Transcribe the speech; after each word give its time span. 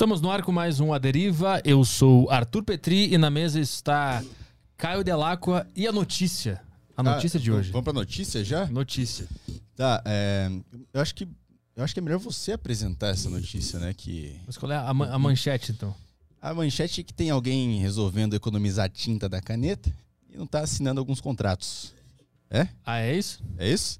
Estamos 0.00 0.22
no 0.22 0.30
ar 0.30 0.42
com 0.42 0.50
mais 0.50 0.80
um 0.80 0.94
A 0.94 0.98
Deriva. 0.98 1.60
Eu 1.62 1.84
sou 1.84 2.30
Arthur 2.30 2.62
Petri 2.64 3.12
e 3.12 3.18
na 3.18 3.28
mesa 3.28 3.60
está 3.60 4.24
Caio 4.74 5.04
Delacqua 5.04 5.66
e 5.76 5.86
a 5.86 5.92
notícia. 5.92 6.58
A 6.96 7.02
notícia 7.02 7.36
Ah, 7.36 7.42
de 7.42 7.52
hoje. 7.52 7.70
Vamos 7.70 7.84
pra 7.84 7.92
notícia 7.92 8.42
já? 8.42 8.64
Notícia. 8.68 9.28
Tá, 9.76 10.02
é, 10.06 10.50
eu 10.94 11.02
acho 11.02 11.14
que 11.14 11.28
eu 11.76 11.84
acho 11.84 11.92
que 11.92 12.00
é 12.00 12.02
melhor 12.02 12.18
você 12.18 12.52
apresentar 12.52 13.08
essa 13.08 13.28
notícia, 13.28 13.78
né? 13.78 13.92
Que 13.92 14.36
Vou 14.44 14.48
escolher 14.48 14.76
a, 14.76 14.94
man- 14.94 15.10
a 15.12 15.18
manchete, 15.18 15.70
então. 15.70 15.94
a 16.40 16.54
manchete 16.54 17.02
é 17.02 17.04
que 17.04 17.12
tem 17.12 17.28
alguém 17.28 17.78
resolvendo 17.80 18.32
economizar 18.32 18.86
a 18.86 18.88
tinta 18.88 19.28
da 19.28 19.42
caneta 19.42 19.92
e 20.32 20.38
não 20.38 20.46
tá 20.46 20.60
assinando 20.60 20.98
alguns 20.98 21.20
contratos. 21.20 21.92
É? 22.48 22.68
Ah, 22.86 23.00
é 23.00 23.14
isso? 23.18 23.42
É 23.58 23.70
isso? 23.70 23.98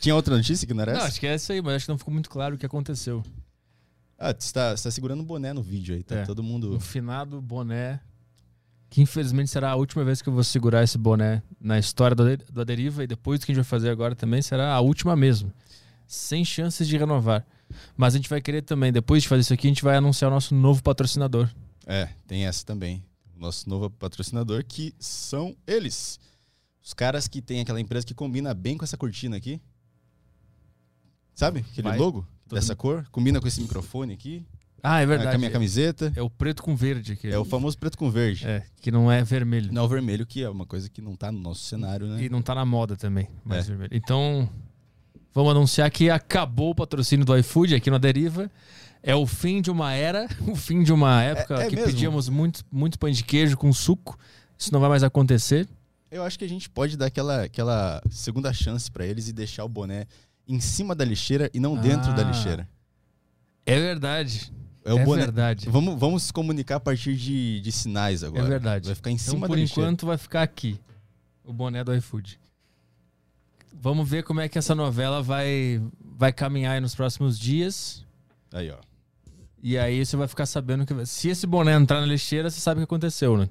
Tinha 0.00 0.14
outra 0.16 0.34
notícia 0.34 0.66
que 0.66 0.72
não 0.72 0.80
era 0.80 0.92
Não, 0.92 0.98
essa? 1.00 1.08
acho 1.08 1.20
que 1.20 1.26
é 1.26 1.34
isso 1.34 1.52
aí, 1.52 1.60
mas 1.60 1.74
acho 1.74 1.84
que 1.84 1.90
não 1.92 1.98
ficou 1.98 2.14
muito 2.14 2.30
claro 2.30 2.54
o 2.54 2.58
que 2.58 2.64
aconteceu. 2.64 3.22
Ah, 4.22 4.34
você 4.38 4.52
tá, 4.52 4.76
você 4.76 4.84
tá 4.84 4.90
segurando 4.90 5.22
um 5.22 5.24
boné 5.24 5.52
no 5.54 5.62
vídeo 5.62 5.94
aí, 5.94 6.02
tá 6.02 6.16
É. 6.16 6.24
todo 6.26 6.42
mundo. 6.42 6.74
Um 6.74 6.78
finado 6.80 7.40
boné, 7.40 7.98
que 8.90 9.00
infelizmente 9.00 9.50
será 9.50 9.70
a 9.70 9.76
última 9.76 10.04
vez 10.04 10.20
que 10.20 10.28
eu 10.28 10.32
vou 10.34 10.44
segurar 10.44 10.82
esse 10.84 10.98
boné 10.98 11.42
na 11.58 11.78
história 11.78 12.14
do, 12.14 12.24
Ade- 12.24 12.44
do 12.52 12.60
A 12.60 12.64
Deriva 12.64 13.02
e 13.02 13.06
depois 13.06 13.40
do 13.40 13.46
que 13.46 13.52
a 13.52 13.54
gente 13.54 13.64
vai 13.64 13.68
fazer 13.70 13.88
agora 13.88 14.14
também 14.14 14.42
será 14.42 14.74
a 14.74 14.80
última 14.80 15.16
mesmo. 15.16 15.50
Sem 16.06 16.44
chances 16.44 16.86
de 16.86 16.98
renovar. 16.98 17.46
Mas 17.96 18.14
a 18.14 18.18
gente 18.18 18.28
vai 18.28 18.42
querer 18.42 18.60
também, 18.62 18.92
depois 18.92 19.22
de 19.22 19.28
fazer 19.28 19.40
isso 19.40 19.54
aqui, 19.54 19.68
a 19.68 19.70
gente 19.70 19.82
vai 19.84 19.96
anunciar 19.96 20.30
o 20.30 20.34
nosso 20.34 20.54
novo 20.54 20.82
patrocinador. 20.82 21.48
É, 21.86 22.08
tem 22.26 22.44
essa 22.44 22.66
também. 22.66 23.02
O 23.36 23.40
nosso 23.40 23.70
novo 23.70 23.88
patrocinador, 23.88 24.64
que 24.66 24.92
são 24.98 25.56
eles. 25.66 26.20
Os 26.84 26.92
caras 26.92 27.26
que 27.26 27.40
tem 27.40 27.60
aquela 27.60 27.80
empresa 27.80 28.04
que 28.04 28.12
combina 28.12 28.52
bem 28.52 28.76
com 28.76 28.84
essa 28.84 28.98
cortina 28.98 29.36
aqui. 29.36 29.60
Sabe? 31.34 31.60
Aquele 31.60 31.88
Vai. 31.88 31.98
logo 31.98 32.26
dessa 32.54 32.74
cor. 32.76 33.06
Combina 33.10 33.40
com 33.40 33.48
esse 33.48 33.60
microfone 33.60 34.12
aqui. 34.14 34.44
Ah, 34.82 35.00
é 35.02 35.06
Com 35.06 35.12
a 35.12 35.16
verdade. 35.16 35.38
minha 35.38 35.50
camiseta. 35.50 36.10
É 36.16 36.22
o 36.22 36.30
preto 36.30 36.62
com 36.62 36.74
verde. 36.74 37.14
Que 37.16 37.28
É 37.28 37.38
o 37.38 37.44
famoso 37.44 37.76
preto 37.76 37.98
com 37.98 38.10
verde. 38.10 38.46
É, 38.46 38.62
que 38.80 38.90
não 38.90 39.12
é 39.12 39.22
vermelho. 39.22 39.70
Não 39.72 39.84
o 39.84 39.88
vermelho, 39.88 40.24
que 40.24 40.42
é 40.42 40.48
uma 40.48 40.64
coisa 40.64 40.88
que 40.88 41.02
não 41.02 41.14
tá 41.14 41.30
no 41.30 41.38
nosso 41.38 41.64
cenário, 41.64 42.06
né? 42.06 42.22
E 42.24 42.28
não 42.30 42.40
tá 42.40 42.54
na 42.54 42.64
moda 42.64 42.96
também, 42.96 43.28
mais 43.44 43.66
É. 43.66 43.68
vermelho. 43.68 43.90
Então, 43.92 44.48
vamos 45.34 45.50
anunciar 45.50 45.90
que 45.90 46.08
acabou 46.08 46.70
o 46.70 46.74
patrocínio 46.74 47.26
do 47.26 47.36
iFood 47.36 47.74
aqui 47.74 47.90
na 47.90 47.98
Deriva. 47.98 48.50
É 49.02 49.14
o 49.14 49.26
fim 49.26 49.60
de 49.60 49.70
uma 49.70 49.92
era, 49.92 50.26
o 50.48 50.54
fim 50.56 50.82
de 50.82 50.92
uma 50.92 51.22
época 51.22 51.54
é 51.62 51.68
que 51.68 51.76
mesmo? 51.76 51.90
pedíamos 51.92 52.28
muito, 52.30 52.64
muito 52.72 52.98
pão 52.98 53.10
de 53.10 53.22
queijo 53.22 53.56
com 53.58 53.70
suco. 53.72 54.18
Isso 54.58 54.72
não 54.72 54.80
vai 54.80 54.88
mais 54.88 55.02
acontecer. 55.02 55.68
Eu 56.10 56.22
acho 56.24 56.38
que 56.38 56.44
a 56.44 56.48
gente 56.48 56.68
pode 56.68 56.96
dar 56.96 57.06
aquela, 57.06 57.44
aquela 57.44 58.02
segunda 58.10 58.52
chance 58.52 58.90
pra 58.90 59.06
eles 59.06 59.28
e 59.28 59.32
deixar 59.32 59.64
o 59.64 59.68
boné 59.68 60.06
em 60.52 60.60
cima 60.60 60.94
da 60.94 61.04
lixeira 61.04 61.50
e 61.54 61.60
não 61.60 61.76
dentro 61.76 62.12
da 62.14 62.22
Ah. 62.22 62.30
lixeira. 62.30 62.68
É 63.66 63.78
verdade. 63.78 64.52
É 64.84 64.92
o 64.94 64.98
é 64.98 65.04
boné. 65.04 65.22
verdade. 65.22 65.68
Vamos, 65.68 65.98
vamos 65.98 66.22
se 66.24 66.32
comunicar 66.32 66.76
a 66.76 66.80
partir 66.80 67.14
de, 67.16 67.60
de 67.60 67.70
sinais 67.72 68.24
agora. 68.24 68.44
É 68.44 68.48
verdade. 68.48 68.86
Vai 68.86 68.94
ficar 68.94 69.10
em 69.10 69.14
Então, 69.14 69.26
cima 69.34 69.46
por 69.46 69.54
da 69.56 69.60
lixeira. 69.60 69.82
enquanto, 69.88 70.06
vai 70.06 70.16
ficar 70.16 70.42
aqui. 70.42 70.80
O 71.44 71.52
boné 71.52 71.84
do 71.84 71.94
iFood. 71.94 72.38
Vamos 73.82 74.08
ver 74.08 74.22
como 74.24 74.40
é 74.40 74.48
que 74.48 74.58
essa 74.58 74.74
novela 74.74 75.22
vai, 75.22 75.80
vai 76.16 76.32
caminhar 76.32 76.74
aí 76.74 76.80
nos 76.80 76.94
próximos 76.94 77.38
dias. 77.38 78.04
Aí, 78.52 78.70
ó. 78.70 78.76
E 79.62 79.76
aí 79.78 80.04
você 80.04 80.16
vai 80.16 80.26
ficar 80.26 80.46
sabendo 80.46 80.84
que. 80.86 81.06
Se 81.06 81.28
esse 81.28 81.46
boné 81.46 81.74
entrar 81.74 82.00
na 82.00 82.06
lixeira, 82.06 82.50
você 82.50 82.60
sabe 82.60 82.78
o 82.78 82.80
que 82.80 82.84
aconteceu, 82.84 83.36
né? 83.36 83.48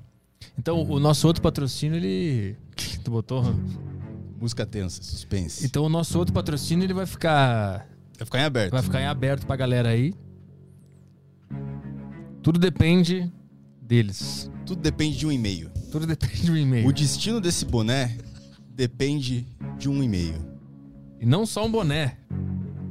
Então, 0.58 0.82
o 0.82 1.00
nosso 1.00 1.28
outro 1.28 1.42
patrocínio, 1.42 1.96
ele. 1.98 2.58
Tu 3.04 3.12
botou? 3.12 3.44
Música 4.40 4.66
tensa, 4.66 5.04
suspense. 5.04 5.66
Então, 5.66 5.84
o 5.84 5.90
nosso 5.90 6.18
outro 6.18 6.34
patrocínio, 6.34 6.86
ele 6.86 6.94
vai 6.94 7.06
ficar. 7.06 7.88
Vai 8.18 8.26
ficar 8.26 8.40
em 8.40 8.44
aberto. 8.44 8.72
Vai 8.72 8.84
ficar 8.84 9.02
em 9.02 9.06
aberto 9.06 9.46
pra 9.46 9.56
galera 9.56 9.90
aí. 9.90 10.14
Tudo 12.42 12.58
depende 12.58 13.32
deles. 13.82 14.50
Tudo 14.66 14.82
depende 14.82 15.18
de 15.18 15.28
um 15.28 15.32
e-mail. 15.32 15.70
Tudo 15.92 16.06
depende 16.06 16.46
do 16.46 16.58
e-mail. 16.58 16.88
O 16.88 16.94
destino 16.94 17.42
desse 17.42 17.66
boné 17.66 18.18
depende 18.76 19.46
de 19.78 19.90
um 19.90 20.02
e-mail. 20.02 20.36
E 21.20 21.26
não 21.26 21.46
só 21.46 21.66
um 21.66 21.72
boné. 21.72 22.18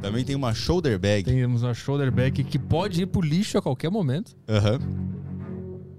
Também 0.03 0.25
tem 0.25 0.37
uma 0.37 0.53
shoulder 0.53 0.99
bag. 0.99 1.25
Temos 1.25 1.63
uma 1.63 1.73
shoulder 1.73 2.13
bag 2.13 2.45
que 2.45 2.59
pode 2.59 3.03
ir 3.03 3.07
pro 3.07 3.21
lixo 3.21 3.57
a 3.57 3.63
qualquer 3.63 3.91
momento. 3.91 4.37
Aham. 4.49 4.79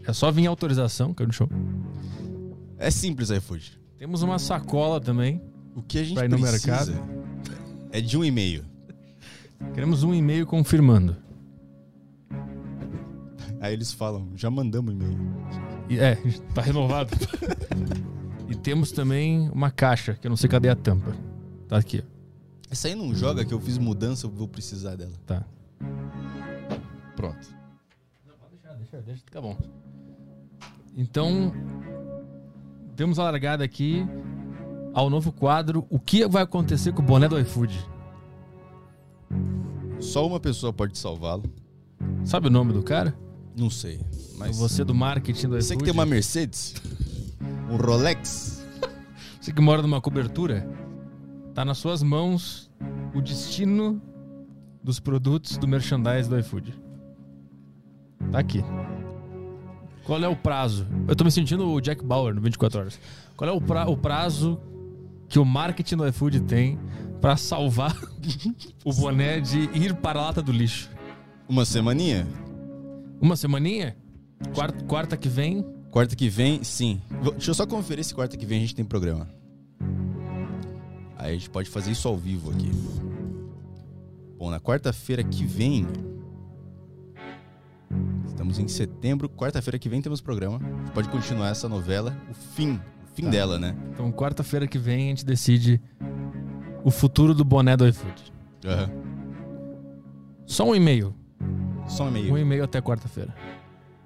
É 0.05 0.13
só 0.13 0.31
vir 0.31 0.47
autorização, 0.47 1.13
que 1.13 1.23
é 1.23 1.25
no 1.25 1.33
show. 1.33 1.49
É 2.77 2.89
simples, 2.91 3.29
iFood. 3.29 3.78
Temos 3.99 4.21
uma 4.23 4.39
sacola 4.39 5.01
também. 5.01 5.41
O 5.75 5.81
que 5.81 5.99
a 5.99 6.03
gente 6.05 6.15
Pra 6.15 6.23
ir 6.25 6.29
no 6.29 6.39
precisa 6.39 6.93
é 7.91 7.99
de 7.99 8.17
um 8.17 8.23
e-mail. 8.23 8.63
Queremos 9.73 10.03
um 10.03 10.13
e-mail 10.13 10.47
confirmando. 10.47 11.17
Aí 13.59 13.73
eles 13.73 13.91
falam, 13.91 14.29
já 14.37 14.49
mandamos 14.49 14.93
e-mail. 14.93 15.17
E- 15.89 15.99
É, 15.99 16.15
tá 16.55 16.61
renovado. 16.61 17.09
e 18.47 18.55
temos 18.55 18.93
também 18.93 19.49
uma 19.49 19.69
caixa, 19.69 20.13
que 20.13 20.25
eu 20.25 20.29
não 20.29 20.37
sei 20.37 20.49
cadê 20.49 20.69
a 20.69 20.75
tampa. 20.77 21.13
Tá 21.67 21.77
aqui, 21.77 22.01
ó. 22.05 22.19
Essa 22.71 22.87
aí 22.87 22.95
não 22.95 23.13
joga 23.13 23.43
que 23.43 23.53
eu 23.53 23.59
fiz 23.59 23.77
mudança, 23.77 24.27
eu 24.27 24.31
vou 24.31 24.47
precisar 24.47 24.95
dela. 24.95 25.11
Tá. 25.25 25.43
Pronto. 27.17 27.35
Deixa, 28.55 28.77
deixa, 28.77 29.01
deixa, 29.01 29.23
fica 29.25 29.41
bom. 29.41 29.57
Então, 30.95 31.51
demos 32.99 33.17
a 33.17 33.23
largada 33.23 33.63
aqui 33.63 34.05
ao 34.93 35.09
novo 35.09 35.31
quadro. 35.31 35.87
O 35.89 35.97
que 35.97 36.27
vai 36.27 36.43
acontecer 36.43 36.91
com 36.91 37.01
o 37.01 37.05
boné 37.05 37.29
do 37.29 37.39
iFood? 37.39 37.79
Só 40.01 40.27
uma 40.27 40.37
pessoa 40.37 40.73
pode 40.73 40.97
salvá-lo. 40.97 41.49
Sabe 42.25 42.47
o 42.47 42.49
nome 42.49 42.73
do 42.73 42.83
cara? 42.83 43.17
Não 43.57 43.69
sei. 43.69 44.01
Mas 44.37 44.57
Você 44.57 44.83
do 44.83 44.93
marketing 44.93 45.47
do 45.47 45.57
iFood? 45.57 45.63
você 45.63 45.77
que 45.77 45.83
tem 45.85 45.93
uma 45.93 46.05
Mercedes, 46.05 46.75
um 47.71 47.77
Rolex, 47.77 48.67
Você 49.39 49.53
que 49.53 49.61
mora 49.61 49.81
numa 49.81 50.01
cobertura, 50.01 50.69
tá 51.53 51.63
nas 51.63 51.77
suas 51.77 52.03
mãos 52.03 52.69
o 53.15 53.21
destino 53.21 54.01
dos 54.83 54.99
produtos 54.99 55.57
do 55.57 55.69
merchandise 55.69 56.29
do 56.29 56.37
iFood. 56.37 56.77
Tá 58.29 58.39
aqui. 58.39 58.61
Qual 60.09 60.23
é 60.23 60.27
o 60.27 60.35
prazo? 60.35 60.87
Eu 61.07 61.15
tô 61.15 61.23
me 61.23 61.29
sentindo 61.29 61.69
o 61.69 61.79
Jack 61.79 62.03
Bauer 62.03 62.33
no 62.33 62.41
24 62.41 62.79
horas. 62.79 62.99
Qual 63.37 63.47
é 63.47 63.53
o, 63.53 63.61
pra- 63.61 63.87
o 63.87 63.95
prazo 63.95 64.59
que 65.27 65.37
o 65.37 65.45
marketing 65.45 65.97
do 65.97 66.07
iFood 66.07 66.39
tem 66.41 66.79
pra 67.21 67.37
salvar 67.37 67.95
o 68.83 68.91
boné 68.91 69.39
de 69.39 69.59
ir 69.77 69.93
para 69.93 70.19
a 70.19 70.23
lata 70.25 70.41
do 70.41 70.51
lixo? 70.51 70.89
uma 71.47 71.63
semaninha. 71.63 72.27
Uma 73.21 73.35
semaninha? 73.35 73.95
Quarta, 74.55 74.83
quarta 74.85 75.15
que 75.15 75.29
vem? 75.29 75.63
Quarta 75.91 76.15
que 76.15 76.27
vem, 76.27 76.63
sim. 76.63 76.99
Deixa 77.33 77.51
eu 77.51 77.53
só 77.55 77.67
conferir 77.67 78.03
se 78.03 78.15
quarta 78.15 78.35
que 78.35 78.47
vem 78.47 78.57
a 78.57 78.61
gente 78.61 78.73
tem 78.73 78.85
programa. 78.85 79.27
Aí 81.17 81.29
a 81.29 81.33
gente 81.33 81.51
pode 81.51 81.69
fazer 81.69 81.91
isso 81.91 82.07
ao 82.07 82.17
vivo 82.17 82.49
aqui. 82.49 82.71
Bom, 84.39 84.49
na 84.49 84.59
quarta-feira 84.59 85.23
que 85.23 85.45
vem. 85.45 85.85
Estamos 88.39 88.57
em 88.57 88.69
setembro. 88.69 89.27
Quarta-feira 89.27 89.77
que 89.77 89.89
vem 89.89 90.01
temos 90.01 90.21
programa. 90.21 90.61
A 90.63 90.79
gente 90.79 90.91
pode 90.93 91.09
continuar 91.09 91.49
essa 91.49 91.67
novela. 91.67 92.15
O 92.31 92.33
fim. 92.33 92.75
O 92.75 93.13
fim 93.13 93.23
Tá. 93.23 93.31
dela, 93.31 93.59
né? 93.59 93.75
Então, 93.91 94.09
quarta-feira 94.13 94.65
que 94.65 94.77
vem 94.79 95.07
a 95.07 95.09
gente 95.09 95.25
decide 95.25 95.81
o 96.81 96.89
futuro 96.89 97.33
do 97.35 97.43
boné 97.43 97.75
do 97.75 97.85
iFood. 97.85 98.31
Aham. 98.65 98.89
Só 100.45 100.63
um 100.69 100.73
e-mail. 100.73 101.13
Só 101.85 102.05
um 102.05 102.07
Um 102.07 102.09
e-mail. 102.15 102.37
e-mail 102.37 102.63
até 102.63 102.81
quarta-feira. 102.81 103.35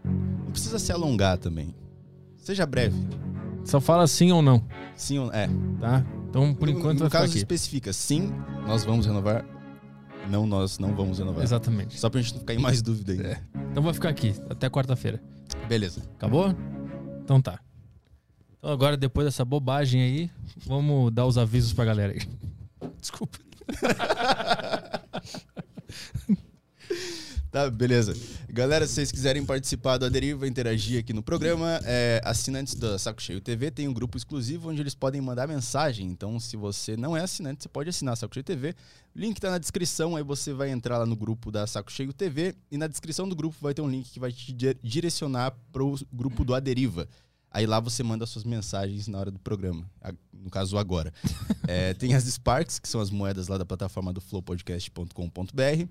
Não 0.04 0.50
precisa 0.50 0.80
se 0.80 0.92
alongar 0.92 1.38
também. 1.38 1.76
Seja 2.38 2.66
breve. 2.66 2.98
Só 3.64 3.80
fala 3.80 4.08
sim 4.08 4.32
ou 4.32 4.42
não, 4.42 4.66
Sim 4.96 5.20
ou 5.20 5.32
é. 5.32 5.48
tá? 5.80 6.04
Então, 6.28 6.56
por 6.56 6.68
no, 6.68 6.72
enquanto, 6.72 6.94
no 6.96 7.00
vai 7.02 7.10
ficar 7.10 7.20
caso 7.20 7.30
aqui. 7.34 7.38
especifica, 7.38 7.94
sim, 7.94 8.32
nós 8.66 8.84
vamos 8.84 9.06
renovar. 9.06 9.46
Não, 10.30 10.46
nós 10.46 10.80
não 10.80 10.96
vamos 10.96 11.20
renovar. 11.20 11.44
Exatamente. 11.44 12.00
Só 12.00 12.10
pra 12.10 12.22
gente 12.22 12.34
não 12.34 12.40
ficar 12.40 12.54
em 12.54 12.60
mais 12.60 12.82
dúvida 12.82 13.12
ainda. 13.12 13.44
Então 13.72 13.84
vai 13.84 13.94
ficar 13.94 14.10
aqui, 14.10 14.34
até 14.50 14.70
quarta-feira. 14.70 15.22
Beleza. 15.68 16.02
Acabou? 16.16 16.56
Então 17.24 17.42
tá. 17.42 17.60
Então 18.58 18.72
agora, 18.72 18.96
depois 18.96 19.26
dessa 19.26 19.44
bobagem 19.44 20.02
aí, 20.02 20.32
vamos 20.66 21.12
dar 21.12 21.26
os 21.26 21.38
avisos 21.38 21.74
pra 21.74 21.86
galera 21.86 22.14
aí. 22.14 22.22
Desculpa. 23.00 23.38
Tá, 27.54 27.70
beleza. 27.70 28.16
Galera, 28.50 28.88
se 28.88 28.96
vocês 28.96 29.12
quiserem 29.12 29.46
participar 29.46 30.00
da 30.00 30.10
Deriva, 30.10 30.48
interagir 30.48 31.00
aqui 31.00 31.14
no 31.14 31.22
programa, 31.22 31.80
é, 31.84 32.20
assinantes 32.26 32.74
da 32.74 32.98
Saco 32.98 33.22
Cheio 33.22 33.40
TV 33.40 33.70
tem 33.70 33.88
um 33.88 33.94
grupo 33.94 34.18
exclusivo 34.18 34.72
onde 34.72 34.82
eles 34.82 34.96
podem 34.96 35.22
mandar 35.22 35.48
mensagem. 35.48 36.08
Então, 36.08 36.40
se 36.40 36.58
você 36.58 36.98
não 36.98 37.16
é 37.16 37.22
assinante, 37.22 37.62
você 37.62 37.70
pode 37.70 37.90
assinar 37.90 38.18
Saco 38.18 38.34
Cheio 38.34 38.44
TV. 38.44 38.74
O 39.16 39.20
link 39.20 39.40
tá 39.40 39.52
na 39.52 39.60
descrição, 39.60 40.16
aí 40.16 40.24
você 40.24 40.52
vai 40.52 40.72
entrar 40.72 40.98
lá 40.98 41.06
no 41.06 41.16
grupo 41.16 41.52
da 41.52 41.68
Saco 41.68 41.92
Cheio 41.92 42.12
TV 42.12 42.56
e 42.72 42.78
na 42.78 42.88
descrição 42.88 43.30
do 43.30 43.36
grupo 43.36 43.56
vai 43.62 43.76
ter 43.76 43.84
um 43.84 43.90
link 43.90 44.10
que 44.10 44.20
vai 44.20 44.32
te 44.32 44.52
di- 44.52 44.76
direcionar 44.82 45.56
pro 45.72 45.94
grupo 46.12 46.44
do 46.44 46.56
Aderiva. 46.56 47.08
Aí 47.52 47.68
lá 47.68 47.80
você 47.80 48.02
manda 48.02 48.26
suas 48.26 48.44
mensagens 48.44 49.08
na 49.08 49.20
hora 49.20 49.30
do 49.30 49.38
programa. 49.38 49.88
No 50.34 50.50
caso, 50.50 50.76
agora. 50.76 51.14
É, 51.66 51.94
tem 51.94 52.14
as 52.14 52.26
Sparks, 52.26 52.78
que 52.78 52.90
são 52.90 53.00
as 53.00 53.10
moedas 53.10 53.48
lá 53.48 53.58
da 53.58 53.64
plataforma 53.66 54.12
do 54.12 54.20
flowpodcast.com.br. 54.20 55.88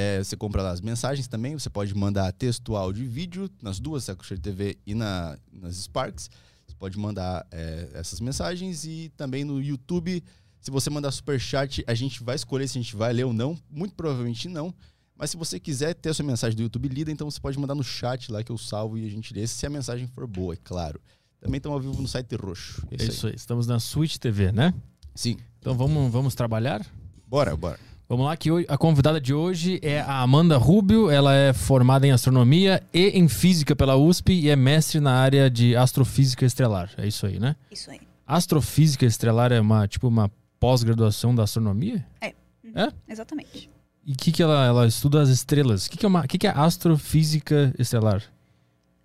É, 0.00 0.22
você 0.22 0.36
compra 0.36 0.62
lá 0.62 0.70
as 0.70 0.80
mensagens 0.80 1.26
também, 1.26 1.58
você 1.58 1.68
pode 1.68 1.92
mandar 1.92 2.30
texto, 2.30 2.76
áudio 2.76 3.02
e 3.02 3.08
vídeo 3.08 3.50
nas 3.60 3.80
duas, 3.80 4.04
Sacocheiro 4.04 4.40
TV 4.40 4.78
e 4.86 4.94
na, 4.94 5.36
nas 5.50 5.74
Sparks. 5.74 6.30
Você 6.64 6.76
pode 6.76 6.96
mandar 6.96 7.44
é, 7.50 7.88
essas 7.94 8.20
mensagens 8.20 8.84
e 8.84 9.10
também 9.16 9.42
no 9.42 9.60
YouTube. 9.60 10.22
Se 10.60 10.70
você 10.70 10.88
mandar 10.88 11.10
super 11.10 11.40
chat, 11.40 11.82
a 11.84 11.94
gente 11.94 12.22
vai 12.22 12.36
escolher 12.36 12.68
se 12.68 12.78
a 12.78 12.80
gente 12.80 12.94
vai 12.94 13.12
ler 13.12 13.24
ou 13.24 13.32
não. 13.32 13.58
Muito 13.68 13.96
provavelmente 13.96 14.48
não. 14.48 14.72
Mas 15.16 15.30
se 15.30 15.36
você 15.36 15.58
quiser 15.58 15.94
ter 15.94 16.10
a 16.10 16.14
sua 16.14 16.24
mensagem 16.24 16.56
do 16.56 16.62
YouTube 16.62 16.86
lida, 16.86 17.10
então 17.10 17.28
você 17.28 17.40
pode 17.40 17.58
mandar 17.58 17.74
no 17.74 17.82
chat 17.82 18.30
lá 18.30 18.44
que 18.44 18.52
eu 18.52 18.58
salvo 18.58 18.96
e 18.96 19.04
a 19.04 19.10
gente 19.10 19.34
lê, 19.34 19.48
se 19.48 19.66
a 19.66 19.70
mensagem 19.70 20.06
for 20.06 20.28
boa, 20.28 20.54
é 20.54 20.58
claro. 20.62 21.00
Também 21.40 21.56
estamos 21.56 21.74
ao 21.74 21.82
vivo 21.82 22.00
no 22.00 22.06
site 22.06 22.36
roxo. 22.36 22.86
É 22.92 23.02
isso, 23.02 23.26
aí. 23.26 23.34
Estamos 23.34 23.66
na 23.66 23.80
Switch 23.80 24.16
TV, 24.16 24.52
né? 24.52 24.72
Sim. 25.12 25.38
Então 25.58 25.74
vamos, 25.76 26.12
vamos 26.12 26.36
trabalhar? 26.36 26.86
Bora, 27.26 27.56
bora. 27.56 27.87
Vamos 28.08 28.24
lá, 28.24 28.34
que 28.38 28.50
hoje, 28.50 28.64
a 28.70 28.78
convidada 28.78 29.20
de 29.20 29.34
hoje 29.34 29.78
é 29.82 30.00
a 30.00 30.22
Amanda 30.22 30.56
Rubio. 30.56 31.10
Ela 31.10 31.34
é 31.34 31.52
formada 31.52 32.06
em 32.06 32.10
astronomia 32.10 32.82
e 32.90 33.08
em 33.08 33.28
física 33.28 33.76
pela 33.76 33.96
USP 33.96 34.32
e 34.32 34.48
é 34.48 34.56
mestre 34.56 34.98
na 34.98 35.12
área 35.12 35.50
de 35.50 35.76
astrofísica 35.76 36.46
estrelar. 36.46 36.90
É 36.96 37.06
isso 37.06 37.26
aí, 37.26 37.38
né? 37.38 37.54
Isso 37.70 37.90
aí. 37.90 38.00
Astrofísica 38.26 39.04
estrelar 39.04 39.52
é 39.52 39.60
uma 39.60 39.86
tipo 39.86 40.08
uma 40.08 40.30
pós-graduação 40.58 41.34
da 41.34 41.42
astronomia? 41.42 42.02
É. 42.18 42.28
É? 42.74 42.90
Exatamente. 43.06 43.68
E 44.06 44.12
o 44.12 44.16
que, 44.16 44.32
que 44.32 44.42
ela, 44.42 44.64
ela 44.64 44.86
estuda 44.86 45.20
as 45.20 45.28
estrelas? 45.28 45.84
O 45.84 45.90
que, 45.90 45.98
que, 45.98 46.06
é 46.06 46.08
uma, 46.08 46.26
que, 46.26 46.38
que 46.38 46.46
é 46.46 46.50
astrofísica 46.50 47.74
estelar? 47.78 48.22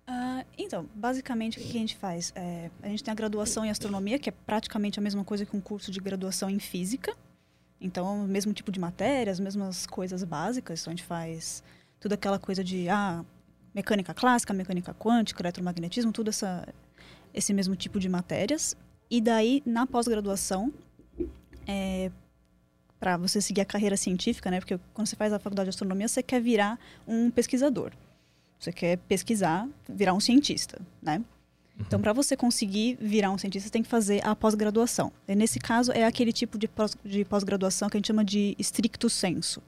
Uh, 0.08 0.46
então, 0.56 0.86
basicamente, 0.94 1.58
o 1.58 1.62
que 1.62 1.76
a 1.76 1.80
gente 1.80 1.94
faz? 1.94 2.32
É, 2.34 2.70
a 2.82 2.88
gente 2.88 3.04
tem 3.04 3.12
a 3.12 3.14
graduação 3.14 3.66
em 3.66 3.70
astronomia, 3.70 4.18
que 4.18 4.30
é 4.30 4.32
praticamente 4.32 4.98
a 4.98 5.02
mesma 5.02 5.22
coisa 5.24 5.44
que 5.44 5.54
um 5.54 5.60
curso 5.60 5.90
de 5.90 6.00
graduação 6.00 6.48
em 6.48 6.58
física. 6.58 7.14
Então, 7.84 8.24
o 8.24 8.26
mesmo 8.26 8.54
tipo 8.54 8.72
de 8.72 8.80
matéria, 8.80 9.30
as 9.30 9.38
mesmas 9.38 9.86
coisas 9.86 10.24
básicas. 10.24 10.80
Então, 10.80 10.90
a 10.90 10.96
gente 10.96 11.04
faz 11.04 11.62
tudo 12.00 12.14
aquela 12.14 12.38
coisa 12.38 12.64
de 12.64 12.88
ah, 12.88 13.22
mecânica 13.74 14.14
clássica, 14.14 14.54
mecânica 14.54 14.94
quântica, 14.94 15.42
eletromagnetismo, 15.42 16.10
tudo 16.10 16.30
essa, 16.30 16.66
esse 17.34 17.52
mesmo 17.52 17.76
tipo 17.76 18.00
de 18.00 18.08
matérias. 18.08 18.74
E 19.10 19.20
daí, 19.20 19.62
na 19.66 19.86
pós-graduação, 19.86 20.72
é, 21.66 22.10
para 22.98 23.18
você 23.18 23.38
seguir 23.42 23.60
a 23.60 23.66
carreira 23.66 23.98
científica, 23.98 24.50
né? 24.50 24.60
Porque 24.60 24.80
quando 24.94 25.06
você 25.06 25.14
faz 25.14 25.30
a 25.30 25.38
faculdade 25.38 25.66
de 25.66 25.70
astronomia, 25.70 26.08
você 26.08 26.22
quer 26.22 26.40
virar 26.40 26.80
um 27.06 27.30
pesquisador. 27.30 27.92
Você 28.58 28.72
quer 28.72 28.96
pesquisar, 28.96 29.68
virar 29.86 30.14
um 30.14 30.20
cientista, 30.20 30.80
né? 31.02 31.22
Então, 31.78 32.00
para 32.00 32.12
você 32.12 32.36
conseguir 32.36 32.96
virar 33.00 33.30
um 33.30 33.38
cientista, 33.38 33.66
você 33.66 33.72
tem 33.72 33.82
que 33.82 33.88
fazer 33.88 34.24
a 34.24 34.34
pós-graduação. 34.34 35.12
Nesse 35.26 35.58
caso, 35.58 35.90
é 35.92 36.04
aquele 36.04 36.32
tipo 36.32 36.56
de 36.56 36.68
pós-graduação 37.24 37.88
que 37.88 37.96
a 37.96 37.98
gente 37.98 38.06
chama 38.06 38.24
de 38.24 38.54
stricto 38.58 39.10
sensu, 39.10 39.60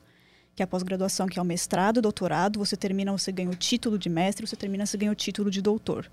que 0.54 0.62
é 0.62 0.64
a 0.64 0.66
pós-graduação 0.66 1.26
que 1.26 1.38
é 1.38 1.42
o 1.42 1.44
mestrado, 1.44 2.00
doutorado, 2.00 2.58
você 2.58 2.76
termina, 2.76 3.10
você 3.10 3.32
ganha 3.32 3.50
o 3.50 3.56
título 3.56 3.98
de 3.98 4.08
mestre, 4.08 4.46
você 4.46 4.56
termina, 4.56 4.86
você 4.86 4.96
ganha 4.96 5.10
o 5.10 5.16
título 5.16 5.50
de 5.50 5.60
doutor. 5.60 6.08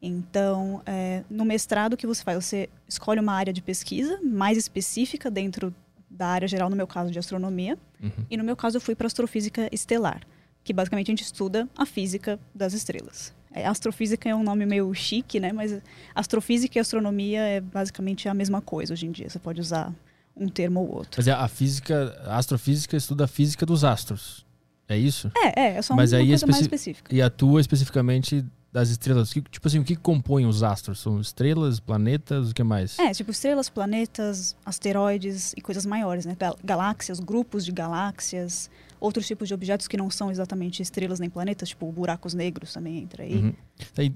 Então, 0.00 0.80
é, 0.86 1.24
no 1.28 1.44
mestrado, 1.44 1.94
o 1.94 1.96
que 1.96 2.06
você 2.06 2.22
faz? 2.22 2.44
Você 2.44 2.70
escolhe 2.86 3.18
uma 3.18 3.32
área 3.32 3.52
de 3.52 3.60
pesquisa 3.60 4.20
mais 4.22 4.56
específica 4.56 5.28
dentro 5.28 5.74
da 6.08 6.28
área 6.28 6.46
geral, 6.46 6.70
no 6.70 6.76
meu 6.76 6.86
caso, 6.86 7.10
de 7.10 7.18
astronomia. 7.18 7.76
Uhum. 8.00 8.24
E 8.30 8.36
no 8.36 8.44
meu 8.44 8.56
caso, 8.56 8.76
eu 8.76 8.80
fui 8.80 8.94
para 8.94 9.08
astrofísica 9.08 9.68
estelar, 9.72 10.22
que 10.62 10.72
basicamente 10.72 11.08
a 11.08 11.12
gente 11.12 11.24
estuda 11.24 11.68
a 11.76 11.84
física 11.84 12.38
das 12.54 12.72
estrelas. 12.72 13.36
É, 13.52 13.66
astrofísica 13.66 14.28
é 14.28 14.34
um 14.34 14.42
nome 14.42 14.66
meio 14.66 14.92
chique, 14.94 15.40
né? 15.40 15.52
Mas 15.52 15.80
astrofísica 16.14 16.78
e 16.78 16.80
astronomia 16.80 17.40
é 17.40 17.60
basicamente 17.60 18.28
a 18.28 18.34
mesma 18.34 18.60
coisa 18.60 18.92
hoje 18.92 19.06
em 19.06 19.10
dia. 19.10 19.28
Você 19.28 19.38
pode 19.38 19.60
usar 19.60 19.92
um 20.36 20.48
termo 20.48 20.80
ou 20.80 20.96
outro. 20.96 21.12
Mas 21.16 21.28
é 21.28 21.32
a 21.32 21.48
física, 21.48 22.16
a 22.26 22.36
astrofísica 22.36 22.96
estuda 22.96 23.24
a 23.24 23.28
física 23.28 23.66
dos 23.66 23.84
astros. 23.84 24.46
É 24.88 24.96
isso? 24.96 25.30
É, 25.36 25.60
é, 25.60 25.76
é 25.76 25.82
só 25.82 25.94
Mas 25.94 26.12
uma 26.12 26.20
aí 26.20 26.28
coisa 26.28 26.46
mais 26.46 26.62
específica. 26.62 27.14
E 27.14 27.20
atua 27.20 27.60
especificamente 27.60 28.44
das 28.72 28.88
estrelas? 28.88 29.30
Tipo 29.30 29.66
assim, 29.66 29.78
o 29.78 29.84
que 29.84 29.96
compõe 29.96 30.46
os 30.46 30.62
astros? 30.62 31.00
São 31.00 31.20
estrelas, 31.20 31.80
planetas, 31.80 32.50
o 32.50 32.54
que 32.54 32.62
mais? 32.62 32.98
É, 32.98 33.12
tipo 33.12 33.30
estrelas, 33.30 33.68
planetas, 33.68 34.56
asteroides 34.64 35.52
e 35.56 35.60
coisas 35.60 35.84
maiores, 35.84 36.24
né? 36.24 36.36
Galáxias, 36.64 37.20
grupos 37.20 37.64
de 37.64 37.72
galáxias, 37.72 38.70
outros 39.00 39.26
tipos 39.26 39.48
de 39.48 39.54
objetos 39.54 39.88
que 39.88 39.96
não 39.96 40.10
são 40.10 40.30
exatamente 40.30 40.82
estrelas 40.82 41.20
nem 41.20 41.30
planetas, 41.30 41.70
tipo 41.70 41.90
buracos 41.90 42.34
negros 42.34 42.72
também 42.72 42.98
entra 42.98 43.22
aí. 43.22 43.36
Uhum. 43.36 43.54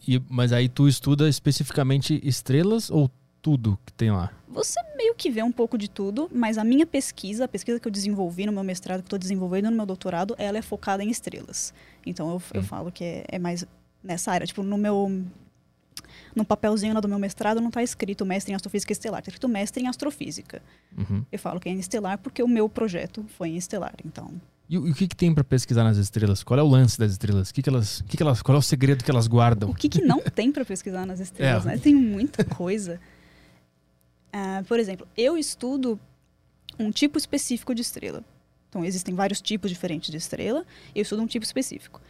E, 0.06 0.22
mas 0.28 0.52
aí 0.52 0.68
tu 0.68 0.88
estuda 0.88 1.28
especificamente 1.28 2.20
estrelas 2.22 2.90
ou 2.90 3.10
tudo 3.40 3.78
que 3.84 3.92
tem 3.92 4.10
lá? 4.10 4.30
Você 4.48 4.80
meio 4.96 5.14
que 5.14 5.30
vê 5.30 5.42
um 5.42 5.50
pouco 5.50 5.76
de 5.76 5.88
tudo, 5.88 6.30
mas 6.32 6.58
a 6.58 6.64
minha 6.64 6.86
pesquisa, 6.86 7.44
a 7.44 7.48
pesquisa 7.48 7.80
que 7.80 7.88
eu 7.88 7.92
desenvolvi 7.92 8.46
no 8.46 8.52
meu 8.52 8.62
mestrado, 8.62 9.00
que 9.00 9.06
estou 9.06 9.18
desenvolvendo 9.18 9.70
no 9.70 9.76
meu 9.76 9.86
doutorado, 9.86 10.34
ela 10.38 10.58
é 10.58 10.62
focada 10.62 11.02
em 11.02 11.10
estrelas. 11.10 11.74
Então 12.06 12.30
eu, 12.30 12.42
eu 12.54 12.60
hum. 12.60 12.64
falo 12.64 12.92
que 12.92 13.02
é, 13.02 13.24
é 13.28 13.38
mais 13.38 13.66
nessa 14.02 14.30
área. 14.30 14.46
Tipo, 14.46 14.62
no 14.62 14.78
meu 14.78 15.24
no 16.34 16.44
papelzinho 16.44 16.94
lá 16.94 17.00
do 17.00 17.08
meu 17.08 17.18
mestrado 17.18 17.60
não 17.60 17.68
está 17.68 17.82
escrito 17.82 18.24
mestre 18.24 18.52
em 18.52 18.54
astrofísica 18.54 18.92
estelar, 18.92 19.20
está 19.20 19.30
escrito 19.30 19.48
mestre 19.48 19.82
em 19.82 19.88
astrofísica. 19.88 20.62
Uhum. 20.96 21.24
Eu 21.30 21.38
falo 21.38 21.60
que 21.60 21.68
é 21.68 21.72
em 21.72 21.78
estelar 21.78 22.18
porque 22.18 22.42
o 22.42 22.48
meu 22.48 22.68
projeto 22.68 23.24
foi 23.36 23.50
em 23.50 23.56
estelar, 23.56 23.94
então. 24.04 24.30
E, 24.72 24.78
o 24.78 24.94
que, 24.94 25.06
que 25.06 25.14
tem 25.14 25.34
para 25.34 25.44
pesquisar 25.44 25.84
nas 25.84 25.98
estrelas? 25.98 26.42
Qual 26.42 26.58
é 26.58 26.62
o 26.62 26.66
lance 26.66 26.98
das 26.98 27.12
estrelas? 27.12 27.50
O 27.50 27.54
que, 27.54 27.60
que 27.60 27.68
elas, 27.68 28.00
que 28.08 28.16
que 28.16 28.22
elas, 28.22 28.40
qual 28.40 28.56
é 28.56 28.58
o 28.58 28.62
segredo 28.62 29.04
que 29.04 29.10
elas 29.10 29.26
guardam? 29.26 29.68
O 29.68 29.74
que, 29.74 29.86
que 29.86 30.00
não 30.00 30.18
tem 30.22 30.50
para 30.50 30.64
pesquisar 30.64 31.04
nas 31.04 31.20
estrelas, 31.20 31.66
é. 31.66 31.68
né? 31.68 31.76
Tem 31.76 31.94
muita 31.94 32.42
coisa. 32.42 32.98
Uh, 34.34 34.64
por 34.64 34.80
exemplo, 34.80 35.06
eu 35.14 35.36
estudo 35.36 36.00
um 36.78 36.90
tipo 36.90 37.18
específico 37.18 37.74
de 37.74 37.82
estrela. 37.82 38.24
Então, 38.70 38.82
existem 38.82 39.14
vários 39.14 39.42
tipos 39.42 39.70
diferentes 39.70 40.10
de 40.10 40.16
estrela. 40.16 40.64
Eu 40.94 41.02
estudo 41.02 41.20
um 41.20 41.26
tipo 41.26 41.44
específico. 41.44 42.00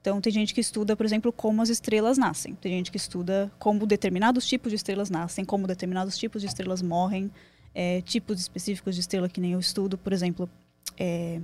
Então, 0.00 0.20
tem 0.20 0.32
gente 0.32 0.54
que 0.54 0.60
estuda, 0.60 0.94
por 0.94 1.04
exemplo, 1.04 1.32
como 1.32 1.60
as 1.60 1.70
estrelas 1.70 2.18
nascem. 2.18 2.54
Tem 2.54 2.70
gente 2.70 2.92
que 2.92 2.98
estuda 2.98 3.50
como 3.58 3.84
determinados 3.84 4.46
tipos 4.46 4.70
de 4.70 4.76
estrelas 4.76 5.10
nascem, 5.10 5.44
como 5.44 5.66
determinados 5.66 6.16
tipos 6.16 6.40
de 6.40 6.46
estrelas 6.46 6.82
morrem, 6.82 7.32
é, 7.74 8.00
tipos 8.02 8.38
específicos 8.38 8.94
de 8.94 9.00
estrela 9.00 9.28
que 9.28 9.40
nem 9.40 9.54
eu 9.54 9.58
estudo. 9.58 9.98
Por 9.98 10.12
exemplo, 10.12 10.48
é, 10.96 11.40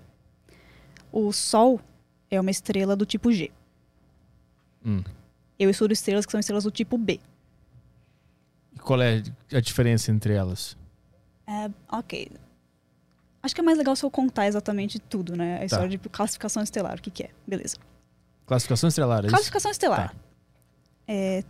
o 1.12 1.32
Sol 1.32 1.80
é 2.30 2.40
uma 2.40 2.50
estrela 2.50 2.94
do 2.94 3.06
tipo 3.06 3.32
G. 3.32 3.50
Hum. 4.84 5.02
Eu 5.58 5.70
estudo 5.70 5.92
estrelas 5.92 6.24
que 6.24 6.32
são 6.32 6.40
estrelas 6.40 6.64
do 6.64 6.70
tipo 6.70 6.96
B. 6.96 7.20
E 8.72 8.78
qual 8.78 9.00
é 9.02 9.22
a 9.52 9.60
diferença 9.60 10.10
entre 10.10 10.34
elas? 10.34 10.76
É, 11.46 11.70
ok. 11.90 12.30
Acho 13.42 13.54
que 13.54 13.60
é 13.60 13.64
mais 13.64 13.78
legal 13.78 13.96
se 13.96 14.04
eu 14.04 14.10
contar 14.10 14.46
exatamente 14.46 14.98
tudo, 14.98 15.36
né? 15.36 15.56
A 15.56 15.58
tá. 15.60 15.64
história 15.64 15.88
de 15.88 15.98
classificação 15.98 16.62
estelar, 16.62 16.98
o 16.98 17.02
que, 17.02 17.10
que 17.10 17.24
é. 17.24 17.30
Beleza. 17.46 17.76
Classificação 18.46 18.88
estelar, 18.88 19.24
é 19.24 19.28
Classificação 19.28 19.70
estelar. 19.70 20.10
Tá. 20.10 20.16
É... 21.06 21.44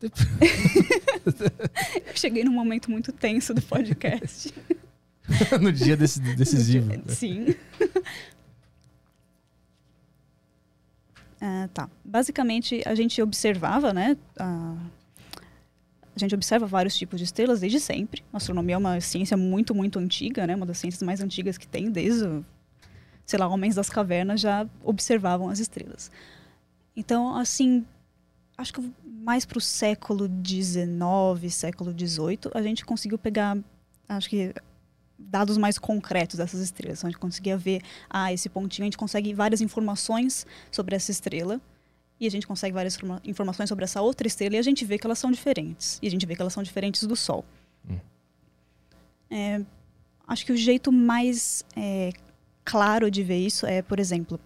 eu 2.06 2.16
cheguei 2.16 2.44
num 2.44 2.52
momento 2.52 2.90
muito 2.90 3.12
tenso 3.12 3.54
do 3.54 3.62
podcast. 3.62 4.52
no 5.60 5.72
dia 5.72 5.96
desse, 5.96 6.20
decisivo. 6.20 6.90
Sim. 7.08 7.54
uh, 11.40 11.68
tá. 11.74 11.88
Basicamente, 12.04 12.82
a 12.86 12.94
gente 12.94 13.20
observava, 13.20 13.92
né? 13.92 14.16
Uh, 14.40 14.78
a 16.14 16.18
gente 16.18 16.34
observa 16.34 16.66
vários 16.66 16.96
tipos 16.96 17.18
de 17.18 17.24
estrelas 17.24 17.60
desde 17.60 17.78
sempre. 17.78 18.22
A 18.32 18.38
astronomia 18.38 18.74
é 18.74 18.78
uma 18.78 19.00
ciência 19.00 19.36
muito, 19.36 19.74
muito 19.74 19.98
antiga, 19.98 20.46
né? 20.46 20.54
Uma 20.54 20.66
das 20.66 20.78
ciências 20.78 21.02
mais 21.02 21.20
antigas 21.20 21.58
que 21.58 21.66
tem 21.66 21.90
desde 21.90 22.42
sei 23.26 23.40
lá, 23.40 23.48
homens 23.48 23.74
das 23.74 23.90
cavernas 23.90 24.40
já 24.40 24.66
observavam 24.84 25.50
as 25.50 25.58
estrelas. 25.58 26.10
Então, 26.94 27.36
assim, 27.36 27.84
acho 28.56 28.72
que 28.72 28.92
mais 29.04 29.44
para 29.44 29.58
o 29.58 29.60
século 29.60 30.28
XIX, 30.28 31.52
século 31.52 31.90
XVIII, 31.90 32.52
a 32.54 32.62
gente 32.62 32.86
conseguiu 32.86 33.18
pegar, 33.18 33.58
acho 34.08 34.30
que 34.30 34.54
dados 35.18 35.56
mais 35.56 35.78
concretos 35.78 36.36
dessas 36.36 36.60
estrelas. 36.60 36.98
Então, 36.98 37.08
a 37.08 37.10
gente 37.10 37.20
conseguia 37.20 37.56
ver, 37.56 37.82
ah, 38.08 38.32
esse 38.32 38.48
pontinho, 38.48 38.84
a 38.84 38.86
gente 38.86 38.98
consegue 38.98 39.32
várias 39.34 39.60
informações 39.60 40.46
sobre 40.70 40.94
essa 40.94 41.10
estrela 41.10 41.60
e 42.18 42.26
a 42.26 42.30
gente 42.30 42.46
consegue 42.46 42.72
várias 42.72 42.98
informações 43.24 43.68
sobre 43.68 43.84
essa 43.84 44.00
outra 44.00 44.26
estrela 44.26 44.56
e 44.56 44.58
a 44.58 44.62
gente 44.62 44.84
vê 44.84 44.98
que 44.98 45.06
elas 45.06 45.18
são 45.18 45.30
diferentes. 45.30 45.98
E 46.02 46.06
a 46.06 46.10
gente 46.10 46.24
vê 46.26 46.34
que 46.34 46.40
elas 46.40 46.52
são 46.52 46.62
diferentes 46.62 47.04
do 47.04 47.16
Sol. 47.16 47.44
Hum. 47.88 47.98
É, 49.30 49.60
acho 50.26 50.46
que 50.46 50.52
o 50.52 50.56
jeito 50.56 50.90
mais 50.92 51.64
é, 51.76 52.12
claro 52.64 53.10
de 53.10 53.22
ver 53.22 53.38
isso 53.38 53.66
é, 53.66 53.82
por 53.82 54.00
exemplo, 54.00 54.40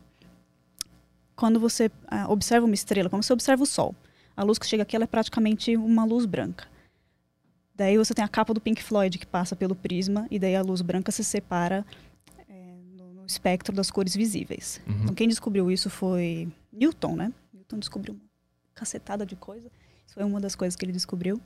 quando 1.36 1.58
você 1.58 1.86
uh, 1.86 2.30
observa 2.30 2.66
uma 2.66 2.74
estrela, 2.74 3.08
quando 3.08 3.22
você 3.22 3.32
observa 3.32 3.62
o 3.62 3.66
Sol, 3.66 3.94
a 4.36 4.44
luz 4.44 4.58
que 4.58 4.66
chega 4.66 4.82
aqui 4.82 4.96
é 4.96 5.06
praticamente 5.06 5.76
uma 5.76 6.04
luz 6.04 6.26
branca. 6.26 6.69
Daí 7.80 7.96
você 7.96 8.12
tem 8.12 8.22
a 8.22 8.28
capa 8.28 8.52
do 8.52 8.60
Pink 8.60 8.82
Floyd 8.82 9.16
que 9.16 9.26
passa 9.26 9.56
pelo 9.56 9.74
prisma 9.74 10.26
e 10.30 10.38
daí 10.38 10.54
a 10.54 10.60
luz 10.60 10.82
branca 10.82 11.10
se 11.10 11.24
separa 11.24 11.82
é, 12.46 12.74
no, 12.94 13.14
no, 13.14 13.24
espectro 13.24 13.74
das 13.74 13.90
cores 13.90 14.14
visíveis. 14.14 14.82
Uhum. 14.86 15.04
Então 15.04 15.14
quem 15.14 15.26
descobriu 15.26 15.70
isso 15.70 15.88
foi 15.88 16.46
Newton, 16.70 17.16
né? 17.16 17.32
Newton 17.54 17.78
descobriu 17.78 18.12
uma 18.12 18.20
cacetada 18.74 19.24
de 19.24 19.34
coisa. 19.34 19.70
Isso 20.04 20.12
foi 20.12 20.24
uma 20.24 20.38
das 20.38 20.54
coisas 20.54 20.76
que 20.76 20.84
ele 20.84 20.92
descobriu. 20.92 21.40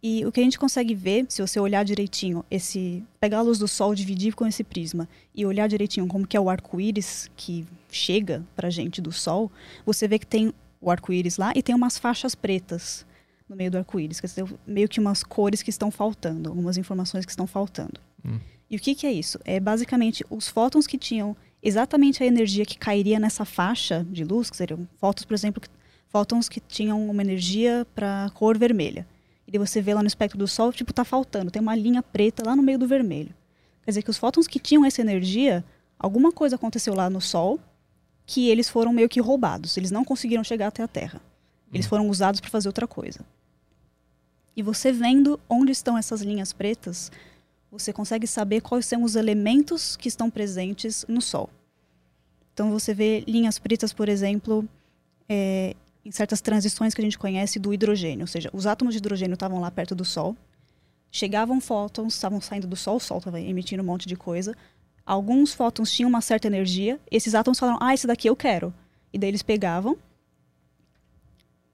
E 0.00 0.24
o 0.24 0.30
que 0.30 0.38
a 0.38 0.44
gente 0.44 0.56
consegue 0.56 0.94
ver, 0.94 1.26
se 1.28 1.42
você 1.42 1.58
olhar 1.58 1.84
direitinho, 1.84 2.44
esse 2.48 3.04
pegar 3.18 3.38
a 3.38 3.42
luz 3.42 3.58
do 3.58 3.66
sol, 3.66 3.96
dividir 3.96 4.36
com 4.36 4.46
esse 4.46 4.62
prisma 4.62 5.08
e 5.34 5.44
olhar 5.44 5.68
direitinho 5.68 6.06
como 6.06 6.28
que 6.28 6.36
é 6.36 6.40
o 6.40 6.48
arco-íris 6.48 7.28
que 7.36 7.66
chega 7.90 8.46
pra 8.54 8.70
gente 8.70 9.00
do 9.00 9.10
sol, 9.10 9.50
você 9.84 10.06
vê 10.06 10.16
que 10.16 10.26
tem 10.28 10.54
o 10.80 10.92
arco-íris 10.92 11.38
lá 11.38 11.52
e 11.56 11.60
tem 11.60 11.74
umas 11.74 11.98
faixas 11.98 12.36
pretas 12.36 13.04
no 13.48 13.56
meio 13.56 13.70
do 13.70 13.78
arco-íris, 13.78 14.20
quer 14.20 14.26
dizer, 14.26 14.44
meio 14.66 14.88
que 14.88 15.00
umas 15.00 15.22
cores 15.22 15.62
que 15.62 15.70
estão 15.70 15.90
faltando, 15.90 16.48
algumas 16.50 16.76
informações 16.76 17.24
que 17.24 17.30
estão 17.32 17.46
faltando. 17.46 18.00
Hum. 18.24 18.38
E 18.70 18.76
o 18.76 18.78
que, 18.78 18.94
que 18.94 19.06
é 19.06 19.12
isso? 19.12 19.38
É 19.44 19.58
basicamente 19.58 20.24
os 20.28 20.48
fótons 20.48 20.86
que 20.86 20.98
tinham 20.98 21.34
exatamente 21.62 22.22
a 22.22 22.26
energia 22.26 22.66
que 22.66 22.76
cairia 22.78 23.18
nessa 23.18 23.44
faixa 23.44 24.06
de 24.10 24.22
luz, 24.24 24.50
que 24.50 24.56
seriam 24.56 24.86
fótons, 25.00 25.24
por 25.24 25.34
exemplo, 25.34 25.60
que- 25.62 25.68
fótons 26.08 26.48
que 26.48 26.60
tinham 26.60 27.08
uma 27.08 27.22
energia 27.22 27.86
para 27.94 28.30
cor 28.34 28.58
vermelha. 28.58 29.06
E 29.46 29.50
daí 29.50 29.58
você 29.58 29.80
vê 29.80 29.94
lá 29.94 30.02
no 30.02 30.06
espectro 30.06 30.38
do 30.38 30.46
Sol, 30.46 30.72
tipo, 30.72 30.92
tá 30.92 31.04
faltando, 31.04 31.50
tem 31.50 31.62
uma 31.62 31.74
linha 31.74 32.02
preta 32.02 32.42
lá 32.46 32.54
no 32.54 32.62
meio 32.62 32.78
do 32.78 32.86
vermelho. 32.86 33.34
Quer 33.82 33.92
dizer 33.92 34.02
que 34.02 34.10
os 34.10 34.18
fótons 34.18 34.46
que 34.46 34.58
tinham 34.60 34.84
essa 34.84 35.00
energia, 35.00 35.64
alguma 35.98 36.30
coisa 36.30 36.56
aconteceu 36.56 36.94
lá 36.94 37.08
no 37.08 37.20
Sol 37.20 37.58
que 38.26 38.50
eles 38.50 38.68
foram 38.68 38.92
meio 38.92 39.08
que 39.08 39.20
roubados. 39.20 39.74
Eles 39.78 39.90
não 39.90 40.04
conseguiram 40.04 40.44
chegar 40.44 40.66
até 40.66 40.82
a 40.82 40.88
Terra. 40.88 41.18
Eles 41.72 41.86
foram 41.86 42.08
usados 42.10 42.40
para 42.40 42.50
fazer 42.50 42.68
outra 42.68 42.86
coisa. 42.86 43.20
E 44.58 44.62
você 44.62 44.90
vendo 44.90 45.38
onde 45.48 45.70
estão 45.70 45.96
essas 45.96 46.20
linhas 46.20 46.52
pretas, 46.52 47.12
você 47.70 47.92
consegue 47.92 48.26
saber 48.26 48.60
quais 48.60 48.86
são 48.86 49.04
os 49.04 49.14
elementos 49.14 49.96
que 49.96 50.08
estão 50.08 50.28
presentes 50.28 51.04
no 51.08 51.22
Sol. 51.22 51.48
Então 52.52 52.68
você 52.72 52.92
vê 52.92 53.20
linhas 53.20 53.56
pretas, 53.56 53.92
por 53.92 54.08
exemplo, 54.08 54.68
é, 55.28 55.76
em 56.04 56.10
certas 56.10 56.40
transições 56.40 56.92
que 56.92 57.00
a 57.00 57.04
gente 57.04 57.16
conhece 57.16 57.60
do 57.60 57.72
hidrogênio, 57.72 58.22
ou 58.22 58.26
seja, 58.26 58.50
os 58.52 58.66
átomos 58.66 58.94
de 58.94 58.98
hidrogênio 58.98 59.34
estavam 59.34 59.60
lá 59.60 59.70
perto 59.70 59.94
do 59.94 60.04
Sol, 60.04 60.36
chegavam 61.08 61.60
fótons, 61.60 62.14
estavam 62.14 62.40
saindo 62.40 62.66
do 62.66 62.74
Sol, 62.74 62.96
o 62.96 63.00
Sol 63.00 63.18
estava 63.18 63.40
emitindo 63.40 63.80
um 63.84 63.86
monte 63.86 64.08
de 64.08 64.16
coisa. 64.16 64.56
Alguns 65.06 65.54
fótons 65.54 65.92
tinham 65.92 66.08
uma 66.08 66.20
certa 66.20 66.48
energia, 66.48 66.98
esses 67.12 67.32
átomos 67.32 67.60
falaram, 67.60 67.78
ah, 67.80 67.94
esse 67.94 68.08
daqui 68.08 68.28
eu 68.28 68.34
quero. 68.34 68.74
E 69.12 69.18
daí 69.20 69.30
eles 69.30 69.42
pegavam, 69.44 69.96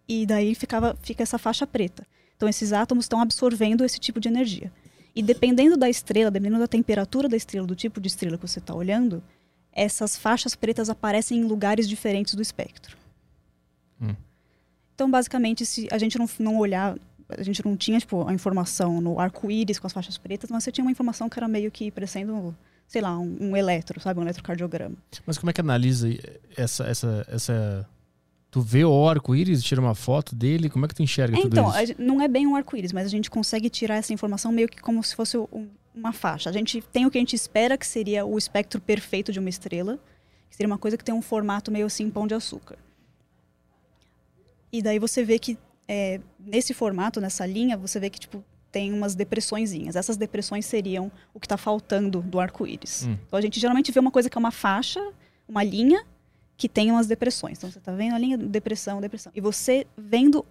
e 0.07 0.27
daí 0.27 0.55
ficava, 0.55 0.95
fica 1.01 1.23
essa 1.23 1.39
faixa 1.39 1.67
preta. 1.67 2.07
Então 2.45 2.49
esses 2.51 2.75
átomos 2.75 3.07
estão 3.07 3.23
absorvendo 3.23 3.85
esse 3.85 3.99
tipo 3.99 4.21
de 4.21 4.29
energia. 4.29 4.71
E 5.17 5.23
dependendo 5.23 5.79
da 5.79 5.89
estrela, 5.89 6.31
dependendo 6.31 6.61
da 6.61 6.69
temperatura 6.69 7.27
da 7.27 7.37
estrela, 7.39 7.67
do 7.67 7.75
tipo 7.75 8.03
de 8.03 8.09
estrela 8.09 8.37
que 8.37 8.47
você 8.47 8.59
está 8.59 8.75
olhando, 8.75 9.23
essas 9.73 10.19
faixas 10.19 10.55
pretas 10.55 10.91
aparecem 10.91 11.41
em 11.41 11.45
lugares 11.45 11.89
diferentes 11.89 12.35
do 12.35 12.43
espectro. 12.43 12.99
Hum. 13.99 14.15
Então, 14.95 15.11
basicamente, 15.11 15.65
se 15.65 15.89
a 15.91 15.97
gente 15.97 16.19
não, 16.19 16.29
não 16.39 16.59
olhar, 16.59 16.99
a 17.31 17.43
gente 17.43 17.65
não 17.65 17.79
tinha 17.79 17.99
tipo, 17.99 18.29
a 18.29 18.35
informação 18.35 19.01
no 19.01 19.19
arco-íris 19.19 19.79
com 19.79 19.87
as 19.87 19.93
faixas 19.93 20.19
pretas, 20.19 20.51
mas 20.51 20.65
você 20.65 20.71
tinha 20.71 20.85
uma 20.85 20.93
informação 20.93 21.31
que 21.31 21.39
era 21.39 21.49
meio 21.49 21.71
que 21.71 21.91
parecendo, 21.91 22.55
sei 22.87 23.01
lá, 23.01 23.19
um, 23.19 23.39
um 23.41 23.57
eletro, 23.57 23.99
sabe? 24.01 24.21
Um 24.21 24.25
eletrocardiograma. 24.25 24.97
Mas 25.25 25.39
como 25.39 25.49
é 25.49 25.53
que 25.55 25.63
analisa 25.63 26.09
essa. 26.57 26.85
essa, 26.85 27.27
essa... 27.27 27.89
Tu 28.55 28.61
vê 28.61 28.85
o 28.85 29.09
arco-íris, 29.09 29.65
tira 29.65 29.81
uma 29.81 29.97
foto 29.97 30.33
dele, 30.33 30.71
como 30.71 30.85
é 30.85 30.89
que 30.89 30.95
tu 30.95 31.03
enxerga 31.03 31.37
É, 31.37 31.41
tudo 31.43 31.53
então, 31.59 31.69
isso? 31.71 31.87
gen- 31.87 31.97
não 31.99 32.21
é 32.21 32.29
bem 32.29 32.47
um 32.47 32.55
arco-íris, 32.55 32.93
mas 32.93 33.05
a 33.05 33.09
gente 33.11 33.29
consegue 33.29 33.69
tirar 33.69 33.97
essa 33.97 34.13
informação 34.13 34.53
meio 34.53 34.69
que 34.69 34.81
como 34.81 35.03
se 35.03 35.13
fosse 35.17 35.37
um- 35.37 35.69
uma 35.93 36.13
faixa. 36.13 36.51
A 36.51 36.53
gente 36.53 36.81
tem 36.81 37.05
o 37.05 37.11
que 37.11 37.19
a 37.19 37.21
gente 37.21 37.35
espera 37.35 37.77
que 37.77 37.85
seria 37.85 38.25
o 38.25 38.39
espectro 38.39 38.81
perfeito 38.81 39.33
de 39.33 39.41
uma 39.41 39.49
estrela, 39.49 39.99
que 40.49 40.55
seria 40.55 40.69
uma 40.69 40.79
coisa 40.79 40.97
que 40.97 41.03
tem 41.05 41.13
um 41.13 41.21
formato 41.21 41.73
meio 41.73 41.85
assim, 41.87 42.09
pão 42.09 42.29
de 42.29 42.35
açúcar. 42.35 42.79
E 44.73 44.81
daí 44.81 45.01
você 45.01 45.25
vê 45.25 45.37
que 45.37 45.59
é, 45.89 46.21
nesse 46.39 46.73
formato, 46.73 47.21
nessa 47.21 47.45
linha, 47.45 47.77
você 47.77 47.99
vê 47.99 48.09
que 48.09 48.21
tipo 48.21 48.45
tem 48.71 48.93
umas 48.93 49.17
depressõezinhas. 49.17 49.97
Essas 49.97 50.17
depressões 50.17 50.65
seriam 50.65 51.11
o 51.35 51.41
que 51.41 51.47
está 51.47 51.57
faltando 51.57 52.23
do 52.23 52.39
arco-íris. 52.39 53.05
Hum. 53.09 53.17
Então 53.27 53.37
a 53.37 53.43
gente 53.43 53.59
geralmente 53.59 53.91
vê 53.91 53.99
uma 53.99 54.13
coisa 54.13 54.31
que 54.31 54.39
é 54.39 54.41
uma 54.41 54.53
faixa, 54.53 55.01
uma 55.49 55.65
linha 55.65 56.05
que 56.57 56.69
tem 56.69 56.91
umas 56.91 57.07
depressões. 57.07 57.59
Então 57.59 57.71
você 57.71 57.79
está 57.79 57.93
vendo 57.93 58.15
a 58.15 58.19
linha 58.19 58.39
depressão, 58.39 59.01
depressão. 59.01 59.33
E 59.35 59.41
você 59.41 59.87
vendo 59.97 60.45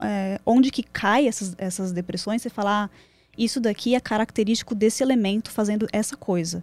é, 0.00 0.40
onde 0.44 0.70
que 0.70 0.82
cai 0.82 1.26
essas, 1.26 1.54
essas 1.58 1.92
depressões, 1.92 2.42
você 2.42 2.50
fala, 2.50 2.84
ah, 2.84 2.90
isso 3.36 3.60
daqui 3.60 3.94
é 3.94 4.00
característico 4.00 4.74
desse 4.74 5.02
elemento 5.02 5.50
fazendo 5.50 5.86
essa 5.92 6.16
coisa. 6.16 6.62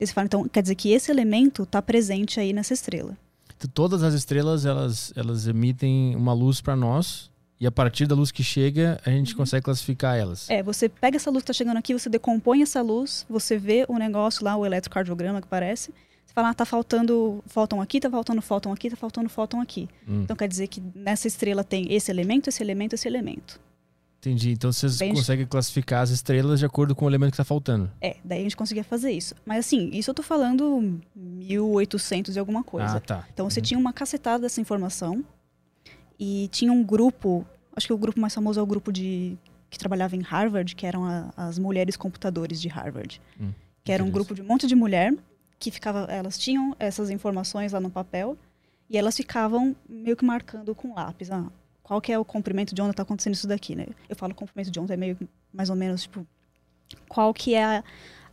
E 0.00 0.06
você 0.06 0.12
fala, 0.12 0.26
então, 0.26 0.48
quer 0.48 0.62
dizer 0.62 0.74
que 0.74 0.90
esse 0.90 1.10
elemento 1.10 1.64
está 1.64 1.82
presente 1.82 2.38
aí 2.38 2.52
nessa 2.52 2.72
estrela. 2.72 3.16
Então, 3.56 3.68
Todas 3.72 4.02
as 4.02 4.14
estrelas, 4.14 4.64
elas, 4.64 5.12
elas 5.16 5.46
emitem 5.48 6.14
uma 6.14 6.32
luz 6.32 6.60
para 6.60 6.76
nós. 6.76 7.30
E 7.60 7.66
a 7.66 7.72
partir 7.72 8.06
da 8.06 8.14
luz 8.14 8.30
que 8.30 8.44
chega, 8.44 9.00
a 9.04 9.10
gente 9.10 9.34
consegue 9.34 9.64
classificar 9.64 10.16
elas. 10.16 10.48
Uhum. 10.48 10.54
É, 10.54 10.62
você 10.62 10.88
pega 10.88 11.16
essa 11.16 11.28
luz 11.28 11.42
que 11.42 11.50
está 11.50 11.58
chegando 11.58 11.76
aqui, 11.76 11.92
você 11.92 12.08
decompõe 12.08 12.62
essa 12.62 12.80
luz, 12.80 13.26
você 13.28 13.58
vê 13.58 13.84
o 13.88 13.98
negócio 13.98 14.44
lá, 14.44 14.56
o 14.56 14.64
eletrocardiograma 14.64 15.42
que 15.42 15.48
parece, 15.48 15.92
você 16.38 16.42
fala, 16.42 16.50
ah, 16.50 16.54
tá 16.54 16.64
faltando 16.64 17.42
fóton 17.46 17.80
aqui, 17.80 17.98
tá 18.00 18.10
faltando 18.10 18.40
fóton 18.42 18.72
aqui, 18.72 18.90
tá 18.90 18.96
faltando 18.96 19.28
fóton 19.28 19.60
aqui. 19.60 19.88
Hum, 20.06 20.22
Então 20.22 20.36
quer 20.36 20.48
dizer 20.48 20.68
que 20.68 20.80
nessa 20.94 21.26
estrela 21.26 21.64
tem 21.64 21.92
esse 21.92 22.10
elemento, 22.10 22.48
esse 22.48 22.62
elemento, 22.62 22.94
esse 22.94 23.08
elemento. 23.08 23.60
entendi. 24.20 24.50
Então 24.52 24.72
vocês 24.72 24.98
conseguem 24.98 25.46
classificar 25.46 26.02
as 26.02 26.10
estrelas 26.10 26.58
de 26.58 26.66
acordo 26.66 26.94
com 26.94 27.04
o 27.04 27.08
elemento 27.08 27.30
que 27.30 27.34
está 27.34 27.44
faltando. 27.44 27.90
É, 28.00 28.16
daí 28.24 28.40
a 28.40 28.42
gente 28.42 28.56
conseguia 28.56 28.82
fazer 28.84 29.10
isso. 29.12 29.34
Mas 29.46 29.60
assim, 29.66 29.90
isso 29.92 30.10
eu 30.10 30.14
tô 30.14 30.22
falando 30.22 31.00
1800 31.14 32.36
e 32.36 32.38
alguma 32.38 32.62
coisa. 32.64 32.96
Ah, 32.96 33.00
tá. 33.00 33.26
Então 33.32 33.48
você 33.48 33.60
tinha 33.60 33.78
uma 33.78 33.92
cacetada 33.92 34.42
dessa 34.42 34.60
informação 34.60 35.24
e 36.18 36.48
tinha 36.52 36.72
um 36.72 36.82
grupo, 36.82 37.46
acho 37.76 37.86
que 37.86 37.92
o 37.92 37.98
grupo 37.98 38.20
mais 38.20 38.34
famoso 38.34 38.58
é 38.58 38.62
o 38.62 38.66
grupo 38.66 38.92
de 38.92 39.36
que 39.70 39.78
trabalhava 39.78 40.16
em 40.16 40.22
Harvard, 40.22 40.74
que 40.74 40.86
eram 40.86 41.04
a- 41.04 41.30
as 41.36 41.58
mulheres 41.58 41.96
computadores 41.96 42.60
de 42.60 42.68
Harvard, 42.68 43.20
Hum, 43.40 43.50
que 43.84 43.92
era 43.92 44.02
um 44.02 44.10
grupo 44.10 44.34
de 44.34 44.40
um 44.42 44.44
monte 44.46 44.66
de 44.66 44.74
mulher 44.74 45.14
que 45.58 45.70
ficava, 45.70 46.06
elas 46.10 46.38
tinham 46.38 46.74
essas 46.78 47.10
informações 47.10 47.72
lá 47.72 47.80
no 47.80 47.90
papel 47.90 48.36
e 48.88 48.96
elas 48.96 49.16
ficavam 49.16 49.74
meio 49.88 50.16
que 50.16 50.24
marcando 50.24 50.74
com 50.74 50.94
lápis, 50.94 51.30
ah, 51.30 51.50
qual 51.82 52.00
que 52.00 52.12
é 52.12 52.18
o 52.18 52.24
comprimento 52.24 52.74
de 52.74 52.82
onda 52.82 52.90
está 52.90 53.02
acontecendo 53.02 53.34
isso 53.34 53.46
daqui, 53.46 53.74
né? 53.74 53.86
Eu 54.08 54.16
falo 54.16 54.34
comprimento 54.34 54.70
de 54.70 54.78
onda 54.78 54.94
é 54.94 54.96
meio 54.96 55.18
mais 55.52 55.70
ou 55.70 55.76
menos 55.76 56.02
tipo 56.02 56.26
qual 57.08 57.32
que 57.34 57.54
é 57.54 57.64
a, 57.64 57.84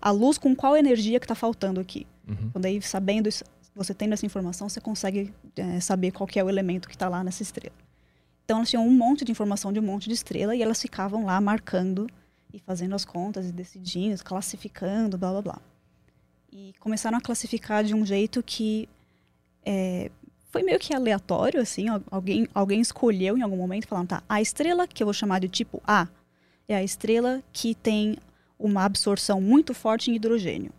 a 0.02 0.12
luz 0.12 0.38
com 0.38 0.56
qual 0.56 0.78
energia 0.78 1.20
que 1.20 1.26
está 1.26 1.36
faltando 1.36 1.80
aqui. 1.80 2.06
Uhum. 2.28 2.36
Então, 2.48 2.62
daí, 2.62 2.82
sabendo 2.82 3.28
isso, 3.28 3.44
você 3.74 3.94
tendo 3.94 4.14
essa 4.14 4.26
informação, 4.26 4.70
você 4.70 4.80
consegue 4.80 5.34
é, 5.56 5.80
saber 5.80 6.12
qual 6.12 6.28
que 6.28 6.40
é 6.40 6.44
o 6.44 6.50
elemento 6.50 6.88
que 6.88 6.96
está 6.96 7.10
lá 7.10 7.24
nessa 7.24 7.44
estrela. 7.44 7.76
Então, 8.44 8.58
elas 8.58 8.70
tinham 8.70 8.86
um 8.86 8.92
monte 8.92 9.26
de 9.26 9.32
informação 9.32 9.74
de 9.74 9.80
um 9.80 9.84
monte 9.84 10.08
de 10.08 10.14
estrela 10.14 10.56
e 10.56 10.62
elas 10.62 10.82
ficavam 10.82 11.26
lá 11.26 11.40
marcando 11.42 12.08
e 12.54 12.60
fazendo 12.60 12.96
as 12.96 13.04
contas 13.04 13.50
e 13.50 13.52
decidindo, 13.52 14.24
classificando, 14.24 15.18
blá 15.18 15.32
blá 15.32 15.42
blá. 15.42 15.62
E 16.58 16.74
começaram 16.80 17.18
a 17.18 17.22
classificar 17.22 17.84
de 17.84 17.94
um 17.94 18.06
jeito 18.06 18.42
que 18.42 18.88
é, 19.66 20.10
foi 20.52 20.64
meio 20.64 20.80
que 20.80 20.94
aleatório, 20.94 21.60
assim. 21.60 21.90
al- 21.90 22.02
Alguém, 22.10 22.48
alguém 22.54 22.80
escolheu 22.80 23.38
em 23.38 23.42
algum 23.42 23.58
momento, 23.58 23.88
falando, 23.90 24.08
tá, 24.08 24.24
a 24.30 24.42
estrela 24.42 24.88
que 24.88 25.04
eu 25.04 25.06
vou 25.06 25.14
chamar 25.14 25.40
de 25.40 25.50
tipo 25.50 25.84
A 25.86 26.08
é 26.66 26.74
a 26.76 26.82
estrela 26.82 27.44
que 27.52 27.76
tem 27.76 28.16
uma 28.58 28.86
absorção 28.86 29.42
muito 29.42 29.74
forte 29.74 30.10
em 30.10 30.16
hidrogênio. 30.16 30.72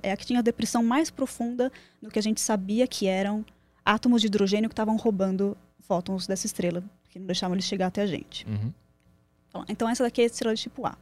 É 0.00 0.12
a 0.12 0.16
que 0.16 0.24
tinha 0.24 0.38
a 0.38 0.42
depressão 0.42 0.82
mais 0.82 1.10
profunda 1.10 1.72
do 2.00 2.08
que 2.08 2.18
a 2.18 2.22
gente 2.22 2.40
sabia 2.40 2.86
que 2.86 3.06
eram 3.08 3.44
átomos 3.84 4.20
de 4.22 4.28
hidrogênio 4.28 4.70
que 4.70 4.72
estavam 4.74 4.96
roubando 4.96 5.56
fótons 5.80 6.26
dessa 6.26 6.46
estrela, 6.46 6.82
que 7.10 7.18
não 7.18 7.26
deixavam 7.26 7.54
eles 7.56 7.66
chegar 7.66 7.88
até 7.88 8.02
a 8.02 8.06
gente. 8.06 8.46
Uhum. 8.46 8.72
Então, 9.68 9.88
essa 9.88 10.04
daqui 10.04 10.20
é 10.20 10.24
a 10.24 10.26
estrela 10.26 10.54
de 10.54 10.62
tipo 10.62 10.86
A. 10.86 10.96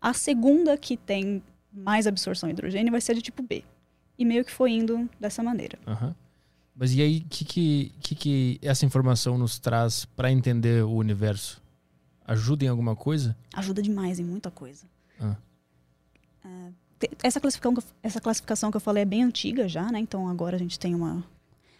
A 0.00 0.12
segunda 0.14 0.78
que 0.78 0.96
tem 0.96 1.42
mais 1.72 2.06
absorção 2.06 2.48
de 2.48 2.52
hidrogênio 2.54 2.90
vai 2.90 3.00
ser 3.00 3.14
de 3.14 3.22
tipo 3.22 3.42
B. 3.42 3.64
E 4.18 4.24
meio 4.24 4.44
que 4.44 4.50
foi 4.52 4.72
indo 4.72 5.08
dessa 5.20 5.42
maneira. 5.42 5.78
Aham. 5.86 6.14
Mas 6.74 6.94
e 6.94 7.02
aí, 7.02 7.18
o 7.18 7.24
que, 7.28 7.44
que, 7.44 7.92
que, 8.00 8.14
que 8.14 8.58
essa 8.62 8.86
informação 8.86 9.36
nos 9.36 9.58
traz 9.58 10.04
para 10.04 10.30
entender 10.30 10.84
o 10.84 10.92
universo? 10.92 11.60
Ajuda 12.24 12.64
em 12.64 12.68
alguma 12.68 12.94
coisa? 12.94 13.36
Ajuda 13.54 13.82
demais 13.82 14.18
em 14.20 14.24
muita 14.24 14.50
coisa. 14.50 14.86
Ah. 15.20 15.34
É, 16.44 16.70
essa, 17.22 17.40
classificação, 17.40 17.74
que 17.74 17.80
eu- 17.80 17.84
essa 18.02 18.20
classificação 18.20 18.70
que 18.70 18.76
eu 18.76 18.80
falei 18.80 19.02
é 19.02 19.06
bem 19.06 19.22
antiga 19.24 19.66
já, 19.68 19.90
né? 19.90 19.98
Então 19.98 20.28
agora 20.28 20.54
a 20.56 20.58
gente 20.58 20.78
tem 20.78 20.94
uma. 20.94 21.24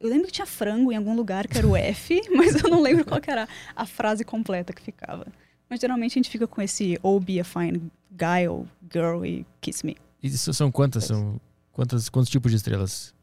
Eu 0.00 0.08
lembro 0.08 0.26
que 0.26 0.32
tinha 0.32 0.46
frango 0.46 0.90
em 0.90 0.96
algum 0.96 1.14
lugar, 1.14 1.46
que 1.46 1.58
era 1.58 1.66
o 1.66 1.76
F, 1.76 2.18
mas 2.34 2.54
eu 2.64 2.70
não 2.70 2.80
lembro 2.80 3.04
qual 3.04 3.20
era 3.26 3.46
a 3.74 3.84
frase 3.84 4.24
completa 4.24 4.72
que 4.72 4.80
ficava. 4.80 5.26
Mas 5.68 5.80
geralmente 5.80 6.12
a 6.12 6.18
gente 6.18 6.30
fica 6.30 6.46
com 6.46 6.62
esse 6.62 6.98
Oh, 7.02 7.20
be 7.20 7.38
a 7.38 7.44
fine 7.44 7.90
guy 8.10 8.48
ou 8.48 8.66
girl 8.90 9.22
e 9.22 9.44
kiss 9.60 9.84
me. 9.84 9.98
E 10.22 10.30
são 10.30 10.72
quantas? 10.72 11.04
São 11.04 11.38
quantas, 11.72 12.08
quantos 12.08 12.30
tipos 12.30 12.50
de 12.50 12.56
estrelas? 12.56 13.14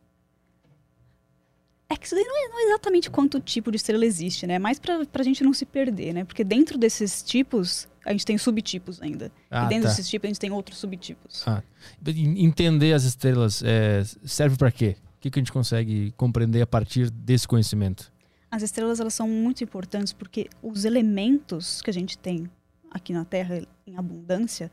É 1.90 1.96
que 1.98 2.06
isso 2.06 2.16
daí 2.16 2.24
não 2.24 2.46
é, 2.46 2.50
não 2.50 2.60
é 2.60 2.64
exatamente 2.70 3.10
quanto 3.12 3.40
tipo 3.40 3.70
de 3.70 3.78
estrela 3.78 4.06
existe, 4.06 4.48
né? 4.48 4.56
É 4.56 4.60
mais 4.60 4.80
pra, 4.80 5.06
pra 5.06 5.24
gente 5.24 5.44
não 5.44 5.54
se 5.54 5.66
perder, 5.66 6.14
né? 6.14 6.24
Porque 6.24 6.44
dentro 6.44 6.78
desses 6.78 7.22
tipos, 7.22 7.88
a 8.06 8.12
gente 8.12 8.26
tem 8.26 8.38
subtipos 8.38 9.02
ainda. 9.02 9.32
Ah, 9.52 9.66
e 9.66 9.70
dentro 9.70 9.84
tá. 9.84 9.90
desses 9.90 10.10
tipos, 10.10 10.26
a 10.26 10.30
gente 10.30 10.40
tem 10.40 10.52
outros 10.52 10.78
subtipos. 10.80 11.44
Ah, 11.48 11.62
en- 12.08 12.44
entender 12.46 12.94
as 12.94 13.04
estrelas 13.04 13.62
é, 13.64 14.04
serve 14.24 14.58
pra 14.58 14.72
quê? 14.72 14.96
O 15.18 15.22
que, 15.24 15.30
que 15.30 15.40
a 15.40 15.42
gente 15.42 15.52
consegue 15.52 16.12
compreender 16.18 16.62
a 16.62 16.68
partir 16.68 17.10
desse 17.12 17.48
conhecimento? 17.48 18.12
As 18.50 18.62
estrelas, 18.64 19.00
elas 19.00 19.14
são 19.14 19.28
muito 19.28 19.64
importantes 19.64 20.14
porque 20.14 20.50
os 20.62 20.86
elementos 20.86 21.82
que 21.82 21.90
a 21.90 21.94
gente 21.94 22.18
tem 22.18 22.50
aqui 22.92 23.12
na 23.14 23.26
Terra 23.26 23.62
em 23.86 23.98
abundância, 23.98 24.72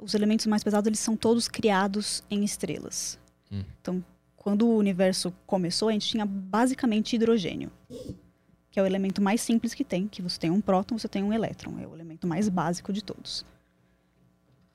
os 0.00 0.14
elementos 0.14 0.46
mais 0.46 0.62
pesados, 0.64 0.86
eles 0.86 1.00
são 1.00 1.16
todos 1.16 1.48
criados 1.48 2.22
em 2.30 2.44
estrelas. 2.44 3.18
Hum. 3.52 3.62
Então, 3.80 4.04
quando 4.44 4.66
o 4.66 4.76
universo 4.76 5.32
começou, 5.46 5.88
a 5.88 5.92
gente 5.92 6.06
tinha 6.06 6.26
basicamente 6.26 7.16
hidrogênio, 7.16 7.72
que 8.70 8.78
é 8.78 8.82
o 8.82 8.84
elemento 8.84 9.22
mais 9.22 9.40
simples 9.40 9.72
que 9.72 9.82
tem, 9.82 10.06
que 10.06 10.20
você 10.20 10.38
tem 10.38 10.50
um 10.50 10.60
próton, 10.60 10.98
você 10.98 11.08
tem 11.08 11.24
um 11.24 11.32
elétron, 11.32 11.78
é 11.78 11.86
o 11.86 11.94
elemento 11.94 12.26
mais 12.26 12.46
básico 12.50 12.92
de 12.92 13.02
todos. 13.02 13.42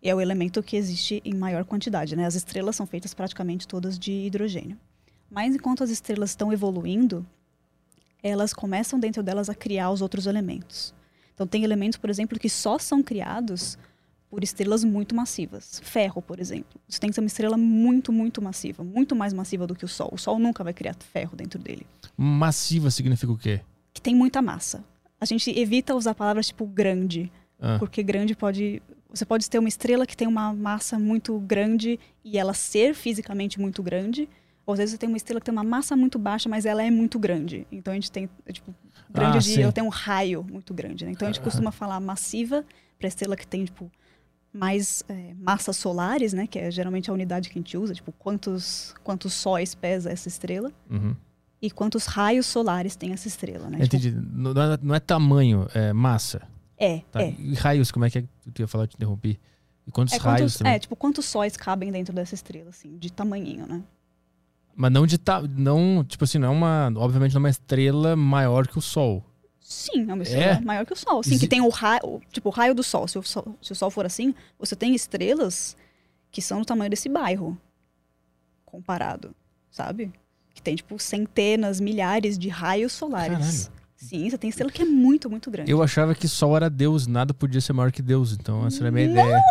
E 0.01 0.09
é 0.09 0.15
o 0.15 0.19
elemento 0.19 0.63
que 0.63 0.75
existe 0.75 1.21
em 1.23 1.35
maior 1.35 1.65
quantidade, 1.65 2.15
né? 2.15 2.25
As 2.25 2.33
estrelas 2.33 2.75
são 2.75 2.87
feitas 2.87 3.13
praticamente 3.13 3.67
todas 3.67 3.99
de 3.99 4.11
hidrogênio. 4.11 4.75
Mas 5.29 5.53
enquanto 5.53 5.83
as 5.83 5.91
estrelas 5.91 6.31
estão 6.31 6.51
evoluindo, 6.51 7.23
elas 8.23 8.53
começam 8.55 8.99
dentro 8.99 9.21
delas 9.21 9.51
a 9.51 9.55
criar 9.55 9.91
os 9.91 10.01
outros 10.01 10.25
elementos. 10.25 10.95
Então 11.35 11.45
tem 11.45 11.63
elementos, 11.63 11.99
por 11.99 12.09
exemplo, 12.09 12.39
que 12.39 12.49
só 12.49 12.79
são 12.79 13.03
criados 13.03 13.77
por 14.29 14.43
estrelas 14.43 14.83
muito 14.83 15.15
massivas. 15.15 15.81
Ferro, 15.83 16.21
por 16.21 16.39
exemplo. 16.39 16.79
Você 16.87 16.99
tem 16.99 17.09
que 17.09 17.15
ser 17.15 17.21
uma 17.21 17.27
estrela 17.27 17.57
muito, 17.57 18.11
muito 18.11 18.41
massiva, 18.41 18.83
muito 18.83 19.15
mais 19.15 19.33
massiva 19.33 19.65
do 19.65 19.75
que 19.75 19.83
o 19.85 19.87
Sol. 19.87 20.09
O 20.13 20.17
Sol 20.17 20.37
nunca 20.39 20.63
vai 20.63 20.73
criar 20.73 20.95
ferro 21.13 21.35
dentro 21.35 21.59
dele, 21.59 21.85
Massiva 22.15 22.91
significa 22.91 23.31
o 23.31 23.37
quê? 23.37 23.61
que 23.93 24.01
tem 24.01 24.13
muita 24.15 24.41
massa. 24.41 24.83
A 25.19 25.25
gente 25.25 25.49
evita 25.59 25.95
usar 25.95 26.13
palavras 26.13 26.47
tipo 26.47 26.65
grande, 26.65 27.31
Ah, 27.59 27.77
porque 27.79 28.01
grande 28.03 28.35
pode 28.35 28.81
você 29.11 29.25
pode 29.25 29.49
ter 29.49 29.57
uma 29.57 29.67
estrela 29.67 30.05
que 30.05 30.15
tem 30.15 30.27
uma 30.27 30.53
massa 30.53 30.99
muito 30.99 31.37
grande 31.39 31.99
e 32.23 32.37
ela 32.37 32.53
ser 32.53 32.93
fisicamente 32.93 33.59
muito 33.59 33.81
grande, 33.81 34.29
ou 34.65 34.73
às 34.73 34.77
vezes 34.77 34.91
você 34.91 34.97
tem 34.99 35.09
uma 35.09 35.17
estrela 35.17 35.39
que 35.41 35.45
tem 35.45 35.51
uma 35.51 35.63
massa 35.63 35.95
muito 35.97 36.19
baixa, 36.19 36.47
mas 36.47 36.63
ela 36.65 36.83
é 36.83 36.91
muito 36.91 37.17
grande. 37.17 37.65
Então 37.71 37.91
a 37.91 37.95
gente 37.95 38.11
tem, 38.11 38.29
tipo, 38.53 38.73
grande 39.09 39.37
Ah, 39.37 39.41
de 39.41 39.45
sim. 39.49 39.61
ela 39.63 39.71
tem 39.71 39.83
um 39.83 39.89
raio 39.89 40.43
muito 40.43 40.73
grande, 40.75 41.05
né? 41.05 41.11
Então 41.11 41.27
a 41.27 41.31
gente 41.31 41.41
costuma 41.43 41.71
falar 41.71 41.99
massiva 41.99 42.63
para 42.99 43.07
estrela 43.07 43.35
que 43.35 43.47
tem 43.47 43.65
tipo 43.65 43.91
mais 44.51 45.03
é, 45.07 45.33
massas 45.39 45.77
solares, 45.77 46.33
né, 46.33 46.47
que 46.47 46.57
é 46.57 46.71
geralmente 46.71 47.09
a 47.09 47.13
unidade 47.13 47.49
que 47.49 47.57
a 47.57 47.61
gente 47.61 47.77
usa, 47.77 47.93
tipo 47.93 48.11
quantos 48.11 48.95
quantos 49.03 49.33
sóis 49.33 49.75
pesa 49.75 50.09
essa 50.11 50.27
estrela 50.27 50.71
uhum. 50.89 51.15
e 51.61 51.69
quantos 51.69 52.05
raios 52.05 52.45
solares 52.47 52.95
tem 52.95 53.11
essa 53.13 53.27
estrela, 53.27 53.69
né? 53.69 53.79
Tipo, 53.79 53.95
Entendi. 53.95 54.11
Não 54.11 54.53
não 54.53 54.61
é, 54.61 54.79
não 54.81 54.95
é 54.95 54.99
tamanho, 54.99 55.67
é 55.73 55.93
massa. 55.93 56.41
é, 56.77 56.99
Tá? 57.11 57.21
é. 57.21 57.35
E 57.37 57.53
raios, 57.53 57.91
como 57.91 58.05
é 58.05 58.09
que 58.09 58.19
é? 58.19 58.23
Tu 58.53 58.61
ia 58.61 58.67
falar, 58.67 58.85
eu 58.85 58.87
te 58.87 58.95
interrompi. 58.95 59.39
E 59.85 59.91
quantos 59.91 60.13
É, 60.13 60.17
raios 60.17 60.57
quantos, 60.57 60.61
é, 60.73 60.79
tipo, 60.79 60.95
quantos 60.95 61.25
sóis 61.25 61.55
cabem 61.57 61.91
dentro 61.91 62.13
dessa 62.13 62.35
estrela, 62.35 62.69
assim, 62.69 62.97
de 62.97 63.11
tamanhinho, 63.11 63.67
né? 63.67 63.83
Mas 64.75 64.91
não 64.91 65.05
de 65.05 65.17
ta... 65.17 65.41
não, 65.41 66.05
tipo 66.07 66.23
assim, 66.23 66.37
não 66.37 66.47
é 66.47 66.51
uma, 66.51 66.91
obviamente 66.95 67.33
não 67.33 67.39
é 67.39 67.43
uma 67.43 67.49
estrela 67.49 68.15
maior 68.15 68.65
que 68.67 68.77
o 68.77 68.81
Sol. 68.81 69.25
Sim, 69.71 70.09
é 70.09 70.13
uma 70.15 70.23
estrela 70.23 70.53
É? 70.53 70.61
maior 70.61 70.83
que 70.83 70.93
o 70.93 70.95
Sol. 70.95 71.21
Sim, 71.21 71.31
Exi- 71.31 71.39
que 71.41 71.47
tem 71.47 71.61
o 71.61 71.69
raio, 71.69 72.19
tipo, 72.31 72.49
o 72.49 72.51
raio 72.51 72.73
do 72.73 72.81
Sol. 72.81 73.07
Se 73.07 73.19
o 73.19 73.21
Sol. 73.23 73.55
Se 73.61 73.71
o 73.71 73.75
Sol 73.75 73.91
for 73.91 74.03
assim, 74.03 74.33
você 74.57 74.75
tem 74.75 74.95
estrelas 74.95 75.77
que 76.31 76.41
são 76.41 76.59
do 76.59 76.65
tamanho 76.65 76.89
desse 76.89 77.07
bairro, 77.07 77.55
comparado, 78.65 79.35
sabe? 79.71 80.11
Que 80.53 80.61
tem, 80.61 80.75
tipo, 80.75 80.97
centenas, 80.99 81.79
milhares 81.79 82.37
de 82.37 82.49
raios 82.49 82.93
solares. 82.93 83.67
Caralho. 83.67 83.79
Sim, 83.95 84.29
você 84.29 84.37
tem 84.37 84.49
estrela 84.49 84.71
que 84.71 84.81
é 84.81 84.85
muito, 84.85 85.29
muito 85.29 85.51
grande. 85.51 85.69
Eu 85.71 85.83
achava 85.83 86.15
que 86.15 86.27
Sol 86.27 86.55
era 86.55 86.69
Deus, 86.69 87.05
nada 87.05 87.33
podia 87.33 87.59
ser 87.61 87.73
maior 87.73 87.91
que 87.91 88.01
Deus. 88.01 88.33
Então 88.33 88.65
essa 88.65 88.79
era 88.79 88.89
a 88.89 88.91
minha 88.91 89.07
Não! 89.07 89.13
ideia. 89.13 89.41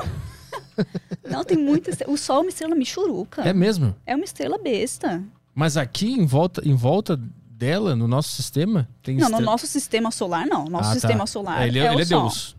Não, 1.31 1.45
tem 1.45 1.57
muita 1.59 1.91
estrela. 1.91 2.13
O 2.13 2.17
Sol 2.17 2.39
é 2.39 2.41
uma 2.41 2.49
estrela 2.49 2.75
michuruca. 2.75 3.43
É 3.43 3.53
mesmo? 3.53 3.95
É 4.07 4.15
uma 4.17 4.25
estrela 4.25 4.59
besta. 4.59 5.23
Mas 5.55 5.77
aqui 5.77 6.13
em 6.13 6.25
volta, 6.25 6.63
em 6.67 6.75
volta 6.75 7.21
dela, 7.59 7.97
no 7.97 8.07
nosso 8.07 8.31
sistema, 8.31 8.89
tem 9.03 9.17
Não, 9.17 9.23
no 9.23 9.31
estrela- 9.37 9.45
nosso 9.53 9.67
sistema 9.67 10.11
solar, 10.13 10.47
não. 10.47 10.65
Nosso 10.67 10.85
Ah, 10.91 10.95
tá. 10.95 11.01
sistema 11.01 11.27
solar 11.27 11.63
É, 11.63 11.69
ele, 11.69 11.79
é, 11.81 11.87
ele 11.87 11.97
o 11.97 12.01
é 12.01 12.05
Sol. 12.05 12.21
Deus. 12.23 12.57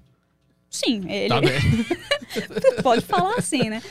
Sim, 0.69 1.09
ele 1.09 1.29
Tá 1.29 1.39
pode 2.83 3.01
falar 3.05 3.35
assim, 3.37 3.69
né? 3.69 3.81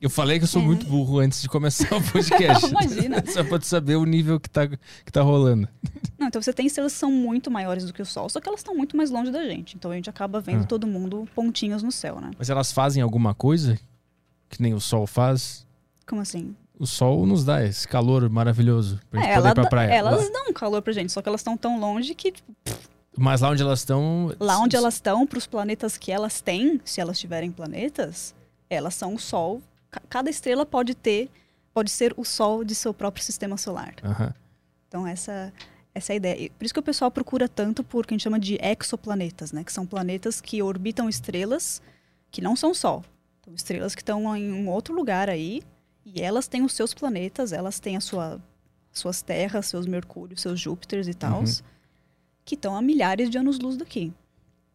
Eu 0.00 0.08
falei 0.10 0.38
que 0.38 0.44
eu 0.44 0.48
sou 0.48 0.62
É. 0.62 0.64
muito 0.64 0.86
burro 0.86 1.18
antes 1.18 1.40
de 1.42 1.48
começar 1.48 1.94
o 1.96 2.02
podcast. 2.12 2.66
Imagina. 2.66 3.24
Só 3.26 3.42
pra 3.42 3.58
tu 3.58 3.66
saber 3.66 3.96
o 3.96 4.04
nível 4.04 4.38
que 4.38 4.48
tá, 4.48 4.68
que 4.68 5.10
tá 5.12 5.22
rolando. 5.22 5.68
Não, 6.18 6.28
então 6.28 6.40
você 6.40 6.52
tem 6.52 6.66
estrelas 6.66 6.92
que 6.92 6.98
são 6.98 7.10
muito 7.10 7.50
maiores 7.50 7.84
do 7.84 7.92
que 7.92 8.00
o 8.02 8.06
Sol, 8.06 8.28
só 8.28 8.40
que 8.40 8.48
elas 8.48 8.60
estão 8.60 8.74
muito 8.74 8.96
mais 8.96 9.10
longe 9.10 9.30
da 9.32 9.42
gente. 9.44 9.74
Então 9.76 9.90
a 9.90 9.94
gente 9.94 10.08
acaba 10.08 10.40
vendo 10.40 10.62
Ah. 10.62 10.66
todo 10.66 10.86
mundo 10.86 11.26
pontinhos 11.34 11.82
no 11.82 11.90
céu, 11.90 12.20
né? 12.20 12.30
Mas 12.38 12.48
elas 12.50 12.72
fazem 12.72 13.02
alguma 13.02 13.34
coisa 13.34 13.78
que 14.48 14.62
nem 14.62 14.74
o 14.74 14.80
Sol 14.80 15.06
faz? 15.06 15.66
Como 16.06 16.20
assim? 16.20 16.54
O 16.78 16.86
Sol 16.86 17.24
nos 17.26 17.44
dá 17.44 17.64
esse 17.64 17.88
calor 17.88 18.28
maravilhoso 18.28 19.00
pra 19.10 19.20
gente 19.20 19.30
É, 19.30 19.34
poder 19.36 19.48
ir 19.48 19.54
pra 19.54 19.66
praia. 19.68 19.94
elas 19.94 20.24
Lá- 20.24 20.30
dão 20.30 20.52
calor 20.52 20.82
pra 20.82 20.92
gente, 20.92 21.10
só 21.12 21.22
que 21.22 21.28
elas 21.28 21.40
estão 21.40 21.56
tão 21.56 21.80
longe 21.80 22.14
que 22.14 22.32
tipo, 22.32 22.52
Mas 23.16 23.40
lá 23.40 23.50
onde 23.50 23.62
elas 23.62 23.78
estão. 23.78 24.34
lá 24.38 24.58
onde 24.58 24.76
elas 24.76 24.94
estão, 24.94 25.26
pros 25.26 25.46
planetas 25.46 25.96
que 25.96 26.12
elas 26.12 26.40
têm, 26.42 26.80
se 26.84 27.00
elas 27.00 27.18
tiverem 27.18 27.50
planetas, 27.50 28.34
elas 28.68 28.94
são 28.94 29.14
o 29.14 29.18
Sol. 29.18 29.62
Ca- 29.90 30.02
Cada 30.08 30.28
estrela 30.28 30.66
pode 30.66 30.94
ter, 30.94 31.30
pode 31.72 31.90
ser 31.90 32.12
o 32.16 32.24
Sol 32.24 32.62
de 32.62 32.74
seu 32.74 32.92
próprio 32.92 33.24
sistema 33.24 33.56
solar. 33.56 33.94
Aham. 34.04 34.34
Então 34.88 35.06
essa 35.06 35.52
essa 35.94 36.12
é 36.12 36.14
a 36.14 36.16
ideia. 36.16 36.50
Por 36.58 36.62
isso 36.66 36.74
que 36.74 36.80
o 36.80 36.82
pessoal 36.82 37.10
procura 37.10 37.48
tanto 37.48 37.82
por 37.82 38.04
o 38.04 38.06
que 38.06 38.12
a 38.12 38.16
gente 38.16 38.24
chama 38.24 38.38
de 38.38 38.58
exoplanetas, 38.60 39.50
né? 39.50 39.64
Que 39.64 39.72
são 39.72 39.86
planetas 39.86 40.42
que 40.42 40.62
orbitam 40.62 41.08
estrelas 41.08 41.80
que 42.30 42.42
não 42.42 42.54
são 42.54 42.74
Sol. 42.74 43.02
Então, 43.40 43.54
estrelas 43.54 43.94
que 43.94 44.02
estão 44.02 44.36
em 44.36 44.52
um 44.52 44.68
outro 44.68 44.94
lugar 44.94 45.30
aí 45.30 45.62
e 46.06 46.22
elas 46.22 46.46
têm 46.48 46.62
os 46.62 46.72
seus 46.72 46.94
planetas, 46.94 47.52
elas 47.52 47.80
têm 47.80 47.96
a 47.96 48.00
sua, 48.00 48.40
suas 48.92 49.20
terras, 49.22 49.66
seus 49.66 49.86
Mercúrios, 49.86 50.40
seus 50.40 50.58
Júpiters 50.60 51.08
e 51.08 51.14
tal, 51.14 51.40
Uhum. 51.40 51.54
que 52.44 52.54
estão 52.54 52.76
a 52.76 52.80
milhares 52.80 53.28
de 53.28 53.36
anos-luz 53.38 53.76
daqui. 53.76 54.12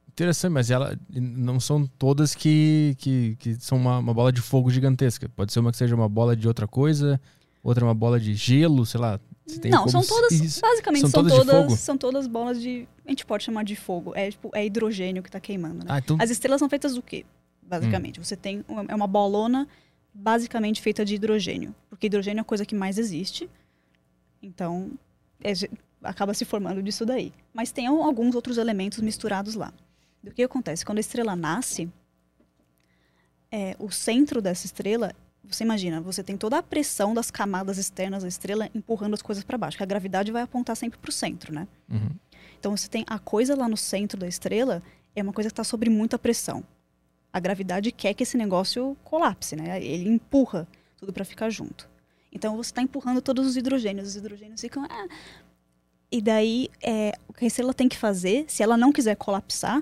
Interessante, 0.10 0.52
mas 0.52 0.70
ela 0.70 1.00
não 1.10 1.58
são 1.60 1.88
todas 1.88 2.36
que, 2.36 2.96
que, 2.98 3.36
que 3.40 3.56
são 3.56 3.78
uma, 3.78 3.98
uma 4.00 4.14
bola 4.14 4.32
de 4.32 4.42
fogo 4.42 4.70
gigantesca. 4.70 5.30
Pode 5.30 5.54
ser 5.54 5.60
uma 5.62 5.72
que 5.72 5.78
seja 5.78 5.96
uma 5.96 6.10
bola 6.10 6.36
de 6.36 6.48
outra 6.50 6.68
coisa, 6.68 7.20
outra 7.64 7.86
uma 7.86 7.94
bola 7.96 8.20
de 8.20 8.34
gelo, 8.34 8.86
sei 8.86 9.00
lá. 9.00 9.20
Não, 9.70 9.88
são 9.88 10.02
se- 10.04 10.10
todas, 10.10 10.32
Isso. 10.34 10.60
basicamente 10.62 11.02
São 11.02 11.10
são, 11.10 11.24
todas 11.24 11.46
todas, 11.46 11.80
são 11.80 11.98
todas 11.98 12.28
bolas 12.28 12.62
de, 12.62 12.88
a 13.06 13.10
gente 13.10 13.26
pode 13.26 13.44
chamar 13.46 13.64
de 13.64 13.76
fogo. 13.78 14.12
É 14.14 14.30
tipo, 14.32 14.52
é 14.54 14.66
hidrogênio 14.66 15.24
que 15.24 15.30
está 15.30 15.40
queimando, 15.40 15.80
né? 15.80 15.86
Ah, 15.88 16.00
então. 16.00 16.18
As 16.20 16.30
estrelas 16.30 16.60
são 16.60 16.70
feitas 16.70 16.94
do 16.94 17.02
quê? 17.02 17.26
Basicamente, 17.64 18.20
Hum. 18.20 18.24
você 18.24 18.36
tem 18.36 18.66
uma, 18.68 18.84
é 18.90 18.94
uma 18.94 19.08
bolona 19.08 19.66
basicamente 20.14 20.82
feita 20.82 21.04
de 21.06 21.16
hidrogênio, 21.16 21.74
porque 21.90 22.08
hidrogênio 22.08 22.40
é 22.40 22.42
a 22.42 22.46
coisa 22.46 22.66
que 22.66 22.76
mais 22.76 22.98
existe. 22.98 23.50
Então, 24.42 24.92
é 25.44 25.54
acaba 26.04 26.34
se 26.34 26.44
formando 26.46 26.82
disso 26.82 27.06
daí. 27.06 27.32
Mas 27.54 27.72
tem 27.72 27.86
al- 27.88 28.02
alguns 28.04 28.34
outros 28.34 28.58
elementos 28.58 29.00
misturados 29.00 29.54
lá. 29.56 29.72
O 30.24 30.32
que 30.32 30.42
acontece? 30.44 30.84
Quando 30.86 30.98
a 30.98 31.02
estrela 31.02 31.36
nasce, 31.36 31.88
é, 33.52 33.76
o 33.80 33.92
centro 33.92 34.42
dessa 34.42 34.66
estrela, 34.66 35.14
você 35.44 35.64
imagina, 35.64 36.00
você 36.02 36.24
tem 36.24 36.38
toda 36.38 36.58
a 36.58 36.64
pressão 36.64 37.14
das 37.14 37.30
camadas 37.30 37.78
externas 37.78 38.24
da 38.24 38.30
estrela 38.30 38.70
empurrando 38.74 39.14
as 39.14 39.22
coisas 39.22 39.44
para 39.44 39.58
baixo, 39.58 39.78
que 39.78 39.84
a 39.84 39.86
gravidade 39.86 40.32
vai 40.32 40.42
apontar 40.42 40.76
sempre 40.76 40.98
para 41.00 41.10
o 41.10 41.12
centro, 41.12 41.54
né? 41.54 41.68
Uhum. 41.90 42.10
Então 42.60 42.76
você 42.76 42.88
tem 42.88 43.04
a 43.08 43.18
coisa 43.20 43.56
lá 43.56 43.68
no 43.68 43.78
centro 43.78 44.20
da 44.20 44.28
estrela, 44.28 44.82
é 45.16 45.22
uma 45.22 45.34
coisa 45.34 45.50
que 45.50 45.54
está 45.54 45.64
sob 45.64 45.90
muita 45.90 46.18
pressão. 46.18 46.64
A 47.34 47.40
gravidade 47.40 47.92
quer 47.92 48.14
que 48.14 48.24
esse 48.24 48.38
negócio 48.38 48.98
colapse, 49.04 49.56
né? 49.56 49.82
Ele 49.84 50.10
empurra 50.10 50.68
tudo 50.98 51.14
para 51.14 51.24
ficar 51.24 51.50
junto. 51.50 51.90
Então 52.32 52.56
você 52.56 52.70
está 52.72 52.82
empurrando 52.82 53.22
todos 53.22 53.46
os 53.48 53.58
hidrogênios, 53.58 54.08
os 54.10 54.16
hidrogênios 54.16 54.60
ficam. 54.62 54.86
"Ah". 54.90 55.08
E 56.12 56.22
daí, 56.22 56.70
é, 56.84 57.14
o 57.28 57.34
que 57.34 57.46
a 57.46 57.48
estrela 57.48 57.74
tem 57.74 57.88
que 57.88 57.98
fazer, 57.98 58.46
se 58.48 58.62
ela 58.62 58.76
não 58.76 58.92
quiser 58.92 59.16
colapsar, 59.16 59.82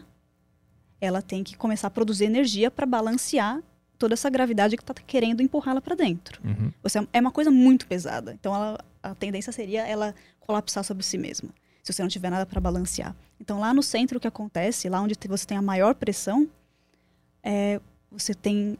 ela 1.01 1.21
tem 1.21 1.43
que 1.43 1.55
começar 1.57 1.87
a 1.87 1.91
produzir 1.91 2.25
energia 2.25 2.69
para 2.69 2.85
balancear 2.85 3.61
toda 3.97 4.13
essa 4.13 4.29
gravidade 4.29 4.77
que 4.77 4.83
está 4.83 4.93
querendo 4.93 5.41
empurrá-la 5.41 5.81
para 5.81 5.95
dentro. 5.95 6.39
Uhum. 6.43 6.71
Você, 6.83 6.99
é 7.11 7.19
uma 7.19 7.31
coisa 7.31 7.49
muito 7.51 7.87
pesada. 7.87 8.33
Então, 8.33 8.53
ela- 8.53 8.79
a 9.01 9.15
tendência 9.15 9.51
seria 9.51 9.85
ela 9.87 10.13
colapsar 10.39 10.83
sobre 10.83 11.03
si 11.03 11.17
mesma, 11.17 11.49
se 11.83 11.91
você 11.91 12.01
não 12.01 12.09
tiver 12.09 12.29
nada 12.29 12.45
para 12.45 12.61
balancear. 12.61 13.15
Então, 13.39 13.59
lá 13.59 13.73
no 13.73 13.81
centro, 13.81 14.17
o 14.17 14.21
que 14.21 14.27
acontece, 14.27 14.87
lá 14.89 15.01
onde 15.01 15.15
você 15.27 15.45
tem 15.45 15.57
a 15.57 15.61
maior 15.61 15.95
pressão, 15.95 16.47
é, 17.43 17.79
você 18.11 18.33
tem 18.33 18.77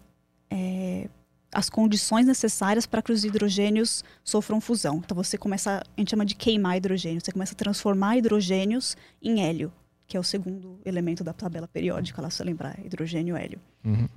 é, 0.49 1.09
as 1.51 1.69
condições 1.69 2.25
necessárias 2.25 2.85
para 2.85 3.01
que 3.01 3.11
os 3.11 3.23
hidrogênios 3.23 4.03
sofram 4.23 4.61
fusão. 4.61 4.97
Então, 4.97 5.15
você 5.15 5.37
começa, 5.37 5.81
a 5.81 5.99
gente 5.99 6.11
chama 6.11 6.25
de 6.25 6.35
queimar 6.35 6.77
hidrogênio. 6.77 7.21
Você 7.23 7.31
começa 7.31 7.53
a 7.53 7.57
transformar 7.57 8.17
hidrogênios 8.17 8.95
em 9.21 9.41
hélio, 9.41 9.71
que 10.07 10.17
é 10.17 10.19
o 10.19 10.23
segundo 10.23 10.79
elemento 10.85 11.23
da 11.23 11.33
tabela 11.33 11.67
periódica, 11.67 12.21
lá 12.21 12.29
se 12.29 12.37
você 12.37 12.43
lembrar, 12.43 12.79
hidrogênio 12.83 13.35
e 13.37 13.41
hélio. 13.41 13.59
Uhum. 13.83 14.07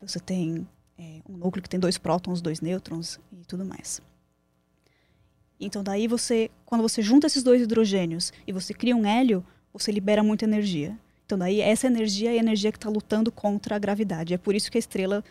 Você 0.00 0.18
tem 0.18 0.66
é, 0.98 1.20
um 1.28 1.36
núcleo 1.36 1.62
que 1.62 1.68
tem 1.68 1.80
dois 1.80 1.98
prótons, 1.98 2.40
dois 2.40 2.60
nêutrons 2.60 3.20
e 3.32 3.44
tudo 3.44 3.64
mais. 3.64 4.00
Então 5.60 5.82
daí 5.82 6.08
você, 6.08 6.50
quando 6.66 6.82
você 6.82 7.00
junta 7.00 7.26
esses 7.26 7.42
dois 7.42 7.62
hidrogênios 7.62 8.32
e 8.46 8.52
você 8.52 8.74
cria 8.74 8.96
um 8.96 9.06
hélio, 9.06 9.44
você 9.72 9.92
libera 9.92 10.22
muita 10.22 10.44
energia. 10.44 10.98
Então 11.24 11.38
daí 11.38 11.60
essa 11.60 11.86
energia 11.86 12.30
é 12.30 12.34
a 12.34 12.38
energia 12.38 12.70
que 12.72 12.78
está 12.78 12.90
lutando 12.90 13.30
contra 13.32 13.76
a 13.76 13.78
gravidade. 13.78 14.34
É 14.34 14.38
por 14.38 14.54
isso 14.54 14.70
que 14.70 14.78
a 14.78 14.80
estrela 14.80 15.24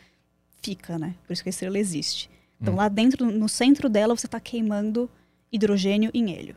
fica, 0.62 0.98
né? 0.98 1.16
Por 1.26 1.34
isso 1.34 1.44
que 1.44 1.50
a 1.50 1.52
estrela 1.52 1.78
existe. 1.78 2.30
Então 2.62 2.74
Hum. 2.74 2.78
lá 2.78 2.88
dentro, 2.88 3.26
no 3.32 3.50
centro 3.50 3.90
dela, 3.90 4.16
você 4.16 4.28
está 4.28 4.40
queimando 4.40 5.10
hidrogênio 5.52 6.12
em 6.14 6.34
hélio. 6.34 6.56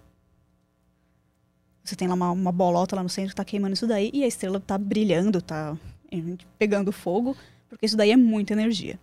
Você 1.83 1.95
tem 1.95 2.09
lá 2.09 2.15
uma, 2.15 2.31
uma 2.31 2.53
bolota 2.53 2.97
lá 2.97 3.03
no 3.03 3.09
centro 3.09 3.29
que 3.29 3.35
está 3.35 3.45
queimando 3.45 3.75
isso 3.75 3.87
daí 3.87 4.11
e 4.15 4.25
a 4.25 4.27
estrela 4.27 4.59
está 4.59 4.79
brilhando, 4.79 5.39
está 5.39 5.77
pegando 6.59 6.91
fogo, 6.93 7.37
porque 7.69 7.85
isso 7.85 7.97
daí 7.97 8.11
é 8.11 8.17
muita 8.17 8.53
energia. 8.55 8.99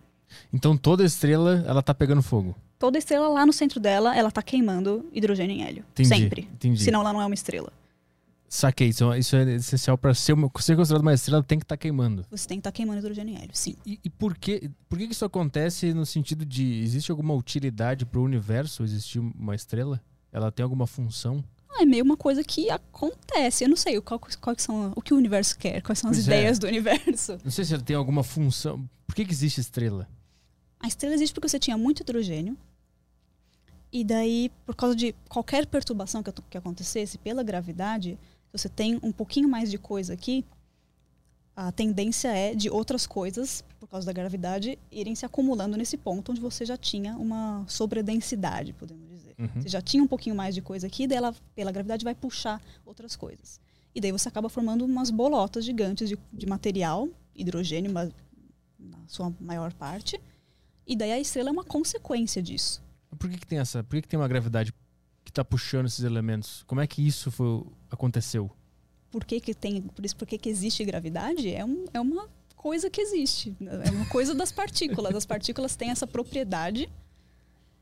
Então 0.52 0.76
toda 0.76 1.04
estrela, 1.04 1.62
ela 1.66 1.82
tá 1.82 1.94
pegando 1.94 2.22
fogo. 2.22 2.56
Toda 2.78 2.98
estrela 2.98 3.28
lá 3.28 3.46
no 3.46 3.52
centro 3.52 3.78
dela, 3.78 4.16
ela 4.16 4.30
tá 4.30 4.42
queimando 4.42 5.06
hidrogênio 5.12 5.54
em 5.54 5.62
hélio. 5.62 5.84
Entendi. 5.92 6.08
Sempre. 6.08 6.48
Entendi. 6.54 6.82
Senão 6.82 7.00
ela 7.00 7.12
não 7.12 7.22
é 7.22 7.26
uma 7.26 7.34
estrela. 7.34 7.72
Saquei. 8.54 8.88
Isso, 8.88 9.14
isso 9.14 9.34
é 9.34 9.54
essencial 9.54 9.96
pra 9.96 10.12
ser, 10.12 10.36
ser 10.60 10.76
considerado 10.76 11.00
uma 11.00 11.14
estrela, 11.14 11.42
tem 11.42 11.58
que 11.58 11.64
estar 11.64 11.78
queimando. 11.78 12.26
Você 12.30 12.46
tem 12.46 12.58
que 12.58 12.60
estar 12.60 12.70
queimando 12.70 12.98
hidrogênio 12.98 13.34
em 13.34 13.38
hélio, 13.38 13.50
sim. 13.54 13.76
E, 13.86 13.98
e 14.04 14.10
por, 14.10 14.36
que, 14.36 14.70
por 14.90 14.98
que 14.98 15.04
isso 15.04 15.24
acontece 15.24 15.94
no 15.94 16.04
sentido 16.04 16.44
de 16.44 16.82
existe 16.82 17.10
alguma 17.10 17.32
utilidade 17.32 18.04
pro 18.04 18.22
universo 18.22 18.84
existir 18.84 19.20
uma 19.20 19.54
estrela? 19.54 20.02
Ela 20.30 20.52
tem 20.52 20.62
alguma 20.62 20.86
função? 20.86 21.42
Ah, 21.70 21.82
é 21.82 21.86
meio 21.86 22.04
uma 22.04 22.14
coisa 22.14 22.44
que 22.44 22.68
acontece. 22.68 23.64
Eu 23.64 23.70
não 23.70 23.76
sei 23.76 23.98
qual, 24.02 24.20
qual 24.20 24.54
que 24.54 24.60
são, 24.60 24.92
o 24.94 25.00
que 25.00 25.14
o 25.14 25.16
universo 25.16 25.56
quer, 25.58 25.80
quais 25.80 25.98
são 25.98 26.10
as 26.10 26.18
Pois 26.18 26.28
é. 26.28 26.36
ideias 26.36 26.58
do 26.58 26.66
universo. 26.66 27.38
Não 27.42 27.50
sei 27.50 27.64
se 27.64 27.72
ela 27.72 27.82
tem 27.82 27.96
alguma 27.96 28.22
função. 28.22 28.86
Por 29.06 29.14
que, 29.14 29.24
que 29.24 29.32
existe 29.32 29.62
estrela? 29.62 30.06
A 30.78 30.86
estrela 30.86 31.14
existe 31.14 31.32
porque 31.32 31.48
você 31.48 31.58
tinha 31.58 31.78
muito 31.78 32.00
hidrogênio. 32.00 32.54
E 33.90 34.04
daí, 34.04 34.50
por 34.64 34.74
causa 34.74 34.96
de 34.96 35.14
qualquer 35.28 35.66
perturbação 35.66 36.22
que, 36.22 36.32
que 36.50 36.56
acontecesse 36.56 37.18
pela 37.18 37.42
gravidade, 37.42 38.18
se 38.54 38.62
você 38.62 38.68
tem 38.68 38.98
um 39.02 39.10
pouquinho 39.12 39.48
mais 39.48 39.70
de 39.70 39.78
coisa 39.78 40.12
aqui, 40.12 40.44
a 41.54 41.70
tendência 41.72 42.28
é 42.28 42.54
de 42.54 42.70
outras 42.70 43.06
coisas, 43.06 43.62
por 43.78 43.86
causa 43.86 44.06
da 44.06 44.12
gravidade, 44.12 44.78
irem 44.90 45.14
se 45.14 45.24
acumulando 45.26 45.76
nesse 45.76 45.96
ponto 45.96 46.32
onde 46.32 46.40
você 46.40 46.64
já 46.64 46.76
tinha 46.76 47.16
uma 47.16 47.64
sobredensidade, 47.68 48.72
podemos 48.72 49.08
dizer. 49.08 49.34
Uhum. 49.38 49.48
Você 49.60 49.68
já 49.68 49.82
tinha 49.82 50.02
um 50.02 50.06
pouquinho 50.06 50.34
mais 50.34 50.54
de 50.54 50.62
coisa 50.62 50.86
aqui, 50.86 51.06
daí 51.06 51.18
ela, 51.18 51.34
pela 51.54 51.70
gravidade, 51.72 52.04
vai 52.04 52.14
puxar 52.14 52.60
outras 52.86 53.16
coisas. 53.16 53.60
E 53.94 54.00
daí 54.00 54.10
você 54.12 54.28
acaba 54.28 54.48
formando 54.48 54.84
umas 54.84 55.10
bolotas 55.10 55.64
gigantes 55.64 56.08
de, 56.08 56.18
de 56.32 56.46
material, 56.46 57.08
hidrogênio 57.34 57.92
ma- 57.92 58.08
na 58.78 58.98
sua 59.06 59.32
maior 59.38 59.72
parte. 59.74 60.18
E 60.86 60.96
daí 60.96 61.12
a 61.12 61.20
estrela 61.20 61.50
é 61.50 61.52
uma 61.52 61.64
consequência 61.64 62.42
disso. 62.42 62.82
Por 63.18 63.28
que, 63.28 63.36
que 63.38 63.46
tem 63.46 63.58
essa? 63.58 63.84
Por 63.84 63.96
que, 63.96 64.02
que 64.02 64.08
tem 64.08 64.18
uma 64.18 64.28
gravidade 64.28 64.72
que 65.22 65.30
tá 65.30 65.44
puxando 65.44 65.86
esses 65.86 66.02
elementos? 66.02 66.62
Como 66.66 66.80
é 66.80 66.86
que 66.86 67.06
isso 67.06 67.30
foi, 67.30 67.62
aconteceu? 67.94 68.50
Por 69.10 69.24
que, 69.24 69.40
que 69.40 69.54
tem. 69.54 69.82
Por 69.82 70.04
isso, 70.04 70.16
por 70.16 70.26
que, 70.26 70.38
que 70.38 70.48
existe 70.48 70.84
gravidade? 70.84 71.52
É, 71.54 71.64
um, 71.64 71.84
é 71.92 72.00
uma 72.00 72.28
coisa 72.56 72.88
que 72.88 73.00
existe. 73.00 73.54
É 73.84 73.90
uma 73.90 74.06
coisa 74.06 74.34
das 74.34 74.50
partículas. 74.50 75.14
As 75.14 75.26
partículas 75.26 75.76
têm 75.76 75.90
essa 75.90 76.06
propriedade. 76.06 76.88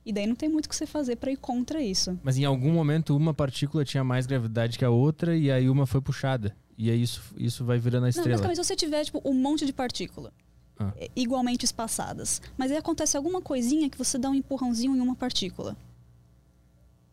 E 0.04 0.12
daí 0.12 0.26
não 0.26 0.34
tem 0.34 0.48
muito 0.48 0.66
o 0.66 0.68
que 0.68 0.74
você 0.74 0.86
fazer 0.86 1.16
para 1.16 1.30
ir 1.30 1.36
contra 1.36 1.80
isso. 1.82 2.18
Mas 2.22 2.38
em 2.38 2.44
algum 2.44 2.72
momento 2.72 3.14
uma 3.14 3.34
partícula 3.34 3.84
tinha 3.84 4.02
mais 4.02 4.26
gravidade 4.26 4.78
que 4.78 4.84
a 4.84 4.90
outra 4.90 5.36
e 5.36 5.50
aí 5.50 5.68
uma 5.68 5.86
foi 5.86 6.00
puxada. 6.00 6.56
E 6.76 6.90
aí 6.90 7.02
isso, 7.02 7.22
isso 7.36 7.64
vai 7.66 7.78
virando 7.78 8.04
a 8.04 8.06
Não, 8.06 8.08
estrela. 8.08 8.30
basicamente, 8.30 8.56
se 8.56 8.64
você 8.64 8.74
tiver 8.74 9.04
tipo, 9.04 9.20
um 9.22 9.34
monte 9.34 9.66
de 9.66 9.72
partícula 9.74 10.32
Ah. 10.78 10.90
é, 10.96 11.10
igualmente 11.14 11.66
espaçadas, 11.66 12.40
mas 12.56 12.70
aí 12.72 12.78
acontece 12.78 13.14
alguma 13.14 13.42
coisinha 13.42 13.90
que 13.90 13.98
você 13.98 14.16
dá 14.16 14.30
um 14.30 14.34
empurrãozinho 14.34 14.96
em 14.96 15.00
uma 15.00 15.14
partícula. 15.14 15.76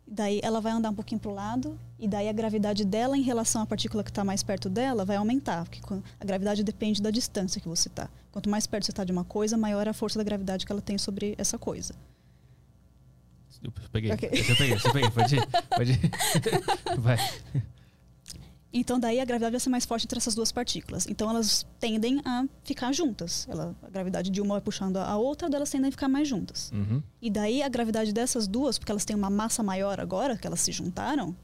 Daí 0.10 0.40
ela 0.42 0.62
vai 0.62 0.72
andar 0.72 0.90
um 0.90 0.94
pouquinho 0.94 1.20
para 1.20 1.30
o 1.30 1.34
lado, 1.34 1.78
e 2.00 2.08
daí 2.08 2.30
a 2.30 2.34
gravidade 2.34 2.86
dela 2.86 3.18
em 3.18 3.22
relação 3.22 3.62
à 3.62 3.66
partícula 3.66 4.04
que 4.04 4.10
está 4.10 4.24
mais 4.24 4.42
perto 4.42 4.70
dela 4.70 5.04
vai 5.04 5.18
aumentar, 5.18 5.66
porque 5.66 5.82
a 6.20 6.26
gravidade 6.26 6.64
depende 6.64 7.02
da 7.02 7.12
distância 7.12 7.60
que 7.60 7.68
você 7.68 7.90
está. 7.90 8.10
Quanto 8.32 8.50
mais 8.50 8.66
perto 8.66 8.86
você 8.86 8.92
está 8.92 9.04
de 9.04 9.12
uma 9.12 9.26
coisa, 9.26 9.58
maior 9.58 9.86
é 9.86 9.90
a 9.90 9.94
força 9.94 10.18
da 10.18 10.24
gravidade 10.24 10.66
que 10.66 10.72
ela 10.72 10.82
tem 10.82 10.98
sobre 10.98 11.36
essa 11.38 11.58
coisa. 11.58 11.94
Eu 13.62 13.72
peguei. 13.92 14.12
Ok. 14.12 14.30
Eu 14.30 14.56
peguei, 14.56 14.74
eu 14.74 14.94
peguei. 14.94 15.10
Pode 15.10 15.36
ir. 15.36 15.48
Pode 15.76 15.92
ir. 15.92 17.00
Vai. 17.00 17.18
Então 18.80 19.00
daí 19.00 19.20
a 19.20 19.26
gravidade 19.26 19.52
vai 19.52 19.60
ser 19.60 19.70
mais 19.70 19.86
forte 19.86 20.06
entre 20.06 20.18
essas 20.18 20.36
duas 20.36 20.52
partículas. 20.52 21.08
Então 21.08 21.30
elas 21.30 21.66
tendem 21.80 22.22
a 22.24 22.46
ficar 22.64 22.94
juntas. 22.94 23.48
Ela, 23.50 23.76
a 23.82 23.90
gravidade 23.90 24.30
de 24.30 24.40
uma 24.42 24.56
vai 24.56 24.62
puxando 24.62 24.98
a 24.98 25.18
outra, 25.18 25.50
delas 25.50 25.70
tendem 25.70 25.90
a 25.90 25.92
ficar 25.92 26.08
mais 26.08 26.28
juntas. 26.28 26.72
Uhum. 26.74 27.02
E 27.22 27.30
daí 27.30 27.64
a 27.64 27.70
gravidade 27.70 28.14
dessas 28.14 28.48
duas, 28.48 28.78
porque 28.78 28.92
elas 28.92 29.04
têm 29.06 29.16
uma 29.16 29.30
massa 29.30 29.64
maior 29.64 30.00
agora, 30.00 30.38
que 30.38 30.46
elas 30.46 30.60
se 30.60 30.72
juntaram, 30.72 31.36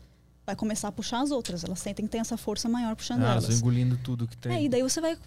vai 0.46 0.56
começar 0.56 0.90
a 0.90 0.92
puxar 0.92 1.22
as 1.22 1.32
outras. 1.32 1.64
Elas 1.64 1.80
sentem 1.80 2.06
que 2.06 2.12
tem 2.12 2.22
essa 2.22 2.38
força 2.38 2.70
maior 2.70 2.96
puxando 2.96 3.24
Ah, 3.24 3.32
elas 3.32 3.46
elas. 3.46 3.60
engolindo 3.60 3.98
tudo 4.04 4.28
que 4.28 4.38
tem. 4.38 4.52
É, 4.56 4.64
e 4.64 4.70
daí 4.70 4.84
você 4.84 5.02
vai, 5.02 5.18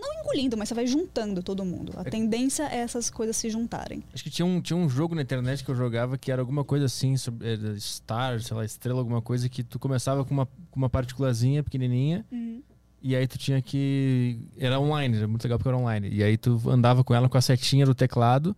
não 0.00 0.20
engolindo, 0.20 0.56
mas 0.56 0.68
você 0.68 0.74
vai 0.74 0.86
juntando 0.86 1.42
todo 1.42 1.64
mundo. 1.64 1.92
A 1.96 2.02
É- 2.02 2.04
tendência 2.04 2.64
é 2.64 2.76
essas 2.78 3.08
coisas 3.10 3.36
se 3.36 3.48
juntarem. 3.50 4.02
Acho 4.12 4.22
que 4.22 4.30
tinha 4.30 4.44
um, 4.46 4.60
tinha 4.60 4.76
um 4.76 4.88
jogo 4.88 5.14
na 5.14 5.22
internet 5.22 5.64
que 5.64 5.70
eu 5.70 5.74
jogava 5.74 6.16
que 6.18 6.30
era 6.30 6.40
alguma 6.42 6.64
coisa 6.64 6.86
assim, 6.86 7.16
sobre, 7.16 7.48
era 7.52 7.78
Star, 7.80 8.40
sei 8.40 8.56
lá, 8.56 8.64
estrela, 8.64 8.98
alguma 9.00 9.22
coisa, 9.22 9.48
que 9.48 9.62
tu 9.62 9.78
começava 9.78 10.24
com 10.24 10.32
uma, 10.34 10.46
com 10.46 10.76
uma 10.76 10.90
partículazinha 10.90 11.62
pequenininha 11.62 12.24
e 13.02 13.14
aí 13.14 13.26
tu 13.26 13.38
tinha 13.38 13.60
que. 13.62 14.38
Era 14.58 14.80
online, 14.80 15.16
era 15.16 15.28
muito 15.28 15.44
legal 15.44 15.58
porque 15.58 15.68
era 15.68 15.76
online. 15.78 16.08
E 16.10 16.22
aí 16.22 16.36
tu 16.36 16.60
andava 16.68 17.04
com 17.04 17.14
ela 17.14 17.28
com 17.28 17.38
a 17.38 17.40
setinha 17.40 17.86
do 17.86 17.94
teclado. 17.94 18.56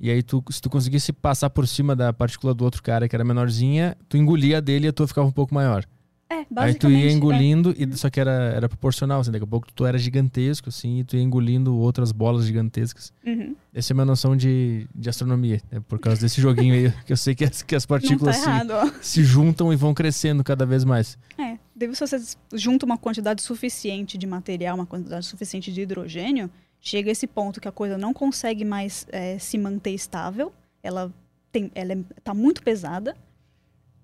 E 0.00 0.10
aí 0.10 0.22
tu, 0.22 0.44
se 0.50 0.60
tu 0.62 0.70
conseguisse 0.70 1.12
passar 1.12 1.50
por 1.50 1.66
cima 1.66 1.96
da 1.96 2.12
partícula 2.12 2.54
do 2.54 2.62
outro 2.64 2.80
cara 2.80 3.08
que 3.08 3.16
era 3.16 3.24
menorzinha, 3.24 3.96
tu 4.08 4.16
engolia 4.16 4.58
a 4.58 4.60
dele 4.60 4.86
e 4.86 4.88
a 4.88 4.92
tua 4.92 5.08
ficava 5.08 5.26
um 5.26 5.32
pouco 5.32 5.52
maior. 5.52 5.84
É, 6.30 6.40
Aí 6.40 6.46
basicamente. 6.50 6.78
tu 6.78 6.90
ia 6.90 7.10
é. 7.10 7.12
engolindo, 7.12 7.74
e, 7.78 7.96
só 7.96 8.10
que 8.10 8.20
era, 8.20 8.52
era 8.54 8.68
proporcional, 8.68 9.20
assim, 9.20 9.30
daqui 9.30 9.44
a 9.44 9.46
pouco 9.46 9.72
tu 9.72 9.86
era 9.86 9.96
gigantesco, 9.96 10.68
assim, 10.68 10.98
e 10.98 11.04
tu 11.04 11.16
ia 11.16 11.22
engolindo 11.22 11.74
outras 11.76 12.12
bolas 12.12 12.44
gigantescas. 12.44 13.12
Uhum. 13.24 13.56
Essa 13.72 13.92
é 13.92 13.94
a 13.94 13.96
minha 13.96 14.04
noção 14.04 14.36
de, 14.36 14.86
de 14.94 15.08
astronomia, 15.08 15.60
né? 15.72 15.80
por 15.88 15.98
causa 15.98 16.20
desse 16.20 16.40
joguinho 16.40 16.74
aí, 16.74 16.92
que 17.06 17.12
eu 17.12 17.16
sei 17.16 17.34
que 17.34 17.44
as, 17.44 17.62
que 17.62 17.74
as 17.74 17.86
tá 17.86 17.88
partículas 17.88 18.36
se, 18.36 18.42
errado, 18.42 18.70
ó. 18.72 18.90
se 19.00 19.24
juntam 19.24 19.72
e 19.72 19.76
vão 19.76 19.94
crescendo 19.94 20.44
cada 20.44 20.66
vez 20.66 20.84
mais. 20.84 21.16
É, 21.38 21.56
se 21.94 22.00
você 22.00 22.20
junta 22.52 22.84
uma 22.84 22.98
quantidade 22.98 23.40
suficiente 23.40 24.18
de 24.18 24.26
material, 24.26 24.74
uma 24.74 24.86
quantidade 24.86 25.24
suficiente 25.24 25.72
de 25.72 25.80
hidrogênio, 25.80 26.50
chega 26.78 27.10
esse 27.10 27.26
ponto 27.26 27.58
que 27.58 27.68
a 27.68 27.72
coisa 27.72 27.96
não 27.96 28.12
consegue 28.12 28.66
mais 28.66 29.06
é, 29.10 29.38
se 29.38 29.56
manter 29.56 29.92
estável, 29.92 30.52
ela 30.82 31.12
tem, 31.50 31.70
ela 31.74 31.92
é, 31.92 31.98
tá 32.22 32.34
muito 32.34 32.62
pesada, 32.62 33.16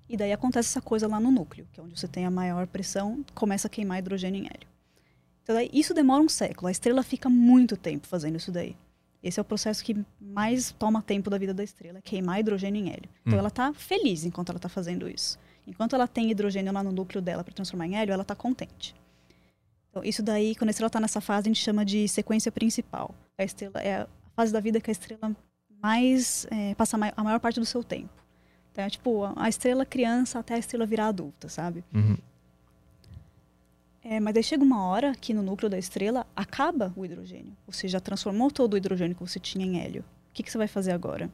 e 0.08 0.16
daí 0.16 0.32
acontece 0.32 0.68
essa 0.68 0.80
coisa 0.82 1.08
lá 1.08 1.18
no 1.18 1.30
núcleo, 1.30 1.66
que 1.72 1.80
é 1.80 1.82
onde 1.82 1.98
você 1.98 2.06
tem 2.08 2.26
a 2.26 2.30
maior 2.30 2.66
pressão, 2.66 3.24
começa 3.34 3.66
a 3.66 3.70
queimar 3.70 3.98
hidrogênio 3.98 4.42
em 4.42 4.46
hélio. 4.46 4.68
Então 5.42 5.54
daí, 5.54 5.70
isso 5.72 5.92
demora 5.94 6.22
um 6.22 6.28
século, 6.28 6.68
a 6.68 6.70
estrela 6.70 7.02
fica 7.02 7.28
muito 7.28 7.76
tempo 7.76 8.06
fazendo 8.06 8.36
isso 8.36 8.52
daí. 8.52 8.76
Esse 9.22 9.38
é 9.40 9.42
o 9.42 9.44
processo 9.44 9.82
que 9.82 9.96
mais 10.20 10.72
toma 10.72 11.00
tempo 11.00 11.30
da 11.30 11.38
vida 11.38 11.54
da 11.54 11.64
estrela, 11.64 11.98
é 11.98 12.02
queimar 12.02 12.40
hidrogênio 12.40 12.84
em 12.84 12.88
hélio. 12.90 13.08
Então 13.22 13.34
Hum. 13.34 13.38
ela 13.38 13.50
tá 13.50 13.72
feliz 13.72 14.24
enquanto 14.24 14.50
ela 14.50 14.58
tá 14.58 14.68
fazendo 14.68 15.08
isso. 15.08 15.38
Enquanto 15.66 15.94
ela 15.94 16.06
tem 16.06 16.30
hidrogênio 16.30 16.72
lá 16.72 16.82
no 16.82 16.92
núcleo 16.92 17.22
dela 17.22 17.42
para 17.42 17.54
transformar 17.54 17.86
em 17.86 17.96
hélio, 17.96 18.12
ela 18.12 18.22
está 18.22 18.34
contente. 18.34 18.94
Então, 19.90 20.02
isso 20.04 20.22
daí, 20.22 20.54
quando 20.56 20.68
a 20.68 20.72
estrela 20.72 20.88
está 20.88 21.00
nessa 21.00 21.20
fase, 21.20 21.48
a 21.48 21.50
gente 21.50 21.62
chama 21.62 21.84
de 21.84 22.08
sequência 22.08 22.50
principal. 22.50 23.14
A 23.38 23.44
estrela 23.44 23.80
é 23.80 24.02
a 24.02 24.08
fase 24.34 24.52
da 24.52 24.60
vida 24.60 24.80
que 24.80 24.90
a 24.90 24.92
estrela 24.92 25.34
mais 25.80 26.46
é, 26.50 26.74
passa 26.74 26.96
a 27.16 27.22
maior 27.24 27.38
parte 27.38 27.60
do 27.60 27.64
seu 27.64 27.82
tempo. 27.84 28.23
Então, 28.74 28.84
é 28.84 28.90
tipo 28.90 29.22
a 29.36 29.48
estrela 29.48 29.86
criança 29.86 30.40
até 30.40 30.54
a 30.54 30.58
estrela 30.58 30.84
virar 30.84 31.06
adulta, 31.06 31.48
sabe? 31.48 31.84
Uhum. 31.94 32.16
É, 34.02 34.18
mas 34.18 34.36
aí 34.36 34.42
chega 34.42 34.64
uma 34.64 34.84
hora 34.84 35.14
que 35.14 35.32
no 35.32 35.44
núcleo 35.44 35.70
da 35.70 35.78
estrela 35.78 36.26
acaba 36.34 36.92
o 36.96 37.04
hidrogênio. 37.04 37.56
Você 37.68 37.86
já 37.86 38.00
transformou 38.00 38.50
todo 38.50 38.74
o 38.74 38.76
hidrogênio 38.76 39.14
que 39.14 39.22
você 39.22 39.38
tinha 39.38 39.64
em 39.64 39.80
hélio. 39.80 40.02
O 40.02 40.34
que, 40.34 40.42
que 40.42 40.50
você 40.50 40.58
vai 40.58 40.66
fazer 40.66 40.90
agora? 40.90 41.30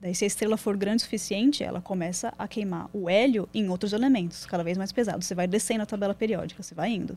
Daí, 0.00 0.16
se 0.16 0.24
a 0.24 0.26
estrela 0.26 0.56
for 0.56 0.76
grande 0.76 0.96
o 0.96 1.04
suficiente, 1.04 1.62
ela 1.62 1.80
começa 1.80 2.34
a 2.36 2.48
queimar 2.48 2.90
o 2.92 3.08
hélio 3.08 3.48
em 3.54 3.68
outros 3.68 3.92
elementos, 3.92 4.44
cada 4.46 4.64
vez 4.64 4.76
mais 4.76 4.90
pesados. 4.90 5.26
Você 5.26 5.34
vai 5.34 5.46
descendo 5.46 5.84
a 5.84 5.86
tabela 5.86 6.12
periódica, 6.12 6.60
você 6.60 6.74
vai 6.74 6.90
indo. 6.90 7.16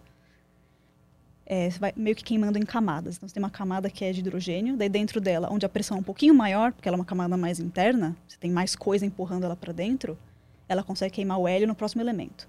É, 1.52 1.68
você 1.68 1.80
vai 1.80 1.92
meio 1.98 2.16
que 2.16 2.24
queimando 2.24 2.60
em 2.60 2.62
camadas. 2.62 3.18
Então, 3.18 3.28
você 3.28 3.34
tem 3.34 3.42
uma 3.42 3.50
camada 3.50 3.90
que 3.90 4.06
é 4.06 4.12
de 4.12 4.20
hidrogênio, 4.20 4.78
daí 4.78 4.88
dentro 4.88 5.20
dela, 5.20 5.50
onde 5.52 5.66
a 5.66 5.70
pressão 5.70 5.98
é 5.98 6.00
um 6.00 6.04
pouquinho 6.04 6.36
maior, 6.36 6.72
porque 6.72 6.88
ela 6.88 6.96
é 6.96 7.00
uma 7.00 7.06
camada 7.06 7.36
mais 7.36 7.60
interna, 7.60 8.16
você 8.28 8.38
tem 8.38 8.52
mais 8.52 8.76
coisa 8.76 9.04
empurrando 9.04 9.46
ela 9.46 9.56
para 9.56 9.74
dentro, 9.74 10.16
ela 10.68 10.84
consegue 10.84 11.16
queimar 11.16 11.40
o 11.40 11.48
hélio 11.48 11.68
no 11.68 11.74
próximo 11.74 12.04
elemento. 12.04 12.48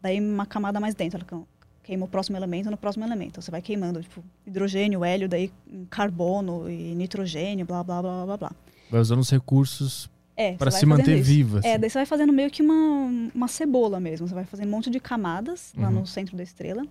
Daí, 0.00 0.18
uma 0.18 0.46
camada 0.46 0.80
mais 0.80 0.94
dentro, 0.94 1.20
ela 1.30 1.42
queima 1.82 2.06
o 2.06 2.08
próximo 2.08 2.38
elemento 2.38 2.70
no 2.70 2.76
próximo 2.78 3.04
elemento. 3.04 3.32
Então, 3.32 3.42
você 3.42 3.50
vai 3.50 3.60
queimando, 3.60 4.00
tipo, 4.02 4.24
hidrogênio, 4.46 5.04
hélio, 5.04 5.28
daí 5.28 5.52
carbono 5.90 6.70
e 6.70 6.94
nitrogênio, 6.94 7.66
blá, 7.66 7.84
blá, 7.84 8.00
blá, 8.00 8.24
blá, 8.24 8.36
blá. 8.38 8.52
Vai 8.90 9.00
usando 9.02 9.20
os 9.20 9.28
recursos 9.30 10.08
é, 10.34 10.52
para 10.52 10.70
se 10.70 10.86
manter 10.86 11.16
isso. 11.18 11.24
viva. 11.28 11.60
É, 11.62 11.72
assim. 11.72 11.80
daí 11.80 11.90
você 11.90 11.98
vai 11.98 12.06
fazendo 12.06 12.32
meio 12.32 12.50
que 12.50 12.62
uma, 12.62 13.30
uma 13.34 13.48
cebola 13.48 14.00
mesmo. 14.00 14.26
Você 14.26 14.34
vai 14.34 14.44
fazendo 14.44 14.68
um 14.68 14.70
monte 14.70 14.88
de 14.88 14.98
camadas 15.00 15.72
lá 15.76 15.88
Uhum. 15.88 16.00
no 16.00 16.06
centro 16.06 16.34
da 16.36 16.42
estrela. 16.42 16.82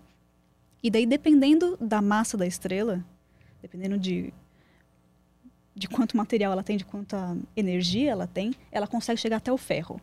E 0.87 0.89
daí, 0.89 1.05
dependendo 1.05 1.75
da 1.81 2.01
massa 2.01 2.37
da 2.37 2.47
estrela, 2.47 3.03
dependendo 3.61 3.97
de, 3.97 4.33
de 5.75 5.85
quanto 5.85 6.15
material 6.15 6.53
ela 6.53 6.63
tem, 6.63 6.77
de 6.77 6.85
quanta 6.85 7.37
energia 7.57 8.09
ela 8.09 8.25
tem, 8.25 8.55
ela 8.71 8.87
consegue 8.87 9.19
chegar 9.19 9.35
até 9.35 9.51
o 9.51 9.57
ferro. 9.57 9.99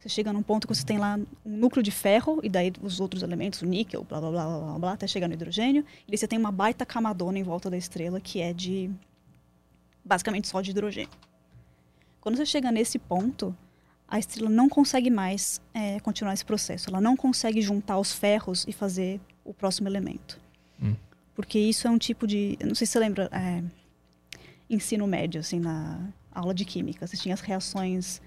Você 0.00 0.08
chega 0.08 0.32
num 0.32 0.42
ponto 0.42 0.66
que 0.66 0.74
você 0.74 0.84
tem 0.84 0.98
lá 0.98 1.16
um 1.46 1.56
núcleo 1.56 1.80
de 1.80 1.92
ferro, 1.92 2.40
e 2.42 2.48
daí 2.48 2.72
os 2.82 2.98
outros 2.98 3.22
elementos, 3.22 3.62
o 3.62 3.66
níquel, 3.66 4.02
blá 4.02 4.20
blá 4.20 4.30
blá 4.32 4.58
blá 4.58 4.78
blá, 4.80 4.92
até 4.94 5.06
chegar 5.06 5.28
no 5.28 5.34
hidrogênio. 5.34 5.84
E 6.08 6.18
você 6.18 6.26
tem 6.26 6.40
uma 6.40 6.50
baita 6.50 6.84
camadona 6.84 7.38
em 7.38 7.44
volta 7.44 7.70
da 7.70 7.76
estrela 7.76 8.20
que 8.20 8.40
é 8.40 8.52
de 8.52 8.90
basicamente 10.04 10.48
só 10.48 10.60
de 10.60 10.72
hidrogênio. 10.72 11.12
Quando 12.20 12.36
você 12.36 12.46
chega 12.46 12.72
nesse 12.72 12.98
ponto, 12.98 13.56
a 14.08 14.18
estrela 14.18 14.50
não 14.50 14.68
consegue 14.68 15.08
mais 15.08 15.62
é, 15.72 16.00
continuar 16.00 16.34
esse 16.34 16.44
processo. 16.44 16.90
Ela 16.90 17.00
não 17.00 17.16
consegue 17.16 17.62
juntar 17.62 17.96
os 17.96 18.12
ferros 18.12 18.64
e 18.66 18.72
fazer 18.72 19.20
o 19.44 19.52
próximo 19.52 19.88
elemento. 19.88 20.38
Hum. 20.82 20.94
Porque 21.34 21.58
isso 21.58 21.86
é 21.86 21.90
um 21.90 21.98
tipo 21.98 22.26
de. 22.26 22.56
Eu 22.60 22.68
não 22.68 22.74
sei 22.74 22.86
se 22.86 22.92
você 22.92 22.98
lembra. 22.98 23.28
É, 23.32 23.62
ensino 24.68 25.06
médio, 25.06 25.40
assim, 25.40 25.60
na 25.60 26.00
aula 26.32 26.54
de 26.54 26.64
química. 26.64 27.06
Você 27.06 27.16
tinha 27.16 27.34
as 27.34 27.40
reações 27.40 28.20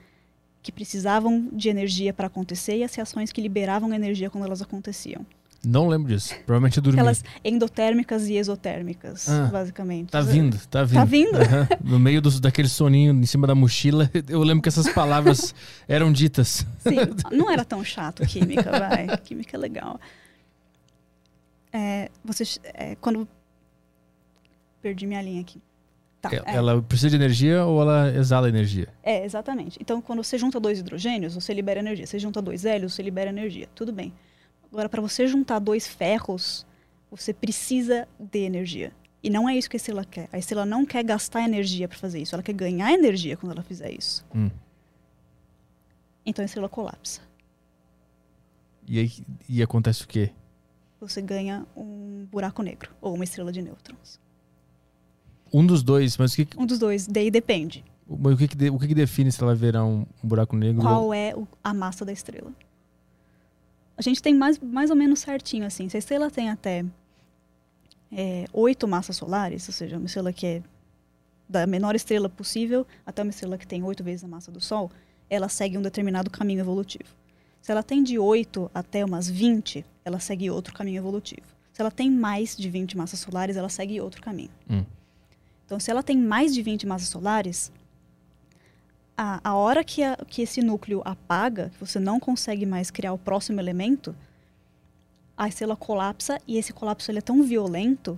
que 0.61 0.71
precisavam 0.71 1.49
de 1.51 1.69
energia 1.69 2.13
para 2.13 2.27
acontecer 2.27 2.77
e 2.77 2.83
as 2.83 2.93
reações 2.93 3.31
que 3.31 3.41
liberavam 3.41 3.93
energia 3.93 4.29
quando 4.29 4.45
elas 4.45 4.61
aconteciam. 4.61 5.25
Não 5.65 5.87
lembro 5.87 6.07
disso. 6.09 6.35
Provavelmente 6.45 6.77
eu 6.77 6.83
dormi. 6.83 6.99
Aquelas 6.99 7.23
endotérmicas 7.43 8.27
e 8.27 8.35
exotérmicas, 8.35 9.27
Ah, 9.27 9.49
basicamente. 9.51 10.09
Tá 10.11 10.21
vindo, 10.21 10.57
tá 10.67 10.83
vindo. 10.83 10.99
Tá 10.99 11.05
vindo? 11.05 11.35
Aham. 11.37 11.67
No 11.83 11.99
meio 11.99 12.21
dos, 12.21 12.39
daquele 12.39 12.69
soninho 12.69 13.13
em 13.13 13.25
cima 13.25 13.47
da 13.47 13.55
mochila, 13.55 14.09
eu 14.29 14.41
lembro 14.43 14.61
que 14.61 14.69
essas 14.69 14.87
palavras 14.89 15.55
eram 15.87 16.11
ditas. 16.11 16.65
Sim, 16.79 16.97
não 17.35 17.51
era 17.51 17.65
tão 17.65 17.83
chato 17.83 18.25
química, 18.25 18.69
vai. 18.71 19.17
Química 19.17 19.57
é 19.57 19.59
legal. 19.59 19.99
É, 21.77 22.09
você, 22.23 22.43
é, 22.73 22.95
quando... 22.95 23.27
Perdi 24.81 25.05
minha 25.05 25.21
linha 25.21 25.41
aqui. 25.41 25.61
Tá, 26.21 26.29
É- 26.33 26.37
é, 26.53 26.55
Ela 26.55 26.81
precisa 26.81 27.09
de 27.11 27.15
energia 27.15 27.63
ou 27.65 27.79
ela 27.81 28.09
exala 28.15 28.49
energia? 28.49 28.87
é, 29.03 29.23
exatamente. 29.23 29.77
Então, 29.81 30.01
quando 30.01 30.23
você 30.23 30.37
junta 30.37 30.59
dois 30.59 30.79
hidrogênios, 30.79 31.35
você 31.35 31.53
libera 31.53 31.79
energia. 31.79 32.07
Você 32.07 32.17
junta 32.17 32.41
dois 32.41 32.65
hélios, 32.65 32.93
você 32.93 33.03
libera 33.03 33.29
energia. 33.29 33.67
Tudo 33.75 33.91
bem. 33.93 34.11
Agora, 34.71 34.89
para 34.89 35.01
você 35.01 35.27
juntar 35.27 35.59
dois 35.59 35.87
ferros, 35.87 36.65
você 37.11 37.31
precisa 37.33 38.07
de 38.19 38.39
energia. 38.39 38.91
E 39.21 39.29
não 39.29 39.47
é 39.47 39.55
isso 39.55 39.69
que 39.69 39.75
a 39.75 39.79
estrela 39.79 40.03
quer. 40.05 40.27
A 40.31 40.37
estrela 40.39 40.65
não 40.65 40.85
quer 40.85 41.03
gastar 41.03 41.43
energia 41.43 41.87
para 41.87 41.97
fazer 41.97 42.19
isso. 42.19 42.33
Ela 42.35 42.43
quer 42.43 42.53
ganhar 42.53 42.91
energia 42.91 43.37
quando 43.37 43.51
ela 43.51 43.63
fizer 43.63 43.91
isso. 43.91 44.25
Hum. 44.33 44.49
Então, 46.25 46.43
a 46.43 46.45
estrela 46.45 46.67
colapsa. 46.69 47.21
E 48.87 48.99
aí 48.99 49.11
e 49.49 49.61
acontece 49.61 50.03
o 50.03 50.07
quê? 50.07 50.31
Você 50.99 51.21
ganha 51.21 51.65
um 51.75 52.25
buraco 52.31 52.61
negro 52.63 52.91
ou 53.01 53.13
uma 53.13 53.23
estrela 53.23 53.51
de 53.51 53.61
nêutrons. 53.61 54.19
Um 55.53 55.65
dos 55.65 55.81
dois, 55.83 56.17
mas 56.17 56.33
o 56.33 56.35
que, 56.35 56.45
que- 56.45 56.59
Um 56.59 56.65
dos 56.65 56.79
dois, 56.79 57.07
daí 57.07 57.29
depende. 57.31 57.83
mas 58.07 58.33
o 58.33 58.37
que, 58.37 58.47
que 58.47 58.69
o 58.69 58.79
que, 58.79 58.87
que 58.87 58.95
define 58.95 59.31
se 59.31 59.41
ela 59.41 59.53
virar 59.55 59.85
um, 59.85 60.05
um 60.23 60.27
buraco 60.27 60.55
negro? 60.55 60.81
Qual 60.81 61.13
é 61.13 61.33
o- 61.35 61.47
a 61.63 61.73
massa 61.73 62.03
da 62.03 62.11
estrela? 62.11 62.51
A 63.95 64.01
gente 64.01 64.21
tem 64.21 64.33
mais, 64.35 64.59
mais 64.59 64.89
ou 64.89 64.95
menos 64.95 65.19
certinho 65.19 65.65
assim. 65.65 65.87
Se 65.89 65.97
a 65.97 65.99
estrela 65.99 66.29
tem 66.29 66.49
até 66.49 66.83
é, 68.11 68.45
oito 68.53 68.87
massas 68.87 69.15
solares, 69.17 69.67
ou 69.67 69.73
seja, 69.73 69.97
uma 69.97 70.05
estrela 70.05 70.31
que 70.33 70.45
é 70.45 70.63
da 71.49 71.65
menor 71.65 71.95
estrela 71.95 72.27
possível 72.29 72.85
até 73.05 73.21
uma 73.23 73.29
estrela 73.29 73.57
que 73.57 73.65
tem 73.67 73.83
oito 73.83 74.03
vezes 74.03 74.23
a 74.23 74.27
massa 74.27 74.51
do 74.51 74.59
Sol, 74.61 74.91
ela 75.29 75.47
segue 75.49 75.77
um 75.77 75.81
determinado 75.81 76.29
caminho 76.29 76.59
evolutivo. 76.59 77.09
Se 77.67 77.71
ela 77.73 77.83
tem 77.83 78.01
de 78.01 78.17
8 78.17 78.71
até 78.73 79.03
umas 79.03 79.29
20, 79.29 79.83
ela 80.05 80.21
segue 80.21 80.49
outro 80.49 80.73
caminho 80.73 80.99
evolutivo. 80.99 81.45
Se 81.73 81.81
ela 81.81 81.91
tem 81.91 82.09
mais 82.09 82.55
de 82.55 82.69
20 82.69 82.95
massas 82.95 83.19
solares, 83.19 83.57
ela 83.57 83.67
segue 83.67 83.99
outro 83.99 84.21
caminho. 84.21 84.49
Hum. 84.69 84.85
Então, 85.65 85.77
se 85.77 85.91
ela 85.91 86.01
tem 86.01 86.17
mais 86.17 86.53
de 86.53 86.61
20 86.61 86.87
massas 86.87 87.09
solares, 87.09 87.69
a, 89.17 89.41
a 89.43 89.53
hora 89.53 89.83
que, 89.83 90.01
a- 90.01 90.15
que 90.29 90.41
esse 90.43 90.61
núcleo 90.61 91.01
apaga, 91.03 91.69
que 91.71 91.77
você 91.85 91.99
não 91.99 92.21
consegue 92.21 92.65
mais 92.65 92.89
criar 92.89 93.11
o 93.11 93.17
próximo 93.17 93.59
elemento, 93.59 94.15
a 95.35 95.49
estrela 95.49 95.75
colapsa 95.75 96.39
e 96.47 96.57
esse 96.57 96.71
colapso 96.71 97.11
ele 97.11 97.17
é 97.19 97.21
tão 97.21 97.43
violento 97.43 98.17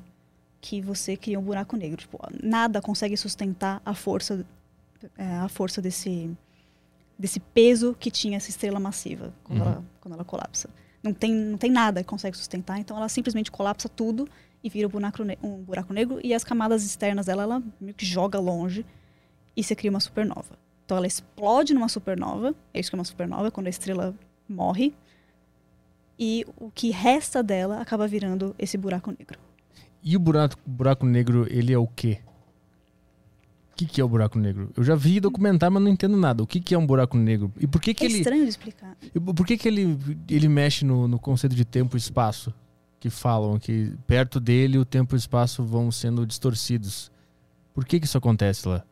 que 0.61 0.79
você 0.79 1.17
cria 1.17 1.39
um 1.39 1.43
buraco 1.43 1.75
negro. 1.75 1.97
Tipo, 1.97 2.19
nada 2.43 2.83
consegue 2.83 3.17
sustentar 3.17 3.81
a 3.83 3.95
força, 3.95 4.45
é, 5.17 5.25
a 5.37 5.49
força 5.49 5.81
desse, 5.81 6.29
desse 7.19 7.39
peso 7.39 7.93
que 7.99 8.09
tinha 8.09 8.37
essa 8.37 8.49
estrela 8.49 8.79
massiva 8.79 9.33
quando, 9.43 9.59
Uhum. 9.59 9.67
ela, 9.67 9.83
quando 9.99 10.13
ela 10.13 10.23
colapsa. 10.23 10.69
Não 11.03 11.13
tem, 11.13 11.33
não 11.33 11.57
tem 11.57 11.69
nada 11.69 12.01
que 12.01 12.09
consegue 12.09 12.35
sustentar, 12.37 12.79
então 12.79 12.95
ela 12.95 13.09
simplesmente 13.09 13.51
colapsa 13.51 13.89
tudo 13.89 14.27
e 14.63 14.69
vira 14.69 14.87
um 14.87 14.91
buraco, 14.91 15.21
um 15.43 15.57
buraco 15.61 15.93
negro 15.93 16.19
e 16.23 16.33
as 16.33 16.43
camadas 16.43 16.85
externas 16.85 17.25
dela 17.25 17.43
ela 17.43 17.63
meio 17.79 17.93
que 17.93 18.05
joga 18.05 18.39
longe 18.39 18.85
e 19.55 19.63
você 19.63 19.75
cria 19.75 19.91
uma 19.91 19.99
supernova. 19.99 20.57
Então 20.85 20.97
ela 20.97 21.05
explode 21.07 21.73
numa 21.73 21.87
supernova, 21.89 22.55
é 22.73 22.79
isso 22.79 22.89
que 22.89 22.95
é 22.95 22.99
uma 22.99 23.05
supernova, 23.05 23.51
quando 23.51 23.67
a 23.67 23.69
estrela 23.69 24.15
morre, 24.47 24.93
e 26.17 26.45
o 26.57 26.69
que 26.71 26.89
resta 26.89 27.41
dela 27.43 27.79
acaba 27.79 28.07
virando 28.07 28.53
esse 28.57 28.77
buraco 28.77 29.11
negro. 29.11 29.39
E 30.03 30.17
o 30.17 30.19
buraco, 30.19 30.55
buraco 30.65 31.05
negro, 31.05 31.45
ele 31.49 31.71
é 31.71 31.77
o 31.77 31.87
quê? 31.87 32.19
O 33.79 33.81
que, 33.81 33.85
que 33.85 34.01
é 34.01 34.03
o 34.03 34.09
buraco 34.09 34.37
negro? 34.37 34.69
Eu 34.75 34.83
já 34.83 34.93
vi 34.93 35.21
documentar, 35.21 35.71
mas 35.71 35.81
não 35.81 35.89
entendo 35.89 36.17
nada. 36.17 36.43
O 36.43 36.47
que, 36.47 36.59
que 36.59 36.75
é 36.75 36.77
um 36.77 36.85
buraco 36.85 37.15
negro? 37.15 37.49
E 37.57 37.65
por 37.65 37.79
que, 37.79 37.93
que 37.93 38.03
é 38.03 38.07
ele. 38.07 38.17
estranho 38.17 38.43
de 38.43 38.49
explicar. 38.49 38.97
Por 39.33 39.47
que, 39.47 39.55
que 39.55 39.69
ele, 39.69 39.97
ele 40.29 40.49
mexe 40.49 40.83
no, 40.83 41.07
no 41.07 41.17
conceito 41.17 41.55
de 41.55 41.63
tempo 41.63 41.95
e 41.95 41.97
espaço? 41.97 42.53
Que 42.99 43.09
falam 43.09 43.57
que 43.57 43.93
perto 44.05 44.37
dele 44.37 44.77
o 44.77 44.83
tempo 44.83 45.15
e 45.15 45.15
o 45.15 45.17
espaço 45.17 45.63
vão 45.63 45.93
sendo 45.93 46.27
distorcidos. 46.27 47.09
Por 47.73 47.85
que, 47.85 48.01
que 48.01 48.05
isso 48.05 48.17
acontece 48.17 48.67
lá? 48.67 48.83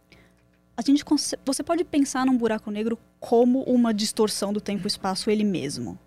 A 0.77 0.81
gente 0.81 1.03
você 1.45 1.63
pode 1.63 1.83
pensar 1.83 2.25
num 2.25 2.37
buraco 2.37 2.71
negro 2.71 2.97
como 3.19 3.63
uma 3.63 3.93
distorção 3.93 4.53
do 4.53 4.61
tempo 4.61 4.85
e 4.85 4.87
espaço 4.87 5.29
ele 5.29 5.43
mesmo. 5.43 5.99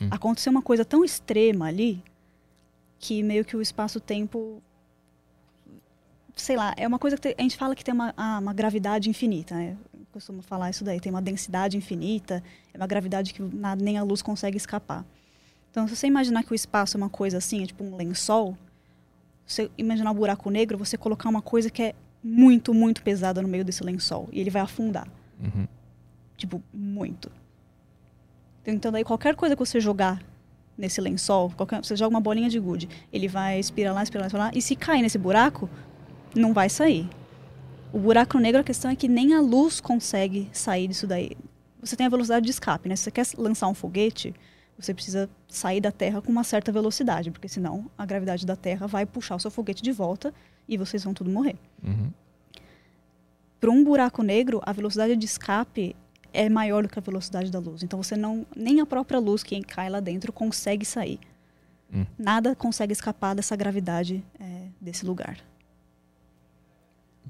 Hum. 0.00 0.06
Aconteceu 0.08 0.52
uma 0.52 0.62
coisa 0.62 0.84
tão 0.84 1.04
extrema 1.04 1.66
ali 1.66 2.00
que 2.96 3.24
meio 3.24 3.44
que 3.44 3.56
o 3.56 3.60
espaço-tempo 3.60 4.62
sei 6.40 6.56
lá, 6.56 6.74
é 6.76 6.86
uma 6.86 6.98
coisa 6.98 7.16
que 7.16 7.34
a 7.36 7.42
gente 7.42 7.56
fala 7.56 7.74
que 7.74 7.84
tem 7.84 7.92
uma, 7.94 8.12
ah, 8.16 8.38
uma 8.40 8.52
gravidade 8.52 9.08
infinita, 9.10 9.54
né? 9.54 9.76
Eu 9.92 10.06
costumo 10.12 10.42
falar 10.42 10.70
isso 10.70 10.82
daí, 10.84 11.00
tem 11.00 11.10
uma 11.12 11.22
densidade 11.22 11.76
infinita, 11.76 12.42
é 12.72 12.76
uma 12.76 12.86
gravidade 12.86 13.32
que 13.34 13.42
na- 13.42 13.76
nem 13.76 13.96
a 13.98 14.02
luz 14.02 14.22
consegue 14.22 14.56
escapar. 14.56 15.04
Então, 15.70 15.86
se 15.86 15.94
você 15.96 16.06
imaginar 16.06 16.42
que 16.42 16.52
o 16.52 16.54
espaço 16.54 16.96
é 16.96 16.98
uma 16.98 17.08
coisa 17.10 17.38
assim, 17.38 17.62
é 17.62 17.66
tipo 17.66 17.84
um 17.84 17.94
lençol, 17.96 18.56
você 19.46 19.70
imaginar 19.78 20.10
um 20.10 20.14
buraco 20.14 20.50
negro, 20.50 20.76
você 20.78 20.96
colocar 20.96 21.28
uma 21.28 21.42
coisa 21.42 21.70
que 21.70 21.82
é 21.82 21.94
muito, 22.22 22.74
muito 22.74 23.02
pesada 23.02 23.40
no 23.40 23.48
meio 23.48 23.64
desse 23.64 23.82
lençol 23.82 24.28
e 24.32 24.40
ele 24.40 24.50
vai 24.50 24.62
afundar. 24.62 25.06
Uhum. 25.40 25.66
Tipo, 26.36 26.62
muito. 26.72 27.30
Então, 28.66 28.92
daí 28.92 29.04
qualquer 29.04 29.34
coisa 29.34 29.54
que 29.56 29.60
você 29.64 29.80
jogar 29.80 30.22
nesse 30.76 31.00
lençol, 31.00 31.50
qualquer, 31.56 31.84
você 31.84 31.94
joga 31.96 32.10
uma 32.14 32.20
bolinha 32.20 32.48
de 32.48 32.58
gude, 32.58 32.88
ele 33.12 33.28
vai 33.28 33.58
espiralar, 33.58 34.02
espiralar, 34.02 34.26
espiralar, 34.26 34.56
e 34.56 34.62
se 34.62 34.74
cair 34.76 35.02
nesse 35.02 35.18
buraco, 35.18 35.68
não 36.34 36.52
vai 36.52 36.68
sair. 36.68 37.08
O 37.92 37.98
buraco 37.98 38.38
negro, 38.38 38.60
a 38.60 38.64
questão 38.64 38.90
é 38.90 38.96
que 38.96 39.08
nem 39.08 39.34
a 39.34 39.40
luz 39.40 39.80
consegue 39.80 40.48
sair 40.52 40.86
disso 40.88 41.06
daí. 41.06 41.36
você 41.82 41.96
tem 41.96 42.06
a 42.06 42.10
velocidade 42.10 42.44
de 42.44 42.50
escape, 42.50 42.88
né? 42.88 42.96
Se 42.96 43.04
você 43.04 43.10
quer 43.10 43.26
lançar 43.36 43.66
um 43.68 43.74
foguete, 43.74 44.34
você 44.78 44.94
precisa 44.94 45.28
sair 45.48 45.80
da 45.80 45.90
Terra 45.90 46.22
com 46.22 46.30
uma 46.30 46.44
certa 46.44 46.70
velocidade, 46.70 47.30
porque 47.30 47.48
senão 47.48 47.90
a 47.98 48.06
gravidade 48.06 48.46
da 48.46 48.56
Terra 48.56 48.86
vai 48.86 49.04
puxar 49.04 49.36
o 49.36 49.40
seu 49.40 49.50
foguete 49.50 49.82
de 49.82 49.92
volta 49.92 50.32
e 50.68 50.76
vocês 50.76 51.04
vão 51.04 51.12
tudo 51.12 51.30
morrer. 51.30 51.56
Uhum. 51.82 52.10
Para 53.60 53.70
um 53.70 53.84
buraco 53.84 54.22
negro, 54.22 54.60
a 54.64 54.72
velocidade 54.72 55.16
de 55.16 55.26
escape 55.26 55.94
é 56.32 56.48
maior 56.48 56.82
do 56.82 56.88
que 56.88 56.98
a 56.98 57.02
velocidade 57.02 57.50
da 57.50 57.58
luz. 57.58 57.82
Então 57.82 58.02
você 58.02 58.16
não 58.16 58.46
nem 58.56 58.80
a 58.80 58.86
própria 58.86 59.18
luz 59.18 59.42
que 59.42 59.60
cai 59.62 59.90
lá 59.90 60.00
dentro 60.00 60.32
consegue 60.32 60.84
sair. 60.84 61.18
Hum. 61.92 62.06
Nada 62.18 62.54
consegue 62.54 62.92
escapar 62.92 63.34
dessa 63.34 63.54
gravidade 63.56 64.24
é, 64.38 64.68
desse 64.80 65.04
lugar. 65.04 65.38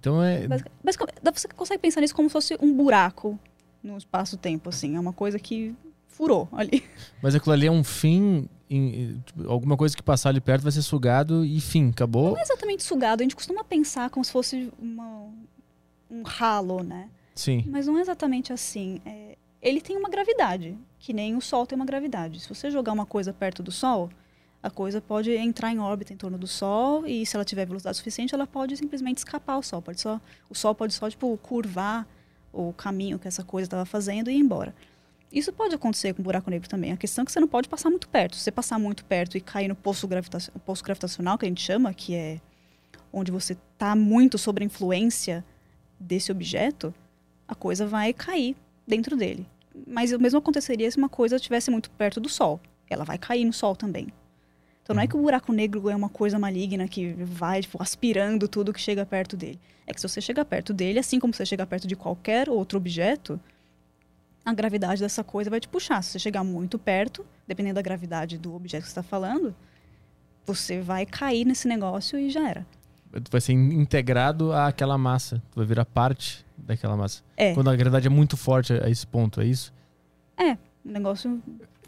Então 0.00 0.22
é. 0.22 0.48
Mas, 0.48 0.62
mas 0.82 0.96
você 1.34 1.46
consegue 1.48 1.80
pensar 1.80 2.00
nisso 2.00 2.14
como 2.14 2.28
se 2.28 2.32
fosse 2.32 2.56
um 2.60 2.74
buraco 2.74 3.38
no 3.82 3.96
espaço-tempo, 3.98 4.70
assim. 4.70 4.96
É 4.96 5.00
uma 5.00 5.12
coisa 5.12 5.38
que 5.38 5.74
furou 6.08 6.48
ali. 6.52 6.82
Mas 7.22 7.34
aquilo 7.34 7.52
ali 7.52 7.66
é 7.66 7.70
um 7.70 7.84
fim. 7.84 8.48
em- 8.68 9.22
tipo, 9.24 9.48
alguma 9.50 9.76
coisa 9.76 9.96
que 9.96 10.02
passar 10.02 10.28
ali 10.30 10.40
perto 10.40 10.62
vai 10.62 10.72
ser 10.72 10.82
sugado 10.82 11.44
e 11.44 11.60
fim, 11.60 11.90
acabou. 11.90 12.30
Não 12.32 12.38
é 12.38 12.42
exatamente 12.42 12.82
sugado. 12.82 13.20
A 13.20 13.24
gente 13.24 13.36
costuma 13.36 13.62
pensar 13.64 14.10
como 14.10 14.24
se 14.24 14.30
fosse 14.32 14.70
uma, 14.78 15.28
um 16.10 16.22
ralo, 16.22 16.82
né? 16.82 17.08
Sim. 17.34 17.64
Mas 17.68 17.86
não 17.86 17.96
é 17.96 18.00
exatamente 18.02 18.52
assim. 18.52 19.00
É, 19.06 19.36
ele 19.62 19.80
tem 19.80 19.96
uma 19.96 20.08
gravidade, 20.10 20.76
que 20.98 21.12
nem 21.12 21.36
o 21.36 21.40
Sol 21.40 21.66
tem 21.66 21.76
uma 21.76 21.86
gravidade. 21.86 22.40
Se 22.40 22.48
você 22.48 22.70
jogar 22.70 22.92
uma 22.92 23.06
coisa 23.06 23.32
perto 23.32 23.62
do 23.62 23.70
Sol, 23.70 24.10
a 24.62 24.70
coisa 24.70 25.00
pode 25.00 25.32
entrar 25.32 25.72
em 25.72 25.78
órbita 25.78 26.12
em 26.12 26.16
torno 26.16 26.36
do 26.36 26.46
Sol 26.46 27.06
e 27.06 27.24
se 27.24 27.34
ela 27.34 27.44
tiver 27.44 27.64
velocidade 27.64 27.96
suficiente, 27.96 28.34
ela 28.34 28.46
pode 28.46 28.76
simplesmente 28.76 29.18
escapar 29.18 29.54
ao 29.54 29.62
Sol. 29.62 29.80
Pode 29.80 30.00
só, 30.00 30.20
o 30.50 30.54
Sol 30.54 30.74
pode 30.74 30.92
só 30.92 31.08
tipo 31.08 31.34
curvar 31.38 32.06
o 32.52 32.72
caminho 32.72 33.18
que 33.18 33.26
essa 33.26 33.42
coisa 33.42 33.66
estava 33.66 33.86
fazendo 33.86 34.30
e 34.30 34.34
ir 34.34 34.38
embora. 34.38 34.74
Isso 35.32 35.52
pode 35.52 35.74
acontecer 35.74 36.12
com 36.12 36.20
o 36.20 36.24
buraco 36.24 36.50
negro 36.50 36.68
também. 36.68 36.92
A 36.92 36.96
questão 36.96 37.22
é 37.22 37.24
que 37.24 37.32
você 37.32 37.40
não 37.40 37.48
pode 37.48 37.68
passar 37.68 37.88
muito 37.88 38.08
perto. 38.08 38.36
Se 38.36 38.42
você 38.42 38.50
passar 38.50 38.78
muito 38.78 39.04
perto 39.04 39.38
e 39.38 39.40
cair 39.40 39.68
no 39.68 39.76
poço, 39.76 40.06
gravita 40.06 40.38
poço 40.66 40.82
gravitacional, 40.84 41.38
que 41.38 41.46
a 41.46 41.48
gente 41.48 41.62
chama, 41.62 41.94
que 41.94 42.14
é 42.14 42.40
onde 43.12 43.30
você 43.30 43.54
está 43.54 43.94
muito 43.94 44.36
sob 44.36 44.60
a 44.60 44.66
influência 44.66 45.44
desse 45.98 46.32
objeto, 46.32 46.92
a 47.46 47.54
coisa 47.54 47.86
vai 47.86 48.12
cair 48.12 48.56
dentro 48.86 49.16
dele. 49.16 49.46
Mas 49.86 50.12
o 50.12 50.18
mesmo 50.18 50.38
aconteceria 50.38 50.90
se 50.90 50.98
uma 50.98 51.08
coisa 51.08 51.36
estivesse 51.36 51.70
muito 51.70 51.90
perto 51.92 52.20
do 52.20 52.28
Sol. 52.28 52.60
Ela 52.88 53.04
vai 53.04 53.16
cair 53.16 53.44
no 53.44 53.52
Sol 53.52 53.76
também. 53.76 54.08
Então 54.90 54.96
não 54.96 55.04
é 55.04 55.06
que 55.06 55.16
o 55.16 55.22
buraco 55.22 55.52
negro 55.52 55.88
é 55.88 55.94
uma 55.94 56.08
coisa 56.08 56.36
maligna 56.36 56.88
que 56.88 57.12
vai 57.12 57.60
tipo, 57.62 57.80
aspirando 57.80 58.48
tudo 58.48 58.72
que 58.72 58.80
chega 58.80 59.06
perto 59.06 59.36
dele. 59.36 59.56
É 59.86 59.94
que 59.94 60.00
se 60.00 60.08
você 60.08 60.20
chegar 60.20 60.44
perto 60.44 60.74
dele, 60.74 60.98
assim 60.98 61.20
como 61.20 61.32
você 61.32 61.46
chegar 61.46 61.64
perto 61.64 61.86
de 61.86 61.94
qualquer 61.94 62.48
outro 62.50 62.76
objeto, 62.76 63.38
a 64.44 64.52
gravidade 64.52 65.00
dessa 65.00 65.22
coisa 65.22 65.48
vai 65.48 65.60
te 65.60 65.68
puxar. 65.68 66.02
Se 66.02 66.10
você 66.10 66.18
chegar 66.18 66.42
muito 66.42 66.76
perto, 66.76 67.24
dependendo 67.46 67.76
da 67.76 67.82
gravidade 67.82 68.36
do 68.36 68.52
objeto 68.52 68.80
que 68.82 68.88
você 68.88 68.98
está 68.98 69.02
falando, 69.04 69.54
você 70.44 70.80
vai 70.80 71.06
cair 71.06 71.44
nesse 71.44 71.68
negócio 71.68 72.18
e 72.18 72.28
já 72.28 72.48
era. 72.48 72.66
Vai 73.30 73.40
ser 73.40 73.52
in- 73.52 73.80
integrado 73.80 74.52
àquela 74.52 74.98
massa. 74.98 75.40
Vai 75.54 75.66
virar 75.66 75.84
parte 75.84 76.44
daquela 76.58 76.96
massa. 76.96 77.22
É, 77.36 77.54
Quando 77.54 77.70
a 77.70 77.76
gravidade 77.76 78.08
é 78.08 78.10
muito 78.10 78.36
forte 78.36 78.72
a 78.72 78.86
a 78.86 78.90
esse 78.90 79.06
ponto, 79.06 79.40
é 79.40 79.44
isso? 79.44 79.72
o 80.84 80.90
negócio. 80.90 81.40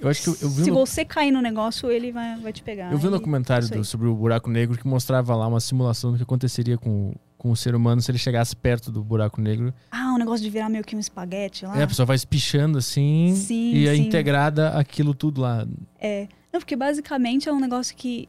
Eu 0.02 0.10
acho 0.10 0.22
que 0.22 0.28
eu, 0.28 0.36
eu 0.42 0.50
vi 0.50 0.64
Se 0.64 0.70
um, 0.70 0.74
você 0.74 1.04
cair 1.04 1.30
no 1.30 1.40
negócio, 1.40 1.90
ele 1.90 2.10
vai, 2.12 2.36
vai 2.40 2.52
te 2.52 2.62
pegar. 2.62 2.90
eu 2.92 2.98
vi 2.98 3.06
um 3.06 3.10
documentário 3.10 3.68
do- 3.68 3.84
sobre 3.84 4.08
o 4.08 4.14
buraco 4.14 4.50
negro 4.50 4.76
que 4.76 4.86
mostrava 4.86 5.34
lá 5.36 5.46
uma 5.46 5.60
simulação 5.60 6.10
do 6.12 6.16
que 6.16 6.22
aconteceria 6.22 6.76
com, 6.76 7.14
com 7.38 7.50
o 7.50 7.56
ser 7.56 7.74
humano 7.74 8.02
se 8.02 8.10
ele 8.10 8.18
chegasse 8.18 8.54
perto 8.56 8.90
do 8.90 9.02
buraco 9.02 9.40
negro. 9.40 9.72
Ah, 9.90 10.12
o 10.14 10.18
negócio 10.18 10.42
de 10.44 10.50
virar 10.50 10.68
meio 10.68 10.84
que 10.84 10.94
um 10.96 11.00
espaguete 11.00 11.64
lá. 11.64 11.78
É, 11.78 11.84
a 11.84 11.86
pessoa 11.86 12.04
vai 12.04 12.16
espichando 12.16 12.78
assim 12.78 13.34
Sim, 13.36 13.72
e 13.74 13.86
é 13.86 13.94
sim. 13.94 14.02
integrada 14.02 14.70
aquilo 14.70 15.14
tudo 15.14 15.40
lá. 15.40 15.66
É. 16.00 16.26
Não, 16.52 16.60
porque 16.60 16.76
basicamente 16.76 17.48
é 17.48 17.52
um 17.52 17.60
negócio 17.60 17.96
que. 17.96 18.28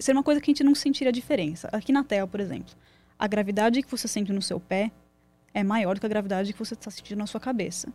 Seria 0.00 0.18
uma 0.18 0.24
coisa 0.24 0.40
que 0.40 0.50
a 0.50 0.52
gente 0.52 0.64
não 0.64 0.74
sentiria 0.74 1.12
diferença. 1.12 1.68
Aqui 1.72 1.92
na 1.92 2.02
Terra, 2.02 2.26
por 2.26 2.40
exemplo, 2.40 2.74
a 3.18 3.26
gravidade 3.26 3.82
que 3.82 3.90
você 3.90 4.08
sente 4.08 4.32
no 4.32 4.42
seu 4.42 4.58
pé 4.58 4.90
é 5.54 5.62
maior 5.62 5.94
do 5.94 6.00
que 6.00 6.06
a 6.06 6.08
gravidade 6.08 6.52
que 6.52 6.58
você 6.58 6.74
está 6.74 6.90
sentindo 6.90 7.18
na 7.18 7.26
sua 7.26 7.40
cabeça. 7.40 7.88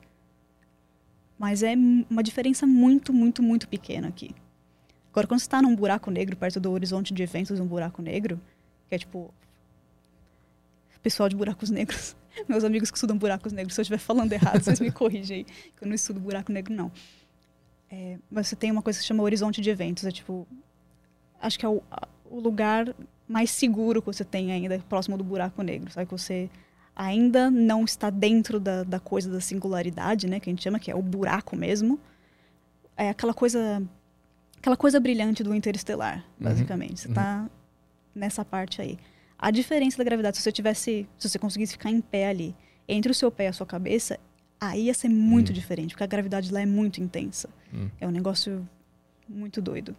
Mas 1.42 1.64
é 1.64 1.74
uma 2.08 2.22
diferença 2.22 2.68
muito, 2.68 3.12
muito, 3.12 3.42
muito 3.42 3.68
pequena 3.68 4.10
aqui. 4.10 4.30
Agora, 5.10 5.26
quando 5.26 5.40
você 5.40 5.48
está 5.48 5.60
num 5.60 5.76
buraco 5.76 6.12
negro, 6.12 6.38
perto 6.38 6.60
do 6.60 6.70
horizonte 6.70 7.16
de 7.16 7.24
eventos 7.24 7.56
de 7.56 7.62
um 7.64 7.66
buraco 7.66 8.00
negro, 8.00 8.40
que 8.88 8.94
é 8.94 9.00
tipo. 9.00 9.34
Pessoal 11.02 11.28
de 11.28 11.36
buracos 11.36 11.72
negros. 11.72 12.16
Meus 12.48 12.64
amigos 12.64 12.92
que 12.92 12.98
estudam 12.98 13.18
buracos 13.18 13.52
negros, 13.54 13.74
se 13.74 13.82
eu 13.82 13.82
estiver 13.82 13.98
falando 13.98 14.32
errado, 14.32 14.62
vocês 14.62 14.80
me 14.80 14.92
corrigem 14.94 15.38
aí. 15.38 15.44
Que 15.44 15.84
eu 15.84 15.88
não 15.88 15.96
estudo 15.96 16.20
buraco 16.20 16.52
negro, 16.52 16.76
não. 16.76 16.92
É, 17.90 18.20
mas 18.30 18.48
você 18.48 18.56
tem 18.56 18.70
uma 18.70 18.84
coisa 18.84 19.00
que 19.00 19.02
se 19.02 19.08
chama 19.08 19.24
horizonte 19.24 19.62
de 19.62 19.70
eventos. 19.72 20.06
É 20.06 20.12
tipo. 20.12 20.48
Acho 21.42 21.58
que 21.58 21.66
é 21.66 21.70
o, 21.70 21.82
o 22.30 22.40
lugar 22.40 22.94
mais 23.28 23.50
seguro 23.50 24.00
que 24.00 24.06
você 24.06 24.24
tem 24.24 24.52
ainda, 24.52 24.78
próximo 24.88 25.18
do 25.18 25.24
buraco 25.24 25.64
negro. 25.64 25.92
Sabe? 25.92 26.06
Que 26.06 26.12
você 26.12 26.52
ainda 27.02 27.50
não 27.50 27.84
está 27.84 28.10
dentro 28.10 28.60
da, 28.60 28.84
da 28.84 29.00
coisa 29.00 29.30
da 29.32 29.42
singularidade, 29.42 30.28
né? 30.28 30.40
Que 30.40 30.50
a 30.50 30.52
gente 30.52 30.62
chama, 30.64 30.80
que 30.80 30.92
é 30.92 30.96
o 30.96 31.02
buraco 31.02 31.56
mesmo. 31.56 32.00
É 32.96 33.10
aquela 33.10 33.34
coisa. 33.34 33.82
Aquela 34.58 34.78
coisa 34.78 35.00
brilhante 35.00 35.42
do 35.44 35.56
interestelar, 35.56 36.18
Uhum, 36.40 36.46
basicamente. 36.50 37.02
Você 37.02 37.08
está 37.08 37.50
nessa 38.14 38.46
parte 38.46 38.80
aí. 38.82 39.00
A 39.40 39.50
diferença 39.50 39.98
da 39.98 40.04
gravidade, 40.04 40.38
se 40.38 40.44
você 40.44 40.52
tivesse. 40.52 41.08
Se 41.18 41.28
você 41.30 41.40
conseguisse 41.40 41.72
ficar 41.74 41.90
em 41.90 42.00
pé 42.00 42.28
ali, 42.28 42.56
entre 42.88 43.12
o 43.12 43.16
seu 43.16 43.32
pé 43.32 43.46
e 43.46 43.48
a 43.48 43.54
sua 43.54 43.66
cabeça, 43.66 44.20
aí 44.60 44.84
ia 44.84 44.94
ser 44.94 45.10
muito 45.10 45.50
Hum. 45.50 45.54
diferente, 45.54 45.90
porque 45.96 46.04
a 46.04 46.08
gravidade 46.08 46.54
lá 46.54 46.62
é 46.62 46.66
muito 46.68 47.02
intensa. 47.02 47.50
Hum. 47.74 47.90
É 48.00 48.08
um 48.08 48.12
negócio 48.12 48.68
muito 49.28 49.60
doido. 49.62 49.96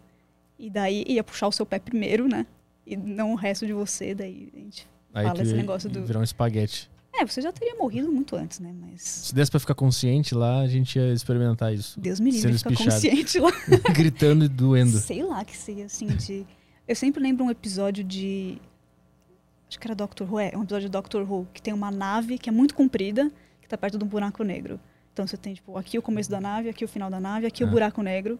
E 0.57 0.69
daí 0.69 1.03
ia 1.07 1.23
puxar 1.23 1.47
o 1.47 1.51
seu 1.51 1.65
pé 1.65 1.79
primeiro, 1.79 2.27
né? 2.29 2.45
E 2.87 2.95
não 2.95 3.33
o 3.33 3.35
resto 3.35 3.65
de 3.67 3.73
você, 3.73 4.15
daí 4.15 4.49
a 4.55 4.57
gente. 4.59 4.87
Aí 5.13 5.25
Fala 5.25 5.41
esse 5.43 5.53
negócio 5.53 5.89
do- 5.89 6.05
virar 6.05 6.19
um 6.19 6.23
espaguete. 6.23 6.89
É, 7.15 7.25
você 7.25 7.41
já 7.41 7.51
teria 7.51 7.75
morrido 7.75 8.11
muito 8.11 8.35
antes, 8.35 8.59
né? 8.59 8.73
Mas. 8.73 9.01
Se 9.03 9.35
desse 9.35 9.51
pra 9.51 9.59
ficar 9.59 9.75
consciente 9.75 10.33
lá, 10.33 10.61
a 10.61 10.67
gente 10.67 10.97
ia 10.97 11.13
experimentar 11.13 11.73
isso. 11.73 11.99
Deus 11.99 12.19
me 12.19 12.31
livre 12.31 12.51
de 12.51 12.57
ficar 12.57 12.71
espichado. 12.71 12.95
consciente 12.95 13.39
lá. 13.39 13.51
Gritando 13.93 14.43
e 14.45 14.47
doendo. 14.47 14.97
Sei 14.97 15.23
lá 15.23 15.45
que 15.45 15.55
seria 15.55 15.85
assim 15.85 16.07
de. 16.07 16.45
Eu 16.87 16.95
sempre 16.95 17.21
lembro 17.21 17.45
um 17.45 17.51
episódio 17.51 18.03
de. 18.03 18.57
Acho 19.69 19.79
que 19.79 19.87
era 19.87 19.95
Doctor 19.95 20.27
Who, 20.31 20.39
é, 20.39 20.51
um 20.55 20.63
episódio 20.63 20.87
de 20.87 20.91
Doctor 20.91 21.31
Who, 21.31 21.47
que 21.53 21.61
tem 21.61 21.73
uma 21.73 21.89
nave 21.91 22.37
que 22.37 22.49
é 22.49 22.51
muito 22.51 22.75
comprida, 22.75 23.31
que 23.61 23.67
tá 23.67 23.77
perto 23.77 23.97
de 23.97 24.03
um 24.03 24.07
buraco 24.07 24.43
negro. 24.43 24.79
Então 25.13 25.25
você 25.27 25.37
tem, 25.37 25.53
tipo, 25.53 25.77
aqui 25.77 25.97
o 25.97 26.01
começo 26.01 26.29
da 26.29 26.41
nave, 26.41 26.69
aqui 26.69 26.83
o 26.83 26.87
final 26.87 27.09
da 27.09 27.19
nave, 27.19 27.45
aqui 27.45 27.63
Ah. 27.63 27.67
o 27.67 27.69
buraco 27.69 28.01
negro. 28.01 28.39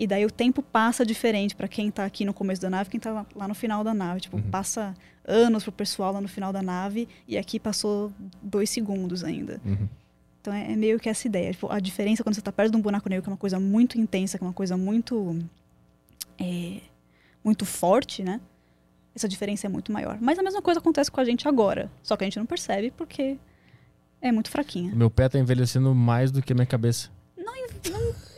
E 0.00 0.06
daí 0.06 0.24
o 0.24 0.30
tempo 0.30 0.62
passa 0.62 1.04
diferente 1.04 1.54
para 1.54 1.68
quem 1.68 1.90
tá 1.90 2.06
aqui 2.06 2.24
no 2.24 2.32
começo 2.32 2.60
da 2.62 2.70
nave 2.70 2.88
e 2.88 2.90
quem 2.92 2.98
tá 2.98 3.26
lá, 3.36 3.46
no 3.46 3.54
final 3.54 3.84
da 3.84 3.92
nave. 3.92 4.22
Tipo, 4.22 4.38
Uhum. 4.38 4.50
passa 4.50 4.94
anos 5.26 5.62
pro 5.62 5.70
pessoal 5.72 6.10
lá 6.14 6.20
no 6.22 6.26
final 6.26 6.52
da 6.54 6.62
nave 6.62 7.06
e 7.28 7.36
aqui 7.36 7.60
passou 7.60 8.10
dois 8.42 8.70
segundos 8.70 9.22
ainda. 9.22 9.60
Uhum. 9.62 9.86
Então 10.40 10.54
é, 10.54 10.72
é 10.72 10.74
meio 10.74 10.98
que 10.98 11.06
essa 11.06 11.26
ideia. 11.26 11.52
Tipo, 11.52 11.70
a 11.70 11.78
diferença 11.78 12.22
quando 12.24 12.34
você 12.34 12.40
está 12.40 12.50
perto 12.50 12.70
de 12.70 12.78
um 12.78 12.80
buraco 12.80 13.10
negro, 13.10 13.22
que 13.22 13.28
é 13.28 13.32
uma 13.32 13.36
coisa 13.36 13.60
muito 13.60 14.00
intensa, 14.00 14.38
que 14.38 14.42
é 14.44 14.46
uma 14.46 14.54
coisa 14.54 14.74
muito. 14.74 15.38
é, 16.38 16.78
muito 17.44 17.66
forte, 17.66 18.22
né? 18.22 18.40
Essa 19.14 19.28
diferença 19.28 19.66
é 19.66 19.68
muito 19.70 19.92
maior. 19.92 20.16
Mas 20.18 20.38
a 20.38 20.42
mesma 20.42 20.62
coisa 20.62 20.80
acontece 20.80 21.10
com 21.10 21.20
a 21.20 21.24
gente 21.26 21.46
agora. 21.46 21.90
Só 22.02 22.16
que 22.16 22.24
a 22.24 22.26
gente 22.26 22.38
não 22.38 22.46
percebe 22.46 22.90
porque 22.90 23.36
é 24.22 24.32
muito 24.32 24.48
fraquinha. 24.50 24.94
Meu 24.94 25.10
pé 25.10 25.28
tá 25.28 25.38
envelhecendo 25.38 25.94
mais 25.94 26.30
do 26.30 26.40
que 26.40 26.52
a 26.52 26.56
minha 26.56 26.66
cabeça. 26.66 27.10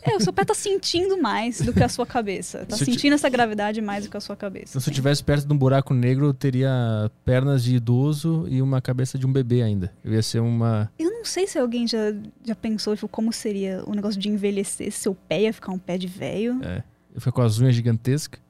É, 0.03 0.17
o 0.17 0.21
seu 0.21 0.33
pé 0.33 0.45
tá 0.45 0.55
sentindo 0.55 1.17
mais 1.21 1.61
do 1.61 1.73
que 1.73 1.83
a 1.83 1.89
sua 1.89 2.05
cabeça. 2.05 2.67
Tá 2.67 2.77
Se 2.77 2.85
sentindo 2.85 3.15
essa 3.15 3.29
gravidade 3.29 3.81
mais 3.81 4.05
do 4.05 4.11
que 4.11 4.17
a 4.17 4.21
sua 4.21 4.37
cabeça. 4.37 4.71
Então, 4.71 4.81
se 4.81 4.89
eu 4.89 4.93
estivesse 4.93 5.23
perto 5.23 5.47
de 5.47 5.53
um 5.53 5.57
buraco 5.57 5.95
negro, 5.95 6.27
eu 6.27 6.35
teria 6.35 7.11
pernas 7.25 7.63
de 7.63 7.77
idoso 7.77 8.47
e 8.49 8.61
uma 8.61 8.81
cabeça 8.81 9.17
de 9.17 9.27
um 9.27 9.33
bebê 9.33 9.63
ainda. 9.63 9.93
Eu 10.05 10.13
ia 10.13 10.23
ser 10.23 10.41
uma. 10.41 10.91
Eu 10.99 11.11
não 11.11 11.25
sei 11.25 11.47
se 11.47 11.57
alguém 11.59 11.87
já, 11.87 12.13
já 12.45 12.55
pensou 12.55 12.97
tipo, 12.97 13.07
como 13.07 13.33
seria 13.33 13.83
o 13.87 13.95
negócio 13.95 14.21
de 14.21 14.29
envelhecer. 14.29 14.91
Se 14.91 15.03
seu 15.03 15.15
pé 15.15 15.43
ia 15.43 15.53
ficar 15.53 15.71
um 15.71 15.79
pé 15.79 15.97
de 15.97 16.09
velho. 16.09 16.61
É, 16.65 16.83
eu 17.15 17.21
fico 17.21 17.37
com 17.37 17.43
as 17.43 17.59
unhas 17.61 17.75
gigantescas 17.75 18.41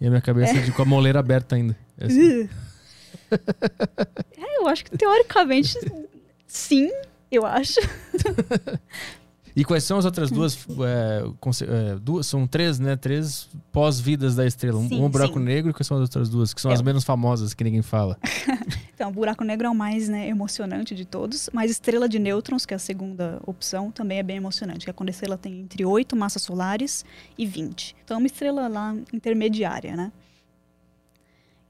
e 0.00 0.06
a 0.06 0.10
minha 0.10 0.22
cabeça 0.22 0.54
de, 0.60 0.70
com 0.70 0.82
a 0.82 0.84
moleira 0.84 1.18
aberta 1.18 1.56
ainda. 1.56 1.76
É 1.98 2.06
assim. 2.06 2.48
É, 4.38 4.58
eu 4.58 4.68
acho 4.68 4.84
que 4.84 4.96
teoricamente, 4.96 5.76
sim, 6.46 6.90
eu 7.30 7.44
acho. 7.44 7.80
E 9.60 9.64
quais 9.64 9.84
são 9.84 9.98
as 9.98 10.06
outras 10.06 10.30
duas, 10.30 10.56
é, 10.86 11.22
é, 11.92 11.96
duas? 11.96 12.26
São 12.26 12.46
três, 12.46 12.78
né? 12.78 12.96
Três 12.96 13.46
pós-vidas 13.70 14.34
da 14.34 14.46
estrela. 14.46 14.78
Um, 14.78 14.88
Sim, 14.88 15.02
um 15.02 15.08
buraco 15.10 15.38
sim. 15.38 15.44
negro 15.44 15.70
e 15.70 15.74
quais 15.74 15.86
são 15.86 15.98
as 15.98 16.00
outras 16.00 16.30
duas? 16.30 16.54
Que 16.54 16.62
são 16.62 16.70
É. 16.70 16.74
as 16.74 16.80
menos 16.80 17.04
famosas, 17.04 17.52
que 17.52 17.62
ninguém 17.62 17.82
fala. 17.82 18.16
Então, 18.94 19.08
o 19.08 19.12
buraco 19.14 19.42
negro 19.44 19.66
é 19.66 19.70
o 19.70 19.74
mais 19.74 20.10
né, 20.10 20.28
emocionante 20.28 20.94
de 20.94 21.06
todos, 21.06 21.48
mas 21.54 21.70
estrela 21.70 22.06
de 22.06 22.18
nêutrons, 22.18 22.66
que 22.66 22.74
é 22.74 22.76
a 22.76 22.78
segunda 22.78 23.40
opção, 23.46 23.90
também 23.90 24.18
é 24.18 24.22
bem 24.22 24.36
emocionante, 24.36 24.84
que 24.84 24.90
é 24.90 24.92
quando 24.92 25.08
a 25.08 25.10
estrela 25.10 25.38
tem 25.38 25.60
entre 25.60 25.86
8 25.86 26.14
massas 26.14 26.42
solares 26.42 27.02
e 27.38 27.46
20. 27.46 27.96
Então, 28.04 28.16
é 28.16 28.18
uma 28.18 28.26
estrela 28.26 28.68
lá 28.68 28.94
intermediária, 29.10 29.96
né? 29.96 30.12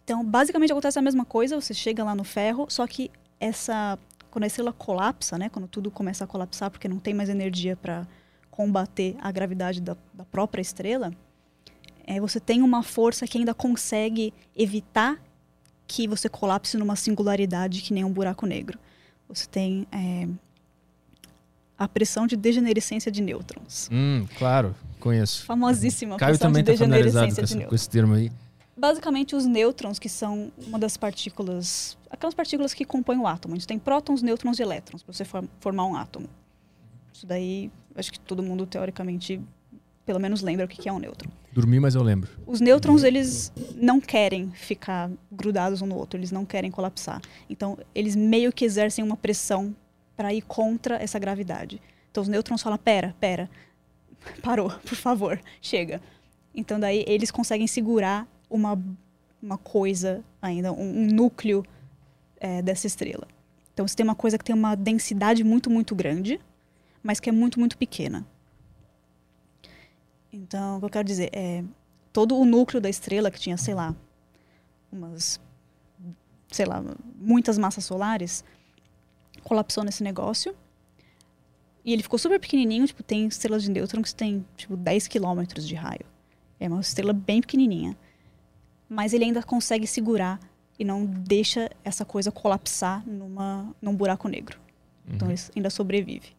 Então, 0.03 0.25
basicamente 0.25 0.73
acontece 0.73 0.99
a 0.99 1.03
mesma 1.03 1.25
coisa, 1.25 1.61
você 1.61 1.73
chega 1.73 2.03
lá 2.03 2.17
no 2.17 2.25
ferro, 2.25 2.67
só 2.69 2.85
que 2.85 3.13
essa 3.39 3.97
quando 4.31 4.45
a 4.45 4.47
estrela 4.47 4.73
colapsa, 4.73 5.37
né, 5.37 5.49
quando 5.49 5.67
tudo 5.67 5.91
começa 5.91 6.25
a 6.25 6.27
colapsar 6.27 6.71
porque 6.71 6.89
não 6.89 6.99
tem 6.99 7.13
mais 7.13 7.29
energia 7.29 7.77
para 7.77 8.07
combater 8.51 9.17
a 9.21 9.31
gravidade 9.33 9.81
da, 9.81 9.97
da 10.13 10.25
própria 10.25 10.61
estrela, 10.61 11.13
é, 12.07 12.21
você 12.21 12.41
tem 12.41 12.63
uma 12.63 12.83
força 12.83 13.27
que 13.27 13.39
ainda 13.39 13.55
consegue 13.55 14.33
evitar 14.57 15.21
que 15.87 16.07
você 16.07 16.29
colapse 16.29 16.77
numa 16.77 16.97
singularidade 16.97 17.83
que 17.83 17.93
nem 17.93 18.05
um 18.05 18.13
buraco 18.13 18.47
negro. 18.47 18.79
Você 19.29 19.47
tem 19.49 19.87
é, 19.93 20.29
a 21.79 21.89
pressão 21.89 22.27
de 22.27 22.37
degenerescência 22.37 23.11
de 23.11 23.23
nêutrons. 23.23 23.89
Hum, 23.91 24.27
claro, 24.37 24.75
conheço. 24.99 25.45
Famosíssima 25.45 26.17
Caio 26.17 26.39
também 26.39 26.61
está 26.61 26.77
familiarizado 26.77 27.35
com 27.35 27.43
de 27.43 27.53
com 27.53 27.59
nêutrons. 27.59 27.81
esse 27.81 27.91
termo 27.91 28.15
aí. 28.15 28.31
Basicamente, 28.81 29.37
os 29.37 29.45
nêutrons, 29.45 29.99
que 29.99 30.09
são 30.09 30.51
uma 30.67 30.79
das 30.79 30.97
partículas, 30.97 31.99
aquelas 32.09 32.33
partículas 32.35 32.73
que 32.73 32.83
compõem 32.87 33.19
o 33.19 33.27
átomo. 33.27 33.53
A 33.55 33.59
gente 33.59 33.67
tem 33.67 33.79
prótons, 33.79 34.23
nêutrons 34.23 34.59
e 34.59 34.63
elétrons 34.63 35.03
para 35.03 35.13
você 35.13 35.23
for- 35.23 35.45
formar 35.61 35.85
um 35.85 35.95
átomo. 35.95 36.27
Isso 37.13 37.27
daí, 37.27 37.71
acho 37.95 38.11
que 38.11 38.19
todo 38.19 38.43
mundo 38.43 38.65
teoricamente, 38.65 39.39
pelo 40.07 40.19
menos 40.19 40.41
lembra 40.41 40.65
o 40.65 40.69
que 40.69 40.79
que 40.81 40.89
é 40.89 40.93
um 40.93 40.99
nêutron. 40.99 41.31
Dormi, 41.53 41.79
mas 41.79 41.95
eu 41.95 42.03
lembro. 42.03 42.31
Os 42.47 42.59
nêutrons, 42.59 43.03
eles 43.03 43.53
não 43.75 44.01
querem 44.01 44.51
ficar 44.53 45.11
grudados 45.31 45.83
um 45.83 45.87
no 45.87 45.97
outro, 45.97 46.19
eles 46.19 46.33
não 46.33 46.47
querem 46.47 46.71
colapsar. 46.71 47.21
Então, 47.51 47.77
eles 47.95 48.17
meio 48.17 48.51
que 48.51 48.65
exercem 48.65 49.05
uma 49.05 49.17
pressão 49.17 49.77
para 50.17 50.33
ir 50.33 50.41
contra 50.41 50.97
essa 50.97 51.19
gravidade. 51.19 51.83
Então, 52.11 52.23
os 52.23 52.29
nêutrons 52.29 52.63
falam: 52.63 52.79
pera, 52.79 53.15
pera, 53.21 53.51
parou, 54.43 54.71
por 54.71 54.95
favor, 54.97 55.39
chega. 55.61 56.01
Então, 56.55 56.81
daí 56.81 57.05
eles 57.07 57.31
conseguem 57.31 57.67
segurar 57.67 58.27
uma, 58.51 58.79
uma 59.41 59.57
coisa 59.57 60.23
ainda, 60.43 60.73
um, 60.73 61.03
um 61.03 61.07
núcleo 61.07 61.65
é, 62.39 62.61
dessa 62.61 62.87
estrela. 62.87 63.27
Então, 63.73 63.87
você 63.87 63.95
tem 63.95 64.05
uma 64.05 64.15
coisa 64.15 64.37
que 64.37 64.45
tem 64.45 64.55
uma 64.55 64.75
densidade 64.75 65.43
muito, 65.45 65.71
muito 65.71 65.95
grande, 65.95 66.41
mas 67.03 67.21
que 67.21 67.31
é 67.31 67.33
muito, 67.33 67.59
muito 67.59 67.79
pequena. 67.79 68.27
Então, 70.33 70.77
o 70.77 70.79
que 70.81 70.85
eu 70.85 70.91
quero 70.91 71.07
dizer 71.07 71.31
é 71.33 71.65
todo 72.13 72.37
o 72.37 72.45
núcleo 72.45 72.81
da 72.81 72.89
estrela, 72.89 73.31
que 73.31 73.41
tinha, 73.41 73.57
sei 73.57 73.75
lá, 73.75 73.95
umas, 74.93 75.41
sei 76.51 76.67
lá, 76.67 76.83
muitas 77.17 77.57
massas 77.57 77.85
solares, 77.85 78.45
colapsou 79.43 79.85
nesse 79.85 80.03
negócio. 80.03 80.55
E 81.85 81.93
ele 81.93 82.03
ficou 82.03 82.19
super 82.19 82.39
pequenininho, 82.39 82.87
tipo, 82.87 83.03
tem 83.03 83.27
estrelas 83.27 83.63
de 83.63 83.71
nêutron 83.71 84.03
que 84.03 84.15
tem, 84.15 84.45
tipo, 84.57 84.77
10 84.77 85.09
quilômetros 85.09 85.67
de 85.67 85.75
raio. 85.75 86.05
É 86.59 86.69
uma 86.69 86.81
estrela 86.81 87.13
bem 87.13 87.41
pequenininha. 87.41 87.97
Mas 88.91 89.13
ele 89.13 89.25
ainda 89.25 89.43
consegue 89.43 89.87
segurar 89.87 90.41
e 90.79 90.85
não 90.85 91.07
deixa 91.07 91.71
essa 91.85 92.05
coisa 92.05 92.33
colapsar 92.33 93.07
numa, 93.07 93.73
num 93.81 93.95
buraco 93.95 94.29
negro. 94.29 94.59
Então 95.09 95.29
Uhum. 95.29 95.35
ele 95.35 95.43
ainda 95.57 95.71
sobrevive. 95.71 96.35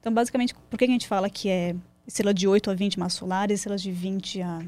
Então, 0.00 0.14
basicamente, 0.14 0.54
por 0.70 0.78
que 0.78 0.84
a 0.84 0.88
gente 0.88 1.08
fala 1.08 1.28
que 1.28 1.48
é 1.48 1.74
estrela 2.06 2.32
de 2.32 2.46
8 2.46 2.70
a 2.70 2.74
20 2.74 2.98
massas 2.98 3.18
solares, 3.18 3.58
estrelas 3.58 3.82
de 3.82 3.90
20 3.90 4.40
a 4.40 4.62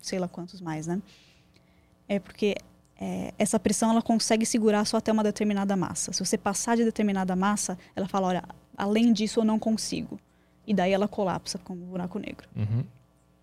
sei 0.00 0.18
lá 0.18 0.26
quantos 0.26 0.60
mais, 0.60 0.86
né? 0.86 1.00
É 2.08 2.18
porque 2.18 2.54
é, 3.00 3.32
essa 3.38 3.58
pressão 3.58 3.90
ela 3.90 4.02
consegue 4.02 4.46
segurar 4.46 4.84
só 4.84 4.98
até 4.98 5.10
uma 5.10 5.22
determinada 5.22 5.76
massa. 5.76 6.12
Se 6.12 6.24
você 6.24 6.38
passar 6.38 6.76
de 6.76 6.84
determinada 6.84 7.34
massa, 7.34 7.78
ela 7.96 8.06
fala, 8.06 8.28
olha, 8.28 8.44
além 8.76 9.12
disso 9.12 9.40
eu 9.40 9.44
não 9.44 9.58
consigo. 9.58 10.18
E 10.66 10.72
daí 10.74 10.92
ela 10.92 11.08
colapsa 11.08 11.58
como 11.58 11.82
um 11.84 11.88
buraco 11.88 12.18
negro. 12.18 12.48
Uhum. 12.54 12.84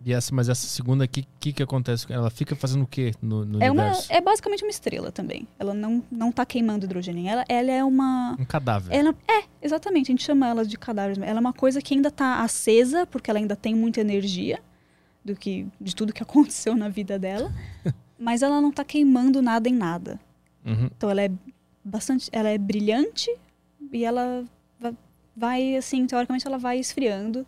E 0.04 0.12
essa, 0.12 0.34
mas 0.34 0.48
essa 0.48 0.66
segunda 0.66 1.04
aqui, 1.04 1.20
o 1.20 1.26
que, 1.40 1.52
que 1.52 1.62
acontece? 1.62 2.12
Ela 2.12 2.28
fica 2.30 2.56
fazendo 2.56 2.82
o 2.82 2.86
quê 2.86 3.12
no, 3.22 3.44
no 3.44 3.62
É, 3.62 3.70
uma, 3.70 3.82
universo? 3.84 4.12
é 4.12 4.20
basicamente 4.20 4.64
uma 4.64 4.70
estrela 4.70 5.12
também. 5.12 5.46
Ela 5.58 5.72
não, 5.74 6.02
não 6.10 6.32
tá 6.32 6.44
queimando 6.44 6.84
hidrogênio. 6.86 7.28
Ela, 7.28 7.44
ela 7.48 7.70
é 7.70 7.84
uma... 7.84 8.36
Um 8.38 8.44
cadáver. 8.44 8.92
Ela, 8.96 9.14
é, 9.28 9.44
exatamente. 9.62 10.06
A 10.06 10.12
gente 10.12 10.24
chama 10.24 10.48
ela 10.48 10.64
de 10.64 10.76
cadáveres. 10.76 11.18
Ela 11.22 11.38
é 11.38 11.40
uma 11.40 11.52
coisa 11.52 11.80
que 11.80 11.94
ainda 11.94 12.08
está 12.08 12.42
acesa, 12.42 13.06
porque 13.06 13.30
ela 13.30 13.38
ainda 13.38 13.54
tem 13.54 13.74
muita 13.74 14.00
energia 14.00 14.60
do 15.24 15.36
que, 15.36 15.66
de 15.80 15.94
tudo 15.94 16.12
que 16.12 16.22
aconteceu 16.24 16.74
na 16.74 16.88
vida 16.88 17.18
dela. 17.18 17.52
mas 18.18 18.42
ela 18.42 18.60
não 18.60 18.70
está 18.70 18.84
queimando 18.84 19.40
nada 19.40 19.68
em 19.68 19.74
nada. 19.74 20.18
Uhum. 20.66 20.86
Então 20.96 21.10
ela 21.10 21.22
é 21.22 21.30
bastante. 21.84 22.28
Ela 22.32 22.48
é 22.48 22.58
brilhante 22.58 23.30
e 23.92 24.04
ela 24.04 24.44
va- 24.80 24.94
vai, 25.36 25.76
assim, 25.76 26.06
teoricamente, 26.06 26.46
ela 26.46 26.58
vai 26.58 26.78
esfriando. 26.78 27.46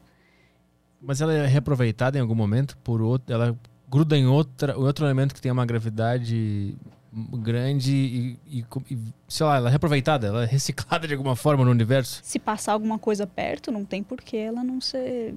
Mas 1.06 1.20
ela 1.20 1.32
é 1.32 1.46
reaproveitada 1.46 2.18
em 2.18 2.20
algum 2.20 2.34
momento 2.34 2.76
por 2.78 3.02
outro. 3.02 3.32
Ela 3.32 3.56
gruda 3.88 4.16
em 4.16 4.26
outra, 4.26 4.76
outro 4.76 5.04
elemento 5.04 5.34
que 5.34 5.40
tem 5.40 5.52
uma 5.52 5.66
gravidade 5.66 6.76
grande 7.14 7.94
e, 7.94 8.38
e, 8.46 8.64
e, 8.90 8.98
sei 9.28 9.46
lá, 9.46 9.56
ela 9.56 9.68
é 9.68 9.70
reaproveitada, 9.70 10.26
ela 10.26 10.42
é 10.42 10.46
reciclada 10.46 11.06
de 11.06 11.14
alguma 11.14 11.36
forma 11.36 11.64
no 11.64 11.70
universo. 11.70 12.20
Se 12.24 12.38
passar 12.38 12.72
alguma 12.72 12.98
coisa 12.98 13.26
perto, 13.26 13.70
não 13.70 13.84
tem 13.84 14.02
por 14.02 14.20
que 14.20 14.36
ela 14.36 14.64
não 14.64 14.80
ser. 14.80 15.34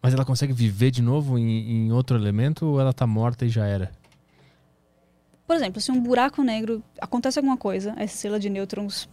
Mas 0.00 0.14
ela 0.14 0.24
consegue 0.24 0.52
viver 0.52 0.90
de 0.90 1.02
novo 1.02 1.36
em, 1.36 1.86
em 1.86 1.92
outro 1.92 2.16
elemento 2.16 2.66
ou 2.66 2.80
ela 2.80 2.92
tá 2.92 3.06
morta 3.06 3.44
e 3.44 3.48
já 3.48 3.66
era? 3.66 3.90
Por 5.46 5.56
exemplo, 5.56 5.80
se 5.80 5.90
um 5.90 6.00
buraco 6.00 6.44
negro. 6.44 6.82
Acontece 7.00 7.38
alguma 7.38 7.56
coisa, 7.56 7.90
essa 7.96 8.14
estrela 8.14 8.38
de 8.38 8.48
nêutrons 8.48 9.08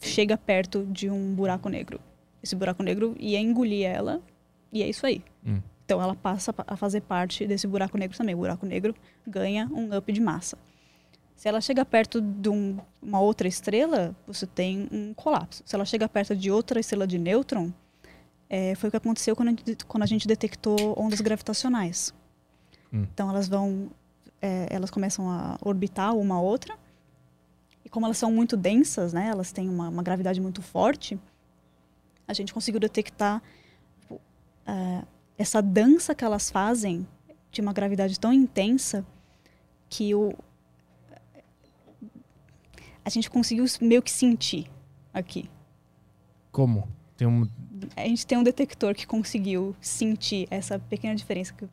chega 0.00 0.36
perto 0.36 0.86
de 0.86 1.10
um 1.10 1.34
buraco 1.34 1.68
negro. 1.68 2.00
Esse 2.42 2.54
buraco 2.54 2.82
negro 2.82 3.16
ia 3.18 3.40
engolir 3.40 3.86
ela, 3.86 4.20
e 4.72 4.82
é 4.82 4.88
isso 4.88 5.04
aí. 5.04 5.22
Hum. 5.44 5.60
Então 5.84 6.00
ela 6.00 6.14
passa 6.14 6.54
a 6.66 6.76
fazer 6.76 7.00
parte 7.00 7.46
desse 7.46 7.66
buraco 7.66 7.98
negro 7.98 8.16
também. 8.16 8.34
O 8.34 8.38
buraco 8.38 8.64
negro 8.64 8.94
ganha 9.26 9.68
um 9.72 9.96
up 9.96 10.12
de 10.12 10.20
massa. 10.20 10.56
Se 11.34 11.48
ela 11.48 11.60
chega 11.60 11.84
perto 11.84 12.20
de 12.20 12.48
um- 12.48 12.78
uma 13.02 13.18
outra 13.18 13.48
estrela, 13.48 14.14
você 14.26 14.46
tem 14.46 14.88
um 14.92 15.14
colapso. 15.14 15.62
Se 15.66 15.74
ela 15.74 15.84
chega 15.84 16.08
perto 16.08 16.36
de 16.36 16.50
outra 16.50 16.78
estrela 16.78 17.06
de 17.06 17.18
nêutron, 17.18 17.72
é, 18.48 18.74
foi 18.74 18.88
o 18.88 18.90
que 18.90 18.96
aconteceu 18.96 19.34
quando 19.34 19.48
a 19.48 19.50
gente, 19.52 19.84
quando 19.86 20.02
a 20.02 20.06
gente 20.06 20.28
detectou 20.28 20.94
ondas 20.98 21.20
gravitacionais. 21.20 22.14
Hum. 22.92 23.06
Então 23.12 23.30
elas 23.30 23.48
vão, 23.48 23.90
é, 24.40 24.66
elas 24.70 24.90
começam 24.90 25.30
a 25.30 25.56
orbitar 25.62 26.14
uma 26.14 26.36
a 26.36 26.40
outra. 26.40 26.76
E 27.84 27.88
como 27.88 28.06
elas 28.06 28.18
são 28.18 28.30
muito 28.30 28.56
densas, 28.56 29.12
né, 29.12 29.28
elas 29.28 29.50
têm 29.50 29.68
uma, 29.68 29.88
uma 29.88 30.02
gravidade 30.02 30.40
muito 30.40 30.60
forte, 30.62 31.18
a 32.28 32.32
gente 32.32 32.52
conseguiu 32.52 32.78
detectar 32.78 33.42
é, 34.66 35.02
essa 35.40 35.62
dança 35.62 36.14
que 36.14 36.22
elas 36.22 36.50
fazem 36.50 37.08
de 37.50 37.62
uma 37.62 37.72
gravidade 37.72 38.20
tão 38.20 38.30
intensa 38.30 39.06
que 39.88 40.14
o 40.14 40.34
a 43.02 43.08
gente 43.08 43.30
conseguiu 43.30 43.64
meio 43.80 44.02
que 44.02 44.10
sentir 44.10 44.70
aqui. 45.14 45.48
Como? 46.52 46.86
Tem 47.16 47.26
um. 47.26 47.48
A 47.96 48.02
gente 48.02 48.26
tem 48.26 48.36
um 48.36 48.42
detector 48.42 48.94
que 48.94 49.06
conseguiu 49.06 49.74
sentir 49.80 50.46
essa 50.50 50.78
pequena 50.78 51.14
diferença. 51.14 51.54
que 51.54 51.66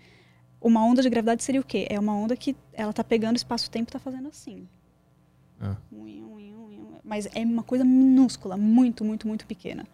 Uma 0.61 0.82
onda 0.86 1.01
de 1.01 1.09
gravidade 1.09 1.43
seria 1.43 1.59
o 1.59 1.63
quê? 1.63 1.86
É 1.89 1.99
uma 1.99 2.15
onda 2.15 2.38
que 2.38 2.55
ela 2.72 2.93
tá 2.93 3.03
pegando 3.03 3.36
espaço-tempo 3.36 3.89
e 3.89 3.91
tá 3.91 3.99
fazendo 3.99 4.30
assim. 4.30 4.65
Ah. 5.59 5.76
Mas 7.03 7.28
é 7.36 7.41
uma 7.41 7.63
coisa 7.63 7.84
minúscula, 7.84 8.55
muito, 8.55 9.03
muito, 9.03 9.28
muito 9.28 9.45
pequena. 9.45 9.86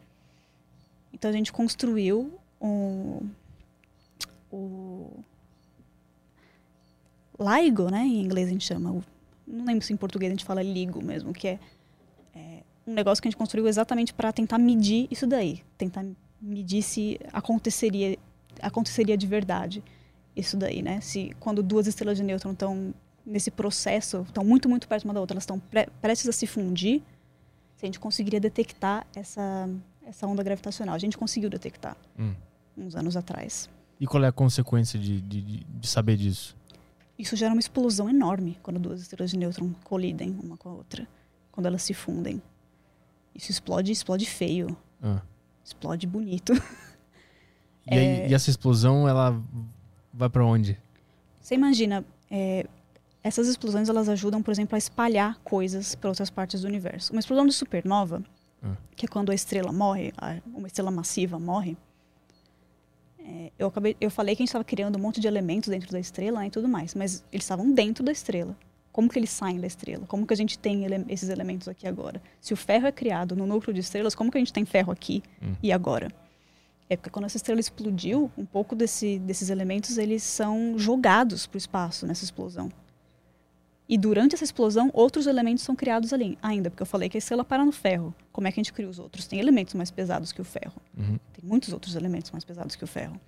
Então 1.11 1.31
a 1.31 1.33
gente 1.33 1.51
construiu 1.51 2.39
um, 2.61 3.27
o 4.55 5.23
LIGO, 7.39 7.89
né? 7.89 8.03
Em 8.03 8.21
inglês 8.21 8.47
a 8.47 8.51
gente 8.51 8.65
chama. 8.65 8.91
o- 8.91 9.03
não 9.47 9.65
lembro 9.65 9.83
se 9.85 9.91
em 9.91 9.97
português 9.97 10.31
a 10.31 10.33
gente 10.35 10.45
fala 10.45 10.61
LIGO 10.61 11.03
mesmo, 11.03 11.33
que 11.33 11.47
é, 11.47 11.59
é 12.35 12.63
um 12.87 12.93
negócio 12.93 13.21
que 13.21 13.27
a 13.27 13.31
gente 13.31 13.37
construiu 13.37 13.67
exatamente 13.67 14.13
para 14.13 14.31
tentar 14.31 14.57
medir 14.57 15.07
isso 15.11 15.27
daí, 15.27 15.61
tentar 15.77 16.05
medir 16.41 16.81
se 16.81 17.19
aconteceria 17.31 18.17
aconteceria 18.61 19.17
de 19.17 19.25
verdade 19.25 19.83
isso 20.35 20.55
daí, 20.55 20.81
né? 20.81 21.01
Se 21.01 21.31
quando 21.39 21.61
duas 21.63 21.87
estrelas 21.87 22.17
de 22.17 22.23
nêutron 22.23 22.51
estão 22.53 22.93
nesse 23.25 23.49
processo, 23.51 24.21
estão 24.27 24.43
muito, 24.43 24.69
muito 24.69 24.87
perto 24.87 25.03
uma 25.05 25.13
da 25.13 25.19
outra, 25.19 25.33
elas 25.35 25.43
estão 25.43 25.59
pre 25.59 25.87
prestes 26.01 26.27
a 26.29 26.31
se 26.31 26.45
fundir, 26.45 27.01
se 27.77 27.85
a 27.85 27.87
gente 27.87 27.99
conseguiria 27.99 28.39
detectar 28.39 29.05
essa, 29.15 29.69
essa 30.05 30.27
onda 30.27 30.43
gravitacional. 30.43 30.93
A 30.95 30.99
gente 30.99 31.17
conseguiu 31.17 31.49
detectar 31.49 31.97
Hum. 32.19 32.33
uns 32.77 32.95
anos 32.95 33.15
atrás. 33.17 33.69
E 33.99 34.07
qual 34.07 34.23
é 34.23 34.27
a 34.27 34.31
consequência 34.31 34.99
de, 34.99 35.21
de, 35.21 35.41
de- 35.41 35.87
saber 35.87 36.17
disso? 36.17 36.55
Isso 37.17 37.35
gera 37.35 37.53
uma 37.53 37.59
explosão 37.59 38.09
enorme 38.09 38.57
quando 38.63 38.79
duas 38.79 39.01
estrelas 39.01 39.31
de 39.31 39.37
nêutron 39.37 39.71
colidem 39.83 40.31
uma 40.43 40.57
com 40.57 40.69
a 40.69 40.73
outra, 40.73 41.07
quando 41.51 41.67
elas 41.67 41.81
se 41.83 41.93
fundem. 41.93 42.41
Isso 43.35 43.51
explode, 43.51 43.91
explode 43.91 44.25
feio, 44.25 44.75
Ah. 45.01 45.21
explode 45.63 46.05
bonito. 46.07 46.53
E, 47.85 47.93
aí- 47.93 48.05
É. 48.21 48.29
e 48.29 48.33
essa 48.33 48.49
explosão, 48.49 49.09
ela 49.09 49.37
vai 50.13 50.29
pra 50.29 50.45
onde? 50.45 50.79
Você 51.41 51.53
imagina, 51.53 52.05
é, 52.31 52.65
essas 53.21 53.45
explosões 53.45 53.89
elas 53.89 54.07
ajudam, 54.07 54.41
por 54.41 54.51
exemplo, 54.51 54.75
a 54.75 54.77
espalhar 54.77 55.37
coisas 55.39 55.93
para 55.93 56.07
outras 56.09 56.29
partes 56.29 56.61
do 56.61 56.67
universo. 56.69 57.11
Uma 57.11 57.19
explosão 57.19 57.45
de 57.45 57.51
supernova, 57.51 58.23
Ah. 58.63 58.77
que 58.95 59.05
é 59.05 59.09
quando 59.09 59.31
a 59.33 59.35
estrela 59.35 59.73
morre, 59.73 60.13
a- 60.17 60.37
uma 60.45 60.65
estrela 60.67 60.89
massiva 60.91 61.37
morre. 61.37 61.75
É, 63.25 63.51
eu, 63.57 63.67
acabei, 63.67 63.95
eu 64.01 64.11
falei 64.11 64.35
que 64.35 64.41
a 64.41 64.43
gente 64.43 64.49
estava 64.49 64.63
criando 64.63 64.97
um 64.97 65.01
monte 65.01 65.19
de 65.19 65.27
elementos 65.27 65.69
dentro 65.69 65.91
da 65.91 65.99
estrela 65.99 66.39
né, 66.41 66.47
e 66.47 66.49
tudo 66.49 66.67
mais, 66.67 66.93
mas 66.93 67.23
eles 67.31 67.43
estavam 67.43 67.71
dentro 67.71 68.03
da 68.03 68.11
estrela. 68.11 68.55
Como 68.91 69.09
que 69.09 69.17
eles 69.17 69.31
saem 69.31 69.59
da 69.59 69.65
estrela? 69.65 70.05
Como 70.05 70.27
que 70.27 70.33
a 70.33 70.37
gente 70.37 70.59
tem 70.59 70.85
ele 70.85 71.03
esses 71.09 71.29
elementos 71.29 71.67
aqui 71.67 71.87
agora? 71.87 72.21
Se 72.39 72.53
o 72.53 72.57
ferro 72.57 72.85
é 72.85 72.91
criado 72.91 73.35
no 73.35 73.47
núcleo 73.47 73.73
de 73.73 73.79
estrelas, 73.79 74.13
como 74.13 74.29
que 74.29 74.37
a 74.37 74.41
gente 74.41 74.53
tem 74.53 74.65
ferro 74.65 74.91
aqui 74.91 75.23
Hum. 75.41 75.55
e 75.63 75.71
agora? 75.71 76.11
É 76.89 76.95
porque 76.95 77.09
quando 77.09 77.25
essa 77.25 77.37
estrela 77.37 77.59
explodiu, 77.59 78.29
um 78.37 78.45
pouco 78.45 78.75
desse, 78.75 79.17
desses 79.19 79.49
elementos 79.49 79.97
eles 79.97 80.21
são 80.21 80.77
jogados 80.77 81.47
para 81.47 81.55
o 81.55 81.57
espaço 81.57 82.05
nessa 82.05 82.23
explosão. 82.23 82.69
E 83.87 83.97
durante 83.97 84.33
essa 84.33 84.43
explosão, 84.43 84.89
outros 84.93 85.27
elementos 85.27 85.63
são 85.63 85.75
criados 85.75 86.13
ali 86.13 86.37
ainda, 86.41 86.69
porque 86.69 86.81
eu 86.81 86.87
falei 86.87 87.09
que 87.09 87.17
a 87.17 87.19
estrela 87.19 87.43
para 87.43 87.65
no 87.65 87.71
ferro. 87.71 88.15
Como 88.31 88.47
é 88.47 88.51
que 88.51 88.59
a 88.59 88.63
gente 88.63 88.71
cria 88.71 88.89
os 88.89 88.97
outros? 88.97 89.27
Tem 89.27 89.39
elementos 89.39 89.73
mais 89.73 89.91
pesados 89.91 90.31
que 90.31 90.41
o 90.41 90.45
ferro. 90.45 90.81
Uhum. 90.97 91.19
Tem 91.33 91.43
muitos 91.43 91.73
outros 91.73 91.95
elementos 91.95 92.31
mais 92.31 92.45
pesados 92.45 92.75
que 92.75 92.83
o 92.83 92.87
ferro. 92.87 93.19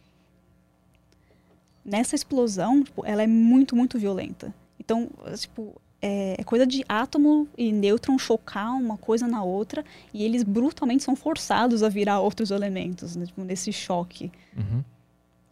Nessa 1.83 2.15
explosão, 2.15 2.83
tipo, 2.83 3.05
ela 3.05 3.21
é 3.21 3.27
muito, 3.27 3.75
muito 3.75 3.99
violenta. 3.99 4.53
Então, 4.79 5.09
tipo, 5.37 5.79
é, 6.01 6.35
é 6.39 6.43
coisa 6.43 6.65
de 6.65 6.85
átomo 6.87 7.47
e 7.57 7.71
nêutron 7.71 8.17
chocar 8.17 8.75
uma 8.75 8.97
coisa 8.97 9.27
na 9.27 9.43
outra 9.43 9.83
e 10.13 10.23
eles 10.23 10.41
brutalmente 10.41 11.03
são 11.03 11.15
forçados 11.15 11.83
a 11.83 11.89
virar 11.89 12.19
outros 12.21 12.49
elementos, 12.49 13.15
né, 13.15 13.25
tipo, 13.25 13.43
nesse 13.43 13.73
choque. 13.73 14.31
Uhum. 14.55 14.83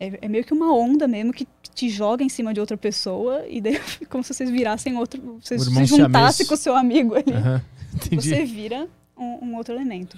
É, 0.04 0.20
é 0.22 0.28
meio 0.28 0.44
que 0.44 0.54
uma 0.54 0.74
onda 0.74 1.08
mesmo 1.08 1.32
que 1.32 1.48
te 1.74 1.90
joga 1.90 2.24
em 2.24 2.30
cima 2.30 2.54
de 2.54 2.60
outra 2.60 2.76
pessoa 2.76 3.46
e 3.48 3.62
daí 3.62 3.76
é 3.76 4.06
como 4.10 4.24
se 4.24 4.34
vocês 4.34 4.50
virassem 4.50 4.98
outro. 4.98 5.40
Vocês 5.42 5.64
se 5.64 5.86
juntassem 5.86 6.46
com 6.46 6.54
o 6.54 6.58
seu 6.58 6.76
amigo 6.76 7.16
ali. 7.16 7.32
Você 8.16 8.44
vira 8.44 8.90
um, 9.16 9.46
um 9.46 9.56
outro 9.56 9.74
elemento. 9.74 10.18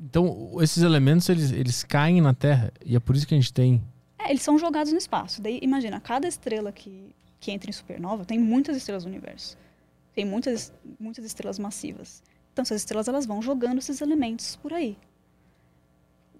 Então, 0.00 0.50
esses 0.60 0.82
elementos, 0.82 1.28
eles, 1.28 1.52
eles 1.52 1.84
caem 1.84 2.20
na 2.20 2.34
Terra. 2.34 2.72
E 2.84 2.96
é 2.96 3.00
por 3.00 3.14
isso 3.14 3.26
que 3.26 3.34
a 3.34 3.36
gente 3.38 3.52
tem... 3.52 3.82
É, 4.18 4.30
eles 4.30 4.42
são 4.42 4.58
jogados 4.58 4.92
no 4.92 4.98
espaço. 4.98 5.40
Daí, 5.40 5.58
imagina, 5.62 6.00
cada 6.00 6.26
estrela 6.26 6.72
que, 6.72 7.14
que 7.38 7.52
entra 7.52 7.68
em 7.68 7.72
supernova 7.72 8.24
tem 8.24 8.38
muitas 8.38 8.76
estrelas 8.76 9.04
no 9.04 9.10
universo. 9.10 9.56
Tem 10.14 10.24
muitas, 10.24 10.72
muitas 10.98 11.24
estrelas 11.24 11.58
massivas. 11.58 12.22
Então, 12.52 12.62
essas 12.62 12.80
estrelas 12.80 13.08
elas 13.08 13.26
vão 13.26 13.40
jogando 13.40 13.78
esses 13.78 14.00
elementos 14.00 14.56
por 14.56 14.72
aí. 14.72 14.96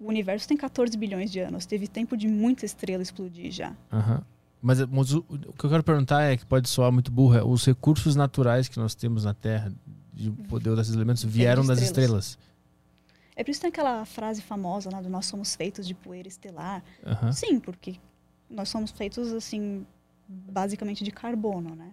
O 0.03 0.09
universo 0.09 0.47
tem 0.47 0.57
14 0.57 0.97
bilhões 0.97 1.31
de 1.31 1.39
anos. 1.39 1.65
Teve 1.65 1.87
tempo 1.87 2.17
de 2.17 2.27
muita 2.27 2.65
estrela 2.65 3.01
explodir 3.01 3.51
já. 3.51 3.73
Aham. 3.91 4.23
Mas, 4.61 4.79
mas 4.85 5.13
o, 5.13 5.25
o 5.29 5.53
que 5.53 5.65
eu 5.65 5.69
quero 5.69 5.83
perguntar 5.83 6.23
é, 6.23 6.37
que 6.37 6.45
pode 6.45 6.69
soar 6.69 6.91
muito 6.91 7.11
burro, 7.11 7.35
é 7.35 7.43
os 7.43 7.65
recursos 7.65 8.15
naturais 8.15 8.69
que 8.69 8.77
nós 8.77 8.95
temos 8.95 9.25
na 9.25 9.33
Terra, 9.33 9.73
de 10.13 10.31
poder 10.31 10.73
desses 10.75 10.95
elementos, 10.95 11.23
vieram 11.23 11.65
das 11.65 11.81
estrelas. 11.81 12.27
estrelas. 12.27 12.53
É 13.35 13.43
por 13.43 13.51
isso 13.51 13.59
que 13.59 13.63
tem 13.63 13.69
aquela 13.69 14.05
frase 14.05 14.41
famosa 14.41 14.89
lá 14.91 15.01
do 15.01 15.09
nós 15.09 15.25
somos 15.25 15.55
feitos 15.55 15.87
de 15.87 15.93
poeira 15.93 16.27
estelar. 16.27 16.83
Aham. 17.05 17.31
Sim, 17.31 17.59
porque 17.59 17.95
nós 18.49 18.69
somos 18.69 18.91
feitos, 18.91 19.33
assim, 19.33 19.85
basicamente 20.27 21.03
de 21.03 21.11
carbono, 21.11 21.75
né? 21.75 21.91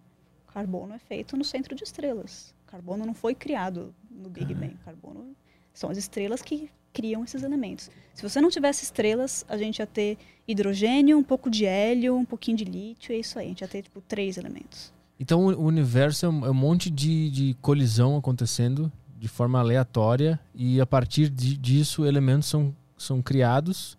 Carbono 0.52 0.94
é 0.94 0.98
feito 0.98 1.36
no 1.36 1.44
centro 1.44 1.74
de 1.74 1.84
estrelas. 1.84 2.54
Carbono 2.66 3.04
não 3.04 3.14
foi 3.14 3.34
criado 3.34 3.94
no 4.10 4.28
Big 4.28 4.54
Bang. 4.54 4.76
Carbono 4.84 5.34
são 5.72 5.90
as 5.90 5.96
estrelas 5.96 6.42
que 6.42 6.70
criam 6.92 7.24
esses 7.24 7.42
elementos. 7.42 7.90
Se 8.14 8.22
você 8.22 8.40
não 8.40 8.50
tivesse 8.50 8.84
estrelas, 8.84 9.44
a 9.48 9.56
gente 9.56 9.78
ia 9.78 9.86
ter 9.86 10.18
hidrogênio, 10.46 11.16
um 11.16 11.22
pouco 11.22 11.48
de 11.50 11.64
hélio, 11.64 12.16
um 12.16 12.24
pouquinho 12.24 12.56
de 12.56 12.64
lítio, 12.64 13.12
é 13.14 13.18
isso 13.18 13.38
aí. 13.38 13.46
A 13.46 13.48
gente 13.48 13.60
ia 13.60 13.68
ter, 13.68 13.82
tipo, 13.82 14.00
três 14.00 14.36
elementos. 14.36 14.92
Então 15.18 15.46
o 15.46 15.64
universo 15.64 16.26
é 16.26 16.28
um, 16.28 16.46
é 16.46 16.50
um 16.50 16.54
monte 16.54 16.90
de, 16.90 17.30
de 17.30 17.54
colisão 17.60 18.16
acontecendo 18.16 18.90
de 19.18 19.28
forma 19.28 19.58
aleatória 19.60 20.40
e 20.54 20.80
a 20.80 20.86
partir 20.86 21.28
de- 21.28 21.56
disso 21.58 22.06
elementos 22.06 22.48
são, 22.48 22.74
são 22.96 23.20
criados 23.20 23.98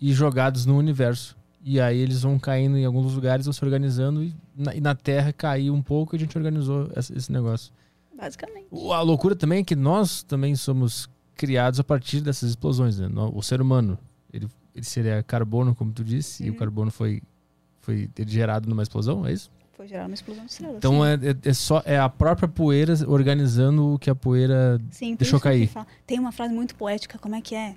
e 0.00 0.12
jogados 0.12 0.66
no 0.66 0.76
universo. 0.76 1.36
E 1.64 1.80
aí 1.80 1.98
eles 1.98 2.20
vão 2.22 2.38
caindo 2.38 2.76
em 2.76 2.84
alguns 2.84 3.14
lugares, 3.14 3.46
vão 3.46 3.52
se 3.52 3.64
organizando 3.64 4.22
e 4.22 4.34
na, 4.54 4.74
e 4.74 4.80
na 4.80 4.94
Terra 4.94 5.32
caiu 5.32 5.72
um 5.74 5.82
pouco 5.82 6.14
e 6.14 6.16
a 6.16 6.20
gente 6.20 6.36
organizou 6.36 6.90
essa- 6.94 7.16
esse 7.16 7.32
negócio. 7.32 7.72
Basicamente. 8.14 8.66
A 8.92 9.00
loucura 9.00 9.34
também 9.34 9.60
é 9.60 9.64
que 9.64 9.74
nós 9.76 10.22
também 10.22 10.54
somos 10.54 11.08
criados 11.38 11.80
a 11.80 11.84
partir 11.84 12.20
dessas 12.20 12.50
explosões. 12.50 12.98
Né? 12.98 13.08
O 13.32 13.40
ser 13.40 13.62
humano, 13.62 13.96
ele, 14.30 14.46
ele 14.74 14.84
seria 14.84 15.22
carbono, 15.22 15.74
como 15.74 15.90
tu 15.92 16.04
disse, 16.04 16.44
e 16.44 16.50
o 16.50 16.52
Uhum. 16.52 16.58
carbono 16.58 16.90
foi, 16.90 17.22
foi 17.80 18.10
gerado 18.26 18.68
numa 18.68 18.82
explosão, 18.82 19.24
é 19.26 19.32
isso? 19.32 19.50
Foi 19.74 19.86
gerar 19.86 20.06
uma 20.06 20.14
explosão 20.14 20.44
de 20.44 20.50
estrelas. 20.50 20.76
Então 20.76 21.06
é, 21.06 21.14
é, 21.14 21.48
é 21.50 21.52
só 21.54 21.80
é 21.86 21.96
a 21.98 22.08
própria 22.08 22.48
poeira 22.48 22.92
organizando 23.06 23.94
o 23.94 23.98
que 23.98 24.10
a 24.10 24.14
poeira. 24.14 24.80
Sim, 24.90 25.14
Deixou 25.14 25.38
cair. 25.38 25.70
Tem 26.04 26.18
uma 26.18 26.32
frase 26.32 26.52
muito 26.52 26.74
poética, 26.74 27.16
como 27.16 27.36
é 27.36 27.40
que 27.40 27.54
é? 27.54 27.76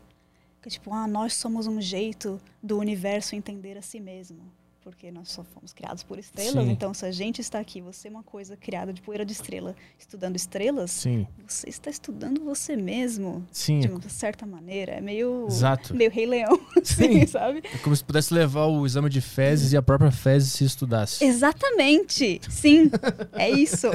Que 0.63 0.67
é 0.67 0.71
tipo, 0.71 0.91
ah, 0.93 1.07
nós 1.07 1.35
somos 1.35 1.67
um 1.67 1.79
jeito 1.79 2.41
do 2.61 2.79
universo 2.79 3.35
entender 3.35 3.77
a 3.77 3.83
si 3.83 3.99
mesmo. 3.99 4.39
Porque 4.83 5.11
nós 5.11 5.29
só 5.29 5.43
fomos 5.43 5.73
criados 5.73 6.01
por 6.01 6.17
estrelas, 6.17 6.65
Sim. 6.65 6.71
então 6.71 6.91
se 6.91 7.05
a 7.05 7.11
gente 7.11 7.39
está 7.39 7.59
aqui, 7.59 7.79
você 7.81 8.07
é 8.07 8.11
uma 8.11 8.23
coisa 8.23 8.57
criada 8.57 8.91
de 8.91 8.99
poeira 8.99 9.23
de 9.23 9.31
estrela, 9.31 9.75
estudando 9.99 10.35
estrelas, 10.35 10.89
Sim, 10.89 11.27
você 11.47 11.69
está 11.69 11.91
estudando 11.91 12.43
você 12.43 12.75
mesmo, 12.75 13.45
sim, 13.51 13.79
de 13.79 13.87
uma 13.87 14.01
certa 14.09 14.43
maneira. 14.43 14.93
É 14.93 14.99
meio, 15.01 15.45
exato. 15.47 15.93
meio 15.95 16.09
Rei 16.09 16.25
Leão, 16.25 16.59
Sim. 16.83 17.03
assim, 17.19 17.27
sabe? 17.27 17.61
É 17.71 17.77
como 17.77 17.95
se 17.95 18.03
pudesse 18.03 18.33
levar 18.33 18.65
o 18.65 18.83
exame 18.83 19.07
de 19.07 19.21
fezes 19.21 19.71
e 19.71 19.77
a 19.77 19.83
própria 19.83 20.11
fezes 20.11 20.51
se 20.53 20.65
estudasse. 20.65 21.23
Exatamente, 21.23 22.41
sim, 22.49 22.89
é 23.33 23.49
isso. 23.51 23.87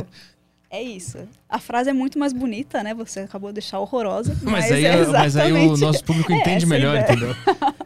É 0.70 0.82
isso. 0.82 1.18
A 1.49 1.59
frase 1.61 1.91
é 1.91 1.93
muito 1.93 2.18
mais 2.18 2.32
bonita, 2.32 2.82
né? 2.82 2.93
Você 2.95 3.20
acabou 3.20 3.51
de 3.51 3.55
deixar 3.55 3.78
horrorosa, 3.80 4.37
mas, 4.43 4.53
Mas, 4.68 4.72
aí, 4.72 4.84
é 4.84 4.89
é- 4.89 5.07
mas 5.07 5.37
aí 5.37 5.53
o 5.53 5.57
exatamente- 5.57 5.80
nosso 5.80 6.05
público 6.05 6.30
É, 6.32 6.37
entende 6.37 6.57
essa 6.59 6.66
melhor, 6.66 6.97
entendeu? 6.99 7.34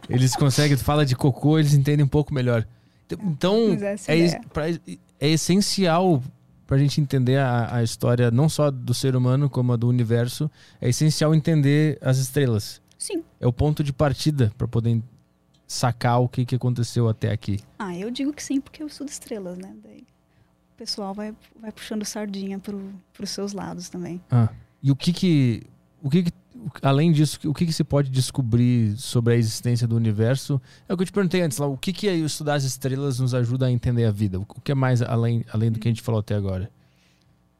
Eles 0.09 0.35
conseguem, 0.35 0.75
fala 0.77 1.03
de 1.05 1.15
cocô, 1.15 1.57
eles 1.57 1.73
entendem 1.73 2.03
um 2.05 2.07
pouco 2.09 2.31
melhor. 2.33 2.67
Então, 3.21 3.77
é, 3.81 4.11
a 4.11 4.15
es- 4.15 4.35
pra- 4.53 4.69
é 4.69 5.27
essencial 5.29 6.21
pra 6.67 6.77
gente 6.77 7.01
entender 7.01 7.37
a, 7.37 7.75
a 7.77 7.83
história 7.83 8.31
não 8.31 8.47
só 8.47 8.71
do 8.71 8.93
ser 8.93 9.15
humano, 9.15 9.49
como 9.49 9.73
a 9.73 9.75
do 9.75 9.87
universo. 9.87 10.49
É 10.79 10.89
essencial 10.89 11.35
entender 11.35 11.97
as 12.01 12.17
estrelas. 12.17 12.81
Sim. 12.97 13.23
É 13.39 13.47
o 13.47 13.51
ponto 13.53 13.83
de 13.83 13.91
partida 13.91 14.51
pra 14.57 14.67
poder 14.67 15.01
sacar 15.67 16.19
o 16.21 16.27
que, 16.29 16.45
que 16.45 16.55
aconteceu 16.55 17.07
até 17.09 17.31
aqui. 17.31 17.59
Ah, 17.79 17.95
eu 17.97 18.11
digo 18.11 18.31
que 18.33 18.43
sim, 18.43 18.59
porque 18.61 18.83
eu 18.83 18.87
estudo 18.87 19.09
estrelas, 19.09 19.57
né? 19.57 19.73
Daí 19.83 20.01
o 20.01 20.77
pessoal 20.77 21.13
vai, 21.13 21.33
vai 21.59 21.71
puxando 21.71 22.03
sardinha 22.05 22.59
pro, 22.59 22.91
pros 23.13 23.29
seus 23.31 23.53
lados 23.53 23.89
também. 23.89 24.21
Ah, 24.29 24.49
e 24.83 24.91
o 24.91 24.95
que 24.95 25.13
que, 25.13 25.63
o 26.01 26.09
que, 26.09 26.23
que 26.23 26.31
além 26.81 27.11
disso, 27.11 27.39
o 27.45 27.53
que 27.53 27.65
que 27.65 27.73
se 27.73 27.83
pode 27.83 28.09
descobrir 28.09 28.97
sobre 28.97 29.33
a 29.33 29.37
existência 29.37 29.87
do 29.87 29.95
universo? 29.95 30.61
É 30.87 30.93
o 30.93 30.97
que 30.97 31.03
eu 31.03 31.07
te 31.07 31.11
perguntei 31.11 31.41
antes 31.41 31.57
lá, 31.57 31.67
o 31.67 31.77
que 31.77 31.93
que 31.93 32.07
aí 32.07 32.23
estudar 32.23 32.55
as 32.55 32.63
estrelas 32.63 33.19
nos 33.19 33.33
ajuda 33.33 33.67
a 33.67 33.71
entender 33.71 34.05
a 34.05 34.11
vida? 34.11 34.39
O 34.39 34.45
que 34.45 34.71
é 34.71 34.75
mais 34.75 35.01
além, 35.01 35.45
além 35.51 35.71
do 35.71 35.79
que 35.79 35.87
a 35.87 35.91
gente 35.91 36.01
falou 36.01 36.19
até 36.19 36.35
agora? 36.35 36.71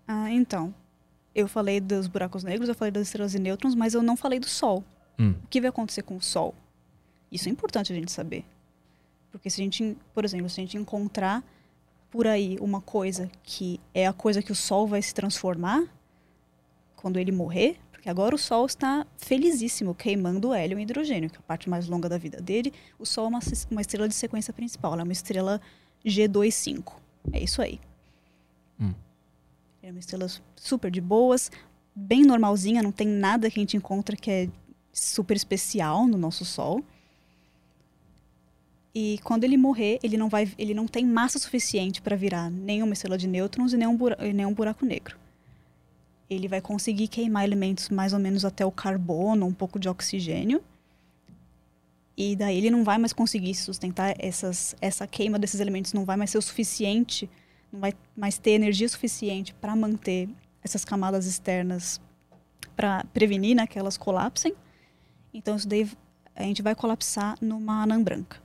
Ah, 0.07 0.31
então. 0.31 0.73
Eu 1.33 1.47
falei 1.47 1.79
dos 1.79 2.07
buracos 2.07 2.43
negros, 2.43 2.67
eu 2.67 2.75
falei 2.75 2.91
das 2.91 3.07
estrelas 3.07 3.33
e 3.33 3.39
nêutrons, 3.39 3.73
mas 3.75 3.93
eu 3.93 4.03
não 4.03 4.17
falei 4.17 4.39
do 4.39 4.47
Sol. 4.47 4.83
Hum. 5.17 5.33
O 5.43 5.47
que 5.47 5.61
vai 5.61 5.69
acontecer 5.69 6.01
com 6.01 6.17
o 6.17 6.21
Sol? 6.21 6.53
Isso 7.31 7.47
é 7.47 7.51
importante 7.51 7.93
a 7.93 7.95
gente 7.95 8.11
saber. 8.11 8.43
Porque 9.31 9.49
se 9.49 9.61
a 9.61 9.63
gente, 9.63 9.97
por 10.13 10.25
exemplo, 10.25 10.49
se 10.49 10.59
a 10.59 10.63
gente 10.63 10.77
encontrar 10.77 11.43
por 12.09 12.27
aí 12.27 12.57
uma 12.59 12.81
coisa 12.81 13.31
que 13.41 13.79
é 13.93 14.05
a 14.05 14.11
coisa 14.11 14.41
que 14.41 14.51
o 14.51 14.55
Sol 14.55 14.85
vai 14.85 15.01
se 15.01 15.13
transformar 15.13 15.85
quando 16.97 17.17
ele 17.17 17.31
morrer, 17.31 17.79
porque 18.01 18.09
agora 18.09 18.33
o 18.33 18.37
Sol 18.37 18.65
está 18.65 19.05
felizíssimo 19.15 19.93
queimando 19.93 20.55
hélio 20.55 20.79
e 20.79 20.81
hidrogênio, 20.81 21.29
que 21.29 21.35
é 21.35 21.39
a 21.39 21.43
parte 21.43 21.69
mais 21.69 21.87
longa 21.87 22.09
da 22.09 22.17
vida 22.17 22.41
dele. 22.41 22.73
O 22.97 23.05
Sol 23.05 23.25
é 23.25 23.27
uma, 23.27 23.39
uma 23.69 23.79
estrela 23.79 24.07
de 24.07 24.15
sequência 24.15 24.51
principal, 24.51 24.93
ela 24.93 25.03
é 25.03 25.03
uma 25.03 25.13
estrela 25.13 25.61
G25. 26.03 26.93
É 27.31 27.43
isso 27.43 27.61
aí. 27.61 27.79
Hum. 28.79 28.91
É 29.83 29.91
uma 29.91 29.99
estrela 29.99 30.25
super 30.55 30.89
de 30.89 30.99
boas, 30.99 31.51
bem 31.93 32.23
normalzinha, 32.23 32.81
não 32.81 32.91
tem 32.91 33.07
nada 33.07 33.51
que 33.51 33.59
a 33.59 33.61
gente 33.61 33.77
encontra 33.77 34.15
que 34.15 34.31
é 34.31 34.49
super 34.91 35.37
especial 35.37 36.07
no 36.07 36.17
nosso 36.17 36.43
Sol. 36.43 36.83
E 38.95 39.19
quando 39.23 39.43
ele 39.43 39.57
morrer, 39.57 39.99
ele 40.01 40.17
não 40.17 40.27
vai, 40.27 40.51
ele 40.57 40.73
não 40.73 40.87
tem 40.87 41.05
massa 41.05 41.37
suficiente 41.37 42.01
para 42.01 42.15
virar 42.15 42.49
nenhuma 42.49 42.93
estrela 42.93 43.15
de 43.15 43.27
nêutrons 43.27 43.73
e 43.73 43.77
nenhum, 43.77 43.95
bura, 43.95 44.17
e 44.27 44.33
nenhum 44.33 44.55
buraco 44.55 44.87
negro. 44.87 45.21
Ele 46.31 46.47
vai 46.47 46.61
conseguir 46.61 47.09
queimar 47.09 47.43
elementos 47.43 47.89
mais 47.89 48.13
ou 48.13 48.19
menos 48.19 48.45
até 48.45 48.65
o 48.65 48.71
carbono, 48.71 49.45
um 49.45 49.53
pouco 49.53 49.77
de 49.77 49.89
oxigênio. 49.89 50.63
E 52.15 52.37
daí 52.37 52.57
ele 52.57 52.71
não 52.71 52.85
vai 52.85 52.97
mais 52.97 53.11
conseguir 53.11 53.53
sustentar 53.53 54.15
essas, 54.17 54.73
essa 54.79 55.05
queima 55.05 55.37
desses 55.37 55.59
elementos, 55.59 55.91
não 55.91 56.05
vai 56.05 56.15
mais 56.15 56.29
ser 56.29 56.37
o 56.37 56.41
suficiente, 56.41 57.29
não 57.69 57.81
vai 57.81 57.93
mais 58.15 58.37
ter 58.37 58.51
energia 58.51 58.87
suficiente 58.87 59.53
para 59.53 59.75
manter 59.75 60.29
essas 60.63 60.85
camadas 60.85 61.25
externas 61.25 61.99
para 62.77 63.03
prevenir 63.13 63.53
né, 63.53 63.67
que 63.67 63.77
elas 63.77 63.97
colapsem. 63.97 64.53
Então 65.33 65.57
isso 65.57 65.67
daí 65.67 65.89
a 66.33 66.43
gente 66.43 66.61
vai 66.61 66.75
colapsar 66.75 67.35
numa 67.41 67.83
anã 67.83 68.01
branca. 68.01 68.41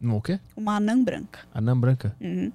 No 0.00 0.18
o 0.18 0.22
quê? 0.22 0.38
Uma 0.56 0.76
anã 0.76 1.02
branca. 1.02 1.40
Anã 1.52 1.76
branca. 1.76 2.14
Uhum. 2.20 2.52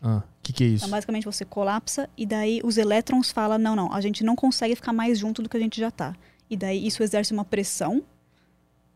Ah, 0.00 0.22
que 0.44 0.52
que 0.52 0.64
é 0.64 0.66
isso? 0.68 0.84
Então, 0.84 0.90
basicamente, 0.90 1.24
você 1.24 1.44
colapsa 1.44 2.08
e 2.16 2.24
daí 2.24 2.60
os 2.62 2.78
elétrons 2.78 3.30
falam, 3.32 3.58
não, 3.58 3.74
não, 3.74 3.92
a 3.92 4.00
gente 4.00 4.22
não 4.22 4.36
consegue 4.36 4.76
ficar 4.76 4.92
mais 4.92 5.18
junto 5.18 5.42
do 5.42 5.48
que 5.48 5.56
a 5.56 5.60
gente 5.60 5.80
já 5.80 5.88
está. 5.88 6.14
E 6.48 6.56
daí 6.56 6.86
isso 6.86 7.02
exerce 7.02 7.32
uma 7.32 7.44
pressão 7.44 8.02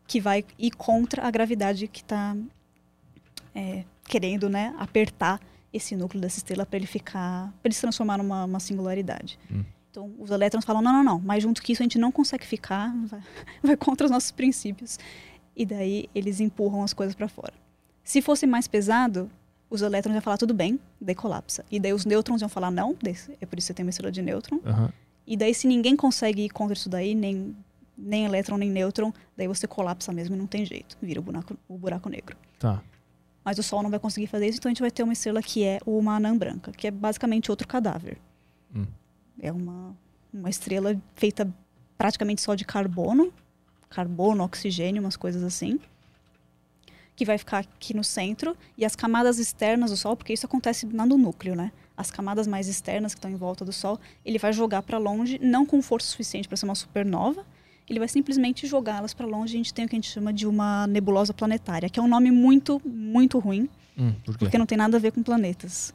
que 0.07 0.21
vai 0.21 0.45
ir 0.57 0.71
contra 0.71 1.27
a 1.27 1.31
gravidade 1.31 1.87
que 1.87 2.01
está 2.01 2.35
querendo 4.09 4.49
né, 4.49 4.73
apertar 4.79 5.39
esse 5.71 5.95
núcleo 5.95 6.19
dessa 6.19 6.39
estrela 6.39 6.65
para 6.65 6.77
ele 6.77 6.87
ficar, 6.87 7.53
para 7.61 7.67
ele 7.67 7.75
se 7.75 7.81
transformar 7.81 8.17
numa 8.17 8.45
uma 8.45 8.59
singularidade. 8.59 9.39
Hum. 9.51 9.63
Então, 9.91 10.11
os 10.19 10.31
elétrons 10.31 10.65
falam: 10.65 10.81
não, 10.81 10.91
não, 10.91 11.03
não, 11.03 11.19
mais 11.19 11.43
junto 11.43 11.61
que 11.61 11.71
isso 11.71 11.81
a 11.81 11.85
gente 11.85 11.99
não 11.99 12.11
consegue 12.11 12.45
ficar, 12.45 12.91
vai, 13.05 13.21
vai 13.61 13.77
contra 13.77 14.05
os 14.05 14.11
nossos 14.11 14.31
princípios. 14.31 14.97
E 15.55 15.65
daí 15.65 16.09
eles 16.15 16.39
empurram 16.39 16.83
as 16.83 16.93
coisas 16.93 17.15
para 17.15 17.27
fora. 17.27 17.53
Se 18.03 18.21
fosse 18.21 18.47
mais 18.47 18.67
pesado, 18.67 19.29
os 19.69 19.81
elétrons 19.81 20.15
iam 20.15 20.21
falar: 20.21 20.37
tudo 20.37 20.53
bem, 20.53 20.79
daí 20.99 21.15
colapsa. 21.15 21.63
E 21.69 21.79
daí 21.79 21.93
os 21.93 22.05
nêutrons 22.05 22.41
iam 22.41 22.49
falar: 22.49 22.71
não, 22.71 22.91
é 22.91 22.93
por 22.93 23.09
isso 23.09 23.31
que 23.37 23.61
você 23.61 23.73
tem 23.73 23.85
uma 23.85 23.89
estrela 23.89 24.11
de 24.11 24.21
nêutron. 24.21 24.59
Aham. 24.65 24.91
E 25.29 25.37
daí, 25.37 25.53
se 25.53 25.67
ninguém 25.67 25.95
consegue 25.95 26.45
ir 26.45 26.49
contra 26.49 26.73
isso 26.73 26.89
daí, 26.89 27.13
nem, 27.13 27.55
nem 27.95 28.25
elétron, 28.25 28.57
nem 28.57 28.67
nêutron, 28.67 29.13
daí 29.37 29.47
você 29.47 29.67
colapsa 29.67 30.11
mesmo 30.11 30.35
e 30.35 30.39
não 30.39 30.47
tem 30.47 30.65
jeito. 30.65 30.97
Vira 30.99 31.19
o 31.19 31.23
buraco, 31.23 31.55
o 31.67 31.77
buraco 31.77 32.09
negro. 32.09 32.35
Tá. 32.57 32.81
Mas 33.45 33.59
o 33.59 33.63
Sol 33.63 33.83
não 33.83 33.91
vai 33.91 33.99
conseguir 33.99 34.25
fazer 34.25 34.47
isso, 34.47 34.57
então 34.57 34.69
a 34.69 34.73
gente 34.73 34.81
vai 34.81 34.89
ter 34.89 35.03
uma 35.03 35.13
estrela 35.13 35.41
que 35.43 35.63
é 35.63 35.79
uma 35.85 36.15
anã 36.15 36.35
branca, 36.35 36.71
que 36.71 36.87
é 36.87 36.91
basicamente 36.91 37.51
outro 37.51 37.67
cadáver. 37.67 38.17
Hum. 38.75 38.87
É 39.39 39.51
uma, 39.51 39.95
uma 40.33 40.49
estrela 40.49 40.99
feita 41.15 41.47
praticamente 41.95 42.41
só 42.41 42.55
de 42.55 42.65
carbono, 42.65 43.31
carbono, 43.87 44.43
oxigênio, 44.43 45.01
umas 45.01 45.15
coisas 45.15 45.43
assim, 45.43 45.79
que 47.19 47.25
vai 47.25 47.37
ficar 47.37 47.59
aqui 47.59 47.93
no 47.93 48.01
centro 48.01 48.55
e 48.77 48.85
as 48.85 48.95
camadas 48.95 49.39
externas 49.39 49.91
do 49.91 49.97
Sol, 49.97 50.15
porque 50.15 50.31
isso 50.31 50.45
acontece 50.45 50.87
lá 50.93 51.05
no 51.05 51.17
núcleo, 51.17 51.53
né? 51.53 51.69
As 51.97 52.09
camadas 52.09 52.47
mais 52.47 52.69
externas 52.69 53.13
que 53.13 53.17
estão 53.17 53.29
em 53.29 53.35
volta 53.35 53.65
do 53.65 53.73
Sol, 53.73 53.99
ele 54.25 54.39
vai 54.39 54.53
jogar 54.53 54.81
para 54.83 54.97
longe, 54.97 55.37
não 55.43 55.65
com 55.65 55.81
força 55.81 56.07
suficiente 56.07 56.47
para 56.47 56.55
ser 56.55 56.63
uma 56.63 56.75
supernova, 56.75 57.45
ele 57.89 57.99
vai 57.99 58.07
simplesmente 58.07 58.65
jogá-las 58.65 59.13
para 59.13 59.27
longe. 59.27 59.55
A 59.55 59.57
gente 59.57 59.73
tem 59.73 59.83
o 59.83 59.89
que 59.89 59.95
a 59.95 59.97
gente 59.97 60.09
chama 60.09 60.31
de 60.31 60.47
uma 60.47 60.87
nebulosa 60.87 61.33
planetária, 61.33 61.89
que 61.89 61.99
é 61.99 62.01
um 62.01 62.07
nome 62.07 62.31
muito, 62.31 62.81
muito 62.85 63.37
ruim, 63.37 63.67
Hum, 63.97 64.13
por 64.23 64.37
porque 64.37 64.57
não 64.57 64.65
tem 64.65 64.77
nada 64.77 64.95
a 64.95 64.99
ver 64.99 65.11
com 65.11 65.21
planetas. 65.21 65.93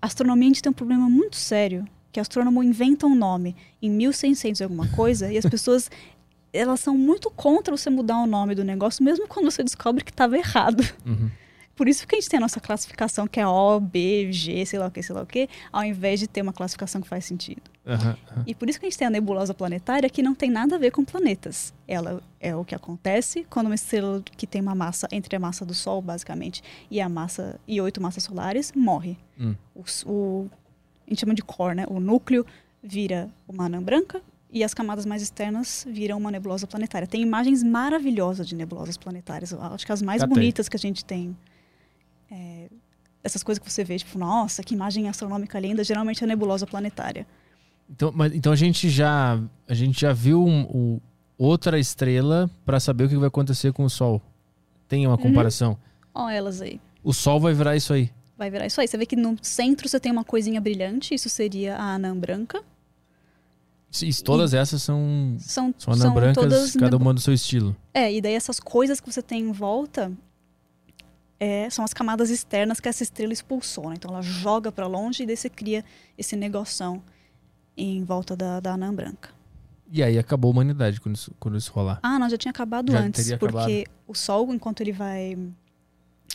A 0.00 0.06
astronomia 0.06 0.46
a 0.46 0.48
gente 0.48 0.62
tem 0.62 0.70
um 0.70 0.74
problema 0.74 1.10
muito 1.10 1.36
sério, 1.36 1.86
que 2.10 2.18
astrônomo 2.18 2.62
inventa 2.62 3.06
um 3.06 3.14
nome 3.14 3.54
em 3.82 3.90
1600 3.90 4.60
e 4.60 4.64
alguma 4.64 4.88
coisa 4.88 5.30
e 5.30 5.36
as 5.36 5.44
pessoas 5.44 5.90
elas 6.56 6.80
são 6.80 6.96
muito 6.96 7.30
contra 7.30 7.76
você 7.76 7.90
mudar 7.90 8.18
o 8.18 8.26
nome 8.26 8.54
do 8.54 8.64
negócio, 8.64 9.04
mesmo 9.04 9.26
quando 9.28 9.50
você 9.50 9.62
descobre 9.62 10.02
que 10.04 10.10
estava 10.10 10.36
errado. 10.36 10.82
Uhum. 11.04 11.30
Por 11.74 11.88
isso 11.88 12.06
que 12.08 12.16
a 12.16 12.18
gente 12.18 12.30
tem 12.30 12.38
a 12.38 12.40
nossa 12.40 12.58
classificação 12.58 13.26
que 13.28 13.38
é 13.38 13.46
O, 13.46 13.78
B, 13.78 14.32
G, 14.32 14.64
sei 14.64 14.78
lá 14.78 14.86
o 14.86 14.90
que, 14.90 15.02
sei 15.02 15.14
lá 15.14 15.20
o 15.20 15.26
que, 15.26 15.46
ao 15.70 15.84
invés 15.84 16.18
de 16.18 16.26
ter 16.26 16.40
uma 16.40 16.52
classificação 16.52 17.02
que 17.02 17.06
faz 17.06 17.26
sentido. 17.26 17.60
Aham. 17.86 18.16
E 18.46 18.54
por 18.54 18.66
isso 18.70 18.80
que 18.80 18.86
a 18.86 18.88
gente 18.88 18.98
tem 18.98 19.06
a 19.06 19.10
nebulosa 19.10 19.52
planetária 19.52 20.08
que 20.08 20.22
não 20.22 20.34
tem 20.34 20.48
nada 20.50 20.76
a 20.76 20.78
ver 20.78 20.90
com 20.90 21.04
planetas. 21.04 21.74
Ela 21.86 22.22
é 22.40 22.56
o 22.56 22.64
que 22.64 22.74
acontece 22.74 23.46
quando 23.50 23.66
uma 23.66 23.74
estrela 23.74 24.22
que 24.24 24.46
tem 24.46 24.62
uma 24.62 24.74
massa 24.74 25.06
entre 25.12 25.36
a 25.36 25.38
massa 25.38 25.66
do 25.66 25.74
Sol, 25.74 26.00
basicamente, 26.00 26.62
e 26.90 26.98
a 26.98 27.10
massa 27.10 27.60
e 27.68 27.78
oito 27.78 28.00
massas 28.00 28.22
solares 28.24 28.72
morre. 28.74 29.18
Hum. 29.38 29.54
O, 29.74 29.84
o- 30.10 30.50
a 31.06 31.10
gente 31.10 31.20
chama 31.20 31.34
de 31.34 31.42
core, 31.42 31.74
né? 31.76 31.84
O 31.88 32.00
núcleo 32.00 32.46
vira 32.82 33.28
uma 33.46 33.66
anã 33.66 33.82
branca 33.82 34.22
e 34.50 34.62
as 34.64 34.72
camadas 34.72 35.04
mais 35.04 35.22
externas 35.22 35.86
viram 35.88 36.16
uma 36.18 36.30
nebulosa 36.30 36.66
planetária. 36.66 37.06
Tem 37.06 37.20
imagens 37.22 37.62
maravilhosas 37.62 38.46
de 38.46 38.54
nebulosas 38.54 38.96
planetárias. 38.96 39.52
Eu 39.52 39.62
acho 39.62 39.84
que 39.84 39.92
as 39.92 40.00
mais 40.02 40.20
Catei. 40.22 40.34
bonitas 40.34 40.68
que 40.68 40.76
a 40.76 40.78
gente 40.80 41.04
tem. 41.04 41.36
é, 42.30 42.68
essas 43.22 43.42
coisas 43.42 43.62
que 43.62 43.70
você 43.70 43.82
vê, 43.84 43.98
tipo, 43.98 44.18
nossa, 44.18 44.62
que 44.62 44.74
imagem 44.74 45.08
astronômica 45.08 45.58
linda, 45.58 45.82
geralmente 45.82 46.22
é 46.22 46.24
a 46.24 46.28
nebulosa 46.28 46.66
planetária. 46.66 47.26
Então, 47.90 48.12
mas, 48.14 48.32
então 48.34 48.52
a 48.52 48.56
gente 48.56 48.88
já 48.88 49.40
a 49.68 49.74
gente 49.74 50.00
já 50.00 50.12
viu 50.12 50.44
um- 50.44 50.62
o- 50.64 51.00
outra 51.38 51.78
estrela 51.78 52.48
para 52.64 52.78
saber 52.80 53.04
o 53.04 53.08
que 53.08 53.16
vai 53.16 53.28
acontecer 53.28 53.72
com 53.72 53.84
o 53.84 53.90
Sol. 53.90 54.20
Tem 54.88 55.06
Uhum. 55.06 55.12
uma 55.12 55.18
comparação. 55.18 55.76
Ó, 56.14 56.28
elas 56.28 56.60
aí. 56.60 56.80
O 57.02 57.12
Sol 57.12 57.38
vai 57.40 57.52
virar 57.52 57.76
isso 57.76 57.92
aí. 57.92 58.10
Vai 58.38 58.50
virar 58.50 58.66
isso 58.66 58.80
aí. 58.80 58.86
Você 58.88 58.96
vê 58.98 59.06
que 59.06 59.16
no 59.16 59.36
centro 59.42 59.88
você 59.88 59.98
tem 60.00 60.10
uma 60.12 60.24
coisinha 60.24 60.60
brilhante, 60.60 61.14
isso 61.14 61.28
seria 61.28 61.76
a 61.76 61.94
anã 61.94 62.16
branca. 62.16 62.62
E 64.02 64.14
todas 64.22 64.52
essas 64.52 64.82
são 64.82 65.36
São, 65.38 65.74
são 65.78 65.94
anã 65.94 66.12
brancas, 66.12 66.42
todas 66.42 66.76
cada 66.76 66.96
uma 66.96 67.14
do 67.14 67.20
seu 67.20 67.32
estilo. 67.32 67.74
É, 67.94 68.12
e 68.12 68.20
daí 68.20 68.34
essas 68.34 68.60
coisas 68.60 69.00
que 69.00 69.10
você 69.10 69.22
tem 69.22 69.48
em 69.48 69.52
volta 69.52 70.12
é, 71.40 71.68
são 71.70 71.84
as 71.84 71.94
camadas 71.94 72.30
externas 72.30 72.80
que 72.80 72.88
essa 72.88 73.02
estrela 73.02 73.32
expulsou, 73.32 73.88
né? 73.88 73.94
Então 73.96 74.10
ela 74.10 74.22
joga 74.22 74.70
pra 74.70 74.86
longe 74.86 75.22
e 75.22 75.26
daí 75.26 75.36
você 75.36 75.48
cria 75.48 75.84
esse 76.16 76.36
negoção 76.36 77.02
em 77.76 78.04
volta 78.04 78.36
da, 78.36 78.60
da 78.60 78.72
anã 78.72 78.92
branca. 78.92 79.30
E 79.90 80.02
aí 80.02 80.18
acabou 80.18 80.48
a 80.50 80.52
humanidade 80.52 81.00
quando 81.00 81.14
isso, 81.14 81.32
quando 81.38 81.56
isso 81.56 81.72
rolar. 81.72 82.00
Ah, 82.02 82.18
não, 82.18 82.28
já 82.28 82.36
tinha 82.36 82.50
acabado 82.50 82.90
Já 82.90 83.00
antes, 83.00 83.32
porque 83.38 83.86
o 84.06 84.14
Sol, 84.14 84.52
enquanto 84.52 84.80
ele 84.80 84.92
vai 84.92 85.38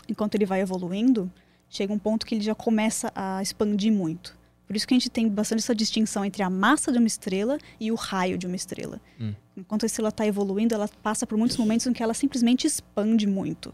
enquanto 0.07 0.35
ele 0.35 0.45
vai 0.45 0.61
evoluindo, 0.61 1.31
chega 1.69 1.93
um 1.93 1.99
ponto 1.99 2.25
que 2.25 2.35
ele 2.35 2.43
já 2.43 2.55
começa 2.55 3.11
a 3.15 3.41
expandir 3.41 3.91
muito. 3.91 4.37
Por 4.71 4.77
isso 4.77 4.87
que 4.87 4.93
a 4.93 4.97
gente 4.97 5.09
tem 5.09 5.27
bastante 5.27 5.59
essa 5.59 5.75
distinção 5.75 6.23
entre 6.23 6.41
a 6.41 6.49
massa 6.49 6.93
de 6.93 6.97
uma 6.97 7.05
estrela 7.05 7.57
e 7.77 7.91
o 7.91 7.95
raio 7.95 8.37
de 8.37 8.47
uma 8.47 8.55
estrela. 8.55 9.01
Hum. 9.19 9.33
Enquanto 9.57 9.83
a 9.83 9.85
estrela 9.85 10.07
está 10.07 10.25
evoluindo, 10.25 10.73
ela 10.73 10.89
passa 11.03 11.27
por 11.27 11.37
muitos 11.37 11.57
momentos 11.57 11.85
em 11.87 11.91
que 11.91 12.01
ela 12.01 12.13
simplesmente 12.13 12.65
expande 12.65 13.27
muito. 13.27 13.73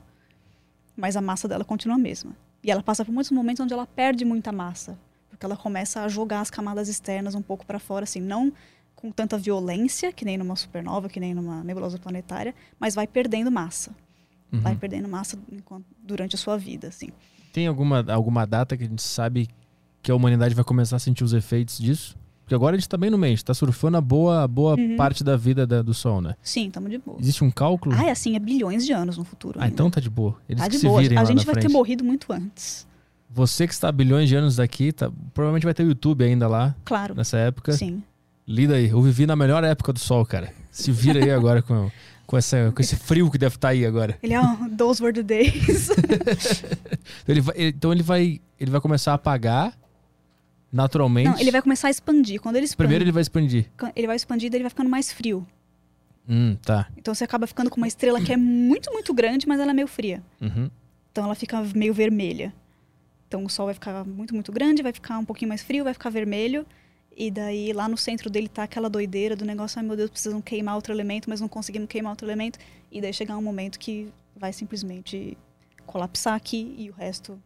Mas 0.96 1.16
a 1.16 1.22
massa 1.22 1.48
dela 1.48 1.64
continua 1.64 1.98
a 1.98 2.00
mesma. 2.00 2.36
E 2.64 2.72
ela 2.72 2.82
passa 2.82 3.06
por 3.06 3.12
muitos 3.12 3.30
momentos 3.30 3.64
onde 3.64 3.76
ela 3.76 3.86
perde 3.86 4.26
muita 4.26 4.52
massa, 4.52 4.98
porque 5.30 5.46
ela 5.46 5.56
começa 5.56 6.02
a 6.02 6.08
jogar 6.08 6.42
as 6.42 6.50
camadas 6.50 6.90
externas 6.90 7.36
um 7.36 7.44
pouco 7.44 7.64
para 7.64 7.78
fora, 7.78 8.04
assim, 8.04 8.20
não 8.20 8.52
com 8.96 9.12
tanta 9.12 9.38
violência, 9.38 10.12
que 10.12 10.26
nem 10.26 10.36
numa 10.36 10.56
supernova, 10.56 11.08
que 11.08 11.20
nem 11.20 11.32
numa 11.32 11.64
nebulosa 11.64 12.00
planetária, 12.00 12.56
mas 12.80 12.96
vai 12.96 13.06
perdendo 13.06 13.52
massa. 13.52 13.92
Uhum. 14.52 14.62
Vai 14.62 14.76
perdendo 14.76 15.08
massa 15.08 15.38
durante 16.00 16.34
a 16.34 16.40
sua 16.40 16.58
vida, 16.58 16.88
assim. 16.88 17.10
Tem 17.54 17.68
alguma, 17.68 18.04
alguma 18.12 18.48
data 18.48 18.76
que 18.76 18.84
a 18.84 18.88
gente 18.88 19.04
sabe 19.04 19.48
que 20.08 20.12
a 20.12 20.16
humanidade 20.16 20.56
vai 20.56 20.64
começar 20.64 20.96
a 20.96 21.00
sentir 21.00 21.22
os 21.26 21.34
efeitos 21.34 21.78
disso? 21.78 22.16
Porque 22.46 22.56
agora 22.56 22.78
a 22.78 22.80
gente 22.80 22.88
tá 22.88 22.96
bem 22.96 23.10
no 23.10 23.18
meio, 23.18 23.44
tá 23.44 23.54
surfando 23.54 23.98
a 23.98 24.02
boa, 24.02 24.48
boa 24.48 24.76
Uhum. 24.80 24.96
parte 24.96 25.22
da 25.22 25.36
vida 25.36 25.68
da- 25.68 25.82
do 25.82 25.94
Sol, 25.94 26.22
né? 26.22 26.34
Sim, 26.42 26.68
estamos 26.68 26.90
de 26.90 26.98
boa. 26.98 27.18
Existe 27.20 27.44
um 27.44 27.52
cálculo? 27.52 27.94
Ah, 27.94 28.06
é 28.06 28.12
assim, 28.12 28.34
é 28.34 28.40
bilhões 28.40 28.86
de 28.86 28.94
anos 28.94 29.18
no 29.18 29.26
futuro. 29.26 29.60
Ah, 29.60 29.66
ainda. 29.66 29.74
então 29.74 29.90
tá 29.90 30.00
de 30.00 30.10
boa. 30.10 30.38
Eles 30.48 30.62
tá 30.64 30.70
de 30.70 30.80
boa. 30.80 31.02
A 31.02 31.26
gente 31.26 31.46
vai 31.46 31.56
ter 31.56 31.62
frente. 31.64 31.74
morrido 31.74 32.06
muito 32.06 32.32
antes. 32.32 32.88
Você 33.30 33.68
que 33.68 33.74
está 33.74 33.90
há 33.90 33.92
bilhões 33.92 34.30
de 34.30 34.36
anos 34.38 34.56
daqui, 34.56 34.94
tá- 34.94 35.12
provavelmente 35.34 35.66
vai 35.66 35.74
ter 35.74 35.84
o 35.84 35.88
YouTube 35.90 36.24
ainda 36.24 36.48
lá, 36.48 36.74
Claro. 36.86 37.14
nessa 37.16 37.36
época. 37.38 37.74
Sim. 37.74 38.02
Lida 38.48 38.76
aí. 38.76 38.88
Eu 38.92 39.02
vivi 39.02 39.26
na 39.28 39.36
melhor 39.36 39.62
época 39.66 39.92
do 39.92 40.00
Sol, 40.00 40.26
cara. 40.26 40.54
Se 40.72 40.90
vira 40.90 41.22
aí 41.22 41.30
agora 41.32 41.62
com, 41.62 41.92
com, 42.26 42.38
essa, 42.38 42.72
com 42.74 42.82
esse 42.82 42.96
frio 42.96 43.30
que 43.30 43.38
deve 43.38 43.56
estar 43.56 43.68
aí 43.70 43.86
agora. 43.86 44.18
Ele 44.24 44.34
é 44.34 44.40
um 44.40 44.74
those 44.78 45.04
were 45.04 45.12
the 45.14 45.22
days. 45.22 45.90
Ele 47.28 47.42
vai- 47.42 47.56
então 47.58 47.92
ele 47.92 48.04
vai, 48.04 48.40
ele 48.60 48.72
vai 48.72 48.80
começar 48.80 49.12
a 49.12 49.16
apagar 49.16 49.74
naturalmente. 50.78 51.28
Não, 51.28 51.40
ele 51.40 51.50
vai 51.50 51.62
começar 51.62 51.88
a 51.88 51.92
expandir. 51.92 52.40
Quando 52.40 52.56
ele 52.56 52.66
expande, 52.66 52.78
Primeiro 52.78 53.04
ele 53.04 53.12
vai 53.12 53.22
expandir. 53.22 53.66
ele 53.96 54.08
vai 54.08 54.16
expandir, 54.16 54.50
daí 54.52 54.58
ele 54.58 54.64
vai 54.64 54.70
ficando 54.70 54.90
mais 54.90 55.12
frio. 55.12 55.46
Hum, 56.30 56.56
tá. 56.62 56.88
Então 56.96 57.16
você 57.16 57.24
acaba 57.24 57.48
ficando 57.48 57.70
com 57.72 57.78
uma 57.78 57.88
estrela 57.88 58.22
que 58.22 58.32
é 58.32 58.38
muito, 58.38 58.92
muito 58.94 59.12
grande, 59.14 59.48
mas 59.48 59.60
ela 59.60 59.72
é 59.72 59.74
meio 59.74 59.88
fria. 59.88 60.22
Uhum. 60.40 60.70
Então 61.12 61.26
ela 61.26 61.34
fica 61.34 61.60
meio 61.74 61.94
vermelha. 61.94 62.54
Então 63.28 63.44
o 63.44 63.50
Sol 63.50 63.66
vai 63.66 63.74
ficar 63.74 64.06
muito, 64.06 64.36
muito 64.36 64.52
grande, 64.52 64.84
vai 64.84 64.94
ficar 64.94 65.18
um 65.18 65.26
pouquinho 65.26 65.50
mais 65.50 65.64
frio, 65.64 65.84
vai 65.84 65.94
ficar 65.94 66.12
vermelho. 66.12 66.66
E 67.16 67.32
daí 67.32 67.74
lá 67.74 67.90
no 67.90 67.98
centro 67.98 68.30
dele 68.30 68.48
tá 68.48 68.64
aquela 68.64 68.88
doideira 68.88 69.36
do 69.36 69.44
negócio, 69.44 69.80
ai 69.80 69.86
meu 69.86 69.98
Deus, 69.98 70.12
precisam 70.12 70.40
queimar 70.40 70.76
outro 70.76 70.94
elemento, 70.94 71.28
mas 71.28 71.42
não 71.42 71.48
conseguimos 71.48 71.90
queimar 71.90 72.12
outro 72.12 72.28
elemento. 72.28 72.60
E 72.92 73.02
daí 73.02 73.12
chegar 73.12 73.36
um 73.36 73.42
momento 73.42 73.80
que 73.80 74.10
vai 74.36 74.54
simplesmente 74.54 75.36
colapsar 75.88 76.36
aqui 76.36 76.76
e 76.78 76.90
o 76.92 76.94
resto 76.94 77.42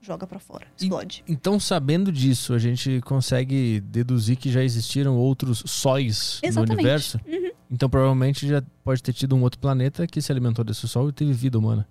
joga 0.00 0.26
pra 0.26 0.38
fora, 0.38 0.66
E- 0.78 0.84
explode. 0.84 1.22
Então, 1.28 1.60
sabendo 1.60 2.10
disso, 2.10 2.54
a 2.54 2.58
gente 2.58 3.00
consegue 3.02 3.80
deduzir 3.80 4.36
que 4.36 4.50
já 4.50 4.62
existiram 4.62 5.16
outros 5.16 5.62
sóis 5.66 6.40
no 6.42 6.48
Exatamente. 6.48 6.72
universo? 6.74 7.20
Uhum. 7.26 7.50
Então, 7.70 7.88
provavelmente 7.88 8.48
já 8.48 8.62
pode 8.82 9.02
ter 9.02 9.12
tido 9.12 9.36
um 9.36 9.42
outro 9.42 9.60
planeta 9.60 10.06
que 10.06 10.20
se 10.20 10.32
alimentou 10.32 10.64
desse 10.64 10.88
Sol 10.88 11.08
e 11.08 11.12
teve 11.12 11.32
vida 11.32 11.58
humana. 11.58 11.86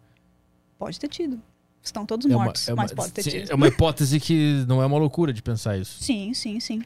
Pode 0.78 0.99
ter 0.99 1.07
tido. 1.07 1.39
Estão 1.82 2.05
todos 2.05 2.26
É 2.26 2.30
uma- 2.36 2.43
mortos, 2.45 2.68
é 2.68 2.74
uma- 2.74 2.84
mas 2.84 2.91
pode 2.91 3.14
ter 3.14 3.24
sim, 3.24 3.30
tido. 3.30 3.51
É 3.51 3.55
uma 3.55 3.68
hipótese 3.68 4.20
que 4.20 4.66
não 4.68 4.82
é 4.82 4.86
uma 4.86 4.97
loucura 4.97 5.32
de 5.32 5.41
pensar 5.41 5.78
isso. 5.78 6.03
Sim, 6.03 6.34
sim, 6.34 6.60
sim. 6.60 6.82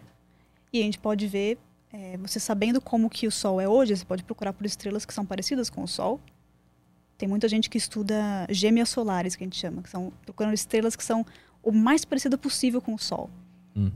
E 0.72 0.80
a 0.80 0.84
gente 0.84 1.00
pode 1.00 1.26
ver, 1.28 1.58
é, 1.92 2.18
você 2.18 2.40
sabendo 2.40 2.80
como 2.80 3.10
que 3.10 3.26
o 3.28 3.32
Sol 3.32 3.60
é 3.60 3.68
hoje, 3.68 3.96
você 3.96 4.06
pode 4.06 4.24
procurar 4.24 4.54
por 4.54 4.66
estrelas 4.66 5.06
que 5.06 5.14
são 5.14 5.26
parecidas 5.26 5.70
com 5.70 5.84
o 5.84 5.88
Sol. 5.88 6.20
Tem 7.24 7.30
muita 7.30 7.48
gente 7.48 7.70
que 7.70 7.78
estuda 7.78 8.46
gêmeas 8.50 8.90
solares, 8.90 9.34
que 9.34 9.46
a 9.46 9.48
gente 9.48 9.58
chama, 9.58 9.82
que 9.82 9.90
são 9.90 10.12
procurando 10.26 10.54
estrelas 10.56 10.94
que 10.94 11.06
são 11.06 11.26
o 11.64 11.72
mais 11.72 12.04
parecida 12.04 12.38
possível 12.38 12.82
com 12.82 12.94
o 12.94 13.00
Sol. 13.00 13.30
Hum. 13.74 13.90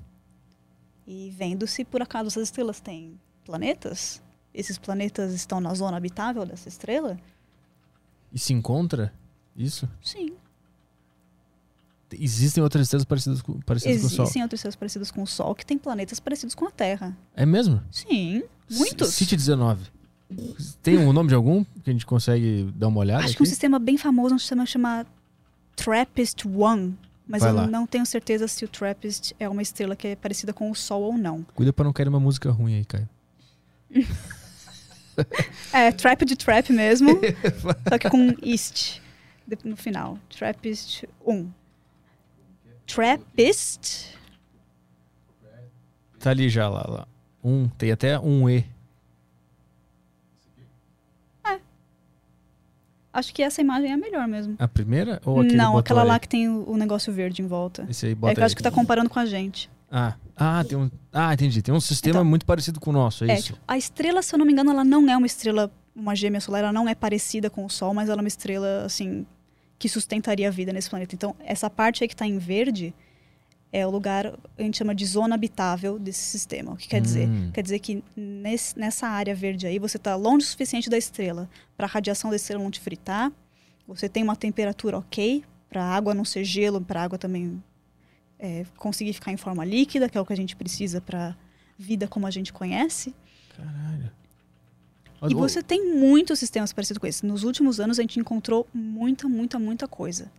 E 1.06 1.30
vendo 1.32 1.68
se 1.68 1.84
por 1.84 2.02
acaso 2.02 2.28
essas 2.28 2.44
estrelas 2.44 2.80
têm 2.80 3.20
planetas, 3.44 4.24
esses 4.54 4.78
planetas 4.78 5.34
estão 5.34 5.60
na 5.60 5.74
zona 5.74 5.98
habitável 5.98 6.46
dessa 6.46 6.70
estrela? 6.70 7.20
E 8.32 8.40
se 8.40 8.54
encontra 8.54 9.14
isso? 9.58 9.90
Sim. 10.02 10.32
Existem 12.14 12.64
outras 12.64 12.84
estrelas 12.84 13.04
parecidas 13.04 13.42
com, 13.42 13.60
parecidas 13.60 14.00
com 14.00 14.08
o 14.08 14.10
Sol. 14.10 14.24
Existem 14.24 14.42
outras 14.42 14.60
estrelas 14.60 14.76
parecidas 14.78 15.12
com 15.12 15.24
o 15.24 15.28
Sol 15.28 15.54
que 15.54 15.66
têm 15.66 15.78
planetas 15.78 16.22
parecidos 16.22 16.56
com 16.56 16.66
a 16.66 16.72
Terra. 16.72 17.18
É 17.36 17.46
mesmo? 17.46 17.84
Sim, 17.92 18.44
muitos. 18.72 19.14
City 19.14 19.36
19. 19.36 19.97
Tem 20.84 20.98
o 20.98 21.14
nome 21.14 21.30
de 21.30 21.36
algum 21.36 21.64
que 21.84 21.90
a 21.90 21.94
gente 21.94 22.06
consegue 22.06 22.70
dar 22.76 22.88
uma 22.90 23.00
olhada 23.00 23.24
Acho 23.24 23.36
que 23.36 23.42
um 23.42 23.46
aqui? 23.46 23.50
sistema 23.50 23.80
bem 23.80 23.98
famoso, 23.98 24.36
um 24.36 24.40
sistema 24.40 24.66
chama 24.66 25.06
TRAPPIST-1. 25.78 26.94
Mas 27.26 27.42
Vai 27.42 27.52
eu 27.52 27.56
lá. 27.56 27.68
não 27.68 27.86
tenho 27.86 28.06
certeza 28.06 28.48
se 28.48 28.64
o 28.64 28.68
TRAPPIST 28.68 29.34
é 29.40 29.50
uma 29.50 29.62
estrela 29.62 29.96
que 29.96 30.08
é 30.10 30.16
parecida 30.16 30.54
com 30.54 30.72
o 30.72 30.76
Sol 30.76 31.02
ou 31.04 31.18
não. 31.18 31.44
Cuida 31.56 31.74
pra 31.74 31.84
não 31.84 31.92
cair 31.92 32.08
uma 32.08 32.20
música 32.20 32.50
ruim 32.52 32.76
aí, 32.76 32.86
Caio. 32.86 33.10
É, 35.74 35.92
Trap 35.92 36.24
de 36.26 36.36
Trap 36.36 36.72
mesmo, 36.72 37.10
só 37.90 37.98
que 37.98 38.08
com 38.08 38.36
East 38.44 39.00
no 39.64 39.76
final. 39.76 40.20
TRAPPIST 40.30 41.06
1. 41.26 41.50
TRAPPIST? 42.86 44.16
Tá 46.20 46.30
ali 46.30 46.50
já, 46.50 46.70
lá, 46.70 46.86
lá. 46.88 47.08
Um, 47.44 47.68
tem 47.70 47.92
até 47.92 48.20
um 48.20 48.48
E. 48.48 48.64
Acho 53.18 53.34
que 53.34 53.42
essa 53.42 53.60
imagem 53.62 53.90
é 53.90 53.94
a 53.94 53.98
melhor 53.98 54.28
mesmo. 54.28 54.56
A 54.60 54.68
primeira 54.68 55.20
ou 55.26 55.40
aquele 55.42 55.56
não, 55.58 55.78
aquela 55.78 56.02
ali? 56.02 56.10
lá 56.10 56.20
que 56.20 56.28
tem 56.30 56.48
o, 56.48 56.70
o 56.70 56.78
negócio 56.78 57.12
verde 57.12 57.42
em 57.42 57.48
volta. 57.48 57.86
Esse 57.90 58.06
aí 58.06 58.12
É 58.12 58.16
bota 58.16 58.36
que 58.36 58.40
eu 58.42 58.46
acho 58.46 58.54
aí. 58.54 58.58
que 58.58 58.64
tá 58.64 58.70
comparando 58.72 59.10
com 59.10 59.18
a 59.20 59.26
gente. 59.26 59.70
Ah, 59.92 60.14
ah, 60.36 60.64
tem 60.64 60.78
um. 60.78 60.92
Ah, 61.12 61.34
entendi. 61.34 61.62
Tem 61.62 61.74
um 61.74 61.80
sistema 61.80 62.18
Então. 62.20 62.26
muito 62.26 62.46
parecido 62.46 62.80
com 62.80 62.92
o 62.92 62.94
nosso, 62.94 63.24
é, 63.24 63.30
É, 63.32 63.34
isso? 63.36 63.46
tipo, 63.54 63.60
a 63.68 63.78
estrela, 63.78 64.22
se 64.22 64.36
eu 64.36 64.38
não 64.38 64.46
me 64.46 64.52
engano, 64.54 64.70
ela 64.72 64.84
não 64.86 65.10
é 65.10 65.18
uma 65.18 65.26
estrela, 65.26 65.72
uma 65.96 66.16
gêmea 66.16 66.40
solar, 66.40 66.62
ela 66.62 66.74
não 66.74 66.88
é 66.88 66.94
parecida 66.94 67.50
com 67.50 67.66
o 67.66 67.70
Sol, 67.70 67.94
mas 67.94 68.08
ela 68.10 68.20
é 68.20 68.24
uma 68.24 68.28
estrela, 68.28 68.84
assim, 68.86 69.26
que 69.80 69.90
sustentaria 69.90 70.48
a 70.48 70.52
vida 70.52 70.72
nesse 70.72 70.90
planeta. 70.90 71.16
Então, 71.16 71.36
essa 71.40 71.70
parte 71.70 72.04
aí 72.04 72.08
que 72.08 72.14
está 72.14 72.28
em 72.28 72.38
verde 72.38 72.94
é 73.72 73.86
o 73.86 73.90
lugar, 73.90 74.28
a 74.58 74.62
gente 74.62 74.78
chama 74.78 74.96
de 74.96 75.06
zona 75.06 75.36
habitável 75.36 76.00
desse 76.00 76.24
sistema. 76.24 76.72
O 76.74 76.78
que 76.78 76.88
quer 76.88 77.02
dizer? 77.02 77.28
Hum. 77.28 77.52
Quer 77.54 77.62
dizer 77.62 77.80
que 77.80 78.04
nesse- 78.16 78.78
nessa 78.80 79.08
área 79.08 79.36
verde 79.36 79.68
aí, 79.68 79.78
você 79.78 79.98
está 79.98 80.16
longe 80.16 80.46
o 80.46 80.50
suficiente 80.50 80.90
da 80.90 80.98
estrela 80.98 81.50
para 81.76 81.86
a 81.86 81.90
radiação 81.90 82.30
da 82.30 82.36
estrela 82.36 82.64
não 82.64 82.72
te 82.72 82.80
fritar, 82.80 83.32
você 83.88 84.08
tem 84.10 84.24
uma 84.24 84.36
temperatura 84.36 84.98
ok, 84.98 85.44
para 85.70 85.84
a 85.84 85.96
água 85.96 86.14
não 86.14 86.24
ser 86.24 86.44
gelo, 86.46 86.80
para 86.82 87.02
a 87.02 87.04
água 87.04 87.18
também 87.18 87.62
é, 88.40 88.66
conseguir 88.78 89.12
ficar 89.14 89.32
em 89.34 89.38
forma 89.38 89.66
líquida, 89.66 90.08
que 90.08 90.18
é 90.18 90.22
o 90.22 90.26
que 90.26 90.34
a 90.34 90.38
gente 90.38 90.56
precisa 90.56 91.02
para 91.02 91.36
vida 91.78 92.08
como 92.08 92.26
a 92.26 92.32
gente 92.32 92.54
conhece. 92.54 93.14
Caralho. 93.56 94.12
E 95.30 95.34
você 95.34 95.64
tem 95.64 95.96
muitos 95.96 96.38
sistemas 96.40 96.72
parecidos 96.72 97.00
com 97.00 97.08
esse. 97.08 97.26
Nos 97.26 97.44
últimos 97.44 97.80
anos 97.80 97.98
a 97.98 98.02
gente 98.04 98.20
encontrou 98.20 98.68
muita, 98.74 99.28
muita, 99.28 99.58
muita 99.60 99.88
coisa 99.88 100.32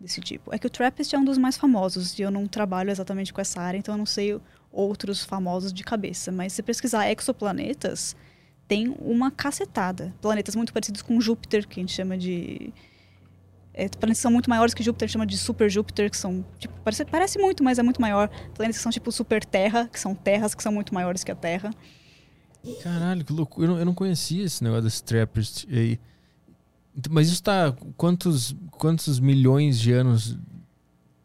desse 0.00 0.20
tipo. 0.20 0.54
É 0.54 0.58
que 0.58 0.66
o 0.66 0.70
TRAPPIST 0.70 1.14
é 1.14 1.18
um 1.18 1.24
dos 1.24 1.38
mais 1.38 1.56
famosos 1.56 2.18
e 2.18 2.22
eu 2.22 2.30
não 2.30 2.46
trabalho 2.46 2.90
exatamente 2.90 3.32
com 3.32 3.40
essa 3.40 3.60
área, 3.60 3.78
então 3.78 3.94
eu 3.94 3.98
não 3.98 4.06
sei 4.06 4.40
outros 4.70 5.24
famosos 5.24 5.72
de 5.72 5.82
cabeça. 5.82 6.30
Mas 6.30 6.52
se 6.52 6.62
pesquisar 6.62 7.10
exoplanetas, 7.10 8.16
tem 8.66 8.94
uma 9.00 9.30
cacetada. 9.30 10.14
Planetas 10.20 10.54
muito 10.54 10.72
parecidos 10.72 11.02
com 11.02 11.20
Júpiter, 11.20 11.66
que 11.66 11.80
a 11.80 11.82
gente 11.82 11.92
chama 11.92 12.16
de. 12.16 12.72
É, 13.72 13.88
planetas 13.88 14.18
que 14.18 14.22
são 14.22 14.32
muito 14.32 14.50
maiores 14.50 14.74
que 14.74 14.82
Júpiter, 14.82 15.04
a 15.04 15.06
gente 15.06 15.12
chama 15.12 15.26
de 15.26 15.38
Super 15.38 15.70
Júpiter, 15.70 16.10
que 16.10 16.16
são. 16.16 16.44
Tipo, 16.58 16.74
parece, 16.84 17.04
parece 17.04 17.38
muito, 17.38 17.64
mas 17.64 17.78
é 17.78 17.82
muito 17.82 18.00
maior. 18.00 18.28
Planetas 18.54 18.76
que 18.76 18.82
são 18.82 18.92
tipo 18.92 19.10
Super 19.10 19.44
Terra, 19.44 19.88
que 19.92 19.98
são 19.98 20.14
terras 20.14 20.54
que 20.54 20.62
são 20.62 20.72
muito 20.72 20.92
maiores 20.92 21.24
que 21.24 21.32
a 21.32 21.36
Terra. 21.36 21.70
Caralho, 22.82 23.24
que 23.24 23.32
loucura. 23.32 23.66
Eu 23.66 23.70
não, 23.70 23.78
eu 23.78 23.86
não 23.86 23.94
conhecia 23.94 24.44
esse 24.44 24.62
negócio 24.62 24.84
desse 24.84 25.02
Trappist 25.02 25.66
aí. 25.70 25.98
Então, 26.98 27.12
Mas 27.14 27.28
isso 27.28 27.42
tá. 27.42 27.72
Quantos, 27.96 28.56
quantos 28.72 29.20
milhões 29.20 29.78
de 29.78 29.92
anos 29.92 30.36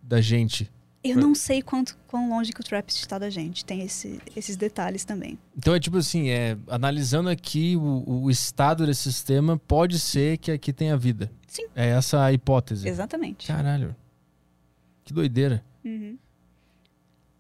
da 0.02 0.22
gente? 0.22 0.72
Eu 1.04 1.18
não 1.18 1.36
sei 1.36 1.62
quanto, 1.62 1.98
quão 2.08 2.30
longe 2.30 2.54
que 2.54 2.62
o 2.62 2.64
Trappist 2.64 3.02
está 3.02 3.20
da 3.20 3.30
gente. 3.30 3.66
Tem 3.66 3.82
esse- 3.82 4.22
esses 4.38 4.56
detalhes 4.56 5.04
também. 5.04 5.38
Então 5.58 5.76
é 5.76 5.80
tipo 5.80 5.98
assim, 5.98 6.30
é, 6.30 6.58
analisando 6.70 7.28
aqui 7.28 7.76
o, 7.76 8.04
o 8.24 8.32
estado 8.32 8.86
desse 8.86 9.02
sistema, 9.12 9.58
pode 9.68 10.00
ser 10.00 10.38
que 10.38 10.50
aqui 10.50 10.72
tenha 10.72 10.96
vida. 10.96 11.30
Sim. 11.46 11.66
É 11.76 11.90
essa 11.90 12.24
a 12.24 12.32
hipótese. 12.32 12.88
Exatamente. 12.88 13.48
Caralho. 13.48 13.94
Que 15.04 15.12
doideira. 15.14 15.62
Uhum. 15.84 16.18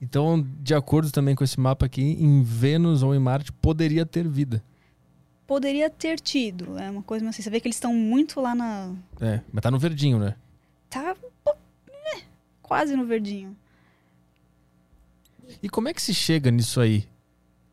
Então, 0.01 0.45
de 0.61 0.73
acordo 0.75 1.09
também 1.09 1.33
com 1.33 1.45
esse 1.45 1.57
mapa 1.57 1.85
aqui, 1.85 2.01
em 2.01 2.43
Vênus 2.43 3.01
ou 3.03 3.15
em 3.15 3.19
Marte 3.19 3.53
poderia 3.53 4.05
ter 4.05 4.27
vida. 4.27 4.61
Poderia 5.45 5.89
ter 5.89 6.19
tido. 6.19 6.77
É 6.77 6.89
uma 6.89 7.03
coisa 7.03 7.27
assim. 7.27 7.41
Você 7.41 7.49
vê 7.49 7.59
que 7.59 7.67
eles 7.67 7.75
estão 7.75 7.93
muito 7.93 8.39
lá 8.39 8.55
na. 8.55 8.93
É, 9.19 9.41
mas 9.51 9.61
tá 9.61 9.69
no 9.69 9.77
verdinho, 9.79 10.17
né? 10.19 10.35
Tá 10.89 11.15
é, 12.15 12.21
quase 12.61 12.95
no 12.95 13.05
verdinho. 13.05 13.55
E 15.61 15.69
como 15.69 15.87
é 15.89 15.93
que 15.93 16.01
se 16.01 16.13
chega 16.13 16.49
nisso 16.49 16.79
aí? 16.79 17.07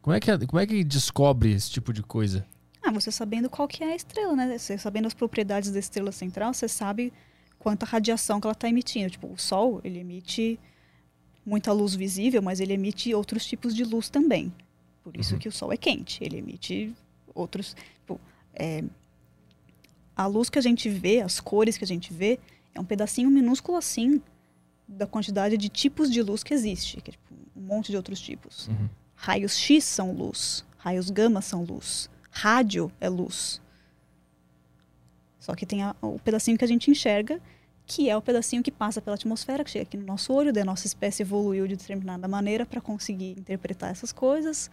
Como 0.03 0.15
é 0.15 0.21
que, 0.21 0.47
como 0.47 0.61
é 0.61 0.67
que 0.67 0.83
descobre 0.83 1.53
esse 1.53 1.71
tipo 1.71 1.93
de 1.93 2.03
coisa? 2.03 2.47
Ah, 2.83 2.91
você 2.91 3.11
sabendo 3.13 3.49
qual 3.51 3.69
que 3.69 3.85
é 3.85 3.93
a 3.93 3.97
estrela, 3.97 4.35
né? 4.35 4.59
Você 4.59 4.77
sabendo 4.79 5.07
as 5.07 5.15
propriedades 5.15 5.71
da 5.71 5.79
estrela 5.79 6.11
central, 6.11 6.53
você 6.55 6.67
sabe 6.67 7.13
quanta 7.59 7.85
radiação 7.87 8.41
que 8.41 8.47
ela 8.47 8.53
está 8.53 8.69
emitindo. 8.69 9.11
Tipo, 9.11 9.33
o 9.33 9.39
Sol, 9.39 9.81
ele 9.85 9.99
emite 10.01 10.59
muita 11.45 11.73
luz 11.73 11.95
visível, 11.95 12.41
mas 12.43 12.59
ele 12.59 12.73
emite 12.73 13.15
outros 13.15 13.45
tipos 13.45 13.75
de 13.75 13.85
luz 13.85 14.09
também. 14.09 14.53
Por 15.05 15.17
isso 15.17 15.35
Uhum. 15.35 15.39
que 15.41 15.49
o 15.49 15.53
Sol 15.53 15.73
é 15.73 15.77
quente. 15.77 16.23
Ele 16.25 16.39
emite 16.39 16.93
outros... 17.41 17.75
Tipo, 18.01 18.21
é, 18.55 18.85
a 20.17 20.27
luz 20.27 20.51
que 20.51 20.59
a 20.59 20.63
gente 20.63 20.89
vê, 20.89 21.21
as 21.23 21.41
cores 21.41 21.79
que 21.79 21.85
a 21.85 21.87
gente 21.87 22.13
vê, 22.13 22.39
é 22.75 22.81
um 22.81 22.85
pedacinho 22.85 23.31
minúsculo 23.31 23.77
assim 23.79 24.23
da 24.87 25.07
quantidade 25.07 25.57
de 25.57 25.69
tipos 25.69 26.11
de 26.11 26.23
luz 26.23 26.43
que 26.43 26.53
existe. 26.53 27.01
Que 27.01 27.11
é 27.11 27.13
tipo, 27.13 27.35
um 27.57 27.63
monte 27.63 27.91
de 27.91 27.97
outros 27.97 28.21
tipos. 28.21 28.69
Uhum. 28.69 28.89
Raios 29.15 29.57
X 29.57 29.85
são 29.85 30.13
luz, 30.13 30.65
raios 30.79 31.11
gama 31.11 31.41
são 31.43 31.63
luz, 31.65 32.09
rádio 32.31 32.91
é 33.01 33.09
luz. 33.09 33.61
Só 35.39 35.55
que 35.55 35.65
tem 35.65 35.83
a- 35.83 35.95
o 36.03 36.19
pedacinho 36.19 36.59
que 36.59 36.65
a 36.65 36.69
gente 36.69 36.91
enxerga, 36.91 37.41
que 37.87 38.09
é 38.09 38.17
o 38.17 38.23
pedacinho 38.23 38.63
que 38.63 38.71
passa 38.71 39.01
pela 39.01 39.17
atmosfera, 39.17 39.65
que 39.65 39.71
chega 39.71 39.83
aqui 39.83 39.97
no 39.97 40.05
nosso 40.07 40.33
olho, 40.33 40.53
daí 40.53 40.63
a 40.63 40.67
nossa 40.67 40.87
espécie 40.87 41.23
evoluiu 41.23 41.67
de 41.67 41.77
determinada 41.77 42.29
maneira 42.29 42.65
para 42.65 42.81
conseguir 42.81 43.33
interpretar 43.39 43.91
essas 43.91 44.13
coisas, 44.13 44.71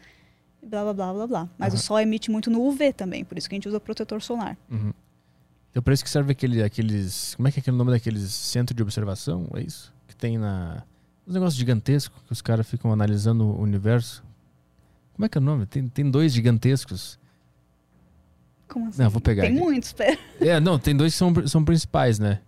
blá 0.68 0.84
blá 0.84 0.94
blá 0.94 1.14
blá 1.14 1.28
blá. 1.28 1.50
Mas 1.58 1.74
Aham. 1.74 1.80
o 1.80 1.84
Sol 1.84 2.00
emite 2.00 2.30
muito 2.30 2.50
no 2.50 2.62
UV 2.68 2.94
também, 2.94 3.24
por 3.24 3.38
isso 3.38 3.48
que 3.50 3.56
a 3.56 3.58
gente 3.58 3.68
usa 3.68 3.80
protetor 3.80 4.22
solar. 4.22 4.58
Uhum. 4.70 4.94
Então, 5.72 5.84
por 5.84 5.94
isso 5.94 6.04
que 6.04 6.10
serve 6.10 6.32
aquele, 6.32 6.64
aqueles. 6.64 7.36
Como 7.36 7.48
é 7.48 7.52
que 7.52 7.60
é 7.60 7.62
aquele 7.62 7.78
nome 7.78 7.92
daqueles 7.92 8.32
centro 8.34 8.76
de 8.76 8.82
observação? 8.82 9.48
É 9.54 9.62
isso? 9.62 9.94
Que 10.08 10.16
tem 10.16 10.38
na. 10.38 10.84
Os 11.26 11.34
negócios 11.34 11.56
gigantescos 11.58 12.22
que 12.24 12.32
os 12.32 12.42
caras 12.42 12.68
ficam 12.68 12.92
analisando 12.92 13.44
o 13.46 13.62
universo. 13.62 14.24
Como 15.14 15.26
é 15.26 15.30
que 15.30 15.38
é 15.38 15.42
o 15.42 15.44
nome? 15.44 15.66
Tem, 15.66 15.88
tem 15.88 16.10
dois 16.10 16.32
gigantescos. 16.32 17.20
Como 18.68 18.88
assim? 18.88 19.02
Não, 19.02 19.10
vou 19.10 19.22
pegar 19.22 19.44
Tem 19.44 19.52
aqui. 19.52 19.60
muitos, 19.60 19.94
pera. 19.94 20.18
É, 20.40 20.60
não, 20.60 20.78
tem 20.78 20.96
dois 20.96 21.14
que 21.14 21.18
são, 21.18 21.48
são 21.48 21.64
principais, 21.64 22.20
né? 22.20 22.40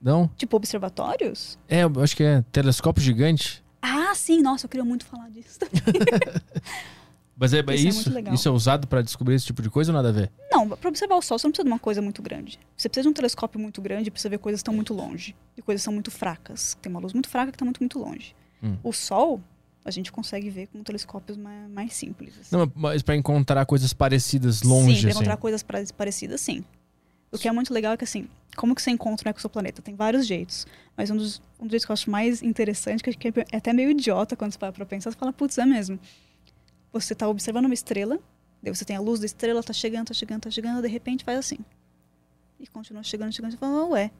Não? 0.00 0.28
Tipo 0.36 0.56
observatórios? 0.56 1.58
É, 1.68 1.82
eu 1.84 1.92
acho 2.02 2.16
que 2.16 2.22
é 2.22 2.42
telescópio 2.52 3.02
gigante. 3.02 3.62
Ah, 3.82 4.14
sim, 4.14 4.42
nossa, 4.42 4.66
eu 4.66 4.68
queria 4.70 4.84
muito 4.84 5.04
falar 5.04 5.28
disso. 5.30 5.58
Mas 7.36 7.54
é, 7.54 7.60
é 7.60 7.74
Isso 7.74 7.86
é 7.86 7.88
isso? 7.88 8.12
legal. 8.12 8.34
isso 8.34 8.46
é 8.48 8.50
usado 8.50 8.86
pra 8.86 9.00
descobrir 9.00 9.34
esse 9.34 9.46
tipo 9.46 9.62
de 9.62 9.70
coisa 9.70 9.90
ou 9.90 9.96
nada 9.96 10.10
a 10.10 10.12
ver? 10.12 10.30
Não, 10.52 10.68
para 10.68 10.90
observar 10.90 11.16
o 11.16 11.22
Sol, 11.22 11.38
você 11.38 11.46
não 11.46 11.52
precisa 11.52 11.64
de 11.64 11.70
uma 11.72 11.78
coisa 11.78 12.02
muito 12.02 12.20
grande. 12.20 12.58
Você 12.76 12.86
precisa 12.86 13.04
de 13.04 13.08
um 13.08 13.14
telescópio 13.14 13.58
muito 13.58 13.80
grande 13.80 14.10
para 14.10 14.20
você 14.20 14.28
ver 14.28 14.36
coisas 14.38 14.58
que 14.58 14.62
estão 14.62 14.74
muito 14.74 14.92
longe. 14.92 15.34
E 15.56 15.62
coisas 15.62 15.80
que 15.80 15.84
são 15.84 15.94
muito 15.94 16.10
fracas. 16.10 16.76
Tem 16.82 16.90
uma 16.92 17.00
luz 17.00 17.14
muito 17.14 17.30
fraca 17.30 17.50
que 17.50 17.54
está 17.56 17.64
muito, 17.64 17.78
muito 17.80 17.98
longe. 17.98 18.34
Hum. 18.62 18.76
O 18.84 18.92
Sol, 18.92 19.40
a 19.82 19.90
gente 19.90 20.12
consegue 20.12 20.50
ver 20.50 20.66
com 20.66 20.82
telescópios 20.82 21.38
mais, 21.38 21.70
mais 21.70 21.94
simples. 21.94 22.34
assim. 22.38 22.54
Não, 22.54 22.70
mas 22.74 23.00
pra 23.02 23.16
encontrar 23.16 23.64
coisas 23.64 23.94
parecidas 23.94 24.60
longe, 24.62 24.96
sim, 24.96 25.00
para 25.00 25.08
assim. 25.08 25.16
encontrar 25.18 25.36
coisas 25.38 25.62
pare- 25.62 25.92
parecidas, 25.96 26.42
sim. 26.42 26.62
O 27.32 27.38
que 27.38 27.46
é 27.46 27.52
muito 27.52 27.72
legal 27.72 27.92
é 27.92 27.96
que, 27.96 28.04
assim, 28.04 28.28
como 28.56 28.74
que 28.74 28.82
você 28.82 28.90
encontra 28.90 29.28
um 29.28 29.34
exoplaneta? 29.36 29.80
Tem 29.80 29.94
vários 29.94 30.26
jeitos. 30.26 30.66
Mas 30.96 31.10
um 31.10 31.16
dos, 31.16 31.40
um 31.60 31.64
dos 31.64 31.70
jeitos 31.70 31.86
que 31.86 31.92
eu 31.92 31.94
acho 31.94 32.10
mais 32.10 32.42
interessante, 32.42 33.02
que 33.02 33.28
é 33.28 33.32
é 33.52 33.56
até 33.56 33.72
meio 33.72 33.90
idiota 33.90 34.34
quando 34.34 34.52
você 34.52 34.58
para 34.58 34.72
pra 34.72 34.84
pensar, 34.84 35.10
você 35.12 35.16
fala, 35.16 35.32
putz, 35.32 35.56
é 35.58 35.64
mesmo. 35.64 35.98
Você 36.92 37.14
tá 37.14 37.28
observando 37.28 37.66
uma 37.66 37.74
estrela, 37.74 38.18
daí 38.60 38.74
você 38.74 38.84
tem 38.84 38.96
a 38.96 39.00
luz 39.00 39.20
da 39.20 39.26
estrela, 39.26 39.62
tá 39.62 39.72
chegando, 39.72 40.08
tá 40.08 40.14
chegando, 40.14 40.42
tá 40.42 40.50
chegando, 40.50 40.82
de 40.82 40.88
repente 40.88 41.24
faz 41.24 41.38
assim. 41.38 41.58
E 42.58 42.66
continua 42.66 43.02
chegando, 43.04 43.32
chegando, 43.32 43.52
você 43.52 43.56
fala, 43.58 43.86
ué, 43.86 44.10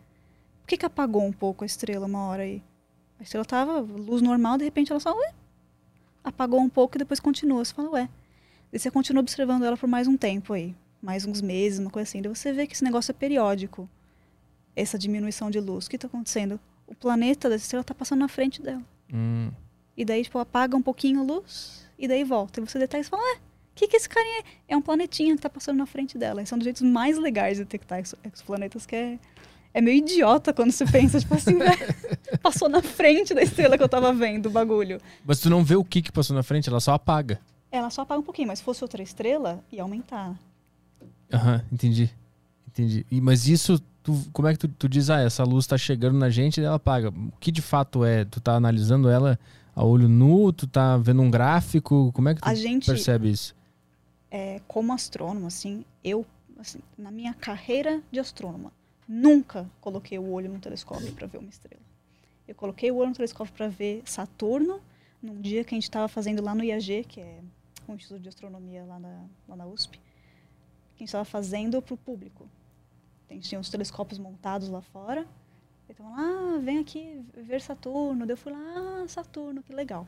por 0.61 0.69
que 0.69 0.77
que 0.77 0.87
apagou 0.87 1.25
um 1.25 1.33
pouco 1.33 1.65
a 1.65 1.67
estrela 1.67 2.07
uma 2.07 2.27
hora 2.27 2.45
aí? 2.45 2.63
A 3.19 3.25
estrela 3.25 3.45
tava 3.45 3.81
luz 3.81 4.23
normal, 4.23 4.57
de 4.57 4.65
repente 4.65 4.93
ela 4.93 5.01
só, 5.01 5.13
ué, 5.15 5.35
apagou 6.23 6.61
um 6.61 6.69
pouco 6.69 6.97
e 6.97 7.01
depois 7.01 7.19
continua. 7.19 7.65
Você 7.65 7.75
fala, 7.75 7.91
ué. 7.91 8.09
Daí 8.71 8.79
você 8.79 8.91
continua 8.91 9.21
observando 9.21 9.65
ela 9.65 9.77
por 9.77 9.89
mais 9.89 10.07
um 10.07 10.17
tempo 10.17 10.53
aí, 10.53 10.77
mais 11.03 11.24
uns 11.26 11.40
meses, 11.40 11.78
uma 11.78 11.90
coisa 11.90 12.09
assim. 12.09 12.20
Daí 12.22 12.34
você 12.34 12.53
vê 12.53 12.66
que 12.66 12.74
esse 12.74 12.84
negócio 12.84 13.11
é 13.11 13.14
periódico, 13.14 13.88
essa 14.76 14.98
diminuição 14.98 15.51
de 15.51 15.61
luz. 15.61 15.86
O 15.86 15.90
que 15.90 15.96
está 15.96 16.07
acontecendo? 16.07 16.59
O 16.86 16.94
planeta 16.94 17.48
da 17.48 17.57
estrela 17.57 17.82
está 17.82 17.94
passando 17.94 18.20
na 18.20 18.28
frente 18.28 18.61
dela. 18.62 18.82
Hum. 19.12 19.51
E 19.96 20.05
daí, 20.05 20.22
tipo, 20.22 20.38
apaga 20.38 20.76
um 20.76 20.82
pouquinho 20.82 21.20
a 21.20 21.22
luz 21.22 21.86
e 21.98 22.07
daí 22.09 22.24
volta. 22.24 22.61
E 22.61 22.64
você 22.66 22.78
detecta 22.78 23.07
e 23.07 23.11
fala, 23.11 23.22
ué, 23.22 23.34
o 23.36 23.40
que, 23.74 23.88
que 23.88 23.96
esse 23.96 24.09
carinha 24.09 24.40
é? 24.40 24.72
É 24.72 24.76
um 24.76 24.82
planetinha 24.82 25.34
que 25.34 25.42
tá 25.42 25.51
passando 25.51 25.76
na 25.78 25.86
frente 25.86 26.16
dela. 26.18 26.42
Esse 26.42 26.53
é 26.53 26.57
um 26.57 26.59
dos 26.59 26.64
jeitos 26.64 26.82
mais 26.82 27.18
legais 27.18 27.57
de 27.59 27.64
detectar 27.64 27.98
ex- 27.98 28.14
exoplanetas, 28.32 28.86
que 28.86 28.96
é, 28.96 29.18
é 29.74 29.80
meio 29.80 29.98
idiota 29.98 30.53
quando 30.53 30.70
você 30.72 30.84
pensa, 30.86 31.20
tipo 31.20 31.34
assim, 31.34 31.57
velho, 31.57 31.78
passou 32.42 32.68
na 32.68 32.82
frente 32.82 33.34
da 33.34 33.42
estrela 33.42 33.76
que 33.76 33.82
eu 33.82 33.88
tava 33.88 34.12
vendo 34.12 34.46
o 34.46 34.51
bagulho. 34.51 35.01
Mas 35.24 35.40
tu 35.40 35.48
não 35.51 35.62
vê 35.64 35.76
o 35.76 35.84
que 35.84 36.03
que 36.03 36.12
passou 36.12 36.34
na 36.34 36.42
frente, 36.42 36.68
ela 36.68 36.80
só 36.80 36.94
apaga. 36.94 37.40
Ela 37.70 37.88
só 37.90 38.03
apaga 38.03 38.20
um 38.20 38.24
pouquinho, 38.24 38.48
mas 38.48 38.59
se 38.59 38.64
fosse 38.64 38.82
outra 38.82 39.03
estrela, 39.03 39.64
ia 39.70 39.82
aumentar. 39.82 40.36
Aham, 41.33 41.62
entendi. 41.72 42.11
Entendi. 42.68 43.07
E, 43.11 43.20
mas 43.20 43.49
isso 43.49 43.81
tu, 44.03 44.24
como 44.33 44.49
é 44.49 44.53
que 44.53 44.59
tu, 44.59 44.68
tu 44.68 44.89
diz, 44.89 45.11
ah, 45.11 45.20
essa 45.20 45.45
luz 45.45 45.66
tá 45.66 45.76
chegando 45.76 46.18
na 46.18 46.31
gente 46.31 46.61
e 46.61 46.64
ela 46.64 46.76
apaga? 46.76 47.11
O 47.11 47.33
que 47.39 47.51
de 47.51 47.62
fato 47.62 48.05
é? 48.05 48.24
Tu 48.24 48.41
tá 48.41 48.55
analisando 48.55 49.09
ela 49.09 49.39
a 49.74 49.85
olho 49.85 50.09
nu? 50.09 50.53
Tu 50.53 50.66
tá 50.66 50.97
vendo 50.97 51.22
um 51.22 51.31
gráfico? 51.31 52.11
Como 52.12 52.28
é 52.28 52.35
que 52.35 52.41
tu 52.41 52.49
A 52.49 52.55
gente, 52.55 52.87
percebe 52.87 53.31
isso? 53.31 53.55
é, 54.31 54.61
como 54.68 54.93
astrônomo, 54.93 55.49
assim, 55.49 55.85
eu, 56.05 56.24
assim, 56.59 56.78
na 56.97 57.11
minha 57.11 57.35
carreira 57.35 58.01
de 58.12 58.20
astrônoma, 58.20 58.72
nunca 59.09 59.68
coloquei 59.81 60.18
o 60.18 60.31
olho 60.31 60.49
no 60.49 60.61
telescópio 60.61 61.12
para 61.12 61.26
ver 61.26 61.39
uma 61.39 61.51
estrela. 61.51 61.83
Eu 62.47 62.55
coloquei 62.55 62.91
o 62.91 62.97
olho 62.97 63.09
no 63.09 63.14
telescópio 63.16 63.53
para 63.53 63.68
ver 63.68 64.03
Saturno, 64.05 64.81
num 65.20 65.41
dia 65.41 65.64
que 65.64 65.74
a 65.74 65.76
gente 65.76 65.85
estava 65.85 66.09
fazendo 66.09 66.43
lá 66.43 66.55
no 66.55 66.62
IAG, 66.62 67.05
que 67.09 67.20
é 67.20 67.41
o 67.89 67.95
Instituto 67.95 68.22
de 68.22 68.28
Astronomia 68.28 68.85
lá 68.85 69.01
na, 69.01 69.24
lá 69.49 69.57
na 69.57 69.66
USP, 69.66 70.01
que 71.01 71.05
a 71.05 71.07
gente 71.07 71.09
estava 71.09 71.24
fazendo 71.24 71.80
para 71.80 71.94
o 71.94 71.96
público. 71.96 72.46
A 73.28 73.32
gente 73.32 73.48
tinha 73.48 73.61
os 73.61 73.70
telescópios 73.70 74.18
montados 74.18 74.68
lá 74.68 74.80
fora. 74.82 75.26
Então, 75.88 76.07
ah, 76.14 76.59
vem 76.62 76.78
aqui 76.78 77.24
ver 77.34 77.61
Saturno. 77.61 78.26
Daí 78.26 78.34
eu 78.34 78.36
fui 78.36 78.53
lá, 78.53 78.59
ah, 78.59 79.05
Saturno, 79.09 79.62
que 79.62 79.72
legal. 79.72 80.07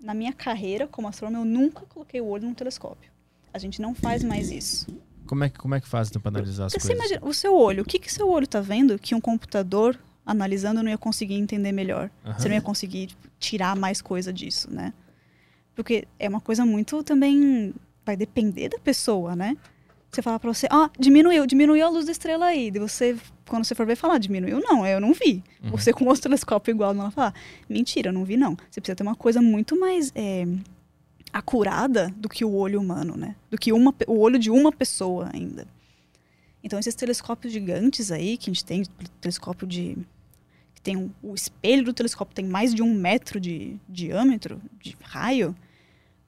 Na 0.00 0.14
minha 0.14 0.32
carreira 0.32 0.86
como 0.86 1.08
astrônomo, 1.08 1.42
eu 1.42 1.44
nunca 1.44 1.84
coloquei 1.86 2.20
o 2.20 2.26
olho 2.26 2.48
no 2.48 2.54
telescópio. 2.54 3.10
A 3.52 3.58
gente 3.58 3.80
não 3.80 3.94
faz 3.94 4.22
mais 4.22 4.50
isso. 4.50 4.86
Como 5.26 5.42
é 5.42 5.48
que, 5.48 5.58
como 5.58 5.74
é 5.74 5.80
que 5.80 5.88
faz 5.88 6.08
então, 6.08 6.22
pra 6.22 6.28
analisar 6.28 6.66
as 6.66 6.72
Porque 6.72 6.86
você 6.86 6.94
coisas? 6.94 7.10
imagina, 7.10 7.28
o 7.28 7.34
seu 7.34 7.56
olho, 7.56 7.82
o 7.82 7.86
que 7.86 7.98
que 7.98 8.12
seu 8.12 8.28
olho 8.28 8.46
tá 8.46 8.60
vendo 8.60 8.98
que 8.98 9.14
um 9.14 9.20
computador 9.20 9.98
analisando 10.24 10.82
não 10.82 10.90
ia 10.90 10.98
conseguir 10.98 11.34
entender 11.34 11.72
melhor? 11.72 12.10
Aham. 12.24 12.38
Você 12.38 12.48
não 12.48 12.54
ia 12.54 12.62
conseguir 12.62 13.08
tipo, 13.08 13.28
tirar 13.40 13.74
mais 13.74 14.00
coisa 14.00 14.32
disso, 14.32 14.70
né? 14.70 14.92
Porque 15.74 16.06
é 16.18 16.28
uma 16.28 16.40
coisa 16.40 16.64
muito 16.64 17.02
também 17.02 17.74
vai 18.04 18.16
depender 18.16 18.68
da 18.68 18.78
pessoa, 18.78 19.34
né? 19.34 19.56
Você 20.16 20.22
fala 20.22 20.40
pra 20.40 20.50
você, 20.50 20.66
ó, 20.72 20.88
diminuiu, 20.98 21.46
diminuiu 21.46 21.84
a 21.86 21.90
luz 21.90 22.06
da 22.06 22.12
estrela 22.12 22.46
aí. 22.46 22.70
E 22.74 22.78
você, 22.78 23.14
quando 23.46 23.64
você 23.66 23.74
for 23.74 23.84
ver, 23.84 23.96
falar, 23.96 24.16
diminuiu? 24.16 24.60
Não, 24.60 24.86
eu 24.86 24.98
não 24.98 25.12
vi. 25.12 25.44
Uhum. 25.62 25.72
Você 25.72 25.92
com 25.92 26.06
outro 26.06 26.22
telescópio 26.22 26.72
igual, 26.72 26.94
não 26.94 27.02
vai 27.02 27.10
falar, 27.10 27.34
mentira, 27.68 28.08
eu 28.08 28.14
não 28.14 28.24
vi 28.24 28.34
não. 28.34 28.56
Você 28.70 28.80
precisa 28.80 28.96
ter 28.96 29.02
uma 29.02 29.14
coisa 29.14 29.42
muito 29.42 29.78
mais 29.78 30.10
é, 30.14 30.46
acurada 31.30 32.10
do 32.16 32.30
que 32.30 32.46
o 32.46 32.52
olho 32.54 32.80
humano, 32.80 33.14
né? 33.14 33.36
Do 33.50 33.58
que 33.58 33.74
uma, 33.74 33.94
o 34.06 34.18
olho 34.18 34.38
de 34.38 34.50
uma 34.50 34.72
pessoa 34.72 35.28
ainda. 35.34 35.66
Então, 36.64 36.78
esses 36.78 36.94
telescópios 36.94 37.52
gigantes 37.52 38.10
aí, 38.10 38.38
que 38.38 38.48
a 38.48 38.52
gente 38.54 38.64
tem, 38.64 38.84
telescópio 39.20 39.66
de. 39.66 39.98
que 40.74 40.80
tem 40.80 40.96
um- 40.96 41.10
o 41.22 41.34
espelho 41.34 41.84
do 41.84 41.92
telescópio 41.92 42.34
tem 42.34 42.46
mais 42.46 42.74
de 42.74 42.82
um 42.82 42.94
metro 42.94 43.38
de 43.38 43.76
diâmetro, 43.86 44.60
de 44.80 44.96
raio, 45.02 45.54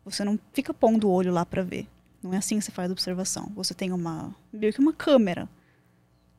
você 0.04 0.24
não 0.24 0.38
fica 0.52 0.74
pondo 0.74 1.08
o 1.08 1.10
olho 1.10 1.32
lá 1.32 1.46
para 1.46 1.62
ver. 1.62 1.86
Não 2.22 2.34
é 2.34 2.38
assim 2.38 2.58
que 2.58 2.64
você 2.64 2.72
faz 2.72 2.90
a 2.90 2.92
observação. 2.92 3.50
Você 3.54 3.74
tem 3.74 3.92
uma. 3.92 4.34
meio 4.52 4.72
que 4.72 4.80
uma 4.80 4.92
câmera 4.92 5.48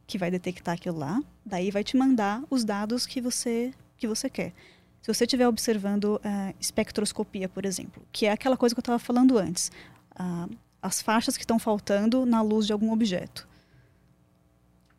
que 0.06 0.18
vai 0.18 0.32
detectar 0.32 0.74
aquilo 0.74 0.98
lá, 0.98 1.22
daí 1.46 1.70
vai 1.70 1.84
te 1.84 1.96
mandar 1.96 2.44
os 2.50 2.64
dados 2.64 3.06
que 3.06 3.22
você, 3.22 3.72
que 3.96 4.08
você 4.08 4.30
quer. 4.30 4.54
Se 5.02 5.14
você 5.14 5.24
estiver 5.24 5.48
observando 5.48 6.20
eh, 6.24 6.56
espectroscopia, 6.60 7.48
por 7.48 7.64
exemplo, 7.64 8.04
que 8.12 8.26
é 8.26 8.32
aquela 8.32 8.58
coisa 8.58 8.74
que 8.74 8.80
eu 8.80 8.82
estava 8.82 8.98
falando 8.98 9.38
antes, 9.38 9.72
ah, 10.16 10.50
as 10.82 11.02
faixas 11.02 11.38
que 11.38 11.44
estão 11.44 11.60
faltando 11.60 12.26
na 12.26 12.42
luz 12.42 12.66
de 12.66 12.74
algum 12.74 12.92
objeto. 12.92 13.48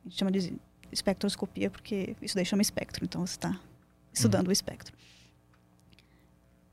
A 0.05 0.09
gente 0.09 0.19
chama 0.19 0.31
de 0.31 0.55
espectroscopia 0.93 1.71
porque 1.71 2.17
isso 2.23 2.35
daí 2.35 2.45
chama 2.45 2.63
espectro, 2.63 3.05
então 3.05 3.27
você 3.27 3.33
está 3.33 3.61
estudando 4.13 4.49
o 4.49 4.53
espectro. 4.53 4.95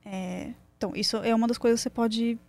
É, 0.05 0.53
então, 0.77 0.95
isso 0.95 1.17
é 1.17 1.33
uma 1.35 1.47
das 1.47 1.57
coisas 1.57 1.79
que 1.79 1.83
você 1.83 1.89
pode 1.89 2.39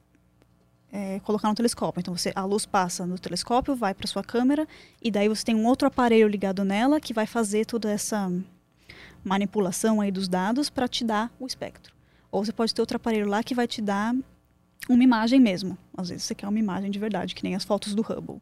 é, 0.92 1.20
colocar 1.20 1.48
no 1.48 1.54
telescópio. 1.54 2.00
Então, 2.00 2.16
você, 2.16 2.32
a 2.34 2.44
luz 2.44 2.66
passa 2.66 3.06
no 3.06 3.18
telescópio, 3.18 3.74
vai 3.76 3.94
para 3.94 4.06
sua 4.06 4.22
câmera, 4.22 4.66
e 5.02 5.10
daí 5.10 5.28
você 5.28 5.44
tem 5.44 5.54
um 5.54 5.66
outro 5.66 5.86
aparelho 5.86 6.28
ligado 6.28 6.64
nela 6.64 7.00
que 7.00 7.12
vai 7.12 7.26
fazer 7.26 7.66
toda 7.66 7.90
essa 7.90 8.30
manipulação 9.24 10.00
aí 10.00 10.10
dos 10.10 10.28
dados 10.28 10.70
para 10.70 10.88
te 10.88 11.04
dar 11.04 11.30
o 11.38 11.46
espectro. 11.46 11.94
Ou 12.30 12.44
você 12.44 12.52
pode 12.52 12.74
ter 12.74 12.80
outro 12.80 12.96
aparelho 12.96 13.26
lá 13.26 13.42
que 13.42 13.54
vai 13.54 13.66
te 13.66 13.80
dar 13.80 14.14
uma 14.88 15.02
imagem 15.02 15.40
mesmo. 15.40 15.76
Às 15.96 16.08
vezes 16.08 16.24
você 16.24 16.34
quer 16.34 16.48
uma 16.48 16.58
imagem 16.58 16.90
de 16.90 16.98
verdade, 16.98 17.34
que 17.34 17.42
nem 17.42 17.54
as 17.54 17.64
fotos 17.64 17.94
do 17.94 18.02
Hubble. 18.02 18.40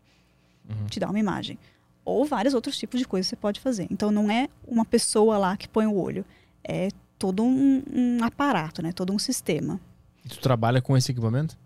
Uhum. 0.68 0.86
Te 0.88 1.01
dá 1.01 1.09
uma 1.09 1.18
imagem. 1.18 1.59
Ou 2.05 2.24
vários 2.24 2.55
outros 2.55 2.76
tipos 2.76 3.01
de 3.01 3.07
coisas 3.07 3.26
que 3.26 3.30
você 3.30 3.36
pode 3.36 3.61
fazer. 3.61 3.86
Então 3.90 4.11
não 4.11 4.30
é 4.30 4.49
uma 4.66 4.84
pessoa 4.84 5.38
lá 5.38 5.57
que 5.57 5.68
põe 5.68 5.86
o 5.86 5.97
olho. 5.97 6.24
É 6.62 6.88
todo 7.18 7.42
um, 7.42 7.82
um 7.92 8.24
aparato, 8.24 8.82
né? 8.82 8.92
Todo 8.92 9.12
um 9.12 9.18
sistema. 9.18 9.80
E 10.24 10.28
tu 10.28 10.38
trabalha 10.38 10.80
com 10.82 10.97
esse 10.97 11.11
equipamento? 11.11 11.57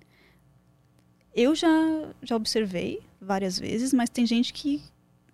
Eu 1.35 1.55
já, 1.55 1.69
já 2.23 2.37
observei 2.37 3.01
várias 3.21 3.59
vezes, 3.59 3.93
mas 3.93 4.11
tem 4.11 4.27
gente 4.27 4.53
que 4.53 4.83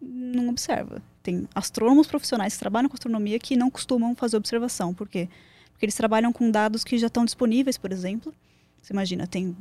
não 0.01 0.49
observa. 0.49 1.03
Tem 1.23 1.49
astrônomos 1.55 2.07
profissionais 2.07 2.55
que 2.55 2.59
trabalham 2.59 2.89
com 2.89 2.95
astronomia 2.95 3.39
que 3.39 3.57
não 3.57 3.71
costumam 3.71 4.15
fazer 4.15 4.37
observação. 4.37 4.93
Por 4.93 5.09
quê? 5.09 5.29
Porque 5.73 5.85
eles 5.87 5.95
trabalham 5.95 6.33
com 6.33 6.51
dados 6.51 6.85
que 6.85 6.97
já 6.99 7.07
estão 7.07 7.25
disponíveis, 7.25 7.77
por 7.77 7.93
exemplo. 7.93 8.33
Você 8.81 8.93
imagina, 8.93 9.27
tem. 9.27 9.57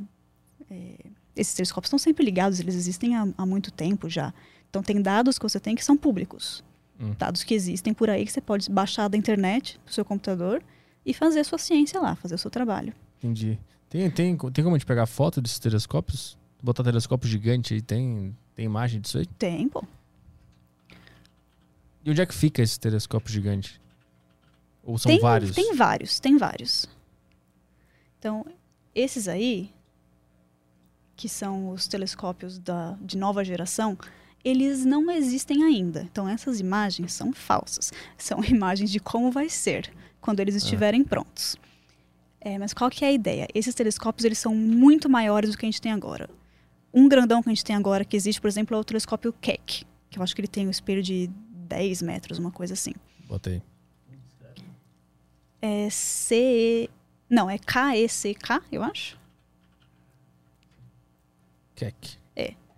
é, 0.70 0.94
esses 1.34 1.54
telescópios 1.54 1.88
estão 1.88 1.98
sempre 1.98 2.24
ligados, 2.24 2.60
eles 2.60 2.74
existem 2.74 3.16
há, 3.16 3.26
há 3.36 3.44
muito 3.44 3.70
tempo 3.70 4.08
já. 4.08 4.32
Então, 4.70 4.82
tem 4.82 5.00
dados 5.02 5.38
que 5.38 5.42
você 5.42 5.60
tem 5.60 5.74
que 5.74 5.84
são 5.84 5.96
públicos. 5.96 6.64
Hum. 7.00 7.14
Dados 7.18 7.44
que 7.44 7.54
existem 7.54 7.92
por 7.92 8.08
aí 8.08 8.24
que 8.24 8.32
você 8.32 8.40
pode 8.40 8.70
baixar 8.70 9.08
da 9.08 9.16
internet, 9.16 9.78
do 9.84 9.92
seu 9.92 10.04
computador, 10.04 10.62
e 11.04 11.12
fazer 11.12 11.40
a 11.40 11.44
sua 11.44 11.58
ciência 11.58 12.00
lá, 12.00 12.16
fazer 12.16 12.34
o 12.34 12.38
seu 12.38 12.50
trabalho. 12.50 12.92
Entendi. 13.18 13.58
Tem, 13.88 14.10
tem, 14.10 14.36
tem 14.36 14.64
como 14.64 14.74
a 14.74 14.78
gente 14.78 14.86
pegar 14.86 15.06
foto 15.06 15.40
desses 15.40 15.58
telescópios? 15.58 16.36
Botar 16.62 16.82
telescópio 16.82 17.28
gigante 17.28 17.74
aí, 17.74 17.82
tem, 17.82 18.36
tem 18.54 18.64
imagem 18.64 19.00
disso 19.00 19.18
aí? 19.18 19.26
Tem, 19.26 19.68
pô. 19.68 19.84
E 22.04 22.10
onde 22.10 22.20
é 22.20 22.26
que 22.26 22.34
fica 22.34 22.62
esse 22.62 22.78
telescópio 22.78 23.32
gigante? 23.32 23.80
Ou 24.82 24.98
são 24.98 25.10
tem, 25.10 25.20
vários? 25.20 25.54
Tem 25.54 25.74
vários, 25.74 26.20
tem 26.20 26.36
vários. 26.36 26.86
Então, 28.18 28.46
esses 28.94 29.28
aí, 29.28 29.72
que 31.16 31.28
são 31.28 31.70
os 31.70 31.88
telescópios 31.88 32.58
da, 32.58 32.96
de 33.00 33.16
nova 33.16 33.44
geração, 33.44 33.98
eles 34.44 34.84
não 34.84 35.10
existem 35.10 35.64
ainda. 35.64 36.02
Então, 36.02 36.28
essas 36.28 36.60
imagens 36.60 37.12
são 37.12 37.32
falsas. 37.32 37.92
São 38.16 38.42
imagens 38.46 38.90
de 38.90 39.00
como 39.00 39.30
vai 39.30 39.48
ser 39.48 39.92
quando 40.20 40.38
eles 40.40 40.54
estiverem 40.54 41.02
prontos. 41.02 41.56
É, 42.40 42.58
mas 42.58 42.72
qual 42.72 42.90
que 42.90 43.04
é 43.04 43.08
a 43.08 43.12
ideia? 43.12 43.48
Esses 43.54 43.74
telescópios 43.74 44.24
eles 44.24 44.38
são 44.38 44.54
muito 44.54 45.08
maiores 45.08 45.50
do 45.50 45.58
que 45.58 45.66
a 45.66 45.68
gente 45.68 45.80
tem 45.80 45.92
agora. 45.92 46.28
Um 46.92 47.08
grandão 47.08 47.42
que 47.42 47.48
a 47.48 47.52
gente 47.52 47.64
tem 47.64 47.74
agora 47.76 48.04
que 48.04 48.16
existe, 48.16 48.40
por 48.40 48.48
exemplo, 48.48 48.76
é 48.76 48.80
o 48.80 48.84
telescópio 48.84 49.32
Keck, 49.32 49.84
que 50.08 50.18
eu 50.18 50.22
acho 50.22 50.34
que 50.34 50.40
ele 50.40 50.48
tem 50.48 50.66
um 50.66 50.70
espelho 50.70 51.02
de 51.02 51.28
10 51.68 52.02
metros, 52.02 52.38
uma 52.38 52.50
coisa 52.50 52.74
assim. 52.74 52.92
Botei. 53.26 53.62
É 55.60 55.90
C. 55.90 56.88
Não, 57.28 57.50
é 57.50 57.58
K-E-C-K, 57.58 58.62
eu 58.70 58.82
acho. 58.82 59.18
Keck. 61.74 62.18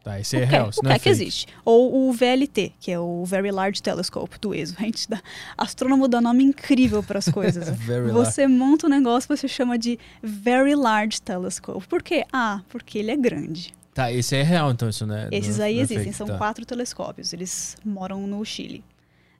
É. 0.08 0.12
Tá, 0.12 0.20
esse 0.20 0.36
o 0.36 0.40
é 0.40 0.44
real. 0.44 0.70
isso 0.70 0.80
o 0.80 0.84
não 0.84 0.90
é 0.90 0.98
fake. 0.98 1.08
existe. 1.10 1.46
Ou 1.64 2.08
o 2.08 2.12
VLT, 2.12 2.72
que 2.80 2.90
é 2.90 2.98
o 2.98 3.24
Very 3.24 3.50
Large 3.50 3.82
Telescope 3.82 4.38
do 4.40 4.54
ESO. 4.54 4.74
A 4.78 4.82
gente 4.82 5.08
dá, 5.08 5.20
astrônomo 5.56 6.08
dá 6.08 6.20
nome 6.20 6.44
incrível 6.44 7.02
para 7.02 7.18
as 7.18 7.28
coisas. 7.30 7.68
Você 8.12 8.46
monta 8.46 8.86
um 8.86 8.90
negócio 8.90 9.28
você 9.28 9.48
chama 9.48 9.78
de 9.78 9.98
Very 10.22 10.74
Large 10.74 11.20
Telescope. 11.20 11.86
Por 11.86 12.02
quê? 12.02 12.24
Ah, 12.32 12.62
porque 12.68 12.98
ele 12.98 13.10
é 13.10 13.16
grande. 13.16 13.74
Tá, 13.92 14.12
esse 14.12 14.36
é 14.36 14.42
real, 14.42 14.70
então, 14.70 14.88
isso 14.88 15.04
né? 15.06 15.28
Esses 15.32 15.58
não 15.58 15.64
é- 15.64 15.66
aí 15.68 15.74
não 15.74 15.80
é 15.80 15.82
existem, 15.82 16.04
fake, 16.04 16.16
são 16.16 16.26
tá. 16.26 16.38
quatro 16.38 16.64
telescópios. 16.64 17.32
Eles 17.32 17.76
moram 17.84 18.26
no 18.26 18.44
Chile. 18.44 18.84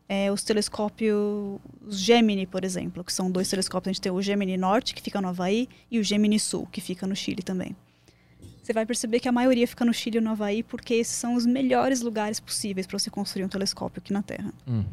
É, 0.09 0.33
os 0.33 0.43
telescópios 0.43 1.61
os 1.87 1.99
Gemini, 1.99 2.47
por 2.47 2.65
exemplo, 2.65 3.05
que 3.05 3.13
são 3.13 3.31
dois 3.31 3.49
telescópios. 3.49 3.91
A 3.91 3.93
gente 3.93 4.01
tem 4.01 4.11
o 4.11 4.21
Gemini 4.21 4.57
Norte, 4.57 4.95
que 4.95 5.03
fica 5.03 5.21
no 5.21 5.29
Havaí, 5.29 5.69
e 5.91 5.99
o 5.99 6.03
Gemini 6.05 6.41
Sul, 6.41 6.67
que 6.73 6.81
fica 6.81 7.07
no 7.07 7.15
Chile 7.15 7.43
também. 7.43 7.77
Você 8.69 8.75
vai 8.75 8.85
perceber 8.85 9.19
que 9.19 9.27
a 9.27 9.33
maioria 9.33 9.67
fica 9.67 9.83
no 9.83 9.95
Chile 9.95 10.19
e 10.19 10.21
no 10.21 10.29
Havaí 10.29 10.63
porque 10.63 10.93
esses 10.93 11.17
são 11.17 11.33
os 11.33 11.47
melhores 11.47 12.03
lugares 12.03 12.39
possíveis 12.39 12.87
para 12.87 12.99
você 12.99 13.09
construir 13.09 13.43
um 13.47 13.49
telescópio 13.49 13.99
aqui 13.99 14.13
na 14.13 14.21
Terra. 14.21 14.53
Hum. 14.67 14.85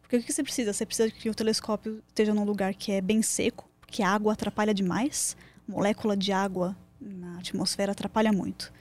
Porque 0.00 0.16
o 0.16 0.22
que 0.22 0.32
você 0.32 0.42
precisa? 0.42 0.72
Você 0.72 0.86
precisa 0.86 1.10
que 1.10 1.28
o 1.28 1.34
telescópio 1.34 2.02
esteja 2.08 2.32
num 2.32 2.44
lugar 2.44 2.72
que 2.72 2.92
é 2.92 3.02
bem 3.02 3.20
seco, 3.20 3.68
porque 3.78 4.02
a 4.02 4.08
água 4.08 4.32
atrapalha 4.32 4.72
demais. 4.72 5.36
Molécula 5.68 6.16
de 6.16 6.32
água 6.32 6.74
na 6.98 7.36
atmosfera 7.40 7.92
atrapalha 7.92 8.32
muito. 8.32 8.72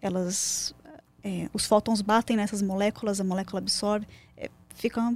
Elas, 0.00 0.72
é, 1.24 1.48
os 1.52 1.66
fótons 1.66 2.02
batem 2.02 2.36
nessas 2.36 2.62
moléculas, 2.62 3.20
a 3.20 3.24
molécula 3.24 3.58
absorve, 3.58 4.06
é, 4.36 4.48
fica 4.76 5.12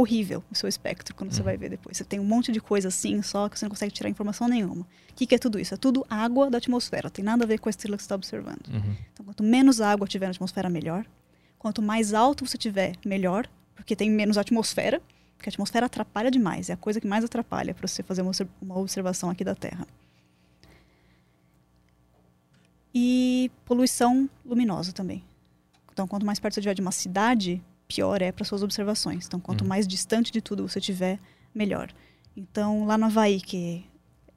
horrível 0.00 0.44
o 0.48 0.54
seu 0.54 0.68
espectro 0.68 1.12
quando 1.12 1.32
você 1.32 1.40
Uhum. 1.40 1.44
vai 1.44 1.56
ver 1.56 1.68
depois. 1.70 1.96
Você 1.96 2.04
tem 2.04 2.20
um 2.20 2.24
monte 2.24 2.52
de 2.52 2.60
coisa 2.60 2.86
assim, 2.86 3.20
só 3.20 3.48
que 3.48 3.58
você 3.58 3.64
não 3.64 3.70
consegue 3.70 3.92
tirar 3.92 4.08
informação 4.08 4.46
nenhuma. 4.46 4.82
O 4.82 5.14
que, 5.16 5.26
que 5.26 5.34
é 5.34 5.38
tudo 5.38 5.58
isso? 5.58 5.74
É 5.74 5.76
tudo 5.76 6.06
água 6.08 6.48
da 6.48 6.58
atmosfera. 6.58 7.10
Tem 7.10 7.24
nada 7.24 7.42
a 7.44 7.46
ver 7.48 7.58
com 7.58 7.68
a 7.68 7.70
estrela 7.70 7.96
que 7.96 8.02
você 8.02 8.06
está 8.06 8.14
observando. 8.14 8.68
Uhum. 8.68 8.94
Então, 9.12 9.26
quanto 9.26 9.42
menos 9.42 9.80
água 9.80 10.06
tiver 10.06 10.26
na 10.26 10.30
atmosfera, 10.30 10.70
melhor. 10.70 11.04
Quanto 11.58 11.82
mais 11.82 12.14
alto 12.14 12.46
você 12.46 12.56
tiver, 12.56 12.94
melhor, 13.04 13.48
porque 13.74 13.96
tem 13.96 14.08
menos 14.08 14.38
atmosfera, 14.38 15.02
porque 15.36 15.48
a 15.48 15.50
atmosfera 15.50 15.86
atrapalha 15.86 16.30
demais. 16.30 16.70
É 16.70 16.74
a 16.74 16.76
coisa 16.76 17.00
que 17.00 17.06
mais 17.08 17.24
atrapalha 17.24 17.74
para 17.74 17.88
você 17.88 18.00
fazer 18.04 18.22
uma 18.22 18.78
observação 18.78 19.28
aqui 19.30 19.42
da 19.42 19.56
Terra. 19.56 19.84
E 22.94 23.50
poluição 23.64 24.28
luminosa 24.44 24.92
também. 24.92 25.24
Então, 25.92 26.06
quanto 26.06 26.24
mais 26.24 26.38
perto 26.38 26.54
você 26.54 26.60
estiver 26.60 26.74
de 26.74 26.80
uma 26.80 26.92
cidade, 26.92 27.60
pior 27.88 28.20
é 28.22 28.30
para 28.30 28.44
suas 28.44 28.62
observações. 28.62 29.26
Então, 29.26 29.40
quanto 29.40 29.62
Uhum. 29.62 29.68
mais 29.68 29.88
distante 29.88 30.30
de 30.30 30.40
tudo 30.40 30.68
você 30.68 30.80
tiver, 30.80 31.18
melhor. 31.54 31.92
Então, 32.36 32.84
lá 32.84 32.96
no 32.96 33.06
Havaí, 33.06 33.40
que 33.40 33.84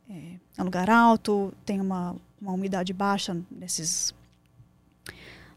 é, 0.10 0.40
é 0.58 0.62
um 0.62 0.66
lugar 0.66 0.90
alto, 0.90 1.54
tem 1.66 1.80
uma, 1.80 2.16
uma 2.42 2.54
umidade 2.54 2.94
baixa 2.94 3.38
nesses 3.52 4.14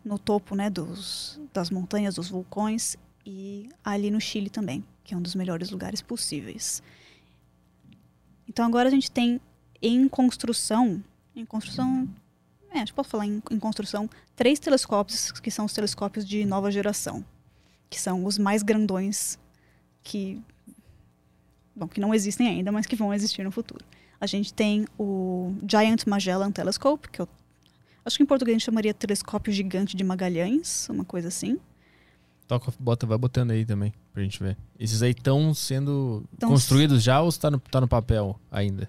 no 0.05 0.19
topo 0.19 0.55
né, 0.55 0.69
dos, 0.69 1.41
das 1.53 1.71
montanhas, 1.71 2.17
dos 2.17 2.29
vulcões, 2.29 2.95
e 3.25 3.71
ali 3.83 4.11
no 4.11 4.21
Chile 4.21 4.51
também, 4.51 4.85
que 5.03 5.15
é 5.15 5.17
um 5.17 5.23
dos 5.23 5.35
melhores 5.35 5.71
lugares 5.71 6.03
possíveis. 6.03 6.83
Então 8.47 8.67
agora 8.67 8.89
a 8.89 8.91
gente 8.91 9.11
tem 9.11 9.41
em 9.81 10.07
construção, 10.07 11.03
em 11.35 11.47
construção, 11.47 12.07
é, 12.71 12.81
acho 12.81 12.93
que 12.93 12.97
posso 12.97 13.09
falar 13.09 13.27
em, 13.27 13.43
em 13.51 13.59
construção, 13.59 14.09
três 14.37 14.59
telescópios 14.59 15.33
que 15.33 15.51
são 15.51 15.65
os 15.65 15.73
telescópios 15.73 16.27
de 16.27 16.45
nova 16.45 16.71
geração, 16.71 17.25
que 17.91 18.01
são 18.01 18.25
os 18.25 18.39
mais 18.39 18.63
grandões 18.63 19.39
que, 20.03 20.41
bom, 21.75 21.89
que 21.89 22.01
não 22.01 22.15
existem 22.15 22.49
ainda, 22.49 22.71
mas 22.71 22.87
que 22.87 22.97
vão 22.97 23.13
existir 23.13 23.43
no 23.43 23.51
futuro. 23.51 23.85
A 24.21 24.27
gente 24.27 24.53
tem 24.53 24.87
o 24.99 25.55
Giant 25.69 26.07
Magellan 26.07 26.51
Telescope, 26.51 27.09
que 27.09 27.21
eu 27.21 27.29
acho 28.05 28.17
que 28.17 28.23
em 28.23 28.27
português 28.27 28.55
a 28.55 28.59
gente 28.59 28.67
chamaria 28.67 28.95
telescópio 28.95 29.53
gigante 29.53 29.97
de 29.97 30.05
Magalhães, 30.05 30.89
uma 30.89 31.05
coisa 31.05 31.29
assim. 31.29 31.59
Toca, 32.47 32.73
bota, 32.79 33.07
vai 33.07 33.17
botando 33.17 33.53
aí 33.53 33.65
também, 33.65 33.93
pra 34.13 34.23
gente 34.23 34.43
ver. 34.43 34.57
Esses 34.79 35.03
aí 35.03 35.13
estão 35.13 35.55
sendo 35.55 36.25
Tão 36.39 36.51
construídos 36.51 37.03
já 37.03 37.23
ou 37.23 37.33
tá 37.33 37.51
no, 37.51 37.59
tá 37.59 37.81
no 37.81 37.89
papel 37.89 38.39
ainda? 38.51 38.89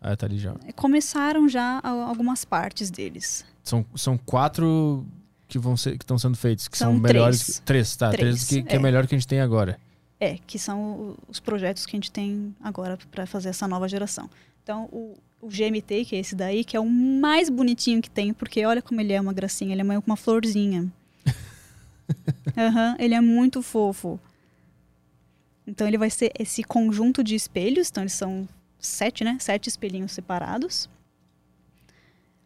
Ah, 0.00 0.14
tá 0.16 0.26
ali 0.26 0.38
já. 0.38 0.54
Começaram 0.76 1.48
já 1.48 1.80
algumas 1.82 2.44
partes 2.44 2.90
deles. 2.90 3.44
São, 3.62 3.84
são 3.96 4.18
quatro 4.18 5.04
que 5.48 5.58
vão 5.58 5.76
ser 5.76 5.96
que 5.98 6.04
estão 6.04 6.18
sendo 6.18 6.36
feitos, 6.36 6.68
que 6.68 6.76
são, 6.76 6.92
São 6.92 7.00
melhores. 7.00 7.44
três. 7.44 7.62
Três, 7.64 7.96
tá. 7.96 8.10
Três, 8.10 8.46
Três, 8.46 8.48
que, 8.48 8.62
que 8.68 8.74
é. 8.74 8.78
é. 8.78 8.82
melhor 8.82 9.06
que 9.06 9.14
a 9.14 9.18
gente 9.18 9.28
tem 9.28 9.40
agora. 9.40 9.78
É, 10.18 10.38
que 10.46 10.58
são 10.58 11.16
os 11.28 11.40
projetos 11.40 11.84
que 11.84 11.94
a 11.94 11.98
gente 11.98 12.10
tem 12.10 12.54
agora 12.62 12.96
para 13.10 13.26
fazer 13.26 13.50
essa 13.50 13.68
nova 13.68 13.88
geração. 13.88 14.30
Então, 14.62 14.88
o, 14.90 15.14
o 15.40 15.48
GMT, 15.48 16.06
que 16.06 16.16
é 16.16 16.20
esse 16.20 16.34
daí, 16.34 16.64
que 16.64 16.76
é 16.76 16.80
o 16.80 16.88
mais 16.88 17.50
bonitinho 17.50 18.00
que 18.00 18.08
tem, 18.08 18.32
porque 18.32 18.64
olha 18.64 18.80
como 18.80 19.00
ele 19.00 19.12
é 19.12 19.20
uma 19.20 19.32
gracinha, 19.32 19.72
ele 19.72 19.82
é 19.82 19.84
meio 19.84 20.00
com 20.00 20.10
uma 20.10 20.16
florzinha. 20.16 20.90
Aham, 22.56 22.96
ele 22.98 23.14
é 23.14 23.20
muito 23.20 23.60
fofo. 23.60 24.18
Então, 25.66 25.86
ele 25.86 25.98
vai 25.98 26.10
ser 26.10 26.32
esse 26.38 26.62
conjunto 26.62 27.22
de 27.22 27.34
espelhos, 27.34 27.90
então 27.90 28.02
eles 28.02 28.12
são 28.12 28.48
sete, 28.78 29.24
né? 29.24 29.36
Sete 29.40 29.68
espelhinhos 29.68 30.12
separados. 30.12 30.88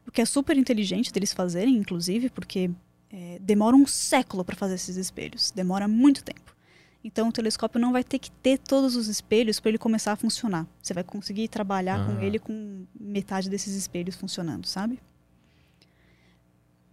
O 0.06 0.10
que 0.10 0.20
é 0.22 0.24
super 0.24 0.56
inteligente 0.56 1.12
deles 1.12 1.32
fazerem, 1.32 1.76
inclusive, 1.76 2.30
porque 2.30 2.70
é, 3.10 3.38
demora 3.40 3.74
um 3.76 3.86
século 3.86 4.44
para 4.44 4.56
fazer 4.56 4.74
esses 4.74 4.96
espelhos. 4.96 5.50
Demora 5.50 5.88
muito 5.88 6.22
tempo. 6.22 6.54
Então 7.02 7.28
o 7.28 7.32
telescópio 7.32 7.80
não 7.80 7.92
vai 7.92 8.02
ter 8.04 8.18
que 8.18 8.30
ter 8.30 8.58
todos 8.58 8.96
os 8.96 9.08
espelhos 9.08 9.60
para 9.60 9.70
ele 9.70 9.78
começar 9.78 10.12
a 10.12 10.16
funcionar. 10.16 10.66
Você 10.82 10.92
vai 10.92 11.04
conseguir 11.04 11.48
trabalhar 11.48 12.04
com 12.06 12.18
Ah. 12.18 12.24
ele 12.24 12.38
com 12.38 12.84
metade 12.98 13.48
desses 13.48 13.74
espelhos 13.74 14.16
funcionando, 14.16 14.66
sabe? 14.66 14.98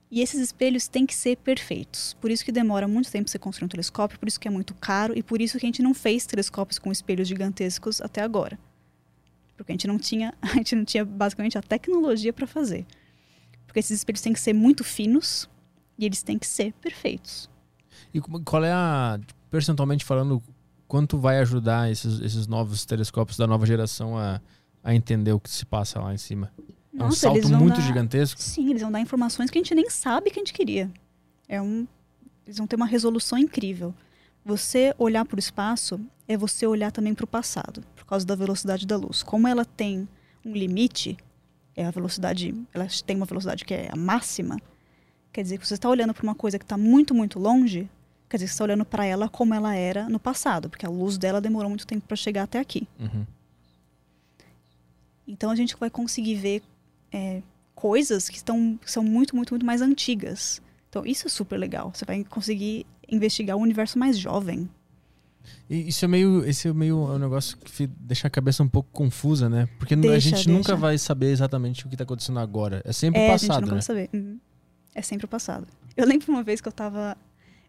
E 0.09 0.21
esses 0.21 0.39
espelhos 0.39 0.87
têm 0.87 1.05
que 1.05 1.15
ser 1.15 1.35
perfeitos. 1.37 2.15
Por 2.21 2.29
isso 2.31 2.45
que 2.45 2.51
demora 2.51 2.87
muito 2.87 3.11
tempo 3.11 3.29
você 3.29 3.39
construir 3.39 3.65
um 3.65 3.69
telescópio, 3.69 4.19
por 4.19 4.27
isso 4.27 4.39
que 4.39 4.47
é 4.47 4.51
muito 4.51 4.73
caro 4.75 5.13
e 5.17 5.23
por 5.23 5.41
isso 5.41 5.59
que 5.59 5.65
a 5.65 5.67
gente 5.67 5.81
não 5.81 5.93
fez 5.93 6.25
telescópios 6.25 6.79
com 6.79 6.91
espelhos 6.91 7.27
gigantescos 7.27 7.99
até 7.99 8.21
agora. 8.21 8.57
Porque 9.57 9.71
a 9.71 9.73
gente 9.73 9.87
não 9.87 9.97
tinha, 9.97 10.33
a 10.41 10.55
gente 10.55 10.75
não 10.75 10.85
tinha 10.85 11.03
basicamente 11.03 11.57
a 11.57 11.61
tecnologia 11.61 12.31
para 12.31 12.45
fazer. 12.45 12.85
Porque 13.65 13.79
esses 13.79 13.97
espelhos 13.97 14.21
têm 14.21 14.31
que 14.31 14.39
ser 14.39 14.53
muito 14.53 14.83
finos 14.83 15.49
e 15.97 16.05
eles 16.05 16.21
têm 16.23 16.37
que 16.37 16.47
ser 16.47 16.73
perfeitos. 16.73 17.49
E 18.13 18.19
qual 18.19 18.63
é 18.63 18.71
a. 18.71 19.19
Percentualmente 19.49 20.03
falando, 20.03 20.41
quanto 20.87 21.17
vai 21.17 21.39
ajudar 21.39 21.89
esses, 21.89 22.19
esses 22.19 22.47
novos 22.47 22.85
telescópios 22.85 23.37
da 23.37 23.47
nova 23.47 23.65
geração 23.65 24.17
a, 24.17 24.41
a 24.83 24.93
entender 24.93 25.31
o 25.31 25.39
que 25.39 25.49
se 25.49 25.65
passa 25.65 25.99
lá 25.99 26.13
em 26.13 26.17
cima? 26.17 26.51
é 26.97 27.03
um 27.03 27.11
salto 27.11 27.49
muito 27.49 27.75
dar- 27.77 27.81
gigantesco. 27.81 28.41
Sim, 28.41 28.69
eles 28.69 28.81
vão 28.81 28.91
dar 28.91 28.99
informações 29.01 29.49
que 29.49 29.57
a 29.57 29.61
gente 29.61 29.75
nem 29.75 29.89
sabe 29.89 30.29
que 30.29 30.39
a 30.39 30.41
gente 30.41 30.53
queria. 30.53 30.91
É 31.47 31.61
um, 31.61 31.87
eles 32.45 32.57
vão 32.57 32.67
ter 32.67 32.75
uma 32.75 32.85
resolução 32.85 33.37
incrível. 33.37 33.93
Você 34.43 34.93
olhar 34.97 35.25
para 35.25 35.35
o 35.35 35.39
espaço 35.39 35.99
é 36.27 36.37
você 36.37 36.65
olhar 36.67 36.91
também 36.91 37.13
para 37.13 37.25
o 37.25 37.27
passado, 37.27 37.83
por 37.95 38.05
causa 38.05 38.25
da 38.25 38.35
velocidade 38.35 38.85
da 38.85 38.95
luz. 38.95 39.23
Como 39.23 39.47
ela 39.47 39.65
tem 39.65 40.07
um 40.45 40.53
limite, 40.53 41.17
é 41.75 41.85
a 41.85 41.91
velocidade, 41.91 42.53
ela 42.73 42.87
tem 43.05 43.15
uma 43.15 43.25
velocidade 43.25 43.65
que 43.65 43.73
é 43.73 43.89
a 43.91 43.95
máxima. 43.95 44.57
Quer 45.35 45.43
dizer 45.43 45.57
que 45.57 45.67
você 45.67 45.73
está 45.73 45.89
olhando 45.89 46.13
para 46.13 46.23
uma 46.23 46.33
coisa 46.33 46.57
que 46.57 46.63
está 46.63 46.77
muito, 46.77 47.13
muito 47.13 47.37
longe. 47.37 47.89
Quer 48.29 48.37
dizer 48.37 48.45
que 48.45 48.51
você 48.51 48.55
está 48.55 48.63
olhando 48.63 48.85
para 48.85 49.03
ela 49.03 49.27
como 49.27 49.53
ela 49.53 49.75
era 49.75 50.07
no 50.07 50.17
passado, 50.17 50.69
porque 50.69 50.85
a 50.85 50.89
luz 50.89 51.17
dela 51.17 51.41
demorou 51.41 51.67
muito 51.67 51.85
tempo 51.85 52.07
para 52.07 52.15
chegar 52.15 52.43
até 52.43 52.57
aqui. 52.57 52.87
Uhum. 52.97 53.25
Então 55.27 55.51
a 55.51 55.55
gente 55.57 55.75
vai 55.77 55.89
conseguir 55.89 56.35
ver 56.35 56.63
é, 57.11 57.41
coisas 57.75 58.29
que 58.29 58.37
estão, 58.37 58.79
que 58.81 58.89
são 58.89 59.03
muito, 59.03 59.35
muito, 59.35 59.51
muito 59.51 59.65
mais 59.65 59.81
antigas. 59.81 60.61
Então 60.89 61.05
isso 61.05 61.27
é 61.27 61.29
super 61.29 61.57
legal. 61.57 61.91
Você 61.93 62.05
vai 62.05 62.23
conseguir 62.23 62.85
investigar 63.11 63.57
o 63.57 63.59
universo 63.59 63.99
mais 63.99 64.17
jovem. 64.17 64.69
E 65.69 65.89
isso 65.89 66.05
é 66.05 66.07
meio. 66.07 66.45
Esse 66.45 66.69
é 66.69 66.73
meio 66.73 67.13
um 67.13 67.19
negócio 67.19 67.57
que 67.57 67.87
deixa 67.87 68.25
a 68.27 68.29
cabeça 68.29 68.63
um 68.63 68.69
pouco 68.69 68.89
confusa, 68.93 69.49
né? 69.49 69.67
Porque 69.77 69.95
a 69.95 69.97
Deixa, 69.97 70.29
gente 70.29 70.47
nunca 70.47 70.69
deixa. 70.69 70.75
vai 70.77 70.97
saber 70.97 71.31
exatamente 71.31 71.85
o 71.85 71.89
que 71.89 71.97
tá 71.97 72.05
acontecendo 72.05 72.39
agora. 72.39 72.81
É 72.85 72.93
sempre 72.93 73.19
é, 73.19 73.31
o 73.31 73.33
a 73.33 73.37
gente 73.37 73.49
passado, 73.49 73.63
nunca 73.63 73.75
né? 73.75 73.81
vai 73.81 73.81
saber. 73.81 74.09
Uhum. 74.13 74.39
É 74.95 75.01
sempre 75.01 75.25
o 75.25 75.27
passado. 75.27 75.67
Eu 75.95 76.07
lembro 76.07 76.31
uma 76.31 76.41
vez 76.41 76.61
que 76.61 76.67
eu 76.69 76.71
tava, 76.71 77.17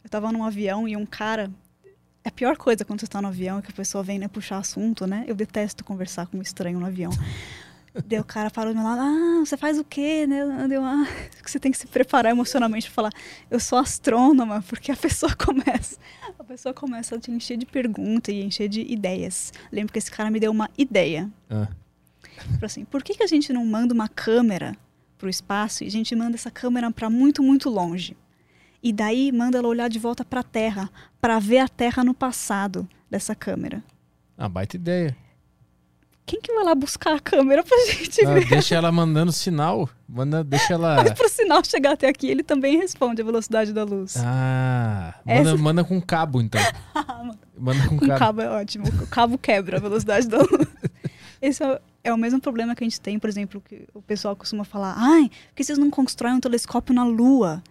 eu 0.03 0.09
tava 0.09 0.31
num 0.31 0.45
avião 0.45 0.87
e 0.87 0.97
um 0.97 1.05
cara. 1.05 1.51
É 2.25 2.29
a 2.29 2.33
pior 2.33 2.57
coisa 2.57 2.85
quando 2.85 3.01
você 3.01 3.07
tá 3.07 3.21
no 3.21 3.29
avião 3.29 3.59
é 3.59 3.63
que 3.63 3.71
a 3.71 3.75
pessoa 3.75 4.03
vem 4.03 4.19
né, 4.19 4.29
puxar 4.29 4.59
assunto, 4.59 5.07
né? 5.07 5.25
Eu 5.27 5.35
detesto 5.35 5.85
conversar 5.85 6.27
com 6.27 6.39
um 6.39 6.43
estranho 6.43 6.79
no 6.79 6.87
avião. 6.87 7.11
Daí 8.07 8.21
o 8.21 8.25
cara 8.25 8.51
parou 8.51 8.75
do 8.75 8.79
meu 8.79 8.87
lado, 8.87 9.01
ah, 9.01 9.45
você 9.45 9.57
faz 9.57 9.79
o 9.79 9.85
quê, 9.85 10.27
né? 10.27 10.69
Deu, 10.69 10.85
ah, 10.85 11.07
que 11.43 11.51
você 11.51 11.59
tem 11.59 11.73
que 11.73 11.79
se 11.79 11.87
preparar 11.87 12.31
emocionalmente 12.31 12.87
pra 12.89 12.95
falar, 12.95 13.13
eu 13.51 13.59
sou 13.59 13.79
astrônoma, 13.79 14.63
porque 14.69 14.93
a 14.93 14.97
pessoa 14.97 15.33
começa, 15.37 15.97
a 16.39 16.45
pessoa 16.45 16.75
começa 16.75 17.17
a 17.17 17.19
te 17.19 17.31
encher 17.31 17.57
de 17.57 17.65
perguntas 17.65 18.35
e 18.35 18.43
encher 18.43 18.69
de 18.69 18.83
ideias. 18.83 19.53
Lembro 19.73 19.93
que 19.93 19.99
esse 19.99 20.11
cara 20.11 20.31
me 20.31 20.39
deu 20.39 20.51
uma 20.51 20.69
ideia. 20.77 21.31
Ah. 21.49 21.69
Falou 22.37 22.59
assim, 22.65 22.85
por 22.85 23.03
que, 23.03 23.15
que 23.15 23.23
a 23.23 23.27
gente 23.27 23.51
não 23.51 23.65
manda 23.65 23.95
uma 23.95 24.09
câmera 24.09 24.77
pro 25.19 25.29
espaço 25.29 25.85
e 25.85 25.87
a 25.87 25.91
gente 25.91 26.15
manda 26.15 26.37
essa 26.37 26.51
câmera 26.51 26.91
para 26.91 27.09
muito, 27.11 27.43
muito 27.43 27.69
longe? 27.71 28.17
E 28.83 28.93
daí 28.93 29.33
manda 29.33 29.59
ela 29.59 29.69
olhar 29.69 29.89
de 29.89 29.99
volta 29.99 30.25
para 30.25 30.41
a 30.41 30.45
Terra, 30.45 30.91
para 31.21 31.39
ver 31.39 31.59
a 31.59 31.69
Terra 31.69 32.05
no 32.05 32.15
passado 32.15 32.89
dessa 33.11 33.35
câmera. 33.35 33.83
Ah, 34.39 34.49
baita 34.49 34.77
ideia. 34.77 35.17
Quem 36.25 36.41
que 36.41 36.53
vai 36.53 36.65
lá 36.65 36.75
buscar 36.75 37.15
a 37.17 37.21
câmera 37.21 37.63
pra 37.63 37.77
gente 37.87 38.25
Ah, 38.27 38.35
ver? 38.35 38.49
deixa 38.49 38.75
ela 38.75 38.91
mandando 38.91 39.31
sinal. 39.33 39.89
Manda, 40.09 40.43
deixa 40.43 40.75
ela. 40.75 40.97
Mas 40.97 41.13
pro 41.13 41.29
sinal 41.29 41.65
chegar 41.65 41.93
até 41.93 42.09
aqui, 42.09 42.27
ele 42.29 42.43
também 42.43 42.77
responde 42.79 43.23
a 43.23 43.25
velocidade 43.25 43.73
da 43.73 43.85
luz. 43.85 44.17
Ah, 44.19 45.15
manda, 45.25 45.41
Essa- 45.51 45.57
manda 45.57 45.85
com 45.85 46.01
cabo, 46.01 46.41
então. 46.41 46.61
Manda 47.59 47.89
com 47.89 47.95
Um 47.95 47.99
cabo. 47.99 48.19
cabo 48.19 48.41
é 48.43 48.51
ótimo. 48.51 48.85
O 49.03 49.07
cabo 49.07 49.39
quebra 49.39 49.79
a 49.79 49.81
velocidade 49.81 50.29
da 50.29 50.39
luz. 50.39 50.69
Esse 51.41 51.63
é 51.63 51.75
o, 51.75 51.81
é 52.09 52.13
o 52.13 52.17
mesmo 52.19 52.41
problema 52.41 52.75
que 52.75 52.83
a 52.85 52.87
gente 52.87 53.01
tem, 53.01 53.19
por 53.19 53.29
exemplo, 53.29 53.61
que 53.61 53.87
o 53.95 54.01
pessoal 54.03 54.35
costuma 54.37 54.65
falar: 54.65 54.95
ai, 54.97 55.29
por 55.49 55.55
que 55.57 55.65
vocês 55.65 55.79
não 55.79 55.91
constroem 55.91 56.35
um 56.35 56.41
telescópio 56.41 56.95
na 56.95 57.05
Lua? 57.05 57.63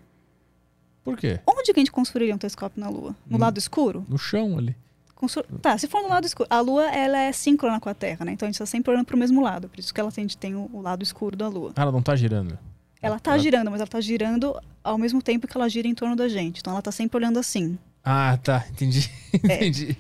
Por 1.04 1.18
quê? 1.18 1.40
Onde 1.46 1.72
que 1.74 1.80
a 1.80 1.82
gente 1.82 1.92
construiria 1.92 2.34
um 2.34 2.38
telescópio 2.38 2.80
na 2.82 2.90
Lua? 2.90 3.16
No 3.30 3.38
Hum. 3.38 3.42
lado 3.42 3.58
escuro? 3.60 4.06
No 4.10 4.18
chão 4.18 4.58
ali. 4.58 4.76
Constru- 5.14 5.46
Tá, 5.62 5.78
se 5.78 5.88
for 5.88 6.02
no 6.02 6.10
lado 6.10 6.26
escuro. 6.26 6.48
A 6.50 6.60
Lua, 6.60 6.86
ela 6.88 7.18
é 7.18 7.32
síncrona 7.32 7.80
com 7.80 7.88
a 7.90 7.94
Terra, 7.94 8.26
né? 8.26 8.32
Então 8.34 8.46
a 8.46 8.50
gente 8.50 8.56
está 8.56 8.66
sempre 8.66 8.92
olhando 8.92 9.06
pro 9.06 9.18
mesmo 9.18 9.42
lado. 9.42 9.70
Por 9.70 9.80
isso 9.80 9.94
que 9.94 10.00
ela 10.02 10.12
tem, 10.12 10.24
a 10.24 10.28
gente 10.28 10.38
tem 10.38 10.56
o, 10.56 10.70
o 10.74 10.82
lado 10.82 11.04
escuro 11.04 11.36
da 11.38 11.48
Lua. 11.48 11.72
Ah, 11.76 11.84
ela 11.84 11.92
não 11.92 12.02
tá 12.02 12.16
girando. 12.16 12.58
Ela 13.02 13.20
tá 13.20 13.38
girando, 13.38 13.70
mas 13.70 13.80
ela 13.80 13.88
tá 13.88 14.02
girando 14.02 14.60
ao 14.84 14.98
mesmo 14.98 15.22
tempo 15.22 15.48
que 15.48 15.56
ela 15.56 15.70
gira 15.70 15.88
em 15.88 15.94
torno 15.94 16.16
da 16.16 16.28
gente. 16.28 16.60
Então 16.60 16.74
ela 16.74 16.82
tá 16.82 16.92
sempre 16.92 17.18
olhando 17.18 17.38
assim. 17.40 17.78
Ah, 18.04 18.38
tá. 18.44 18.66
Entendi. 18.72 19.10
É. 19.48 19.56
entendi. 19.56 19.96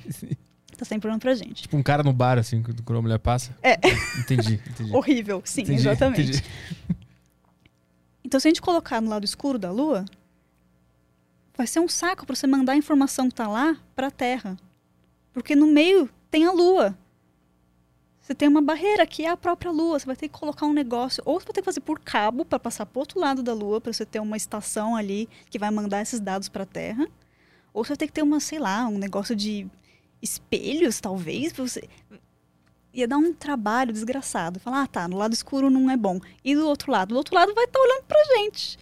Tá 0.77 0.85
sempre 0.85 1.07
olhando 1.07 1.21
pra 1.21 1.33
gente. 1.35 1.63
Tipo 1.63 1.77
um 1.77 1.83
cara 1.83 2.03
no 2.03 2.11
bar, 2.13 2.37
assim, 2.37 2.61
quando 2.61 2.97
a 2.99 3.01
mulher 3.01 3.19
passa. 3.19 3.55
É. 3.63 3.79
Entendi, 4.19 4.61
entendi. 4.69 4.91
Horrível, 4.95 5.41
sim, 5.45 5.61
Entendi, 5.61 5.79
exatamente. 5.81 6.21
entendi. 6.21 6.43
Então, 8.25 8.39
se 8.39 8.47
a 8.47 8.49
gente 8.49 8.61
colocar 8.61 8.99
no 8.99 9.07
lado 9.07 9.23
escuro 9.23 9.59
da 9.59 9.69
Lua, 9.71 10.03
vai 11.55 11.67
ser 11.67 11.79
um 11.79 11.87
saco 11.87 12.25
para 12.25 12.35
você 12.35 12.47
mandar 12.47 12.73
a 12.73 12.75
informação 12.75 13.29
que 13.29 13.35
tá 13.35 13.47
lá 13.47 13.77
para 13.95 14.07
a 14.07 14.11
Terra. 14.11 14.57
Porque 15.31 15.55
no 15.55 15.67
meio 15.67 16.09
tem 16.31 16.43
a 16.43 16.51
Lua. 16.51 16.97
Você 18.19 18.33
tem 18.33 18.47
uma 18.47 18.63
barreira 18.63 19.05
que 19.05 19.23
é 19.23 19.29
a 19.29 19.37
própria 19.37 19.69
Lua. 19.69 19.99
Você 19.99 20.07
vai 20.07 20.15
ter 20.15 20.27
que 20.27 20.39
colocar 20.39 20.65
um 20.65 20.73
negócio. 20.73 21.21
Ou 21.23 21.39
você 21.39 21.45
vai 21.45 21.53
ter 21.53 21.61
que 21.61 21.65
fazer 21.65 21.81
por 21.81 21.99
cabo 21.99 22.43
para 22.43 22.57
passar 22.57 22.87
para 22.87 22.99
outro 22.99 23.19
lado 23.19 23.43
da 23.43 23.53
Lua, 23.53 23.79
para 23.79 23.93
você 23.93 24.03
ter 24.03 24.19
uma 24.19 24.35
estação 24.35 24.95
ali 24.95 25.29
que 25.47 25.59
vai 25.59 25.69
mandar 25.69 26.01
esses 26.01 26.19
dados 26.19 26.49
para 26.49 26.63
a 26.63 26.65
Terra. 26.65 27.07
Ou 27.71 27.83
você 27.83 27.89
vai 27.89 27.97
ter 27.97 28.07
que 28.07 28.13
ter 28.13 28.23
uma, 28.23 28.39
sei 28.39 28.57
lá, 28.57 28.87
um 28.87 28.97
negócio 28.97 29.35
de 29.35 29.67
espelhos, 30.21 30.99
talvez, 30.99 31.53
você. 31.53 31.87
Ia 32.93 33.07
dar 33.07 33.17
um 33.17 33.33
trabalho 33.33 33.91
desgraçado. 33.91 34.59
Falar, 34.59 34.83
ah, 34.83 34.87
tá, 34.87 35.07
no 35.07 35.17
lado 35.17 35.33
escuro 35.33 35.69
não 35.69 35.91
é 35.91 35.97
bom. 35.97 36.19
E 36.43 36.55
do 36.55 36.65
outro 36.65 36.91
lado? 36.91 37.09
Do 37.09 37.17
outro 37.17 37.35
lado 37.35 37.53
vai 37.53 37.65
estar 37.65 37.79
olhando 37.79 38.03
pra 38.05 38.23
gente. 38.37 38.79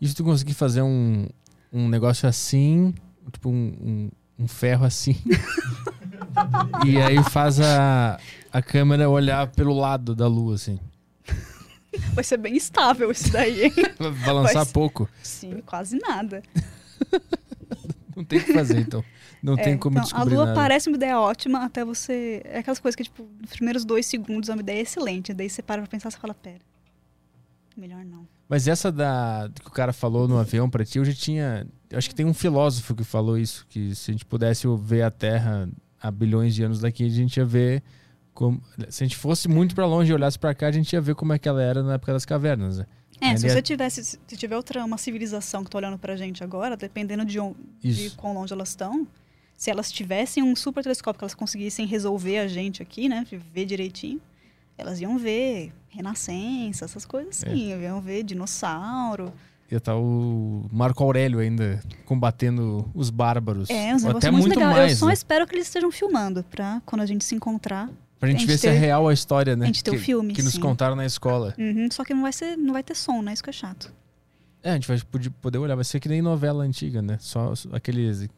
E 0.00 0.08
se 0.08 0.14
tu 0.14 0.24
conseguir 0.24 0.54
fazer 0.54 0.82
um, 0.82 1.28
um 1.72 1.88
negócio 1.88 2.28
assim, 2.28 2.92
tipo 3.30 3.48
um, 3.48 3.74
um, 3.80 4.10
um 4.40 4.48
ferro 4.48 4.84
assim. 4.84 5.16
e 6.84 7.00
aí 7.00 7.22
faz 7.30 7.60
a, 7.60 8.18
a 8.52 8.60
câmera 8.60 9.08
olhar 9.08 9.46
pelo 9.48 9.74
lado 9.74 10.14
da 10.14 10.26
lua, 10.26 10.56
assim. 10.56 10.80
Vai 12.14 12.24
ser 12.24 12.38
bem 12.38 12.56
estável 12.56 13.10
isso 13.10 13.30
daí, 13.30 13.64
hein? 13.64 13.72
Balançar 14.24 14.64
ser- 14.64 14.72
pouco. 14.72 15.08
Sim, 15.22 15.62
quase 15.64 15.98
nada. 15.98 16.42
Não 18.16 18.24
tem 18.24 18.38
o 18.38 18.44
que 18.44 18.52
fazer, 18.52 18.80
então. 18.80 19.04
Não 19.42 19.54
É, 19.54 19.62
tem 19.64 19.76
como 19.76 19.94
então, 19.94 20.02
a 20.02 20.04
descobrir 20.04 20.34
lua 20.36 20.44
nada. 20.46 20.56
parece 20.60 20.88
uma 20.88 20.96
ideia 20.96 21.18
ótima 21.18 21.64
até 21.64 21.84
você. 21.84 22.40
É 22.44 22.58
aquelas 22.60 22.78
coisas 22.78 22.94
que, 22.94 23.02
tipo, 23.02 23.28
nos 23.40 23.50
primeiros 23.50 23.84
dois 23.84 24.06
segundos 24.06 24.48
é 24.48 24.52
uma 24.52 24.60
ideia 24.62 24.80
excelente. 24.80 25.34
Daí 25.34 25.50
você 25.50 25.60
para 25.60 25.82
pra 25.82 25.90
pensar 25.90 26.10
e 26.10 26.12
fala, 26.12 26.32
pera. 26.34 26.60
Melhor 27.76 28.04
não. 28.04 28.26
Mas 28.48 28.68
essa 28.68 28.92
da 28.92 29.50
que 29.60 29.66
o 29.66 29.70
cara 29.70 29.92
falou 29.92 30.28
no 30.28 30.38
avião 30.38 30.68
pra 30.68 30.84
ti, 30.84 30.98
eu 30.98 31.04
já 31.04 31.12
tinha. 31.14 31.66
Eu 31.90 31.98
acho 31.98 32.08
que 32.08 32.14
tem 32.14 32.26
um 32.26 32.34
filósofo 32.34 32.94
que 32.94 33.02
falou 33.02 33.38
isso, 33.38 33.66
que 33.68 33.94
se 33.94 34.10
a 34.10 34.12
gente 34.12 34.24
pudesse 34.26 34.66
ver 34.78 35.02
a 35.02 35.10
Terra 35.10 35.68
há 36.00 36.10
bilhões 36.10 36.54
de 36.54 36.62
anos 36.62 36.80
daqui, 36.80 37.04
a 37.06 37.08
gente 37.08 37.36
ia 37.38 37.44
ver 37.46 37.82
como. 38.34 38.62
Se 38.90 39.02
a 39.02 39.06
gente 39.06 39.16
fosse 39.16 39.48
muito 39.48 39.74
pra 39.74 39.86
longe 39.86 40.10
e 40.12 40.14
olhasse 40.14 40.38
pra 40.38 40.54
cá, 40.54 40.66
a 40.66 40.72
gente 40.72 40.92
ia 40.92 41.00
ver 41.00 41.14
como 41.14 41.32
é 41.32 41.38
que 41.38 41.48
ela 41.48 41.62
era 41.62 41.82
na 41.82 41.94
época 41.94 42.12
das 42.12 42.24
cavernas. 42.26 42.78
né? 42.78 42.86
É, 43.22 43.36
se 43.36 43.48
você 43.48 43.62
tivesse. 43.62 44.04
Se 44.04 44.18
tiver 44.36 44.56
outra 44.56 44.84
uma 44.84 44.98
civilização 44.98 45.64
que 45.64 45.70
tá 45.70 45.78
olhando 45.78 45.98
pra 45.98 46.14
gente 46.14 46.44
agora, 46.44 46.76
dependendo 46.76 47.24
de, 47.24 47.40
on- 47.40 47.54
de 47.80 48.10
quão 48.16 48.34
longe 48.34 48.52
elas 48.52 48.68
estão, 48.70 49.06
se 49.62 49.70
elas 49.70 49.92
tivessem 49.92 50.42
um 50.42 50.56
super 50.56 50.82
telescópio 50.82 51.20
que 51.20 51.24
elas 51.24 51.34
conseguissem 51.36 51.86
resolver 51.86 52.38
a 52.40 52.48
gente 52.48 52.82
aqui, 52.82 53.08
né? 53.08 53.24
Ver 53.54 53.64
direitinho, 53.64 54.20
elas 54.76 55.00
iam 55.00 55.16
ver 55.16 55.72
renascença, 55.88 56.84
essas 56.84 57.04
coisas 57.04 57.44
É. 57.44 57.48
assim. 57.48 57.80
Iam 57.80 58.00
ver 58.00 58.24
dinossauro. 58.24 59.32
Ia 59.70 59.78
estar 59.78 59.94
o 59.96 60.66
Marco 60.72 61.04
Aurélio 61.04 61.38
ainda 61.38 61.80
combatendo 62.04 62.90
os 62.92 63.08
bárbaros. 63.08 63.70
É, 63.70 63.94
uns 63.94 64.04
Até 64.04 64.32
muito 64.32 64.48
muito 64.48 64.58
legais. 64.58 64.76
mais. 64.76 64.92
Eu 64.94 64.98
só 64.98 65.06
né? 65.06 65.12
espero 65.12 65.46
que 65.46 65.54
eles 65.54 65.68
estejam 65.68 65.92
filmando 65.92 66.42
pra 66.50 66.82
quando 66.84 67.02
a 67.02 67.06
gente 67.06 67.24
se 67.24 67.36
encontrar. 67.36 67.88
Pra 68.18 68.28
gente 68.30 68.38
a 68.38 68.40
gente 68.40 68.48
ver 68.50 68.58
se 68.58 68.66
é 68.66 68.72
ter- 68.72 68.78
real 68.78 69.06
a 69.08 69.12
história, 69.14 69.54
né? 69.54 69.62
a 69.64 69.66
gente 69.68 69.84
ter 69.84 69.92
o 69.92 69.94
que, 69.94 70.00
filme, 70.00 70.34
Que 70.34 70.42
nos 70.42 70.54
sim. 70.54 70.60
contaram 70.60 70.96
na 70.96 71.06
escola. 71.06 71.54
Uhum, 71.56 71.88
só 71.92 72.04
que 72.04 72.12
não 72.12 72.22
vai, 72.22 72.32
ser, 72.32 72.56
não 72.58 72.72
vai 72.72 72.82
ter 72.82 72.96
som, 72.96 73.22
né? 73.22 73.32
Isso 73.32 73.44
que 73.44 73.50
é 73.50 73.52
chato. 73.52 73.92
É, 74.60 74.70
a 74.70 74.74
gente 74.74 74.88
vai 74.88 75.00
poder- 75.40 75.58
olhar. 75.58 75.76
Vai 75.76 75.84
ser 75.84 76.00
que 76.00 76.08
nem 76.08 76.20
novela 76.20 76.64
antiga, 76.64 77.00
né? 77.00 77.16
Só 77.20 77.52
aqueles. 77.72 78.28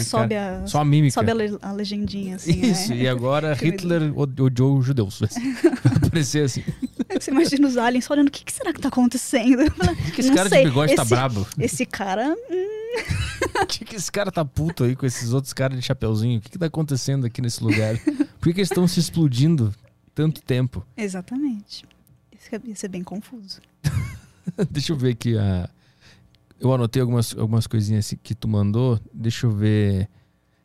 Sobe 0.00 0.34
cara- 0.34 0.62
a, 0.62 0.66
Só 0.66 0.80
a 0.80 0.84
mímica. 0.84 1.14
sobe 1.14 1.30
a, 1.30 1.34
le- 1.34 1.58
a 1.62 1.72
legendinha, 1.72 2.36
assim, 2.36 2.60
Isso, 2.60 2.90
né? 2.90 2.96
e 3.02 3.08
agora 3.08 3.54
Hitler 3.60 4.12
odiou 4.18 4.78
os 4.78 4.84
judeus. 4.86 5.20
Aparecer 6.06 6.44
assim. 6.44 6.62
Você 7.20 7.30
imagina 7.30 7.66
os 7.68 7.76
aliens 7.76 8.04
só 8.04 8.14
olhando, 8.14 8.28
o 8.28 8.30
que, 8.30 8.44
que 8.44 8.52
será 8.52 8.72
que 8.72 8.80
tá 8.80 8.88
acontecendo? 8.88 9.70
Que, 10.06 10.10
que 10.12 10.20
esse 10.22 10.32
cara 10.32 10.48
sei, 10.48 10.60
de 10.64 10.68
bigode 10.70 10.94
tá 10.94 11.02
esse- 11.02 11.10
brabo? 11.10 11.46
Esse 11.58 11.86
cara, 11.86 12.34
hum, 12.50 13.66
que, 13.68 13.84
que 13.84 13.96
esse 13.96 14.10
cara 14.10 14.30
tá 14.32 14.44
puto 14.44 14.84
aí 14.84 14.96
com 14.96 15.04
esses 15.06 15.32
outros 15.32 15.52
caras 15.52 15.78
de 15.78 15.84
chapeuzinho? 15.84 16.38
O 16.38 16.42
que, 16.42 16.50
que 16.50 16.58
tá 16.58 16.66
acontecendo 16.66 17.26
aqui 17.26 17.40
nesse 17.42 17.62
lugar? 17.62 17.96
Por 17.98 18.48
que, 18.48 18.54
que 18.54 18.60
eles 18.60 18.70
estão 18.70 18.88
se 18.88 18.98
explodindo 19.00 19.74
tanto 20.14 20.42
tempo? 20.42 20.84
exatamente. 20.96 21.84
Isso 22.32 22.54
é- 22.54 22.70
Isso 22.70 22.86
é 22.86 22.88
bem 22.88 23.04
confuso. 23.04 23.60
Deixa 24.70 24.92
eu 24.92 24.96
ver 24.96 25.10
aqui. 25.12 25.38
A... 25.38 25.68
Eu 26.62 26.72
anotei 26.72 27.00
algumas, 27.02 27.36
algumas 27.36 27.66
coisinhas 27.66 28.06
assim 28.06 28.16
que 28.22 28.34
tu 28.34 28.46
mandou. 28.48 28.98
Deixa 29.12 29.46
eu 29.46 29.50
ver. 29.50 30.08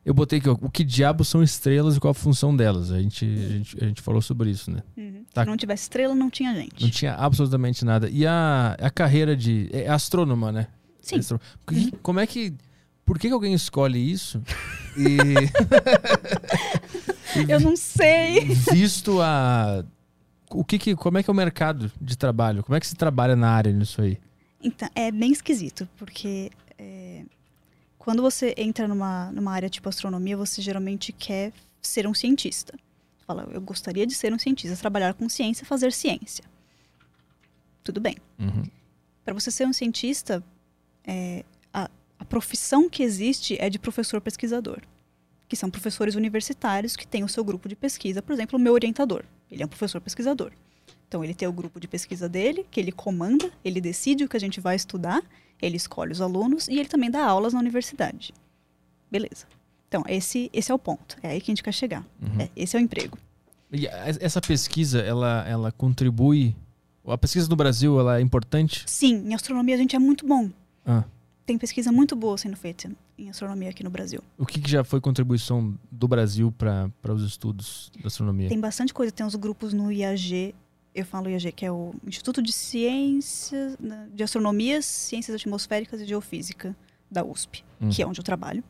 Eu 0.05 0.13
botei 0.13 0.39
aqui, 0.39 0.47
ó, 0.47 0.53
o 0.61 0.69
que 0.69 0.83
diabo 0.85 1.25
são 1.25 1.43
estrelas 1.43 1.97
e 1.97 1.99
qual 1.99 2.11
a 2.11 2.13
função 2.13 2.55
delas. 2.55 2.91
A 2.91 3.01
gente, 3.01 3.25
a 3.25 3.49
gente, 3.49 3.83
a 3.83 3.87
gente 3.87 4.01
falou 4.01 4.21
sobre 4.21 4.49
isso, 4.49 4.71
né? 4.71 4.81
Uhum. 4.95 5.25
Tá. 5.33 5.43
Se 5.43 5.49
não 5.49 5.57
tivesse 5.57 5.83
estrela, 5.83 6.15
não 6.15 6.29
tinha 6.29 6.53
gente. 6.55 6.81
Não 6.81 6.89
tinha 6.89 7.13
absolutamente 7.15 7.83
nada. 7.83 8.09
E 8.09 8.25
a, 8.25 8.77
a 8.79 8.89
carreira 8.89 9.35
de. 9.35 9.67
É 9.73 9.89
astrônoma, 9.89 10.51
né? 10.51 10.67
Sim. 11.01 11.17
Astro- 11.19 11.41
Que- 11.67 11.91
Como 12.01 12.19
é 12.21 12.27
que. 12.27 12.53
Por 13.05 13.17
que, 13.19 13.27
que 13.27 13.33
alguém 13.33 13.53
escolhe 13.53 13.99
isso? 14.11 14.41
E. 14.97 15.17
Eu 17.47 17.59
não 17.59 17.75
sei. 17.75 18.45
visto 18.71 19.21
a. 19.21 19.83
O 20.49 20.63
que 20.63 20.79
que, 20.79 20.95
como 20.95 21.17
é 21.17 21.23
que 21.23 21.29
é 21.29 21.33
o 21.33 21.35
mercado 21.35 21.91
de 22.01 22.17
trabalho? 22.17 22.63
Como 22.63 22.75
é 22.75 22.79
que 22.79 22.87
se 22.87 22.95
trabalha 22.95 23.35
na 23.35 23.49
área 23.49 23.71
nisso 23.73 24.01
aí? 24.01 24.17
Então, 24.61 24.89
é 24.95 25.11
bem 25.11 25.31
esquisito, 25.31 25.87
porque 25.97 26.51
é, 26.77 27.23
quando 27.97 28.21
você 28.21 28.53
entra 28.57 28.87
numa, 28.87 29.31
numa 29.31 29.51
área 29.51 29.69
tipo 29.69 29.89
astronomia, 29.89 30.35
você 30.35 30.61
geralmente 30.61 31.11
quer 31.11 31.53
ser 31.81 32.07
um 32.07 32.13
cientista. 32.13 32.73
Fala, 33.25 33.47
eu 33.51 33.61
gostaria 33.61 34.07
de 34.07 34.15
ser 34.15 34.33
um 34.33 34.39
cientista, 34.39 34.77
trabalhar 34.77 35.13
com 35.13 35.27
ciência, 35.27 35.65
fazer 35.65 35.91
ciência. 35.91 36.43
Tudo 37.83 37.99
bem. 37.99 38.15
Uhum. 38.39 38.63
Para 39.23 39.33
você 39.33 39.51
ser 39.51 39.67
um 39.67 39.73
cientista, 39.73 40.43
é, 41.03 41.43
a, 41.73 41.89
a 42.17 42.25
profissão 42.25 42.89
que 42.89 43.03
existe 43.03 43.57
é 43.59 43.69
de 43.69 43.77
professor 43.77 44.21
pesquisador, 44.21 44.81
que 45.47 45.55
são 45.55 45.69
professores 45.69 46.15
universitários 46.15 46.95
que 46.95 47.05
têm 47.05 47.23
o 47.23 47.29
seu 47.29 47.43
grupo 47.43 47.67
de 47.67 47.75
pesquisa. 47.75 48.21
Por 48.21 48.33
exemplo, 48.33 48.57
o 48.57 48.61
meu 48.61 48.73
orientador, 48.73 49.23
ele 49.51 49.63
é 49.63 49.65
um 49.65 49.69
professor 49.69 49.99
pesquisador. 49.99 50.51
Então, 51.07 51.23
ele 51.23 51.33
tem 51.33 51.47
o 51.47 51.53
grupo 51.53 51.79
de 51.79 51.87
pesquisa 51.87 52.27
dele, 52.27 52.65
que 52.69 52.79
ele 52.79 52.91
comanda, 52.91 53.49
ele 53.63 53.79
decide 53.79 54.23
o 54.23 54.29
que 54.29 54.35
a 54.35 54.39
gente 54.39 54.59
vai 54.59 54.75
estudar, 54.75 55.23
ele 55.61 55.77
escolhe 55.77 56.11
os 56.11 56.21
alunos 56.21 56.67
e 56.67 56.77
ele 56.77 56.89
também 56.89 57.09
dá 57.09 57.25
aulas 57.25 57.53
na 57.53 57.59
universidade. 57.59 58.33
Beleza. 59.09 59.45
Então, 59.87 60.03
esse, 60.07 60.49
esse 60.51 60.71
é 60.71 60.75
o 60.75 60.79
ponto. 60.79 61.17
É 61.23 61.29
aí 61.29 61.41
que 61.41 61.49
a 61.49 61.53
gente 61.53 61.63
quer 61.63 61.73
chegar. 61.73 62.05
Uhum. 62.21 62.41
É, 62.41 62.49
esse 62.55 62.75
é 62.75 62.79
o 62.79 62.83
emprego. 62.83 63.17
E 63.71 63.87
essa 63.87 64.41
pesquisa, 64.41 64.99
ela, 64.99 65.45
ela 65.47 65.71
contribui. 65.71 66.55
A 67.05 67.17
pesquisa 67.17 67.49
no 67.49 67.55
Brasil, 67.55 67.97
ela 67.99 68.19
é 68.19 68.21
importante? 68.21 68.83
Sim, 68.85 69.29
em 69.29 69.33
astronomia 69.33 69.75
a 69.75 69.77
gente 69.77 69.95
é 69.95 69.99
muito 69.99 70.25
bom. 70.27 70.49
Ah. 70.85 71.03
Tem 71.45 71.57
pesquisa 71.57 71.91
muito 71.91 72.15
boa 72.15 72.37
sendo 72.37 72.57
feita 72.57 72.91
em 73.17 73.29
astronomia 73.29 73.69
aqui 73.69 73.83
no 73.83 73.89
Brasil. 73.89 74.21
O 74.37 74.45
que, 74.45 74.59
que 74.59 74.69
já 74.69 74.83
foi 74.83 74.99
contribuição 74.99 75.77
do 75.89 76.07
Brasil 76.07 76.51
para 76.51 77.13
os 77.13 77.23
estudos 77.23 77.89
da 78.01 78.07
astronomia? 78.07 78.49
Tem 78.49 78.59
bastante 78.59 78.93
coisa. 78.93 79.11
Tem 79.11 79.25
os 79.25 79.35
grupos 79.35 79.73
no 79.73 79.89
IAG, 79.89 80.53
eu 80.99 81.05
falo 81.05 81.29
IAG, 81.29 81.51
que 81.51 81.65
é 81.65 81.71
o 81.71 81.93
Instituto 82.05 82.41
de 82.41 82.51
Ciências, 82.51 83.77
na- 83.79 84.07
de 84.07 84.23
Astronomia, 84.23 84.81
Ciências 84.81 85.35
Atmosféricas 85.35 86.01
e 86.01 86.05
Geofísica 86.05 86.75
da 87.09 87.23
USP, 87.23 87.63
Hum. 87.81 87.89
que 87.89 88.01
é 88.01 88.07
onde 88.07 88.19
eu 88.19 88.23
trabalho. 88.23 88.63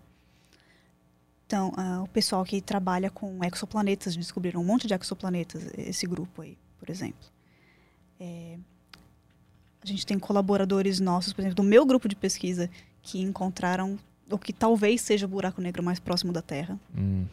Então, 1.46 1.72
ah, 1.78 2.02
o 2.04 2.08
pessoal 2.10 2.44
que 2.44 2.60
trabalha 2.62 3.10
com 3.10 3.40
exoplanetas, 3.44 4.16
descobriram 4.16 4.60
um 4.62 4.66
monte 4.66 4.86
de 4.88 4.94
exoplanetas, 4.94 5.66
esse 5.78 6.06
grupo 6.06 6.42
aí, 6.42 6.58
por 6.78 6.90
exemplo. 6.90 7.26
É, 8.20 8.58
a 9.82 9.86
gente 9.86 10.06
tem 10.06 10.20
colaboradores 10.20 11.00
nossos, 11.00 11.32
por 11.32 11.42
exemplo, 11.42 11.56
do 11.56 11.64
meu 11.64 11.86
grupo 11.86 12.08
de 12.10 12.16
pesquisa, 12.16 12.70
que 13.02 13.22
encontraram 13.22 13.98
o 14.30 14.38
que 14.38 14.52
talvez 14.52 15.00
seja 15.02 15.26
o 15.26 15.30
buraco 15.30 15.62
negro 15.62 15.82
mais 15.82 16.00
próximo 16.00 16.34
da 16.34 16.42
Terra. 16.42 16.78
Hum. 16.98 17.26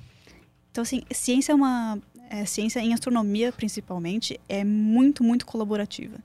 Então, 0.71 0.83
assim, 0.83 1.03
ciência 1.13 1.51
é 1.51 1.55
uma. 1.55 2.01
É, 2.35 2.45
ciência 2.45 2.81
em 2.81 2.93
astronomia, 2.93 3.53
principalmente, 3.53 4.41
é 4.49 4.65
muito, 4.65 5.23
muito 5.23 5.45
colaborativa. 5.47 6.17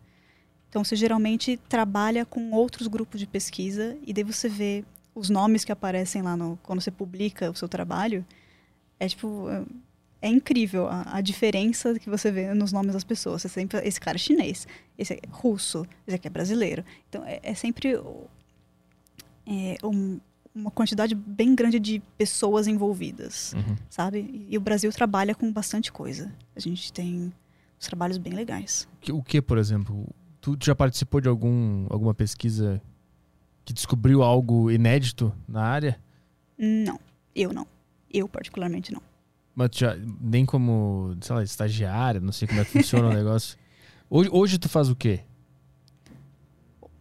Então, 0.69 0.83
você 0.83 0.95
geralmente 0.95 1.57
trabalha 1.67 2.25
com 2.25 2.51
outros 2.51 2.87
grupos 2.87 3.19
de 3.19 3.27
pesquisa 3.27 3.97
e 4.05 4.13
daí 4.13 4.23
você 4.23 4.47
vê 4.47 4.83
os 5.15 5.29
nomes 5.29 5.65
que 5.65 5.71
aparecem 5.71 6.21
lá 6.21 6.37
no, 6.37 6.57
quando 6.63 6.81
você 6.81 6.91
publica 6.91 7.49
o 7.51 7.55
seu 7.55 7.67
trabalho. 7.67 8.25
É 8.99 9.07
tipo. 9.07 9.49
é- 9.49 9.63
É 10.21 10.27
incrível 10.27 10.83
a, 10.89 11.17
a 11.17 11.21
diferença 11.21 11.97
que 11.97 12.09
você 12.09 12.29
vê 12.29 12.53
nos 12.53 12.71
nomes 12.73 12.93
das 12.93 13.05
pessoas. 13.05 13.41
Você 13.41 13.47
sempre, 13.49 13.79
esse 13.87 13.99
cara 14.05 14.17
é 14.17 14.19
chinês, 14.27 14.67
esse 14.97 15.13
é 15.13 15.19
russo, 15.31 15.85
esse 16.05 16.15
aqui 16.17 16.27
é 16.27 16.29
brasileiro. 16.29 16.83
Então, 17.07 17.21
é, 17.25 17.39
é 17.41 17.53
sempre 17.55 17.87
é, 19.47 19.77
um- 19.83 20.19
uma 20.53 20.71
quantidade 20.71 21.13
bem 21.15 21.53
grande 21.55 21.79
de 21.79 21.99
pessoas 22.17 22.67
envolvidas 22.67 23.53
Uhum. 23.53 23.75
sabe? 23.89 24.45
E, 24.49 24.57
o 24.57 24.61
Brasil 24.61 24.91
trabalha 24.91 25.33
com 25.35 25.51
bastante 25.51 25.91
coisa. 25.91 26.31
A 26.55 26.59
gente 26.59 26.91
tem 26.91 27.31
uns 27.79 27.85
trabalhos 27.87 28.17
bem 28.17 28.33
legais. 28.33 28.87
O 29.11 29.21
que, 29.23 29.41
por 29.41 29.57
exemplo? 29.57 30.07
Tu 30.41 30.57
já 30.63 30.73
participou 30.75 31.21
de 31.21 31.27
algum, 31.29 31.85
alguma 31.89 32.13
pesquisa 32.13 32.81
que 33.63 33.73
descobriu 33.73 34.23
algo 34.23 34.71
inédito 34.71 35.31
na 35.47 35.61
área? 35.61 35.99
Não, 36.57 36.99
eu 37.35 37.53
não. 37.53 37.67
Eu, 38.11 38.27
particularmente, 38.27 38.91
não. 38.91 39.01
Mas 39.55 39.69
já, 39.73 39.95
nem 40.19 40.45
como, 40.45 41.15
sei 41.21 41.35
lá, 41.35 41.43
estagiária, 41.43 42.19
não 42.19 42.31
sei 42.31 42.47
como 42.47 42.59
é 42.61 42.65
que 42.65 42.71
funciona 42.71 43.07
o 43.09 43.13
negócio. 43.13 43.57
Hoje, 44.09 44.29
hoje 44.31 44.57
tu 44.57 44.67
faz 44.67 44.89
o 44.89 44.95
quê? 44.95 45.21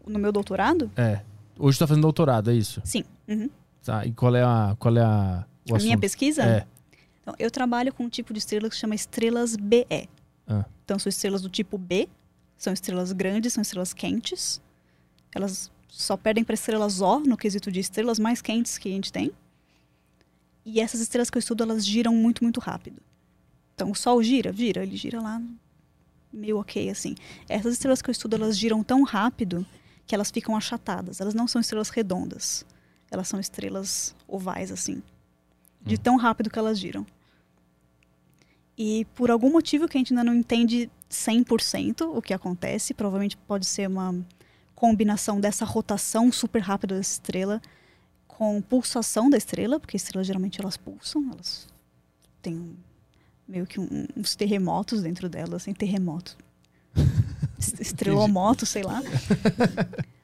No 0.06 0.18
meu 0.18 0.32
doutorado? 0.32 0.90
É. 0.96 1.22
Hoje 1.58 1.78
tu 1.78 1.80
tá 1.80 1.86
fazendo 1.86 2.02
doutorado, 2.02 2.50
é 2.50 2.54
isso? 2.54 2.80
Sim. 2.84 3.04
Uhum. 3.28 3.50
Tá. 3.84 4.04
E 4.06 4.12
qual 4.12 4.34
é 4.34 4.42
a. 4.42 4.76
Qual 4.78 4.96
é 4.96 5.02
a. 5.02 5.46
A 5.70 5.78
minha 5.78 5.98
pesquisa? 5.98 6.42
É. 6.42 6.66
Então, 7.20 7.34
eu 7.38 7.50
trabalho 7.50 7.92
com 7.92 8.04
um 8.04 8.08
tipo 8.08 8.32
de 8.32 8.38
estrela 8.38 8.68
que 8.68 8.74
se 8.74 8.80
chama 8.80 8.94
estrelas 8.94 9.54
BE. 9.54 10.08
Ah. 10.46 10.64
Então, 10.84 10.98
são 10.98 11.10
estrelas 11.10 11.42
do 11.42 11.50
tipo 11.50 11.76
B, 11.76 12.08
são 12.56 12.72
estrelas 12.72 13.12
grandes, 13.12 13.52
são 13.52 13.60
estrelas 13.60 13.92
quentes. 13.92 14.62
Elas 15.34 15.70
só 15.88 16.16
perdem 16.16 16.42
para 16.42 16.54
estrelas 16.54 17.02
O, 17.02 17.20
no 17.20 17.36
quesito 17.36 17.70
de 17.70 17.80
estrelas 17.80 18.18
mais 18.18 18.40
quentes 18.40 18.78
que 18.78 18.88
a 18.88 18.92
gente 18.92 19.12
tem. 19.12 19.30
E 20.64 20.80
essas 20.80 21.00
estrelas 21.00 21.28
que 21.28 21.36
eu 21.36 21.40
estudo, 21.40 21.62
elas 21.62 21.86
giram 21.86 22.14
muito, 22.14 22.42
muito 22.42 22.60
rápido. 22.60 23.00
Então, 23.74 23.90
o 23.90 23.94
Sol 23.94 24.22
gira, 24.22 24.52
gira, 24.52 24.82
ele 24.82 24.96
gira 24.96 25.20
lá 25.20 25.40
meio 26.32 26.58
ok, 26.58 26.90
assim. 26.90 27.14
Essas 27.48 27.74
estrelas 27.74 28.02
que 28.02 28.08
eu 28.08 28.12
estudo, 28.12 28.36
elas 28.36 28.58
giram 28.58 28.82
tão 28.82 29.02
rápido 29.02 29.66
que 30.06 30.14
elas 30.14 30.30
ficam 30.30 30.56
achatadas. 30.56 31.20
Elas 31.20 31.34
não 31.34 31.46
são 31.46 31.60
estrelas 31.60 31.90
redondas. 31.90 32.64
Elas 33.10 33.28
são 33.28 33.40
estrelas 33.40 34.14
ovais, 34.26 34.70
assim. 34.70 35.02
De 35.80 35.96
tão 35.96 36.16
rápido 36.16 36.50
que 36.50 36.58
elas 36.58 36.78
giram. 36.78 37.06
E 38.76 39.04
por 39.14 39.30
algum 39.30 39.50
motivo 39.50 39.88
que 39.88 39.96
a 39.96 40.00
gente 40.00 40.12
ainda 40.12 40.22
não 40.22 40.34
entende 40.34 40.90
100% 41.10 42.16
o 42.16 42.22
que 42.22 42.32
acontece, 42.32 42.94
provavelmente 42.94 43.36
pode 43.36 43.66
ser 43.66 43.88
uma 43.88 44.14
combinação 44.74 45.40
dessa 45.40 45.64
rotação 45.64 46.30
super 46.30 46.60
rápida 46.60 46.94
da 46.94 47.00
estrela 47.00 47.60
com 48.28 48.62
pulsação 48.62 49.28
da 49.28 49.36
estrela, 49.36 49.80
porque 49.80 49.96
estrelas 49.96 50.26
geralmente 50.28 50.60
elas 50.60 50.76
pulsam, 50.76 51.28
elas 51.32 51.66
têm 52.40 52.76
meio 53.48 53.66
que 53.66 53.80
um, 53.80 54.06
uns 54.16 54.36
terremotos 54.36 55.02
dentro 55.02 55.28
delas, 55.28 55.62
assim, 55.62 55.74
terremoto. 55.74 56.36
Estrelomoto, 57.80 58.64
sei 58.64 58.84
lá. 58.84 59.02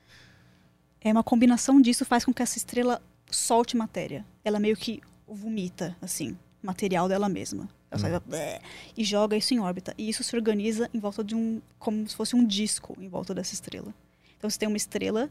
É 1.05 1.13
uma 1.13 1.23
combinação 1.23 1.81
disso 1.81 2.05
faz 2.05 2.25
com 2.25 2.33
que 2.33 2.43
essa 2.43 2.57
estrela 2.57 3.01
solte 3.31 3.77
matéria. 3.77 4.25
Ela 4.43 4.59
meio 4.59 4.75
que 4.75 5.03
vomita, 5.29 5.95
assim, 6.01 6.37
material 6.63 7.07
dela 7.09 7.29
mesma. 7.29 7.69
Ela 7.91 8.01
sai, 8.01 8.21
blé, 8.21 8.61
e 8.97 9.05
joga 9.05 9.37
isso 9.37 9.53
em 9.53 9.61
órbita. 9.61 9.95
E 9.99 10.09
isso 10.09 10.25
se 10.25 10.35
organiza 10.35 10.89
em 10.95 10.99
volta 10.99 11.23
de 11.23 11.35
um. 11.35 11.61
como 11.79 12.09
se 12.09 12.17
fosse 12.17 12.35
um 12.35 12.45
disco 12.45 12.97
em 12.99 13.07
volta 13.07 13.35
dessa 13.35 13.53
estrela. 13.53 13.95
Então 14.39 14.49
você 14.49 14.59
tem 14.59 14.67
uma 14.67 14.79
estrela 14.79 15.31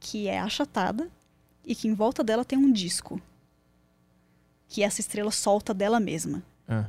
que 0.00 0.26
é 0.26 0.38
achatada 0.38 1.08
e 1.64 1.74
que 1.74 1.86
em 1.86 1.94
volta 1.94 2.24
dela 2.24 2.44
tem 2.44 2.58
um 2.58 2.72
disco. 2.72 3.20
Que 4.68 4.82
essa 4.82 5.00
estrela 5.00 5.30
solta 5.30 5.72
dela 5.72 6.00
mesma. 6.00 6.42
Ah. 6.68 6.88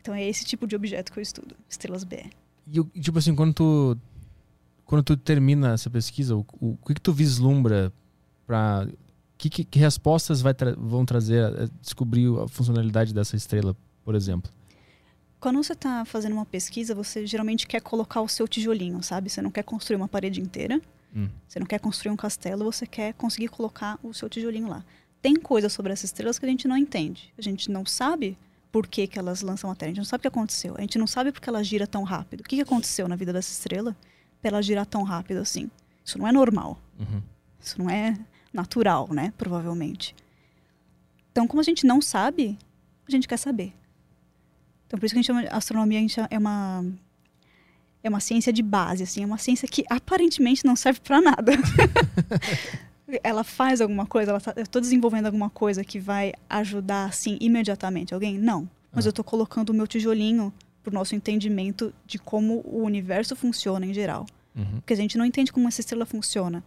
Então 0.00 0.14
é 0.14 0.24
esse 0.24 0.44
tipo 0.44 0.66
de 0.66 0.76
objeto 0.76 1.12
que 1.12 1.18
eu 1.18 1.22
estudo, 1.22 1.56
estrelas 1.68 2.04
BE. 2.04 2.30
E, 2.66 3.00
tipo 3.00 3.18
assim, 3.18 3.34
quando 3.34 3.52
tu, 3.52 3.98
quando 4.88 5.02
tu 5.02 5.16
termina 5.18 5.74
essa 5.74 5.90
pesquisa, 5.90 6.34
o, 6.34 6.40
o, 6.58 6.70
o 6.70 6.76
que, 6.86 6.94
que 6.94 7.00
tu 7.00 7.12
vislumbra 7.12 7.92
para 8.46 8.88
que, 9.36 9.50
que, 9.50 9.62
que 9.64 9.78
respostas 9.78 10.40
vai 10.40 10.54
tra- 10.54 10.74
vão 10.78 11.04
trazer 11.04 11.44
a 11.44 11.68
descobrir 11.82 12.26
a 12.40 12.48
funcionalidade 12.48 13.12
dessa 13.12 13.36
estrela, 13.36 13.76
por 14.02 14.14
exemplo? 14.14 14.50
Quando 15.38 15.62
você 15.62 15.74
está 15.74 16.04
fazendo 16.06 16.32
uma 16.32 16.46
pesquisa, 16.46 16.94
você 16.94 17.26
geralmente 17.26 17.66
quer 17.66 17.80
colocar 17.82 18.22
o 18.22 18.28
seu 18.28 18.48
tijolinho, 18.48 19.02
sabe? 19.02 19.28
Você 19.28 19.42
não 19.42 19.50
quer 19.50 19.62
construir 19.62 19.96
uma 19.96 20.08
parede 20.08 20.40
inteira, 20.40 20.80
Hum. 21.14 21.28
você 21.46 21.58
não 21.58 21.66
quer 21.66 21.80
construir 21.80 22.10
um 22.12 22.16
castelo, 22.16 22.64
você 22.64 22.86
quer 22.86 23.12
conseguir 23.14 23.48
colocar 23.48 23.98
o 24.02 24.12
seu 24.12 24.28
tijolinho 24.28 24.68
lá. 24.68 24.84
Tem 25.22 25.36
coisas 25.36 25.72
sobre 25.72 25.92
essas 25.92 26.04
estrelas 26.10 26.38
que 26.38 26.44
a 26.44 26.48
gente 26.48 26.66
não 26.68 26.76
entende. 26.76 27.32
A 27.38 27.42
gente 27.42 27.70
não 27.70 27.84
sabe 27.86 28.36
por 28.70 28.86
que, 28.86 29.06
que 29.06 29.18
elas 29.18 29.40
lançam 29.42 29.70
matéria, 29.70 29.90
a 29.90 29.94
gente 29.94 29.98
não 30.02 30.04
sabe 30.04 30.20
o 30.20 30.22
que 30.22 30.28
aconteceu. 30.28 30.74
A 30.76 30.80
gente 30.82 30.98
não 30.98 31.06
sabe 31.06 31.32
porque 31.32 31.48
ela 31.48 31.62
gira 31.64 31.86
tão 31.86 32.02
rápido. 32.02 32.40
O 32.40 32.44
que, 32.44 32.56
que 32.56 32.62
aconteceu 32.62 33.08
na 33.08 33.16
vida 33.16 33.32
dessa 33.32 33.50
estrela 33.50 33.96
para 34.40 34.50
ela 34.50 34.62
girar 34.62 34.86
tão 34.86 35.02
rápido 35.02 35.38
assim? 35.38 35.70
Isso 36.04 36.18
não 36.18 36.26
é 36.26 36.32
normal. 36.32 36.78
Uhum. 36.98 37.22
Isso 37.60 37.80
não 37.80 37.90
é 37.90 38.16
natural, 38.52 39.08
né? 39.12 39.32
Provavelmente. 39.36 40.14
Então, 41.32 41.46
como 41.46 41.60
a 41.60 41.64
gente 41.64 41.86
não 41.86 42.00
sabe, 42.00 42.58
a 43.06 43.10
gente 43.10 43.28
quer 43.28 43.36
saber. 43.36 43.72
Então, 44.86 44.98
por 44.98 45.04
isso 45.06 45.14
que 45.14 45.18
a 45.18 45.22
gente 45.22 45.26
chama 45.26 45.42
de 45.42 45.48
astronomia 45.48 45.98
a 45.98 46.00
gente 46.02 46.18
é 46.30 46.38
uma 46.38 46.84
é 48.02 48.08
uma 48.08 48.20
ciência 48.20 48.52
de 48.52 48.62
base, 48.62 49.02
assim, 49.02 49.22
é 49.22 49.26
uma 49.26 49.38
ciência 49.38 49.66
que 49.68 49.84
aparentemente 49.90 50.64
não 50.64 50.76
serve 50.76 51.00
para 51.00 51.20
nada. 51.20 51.52
ela 53.22 53.42
faz 53.42 53.80
alguma 53.80 54.06
coisa, 54.06 54.30
ela 54.30 54.40
tá, 54.40 54.52
eu 54.56 54.62
estou 54.62 54.80
desenvolvendo 54.80 55.26
alguma 55.26 55.50
coisa 55.50 55.82
que 55.84 55.98
vai 55.98 56.32
ajudar 56.48 57.06
assim 57.06 57.36
imediatamente 57.40 58.14
alguém? 58.14 58.38
Não, 58.38 58.68
mas 58.92 59.04
Ah. 59.04 59.08
eu 59.08 59.10
estou 59.10 59.24
colocando 59.24 59.70
o 59.70 59.74
meu 59.74 59.86
tijolinho 59.86 60.52
pro 60.82 60.92
nosso 60.92 61.14
entendimento 61.14 61.92
de 62.06 62.18
como 62.18 62.62
o 62.64 62.82
universo 62.82 63.34
funciona 63.36 63.84
em 63.84 63.92
geral. 63.92 64.26
Uhum. 64.54 64.80
Porque 64.80 64.92
a 64.92 64.96
gente 64.96 65.18
não 65.18 65.24
entende 65.24 65.52
como 65.52 65.68
essa 65.68 65.80
estrela 65.80 66.06
funciona. 66.06 66.64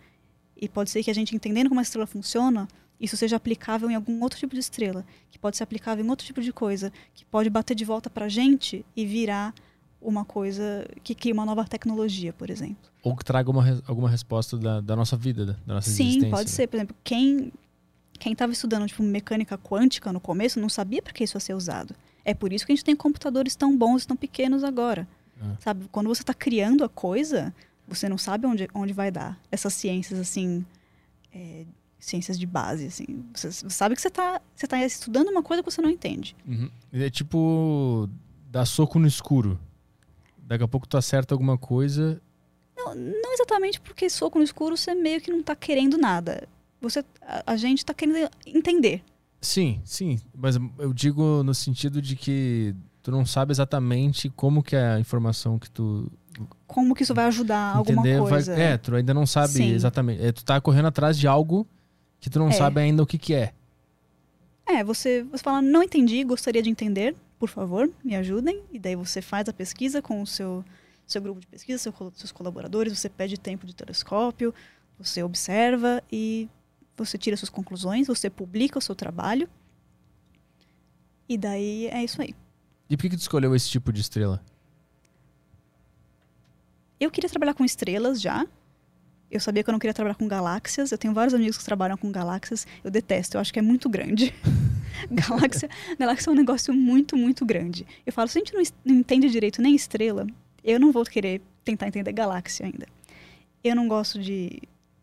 E 0.55 0.69
pode 0.69 0.89
ser 0.89 1.03
que 1.03 1.11
a 1.11 1.15
gente 1.15 1.35
entendendo 1.35 1.69
como 1.69 1.79
a 1.79 1.83
estrela 1.83 2.05
funciona, 2.05 2.67
isso 2.99 3.17
seja 3.17 3.35
aplicável 3.35 3.89
em 3.89 3.95
algum 3.95 4.21
outro 4.21 4.37
tipo 4.37 4.53
de 4.53 4.59
estrela, 4.59 5.03
que 5.31 5.39
pode 5.39 5.57
ser 5.57 5.63
aplicável 5.63 6.05
em 6.05 6.09
outro 6.09 6.25
tipo 6.25 6.41
de 6.41 6.53
coisa, 6.53 6.93
que 7.15 7.25
pode 7.25 7.49
bater 7.49 7.73
de 7.73 7.83
volta 7.83 8.09
pra 8.09 8.29
gente 8.29 8.85
e 8.95 9.05
virar 9.05 9.53
uma 10.01 10.23
coisa 10.25 10.87
que 11.03 11.13
cria 11.13 11.33
uma 11.33 11.45
nova 11.45 11.63
tecnologia, 11.65 12.33
por 12.33 12.49
exemplo. 12.49 12.89
Ou 13.03 13.15
que 13.15 13.23
traga 13.23 13.49
uma, 13.49 13.81
alguma 13.87 14.09
resposta 14.09 14.57
da, 14.57 14.81
da 14.81 14.95
nossa 14.95 15.15
vida, 15.15 15.45
da, 15.45 15.53
da 15.65 15.73
nossa 15.75 15.89
Sim, 15.89 16.03
existência. 16.03 16.29
pode 16.29 16.49
ser. 16.49 16.67
Por 16.67 16.77
exemplo, 16.77 16.95
quem 17.03 17.51
quem 18.21 18.33
estava 18.33 18.51
estudando 18.51 18.87
tipo 18.87 19.01
mecânica 19.01 19.57
quântica 19.57 20.13
no 20.13 20.19
começo 20.19 20.59
não 20.59 20.69
sabia 20.69 21.01
para 21.01 21.11
que 21.11 21.23
isso 21.23 21.35
ia 21.35 21.41
ser 21.41 21.55
usado. 21.55 21.95
É 22.23 22.33
por 22.33 22.53
isso 22.53 22.65
que 22.65 22.71
a 22.71 22.75
gente 22.75 22.85
tem 22.85 22.95
computadores 22.95 23.55
tão 23.55 23.75
bons 23.75 24.03
e 24.03 24.07
tão 24.07 24.17
pequenos 24.17 24.63
agora. 24.63 25.07
Ah. 25.41 25.55
Sabe, 25.59 25.87
quando 25.91 26.07
você 26.07 26.21
está 26.21 26.33
criando 26.33 26.83
a 26.83 26.89
coisa, 26.89 27.53
você 27.87 28.07
não 28.07 28.17
sabe 28.17 28.45
onde, 28.45 28.67
onde 28.73 28.93
vai 28.93 29.11
dar. 29.11 29.39
Essas 29.51 29.73
ciências 29.73 30.19
assim, 30.19 30.65
é, 31.33 31.65
ciências 31.99 32.37
de 32.37 32.45
base, 32.45 32.87
assim, 32.87 33.25
você, 33.33 33.51
você 33.51 33.69
sabe 33.69 33.95
que 33.95 34.01
você 34.01 34.07
está 34.07 34.41
você 34.55 34.67
tá 34.67 34.83
estudando 34.85 35.29
uma 35.29 35.43
coisa 35.43 35.63
que 35.63 35.71
você 35.71 35.81
não 35.81 35.89
entende. 35.89 36.35
Uhum. 36.47 36.69
É 36.93 37.09
tipo 37.09 38.09
dar 38.49 38.65
soco 38.65 38.99
no 38.99 39.07
escuro. 39.07 39.59
Daqui 40.37 40.63
a 40.63 40.67
pouco 40.67 40.87
tu 40.87 40.97
acerta 40.97 41.33
alguma 41.33 41.57
coisa. 41.57 42.21
Não, 42.75 42.95
não 42.95 43.33
exatamente 43.33 43.79
porque 43.79 44.09
soco 44.09 44.37
no 44.37 44.43
escuro 44.43 44.75
você 44.75 44.93
meio 44.93 45.21
que 45.21 45.31
não 45.31 45.39
está 45.39 45.55
querendo 45.55 45.97
nada. 45.97 46.47
Você, 46.81 47.05
a, 47.21 47.53
a 47.53 47.55
gente 47.57 47.79
está 47.79 47.93
querendo 47.93 48.29
entender. 48.45 49.03
Sim, 49.41 49.81
sim. 49.83 50.19
Mas 50.35 50.55
eu 50.77 50.93
digo 50.93 51.41
no 51.43 51.53
sentido 51.53 51.99
de 52.01 52.15
que 52.15 52.75
tu 53.01 53.09
não 53.11 53.25
sabe 53.25 53.51
exatamente 53.51 54.29
como 54.29 54.61
que 54.61 54.75
é 54.75 54.93
a 54.93 54.99
informação 54.99 55.57
que 55.57 55.69
tu 55.69 56.11
Como 56.67 56.93
que 56.93 57.01
isso 57.03 57.13
vai 57.15 57.25
ajudar 57.25 57.75
alguma 57.75 58.01
entender 58.01 58.19
vai- 58.21 58.29
coisa. 58.29 58.53
É, 58.53 58.77
tu 58.77 58.95
ainda 58.95 59.13
não 59.13 59.25
sabe 59.25 59.53
Sim. 59.53 59.71
exatamente. 59.71 60.23
É, 60.23 60.31
tu 60.31 60.45
tá 60.45 60.61
correndo 60.61 60.87
atrás 60.87 61.17
de 61.17 61.27
algo 61.27 61.67
que 62.19 62.29
tu 62.29 62.37
não 62.39 62.49
É. 62.49 62.51
sabe 62.51 62.79
ainda 62.81 63.01
o 63.01 63.05
que 63.05 63.17
que 63.17 63.33
é. 63.33 63.51
É, 64.65 64.83
você, 64.83 65.23
você 65.23 65.43
fala, 65.43 65.61
não 65.61 65.81
entendi, 65.83 66.23
gostaria 66.23 66.61
de 66.61 66.69
entender, 66.69 67.15
por 67.39 67.49
favor, 67.49 67.89
me 68.05 68.15
ajudem. 68.15 68.61
E 68.71 68.77
daí 68.79 68.95
você 68.95 69.21
faz 69.21 69.49
a 69.49 69.53
pesquisa 69.53 70.01
com 70.01 70.21
o 70.21 70.27
seu, 70.27 70.63
seu 71.07 71.19
grupo 71.21 71.41
de 71.41 71.47
pesquisa, 71.47 71.79
seu 71.79 71.91
seus 72.15 72.31
colaboradores, 72.31 72.97
você 72.97 73.09
pede 73.09 73.37
tempo 73.39 73.65
de 73.65 73.75
telescópio, 73.75 74.53
você 74.99 75.23
observa 75.23 76.01
e 76.11 76.47
você 77.05 77.17
tira 77.17 77.37
suas 77.37 77.49
conclusões, 77.49 78.07
você 78.07 78.29
publica 78.29 78.77
o 78.77 78.81
seu 78.81 78.95
trabalho. 78.95 79.49
E 81.27 81.37
daí 81.37 81.87
é 81.87 82.03
isso 82.03 82.21
aí. 82.21 82.35
E 82.89 82.97
por 82.97 83.03
que 83.03 83.09
que 83.11 83.17
tu 83.17 83.21
escolheu 83.21 83.55
esse 83.55 83.69
tipo 83.69 83.91
de 83.93 84.01
estrela? 84.01 84.43
Eu 86.99 87.09
queria 87.09 87.29
trabalhar 87.29 87.53
com 87.53 87.63
estrelas 87.63 88.21
já. 88.21 88.45
Eu 89.31 89.39
sabia 89.39 89.63
que 89.63 89.69
eu 89.69 89.71
não 89.71 89.79
queria 89.79 89.93
trabalhar 89.93 90.15
com 90.15 90.27
galáxias. 90.27 90.91
Eu 90.91 90.97
tenho 90.97 91.13
vários 91.13 91.33
amigos 91.33 91.57
que 91.57 91.63
trabalham 91.63 91.97
com 91.97 92.11
galáxias. 92.11 92.67
Eu 92.83 92.91
detesto, 92.91 93.37
eu 93.37 93.41
acho 93.41 93.53
que 93.53 93.59
é 93.59 93.61
muito 93.61 93.89
grande. 93.89 94.33
galáxia, 95.09 95.69
galáxia 95.97 96.29
é 96.29 96.33
um 96.33 96.35
negócio 96.35 96.73
muito, 96.73 97.15
muito 97.15 97.45
grande. 97.45 97.87
Eu 98.05 98.11
falo, 98.11 98.27
se 98.27 98.37
a 98.37 98.41
gente 98.41 98.53
não, 98.53 98.61
não 98.83 98.95
entende 98.95 99.29
direito 99.29 99.61
nem 99.61 99.73
estrela, 99.73 100.27
eu 100.63 100.79
não 100.79 100.91
vou 100.91 101.05
querer 101.05 101.41
tentar 101.63 101.87
entender 101.87 102.11
galáxia 102.11 102.65
ainda. 102.65 102.85
Eu 103.63 103.75
não 103.75 103.87
gosto 103.87 104.19
de 104.19 104.61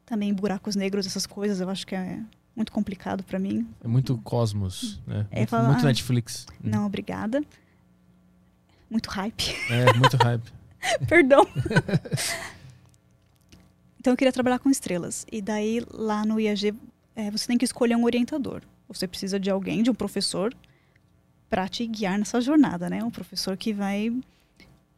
também 0.09 0.33
buracos 0.33 0.75
negros, 0.75 1.07
essas 1.07 1.27
coisas. 1.27 1.61
Eu 1.61 1.69
acho 1.69 1.87
que 1.87 1.95
é 1.95 2.21
muito 2.57 2.73
complicado 2.73 3.23
para 3.23 3.39
mim. 3.39 3.69
É 3.85 3.89
muito 3.89 4.17
cosmos, 4.19 5.01
né? 5.07 5.27
É, 5.31 5.39
muito, 5.39 5.51
fala- 5.51 5.69
muito 5.69 5.83
ah, 5.83 5.87
Netflix. 5.89 6.47
Não, 6.63 6.87
obrigada. 6.87 7.45
Muito 8.91 9.09
hype. 9.11 9.55
É, 9.71 9.93
muito 9.99 10.17
hype. 10.17 10.53
Perdão. 11.07 11.47
então 14.01 14.13
eu 14.13 14.17
queria 14.17 14.33
trabalhar 14.33 14.59
com 14.59 14.71
estrelas. 14.71 15.27
E 15.31 15.43
daí 15.43 15.85
lá 15.93 16.25
no 16.25 16.41
IAG 16.41 16.75
é, 17.15 17.31
você 17.31 17.47
tem 17.47 17.59
que 17.59 17.65
escolher 17.65 17.97
um 17.97 18.05
orientador. 18.05 18.63
Você 18.89 19.07
precisa 19.07 19.39
de 19.39 19.51
alguém, 19.51 19.83
de 19.83 19.91
um 19.91 19.95
professor, 19.95 20.55
para 21.51 21.69
te 21.69 21.87
guiar 21.87 22.19
nessa 22.19 22.41
jornada, 22.41 22.89
né? 22.89 23.05
Um 23.05 23.11
professor 23.11 23.57
que 23.57 23.75
vai 23.75 24.11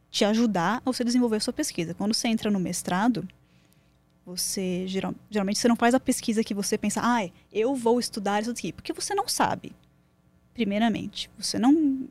te 0.09 0.23
ajudar 0.23 0.77
a 0.77 0.91
você 0.91 1.03
desenvolver 1.03 1.37
a 1.37 1.39
sua 1.41 1.53
pesquisa. 1.53 1.93
Quando 1.93 2.13
você 2.13 2.29
entra 2.29 2.49
no 2.49 2.59
mestrado, 2.59 3.27
você 4.25 4.85
geral- 4.87 5.15
geralmente 5.29 5.59
você 5.59 5.67
não 5.67 5.75
faz 5.75 5.93
a 5.93 5.99
pesquisa 5.99 6.43
que 6.43 6.53
você 6.53 6.77
pensa, 6.77 7.01
ah, 7.03 7.29
eu 7.51 7.75
vou 7.75 7.99
estudar 7.99 8.41
isso 8.41 8.51
aqui, 8.51 8.71
porque 8.71 8.93
você 8.93 9.13
não 9.13 9.27
sabe. 9.27 9.73
Primeiramente, 10.53 11.29
você 11.37 11.57
não, 11.57 12.07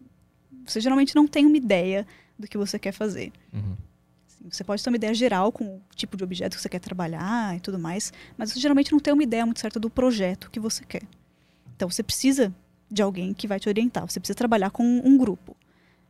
você 0.64 0.80
geralmente 0.80 1.14
não 1.14 1.26
tem 1.26 1.46
uma 1.46 1.56
ideia 1.56 2.06
do 2.38 2.46
que 2.48 2.56
você 2.56 2.78
quer 2.78 2.92
fazer. 2.92 3.32
Uhum. 3.52 3.76
Assim, 4.26 4.50
Você 4.50 4.64
pode 4.64 4.82
ter 4.82 4.90
uma 4.90 4.96
ideia 4.96 5.12
geral 5.14 5.52
com 5.52 5.64
o 5.76 5.80
tipo 5.94 6.16
de 6.16 6.24
objeto 6.24 6.56
que 6.56 6.62
você 6.62 6.68
quer 6.68 6.78
trabalhar 6.80 7.56
e 7.56 7.60
tudo 7.60 7.78
mais, 7.78 8.12
mas 8.36 8.52
você 8.52 8.60
geralmente 8.60 8.92
não 8.92 8.98
tem 8.98 9.12
uma 9.12 9.22
ideia 9.22 9.44
muito 9.44 9.60
certa 9.60 9.78
do 9.78 9.90
projeto 9.90 10.50
que 10.50 10.58
você 10.58 10.84
quer. 10.84 11.02
Então 11.76 11.88
você 11.90 12.02
precisa 12.02 12.54
de 12.90 13.02
alguém 13.02 13.32
que 13.34 13.46
vai 13.46 13.60
te 13.60 13.68
orientar. 13.68 14.08
Você 14.08 14.18
precisa 14.18 14.34
trabalhar 14.36 14.70
com 14.70 14.82
um 14.82 15.16
grupo. 15.16 15.56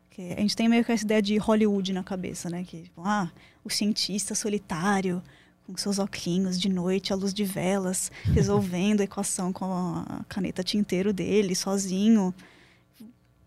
Que 0.08 0.32
a 0.32 0.40
gente 0.40 0.56
tem 0.56 0.68
meio 0.68 0.84
que 0.84 0.90
essa 0.90 1.04
ideia 1.04 1.20
de 1.22 1.36
Hollywood 1.36 1.92
na 1.92 2.02
cabeça, 2.02 2.48
né? 2.48 2.64
Que, 2.64 2.82
tipo, 2.82 3.02
ah, 3.04 3.30
o 3.62 3.70
cientista 3.70 4.34
solitário, 4.34 5.22
com 5.70 5.78
seus 5.78 5.98
óculos 5.98 6.58
de 6.58 6.68
noite, 6.68 7.12
à 7.12 7.16
luz 7.16 7.32
de 7.32 7.44
velas, 7.44 8.10
resolvendo 8.32 9.00
a 9.00 9.04
equação 9.04 9.52
com 9.52 9.64
a 9.64 10.24
caneta 10.28 10.62
tinteiro 10.62 11.12
dele, 11.12 11.54
sozinho. 11.54 12.34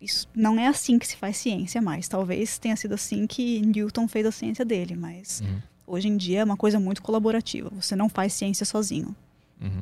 Isso 0.02 0.28
não 0.36 0.60
é 0.60 0.68
assim 0.68 1.00
que 1.00 1.08
se 1.08 1.16
faz 1.16 1.38
ciência 1.38 1.82
mais. 1.82 2.08
Talvez 2.08 2.58
tenha 2.58 2.76
sido 2.76 2.94
assim 2.94 3.26
que 3.26 3.62
Newton 3.62 4.08
fez 4.08 4.26
a 4.26 4.32
ciência 4.32 4.66
dele, 4.66 4.95
mas 4.95 5.41
Uhum. 5.41 5.62
hoje 5.88 6.08
em 6.10 6.18
dia 6.18 6.41
é 6.41 6.44
uma 6.44 6.58
coisa 6.58 6.80
muito 6.80 7.02
colaborativa. 7.02 7.70
Você 7.80 7.95
não 7.95 8.10
faz 8.10 8.34
ciência 8.34 8.66
sozinho. 8.66 9.16
Uhum. 9.62 9.82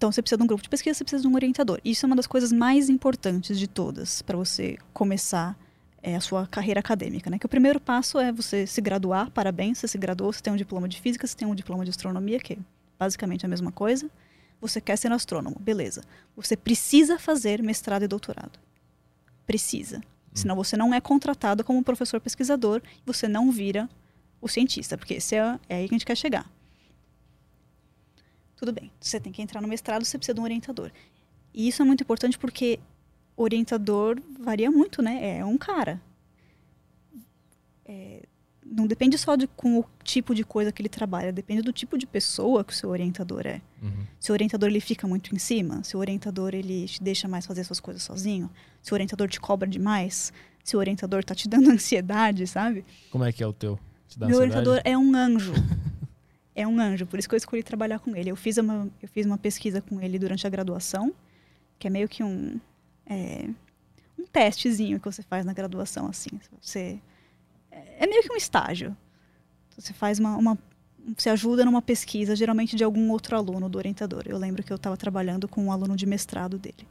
Então 0.00 0.10
você 0.10 0.22
precisa 0.22 0.38
de 0.38 0.42
um 0.44 0.46
grupo 0.46 0.62
de 0.62 0.68
pesquisa, 0.70 0.96
você 0.96 1.04
precisa 1.04 1.20
de 1.20 1.28
um 1.28 1.34
orientador. 1.34 1.78
Isso 1.84 2.06
é 2.06 2.06
uma 2.06 2.16
das 2.16 2.26
coisas 2.26 2.50
mais 2.50 2.88
importantes 2.88 3.58
de 3.58 3.68
todas 3.68 4.22
para 4.22 4.34
você 4.34 4.78
começar 4.94 5.54
é, 6.02 6.16
a 6.16 6.20
sua 6.20 6.46
carreira 6.46 6.80
acadêmica, 6.80 7.30
né? 7.30 7.38
Que 7.38 7.46
o 7.46 7.48
primeiro 7.48 7.80
passo 7.80 8.18
é 8.18 8.32
você 8.32 8.66
se 8.66 8.80
graduar, 8.80 9.30
parabéns, 9.30 9.78
você 9.78 9.88
se 9.88 9.98
graduou, 9.98 10.32
você 10.32 10.40
tem 10.40 10.52
um 10.52 10.56
diploma 10.56 10.88
de 10.88 11.00
física, 11.00 11.26
você 11.26 11.36
tem 11.36 11.46
um 11.46 11.54
diploma 11.54 11.84
de 11.84 11.90
astronomia, 11.90 12.38
que 12.38 12.54
é 12.54 12.58
basicamente 12.98 13.44
a 13.44 13.48
mesma 13.48 13.70
coisa. 13.70 14.10
Você 14.60 14.80
quer 14.80 14.96
ser 14.96 15.10
astrônomo, 15.12 15.56
beleza. 15.58 16.02
Você 16.36 16.56
precisa 16.56 17.18
fazer 17.18 17.62
mestrado 17.62 18.02
e 18.02 18.08
doutorado. 18.08 18.58
Precisa. 19.46 20.02
Senão 20.34 20.54
você 20.54 20.76
não 20.76 20.94
é 20.94 21.00
contratado 21.00 21.64
como 21.64 21.82
professor 21.82 22.20
pesquisador, 22.20 22.82
você 23.04 23.26
não 23.26 23.50
vira 23.50 23.88
o 24.40 24.48
cientista, 24.48 24.96
porque 24.96 25.14
esse 25.14 25.34
é, 25.34 25.58
é 25.68 25.76
aí 25.76 25.88
que 25.88 25.94
a 25.94 25.98
gente 25.98 26.06
quer 26.06 26.16
chegar. 26.16 26.50
Tudo 28.56 28.72
bem, 28.72 28.92
você 29.00 29.18
tem 29.18 29.32
que 29.32 29.42
entrar 29.42 29.60
no 29.60 29.68
mestrado, 29.68 30.04
você 30.04 30.18
precisa 30.18 30.34
de 30.34 30.40
um 30.40 30.44
orientador. 30.44 30.90
E 31.52 31.66
isso 31.66 31.82
é 31.82 31.84
muito 31.84 32.02
importante 32.02 32.38
porque 32.38 32.78
orientador 33.42 34.20
varia 34.38 34.70
muito, 34.70 35.02
né? 35.02 35.38
É 35.38 35.44
um 35.44 35.56
cara. 35.56 36.00
É, 37.84 38.22
não 38.64 38.86
depende 38.86 39.18
só 39.18 39.34
de 39.34 39.48
com 39.48 39.80
o 39.80 39.84
tipo 40.04 40.34
de 40.34 40.44
coisa 40.44 40.70
que 40.70 40.80
ele 40.80 40.88
trabalha, 40.88 41.32
depende 41.32 41.62
do 41.62 41.72
tipo 41.72 41.98
de 41.98 42.06
pessoa 42.06 42.62
que 42.62 42.72
o 42.72 42.76
seu 42.76 42.88
orientador 42.90 43.46
é. 43.46 43.60
Uhum. 43.82 44.06
Se 44.18 44.30
o 44.30 44.32
orientador 44.32 44.68
ele 44.68 44.80
fica 44.80 45.08
muito 45.08 45.34
em 45.34 45.38
cima, 45.38 45.82
se 45.82 45.96
o 45.96 46.00
orientador 46.00 46.54
ele 46.54 46.86
te 46.86 47.02
deixa 47.02 47.26
mais 47.26 47.46
fazer 47.46 47.64
suas 47.64 47.80
coisas 47.80 48.02
sozinho, 48.02 48.48
se 48.80 48.92
o 48.92 48.94
orientador 48.94 49.28
te 49.28 49.40
cobra 49.40 49.68
demais, 49.68 50.32
se 50.62 50.76
o 50.76 50.78
orientador 50.78 51.24
tá 51.24 51.34
te 51.34 51.48
dando 51.48 51.70
ansiedade, 51.72 52.46
sabe? 52.46 52.84
Como 53.10 53.24
é 53.24 53.32
que 53.32 53.42
é 53.42 53.46
o 53.46 53.52
teu? 53.52 53.78
Te 54.06 54.18
Meu 54.18 54.28
ansiedade? 54.28 54.68
orientador 54.68 54.80
é 54.84 54.96
um 54.96 55.14
anjo. 55.16 55.52
é 56.54 56.66
um 56.66 56.78
anjo, 56.78 57.06
por 57.06 57.18
isso 57.18 57.28
que 57.28 57.34
eu 57.34 57.38
escolhi 57.38 57.62
trabalhar 57.62 57.98
com 57.98 58.14
ele. 58.14 58.30
Eu 58.30 58.36
fiz 58.36 58.56
uma, 58.56 58.88
eu 59.02 59.08
fiz 59.08 59.26
uma 59.26 59.38
pesquisa 59.38 59.80
com 59.80 60.00
ele 60.00 60.18
durante 60.18 60.46
a 60.46 60.50
graduação, 60.50 61.12
que 61.78 61.88
é 61.88 61.90
meio 61.90 62.08
que 62.08 62.22
um, 62.22 62.60
é, 63.10 63.50
um 64.16 64.24
testezinho 64.24 65.00
que 65.00 65.04
você 65.04 65.22
faz 65.22 65.44
na 65.44 65.52
graduação, 65.52 66.06
assim. 66.06 66.30
Você, 66.60 67.00
é 67.70 68.06
meio 68.06 68.22
que 68.22 68.32
um 68.32 68.36
estágio. 68.36 68.96
Você 69.76 69.92
faz 69.92 70.18
uma, 70.18 70.36
uma 70.36 70.58
você 71.16 71.30
ajuda 71.30 71.64
numa 71.64 71.82
pesquisa, 71.82 72.36
geralmente 72.36 72.76
de 72.76 72.84
algum 72.84 73.10
outro 73.10 73.36
aluno 73.36 73.68
do 73.68 73.78
orientador. 73.78 74.24
Eu 74.26 74.38
lembro 74.38 74.62
que 74.62 74.72
eu 74.72 74.76
estava 74.76 74.96
trabalhando 74.96 75.48
com 75.48 75.64
um 75.64 75.72
aluno 75.72 75.96
de 75.96 76.06
mestrado 76.06 76.58
dele. 76.58 76.86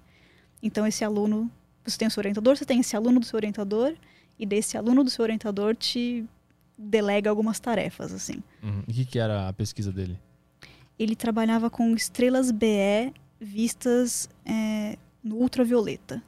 Então, 0.62 0.86
esse 0.86 1.06
aluno, 1.06 1.50
você 1.86 1.98
tem 1.98 2.08
o 2.08 2.12
seu 2.12 2.20
orientador, 2.22 2.58
você 2.58 2.66
tem 2.66 2.80
esse 2.80 2.96
aluno 2.96 3.20
do 3.20 3.26
seu 3.26 3.38
orientador, 3.38 3.96
e 4.38 4.46
desse 4.46 4.78
aluno 4.78 5.04
do 5.04 5.10
seu 5.10 5.24
orientador 5.24 5.76
te 5.76 6.26
delega 6.78 7.30
algumas 7.30 7.60
tarefas, 7.60 8.14
assim. 8.14 8.42
Uhum. 8.64 8.84
E 8.88 8.92
o 8.92 8.94
que, 8.96 9.06
que 9.06 9.20
era 9.20 9.50
a 9.50 9.54
pesquisa 9.54 9.92
dele? 9.92 10.18
Ele 10.98 11.16
trabalhava 11.16 11.70
com 11.70 11.94
estrelas 11.94 12.52
BE 12.52 13.14
vistas 13.40 14.30
é, 14.46 14.98
no 15.24 15.36
ultravioleta. 15.38 16.24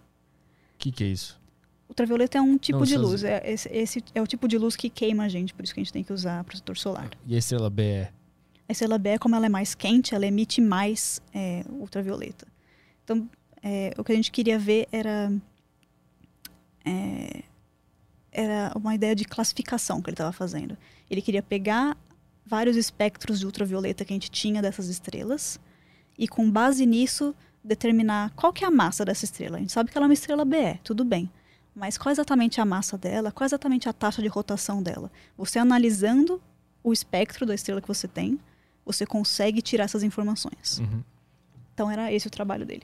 O 0.75 0.77
que, 0.77 0.91
que 0.91 1.03
é 1.03 1.07
isso? 1.07 1.39
Ultravioleta 1.89 2.37
é 2.37 2.41
um 2.41 2.57
tipo 2.57 2.79
Não, 2.79 2.85
de 2.85 2.93
essas- 2.93 3.05
luz. 3.09 3.23
É, 3.23 3.51
esse, 3.51 3.69
esse 3.69 4.03
é 4.15 4.21
o 4.21 4.27
tipo 4.27 4.47
de 4.47 4.57
luz 4.57 4.75
que 4.75 4.89
queima 4.89 5.23
a 5.23 5.29
gente, 5.29 5.53
por 5.53 5.63
isso 5.63 5.73
que 5.73 5.79
a 5.79 5.83
gente 5.83 5.93
tem 5.93 6.03
que 6.03 6.13
usar 6.13 6.43
protetor 6.43 6.77
solar. 6.77 7.09
E 7.27 7.35
a 7.35 7.37
estrela 7.37 7.69
B 7.69 7.83
é? 7.83 8.11
A 8.67 8.71
estrela 8.71 8.97
B, 8.97 9.19
como 9.19 9.35
ela 9.35 9.45
é 9.45 9.49
mais 9.49 9.75
quente, 9.75 10.15
ela 10.15 10.25
emite 10.25 10.61
mais 10.61 11.21
é, 11.33 11.65
ultravioleta. 11.69 12.47
Então, 13.03 13.29
é, 13.61 13.93
o 13.97 14.03
que 14.03 14.11
a 14.13 14.15
gente 14.15 14.31
queria 14.31 14.57
ver 14.57 14.87
era 14.91 15.31
é, 16.85 17.43
era 18.31 18.71
uma 18.75 18.95
ideia 18.95 19.13
de 19.15 19.25
classificação 19.25 20.01
que 20.01 20.09
ele 20.09 20.13
estava 20.15 20.31
fazendo. 20.31 20.77
Ele 21.09 21.21
queria 21.21 21.43
pegar 21.43 21.97
vários 22.45 22.75
espectros 22.77 23.39
de 23.39 23.45
ultravioleta 23.45 24.05
que 24.05 24.13
a 24.13 24.15
gente 24.15 24.31
tinha 24.31 24.61
dessas 24.61 24.87
estrelas 24.87 25.59
e, 26.17 26.27
com 26.27 26.49
base 26.49 26.85
nisso, 26.85 27.35
determinar 27.63 28.31
qual 28.35 28.51
que 28.51 28.63
é 28.63 28.67
a 28.67 28.71
massa 28.71 29.05
dessa 29.05 29.25
estrela. 29.25 29.57
A 29.57 29.59
gente 29.59 29.71
sabe 29.71 29.91
que 29.91 29.97
ela 29.97 30.05
é 30.05 30.09
uma 30.09 30.13
estrela 30.13 30.43
BE, 30.43 30.79
tudo 30.83 31.03
bem. 31.05 31.29
Mas 31.75 31.97
qual 31.97 32.11
exatamente 32.11 32.59
a 32.59 32.65
massa 32.65 32.97
dela? 32.97 33.31
Qual 33.31 33.45
exatamente 33.45 33.87
a 33.87 33.93
taxa 33.93 34.21
de 34.21 34.27
rotação 34.27 34.83
dela? 34.83 35.11
Você 35.37 35.57
analisando 35.57 36.41
o 36.83 36.91
espectro 36.91 37.45
da 37.45 37.55
estrela 37.55 37.81
que 37.81 37.87
você 37.87 38.07
tem, 38.07 38.39
você 38.85 39.05
consegue 39.05 39.61
tirar 39.61 39.85
essas 39.85 40.03
informações. 40.03 40.79
Uhum. 40.79 41.01
Então 41.73 41.89
era 41.89 42.11
esse 42.11 42.27
o 42.27 42.29
trabalho 42.29 42.65
dele. 42.65 42.83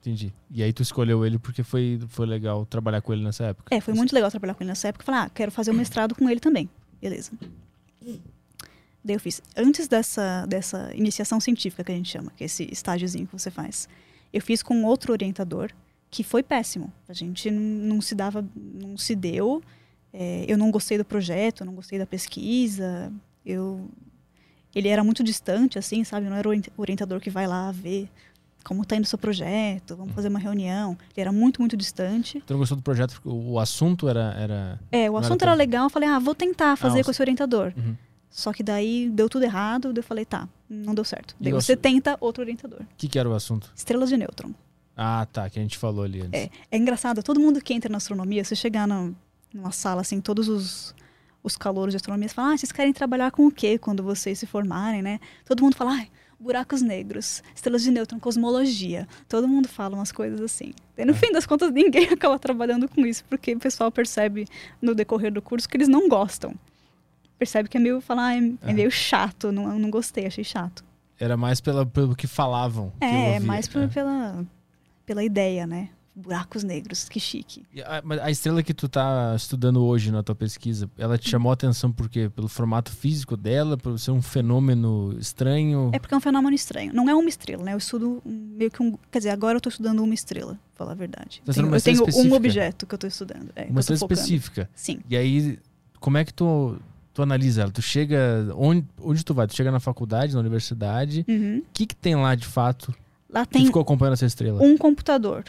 Entendi. 0.00 0.32
E 0.50 0.62
aí 0.62 0.72
tu 0.72 0.82
escolheu 0.82 1.24
ele 1.24 1.38
porque 1.38 1.62
foi, 1.62 2.00
foi 2.08 2.26
legal 2.26 2.66
trabalhar 2.66 3.00
com 3.02 3.12
ele 3.12 3.22
nessa 3.22 3.44
época. 3.44 3.74
É, 3.74 3.80
foi 3.80 3.94
muito 3.94 4.12
legal 4.12 4.30
trabalhar 4.30 4.54
com 4.54 4.64
ele 4.64 4.70
nessa 4.70 4.88
época. 4.88 5.04
Falei, 5.04 5.20
ah, 5.20 5.30
quero 5.30 5.52
fazer 5.52 5.70
o 5.70 5.74
mestrado 5.74 6.14
com 6.14 6.28
ele 6.28 6.40
também. 6.40 6.68
Beleza. 7.00 7.30
Daí 9.04 9.16
eu 9.16 9.20
fiz. 9.20 9.40
Antes 9.56 9.86
dessa, 9.86 10.46
dessa 10.46 10.90
iniciação 10.94 11.38
científica 11.38 11.84
que 11.84 11.92
a 11.92 11.94
gente 11.94 12.08
chama, 12.08 12.32
que 12.36 12.42
é 12.42 12.46
esse 12.46 12.68
estágiozinho 12.72 13.26
que 13.26 13.32
você 13.32 13.50
faz, 13.50 13.88
eu 14.32 14.40
fiz 14.40 14.62
com 14.62 14.84
outro 14.84 15.12
orientador 15.12 15.70
que 16.10 16.22
foi 16.22 16.42
péssimo. 16.42 16.92
A 17.08 17.12
gente 17.12 17.50
não, 17.50 18.00
se 18.00 18.14
dava, 18.14 18.44
não 18.54 18.96
se 18.98 19.14
deu. 19.14 19.62
É, 20.12 20.44
eu 20.46 20.58
não 20.58 20.70
gostei 20.70 20.98
do 20.98 21.04
projeto, 21.04 21.64
não 21.64 21.74
gostei 21.74 21.98
da 21.98 22.06
pesquisa. 22.06 23.10
Eu, 23.44 23.88
ele 24.74 24.88
era 24.88 25.02
muito 25.02 25.24
distante, 25.24 25.78
assim, 25.78 26.04
sabe? 26.04 26.28
Não 26.28 26.36
era 26.36 26.46
o 26.46 26.50
orient- 26.50 26.68
orientador 26.76 27.18
que 27.20 27.30
vai 27.30 27.46
lá 27.46 27.70
ver 27.72 28.08
como 28.64 28.84
tá 28.84 28.94
indo 28.94 29.02
o 29.04 29.08
seu 29.08 29.18
projeto, 29.18 29.96
vamos 29.96 30.14
fazer 30.14 30.28
uma 30.28 30.38
reunião. 30.38 30.92
Ele 31.16 31.20
era 31.22 31.32
muito, 31.32 31.60
muito 31.60 31.76
distante. 31.76 32.40
Tu 32.46 32.52
não 32.52 32.60
gostou 32.60 32.76
do 32.76 32.82
projeto 32.82 33.20
o 33.24 33.58
assunto 33.58 34.08
era. 34.08 34.34
era... 34.38 34.80
É, 34.92 35.08
o 35.10 35.14
Não 35.14 35.18
era 35.18 35.26
assunto 35.26 35.40
tão- 35.40 35.48
era 35.48 35.56
legal, 35.56 35.84
eu 35.86 35.90
falei, 35.90 36.08
ah, 36.08 36.18
vou 36.20 36.34
tentar 36.34 36.76
fazer 36.76 37.00
Ah, 37.00 37.04
com 37.04 37.10
esse 37.10 37.20
orientador. 37.20 37.72
Uhum. 37.76 37.96
Só 38.32 38.50
que 38.52 38.62
daí 38.62 39.10
deu 39.10 39.28
tudo 39.28 39.44
errado, 39.44 39.92
daí 39.92 40.00
eu 40.00 40.02
falei, 40.02 40.24
tá, 40.24 40.48
não 40.68 40.94
deu 40.94 41.04
certo. 41.04 41.36
Daí 41.38 41.52
você 41.52 41.76
tenta 41.76 42.16
outro 42.18 42.42
orientador. 42.42 42.80
O 42.80 42.86
que, 42.96 43.06
que 43.06 43.18
era 43.18 43.28
o 43.28 43.34
assunto? 43.34 43.70
Estrelas 43.76 44.08
de 44.08 44.16
nêutron. 44.16 44.52
Ah, 44.96 45.26
tá, 45.30 45.48
que 45.50 45.58
a 45.58 45.62
gente 45.62 45.76
falou 45.76 46.02
ali 46.04 46.22
antes. 46.22 46.32
É, 46.40 46.50
é 46.70 46.76
engraçado, 46.78 47.22
todo 47.22 47.38
mundo 47.38 47.60
que 47.60 47.74
entra 47.74 47.90
na 47.90 47.98
astronomia, 47.98 48.42
você 48.42 48.56
chegar 48.56 48.88
na, 48.88 49.10
numa 49.52 49.70
sala, 49.70 50.00
assim, 50.00 50.18
todos 50.20 50.48
os, 50.48 50.94
os 51.42 51.56
calouros 51.58 51.92
de 51.92 51.96
astronomia, 51.96 52.26
você 52.28 52.34
fala, 52.34 52.54
ah, 52.54 52.56
vocês 52.56 52.72
querem 52.72 52.92
trabalhar 52.92 53.30
com 53.30 53.46
o 53.46 53.50
quê 53.52 53.76
quando 53.78 54.02
vocês 54.02 54.38
se 54.38 54.46
formarem, 54.46 55.02
né? 55.02 55.20
Todo 55.44 55.62
mundo 55.62 55.76
fala, 55.76 55.94
ah, 56.00 56.06
buracos 56.40 56.80
negros, 56.82 57.42
estrelas 57.54 57.82
de 57.82 57.90
nêutron, 57.90 58.18
cosmologia. 58.18 59.06
Todo 59.28 59.46
mundo 59.46 59.68
fala 59.68 59.94
umas 59.94 60.10
coisas 60.10 60.40
assim. 60.40 60.72
E 60.96 61.04
no 61.04 61.12
É. 61.12 61.14
fim 61.14 61.30
das 61.32 61.44
contas, 61.46 61.70
ninguém 61.70 62.08
acaba 62.10 62.38
trabalhando 62.38 62.88
com 62.88 63.06
isso, 63.06 63.24
porque 63.28 63.54
o 63.54 63.58
pessoal 63.58 63.92
percebe 63.92 64.46
no 64.80 64.94
decorrer 64.94 65.30
do 65.32 65.40
curso 65.42 65.68
que 65.68 65.76
eles 65.76 65.88
não 65.88 66.08
gostam. 66.08 66.54
Percebe 67.42 67.68
que 67.68 67.76
é 67.76 67.80
meio, 67.80 68.00
falar, 68.00 68.28
ah, 68.28 68.36
é, 68.36 68.52
é 68.70 68.72
meio 68.72 68.88
chato, 68.88 69.50
não, 69.50 69.76
não 69.76 69.90
gostei, 69.90 70.26
achei 70.26 70.44
chato. 70.44 70.84
Era 71.18 71.36
mais 71.36 71.60
pela, 71.60 71.84
pelo 71.84 72.14
que 72.14 72.28
falavam. 72.28 72.92
que 73.00 73.04
É, 73.04 73.32
ouvia. 73.34 73.40
mais 73.40 73.66
por- 73.66 73.82
É. 73.82 73.88
pela, 73.88 74.44
pela 75.04 75.24
ideia, 75.24 75.66
né? 75.66 75.88
Buracos 76.14 76.62
negros, 76.62 77.08
que 77.08 77.18
chique. 77.18 77.64
A, 77.84 78.26
a 78.26 78.30
estrela 78.30 78.62
que 78.62 78.72
tu 78.72 78.88
tá 78.88 79.34
estudando 79.34 79.82
hoje 79.82 80.12
na 80.12 80.22
tua 80.22 80.36
pesquisa, 80.36 80.88
ela 80.96 81.18
te 81.18 81.28
chamou 81.28 81.50
a 81.50 81.54
atenção 81.54 81.90
por 81.90 82.08
quê? 82.08 82.30
Pelo 82.32 82.46
formato 82.46 82.92
físico 82.92 83.36
dela, 83.36 83.76
por 83.76 83.98
ser 83.98 84.12
um 84.12 84.22
fenômeno 84.22 85.16
estranho? 85.18 85.90
É 85.92 85.98
porque 85.98 86.14
é 86.14 86.16
um 86.16 86.20
fenômeno 86.20 86.54
estranho. 86.54 86.92
Não 86.94 87.08
é 87.10 87.14
uma 87.14 87.28
estrela, 87.28 87.64
né? 87.64 87.72
Eu 87.74 87.78
estudo 87.78 88.22
meio 88.24 88.70
que 88.70 88.80
um. 88.80 88.96
Quer 89.10 89.18
dizer, 89.18 89.30
agora 89.30 89.56
eu 89.56 89.60
tô 89.60 89.68
estudando 89.68 90.00
uma 90.00 90.14
estrela, 90.14 90.52
pra 90.76 90.84
falar 90.84 90.92
a 90.92 90.94
verdade. 90.94 91.42
Tá 91.44 91.52
Tenho- 91.52 91.66
eu 91.66 91.70
tenho 91.70 91.76
estrela 91.76 92.02
um 92.02 92.08
específica? 92.08 92.36
objeto 92.36 92.86
que 92.86 92.94
eu 92.94 92.98
tô 92.98 93.06
estudando. 93.08 93.50
É, 93.56 93.64
que 93.64 93.70
Uma 93.72 93.80
estrela 93.80 93.96
específica. 93.96 94.70
Sim. 94.76 95.00
E 95.10 95.16
aí, 95.16 95.58
como 95.98 96.18
é 96.18 96.24
que 96.26 96.34
tu, 96.34 96.76
tu 97.14 97.22
analisa 97.22 97.62
ela? 97.62 97.70
Tu 97.70 97.82
chega. 97.82 98.48
Onde, 98.56 98.86
onde 99.00 99.24
tu 99.24 99.34
vai? 99.34 99.46
Tu 99.46 99.54
chega 99.54 99.70
na 99.70 99.80
faculdade, 99.80 100.34
na 100.34 100.40
universidade. 100.40 101.24
Uhum. 101.28 101.58
O 101.58 101.64
que, 101.72 101.86
que 101.86 101.96
tem 101.96 102.14
lá 102.16 102.34
de 102.34 102.46
fato? 102.46 102.94
Lá 103.30 103.44
Tu 103.46 103.50
tem 103.52 103.66
ficou 103.66 103.82
acompanhando 103.82 104.14
essa 104.14 104.26
estrela? 104.26 104.62
um 104.62 104.76
computador. 104.76 105.44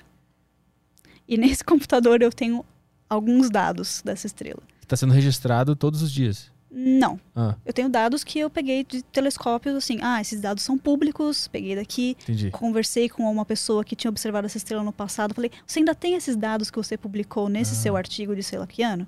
E 1.28 1.38
nesse 1.38 1.64
computador 1.66 2.22
eu 2.22 2.32
tenho 2.32 2.66
alguns 3.10 3.50
dados 3.50 4.02
dessa 4.04 4.28
estrela. 4.28 4.62
Que 4.82 4.88
tá 4.88 4.96
sendo 4.96 5.14
registrado 5.14 5.76
todos 5.76 6.02
os 6.02 6.12
dias. 6.12 6.52
Não. 6.76 7.20
Ah, 7.36 7.56
Eu 7.64 7.72
tenho 7.72 7.88
dados 7.88 8.24
que 8.24 8.40
eu 8.40 8.50
peguei 8.50 8.84
de 8.84 9.04
telescópios, 9.04 9.76
assim. 9.76 10.00
Ah, 10.02 10.20
esses 10.20 10.42
dados 10.42 10.64
são 10.64 10.76
públicos, 10.76 11.48
peguei 11.48 11.76
daqui. 11.76 12.18
entendi. 12.24 12.50
Conversei 12.50 13.08
com 13.08 13.32
uma 13.32 13.46
pessoa 13.46 13.84
que 13.84 13.96
tinha 13.96 14.10
observado 14.10 14.48
essa 14.48 14.58
estrela 14.58 14.84
no 14.84 14.92
passado. 14.92 15.36
Falei, 15.36 15.52
você 15.68 15.80
ainda 15.80 15.94
tem 15.94 16.16
esses 16.16 16.36
dados 16.36 16.72
que 16.72 16.78
você 16.78 16.98
publicou 16.98 17.48
nesse 17.48 17.74
Ah. 17.74 17.76
seu 17.76 17.96
artigo 17.96 18.36
de 18.36 18.42
sei 18.42 18.58
lá 18.58 18.66
que 18.66 18.82
ano? 18.82 19.06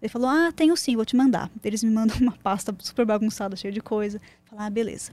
Ele 0.00 0.08
falou, 0.10 0.28
ah, 0.28 0.52
tenho 0.52 0.76
sim, 0.76 0.94
vou 0.96 1.04
te 1.04 1.16
mandar. 1.16 1.50
Eles 1.64 1.82
me 1.82 1.90
mandam 1.90 2.16
uma 2.20 2.32
pasta 2.32 2.74
super 2.80 3.04
bagunçada, 3.06 3.56
cheia 3.56 3.72
de 3.72 3.80
coisa. 3.80 4.20
Falar, 4.44 4.66
ah, 4.66 4.70
beleza. 4.70 5.12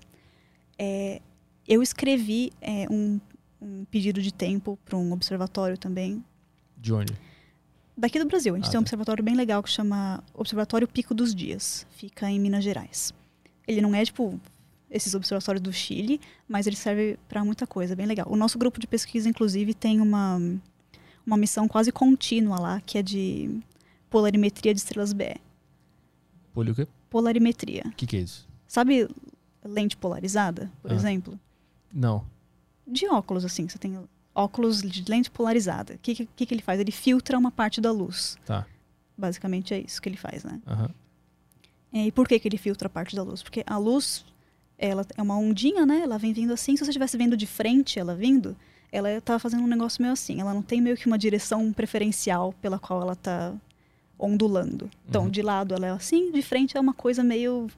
É, 0.78 1.22
eu 1.68 1.82
escrevi 1.82 2.52
é, 2.62 2.86
um, 2.90 3.20
um 3.62 3.86
pedido 3.86 4.22
de 4.22 4.34
tempo 4.34 4.78
para 4.84 4.98
um 4.98 5.12
observatório 5.14 5.78
também, 5.78 6.24
De 6.78 6.94
onde? 6.94 7.14
daqui 7.96 8.20
do 8.20 8.26
Brasil. 8.26 8.54
A 8.54 8.58
gente 8.58 8.68
Ah, 8.68 8.72
tem 8.72 8.80
um 8.80 8.84
tá. 8.84 8.86
observatório 8.86 9.24
bem 9.24 9.36
legal 9.36 9.62
que 9.64 9.70
chama 9.70 10.24
Observatório 10.34 10.88
Pico 10.88 11.14
dos 11.14 11.34
Dias. 11.34 11.86
Fica 11.92 12.30
em 12.30 12.40
Minas 12.40 12.64
Gerais. 12.64 13.14
Ele 13.68 13.82
não 13.82 13.94
é 13.96 14.04
tipo 14.04 14.40
esses 14.90 15.16
observatórios 15.16 15.62
do 15.62 15.72
Chile, 15.74 16.20
mas 16.48 16.68
ele 16.68 16.76
serve 16.76 17.18
para 17.28 17.44
muita 17.46 17.66
coisa, 17.66 17.96
bem 17.96 18.06
legal. 18.06 18.28
O 18.30 18.36
nosso 18.36 18.60
grupo 18.60 18.80
de 18.80 18.86
pesquisa, 18.86 19.28
inclusive, 19.30 19.74
tem 19.74 20.00
uma, 20.02 20.40
uma 21.26 21.38
missão 21.38 21.68
quase 21.68 21.92
contínua 21.92 22.60
lá, 22.60 22.82
que 22.82 22.98
é 23.00 23.02
de 23.02 23.60
polarimetria 24.14 24.72
de 24.76 24.80
estrelas 24.80 25.12
BE. 25.12 25.36
Polio 26.54 26.72
o 26.74 26.76
quê? 26.76 26.88
Polarimetria. 27.10 27.82
O 27.88 27.92
que, 27.94 28.06
que 28.06 28.16
é 28.16 28.20
isso? 28.20 28.48
Sabe 28.68 29.10
lente 29.66 29.98
polarizada, 29.98 30.72
por 30.84 30.92
Ah. 30.92 30.94
exemplo? 30.94 31.40
Não. 31.92 32.24
de 32.86 33.08
óculos, 33.08 33.44
assim. 33.46 33.68
Você 33.68 33.78
tem 33.80 33.98
óculos 34.36 34.82
de 34.82 35.10
lente 35.10 35.32
polarizada. 35.32 35.94
O 35.96 35.98
que, 36.00 36.28
que, 36.28 36.46
que 36.46 36.54
ele 36.54 36.62
faz? 36.62 36.80
Ele 36.82 36.92
filtra 36.92 37.38
uma 37.40 37.50
parte 37.50 37.80
da 37.82 37.92
luz. 37.92 38.38
Tá. 38.46 38.68
Basicamente 39.18 39.74
é 39.74 39.80
isso 39.80 40.02
que 40.02 40.10
ele 40.10 40.18
faz, 40.18 40.44
né? 40.44 40.62
É, 41.94 42.06
E 42.08 42.12
por 42.12 42.28
que, 42.28 42.38
que 42.38 42.48
ele 42.48 42.58
filtra 42.58 42.88
a 42.88 42.90
parte 42.90 43.16
da 43.16 43.24
luz? 43.24 43.42
Porque 43.42 43.64
a 43.66 43.78
luz, 43.78 44.26
ela 44.78 45.06
é 45.18 45.22
uma 45.22 45.38
ondinha, 45.38 45.86
né? 45.86 46.02
Ela 46.02 46.18
vem 46.20 46.34
vindo 46.34 46.52
assim. 46.54 46.76
Se 46.76 46.84
você 46.84 46.92
estivesse 46.92 47.18
vendo 47.18 47.38
de 47.38 47.48
frente 47.48 47.98
ela 47.98 48.14
vindo, 48.16 48.56
ela 48.92 49.22
tá 49.22 49.40
fazendo 49.40 49.64
um 49.64 49.68
negócio 49.68 50.02
meio 50.02 50.12
assim. 50.14 50.42
Ela 50.42 50.54
não 50.54 50.62
tem 50.62 50.82
meio 50.82 50.98
que 50.98 51.08
uma 51.08 51.18
direção 51.18 51.72
preferencial 51.72 52.54
pela 52.62 52.78
qual 52.78 53.02
ela 53.02 53.16
tá 53.16 53.54
ondulando. 54.24 54.90
Então, 55.08 55.24
Uhum. 55.24 55.30
de 55.30 55.42
lado 55.42 55.74
ela 55.74 55.88
é 55.88 55.90
assim, 55.92 56.32
de 56.32 56.42
frente 56.42 56.78
é 56.78 56.80
uma 56.80 56.94
coisa 56.94 57.24
meio 57.24 57.70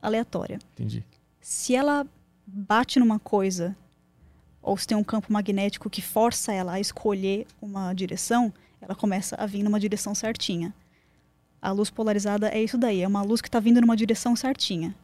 aleatória. 0.00 0.58
Entendi. 0.74 1.04
Se 1.40 1.74
ela 1.74 2.06
bate 2.46 2.98
numa 2.98 3.18
coisa, 3.18 3.76
ou 4.60 4.76
se 4.76 4.86
tem 4.86 4.96
um 4.96 5.04
campo 5.04 5.32
magnético 5.32 5.88
que 5.90 6.02
força 6.02 6.52
ela 6.52 6.72
a 6.72 6.80
escolher 6.80 7.46
uma 7.60 7.92
direção, 7.94 8.52
ela 8.80 8.94
começa 8.94 9.36
a 9.36 9.46
vir 9.46 9.62
numa 9.62 9.78
direção 9.78 10.14
certinha. 10.14 10.74
A 11.60 11.70
luz 11.70 11.90
polarizada 11.90 12.48
é 12.48 12.60
isso 12.62 12.76
daí, 12.76 13.00
é 13.02 13.06
uma 13.08 13.22
luz 13.22 13.40
que 13.40 13.48
está 13.48 13.60
vindo 13.60 13.80
numa 13.80 13.96
direção 13.96 14.34
certinha. 14.34 14.94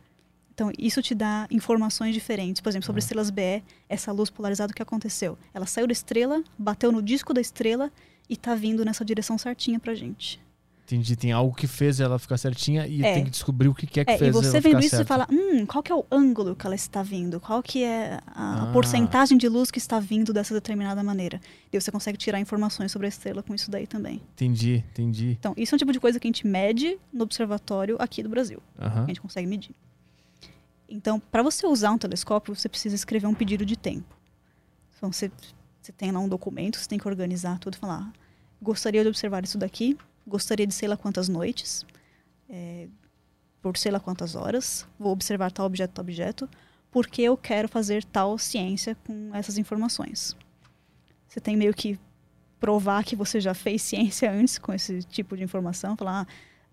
Então, 0.52 0.72
isso 0.76 1.00
te 1.00 1.14
dá 1.14 1.46
informações 1.52 2.12
diferentes. 2.12 2.60
Por 2.60 2.68
exemplo, 2.68 2.84
sobre 2.86 2.98
Ah. 2.98 3.04
estrelas 3.04 3.30
BE, 3.30 3.62
essa 3.88 4.10
luz 4.10 4.28
polarizada, 4.28 4.72
o 4.72 4.74
que 4.74 4.82
aconteceu? 4.82 5.38
Ela 5.54 5.66
saiu 5.66 5.86
da 5.86 5.92
estrela, 5.92 6.42
bateu 6.58 6.90
no 6.90 7.00
disco 7.00 7.32
da 7.32 7.40
estrela 7.40 7.92
e 8.28 8.32
está 8.34 8.56
vindo 8.56 8.84
nessa 8.84 9.04
direção 9.04 9.38
certinha 9.38 9.78
pra 9.78 9.94
gente. 9.94 10.40
Entendi. 10.89 11.16
Tem 11.16 11.32
algo 11.32 11.55
que 11.55 11.66
fez 11.66 12.01
ela 12.01 12.19
ficar 12.19 12.39
certinha 12.39 12.86
e 12.86 13.05
É. 13.05 13.12
tem 13.12 13.24
que 13.24 13.31
descobrir 13.31 13.69
o 13.69 13.74
que 13.74 13.86
que 13.86 14.01
é 14.01 14.05
que 14.06 14.10
É, 14.10 14.15
e 14.15 14.19
fez 14.19 14.35
você 14.35 14.48
ela 14.48 14.60
vendo 14.60 14.62
ficar 14.70 14.81
isso, 14.81 14.89
você 14.89 14.97
certa. 14.97 15.09
fala, 15.09 15.28
hum, 15.31 15.66
qual 15.66 15.82
que 15.82 15.93
é 15.93 15.94
o 15.94 16.06
ângulo 16.10 16.56
que 16.56 16.66
ela 16.66 16.74
está 16.74 17.02
vindo? 17.02 17.39
Qual 17.39 17.62
que 17.62 17.85
é 17.85 18.19
a 18.27 18.62
Ah. 18.69 18.70
porcentagem 18.73 19.36
de 19.36 19.47
luz 19.51 19.70
que 19.70 19.77
está 19.78 20.01
vindo 20.01 20.32
dessa 20.32 20.55
determinada 20.55 21.02
maneira? 21.05 21.40
E 21.70 21.78
você 21.78 21.93
consegue 21.93 22.16
tirar 22.16 22.40
informações 22.40 22.90
sobre 22.90 23.06
a 23.06 23.09
estrela 23.10 23.43
com 23.43 23.55
isso 23.55 23.70
daí 23.70 23.86
também. 23.86 24.23
Entendi, 24.32 24.82
entendi. 24.93 25.36
Então, 25.39 25.52
isso 25.59 25.74
é 25.74 25.77
um 25.77 25.78
tipo 25.78 25.93
de 25.93 26.01
coisa 26.01 26.19
que 26.19 26.27
a 26.27 26.31
gente 26.31 26.47
mede 26.47 26.98
no 27.12 27.23
observatório 27.24 27.97
aqui 27.98 28.23
do 28.23 28.31
Brasil. 28.31 28.62
A 28.78 29.05
gente 29.06 29.20
consegue 29.20 29.47
medir. 29.47 29.74
Então, 30.89 31.20
para 31.20 31.43
você 31.43 31.66
usar 31.66 31.90
um 31.90 31.98
telescópio, 31.98 32.55
você 32.55 32.66
precisa 32.69 32.94
escrever 32.94 33.27
um 33.27 33.35
pedido 33.35 33.65
de 33.66 33.77
tempo. 33.77 34.16
Então, 34.97 35.12
você, 35.12 35.31
você 35.82 35.93
tem 35.93 36.10
lá 36.10 36.19
um 36.19 36.28
documento, 36.28 36.78
você 36.78 36.89
tem 36.89 36.98
que 36.98 37.06
organizar 37.06 37.59
tudo 37.59 37.74
e 37.74 37.77
falar: 37.78 38.10
"Ah, 38.10 38.12
gostaria 38.62 39.02
de 39.02 39.09
observar 39.09 39.44
isso 39.44 39.59
daqui, 39.59 39.98
gostaria 40.28 40.66
de 40.66 40.74
sei 40.74 40.88
lá 40.88 40.96
quantas 40.96 41.28
noites, 41.28 41.84
é, 42.48 42.88
por 43.60 43.76
sei 43.76 43.90
lá 43.90 43.98
quantas 43.98 44.34
horas, 44.34 44.86
vou 44.98 45.12
observar 45.12 45.50
tal 45.50 45.66
objeto, 45.66 45.94
tal 45.94 46.02
objeto, 46.02 46.48
porque 46.90 47.22
eu 47.22 47.36
quero 47.36 47.68
fazer 47.68 48.05
tal 48.05 48.38
ciência 48.38 48.94
com 49.06 49.30
essas 49.34 49.59
informações. 49.59 50.36
Você 51.26 51.40
tem 51.40 51.56
meio 51.56 51.74
que 51.74 51.98
provar 52.60 53.05
que 53.05 53.14
você 53.14 53.40
já 53.40 53.55
fez 53.55 53.82
ciência 53.82 54.30
antes 54.32 54.59
com 54.59 54.72
esse 54.72 55.02
tipo 55.02 55.36
de 55.36 55.42
informação, 55.42 55.96
falar, 55.96 56.22
ah, 56.22 56.26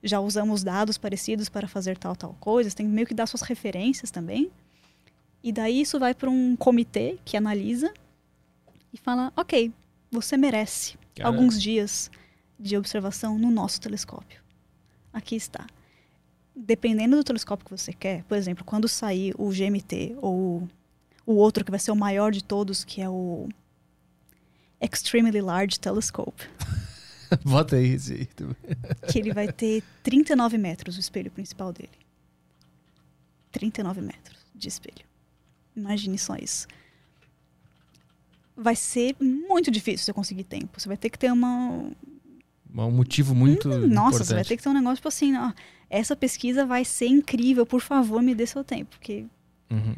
já 0.03 0.19
usamos 0.19 0.63
dados 0.63 0.97
parecidos 0.97 1.49
para 1.49 1.67
fazer 1.67 1.97
tal, 1.97 2.15
tal 2.15 2.35
coisa, 2.39 2.69
você 2.69 2.75
tem 2.75 2.87
meio 2.87 3.07
que 3.07 3.13
dar 3.13 3.27
suas 3.27 3.41
referências 3.41 4.11
também. 4.11 4.51
E 5.43 5.51
daí 5.51 5.81
isso 5.81 5.99
vai 5.99 6.13
para 6.13 6.29
um 6.29 6.55
comitê 6.55 7.19
que 7.23 7.37
analisa 7.37 7.93
e 8.93 8.97
fala, 8.97 9.31
ok, 9.35 9.71
você 10.11 10.37
merece 10.37 10.97
Cara, 11.15 11.29
alguns 11.29 11.61
dias 11.61 12.09
de 12.59 12.77
observação 12.77 13.37
no 13.37 13.51
nosso 13.51 13.79
telescópio. 13.81 14.41
Aqui 15.13 15.35
está. 15.35 15.65
Dependendo 16.55 17.17
do 17.17 17.23
telescópio 17.23 17.65
que 17.65 17.71
você 17.71 17.91
quer, 17.91 18.23
por 18.23 18.37
exemplo, 18.37 18.63
quando 18.63 18.87
sair 18.87 19.33
o 19.37 19.49
GMT 19.49 20.15
ou 20.21 20.67
o 21.25 21.33
outro 21.33 21.65
que 21.65 21.71
vai 21.71 21.79
ser 21.79 21.91
o 21.91 21.95
maior 21.95 22.31
de 22.31 22.43
todos, 22.43 22.83
que 22.83 23.01
é 23.01 23.09
o 23.09 23.49
Extremely 24.79 25.41
Large 25.41 25.79
Telescope, 25.79 26.43
Bota 27.43 27.75
aí 27.75 27.93
esse 27.93 28.13
aí 28.13 28.25
também. 28.27 28.55
que 29.11 29.19
ele 29.19 29.33
vai 29.33 29.51
ter 29.51 29.83
39 30.03 30.57
metros 30.57 30.97
o 30.97 30.99
espelho 30.99 31.31
principal 31.31 31.73
dele. 31.73 31.89
39 33.51 34.01
metros 34.01 34.37
de 34.53 34.67
espelho. 34.67 35.05
Imagine 35.75 36.17
só 36.17 36.35
isso. 36.35 36.67
Vai 38.55 38.75
ser 38.75 39.15
muito 39.19 39.69
difícil 39.69 40.05
você 40.05 40.13
conseguir 40.13 40.43
tempo. 40.43 40.79
Você 40.79 40.87
vai 40.87 40.97
ter 40.97 41.09
que 41.09 41.19
ter 41.19 41.31
uma, 41.31 41.91
Um 42.83 42.91
motivo 42.91 43.33
muito 43.33 43.69
Hum, 43.69 43.87
Nossa, 43.87 43.87
importante. 44.17 44.27
você 44.27 44.33
vai 44.33 44.43
ter 44.43 44.57
que 44.57 44.63
ter 44.63 44.69
um 44.69 44.73
negócio 44.73 44.97
tipo 44.97 45.07
assim, 45.07 45.35
ó, 45.37 45.51
essa 45.89 46.15
pesquisa 46.15 46.65
vai 46.65 46.83
ser 46.83 47.07
incrível, 47.07 47.65
por 47.65 47.79
favor, 47.81 48.21
me 48.21 48.35
dê 48.35 48.45
seu 48.45 48.63
tempo. 48.63 48.97
Porque 48.97 49.25
Uhum. 49.71 49.95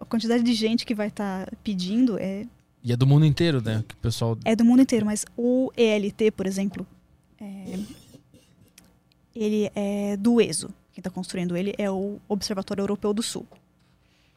a 0.00 0.04
quantidade 0.06 0.42
de 0.42 0.52
gente 0.54 0.86
que 0.86 0.94
vai 0.94 1.08
estar 1.08 1.48
pedindo 1.62 2.18
é, 2.18 2.46
E 2.82 2.92
é 2.92 2.96
do 2.96 3.06
mundo 3.06 3.26
inteiro, 3.26 3.60
né? 3.60 3.84
Que 3.86 3.94
o 3.94 3.98
pessoal... 3.98 4.38
é 4.44 4.54
do 4.56 4.64
mundo 4.64 4.80
inteiro, 4.82 5.04
mas 5.04 5.24
o 5.36 5.70
ELT, 5.76 6.30
por 6.36 6.46
exemplo, 6.46 6.86
é, 7.40 7.78
ele 9.34 9.70
é 9.74 10.16
do 10.16 10.40
ESO. 10.40 10.68
Quem 10.92 11.00
está 11.00 11.10
construindo 11.10 11.56
ele 11.56 11.74
é 11.76 11.90
o 11.90 12.18
Observatório 12.28 12.80
Europeu 12.82 13.12
do 13.12 13.22
Sul. 13.22 13.46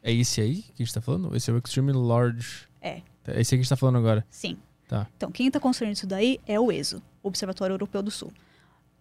É 0.02 0.12
esse 0.12 0.40
aí 0.40 0.62
que 0.62 0.82
a 0.82 0.84
gente 0.84 0.92
tá 0.94 1.00
falando? 1.00 1.34
Esse 1.34 1.50
é 1.50 1.54
o 1.54 1.58
Extremely 1.58 1.96
Large. 1.98 2.66
É. 2.80 3.00
É 3.26 3.40
esse 3.40 3.54
aí 3.54 3.58
que 3.58 3.60
a 3.60 3.62
gente 3.62 3.68
tá 3.68 3.76
falando 3.76 3.96
agora. 3.98 4.24
Sim. 4.30 4.56
Tá. 4.88 5.06
Então, 5.16 5.30
quem 5.30 5.46
está 5.46 5.60
construindo 5.60 5.94
isso 5.94 6.06
daí 6.06 6.38
é 6.46 6.58
o 6.58 6.70
ESO, 6.72 7.00
Observatório 7.22 7.74
Europeu 7.74 8.02
do 8.02 8.10
Sul. 8.10 8.32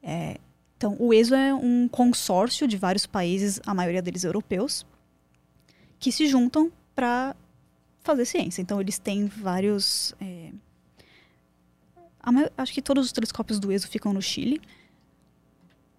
É, 0.02 0.38
então, 0.78 0.96
o 1.00 1.14
ESO 1.14 1.36
é 1.36 1.54
um 1.54 1.88
consórcio 1.88 2.68
de 2.68 2.78
vários 2.78 3.06
países, 3.06 3.60
a 3.66 3.74
maioria 3.74 4.02
deles 4.02 4.24
europeus, 4.24 4.86
que 6.00 6.12
se 6.12 6.26
juntam 6.28 6.72
para 6.96 7.36
fazer 8.02 8.26
ciência. 8.26 8.62
Então, 8.62 8.80
eles 8.80 8.98
têm 8.98 9.26
vários. 9.28 10.14
é, 10.22 10.52
a 12.22 12.32
mai- 12.32 12.50
acho 12.58 12.74
que 12.74 12.82
todos 12.82 13.06
os 13.06 13.12
telescópios 13.12 13.60
do 13.60 13.72
ESO 13.72 13.88
ficam 13.88 14.14
no 14.14 14.22
Chile. 14.22 14.62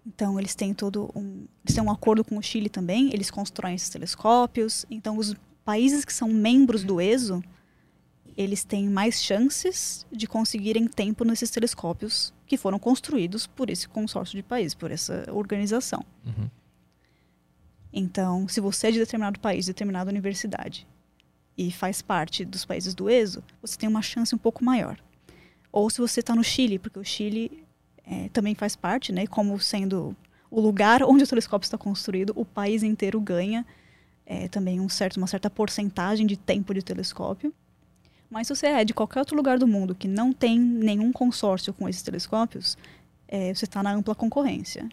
Então, 0.07 0.39
eles 0.39 0.55
têm 0.55 0.73
todo 0.73 1.11
um. 1.15 1.45
Eles 1.65 1.75
têm 1.75 1.85
um 1.85 1.91
acordo 1.91 2.25
com 2.25 2.39
o 2.39 2.43
Chile 2.43 2.69
também, 2.71 3.11
eles 3.13 3.31
constroem 3.31 3.75
esses 3.75 3.91
telescópios. 3.91 4.87
Então, 4.91 5.19
os 5.19 5.35
países 5.65 6.05
que 6.05 6.13
são 6.13 6.29
membros 6.29 6.83
do 6.83 7.01
ESO 7.01 7.43
eles 8.37 8.65
têm 8.65 8.89
mais 8.89 9.23
chances 9.23 10.07
de 10.11 10.27
conseguirem 10.27 10.87
tempo 10.87 11.25
nesses 11.25 11.51
telescópios 11.51 12.33
que 12.47 12.57
foram 12.57 12.79
construídos 12.79 13.47
por 13.47 13.71
esse 13.71 13.89
consórcio 13.89 14.37
de 14.37 14.43
países, 14.43 14.75
por 14.75 14.91
essa 14.91 15.27
organização. 15.33 16.05
Uhum. 16.25 16.49
Então, 17.93 18.49
se 18.49 18.61
você 18.61 18.89
é 18.89 18.91
de 18.91 18.99
determinado 18.99 19.41
país, 19.41 19.67
determinada 19.67 20.11
universidade, 20.11 20.87
e 21.57 21.71
faz 21.71 22.01
parte 22.01 22.45
dos 22.45 22.65
países 22.65 22.95
do 22.95 23.11
ESO, 23.11 23.43
você 23.61 23.77
tem 23.77 23.89
uma 23.89 24.03
chance 24.03 24.35
um 24.35 24.39
pouco 24.39 24.65
maior. 24.65 24.99
Ou 25.71 25.91
se 25.91 26.01
você 26.01 26.21
está 26.21 26.35
no 26.35 26.43
Chile, 26.43 26.79
porque 26.79 26.99
o 26.99 27.05
Chile 27.05 27.65
eh, 28.07 28.31
também 28.33 28.55
faz 28.55 28.75
parte, 28.75 29.13
né? 29.13 29.27
Como 29.27 29.59
sendo 29.61 30.17
o 30.51 30.61
lugar 30.61 31.03
onde 31.03 31.25
o 31.25 31.27
telescópio 31.27 31.67
está 31.67 31.77
construído, 31.77 32.33
o 32.35 32.45
país 32.45 32.83
inteiro 32.83 33.21
ganha 33.21 33.67
eh, 34.25 34.49
também 34.49 34.81
um 34.81 34.89
certo, 34.89 35.19
uma 35.19 35.27
certa 35.27 35.51
porcentagem 35.51 36.27
de 36.27 36.37
tempo 36.37 36.73
de 36.73 36.83
telescópio. 36.83 37.53
Mas 38.31 38.47
se 38.47 38.55
você 38.55 38.69
é 38.69 38.85
de 38.85 38.95
qualquer 38.95 39.19
outro 39.19 39.37
lugar 39.37 39.59
do 39.59 39.67
mundo 39.67 39.95
que 39.95 40.07
não 40.07 40.33
tem 40.33 40.59
nenhum 40.59 41.13
consórcio 41.13 41.75
com 41.75 41.89
esses 41.89 42.03
telescópios, 42.03 42.79
eh, 43.27 43.53
você 43.53 43.65
está 43.65 43.83
na 43.83 43.93
ampla 43.93 44.15
concorrência. 44.15 44.89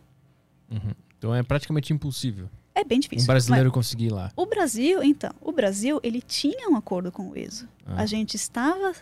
Uhum. 0.71 0.91
Então 1.17 1.33
é 1.33 1.41
praticamente 1.43 1.93
impossível 1.93 2.49
É 2.75 2.83
bem 2.83 2.99
difícil. 2.99 3.23
um 3.23 3.27
brasileiro 3.27 3.71
conseguir 3.71 4.05
ir 4.05 4.11
lá. 4.11 4.31
O 4.35 4.45
Brasil, 4.45 5.03
então, 5.03 5.31
o 5.39 5.51
Brasil, 5.51 5.99
ele 6.03 6.21
tinha 6.21 6.69
um 6.69 6.75
acordo 6.75 7.11
com 7.11 7.29
o 7.29 7.37
ESO. 7.37 7.67
Ah. 7.85 8.01
A 8.01 8.05
gente 8.05 8.35
estava 8.35 8.93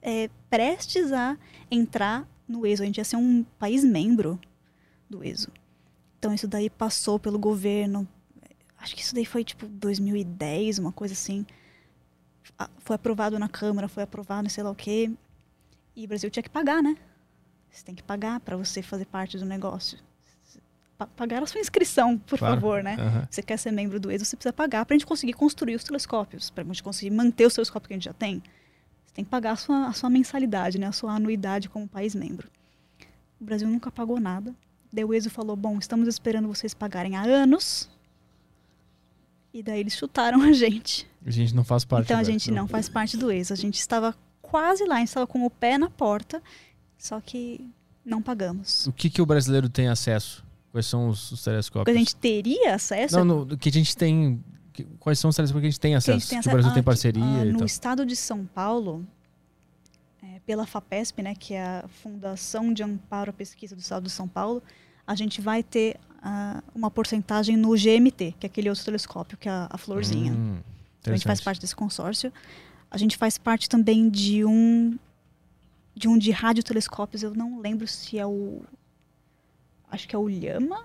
é, 0.00 0.30
prestes 0.48 1.12
a 1.12 1.36
entrar 1.70 2.26
no 2.48 2.66
ESO. 2.66 2.82
A 2.82 2.86
gente 2.86 2.98
ia 2.98 3.04
ser 3.04 3.16
um 3.16 3.44
país 3.58 3.84
membro 3.84 4.38
do 5.08 5.24
ESO. 5.24 5.50
Então, 6.18 6.34
isso 6.34 6.48
daí 6.48 6.68
passou 6.68 7.18
pelo 7.18 7.38
governo. 7.38 8.06
Acho 8.78 8.94
que 8.94 9.02
isso 9.02 9.14
daí 9.14 9.24
foi, 9.24 9.44
tipo, 9.44 9.66
2010, 9.66 10.78
uma 10.78 10.92
coisa 10.92 11.14
assim. 11.14 11.46
Foi 12.78 12.96
aprovado 12.96 13.38
na 13.38 13.48
Câmara, 13.48 13.88
foi 13.88 14.02
aprovado 14.02 14.46
em 14.46 14.50
sei 14.50 14.62
lá 14.64 14.70
o 14.70 14.74
quê. 14.74 15.10
E 15.96 16.04
o 16.04 16.08
Brasil 16.08 16.30
tinha 16.30 16.42
que 16.42 16.50
pagar, 16.50 16.82
né? 16.82 16.96
Você 17.70 17.84
tem 17.84 17.94
que 17.94 18.02
pagar 18.02 18.40
para 18.40 18.56
você 18.56 18.82
fazer 18.82 19.04
parte 19.06 19.38
do 19.38 19.44
negócio. 19.44 19.98
Pa- 20.98 21.06
Pagar 21.06 21.42
a 21.42 21.46
sua 21.46 21.60
inscrição, 21.60 22.18
por 22.18 22.38
Claro. 22.38 22.54
favor, 22.56 22.82
né? 22.82 22.96
Aham. 22.98 23.28
você 23.30 23.42
quer 23.42 23.56
ser 23.56 23.70
membro 23.72 23.98
do 23.98 24.10
ESO, 24.10 24.24
você 24.24 24.36
precisa 24.36 24.52
pagar 24.52 24.84
para 24.84 24.94
a 24.94 24.98
gente 24.98 25.06
conseguir 25.06 25.32
construir 25.32 25.74
os 25.74 25.84
telescópios, 25.84 26.50
para 26.50 26.62
a 26.62 26.66
gente 26.66 26.82
conseguir 26.82 27.10
manter 27.10 27.46
os 27.46 27.54
telescópios 27.54 27.88
que 27.88 27.94
a 27.94 27.96
gente 27.96 28.04
já 28.04 28.12
tem. 28.12 28.42
Você 29.06 29.14
tem 29.14 29.24
que 29.24 29.30
pagar 29.30 29.52
a 29.52 29.56
sua, 29.56 29.86
a 29.86 29.92
sua 29.92 30.10
mensalidade, 30.10 30.78
né, 30.78 30.86
a 30.86 30.92
sua 30.92 31.12
anuidade 31.14 31.68
como 31.68 31.88
país 31.88 32.14
membro. 32.14 32.48
O 33.40 33.44
Brasil 33.44 33.66
nunca 33.68 33.90
pagou 33.90 34.20
nada. 34.20 34.54
Daí 34.92 35.04
o 35.04 35.14
ESO 35.14 35.30
falou: 35.30 35.56
bom, 35.56 35.78
estamos 35.78 36.06
esperando 36.08 36.48
vocês 36.48 36.74
pagarem 36.74 37.16
há 37.16 37.22
anos. 37.22 37.88
E 39.52 39.62
daí 39.62 39.80
eles 39.80 39.94
chutaram 39.94 40.40
a 40.42 40.52
gente. 40.52 41.06
A 41.24 41.30
gente 41.30 41.54
não 41.54 41.64
faz 41.64 41.84
parte. 41.84 42.04
então 42.06 42.18
a 42.18 42.22
gente 42.24 42.50
não 42.50 42.66
faz 42.68 42.88
parte 42.88 43.16
do 43.16 43.30
ESO. 43.30 43.52
A 43.52 43.56
gente 43.56 43.78
estava 43.78 44.14
quase 44.40 44.84
lá, 44.84 44.96
a 44.96 44.98
gente 44.98 45.08
estava 45.08 45.26
com 45.26 45.44
o 45.44 45.50
pé 45.50 45.76
na 45.78 45.90
porta, 45.90 46.42
só 46.98 47.20
que 47.20 47.68
não 48.04 48.22
pagamos. 48.22 48.86
O 48.86 48.92
que, 48.92 49.10
que 49.10 49.20
o 49.20 49.26
brasileiro 49.26 49.68
tem 49.68 49.88
acesso? 49.88 50.44
Quais 50.72 50.86
são 50.86 51.08
os, 51.08 51.32
os 51.32 51.42
telescópios? 51.42 51.84
Porque 51.84 51.96
a 51.96 51.98
gente 51.98 52.16
teria 52.16 52.74
acesso 52.74 53.16
Não, 53.18 53.24
no, 53.24 53.42
o 53.54 53.58
que 53.58 53.68
a 53.68 53.72
gente 53.72 53.96
tem. 53.96 54.42
Que 54.72 54.84
Que- 54.84 54.90
Quais 55.00 55.18
são 55.18 55.28
os 55.30 55.36
telescópios 55.36 55.62
que 55.62 55.66
a 55.66 55.70
gente 55.70 55.80
tem 55.80 55.90
Que 55.92 55.96
acesso? 55.96 56.20
gente 56.20 56.28
tem 56.30 56.38
que 56.40 56.46
o 56.46 56.50
acesso- 56.50 56.54
Brasil 56.54 56.70
ah, 56.70 56.74
tem 56.74 56.82
que- 56.82 56.86
parceria 56.86 57.22
ah, 57.24 57.44
no 57.44 57.58
tal. 57.58 57.66
estado 57.66 58.06
de 58.06 58.14
São 58.16 58.46
Paulo, 58.46 59.04
é, 60.22 60.38
pela 60.46 60.64
FAPESP, 60.66 61.22
né, 61.22 61.34
que 61.34 61.54
é 61.54 61.62
a 61.62 61.84
Fundação 62.02 62.72
de 62.72 62.82
Amparo 62.82 63.30
à 63.30 63.32
Pesquisa 63.32 63.74
do 63.74 63.80
Estado 63.80 64.04
de 64.04 64.10
São 64.10 64.28
Paulo, 64.28 64.62
a 65.06 65.14
gente 65.16 65.40
vai 65.40 65.62
ter 65.62 65.98
uma 66.74 66.90
porcentagem 66.90 67.56
no 67.56 67.70
GMT, 67.76 68.34
que 68.38 68.46
é 68.46 68.48
aquele 68.48 68.68
outro 68.68 68.84
telescópio, 68.84 69.38
que 69.38 69.48
é 69.48 69.52
a, 69.52 69.68
a 69.70 69.78
florzinha. 69.78 70.32
Hum, 70.32 70.58
Então, 71.00 71.12
a 71.12 71.16
gente 71.16 71.26
faz 71.26 71.40
parte 71.40 71.60
desse 71.60 71.74
consórcio. 71.74 72.32
A 72.90 72.98
gente 72.98 73.16
faz 73.16 73.38
parte 73.38 73.68
também 73.68 74.08
de 74.10 74.44
um 74.44 74.98
de 75.94 76.08
um 76.08 76.16
de 76.16 76.30
radiotelescópios, 76.30 77.22
eu 77.22 77.34
não 77.34 77.60
lembro 77.60 77.86
se 77.86 78.18
é 78.18 78.26
o 78.26 78.62
acho 79.90 80.08
que 80.08 80.14
é 80.14 80.18
o 80.18 80.28
Lhama. 80.28 80.84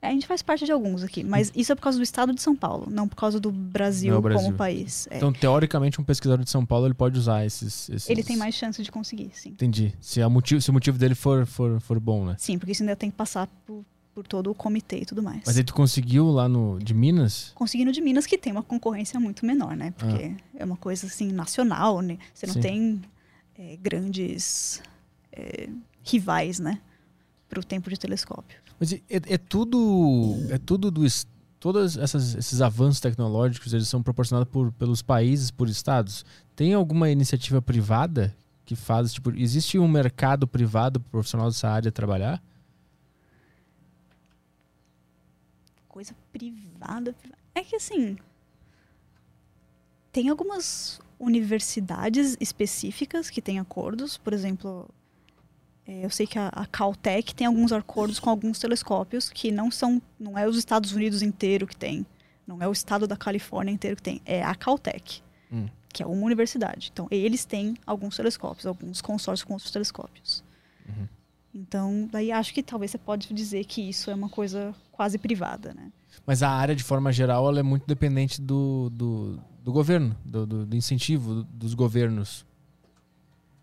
É, 0.00 0.08
a 0.08 0.10
gente 0.10 0.26
faz 0.26 0.42
parte 0.42 0.64
de 0.64 0.72
alguns 0.72 1.04
aqui, 1.04 1.22
mas 1.22 1.52
isso 1.54 1.70
é 1.70 1.74
por 1.76 1.82
causa 1.82 1.96
do 1.96 2.02
estado 2.02 2.34
de 2.34 2.42
São 2.42 2.56
Paulo, 2.56 2.88
não 2.90 3.06
por 3.06 3.14
causa 3.14 3.38
do 3.38 3.52
Brasil, 3.52 4.16
é 4.16 4.20
Brasil. 4.20 4.44
como 4.46 4.56
país. 4.56 5.06
É. 5.08 5.16
Então, 5.18 5.32
teoricamente, 5.32 6.00
um 6.00 6.04
pesquisador 6.04 6.44
de 6.44 6.50
São 6.50 6.66
Paulo 6.66 6.86
ele 6.88 6.94
pode 6.94 7.16
usar 7.16 7.44
esses. 7.46 7.88
esses- 7.88 8.10
Ele 8.10 8.24
tem 8.24 8.36
mais 8.36 8.52
chance 8.56 8.82
de 8.82 8.90
conseguir, 8.90 9.30
sim. 9.32 9.50
Entendi. 9.50 9.94
Se, 10.00 10.24
motivo, 10.26 10.60
se 10.60 10.70
o 10.70 10.72
motivo 10.72 10.98
dele 10.98 11.14
for, 11.14 11.46
for, 11.46 11.78
for 11.80 12.00
bom, 12.00 12.24
né? 12.24 12.34
Sim, 12.38 12.58
porque 12.58 12.72
isso 12.72 12.82
ainda 12.82 12.96
tem 12.96 13.10
que 13.12 13.16
passar 13.16 13.46
por, 13.64 13.84
por 14.14 14.26
todo 14.26 14.50
o 14.50 14.54
comitê 14.54 14.98
e 15.00 15.06
tudo 15.06 15.22
mais. 15.22 15.42
Mas 15.46 15.56
aí 15.56 15.64
tu 15.64 15.72
conseguiu 15.74 16.30
lá 16.30 16.48
no 16.48 16.78
de 16.78 16.92
Minas? 16.92 17.52
Conseguindo 17.54 17.90
de 17.92 18.00
Minas, 18.00 18.26
que 18.26 18.36
tem 18.36 18.52
uma 18.52 18.62
concorrência 18.62 19.18
muito 19.18 19.44
menor, 19.46 19.74
né? 19.76 19.92
Porque 19.96 20.34
é 20.54 20.64
uma 20.64 20.76
coisa 20.76 21.06
assim 21.06 21.32
nacional, 21.32 22.00
né? 22.00 22.18
Você 22.34 22.46
não 22.46 22.52
Ah. 22.52 22.54
Sim. 22.54 22.60
tem 22.60 23.02
é, 23.58 23.76
grandes 23.76 24.82
é, 25.32 25.68
rivais, 26.02 26.58
né? 26.58 26.80
Para 27.48 27.60
o 27.60 27.64
tempo 27.64 27.88
de 27.90 27.98
telescópio. 27.98 28.58
Mas 28.78 28.92
é, 28.92 29.00
é 29.08 29.38
tudo. 29.38 30.36
É 30.50 30.58
tudo 30.58 30.90
do. 30.90 31.02
Todos 31.60 31.96
essas- 31.96 32.34
esses 32.34 32.60
avanços 32.60 32.98
tecnológicos 33.00 33.72
eles 33.72 33.86
são 33.86 34.02
proporcionados 34.02 34.50
por, 34.52 34.72
pelos 34.72 35.00
países, 35.00 35.48
por 35.50 35.68
estados. 35.68 36.24
Tem 36.56 36.74
alguma 36.74 37.08
iniciativa 37.08 37.62
privada 37.62 38.34
que 38.64 38.74
faz, 38.74 39.12
tipo, 39.12 39.30
existe 39.36 39.78
um 39.78 39.86
mercado 39.86 40.46
privado 40.46 40.98
pro 40.98 41.10
profissional 41.10 41.48
dessa 41.48 41.68
área 41.68 41.92
trabalhar? 41.92 42.42
Coisa 45.92 46.12
privada. 46.32 47.12
priva- 47.12 47.36
É 47.54 47.62
que 47.62 47.76
assim. 47.76 48.16
Tem 50.10 50.28
algumas 50.28 51.00
universidades 51.18 52.36
específicas 52.40 53.30
que 53.30 53.40
têm 53.40 53.58
acordos, 53.60 54.18
por 54.18 54.32
exemplo. 54.32 54.88
é, 55.86 56.04
eu 56.04 56.10
sei 56.10 56.26
que 56.26 56.38
a, 56.38 56.48
a 56.48 56.66
Caltech 56.66 57.34
tem 57.34 57.46
alguns 57.46 57.72
acordos 57.72 58.18
com 58.20 58.28
alguns 58.30 58.58
telescópios 58.58 59.28
que 59.30 59.50
não 59.52 59.70
são, 59.70 60.00
não 60.18 60.36
é 60.38 60.46
os 60.48 60.56
Estados 60.56 60.92
Unidos 60.92 61.22
inteiro 61.22 61.66
que 61.66 61.76
tem, 61.76 62.06
não 62.46 62.60
é 62.62 62.66
o 62.68 62.72
estado 62.72 63.06
da 63.06 63.16
Califórnia 63.16 63.72
inteiro 63.72 63.96
que 63.96 64.02
tem, 64.02 64.20
é 64.24 64.42
a 64.42 64.54
Caltech, 64.54 65.22
Hum. 65.52 65.68
que 65.92 66.02
é 66.02 66.06
uma 66.06 66.24
universidade. 66.24 66.90
Então 66.92 67.06
eles 67.10 67.44
têm 67.44 67.76
alguns 67.86 68.16
telescópios, 68.16 68.66
alguns 68.66 69.00
consórcios 69.02 69.44
com 69.46 69.52
outros 69.54 69.70
telescópios. 69.70 70.42
Uhum. 70.88 71.06
Então 71.54 72.08
daí 72.10 72.32
acho 72.32 72.52
que 72.54 72.62
talvez 72.62 72.90
você 72.90 72.98
pode 72.98 73.32
dizer 73.32 73.64
que 73.64 73.82
isso 73.88 74.10
é 74.10 74.14
uma 74.14 74.28
coisa 74.28 74.74
quase 74.90 75.18
privada, 75.18 75.74
né? 75.74 75.92
Mas 76.26 76.42
a 76.42 76.50
área, 76.50 76.74
de 76.74 76.82
forma 76.82 77.12
geral, 77.12 77.48
ela 77.48 77.60
é 77.60 77.62
muito 77.62 77.86
dependente 77.86 78.40
do, 78.40 78.90
do, 78.90 79.38
do 79.62 79.72
governo, 79.72 80.16
do, 80.24 80.46
do- 80.46 80.66
do 80.66 80.76
incentivo 80.76 81.36
do- 81.36 81.44
dos 81.44 81.74
governos. 81.74 82.44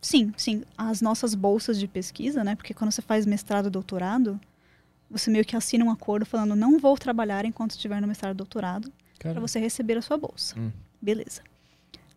Sim, 0.01 0.33
sim. 0.37 0.63
As 0.77 1.01
nossas 1.01 1.35
bolsas 1.35 1.77
de 1.79 1.87
pesquisa, 1.87 2.43
né? 2.43 2.55
Porque 2.55 2.73
quando 2.73 2.91
você 2.91 3.01
faz 3.01 3.25
mestrado 3.25 3.67
e 3.67 3.69
doutorado, 3.69 4.39
você 5.09 5.29
meio 5.29 5.43
que 5.45 5.55
assina 5.55 5.83
um 5.83 5.91
acordo 5.91 6.25
falando 6.25 6.55
não 6.55 6.79
vou 6.79 6.97
trabalhar 6.97 7.43
enquanto 7.45 7.71
estiver 7.71 7.99
no 8.01 8.07
mestrado 8.07 8.33
e 8.33 8.37
doutorado 8.37 8.91
para 9.19 9.39
você 9.41 9.59
receber 9.59 9.97
a 9.97 10.01
sua 10.01 10.17
bolsa. 10.17 10.57
Hum. 10.59 10.71
Beleza. 11.01 11.41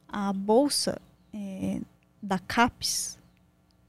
A 0.08 0.32
bolsa 0.32 1.00
é, 1.32 1.80
da 2.22 2.38
CAPES, 2.38 3.18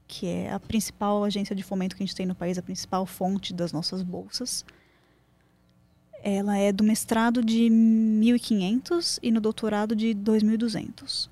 que 0.06 0.26
é 0.26 0.52
a 0.52 0.60
principal 0.60 1.24
agência 1.24 1.54
de 1.54 1.62
fomento 1.62 1.96
que 1.96 2.02
a 2.02 2.06
gente 2.06 2.16
tem 2.16 2.26
no 2.26 2.34
país, 2.34 2.58
a 2.58 2.62
principal 2.62 3.06
fonte 3.06 3.52
das 3.52 3.72
nossas 3.72 4.02
bolsas, 4.02 4.64
ela 6.22 6.56
é 6.56 6.72
do 6.72 6.84
mestrado 6.84 7.44
de 7.44 7.68
1.500 7.68 9.18
e 9.22 9.30
no 9.30 9.40
doutorado 9.40 9.94
de 9.94 10.14
2.200. 10.14 11.28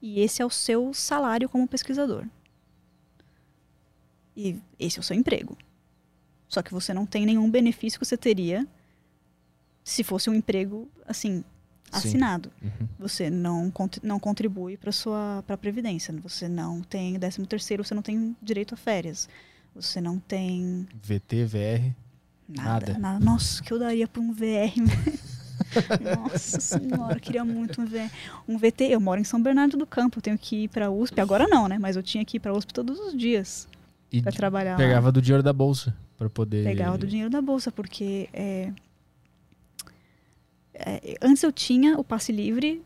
E 0.00 0.20
esse 0.20 0.42
é 0.42 0.46
o 0.46 0.50
seu 0.50 0.92
salário 0.92 1.48
como 1.48 1.66
pesquisador. 1.66 2.26
E 4.36 4.58
esse 4.78 4.98
é 4.98 5.00
o 5.00 5.02
seu 5.02 5.16
emprego. 5.16 5.56
Só 6.48 6.62
que 6.62 6.72
você 6.72 6.92
não 6.92 7.06
tem 7.06 7.24
nenhum 7.24 7.50
benefício 7.50 7.98
que 7.98 8.06
você 8.06 8.16
teria 8.16 8.66
se 9.84 10.04
fosse 10.04 10.30
um 10.30 10.34
emprego, 10.34 10.88
assim, 11.06 11.38
Sim. 11.38 11.44
Assinado. 11.92 12.50
Uhum. 12.62 12.88
Você 12.98 13.30
não, 13.30 13.72
não 14.02 14.18
contribui 14.18 14.76
para 14.76 14.90
sua 14.90 15.42
pra 15.46 15.56
previdência. 15.56 16.14
Você 16.22 16.48
não 16.48 16.80
tem 16.82 17.18
13 17.18 17.46
terceiro, 17.46 17.84
você 17.84 17.94
não 17.94 18.02
tem 18.02 18.36
direito 18.42 18.74
a 18.74 18.76
férias. 18.76 19.28
Você 19.74 20.00
não 20.00 20.18
tem 20.18 20.86
VT, 21.02 21.44
VR. 21.44 21.94
nada. 22.48 22.86
Nada. 22.86 22.98
nada. 22.98 23.24
Nossa, 23.24 23.60
o 23.60 23.64
que 23.64 23.72
eu 23.72 23.78
daria 23.78 24.06
por 24.06 24.20
um 24.20 24.32
VR. 24.32 24.74
Nossa 26.00 26.60
senhora, 26.60 27.14
eu 27.16 27.20
queria 27.20 27.44
muito 27.44 27.80
um 27.80 27.86
VR. 27.86 28.10
Um 28.46 28.58
VT, 28.58 28.84
eu 28.84 29.00
moro 29.00 29.20
em 29.20 29.24
São 29.24 29.42
Bernardo 29.42 29.76
do 29.76 29.86
Campo, 29.86 30.18
eu 30.18 30.22
tenho 30.22 30.38
que 30.38 30.64
ir 30.64 30.68
para 30.68 30.90
USP. 30.90 31.20
Agora 31.20 31.46
não, 31.48 31.68
né? 31.68 31.78
Mas 31.78 31.96
eu 31.96 32.02
tinha 32.02 32.24
que 32.24 32.36
ir 32.36 32.40
para 32.40 32.52
USP 32.52 32.74
todos 32.74 32.98
os 32.98 33.16
dias 33.16 33.68
para 34.20 34.32
trabalhar 34.32 34.72
lá. 34.72 34.76
pegava 34.76 35.10
do 35.10 35.22
dinheiro 35.22 35.42
da 35.42 35.52
bolsa 35.52 35.94
para 36.18 36.28
poder. 36.28 36.64
Pegava 36.64 36.98
do 36.98 37.06
dinheiro 37.06 37.30
da 37.30 37.40
bolsa, 37.40 37.72
porque 37.72 38.28
é, 38.32 38.70
é, 40.74 41.16
antes 41.22 41.42
eu 41.42 41.52
tinha 41.52 41.98
o 41.98 42.04
passe 42.04 42.32
livre, 42.32 42.82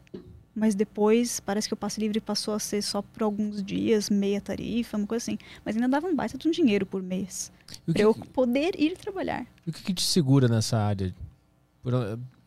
mas 0.55 0.75
depois 0.75 1.39
parece 1.41 1.69
que 1.69 1.75
o 1.75 1.77
passe 1.77 2.01
livre 2.01 2.21
passou 2.21 2.55
a 2.55 2.59
ser 2.59 2.83
só 2.83 3.03
por 3.03 3.23
alguns 3.23 3.63
dias, 3.63 4.09
meia 4.09 4.41
tarifa, 4.41 4.97
uma 4.97 5.07
coisa 5.07 5.23
assim. 5.25 5.39
Mas 5.65 5.77
ainda 5.77 5.89
dava 5.89 6.07
um 6.07 6.15
baita 6.17 6.39
de 6.39 6.49
um 6.49 6.51
dinheiro 6.51 6.87
por 6.87 7.03
mês, 7.03 7.53
para 7.85 7.95
que, 7.95 8.03
eu 8.03 8.15
poder 8.15 8.75
ir 8.81 8.97
trabalhar. 8.97 9.47
e 9.67 9.71
o 9.71 9.73
que 9.73 9.83
que 9.83 9.95
te 9.95 10.03
segura 10.03 10.49
nessa 10.49 10.79
área? 10.79 11.15
Por 11.83 11.93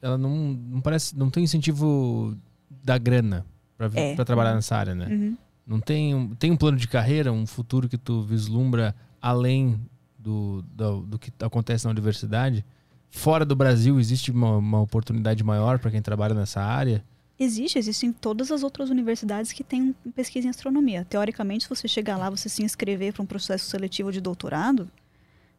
ela, 0.01 0.17
não, 0.17 0.35
não 0.53 0.81
parece, 0.81 1.15
não 1.17 1.29
tem 1.29 1.43
incentivo 1.43 2.35
da 2.83 2.97
grana 2.97 3.45
para 3.77 3.89
É. 3.93 4.15
trabalhar 4.25 4.55
nessa 4.55 4.75
área, 4.75 4.95
né? 4.95 5.07
Uhum. 5.07 5.37
Não 5.65 5.79
tem, 5.79 6.15
um- 6.15 6.33
tem 6.35 6.51
um 6.51 6.57
plano 6.57 6.77
de 6.77 6.87
carreira, 6.87 7.31
um 7.31 7.45
futuro 7.45 7.87
que 7.87 7.97
tu 7.97 8.23
vislumbra 8.23 8.95
além 9.21 9.79
do, 10.17 10.63
do, 10.73 11.01
do 11.01 11.19
que 11.19 11.31
acontece 11.41 11.85
na 11.85 11.91
universidade? 11.91 12.65
Fora 13.11 13.43
do 13.45 13.55
Brasil 13.55 13.99
existe 13.99 14.31
uma, 14.31 14.57
uma 14.57 14.81
oportunidade 14.81 15.43
maior 15.43 15.79
para 15.79 15.91
quem 15.91 16.01
trabalha 16.01 16.33
nessa 16.33 16.61
área? 16.61 17.03
Existe, 17.39 17.79
existem 17.79 18.11
todas 18.11 18.51
as 18.51 18.63
outras 18.63 18.89
universidades 18.89 19.51
que 19.53 19.63
têm 19.63 19.95
pesquisa 20.15 20.47
em 20.47 20.49
astronomia. 20.49 21.05
Teoricamente, 21.05 21.63
se 21.63 21.69
você 21.69 21.87
chegar 21.87 22.17
lá, 22.17 22.29
você 22.29 22.49
se 22.49 22.61
inscrever 22.63 23.13
para 23.13 23.23
um 23.23 23.25
processo 23.25 23.69
seletivo 23.69 24.11
de 24.11 24.19
doutorado, 24.19 24.89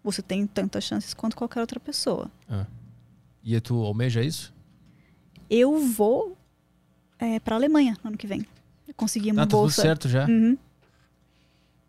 você 0.05 0.21
tem 0.21 0.47
tantas 0.47 0.85
chances 0.85 1.15
quanto 1.15 1.37
qualquer 1.37 1.61
outra 1.61 1.81
pessoa. 1.81 2.31
E 3.43 3.59
tu 3.61 3.83
almeja 3.83 4.23
isso? 4.23 4.53
Eu 5.49 5.79
vou 5.79 6.37
para 7.45 7.55
a 7.55 7.59
Alemanha 7.59 7.97
no 8.05 8.09
ano 8.09 8.17
que 8.19 8.27
vem. 8.27 8.45
Eu 8.87 8.95
consegui 8.95 9.31
uma 9.33 9.43
Ah, 9.43 9.47
tá 9.47 9.51
tudo 9.51 9.61
bolsa. 9.61 9.83
certo 9.83 10.09
já? 10.09 10.27
Uhum. 10.27 10.57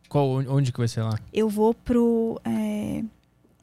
Qual, 0.07 0.29
onde 0.29 0.71
que 0.71 0.77
vai 0.79 0.87
ser 0.87 1.03
lá? 1.03 1.17
Eu 1.33 1.47
vou 1.49 1.73
pro. 1.73 2.39
é, 2.45 3.03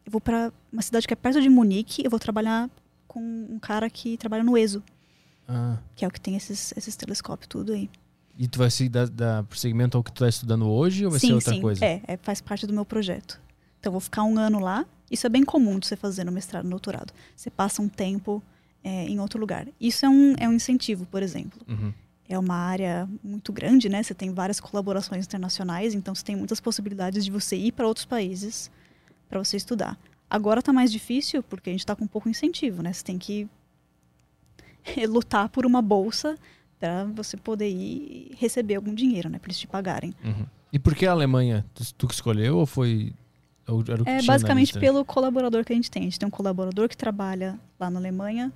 eu 0.09 0.10
vou 0.10 0.20
para 0.22 0.51
uma 0.72 0.80
cidade 0.80 1.06
que 1.06 1.12
é 1.12 1.16
perto 1.16 1.40
de 1.40 1.51
Munique. 1.51 2.02
Eu 2.02 2.10
vou 2.10 2.18
trabalhar 2.18 2.70
com 3.06 3.20
um 3.20 3.59
cara 3.59 3.90
que 3.90 4.16
trabalha 4.16 4.43
no 4.43 4.56
ESO, 4.56 4.82
Ah, 5.47 5.76
que 5.94 6.02
é 6.05 6.09
o 6.09 6.10
que 6.10 6.20
tem 6.20 6.35
esses, 6.35 6.72
esses 6.76 6.97
telescópios 6.97 7.47
tudo 7.47 7.72
aí. 7.72 7.90
e 8.39 8.48
tu 8.48 8.59
vai 8.59 8.70
se 8.70 8.89
dar, 8.89 9.06
dar 9.09 9.44
prosseguimento 9.44 9.97
ao 9.98 10.02
que 10.02 10.10
tu 10.10 10.20
tá 10.20 10.28
estudando 10.28 10.66
hoje 10.66 11.05
ou 11.05 11.10
vai 11.10 11.20
sim, 11.20 11.28
ser 11.28 11.35
outra 11.35 11.55
sim. 11.55 11.60
coisa? 11.60 11.85
É, 11.85 12.01
é, 12.06 12.16
faz 12.16 12.40
parte 12.40 12.66
do 12.66 12.72
meu 12.72 12.86
projeto. 12.86 13.39
Então 13.78 13.90
eu 13.90 13.93
vou 13.93 14.01
ficar 14.01 14.22
um 14.24 14.39
ano 14.39 14.59
lá. 14.60 14.86
Isso 15.10 15.26
é 15.26 15.30
bem 15.30 15.44
comum 15.44 15.78
de 15.78 15.86
você 15.86 15.97
fazer 15.97 16.24
no 16.24 16.32
mestrado 16.32 16.64
no 16.64 16.70
doutorado. 16.70 17.12
Você 17.36 17.51
passa 17.51 17.82
um 17.82 17.89
tempo 17.89 18.43
é, 18.82 19.05
em 19.05 19.20
outro 19.20 19.39
lugar. 19.39 19.68
Isso 19.78 20.06
é 20.06 20.09
um, 20.09 20.35
é 20.39 20.48
um 20.48 20.52
incentivo, 20.55 21.05
por 21.06 21.22
exemplo. 21.22 21.60
Uhum. 21.68 21.93
é 22.28 22.39
uma 22.39 22.55
área 22.55 23.09
muito 23.22 23.52
grande, 23.52 23.89
né? 23.90 24.02
Você 24.02 24.14
tem 24.14 24.32
várias 24.32 24.59
colaborações 24.60 25.26
internacionais, 25.26 25.93
então 25.94 26.14
você 26.14 26.24
tem 26.24 26.36
muitas 26.36 26.60
possibilidades 26.60 27.24
de 27.26 27.30
você 27.30 27.56
ir 27.56 27.72
para 27.72 27.86
outros 27.86 28.06
países 28.06 28.70
para 29.28 29.42
você 29.42 29.56
estudar. 29.56 29.98
Agora 30.30 30.62
tá 30.62 30.72
mais 30.72 30.92
difícil 30.92 31.42
porque 31.42 31.70
a 31.70 31.72
gente 31.72 31.80
está 31.80 31.96
com 31.96 32.06
pouco 32.06 32.28
incentivo, 32.28 32.82
né? 32.82 32.92
Você 32.92 33.05
tem 33.05 33.18
que 33.18 33.48
lutar 35.09 35.48
por 35.48 35.64
uma 35.64 35.80
bolsa 35.80 36.36
para 36.78 37.05
você 37.05 37.36
poder 37.36 37.68
ir 37.68 38.34
receber 38.38 38.76
algum 38.76 38.94
dinheiro, 38.94 39.28
né? 39.28 39.38
Para 39.38 39.48
eles 39.48 39.59
te 39.59 39.66
pagarem. 39.66 40.14
Uhum. 40.24 40.46
E 40.72 40.78
por 40.78 40.94
que 40.94 41.06
a 41.06 41.12
Alemanha? 41.12 41.64
Tu, 41.96 42.06
que 42.06 42.14
escolheu 42.14 42.59
ou 42.59 42.66
foi. 42.66 43.12
ou 43.66 43.82
era 43.88 44.02
o 44.02 44.05
que 44.05 44.10
É 44.10 44.22
basicamente 44.22 44.78
pelo 44.78 45.05
colaborador 45.05 45.64
que 45.64 45.72
a 45.72 45.76
gente 45.76 45.90
tem. 45.90 46.02
A 46.02 46.05
gente 46.05 46.18
tem 46.18 46.26
um 46.26 46.30
colaborador 46.30 46.88
que 46.88 46.96
trabalha 46.96 47.59
lá 47.80 47.90
na 47.90 47.98
Alemanha, 47.98 48.52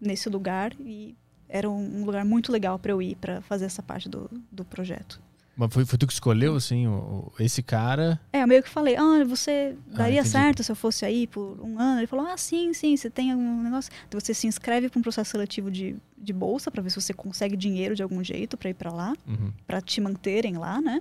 nesse 0.00 0.28
lugar, 0.28 0.72
e 0.80 1.14
era 1.48 1.68
um 1.68 2.00
um 2.00 2.04
lugar 2.04 2.24
muito 2.24 2.50
legal 2.50 2.78
para 2.78 2.92
eu 2.92 3.00
ir 3.00 3.16
para 3.16 3.40
fazer 3.42 3.66
essa 3.66 3.82
parte 3.82 4.08
do, 4.08 4.30
do 4.50 4.64
projeto. 4.64 5.20
Mas 5.56 5.72
foi, 5.72 5.84
foi 5.84 5.96
tu 5.96 6.06
que 6.06 6.12
escolheu, 6.12 6.56
assim, 6.56 6.86
o, 6.88 6.92
o- 6.92 7.32
esse 7.38 7.62
cara? 7.62 8.20
É, 8.32 8.42
eu 8.42 8.46
meio 8.48 8.60
que 8.62 8.68
falei, 8.68 8.96
ah, 8.96 9.22
você 9.24 9.76
daria 9.86 10.14
entendi. 10.20 10.28
certo 10.30 10.64
se 10.64 10.72
eu 10.72 10.74
fosse 10.74 11.04
aí 11.04 11.28
por 11.28 11.60
um 11.60 11.78
ano? 11.78 12.00
Ele 12.00 12.08
falou, 12.08 12.26
ah, 12.26 12.36
sim, 12.36 12.72
sim, 12.74 12.96
você 12.96 13.08
tem 13.08 13.30
algum 13.30 13.62
negócio. 13.62 13.92
Então 14.08 14.18
você 14.18 14.34
se 14.34 14.48
inscreve 14.48 14.88
para 14.88 14.98
um 14.98 15.02
processo 15.02 15.30
seletivo 15.30 15.70
de, 15.70 15.94
de 16.18 16.32
bolsa 16.32 16.70
para 16.72 16.82
ver 16.82 16.90
se 16.90 17.00
você 17.00 17.14
consegue 17.14 17.56
dinheiro 17.56 17.94
de 17.94 18.02
algum 18.02 18.22
jeito 18.24 18.56
para 18.56 18.70
ir 18.70 18.74
para 18.74 18.90
lá, 18.92 19.12
Uhum. 19.28 19.52
para 19.66 19.80
te 19.80 20.00
manterem 20.00 20.56
lá, 20.58 20.80
né? 20.80 21.00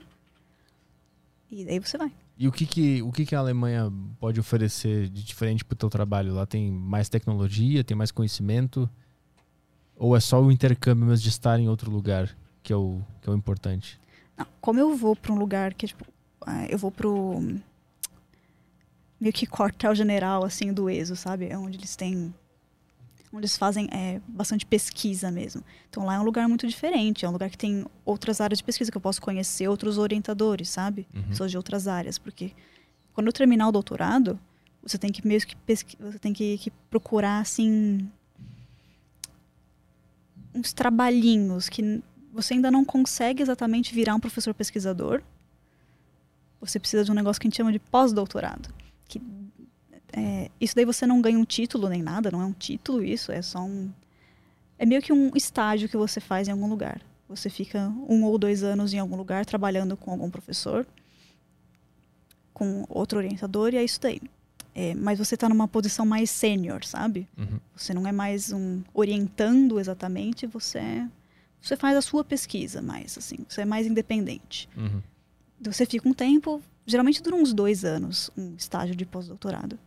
E 1.52 1.66
daí 1.66 1.80
você 1.80 1.98
vai. 1.98 2.12
E 2.38 2.48
o 2.48 2.52
que 2.52 2.66
que, 2.66 3.02
o 3.02 3.12
que 3.12 3.26
que 3.26 3.36
a 3.36 3.40
Alemanha 3.40 3.92
pode 4.20 4.40
oferecer 4.40 5.08
de 5.10 5.24
diferente 5.24 5.64
pro 5.64 5.76
teu 5.76 5.90
trabalho? 5.90 6.34
Lá 6.34 6.46
tem 6.46 6.72
mais 6.72 7.10
tecnologia, 7.10 7.84
tem 7.84 7.96
mais 7.96 8.12
conhecimento? 8.12 8.90
Ou 9.96 10.16
é 10.16 10.20
só 10.20 10.42
o 10.42 10.52
intercâmbio 10.52 11.06
mesmo 11.06 11.24
de 11.24 11.30
estar 11.30 11.60
em 11.60 11.70
outro 11.70 11.92
lugar 11.92 12.36
que 12.64 12.74
é 12.74 12.76
o, 12.76 13.02
que 13.22 13.30
é 13.30 13.32
o 13.32 13.36
importante? 13.36 14.00
Não, 14.44 14.48
como 14.60 14.80
eu 14.80 14.96
vou 14.96 15.16
para 15.16 15.32
um 15.32 15.38
lugar 15.38 15.74
que, 15.74 15.88
tipo, 15.88 16.06
ah, 16.46 16.66
eu 16.68 16.78
vou 16.78 16.92
pro 16.92 17.42
meio 19.20 19.34
que 19.34 19.48
quartel-general, 19.48 20.44
assim, 20.44 20.74
do 20.74 20.90
ESO, 20.90 21.16
sabe? 21.16 21.48
É 21.48 21.58
onde 21.58 21.78
eles 21.78 21.96
têm... 21.96 22.34
Onde 23.32 23.46
eles 23.46 23.58
fazem 23.58 23.88
é, 23.92 24.22
bastante 24.28 24.66
pesquisa 24.66 25.32
mesmo. 25.32 25.64
Então 25.90 26.06
lá 26.06 26.16
é 26.16 26.20
um 26.20 26.24
lugar 26.24 26.48
muito 26.48 26.68
diferente. 26.68 27.26
É 27.26 27.30
um 27.30 27.32
lugar 27.32 27.50
que 27.50 27.58
tem 27.58 27.86
outras 28.06 28.40
áreas 28.40 28.60
de 28.60 28.64
pesquisa 28.64 28.92
que 28.92 28.98
eu 28.98 29.02
posso 29.02 29.22
conhecer, 29.22 29.68
outros 29.68 29.98
orientadores, 29.98 30.70
sabe? 30.70 31.08
Uhum. 31.16 31.24
Pessoas 31.24 31.50
de 31.50 31.58
outras 31.58 31.88
áreas. 31.88 32.20
Porque 32.20 32.52
quando 33.14 33.28
eu 33.28 33.34
terminar 33.34 33.70
o 33.70 33.72
doutorado, 33.72 34.40
você 34.84 35.00
tem 35.00 35.12
que 35.12 35.26
mesmo 35.26 35.50
que 35.50 35.56
pesqui... 35.56 35.98
você 36.00 36.20
tem 36.20 36.34
que, 36.34 36.58
que 36.60 36.70
procurar, 36.90 37.40
assim... 37.40 38.08
Uns 40.54 40.72
trabalhinhos 40.74 41.70
que 41.70 42.04
você 42.34 42.56
ainda 42.56 42.72
não 42.72 42.84
consegue 42.84 43.44
exatamente 43.44 43.94
virar 43.94 44.16
um 44.16 44.20
professor 44.20 44.54
pesquisador. 44.54 45.22
Você 46.60 46.80
precisa 46.80 47.06
de 47.06 47.12
um 47.12 47.14
negócio 47.14 47.40
que 47.40 47.48
a 47.48 47.50
gente 47.50 47.58
chama 47.58 47.72
de 47.72 47.80
pós-doutorado. 47.80 48.74
Que 49.08 49.22
é, 50.12 50.50
isso 50.60 50.76
daí 50.76 50.86
você 50.86 51.06
não 51.06 51.22
ganha 51.22 51.38
um 51.38 51.46
título 51.46 51.88
nem 51.88 52.02
nada, 52.02 52.32
não 52.32 52.42
é 52.42 52.46
um 52.46 52.54
título 52.54 53.04
isso, 53.04 53.32
é 53.32 53.42
só 53.42 53.60
um. 53.60 53.92
É 54.80 54.86
meio 54.86 55.02
que 55.02 55.14
um 55.14 55.32
estágio 55.36 55.88
que 55.88 55.96
você 55.96 56.20
faz 56.20 56.48
em 56.48 56.52
algum 56.52 56.68
lugar. 56.68 57.02
Você 57.30 57.50
fica 57.50 57.92
um 58.10 58.24
ou 58.24 58.38
dois 58.38 58.64
anos 58.64 58.94
em 58.94 59.00
algum 59.00 59.16
lugar 59.16 59.46
trabalhando 59.46 59.96
com 59.96 60.12
algum 60.12 60.30
professor, 60.30 60.86
com 62.54 62.86
outro 62.90 63.18
orientador, 63.20 63.74
e 63.74 63.78
é 63.78 63.84
isso 63.84 64.00
daí. 64.02 64.22
É, 64.76 64.96
mas 64.96 65.20
você 65.20 65.36
está 65.36 65.48
numa 65.48 65.68
posição 65.68 66.06
mais 66.06 66.32
sênior, 66.32 66.84
sabe? 66.84 67.28
Uhum. 67.38 67.60
Você 67.76 67.94
não 67.94 68.08
é 68.08 68.12
mais 68.12 68.52
um 68.52 68.82
orientando 68.94 69.80
exatamente, 69.80 70.48
você 70.48 70.80
é- 70.80 71.08
você 71.64 71.78
faz 71.78 71.96
a 71.98 72.02
sua 72.02 72.24
pesquisa 72.24 72.82
mais 72.82 73.18
assim, 73.18 73.38
você 73.48 73.62
é 73.62 73.66
mais 73.66 73.88
independente. 73.88 74.68
Uhum. 74.76 75.02
Você 75.62 75.86
fica 75.86 76.08
um 76.08 76.14
tempo, 76.14 76.62
geralmente 76.86 77.24
dura 77.24 77.36
uns 77.38 77.54
dois 77.54 77.86
anos, 77.86 78.30
um 78.38 78.54
estágio 78.58 78.96
de 78.96 79.06
pós-doutorado. 79.06 79.80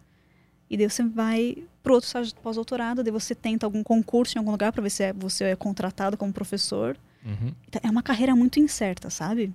E 0.71 0.77
daí 0.77 0.89
você 0.89 1.05
vai 1.05 1.63
para 1.83 1.93
outro 1.93 2.07
estágio 2.09 2.35
de 2.35 2.41
pós-doutorado, 2.41 3.03
daí 3.05 3.13
você 3.13 3.35
tenta 3.35 3.67
algum 3.67 3.83
concurso 3.83 4.37
em 4.37 4.41
algum 4.41 4.51
lugar 4.51 4.73
para 4.73 4.83
ver 4.83 4.91
se 4.91 5.03
é- 5.05 5.13
você 5.13 5.45
é 5.45 5.57
contratado 5.57 6.17
como 6.17 6.33
professor. 6.33 6.97
Uhum. 7.25 7.53
Então, 7.69 7.81
É 7.85 7.91
uma 7.91 8.03
carreira 8.03 8.35
muito 8.35 8.59
incerta, 8.59 9.11
sabe? 9.11 9.55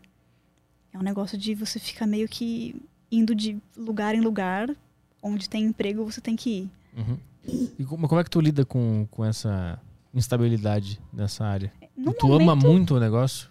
É 0.93 0.98
um 0.99 1.02
negócio 1.02 1.38
de 1.38 1.56
você 1.56 1.80
ficar 1.80 2.06
meio 2.06 2.27
que 2.30 2.76
indo 3.11 3.34
de 3.34 3.57
lugar 3.76 4.14
em 4.15 4.22
lugar, 4.22 4.69
onde 5.23 5.49
tem 5.49 5.65
emprego 5.65 6.06
você 6.06 6.22
tem 6.22 6.35
que 6.35 6.49
ir. 6.49 6.69
Uhum. 6.95 7.18
E 7.80 7.84
como, 7.84 8.07
como 8.07 8.22
é 8.22 8.23
que 8.23 8.30
tu 8.30 8.39
lida 8.39 8.64
com, 8.64 9.07
com 9.10 9.26
essa 9.26 9.80
instabilidade 10.13 10.99
nessa 11.13 11.45
área? 11.45 11.71
No 11.95 12.13
tu 12.13 12.33
ama 12.33 12.55
momento- 12.55 12.67
muito 12.67 12.95
o 12.95 12.99
negócio 12.99 13.49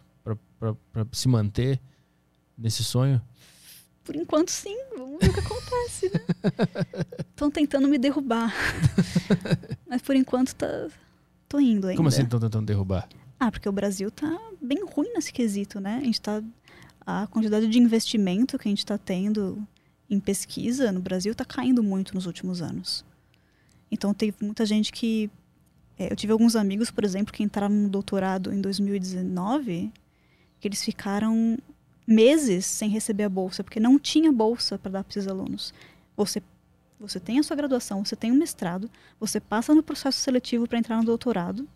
pra 0.58 1.06
se 1.12 1.28
manter 1.28 1.80
nesse 2.56 2.84
sonho? 2.84 3.20
Por 4.04 4.16
enquanto, 4.16 4.50
sim. 4.50 4.76
Vamos 4.96 5.18
ver 5.20 5.30
o 5.30 5.32
que 5.32 5.40
acontece. 5.40 6.10
Estão 7.30 7.50
tentando 7.50 7.86
me 7.88 7.96
derrubar. 7.98 8.52
Mas 9.88 10.02
por 10.02 10.16
enquanto 10.16 10.54
tá. 10.54 10.88
Tô 11.48 11.58
indo 11.60 11.86
ainda. 11.86 11.96
Como 11.96 12.08
assim 12.08 12.22
estão 12.22 12.38
tentando 12.40 12.66
derrubar? 12.66 13.08
Ah, 13.38 13.50
porque 13.50 13.68
o 13.68 13.72
Brasil 13.72 14.10
tá 14.10 14.38
bem 14.60 14.84
ruim 14.84 15.12
nesse 15.14 15.32
quesito, 15.32 15.80
né? 15.80 15.98
A 16.00 16.04
gente 16.04 16.20
tá. 16.20 16.42
A 17.06 17.26
quantidade 17.26 17.66
de 17.68 17.78
investimento 17.78 18.58
que 18.58 18.68
a 18.68 18.70
gente 18.70 18.84
tá 18.86 18.96
tendo 18.98 19.58
em 20.08 20.20
pesquisa 20.20 20.92
no 20.92 21.00
Brasil 21.00 21.34
tá 21.34 21.44
caindo 21.44 21.82
muito 21.82 22.14
nos 22.14 22.26
últimos 22.26 22.60
anos. 22.62 23.04
Então 23.90 24.12
teve 24.14 24.36
muita 24.42 24.64
gente 24.66 24.92
que. 24.92 25.30
É, 26.01 26.10
eu 26.10 26.16
tive 26.16 26.32
alguns 26.32 26.56
amigos, 26.56 26.90
por 26.90 27.05
exemplo, 27.05 27.31
que 27.32 27.43
entraram 27.43 27.74
no 27.74 27.89
doutorado 27.90 28.52
em 28.55 28.60
2019, 28.60 29.93
que 30.59 30.66
eles 30.66 30.82
ficaram 30.82 31.59
meses 32.06 32.64
sem 32.64 32.89
receber 32.89 33.24
a 33.24 33.28
bolsa, 33.28 33.62
porque 33.62 33.78
não 33.78 33.98
tinha 33.98 34.32
bolsa 34.32 34.78
para 34.78 34.90
dar 34.93 35.05
para 35.05 35.10
esses 35.10 35.28
alunos. 35.28 35.74
Você, 36.16 36.43
você 36.98 37.20
tem 37.20 37.39
a 37.39 37.43
sua 37.43 37.55
graduação, 37.55 38.02
você 38.05 38.16
tem 38.16 38.32
um 38.32 38.35
mestrado, 38.35 38.90
você 39.18 39.39
passa 39.39 39.74
no 39.74 39.82
processo 39.82 40.18
seletivo 40.18 40.66
para 40.66 40.78
entrar 40.78 40.97
no 40.97 41.05
doutorado, 41.05 41.68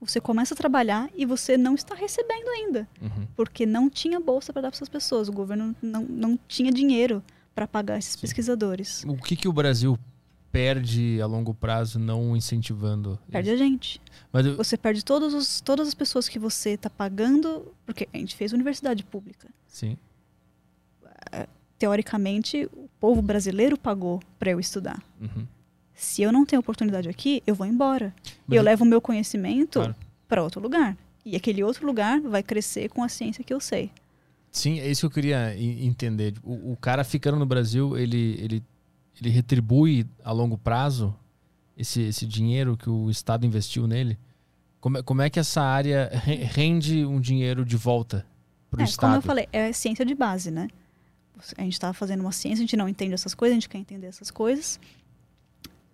você 0.00 0.20
começa 0.20 0.54
a 0.54 0.56
trabalhar 0.56 1.10
e 1.14 1.26
você 1.26 1.56
não 1.58 1.74
está 1.74 1.94
recebendo 1.94 2.48
ainda, 2.48 2.88
Uhum. 3.02 3.26
porque 3.36 3.66
não 3.66 3.90
tinha 3.90 4.18
bolsa 4.18 4.52
para 4.52 4.62
dar 4.62 4.70
para 4.70 4.76
essas 4.78 4.88
pessoas. 4.88 5.28
O 5.28 5.32
governo 5.32 5.74
não, 5.82 6.02
não 6.04 6.38
tinha 6.48 6.70
dinheiro 6.72 7.22
para 7.54 7.66
pagar 7.66 7.98
esses 7.98 8.12
Sim. 8.12 8.20
pesquisadores. 8.20 9.04
O 9.06 9.16
que, 9.16 9.34
que 9.36 9.48
o 9.48 9.52
Brasil 9.52 9.98
perde 10.50 11.20
a 11.20 11.26
longo 11.26 11.52
prazo 11.54 11.98
não 11.98 12.36
incentivando? 12.36 13.18
Perde 13.30 13.50
isso? 13.50 13.62
a 13.62 13.66
gente. 13.66 14.00
Mas 14.32 14.46
eu- 14.46 14.56
Você 14.56 14.76
perde 14.76 15.04
todos 15.04 15.34
os, 15.34 15.60
todas 15.60 15.86
as 15.88 15.94
pessoas 15.94 16.28
que 16.28 16.38
você 16.38 16.70
está 16.70 16.88
pagando, 16.90 17.72
porque 17.86 18.08
a 18.12 18.16
gente 18.18 18.34
fez 18.36 18.52
universidade 18.52 19.04
pública. 19.04 19.48
sim. 19.66 19.96
Teoricamente, 21.78 22.68
o 22.72 22.88
povo 22.98 23.22
brasileiro 23.22 23.78
pagou 23.78 24.20
para 24.36 24.50
eu 24.50 24.58
estudar. 24.58 25.00
Uhum. 25.20 25.46
Se 25.94 26.22
eu 26.22 26.32
não 26.32 26.44
tenho 26.44 26.58
oportunidade 26.58 27.08
aqui, 27.08 27.40
eu 27.46 27.54
vou 27.54 27.64
embora. 27.66 28.12
Mas 28.48 28.54
e 28.54 28.56
eu 28.56 28.62
levo 28.64 28.82
o 28.82 28.86
meu 28.86 29.00
conhecimento 29.00 29.78
Claro. 29.78 29.94
para 30.26 30.42
outro 30.42 30.60
lugar. 30.60 30.96
E 31.24 31.36
aquele 31.36 31.62
outro 31.62 31.86
lugar 31.86 32.20
vai 32.20 32.42
crescer 32.42 32.88
com 32.88 33.04
a 33.04 33.08
ciência 33.08 33.44
que 33.44 33.54
eu 33.54 33.60
sei. 33.60 33.92
Sim, 34.50 34.80
é 34.80 34.90
isso 34.90 35.02
que 35.02 35.06
eu 35.06 35.10
queria 35.10 35.54
en- 35.56 35.86
entender. 35.86 36.34
O, 36.42 36.72
o 36.72 36.76
cara 36.76 37.04
ficando 37.04 37.38
no 37.38 37.46
Brasil, 37.46 37.96
ele, 37.96 38.36
ele, 38.40 38.62
ele 39.20 39.30
retribui 39.30 40.06
a 40.24 40.32
longo 40.32 40.56
prazo 40.58 41.14
esse, 41.76 42.02
esse 42.02 42.26
dinheiro 42.26 42.76
que 42.76 42.88
o 42.90 43.10
Estado 43.10 43.46
investiu 43.46 43.86
nele? 43.86 44.18
Como 44.80 44.98
é, 44.98 45.02
como 45.02 45.22
é 45.22 45.28
que 45.30 45.38
essa 45.40 45.60
área 45.62 46.08
re- 46.12 46.36
rende 46.44 47.04
um 47.04 47.20
dinheiro 47.20 47.64
de 47.64 47.76
volta 47.76 48.24
para 48.70 48.78
o 48.78 48.82
É, 48.82 48.84
Estado? 48.84 49.00
como 49.10 49.16
eu 49.16 49.22
falei, 49.22 49.48
é 49.52 49.72
ciência 49.72 50.04
de 50.04 50.14
base, 50.14 50.50
né? 50.50 50.68
A 51.56 51.62
gente 51.62 51.72
está 51.74 51.92
fazendo 51.92 52.20
uma 52.20 52.32
ciência, 52.32 52.58
a 52.58 52.64
gente 52.66 52.76
não 52.76 52.88
entende 52.88 53.14
essas 53.14 53.34
coisas, 53.34 53.52
a 53.54 53.60
gente 53.60 53.68
quer 53.68 53.78
entender 53.78 54.06
essas 54.08 54.30
coisas. 54.30 54.78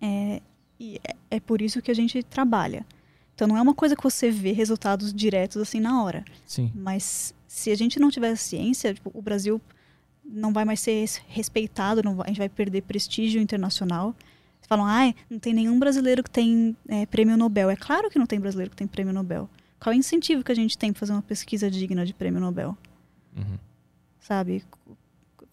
É, 0.01 0.41
e 0.79 0.99
é, 1.03 1.15
é 1.37 1.39
por 1.39 1.61
isso 1.61 1.81
que 1.81 1.91
a 1.91 1.93
gente 1.93 2.21
trabalha. 2.23 2.85
Então 3.33 3.47
não 3.47 3.57
é 3.57 3.61
uma 3.61 3.73
coisa 3.73 3.95
que 3.95 4.03
você 4.03 4.31
vê 4.31 4.51
resultados 4.51 5.13
diretos 5.13 5.57
assim 5.61 5.79
na 5.79 6.03
hora. 6.03 6.23
Sim. 6.45 6.71
Mas 6.75 7.33
se 7.47 7.69
a 7.71 7.75
gente 7.75 7.99
não 7.99 8.09
tiver 8.09 8.35
ciência, 8.35 8.93
tipo, 8.93 9.11
o 9.13 9.21
Brasil 9.21 9.61
não 10.27 10.51
vai 10.51 10.65
mais 10.65 10.79
ser 10.79 11.05
respeitado, 11.27 12.01
não 12.03 12.15
vai- 12.15 12.25
a 12.25 12.29
gente 12.29 12.37
vai 12.39 12.49
perder 12.49 12.81
prestígio 12.81 13.41
internacional. 13.41 14.15
Falam, 14.67 14.85
ai, 14.85 15.13
não 15.29 15.37
tem 15.37 15.53
nenhum 15.53 15.77
brasileiro 15.77 16.23
que 16.23 16.29
tem 16.29 16.75
é, 16.87 17.05
prêmio 17.05 17.37
Nobel. 17.37 17.69
É 17.69 17.75
claro 17.75 18.09
que 18.09 18.17
não 18.17 18.25
tem 18.25 18.39
brasileiro 18.39 18.71
que 18.71 18.75
tem 18.77 18.87
prêmio 18.87 19.13
Nobel. 19.13 19.47
Qual 19.79 19.93
é 19.93 19.95
o 19.95 19.99
incentivo 19.99 20.43
que 20.43 20.51
a 20.51 20.55
gente 20.55 20.75
tem 20.77 20.91
para 20.91 20.99
fazer 20.99 21.11
uma 21.13 21.21
pesquisa 21.21 21.69
digna 21.69 22.03
de 22.05 22.13
prêmio 22.13 22.41
Nobel? 22.41 22.75
Uhum. 23.37 23.57
Sabe? 24.19 24.63
Qu- 24.71 24.97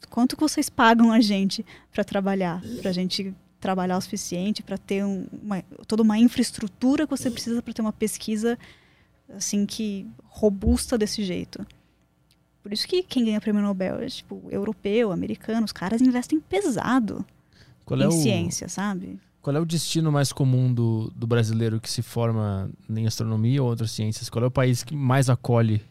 Quanto 0.08 0.34
que 0.36 0.40
vocês 0.42 0.68
pagam 0.70 1.12
a 1.12 1.20
gente 1.20 1.64
para 1.92 2.02
trabalhar? 2.04 2.62
Para 2.80 2.90
a 2.90 2.92
gente 2.92 3.34
trabalhar 3.60 3.96
o 3.96 4.00
suficiente, 4.00 4.62
para 4.62 4.76
ter 4.78 5.04
um- 5.04 5.26
uma, 5.42 5.62
toda 5.86 6.02
uma 6.02 6.18
infraestrutura 6.18 7.06
que 7.06 7.10
você 7.10 7.30
precisa 7.30 7.62
para 7.62 7.72
ter 7.74 7.82
uma 7.82 7.92
pesquisa 7.92 8.58
assim 9.34 9.64
que 9.66 10.06
robusta 10.24 10.96
desse 10.98 11.22
jeito. 11.22 11.64
Por 12.62 12.72
isso 12.72 12.86
que 12.86 13.02
quem 13.02 13.24
ganha 13.24 13.40
prêmio 13.40 13.60
Nobel 13.62 14.00
é 14.00 14.06
tipo 14.06 14.42
europeu, 14.50 15.10
americano, 15.10 15.64
os 15.64 15.72
caras 15.72 16.00
investem 16.00 16.38
pesado 16.40 17.24
Qual 17.84 17.98
em 18.00 18.04
é, 18.04 18.08
o, 18.08 18.12
ciência, 18.12 18.68
sabe? 18.68 19.18
qual 19.40 19.56
é 19.56 19.60
o 19.60 19.64
destino 19.64 20.12
mais 20.12 20.32
comum 20.32 20.72
do, 20.72 21.10
do 21.16 21.26
brasileiro 21.26 21.80
que 21.80 21.90
se 21.90 22.02
forma 22.02 22.70
em 22.88 23.06
astronomia 23.06 23.60
ou 23.62 23.68
outras 23.68 23.90
ciências? 23.90 24.30
Qual 24.30 24.44
é 24.44 24.46
o 24.46 24.50
país 24.50 24.84
que 24.84 24.94
mais 24.94 25.28
acolhe? 25.28 25.82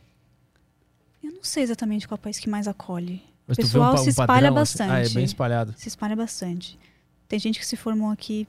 Eu 1.22 1.34
não 1.34 1.44
sei 1.44 1.64
exatamente 1.64 2.08
qual 2.08 2.16
é 2.16 2.20
o 2.20 2.24
país 2.24 2.40
que 2.40 2.50
mais 2.50 2.68
acolhe. 2.68 3.22
Mas 3.46 3.58
vê 3.58 3.64
pessoal 3.64 3.92
pa- 3.92 3.98
se 3.98 4.10
espalha 4.10 4.48
padrão, 4.48 4.64
assim? 4.64 4.84
Ah, 4.84 4.86
é 4.86 4.90
bastante. 4.90 5.14
bem 5.16 5.24
espalhado. 5.26 5.74
se 5.76 5.88
espalha 5.90 6.16
bastante. 6.16 6.80
Tem 7.28 7.38
gente 7.40 7.60
que 7.60 7.66
se 7.66 7.76
formou 7.76 8.10
aqui, 8.10 8.48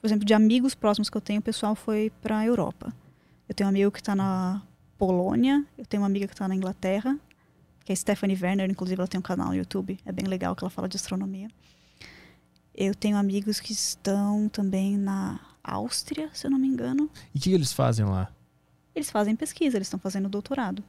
por 0.00 0.06
exemplo, 0.06 0.24
de 0.24 0.32
amigos 0.32 0.74
próximos 0.74 1.10
que 1.10 1.16
eu 1.16 1.20
tenho, 1.20 1.40
o 1.40 1.42
pessoal 1.42 1.74
foi 1.74 2.10
para 2.22 2.38
a 2.38 2.46
Europa. 2.46 2.92
Eu 3.48 3.54
tenho 3.54 3.66
um 3.68 3.70
amigo 3.70 3.90
que 3.90 3.98
está 4.00 4.14
na 4.16 4.62
Polônia, 4.96 5.64
eu 5.76 5.84
tenho 5.84 6.02
uma 6.02 6.06
amiga 6.06 6.26
que 6.26 6.32
está 6.34 6.46
na 6.48 6.54
Inglaterra, 6.54 7.18
que 7.90 7.92
é 7.92 7.96
Stephanie 7.96 8.38
Werner, 8.40 8.70
inclusive 8.70 9.00
ela 9.00 9.08
tem 9.08 9.18
um 9.18 9.22
canal 9.22 9.48
no 9.48 9.54
YouTube, 9.56 9.98
é 10.06 10.12
bem 10.12 10.24
legal 10.26 10.54
que 10.54 10.62
ela 10.62 10.70
fala 10.70 10.88
de 10.88 10.94
astronomia. 10.96 11.48
Eu 12.72 12.94
tenho 12.94 13.16
amigos 13.16 13.58
que 13.58 13.72
estão 13.72 14.48
também 14.48 14.96
na 14.96 15.40
Áustria, 15.64 16.30
se 16.32 16.46
eu 16.46 16.52
não 16.52 16.58
me 16.58 16.68
engano. 16.68 17.10
E 17.34 17.38
o 17.38 17.40
que 17.40 17.52
eles 17.52 17.72
fazem 17.72 18.06
lá? 18.06 18.32
Eles 18.94 19.10
fazem 19.10 19.34
pesquisa, 19.34 19.76
eles 19.76 19.88
estão 19.88 19.98
fazendo 19.98 20.28
doutorado. 20.28 20.84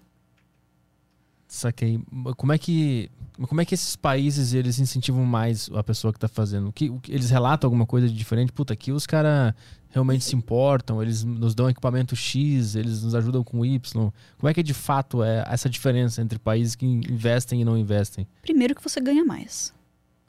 Saquei. 1.47 1.99
Como 2.37 2.53
é 2.53 2.57
que. 2.59 3.09
Como 3.49 3.59
é 3.59 3.65
que 3.65 3.73
esses 3.73 3.95
países 3.95 4.53
eles 4.53 4.77
incentivam 4.77 5.25
mais 5.25 5.71
a 5.73 5.83
pessoa 5.83 6.13
que 6.13 6.19
tá 6.19 6.27
fazendo? 6.27 6.71
Que- 6.71 6.91
eles 7.09 7.31
relatam 7.31 7.67
alguma 7.67 7.87
coisa 7.87 8.07
de 8.07 8.13
diferente? 8.13 8.51
Puta, 8.51 8.73
aqui 8.73 8.91
os 8.91 9.07
caras 9.07 9.55
realmente 9.91 10.23
se 10.23 10.35
importam, 10.35 11.01
eles 11.01 11.23
nos 11.23 11.53
dão 11.53 11.69
equipamento 11.69 12.15
X, 12.15 12.76
eles 12.76 13.03
nos 13.03 13.13
ajudam 13.13 13.43
com 13.43 13.65
Y. 13.65 14.11
Como 14.38 14.49
é 14.49 14.53
que 14.53 14.63
de 14.63 14.73
fato 14.73 15.23
é 15.23 15.43
essa 15.47 15.69
diferença 15.69 16.22
entre 16.22 16.39
países 16.39 16.76
que 16.76 16.85
investem 16.85 17.61
e 17.61 17.65
não 17.65 17.77
investem? 17.77 18.27
Primeiro 18.41 18.73
que 18.73 18.81
você 18.81 18.99
ganha 18.99 19.23
mais. 19.23 19.73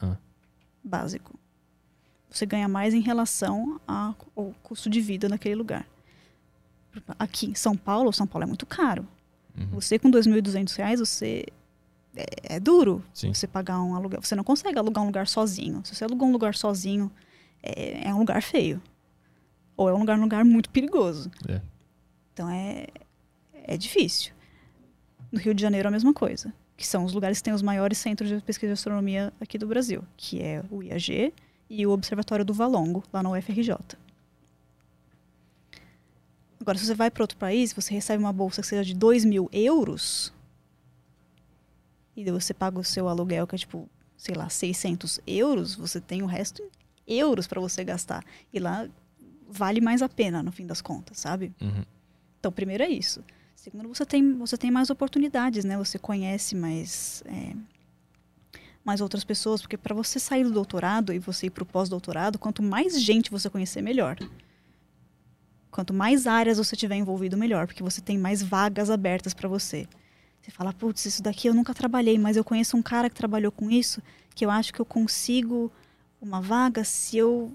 Ah. 0.01 0.17
Básico. 0.83 1.39
Você 2.29 2.45
ganha 2.45 2.67
mais 2.67 2.93
em 2.93 3.01
relação 3.01 3.81
ao 3.87 4.55
custo 4.63 4.91
de 4.91 5.01
vida 5.01 5.29
naquele 5.29 5.55
lugar. 5.55 5.87
Aqui 7.19 7.47
em 7.47 7.55
São 7.55 7.77
Paulo, 7.77 8.13
São 8.13 8.27
Paulo 8.27 8.45
é 8.45 8.47
muito 8.47 8.67
caro. 8.67 9.07
Uhum. 9.57 9.67
Você 9.73 9.99
com 9.99 10.11
2.200 10.11 10.75
reais, 10.77 11.01
você 11.01 11.47
é, 12.17 12.57
é 12.57 12.61
duro 12.61 13.03
Sim. 13.15 13.33
você 13.33 13.47
pagar 13.47 13.81
um 13.83 13.95
aluguel. 13.95 14.21
Você 14.23 14.35
não 14.35 14.45
consegue 14.45 14.79
alugar 14.79 15.05
um 15.05 15.07
lugar 15.07 15.27
sozinho. 15.27 15.83
Se 15.85 15.95
você 15.95 16.05
alugar 16.05 16.29
um 16.29 16.33
lugar 16.33 16.55
sozinho, 16.55 17.11
é, 17.63 18.09
é 18.09 18.15
um 18.15 18.19
lugar 18.19 18.43
feio. 18.43 18.81
Ou 19.83 19.89
é 19.89 19.95
um 19.95 19.99
lugar, 19.99 20.19
um 20.19 20.23
lugar 20.23 20.45
muito 20.45 20.71
perigoso. 20.71 21.31
É. 21.49 21.61
Então 22.33 22.49
é, 22.49 22.87
é 23.53 23.77
difícil. 23.77 24.33
No 25.31 25.39
Rio 25.39 25.55
de 25.55 25.63
Janeiro 25.63 25.89
a 25.89 25.91
mesma 25.91 26.15
coisa. 26.15 26.53
Que 26.77 26.87
são 26.87 27.05
os 27.05 27.13
lugares 27.13 27.39
que 27.39 27.45
têm 27.45 27.53
os 27.53 27.63
maiores 27.63 27.99
centros 27.99 28.29
de 28.29 28.41
pesquisa 28.41 28.69
de 28.69 28.79
astronomia 28.79 29.33
aqui 29.41 29.59
do 29.59 29.67
Brasil. 29.67 30.05
Que 30.17 30.41
é 30.41 30.63
o 30.71 30.83
IAG 30.83 31.33
e 31.69 31.87
o 31.87 31.91
Observatório 31.91 32.45
do 32.45 32.53
Valongo, 32.53 33.03
lá 33.13 33.23
na 33.23 33.31
UFRJ. 33.31 33.77
Agora, 36.61 36.79
se 36.79 36.87
você 36.87 36.95
vai 36.95 37.11
para 37.11 37.25
outro 37.25 37.37
país, 37.37 37.73
você 37.73 37.93
recebe 37.93 38.23
uma 38.23 38.33
bolsa 38.33 38.61
que 38.61 38.69
seja 38.69 38.85
de 38.85 38.95
2 38.95 39.25
mil 39.25 39.49
euros, 39.53 40.33
e 42.17 42.31
você 42.31 42.53
paga 42.53 42.79
o 42.79 42.85
seu 42.85 43.09
aluguel, 43.09 43.47
que 43.47 43.55
é 43.55 43.59
tipo, 43.59 43.89
sei 44.17 44.35
lá, 44.35 44.49
600 44.49 45.21
euros, 45.27 45.75
você 45.75 46.01
tem 46.01 46.23
o 46.23 46.27
resto 46.27 46.63
em 47.07 47.19
euros 47.19 47.47
para 47.47 47.61
você 47.61 47.83
gastar. 47.83 48.25
E 48.53 48.61
lá 48.61 48.89
vale 49.53 49.81
mais 49.81 50.03
a 50.03 50.09
pena, 50.09 50.43
no 50.43 50.51
fim 50.51 50.67
das 50.67 50.81
contas, 50.81 51.19
sabe? 51.19 51.53
Uhum. 51.61 51.85
Então, 52.39 52.51
primeiro 52.51 52.83
é 52.83 52.89
isso. 52.89 53.23
Segundo, 53.55 53.87
você 53.87 54.05
tem, 54.05 54.37
você 54.37 54.57
tem 54.57 54.71
mais 54.71 54.91
oportunidades, 54.91 55.65
né? 55.65 55.77
Você 55.77 55.99
conhece 55.99 56.57
mais, 56.57 57.23
é, 57.27 57.55
mais 58.85 59.01
outras 59.01 59.23
pessoas, 59.23 59.61
porque 59.61 59.77
para 59.77 59.95
você 59.95 60.19
sair 60.19 60.43
do 60.43 60.51
doutorado 60.51 61.13
e 61.13 61.19
você 61.21 61.47
ir 61.47 61.51
para 61.51 61.63
o 61.63 61.67
pós-doutorado, 61.67 62.39
quanto 62.39 62.63
mais 62.63 63.01
gente 63.01 63.31
você 63.31 63.49
conhecer, 63.49 63.81
melhor. 63.81 64.19
Quanto 65.71 65.95
mais 65.95 66.27
áreas 66.27 66.59
você 66.59 66.75
tiver 66.75 66.97
envolvido, 66.97 67.37
melhor, 67.37 67.67
porque 67.67 67.83
você 67.83 68.01
tem 68.01 68.19
mais 68.19 68.43
vagas 68.43 68.91
abertas 68.91 69.33
para 69.33 69.49
você. 69.49 69.87
Você 70.41 70.51
fala, 70.51 70.73
putz, 70.73 71.07
isso 71.07 71.23
daqui 71.23 71.47
eu 71.47 71.55
nunca 71.55 71.73
trabalhei, 71.73 72.19
mas 72.19 72.37
eu 72.37 72.43
conheço 72.43 72.77
um 72.77 72.83
cara 72.83 73.09
que 73.09 73.15
trabalhou 73.15 73.53
com 73.53 73.71
isso, 73.71 74.03
que 74.35 74.45
eu 74.45 74.51
acho 74.51 74.75
que 74.75 74.81
eu 74.81 74.85
consigo 74.85 75.71
uma 76.21 76.41
vaga 76.41 76.83
se 76.83 77.17
eu 77.17 77.53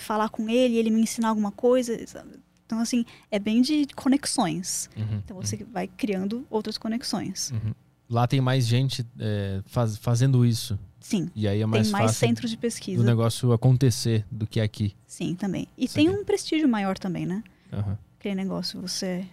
falar 0.00 0.28
com 0.28 0.48
ele 0.48 0.76
ele 0.76 0.90
me 0.90 1.00
ensinar 1.02 1.28
alguma 1.28 1.50
coisa. 1.52 2.06
sabe? 2.06 2.30
Então, 2.66 2.78
assim, 2.78 3.04
é 3.30 3.38
bem 3.38 3.60
de 3.62 3.86
conexões. 3.94 4.88
Uhum. 4.96 5.20
Então, 5.24 5.36
você 5.36 5.58
vai 5.64 5.86
criando 5.86 6.46
outras 6.50 6.78
conexões. 6.78 7.50
Uhum. 7.52 7.72
Lá 8.08 8.26
tem 8.26 8.40
mais 8.40 8.66
gente 8.66 9.06
é, 9.18 9.62
faz- 9.66 9.96
fazendo 9.96 10.44
isso. 10.44 10.78
Sim, 11.00 11.28
E 11.34 11.46
aí 11.46 11.60
é 11.60 11.66
mais 11.66 11.86
tem 11.88 11.92
mais 11.92 12.04
fácil 12.12 12.26
centros 12.28 12.50
de 12.50 12.56
do 12.56 12.60
pesquisa. 12.60 13.02
negócio 13.04 13.52
acontecer 13.52 14.24
do 14.30 14.46
que 14.46 14.58
aqui. 14.60 14.94
Sim, 15.06 15.34
também. 15.34 15.68
E 15.76 15.84
Isso 15.84 15.94
tem 15.94 16.08
aqui. 16.08 16.16
um 16.18 16.24
prestígio 16.24 16.66
maior 16.68 16.98
também, 16.98 17.26
né? 17.26 17.42
Aham. 17.72 17.98
Aquele 18.18 18.34
negócio, 18.36 18.80
você, 18.80 19.26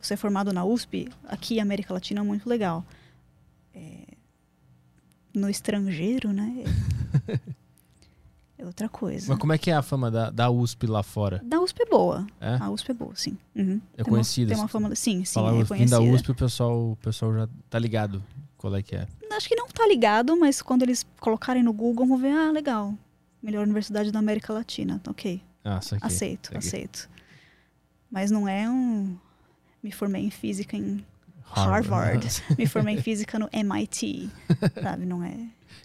você 0.00 0.14
é 0.14 0.16
formado 0.16 0.52
na 0.54 0.64
USP, 0.64 1.08
aqui 1.24 1.60
América 1.60 1.92
Latina 1.92 2.20
é 2.20 2.22
muito 2.22 2.48
legal. 2.48 2.82
É, 3.74 4.04
no 5.34 5.50
estrangeiro, 5.50 6.32
né? 6.32 6.64
É, 8.58 8.66
outra 8.66 8.88
coisa. 8.88 9.26
Mas 9.28 9.38
como 9.38 9.52
é 9.52 9.58
que 9.58 9.70
é 9.70 9.74
a 9.74 9.82
fama 9.82 10.10
da, 10.10 10.30
da 10.30 10.50
USP 10.50 10.86
lá 10.88 11.02
fora? 11.02 11.40
Da 11.44 11.60
USP 11.60 11.82
é 11.82 11.86
boa. 11.86 12.26
É? 12.40 12.56
A 12.60 12.68
USP 12.70 12.90
é 12.90 12.94
boa, 12.94 13.12
sim. 13.14 13.38
Uhum. 13.54 13.80
É 13.94 14.02
Tem 14.02 14.04
uma- 14.04 14.04
conhecida, 14.10 14.48
Tem 14.52 14.58
uma 14.60 14.66
fama, 14.68 14.94
sim, 14.96 15.24
sim, 15.24 15.34
Falar 15.34 15.50
é 15.50 15.54
fim 15.58 15.62
da 15.62 15.66
conhecida. 15.68 16.00
USP, 16.00 16.30
o 16.32 16.34
pessoal, 16.34 16.90
o 16.92 16.96
pessoal 16.96 17.32
já 17.34 17.48
tá 17.70 17.78
ligado 17.78 18.22
qual 18.56 18.74
é 18.74 18.82
que 18.82 18.96
é. 18.96 19.06
Acho 19.30 19.48
que 19.48 19.54
não 19.54 19.68
tá 19.68 19.86
ligado, 19.86 20.36
mas 20.36 20.60
quando 20.60 20.82
eles 20.82 21.06
colocarem 21.20 21.62
no 21.62 21.72
Google, 21.72 22.04
vão 22.06 22.18
ver, 22.18 22.32
ah, 22.32 22.50
legal. 22.50 22.92
Melhor 23.40 23.62
universidade 23.62 24.10
da 24.10 24.18
América 24.18 24.52
Latina. 24.52 25.00
Ok, 25.06 25.40
Ah, 25.64 25.78
isso 25.80 25.94
aqui. 25.94 26.04
aceito, 26.06 26.48
Aqui. 26.48 26.56
aceito. 26.58 27.08
Mas 28.10 28.30
não 28.32 28.48
é 28.48 28.68
um... 28.68 29.16
Me 29.80 29.92
formei 29.92 30.24
em 30.24 30.30
física 30.30 30.76
em 30.76 31.04
Harvard. 31.44 32.26
Me 32.58 32.66
formei 32.66 32.96
em 32.96 33.02
física 33.02 33.38
no 33.38 33.48
MIT. 33.52 34.28
Sabe, 34.82 35.06
não 35.06 35.22
é... 35.22 35.36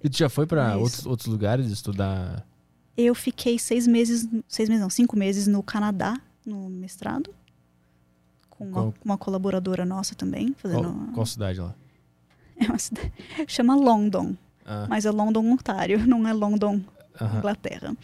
E 0.04 0.10
tu 0.10 0.18
já 0.18 0.28
foi 0.30 0.48
pra 0.48 0.70
Não 0.70 0.74
é 0.74 0.78
outros, 0.78 1.06
outros 1.06 1.28
lugares 1.28 1.68
estudar? 1.70 2.44
Eu 2.96 3.16
fiquei 3.16 3.58
seis 3.58 3.88
meses, 3.88 4.28
seis 4.48 4.70
meses 4.70 4.82
não, 4.82 4.90
cinco 4.90 5.18
meses 5.18 5.48
no 5.48 5.64
Canadá, 5.64 6.20
no 6.46 6.70
mestrado. 6.70 7.34
Com 8.50 8.66
uma, 8.68 8.94
uma 9.04 9.18
colaboradora 9.18 9.84
nossa 9.86 10.14
também, 10.14 10.54
fazendo... 10.58 10.84
Qual, 10.94 11.08
qual 11.14 11.26
cidade 11.26 11.60
lá? 11.60 11.74
É 12.56 12.66
uma 12.66 12.78
cidade, 12.78 13.12
chama 13.48 13.76
London, 13.76 14.38
Ah, 14.64 14.86
mas 14.88 15.06
é 15.08 15.12
London, 15.12 15.44
Ontário, 15.52 15.98
não 16.06 16.28
é 16.28 16.32
London. 16.34 16.82
Inglaterra. 17.38 17.96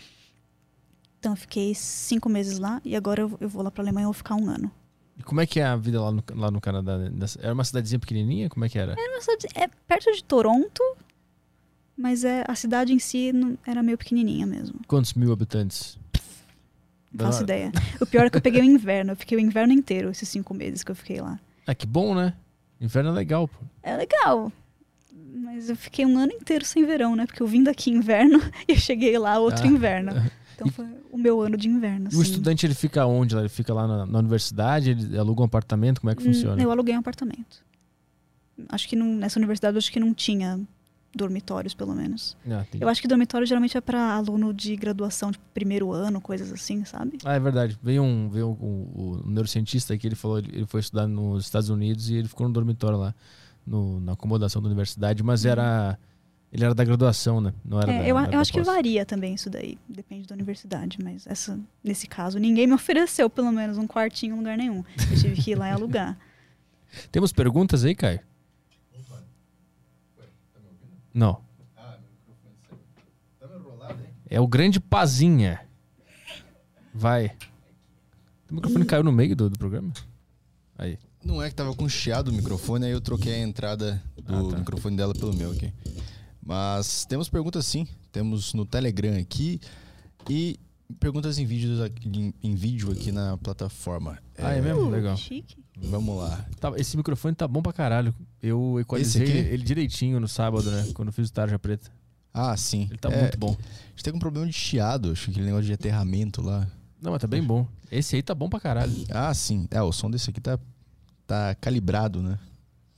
Então 1.20 1.34
eu 1.34 1.36
fiquei 1.36 1.74
cinco 1.76 2.28
meses 2.30 2.58
lá 2.58 2.82
e 2.84 2.96
agora 2.96 3.22
eu, 3.22 3.38
eu 3.40 3.48
vou 3.50 3.62
lá 3.62 3.70
pra 3.70 3.84
Alemanha 3.84 4.04
e 4.04 4.06
vou 4.06 4.14
ficar 4.14 4.36
um 4.36 4.50
ano. 4.50 4.72
E 5.18 5.24
como 5.24 5.40
é 5.42 5.46
que 5.46 5.60
é 5.60 5.66
a 5.66 5.76
vida 5.76 6.02
lá 6.02 6.12
no, 6.12 6.24
lá 6.36 6.50
no 6.50 6.60
Canadá? 6.62 6.94
Era 7.40 7.54
uma 7.54 7.64
cidadezinha 7.64 8.00
pequenininha? 8.00 8.50
Como 8.50 8.66
é 8.66 8.70
que 8.70 8.80
era? 8.80 8.94
É, 8.98 9.10
uma 9.10 9.22
cidade- 9.22 9.48
é 9.56 9.68
perto 9.68 10.12
de 10.12 10.24
Toronto, 10.24 10.82
mas 12.00 12.24
é, 12.24 12.44
a 12.48 12.56
cidade 12.56 12.94
em 12.94 13.00
si 13.00 13.32
não- 13.34 13.58
era 13.68 13.84
meio 13.84 13.98
pequenininha 13.98 14.46
mesmo. 14.46 14.80
Quantos 14.88 15.14
mil 15.14 15.32
habitantes? 15.34 15.98
Não 17.12 17.26
faço 17.26 17.44
ideia. 17.44 17.72
O 18.00 18.06
pior 18.06 18.26
é 18.26 18.30
que 18.30 18.38
eu 18.38 18.42
peguei 18.42 18.62
o 18.62 18.66
inverno. 18.66 19.12
Eu 19.12 19.16
fiquei 19.16 19.38
o 19.38 19.42
inverno 19.42 19.74
inteiro, 19.74 20.10
esses 20.10 20.30
cinco 20.30 20.54
meses 20.54 20.84
que 20.84 20.92
eu 20.92 20.96
fiquei 20.96 21.20
lá. 21.20 21.40
Ah, 21.68 21.74
que 21.76 21.86
bom, 21.86 22.14
né? 22.16 22.34
Inverno 22.80 23.10
é 23.10 23.14
legal, 23.14 23.48
pô. 23.48 23.58
É 23.84 23.98
legal. 23.98 24.52
Mas 25.34 25.70
eu 25.70 25.76
fiquei 25.76 26.06
um 26.06 26.18
ano 26.18 26.32
inteiro 26.32 26.64
sem 26.64 26.86
verão, 26.86 27.16
né? 27.16 27.26
Porque 27.26 27.42
eu 27.42 27.48
vim 27.48 27.64
daqui 27.64 27.90
inverno 27.92 28.40
e 28.68 28.74
eu 28.74 28.78
cheguei 28.78 29.18
lá 29.18 29.38
outro 29.40 29.66
Ah. 29.66 29.68
inverno. 29.68 30.12
Então 30.56 30.68
E- 30.68 30.72
foi 30.72 30.86
o 31.12 31.18
meu 31.18 31.42
ano 31.42 31.58
de 31.58 31.68
inverno. 31.68 32.06
O 32.06 32.08
assim. 32.10 32.22
estudante, 32.22 32.66
ele 32.66 32.76
fica 32.76 33.06
onde? 33.06 33.34
lá? 33.34 33.42
Ele 33.42 33.50
fica 33.50 33.74
lá 33.74 33.88
na, 33.88 34.06
na 34.06 34.20
universidade? 34.20 34.92
Ele 34.92 35.18
aluga 35.18 35.42
um 35.42 35.46
apartamento? 35.46 36.00
Como 36.02 36.12
é 36.12 36.16
que 36.16 36.22
Hum, 36.22 36.26
funciona? 36.26 36.62
Eu 36.62 36.70
aluguei 36.72 36.96
um 36.96 37.00
apartamento. 37.00 37.64
Acho 38.70 38.88
que 38.88 38.96
não, 38.96 39.08
nessa 39.16 39.40
universidade 39.40 39.78
acho 39.78 39.92
que 39.92 40.00
não 40.00 40.14
tinha 40.14 40.60
dormitórios, 41.16 41.74
pelo 41.74 41.94
menos. 41.96 42.38
Ah, 42.50 42.66
Eu 42.80 42.88
acho 42.88 43.02
que 43.02 43.08
dormitório 43.08 43.46
geralmente 43.48 43.76
é 43.78 43.82
para 43.82 44.14
aluno 44.14 44.54
de 44.54 44.76
graduação, 44.76 45.32
tipo, 45.32 45.44
primeiro 45.54 45.92
ano, 45.92 46.22
coisas 46.22 46.52
assim, 46.52 46.86
sabe? 46.86 47.18
Ah, 47.26 47.34
é 47.36 47.40
verdade. 47.40 47.78
Veio 47.82 48.04
um, 48.04 48.30
veio 48.30 48.50
um, 48.50 49.22
o 49.24 49.24
neurocientista 49.26 49.94
aqui, 49.94 50.08
ele 50.08 50.16
falou, 50.16 50.38
ele 50.38 50.50
ele 50.54 50.66
foi 50.66 50.80
estudar 50.82 51.08
nos 51.08 51.46
Estados 51.46 51.70
Unidos 51.70 52.10
e 52.10 52.16
ele 52.16 52.28
ficou 52.28 52.48
no 52.48 52.54
dormitório 52.54 52.98
lá, 52.98 53.16
no- 53.66 54.00
na 54.00 54.14
acomodação 54.14 54.62
da 54.62 54.68
universidade, 54.68 55.24
mas 55.24 55.46
era. 55.46 55.98
Ele 56.52 56.64
era 56.66 56.74
da 56.74 56.84
graduação, 56.84 57.40
né? 57.40 57.54
Não 57.64 57.80
era 57.80 57.92
É, 57.92 57.98
da, 58.00 58.08
eu, 58.08 58.18
era 58.18 58.32
eu 58.34 58.40
acho 58.40 58.52
que 58.52 58.62
varia 58.64 59.06
também 59.06 59.36
isso 59.36 59.52
daí. 59.52 59.78
Depende 59.88 60.28
da 60.28 60.34
universidade, 60.34 60.98
mas 61.04 61.28
essa, 61.28 61.60
nesse 61.84 62.08
caso, 62.08 62.40
ninguém 62.40 62.66
me 62.66 62.74
ofereceu 62.74 63.30
pelo 63.30 63.52
menos 63.52 63.78
um 63.78 63.86
quartinho 63.86 64.34
em 64.34 64.38
lugar 64.40 64.58
nenhum. 64.58 64.84
Eu 65.12 65.16
tive 65.20 65.40
que 65.40 65.52
ir 65.52 65.56
lá 65.56 65.70
e 65.70 65.72
alugar. 65.72 66.18
Temos 67.12 67.32
perguntas 67.32 67.86
aí, 67.86 67.94
Caio? 67.94 68.20
Não. 71.20 71.42
É 74.30 74.40
o 74.40 74.48
grande 74.48 74.80
Pazinha. 74.80 75.60
Vai. 76.94 77.36
O 78.50 78.56
microfone 78.56 78.86
caiu 78.86 79.04
no 79.04 79.12
meio 79.12 79.36
do, 79.36 79.50
do 79.50 79.58
programa? 79.58 79.92
Aí. 80.78 80.98
Não 81.24 81.42
é 81.44 81.50
que 81.50 81.56
tava 81.56 81.76
com 81.76 81.90
chiado 81.90 82.30
o 82.30 82.34
microfone, 82.34 82.86
aí 82.86 82.92
eu 82.94 83.02
troquei 83.02 83.34
a 83.34 83.40
entrada 83.40 84.02
do 84.24 84.48
Ah, 84.48 84.52
tá. 84.52 84.58
microfone 84.60 84.96
dela 84.96 85.14
pelo 85.14 85.36
meu 85.36 85.52
aqui. 85.52 85.74
Mas 86.42 87.04
temos 87.06 87.28
perguntas 87.28 87.66
sim. 87.66 87.86
Temos 88.14 88.54
no 88.54 88.66
Telegram 88.66 89.18
aqui 89.20 89.60
e 90.30 90.58
perguntas 91.00 91.38
em, 91.38 91.46
vídeos 91.46 91.82
aqui- 91.82 92.08
em, 92.08 92.34
em 92.42 92.56
vídeo 92.56 92.92
aqui 92.92 93.12
na 93.12 93.38
plataforma. 93.38 94.20
Ah, 94.38 94.54
é 94.54 94.62
mesmo? 94.62 94.84
Uh, 94.84 94.90
Legal. 94.90 95.18
Chique. 95.18 95.58
Vamos 95.82 96.18
lá. 96.18 96.46
Tá, 96.60 96.72
esse 96.78 96.96
microfone 96.98 97.36
tá 97.36 97.48
bom 97.48 97.62
pra 97.62 97.74
caralho. 97.74 98.14
Eu 98.42 98.78
equalizei 98.80 99.24
ele 99.28 99.64
direitinho 99.64 100.20
no 100.20 100.28
sábado, 100.28 100.70
né? 100.70 100.92
Quando 100.94 101.08
eu 101.10 101.14
fiz 101.14 101.30
o 101.30 101.34
Tarja 101.34 101.58
Preta. 101.58 101.90
Ah, 102.34 102.56
sim. 102.56 102.88
Ele 102.90 102.98
tá 102.98 103.10
É, 103.10 103.22
muito 103.22 103.38
bom. 103.38 103.56
A 103.60 103.90
gente 103.92 104.04
tem 104.04 104.14
um 104.14 104.20
problema 104.20 104.46
de 104.46 104.54
chiado, 104.54 105.12
acho 105.12 105.26
que 105.26 105.32
aquele 105.32 105.46
negócio 105.48 105.66
de 105.66 105.74
aterramento 105.74 106.42
lá. 106.42 106.68
Não, 107.02 107.12
mas 107.12 107.22
tá 107.22 107.28
bem 107.28 107.42
bom. 107.42 107.66
Esse 107.92 108.16
aí 108.18 108.22
tá 108.22 108.36
bom 108.36 108.50
pra 108.50 108.60
caralho. 108.60 108.94
Ah, 109.10 109.34
sim. 109.34 109.68
É, 109.72 109.82
o 109.82 109.92
som 109.92 110.12
desse 110.12 110.30
aqui 110.30 110.40
tá, 110.42 110.60
tá 111.26 111.56
calibrado, 111.56 112.22
né? 112.22 112.38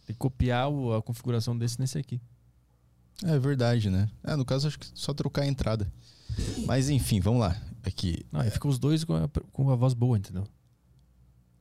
Tem 0.05 0.13
que 0.13 0.19
copiar 0.19 0.69
o- 0.69 0.93
a 0.93 1.01
configuração 1.01 1.57
desse 1.57 1.79
nesse 1.79 1.97
aqui. 1.97 2.19
É 3.23 3.37
verdade, 3.39 3.89
né? 3.89 4.09
É, 4.23 4.35
no 4.35 4.43
caso, 4.43 4.67
acho 4.67 4.79
que 4.79 4.87
só 4.95 5.13
trocar 5.13 5.43
a 5.43 5.47
entrada. 5.47 5.87
Mas 6.65 6.89
enfim, 6.89 7.19
vamos 7.19 7.39
lá. 7.41 7.55
Aqui. 7.83 8.25
Não, 8.31 8.41
aí 8.41 8.49
fica 8.49 8.67
os 8.67 8.77
dois 8.79 9.03
com 9.03 9.13
a, 9.15 9.29
com 9.53 9.69
a 9.71 9.75
voz 9.75 9.93
boa, 9.93 10.17
entendeu? 10.17 10.43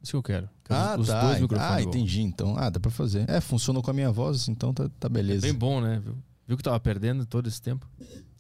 Isso 0.03 0.13
que 0.13 0.17
eu 0.17 0.23
quero. 0.23 0.49
Ah, 0.69 0.97
os 0.99 1.07
tá. 1.07 1.21
dois 1.21 1.41
microfones. 1.41 1.73
Ah, 1.73 1.81
igual. 1.81 1.95
entendi. 1.95 2.23
Então, 2.23 2.57
ah, 2.57 2.71
dá 2.71 2.81
pra 2.81 2.91
fazer. 2.91 3.29
É, 3.29 3.41
funcionou 3.41 3.83
com 3.83 3.91
a 3.91 3.95
minha 3.95 4.11
voz, 4.11 4.49
então 4.49 4.73
tá, 4.73 4.89
tá 4.99 5.09
beleza. 5.09 5.43
Bem 5.43 5.55
bom, 5.55 5.81
né? 5.81 6.01
Viu? 6.03 6.17
Viu 6.47 6.57
que 6.57 6.63
tava 6.63 6.81
perdendo 6.81 7.27
todo 7.27 7.49
esse 7.49 7.61
tempo? 7.61 7.89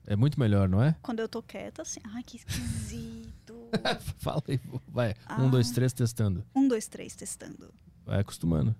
É 0.06 0.16
muito 0.16 0.40
melhor, 0.40 0.68
não 0.68 0.82
é? 0.82 0.96
Quando 1.02 1.20
eu 1.20 1.28
tô 1.28 1.42
quieta, 1.42 1.82
assim, 1.82 2.00
ai, 2.14 2.22
que 2.22 2.38
esquisito. 2.38 3.54
Fala 4.18 4.42
aí. 4.48 4.60
Vai. 4.88 5.14
Ah. 5.26 5.40
Um, 5.40 5.50
dois, 5.50 5.70
três, 5.70 5.92
testando. 5.92 6.44
um, 6.54 6.66
dois, 6.66 6.88
três, 6.88 7.14
testando. 7.14 7.72
Vai 8.04 8.20
acostumando. 8.20 8.74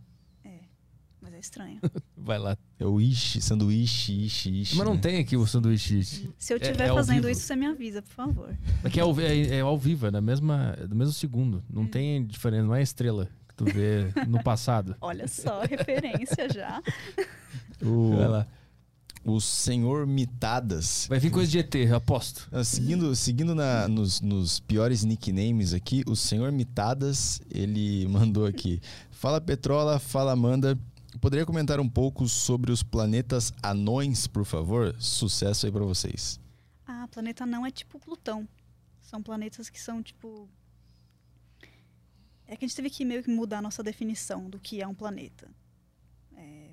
Mas 1.31 1.37
é 1.37 1.41
estranho. 1.41 1.81
Vai 2.17 2.39
lá. 2.39 2.57
É 2.79 2.85
o 2.85 3.01
ishi, 3.01 3.41
sanduíche, 3.41 4.13
ishi, 4.27 4.61
ishi. 4.63 4.77
Mas 4.77 4.87
não 4.87 4.95
né? 4.95 5.01
tem 5.01 5.19
aqui 5.19 5.37
o 5.37 5.47
sanduíche. 5.47 6.03
Se 6.39 6.53
eu 6.53 6.57
É- 6.57 6.61
estiver 6.61 6.87
é 6.87 6.89
ao 6.89 6.97
fazendo 6.97 7.29
isso, 7.31 7.43
você 7.43 7.55
me 7.55 7.67
avisa, 7.67 8.03
por 8.03 8.13
favor. 8.13 8.59
Aqui 8.83 8.99
é 8.99 9.03
ao, 9.03 9.21
é, 9.21 9.41
é 9.57 9.61
ao 9.61 9.79
vivo, 9.79 10.07
é 10.07 10.11
na 10.11 10.21
mesma, 10.21 10.75
é 10.79 10.87
do 10.87 10.97
mesmo 10.97 11.13
segundo. 11.15 11.63
Não 11.71 11.87
tem 11.87 12.25
diferença, 12.27 12.65
não 12.67 12.75
é 12.75 12.83
estrela 12.83 13.29
que 13.49 13.55
tu 13.55 13.65
vê 13.65 14.13
no 14.27 14.43
passado. 14.43 14.97
Olha 15.01 15.29
só, 15.29 15.61
referência 15.71 16.49
já. 16.53 16.83
O, 17.83 18.17
Vai 18.17 18.29
lá. 18.29 18.47
o 19.25 19.41
senhor 19.41 20.07
Mitadas. 20.07 21.07
Vai 21.09 21.19
vir 21.19 21.31
coisa 21.31 21.51
de 21.51 21.59
ET, 21.59 21.75
eu 21.77 21.97
aposto. 21.97 22.49
Ah, 22.53 22.65
Seguindo, 22.65 23.15
seguindo 23.15 23.55
na- 23.55 23.87
nos, 23.89 24.21
nos 24.21 24.61
piores 24.61 25.05
nicknames 25.05 25.73
aqui, 25.73 26.03
o 26.07 26.17
senhor 26.17 26.51
Mitadas, 26.53 27.41
ele 27.51 28.07
mandou 28.09 28.47
aqui. 28.47 28.81
Fala 29.11 29.41
Petrola, 29.41 29.99
fala 29.99 30.33
Amanda. 30.33 30.79
Poderia 31.19 31.45
comentar 31.45 31.81
um 31.81 31.89
pouco 31.89 32.29
sobre 32.29 32.71
os 32.71 32.83
planetas 32.83 33.53
anões, 33.63 34.27
por 34.27 34.45
favor? 34.45 34.95
Sucesso 34.99 35.67
aí 35.67 35.73
pra 35.73 35.85
vocês. 35.85 36.39
Ah, 36.87 37.09
planeta 37.09 37.45
não 37.45 37.67
é 37.67 37.71
tipo 37.71 37.99
Plutão. 37.99 38.49
São 39.01 39.23
planetas 39.23 39.69
que 39.69 39.81
são 39.81 40.03
tipo. 40.03 40.49
É 42.47 42.57
que 42.57 42.65
a 42.65 42.69
gente 42.69 42.77
teve 42.77 42.91
que 42.91 43.05
meio 43.05 43.23
que 43.23 43.31
mudar 43.31 43.59
a 43.59 43.63
nossa 43.63 43.83
definição 43.83 44.49
do 44.49 44.59
que 44.59 44.81
é 44.81 44.87
um 44.87 44.95
planeta. 44.95 45.49
É, 46.37 46.71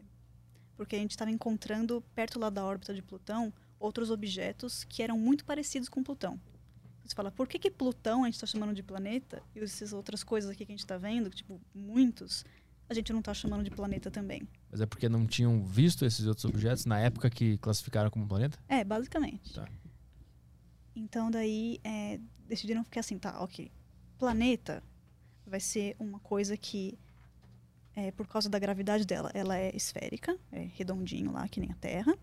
Porque 0.76 0.96
a 0.96 1.00
gente 1.00 1.12
estava 1.12 1.30
encontrando, 1.30 2.04
perto 2.16 2.40
lá 2.40 2.50
da 2.50 2.64
órbita 2.66 2.94
de 2.94 3.02
Plutão, 3.02 3.54
outros 3.80 4.10
objetos 4.10 4.84
que 4.84 5.04
eram 5.04 5.18
muito 5.18 5.46
parecidos 5.46 5.90
com 5.90 6.04
Plutão. 6.04 6.40
Você 7.04 7.16
fala, 7.16 7.32
por 7.32 7.48
que, 7.48 7.58
que 7.58 7.72
Plutão 7.72 8.24
a 8.24 8.28
gente 8.28 8.36
está 8.36 8.48
chamando 8.48 8.74
de 8.74 8.84
planeta 8.84 9.42
e 9.56 9.60
essas 9.60 9.94
outras 9.94 10.24
coisas 10.24 10.50
aqui 10.50 10.66
que 10.66 10.72
a 10.72 10.76
gente 10.76 10.84
está 10.84 10.98
vendo, 10.98 11.30
tipo, 11.30 11.62
muitos, 11.74 12.44
a 12.90 12.94
gente 12.94 13.12
não 13.12 13.20
está 13.20 13.34
chamando 13.34 13.64
de 13.64 13.70
planeta 13.70 14.10
também? 14.10 14.48
Mas 14.72 14.82
é 14.82 14.86
porque 14.86 15.10
não 15.10 15.26
tinham 15.26 15.64
visto 15.64 16.06
esses 16.06 16.26
outros 16.26 16.46
objetos 16.46 16.86
na 16.86 17.00
época 17.00 17.30
que 17.30 17.58
classificaram 17.58 18.10
como 18.10 18.28
planeta? 18.28 18.58
É, 18.68 18.84
basicamente. 18.84 19.54
Tá. 19.54 19.68
Então 20.96 21.30
daí 21.30 21.80
é, 21.84 22.20
decidiram 22.48 22.84
ficar 22.84 23.02
assim, 23.02 23.18
tá, 23.18 23.42
ok. 23.42 23.72
Planeta 24.18 24.84
vai 25.46 25.60
ser 25.60 25.96
uma 26.00 26.20
coisa 26.20 26.58
que, 26.58 26.98
é, 27.96 28.12
por 28.12 28.28
causa 28.28 28.50
da 28.50 28.60
gravidade 28.60 29.06
dela, 29.06 29.32
ela 29.34 29.58
é 29.58 29.76
esférica, 29.76 30.38
é 30.52 30.62
redondinho 30.74 31.32
lá, 31.32 31.48
que 31.48 31.60
nem 31.60 31.72
a 31.72 31.76
Terra. 31.76 32.18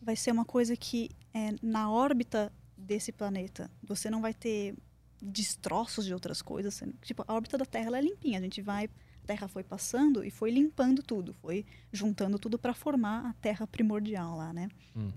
Vai 0.00 0.16
ser 0.16 0.32
uma 0.32 0.44
coisa 0.44 0.76
que 0.76 1.10
é, 1.32 1.54
na 1.62 1.90
órbita 1.90 2.52
desse 2.76 3.10
planeta 3.10 3.70
você 3.82 4.10
não 4.10 4.20
vai 4.20 4.34
ter 4.34 4.76
destroços 5.20 6.04
de 6.04 6.12
outras 6.12 6.42
coisas. 6.42 6.82
Tipo, 7.02 7.24
a 7.26 7.34
órbita 7.34 7.56
da 7.56 7.64
Terra 7.64 7.86
ela 7.86 7.98
é 7.98 8.02
limpinha. 8.02 8.38
A 8.38 8.42
gente 8.42 8.60
vai, 8.60 8.88
Terra 9.24 9.48
foi 9.48 9.64
passando 9.64 10.22
e 10.24 10.30
foi 10.30 10.50
limpando 10.50 11.02
tudo, 11.02 11.32
foi 11.32 11.64
juntando 11.92 12.38
tudo 12.38 12.58
para 12.58 12.74
formar 12.74 13.26
a 13.26 13.32
Terra 13.34 13.66
primordial 13.66 14.36
lá, 14.36 14.52
né? 14.52 14.68
Hum. 14.96 15.10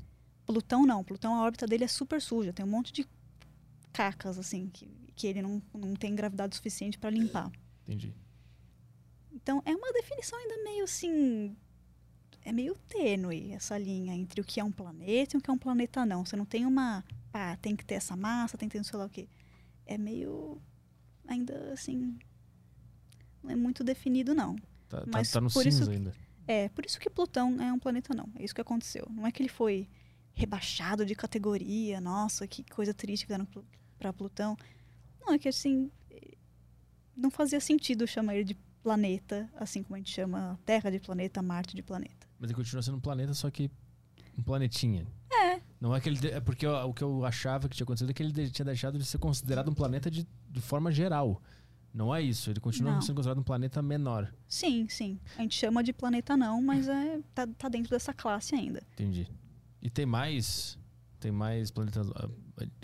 Plutão 0.45 0.85
não. 0.85 1.03
Plutão, 1.03 1.35
a 1.35 1.43
órbita 1.43 1.67
dele 1.67 1.83
é 1.83 1.87
super 1.87 2.21
suja. 2.21 2.53
Tem 2.53 2.65
um 2.65 2.69
monte 2.69 2.93
de 2.93 3.05
cacas, 3.91 4.37
assim, 4.37 4.69
que, 4.69 4.89
que 5.15 5.27
ele 5.27 5.41
não, 5.41 5.61
não 5.73 5.93
tem 5.93 6.15
gravidade 6.15 6.55
suficiente 6.55 6.97
para 6.97 7.09
limpar. 7.09 7.51
Entendi. 7.83 8.13
Então, 9.33 9.61
é 9.65 9.75
uma 9.75 9.91
definição 9.91 10.39
ainda 10.39 10.63
meio 10.63 10.85
assim. 10.85 11.55
É 12.45 12.51
meio 12.53 12.75
tênue 12.87 13.51
essa 13.51 13.77
linha 13.77 14.13
entre 14.13 14.39
o 14.39 14.43
que 14.43 14.59
é 14.59 14.63
um 14.63 14.71
planeta 14.71 15.35
e 15.35 15.37
o 15.37 15.41
que 15.41 15.49
é 15.49 15.53
um 15.53 15.57
planeta 15.57 16.05
não. 16.05 16.25
Você 16.25 16.37
não 16.37 16.45
tem 16.45 16.65
uma. 16.65 17.03
Pá, 17.31 17.57
tem 17.57 17.75
que 17.75 17.83
ter 17.83 17.95
essa 17.95 18.15
massa, 18.15 18.57
tem 18.57 18.69
que 18.69 18.73
ter 18.73 18.79
não 18.79 18.85
sei 18.85 18.97
lá 18.97 19.05
o 19.05 19.09
quê. 19.09 19.27
É 19.85 19.97
meio. 19.97 20.61
Ainda 21.27 21.73
assim. 21.73 22.17
Não 23.43 23.51
é 23.51 23.55
muito 23.55 23.83
definido, 23.83 24.33
não. 24.35 24.55
Tá, 24.89 24.99
tá- 25.01 25.05
Mas 25.07 25.31
tá 25.31 25.41
no 25.41 25.49
por 25.51 25.65
isso 25.65 25.79
cinza 25.79 25.91
que- 25.91 25.97
ainda. 25.97 26.13
É, 26.47 26.69
por 26.69 26.85
isso 26.85 26.99
que 26.99 27.09
Plutão 27.09 27.61
é 27.61 27.71
um 27.73 27.79
planeta 27.79 28.13
não. 28.15 28.29
É 28.35 28.43
isso 28.43 28.55
que 28.55 28.61
aconteceu. 28.61 29.05
Não 29.09 29.27
é 29.27 29.31
que 29.31 29.41
ele 29.41 29.49
foi 29.49 29.87
rebaixado 30.33 31.05
de 31.05 31.13
categoria, 31.15 31.99
nossa, 31.99 32.47
que 32.47 32.63
coisa 32.63 32.93
triste 32.93 33.25
que 33.27 33.37
plu- 33.45 33.65
pra 33.99 34.13
Plutão. 34.13 34.55
Não, 35.19 35.33
é 35.33 35.37
que 35.37 35.49
assim, 35.49 35.91
não 37.15 37.29
fazia 37.31 37.59
sentido 37.59 38.07
chamar 38.07 38.35
ele 38.35 38.43
de 38.45 38.57
planeta, 38.83 39.49
assim 39.55 39.83
como 39.83 39.95
a 39.95 39.97
gente 39.97 40.11
chama 40.13 40.51
a 40.53 40.57
Terra 40.65 40.89
de 40.89 40.99
planeta, 40.99 41.41
Marte 41.41 41.75
de 41.75 41.81
planeta. 41.83 42.27
Mas 42.39 42.49
ele 42.49 42.55
continua 42.55 42.81
sendo 42.81 42.97
um 42.97 43.01
planeta, 43.01 43.33
só 43.33 43.49
que 43.49 43.69
um 44.37 44.43
planetinha. 44.43 45.05
É. 45.31 45.59
Não 45.81 45.93
é 45.95 45.99
que 45.99 46.07
ele. 46.09 46.27
É 46.29 46.39
porque 46.39 46.65
o, 46.65 46.87
o 46.89 46.93
que 46.93 47.03
eu 47.03 47.25
achava 47.25 47.67
que 47.67 47.75
tinha 47.75 47.83
acontecido 47.83 48.09
é 48.09 48.13
que 48.13 48.23
ele 48.23 48.49
tinha 48.49 48.65
deixado 48.65 48.97
de 48.97 49.05
ser 49.05 49.17
considerado 49.17 49.69
um 49.69 49.73
planeta 49.73 50.09
de, 50.09 50.25
de 50.49 50.61
forma 50.61 50.91
geral. 50.91 51.41
Não 51.97 52.13
é 52.13 52.21
isso. 52.21 52.51
Ele 52.51 52.59
continua 52.59 52.93
Não. 52.93 53.01
sendo 53.01 53.15
considerado 53.15 53.39
um 53.39 53.43
planeta 53.43 53.81
menor. 53.81 54.31
Sim, 54.47 54.87
sim. 54.87 55.19
A 55.35 55.41
gente 55.41 55.55
chama 55.55 55.83
de 55.83 55.91
planeta 55.91 56.37
não, 56.37 56.61
mas 56.61 56.87
é 56.87 57.19
tá, 57.33 57.47
tá 57.47 57.67
dentro 57.67 57.89
dessa 57.89 58.13
classe 58.13 58.53
ainda. 58.53 58.83
Entendi. 58.93 59.27
E 59.81 59.89
tem 59.89 60.05
mais. 60.05 60.77
Tem 61.19 61.31
mais 61.31 61.71
planetas. 61.71 62.07
ah, 62.15 62.29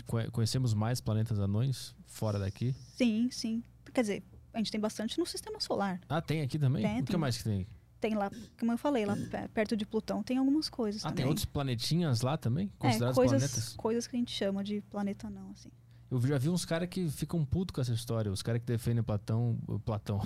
conhe- 0.04 0.28
Conhecemos 0.32 0.74
mais 0.74 1.00
planetas 1.00 1.38
anões 1.38 1.94
fora 2.06 2.40
daqui? 2.40 2.74
Sim, 2.96 3.28
sim. 3.30 3.62
Quer 3.92 4.00
dizer, 4.00 4.24
a 4.52 4.58
gente 4.58 4.72
tem 4.72 4.80
bastante 4.80 5.16
no 5.16 5.24
sistema 5.24 5.60
solar. 5.60 6.00
Ah, 6.08 6.20
tem 6.20 6.42
aqui 6.42 6.58
também? 6.58 6.82
Tem, 6.82 7.00
o 7.00 7.04
que 7.04 7.12
tem. 7.12 7.20
mais 7.20 7.36
que 7.38 7.44
tem? 7.44 7.68
Tem 8.00 8.14
lá, 8.16 8.28
como 8.58 8.72
eu 8.72 8.76
falei, 8.76 9.06
lá 9.06 9.14
pe- 9.16 9.48
perto 9.54 9.76
de 9.76 9.86
Plutão 9.86 10.22
tem 10.24 10.36
algumas 10.38 10.68
coisas 10.68 11.02
Ah, 11.04 11.08
também. 11.10 11.22
tem 11.22 11.26
outros 11.26 11.44
planetinhas 11.46 12.20
lá 12.20 12.36
também? 12.36 12.66
É, 12.66 12.82
Considerados 12.82 13.14
coisas, 13.16 13.38
planetas? 13.40 13.76
coisas 13.76 14.06
que 14.08 14.16
a 14.16 14.18
gente 14.18 14.32
chama 14.32 14.62
de 14.64 14.80
planeta 14.82 15.30
não, 15.30 15.52
assim. 15.52 15.70
Eu 16.16 16.28
já 16.28 16.38
vi 16.38 16.48
uns 16.48 16.64
caras 16.64 16.88
que 16.88 17.08
ficam 17.08 17.44
putos 17.44 17.74
com 17.74 17.80
essa 17.80 17.92
história. 17.92 18.30
Os 18.30 18.42
caras 18.42 18.60
que 18.60 18.66
defendem 18.66 19.02
Platão. 19.02 19.58
Platão. 19.84 20.20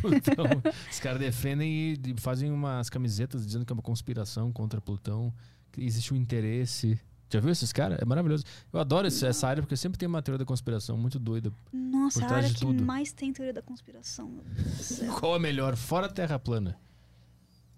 Plutão. 0.00 0.44
Os 0.90 0.98
caras 1.00 1.20
defendem 1.20 1.92
e 1.94 2.14
fazem 2.18 2.50
umas 2.50 2.90
camisetas 2.90 3.46
dizendo 3.46 3.64
que 3.64 3.72
é 3.72 3.74
uma 3.74 3.82
conspiração 3.82 4.52
contra 4.52 4.80
Plutão. 4.80 5.32
Que 5.70 5.82
existe 5.82 6.12
um 6.12 6.16
interesse. 6.16 7.00
Já 7.30 7.40
viu 7.40 7.50
esses 7.50 7.72
caras? 7.72 7.98
É 8.00 8.04
maravilhoso. 8.04 8.44
Eu 8.72 8.78
adoro 8.80 9.06
esse- 9.06 9.24
essa 9.24 9.48
área 9.48 9.62
porque 9.62 9.76
sempre 9.76 9.98
tem 9.98 10.06
uma 10.06 10.20
teoria 10.20 10.38
da 10.40 10.44
conspiração 10.44 10.98
muito 10.98 11.18
doida. 11.18 11.50
Nossa, 11.72 12.26
a 12.26 12.30
área 12.34 12.48
que 12.50 12.60
tudo. 12.60 12.84
mais 12.84 13.10
tem 13.12 13.32
teoria 13.32 13.54
da 13.54 13.62
conspiração. 13.62 14.30
Qual 15.18 15.36
é 15.36 15.38
melhor? 15.38 15.74
Fora 15.76 16.06
a 16.06 16.10
Terra 16.10 16.38
plana. 16.38 16.76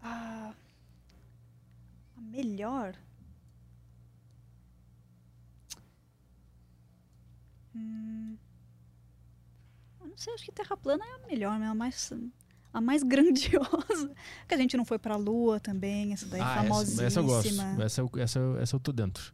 Ah, 0.02 0.52
a 2.16 2.20
melhor? 2.20 2.94
Hum, 7.74 8.36
eu 10.00 10.06
não 10.08 10.16
sei, 10.16 10.32
acho 10.34 10.44
que 10.44 10.52
Terra 10.52 10.76
plana 10.76 11.04
é 11.04 11.14
a 11.24 11.26
melhor, 11.26 11.58
né? 11.58 11.66
a 11.66 11.74
mais, 11.74 12.12
a 12.72 12.80
mais 12.80 13.02
grandiosa. 13.04 14.10
Que 14.46 14.54
a 14.54 14.58
gente 14.58 14.76
não 14.76 14.84
foi 14.84 14.98
pra 14.98 15.16
Lua 15.16 15.58
também, 15.60 16.12
essa 16.12 16.26
daí 16.26 16.40
é 16.40 16.44
essa, 16.44 16.54
famosíssima. 16.62 17.02
essa 17.04 17.20
eu 17.20 17.24
gosto. 17.24 17.48
Essa, 17.82 18.00
eu- 18.00 18.10
essa, 18.18 18.38
eu- 18.38 18.58
essa 18.58 18.76
eu 18.76 18.80
tô 18.80 18.92
dentro. 18.92 19.32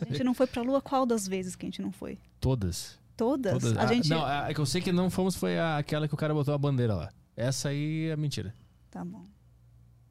A 0.00 0.04
gente 0.06 0.24
não 0.24 0.34
foi 0.34 0.46
pra 0.46 0.62
Lua 0.62 0.80
qual 0.80 1.06
das 1.06 1.28
vezes 1.28 1.54
que 1.54 1.64
a 1.64 1.68
gente 1.68 1.80
não 1.82 1.92
foi? 1.92 2.18
Todas. 2.40 2.98
Todas? 3.16 3.52
Todas. 3.52 3.76
A 3.76 3.82
Ah, 3.82 3.86
gente... 3.86 4.08
Não, 4.08 4.24
a 4.24 4.46
a 4.48 4.54
que 4.54 4.60
eu 4.60 4.66
sei 4.66 4.80
que 4.80 4.90
não 4.90 5.08
fomos 5.10 5.36
foi 5.36 5.58
a- 5.58 5.78
aquela 5.78 6.08
que 6.08 6.14
o 6.14 6.16
cara 6.16 6.34
botou 6.34 6.52
a 6.54 6.58
bandeira 6.58 6.94
lá. 6.94 7.12
Essa 7.36 7.68
aí 7.68 8.06
é 8.08 8.16
mentira. 8.16 8.54
Tá 8.90 9.04
bom. 9.04 9.24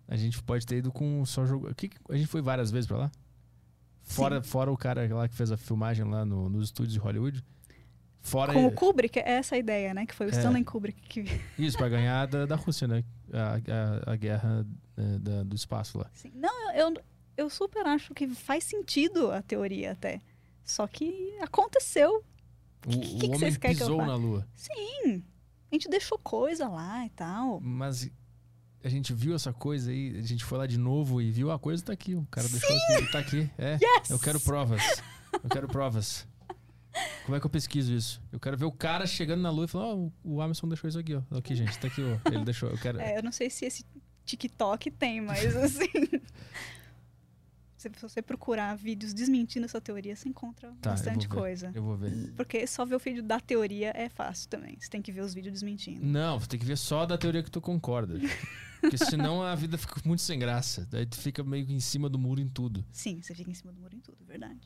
A 0.08 0.16
gente 0.16 0.42
pode 0.44 0.66
ter 0.66 0.78
ido 0.78 0.92
com 0.92 1.26
só 1.26 1.46
jogo. 1.46 1.68
a 2.10 2.16
gente 2.16 2.28
foi 2.28 2.42
várias 2.42 2.72
vezes 2.72 2.88
pra 2.88 2.98
lá? 2.98 3.12
Fora, 4.04 4.42
fora 4.44 4.72
o 4.72 4.78
cara 4.78 5.08
lá 5.14 5.28
que 5.28 5.36
fez 5.36 5.52
a 5.52 5.58
filmagem 5.58 6.06
lá 6.06 6.26
no, 6.26 6.50
nos 6.50 6.66
estúdios 6.66 6.94
de 6.94 7.00
Hollywood. 7.00 7.44
Fora 8.20 8.54
Com 8.54 8.68
o 8.68 8.72
Kubrick, 8.72 9.18
é 9.20 9.32
essa 9.32 9.56
a 9.56 9.58
ideia, 9.58 9.94
né? 9.94 10.06
Que 10.06 10.14
foi 10.14 10.28
o 10.28 10.30
É. 10.30 10.34
Stanley 10.38 10.64
Kubrick 10.64 11.02
que 11.02 11.24
isso, 11.58 11.78
pra 11.78 11.90
ganhar 11.90 12.28
da, 12.28 12.46
da 12.46 12.56
Rússia, 12.56 12.88
né? 12.88 13.04
A, 13.34 14.10
a, 14.10 14.14
a 14.14 14.16
guerra 14.16 14.66
eh, 14.98 15.18
da- 15.20 15.44
do 15.44 15.56
espaço 15.56 15.98
lá. 15.98 16.08
Sim. 16.14 16.32
Não, 16.36 16.72
eu, 16.74 16.94
eu 17.36 17.50
super 17.50 17.86
acho 17.88 18.14
que 18.14 18.28
faz 18.28 18.64
sentido 18.64 19.32
a 19.32 19.42
teoria 19.42 19.94
até. 19.94 20.22
Só 20.64 20.86
que 20.86 21.36
aconteceu. 21.42 22.24
O, 22.86 22.90
que- 22.90 22.98
o 22.98 23.02
que 23.20 23.26
homem 23.28 23.40
vocês 23.40 23.58
querem 23.58 23.76
que 23.78 23.82
eu 23.84 23.98
faça? 23.98 24.08
na 24.08 24.16
Lua. 24.16 24.48
Sim, 24.56 25.24
a 25.72 25.76
gente 25.76 25.90
deixou 25.90 26.20
coisa 26.20 26.68
lá 26.68 27.04
e 27.06 27.10
tal. 27.10 27.60
Mas 27.60 28.08
a 28.84 28.90
gente 28.90 29.14
viu 29.14 29.34
essa 29.36 29.52
coisa 29.54 29.92
aí, 29.92 30.18
a 30.18 30.22
gente 30.22 30.44
foi 30.44 30.58
lá 30.58 30.66
de 30.68 30.78
novo 30.78 31.22
e 31.22 31.30
viu 31.32 31.52
a 31.52 31.60
coisa 31.60 31.84
tá 31.84 31.94
aqui. 31.94 32.16
O 32.16 32.26
cara 32.32 32.48
deixou 32.48 32.76
aqui. 32.76 33.12
Tá 33.12 33.20
aqui. 33.20 33.50
É. 33.58 33.74
Yes! 33.82 34.10
Eu 34.10 34.20
quero 34.20 34.40
provas. 34.40 34.82
Eu 35.44 35.50
quero 35.50 35.68
provas. 35.68 36.28
Como 37.26 37.36
é 37.38 37.40
que 37.40 37.46
eu 37.46 37.50
pesquiso 37.50 37.94
isso? 37.94 38.22
Eu 38.32 38.40
quero 38.40 38.58
ver 38.58 38.66
o 38.66 38.72
cara 38.72 39.06
chegando 39.08 39.42
na 39.42 39.50
lua 39.50 39.66
e 39.66 39.68
falar, 39.68 39.86
ó, 39.94 39.96
o- 39.96 40.14
o 40.24 40.42
Emerson 40.44 40.68
deixou 40.68 40.90
isso 40.90 41.00
aqui, 41.00 41.16
ó. 41.16 41.22
Aqui, 41.38 41.56
gente, 41.56 41.78
tá 41.80 41.88
aqui, 41.88 42.02
ó. 42.02 42.30
Ele 42.30 42.44
deixou. 42.44 42.70
Eu 42.70 42.78
quero. 42.78 43.00
É, 43.02 43.18
eu 43.18 43.24
não 43.24 43.32
sei 43.32 43.50
se 43.50 43.66
esse 43.66 43.86
TikTok 44.26 44.92
tem, 44.92 45.22
mas 45.22 45.56
assim. 45.56 45.88
Se 47.78 47.90
você 48.00 48.22
procurar 48.22 48.76
vídeos 48.76 49.12
desmentindo 49.12 49.66
essa 49.66 49.82
teoria, 49.82 50.16
você 50.16 50.30
encontra 50.30 50.70
Tá, 50.82 50.90
eu 50.92 50.94
bastante 50.94 51.28
ver. 51.28 51.34
coisa. 51.34 51.72
Eu 51.74 51.82
vou 51.82 51.98
ver. 51.98 52.32
Porque 52.36 52.68
só 52.68 52.86
ver 52.86 52.96
o 52.96 53.00
vídeo 53.00 53.24
da 53.24 53.40
teoria 53.40 53.92
é 53.96 54.08
fácil 54.08 54.50
também. 54.50 54.78
Você 54.80 54.88
tem 54.90 55.02
que 55.02 55.12
ver 55.12 55.22
os 55.22 55.34
vídeos 55.34 55.54
desmentindo. 55.54 56.06
Não, 56.06 56.40
você 56.40 56.48
tem 56.48 56.60
que 56.60 56.66
ver 56.66 56.78
só 56.78 57.06
da 57.08 57.18
teoria 57.18 57.42
que 57.42 57.50
tu 57.50 57.60
concorda. 57.62 58.20
Porque 58.82 58.98
senão 58.98 59.42
a 59.44 59.54
vida 59.56 59.78
fica 59.78 60.02
muito 60.04 60.22
sem 60.22 60.38
graça. 60.40 60.86
Daí 60.90 61.06
tu 61.06 61.16
fica 61.18 61.44
meio 61.44 61.66
que 61.66 61.74
em 61.74 61.80
cima 61.80 62.10
do 62.10 62.18
muro 62.18 62.42
em 62.42 62.48
tudo. 62.50 62.84
Sim, 62.92 63.22
você 63.22 63.34
fica 63.36 63.50
em 63.50 63.54
cima 63.54 63.72
do 63.72 63.80
muro 63.80 63.96
em 63.96 64.00
tudo, 64.00 64.18
verdade. 64.26 64.60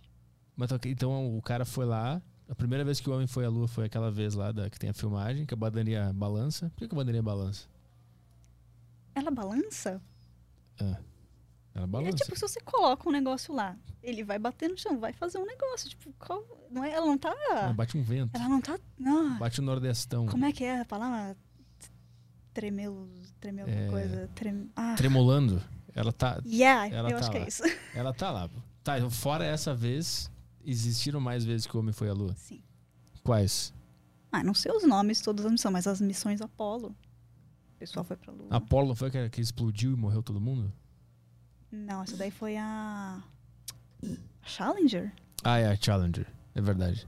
Mas 0.56 0.70
então 0.86 1.38
o 1.38 1.42
cara 1.42 1.66
foi 1.66 1.86
lá. 1.86 2.22
A 2.48 2.56
primeira 2.56 2.86
vez 2.86 3.00
que 3.00 3.10
o 3.10 3.14
homem 3.14 3.28
foi 3.28 3.44
à 3.46 3.50
lua 3.50 3.68
foi 3.68 3.86
aquela 3.86 4.10
vez 4.12 4.34
lá 4.36 4.52
da, 4.52 4.70
que 4.70 4.80
tem 4.80 4.90
a 4.90 4.94
filmagem, 4.94 5.46
que 5.46 5.54
a 5.54 5.58
bandeirinha 5.58 6.14
balança. 6.14 6.70
Por 6.70 6.78
que, 6.80 6.88
que 6.88 6.96
a 6.96 6.98
bandeirinha 6.98 7.24
balança? 7.24 7.68
Ela 9.14 9.32
balança? 9.32 10.02
Ah, 10.80 10.98
ela 11.74 11.84
É 11.84 11.88
balança. 11.88 12.18
tipo, 12.18 12.36
se 12.36 12.42
você 12.42 12.60
coloca 12.62 13.08
um 13.10 13.12
negócio 13.12 13.54
lá, 13.54 13.76
ele 14.04 14.24
vai 14.24 14.38
bater 14.38 14.70
no 14.70 14.78
chão, 14.78 15.00
vai 15.00 15.12
fazer 15.14 15.38
um 15.40 15.46
negócio. 15.46 15.90
Tipo, 15.90 16.14
qual- 16.20 16.46
não 16.70 16.84
é, 16.84 16.92
ela 16.92 17.06
não 17.06 17.18
tá. 17.18 17.34
Ela 17.50 17.74
bate 17.74 17.98
um 17.98 18.04
vento. 18.04 18.36
Ela 18.36 18.48
não 18.48 18.62
tá. 18.62 18.78
Não. 18.98 19.38
Bate 19.40 19.60
o 19.60 19.64
nordestão. 19.64 20.26
Como 20.28 20.46
é 20.46 20.52
que 20.52 20.64
é 20.64 20.82
a 20.82 20.86
palavra? 20.86 21.38
Tremelo. 22.56 23.08
Tremelo 23.40 23.70
É. 23.70 23.74
alguma 23.84 23.92
coisa. 23.92 24.30
Trem... 24.34 24.72
Ah. 24.76 24.96
Tremolando. 24.96 25.62
Ela 25.94 26.12
tá, 26.12 26.42
Yeah, 26.46 26.88
Ela 26.94 27.10
eu 27.10 27.14
tá 27.14 27.20
acho 27.20 27.32
que 27.32 27.38
lá. 27.38 27.44
é 27.46 27.48
isso. 27.48 27.64
ela 27.94 28.14
tá 28.14 28.32
lá. 28.32 28.50
Tá, 28.84 28.98
então 28.98 29.10
fora 29.12 29.46
essa 29.46 29.74
vez, 29.76 30.32
existiram 30.66 31.20
mais 31.20 31.44
vezes 31.46 31.68
que 31.68 31.76
o 31.76 31.80
homem 31.80 31.94
foi 31.94 32.10
à 32.10 32.14
lua? 32.14 32.34
Sim. 32.36 32.62
Quais? 33.24 33.74
Ah, 34.32 34.44
não 34.44 34.54
sei 34.54 34.72
os 34.72 34.84
nomes 34.84 35.22
todas 35.22 35.46
as 35.46 35.52
missões, 35.52 35.72
mas 35.74 35.88
as 35.88 36.02
missões 36.02 36.42
Apollo. 36.42 36.90
O 36.90 37.78
pessoal 37.78 38.04
foi 38.06 38.16
pra 38.18 38.32
Lua. 38.34 38.48
Apolo 38.50 38.88
não 38.90 38.96
foi 38.96 39.10
aquela 39.10 39.30
que 39.30 39.40
explodiu 39.42 39.92
e 39.94 39.96
morreu 39.96 40.24
todo 40.24 40.40
mundo? 40.42 40.72
Não, 41.72 42.02
essa 42.04 42.16
daí 42.18 42.32
foi 42.32 42.56
a. 42.58 43.22
Challenger? 44.44 45.12
Ah, 45.44 45.58
é 45.60 45.68
a 45.72 45.76
Challenger. 45.76 46.26
É 46.54 46.62
verdade. 46.62 47.08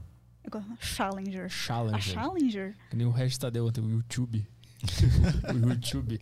Gosto- 0.50 0.76
Challenger. 0.80 1.44
A 1.44 1.48
Challenger. 1.48 2.14
Challenger? 2.14 2.76
Que 2.90 2.96
nem 2.96 3.06
o 3.06 3.10
resto 3.10 3.40
Tadeu 3.40 3.66
ontem, 3.66 3.80
o 3.82 3.90
YouTube. 3.90 4.46
o 5.54 5.68
YouTube. 5.70 6.20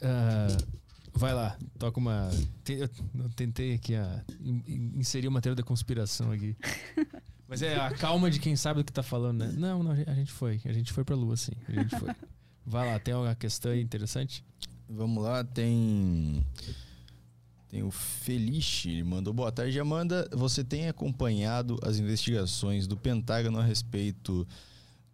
Ah, 0.00 0.48
vai 1.14 1.34
lá, 1.34 1.56
toca 1.78 1.98
uma. 1.98 2.30
Eu 2.68 2.88
tentei 3.36 3.74
aqui 3.74 3.94
a, 3.94 4.24
in- 4.40 4.92
inserir 4.96 5.28
uma 5.28 5.40
teoria 5.40 5.56
da 5.56 5.62
conspiração 5.62 6.30
aqui. 6.32 6.56
Mas 7.48 7.60
é 7.60 7.76
a 7.76 7.90
calma 7.90 8.30
de 8.30 8.40
quem 8.40 8.56
sabe 8.56 8.80
do 8.80 8.84
que 8.86 8.92
tá 8.92 9.02
falando, 9.02 9.40
né? 9.44 9.52
Não, 9.54 9.82
não, 9.82 9.90
a 9.92 10.14
gente 10.14 10.32
foi. 10.32 10.60
A 10.64 10.72
gente 10.72 10.90
foi 10.92 11.04
pra 11.04 11.14
lua, 11.14 11.36
sim. 11.36 11.52
A 11.68 11.72
gente 11.72 11.98
foi. 11.98 12.10
Vai 12.64 12.90
lá, 12.90 12.98
tem 12.98 13.12
alguma 13.12 13.34
questão 13.34 13.72
aí 13.72 13.82
interessante? 13.82 14.42
Vamos 14.88 15.22
lá, 15.22 15.44
tem. 15.44 16.44
Tem 17.68 17.82
o 17.82 17.90
Felice, 17.90 18.88
ele 18.90 19.04
mandou 19.04 19.32
boa 19.32 19.50
tarde, 19.52 19.78
Amanda. 19.80 20.28
Você 20.32 20.62
tem 20.64 20.88
acompanhado 20.88 21.78
as 21.82 21.98
investigações 21.98 22.86
do 22.86 22.96
Pentágono 22.96 23.58
a 23.58 23.62
respeito 23.64 24.46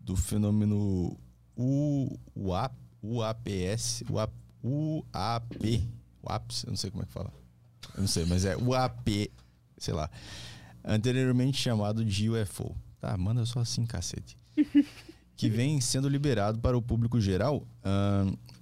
do 0.01 0.17
fenômeno 0.17 1.17
U, 1.59 2.17
UAP, 2.37 2.73
UAPS, 3.03 4.03
UAP, 4.09 4.33
UAP, 4.63 5.89
UAPS, 6.23 6.65
eu 6.65 6.71
não 6.71 6.77
sei 6.77 6.91
como 6.91 7.03
é 7.03 7.07
que 7.07 7.13
fala. 7.13 7.33
Eu 7.95 8.01
não 8.03 8.09
sei, 8.09 8.25
mas 8.27 8.45
é 8.45 8.57
UAP, 8.57 9.31
sei 9.77 9.93
lá. 9.95 10.09
Anteriormente 10.85 11.59
chamado 11.59 12.05
de 12.05 12.31
UFO. 12.31 12.75
Tá, 13.01 13.17
manda 13.17 13.45
só 13.47 13.61
assim, 13.61 13.87
cacete 13.87 14.37
que 15.37 15.49
vem 15.49 15.81
sendo 15.81 16.09
liberado 16.09 16.59
para 16.59 16.77
o 16.77 16.83
público 16.83 17.21
geral, 17.21 17.65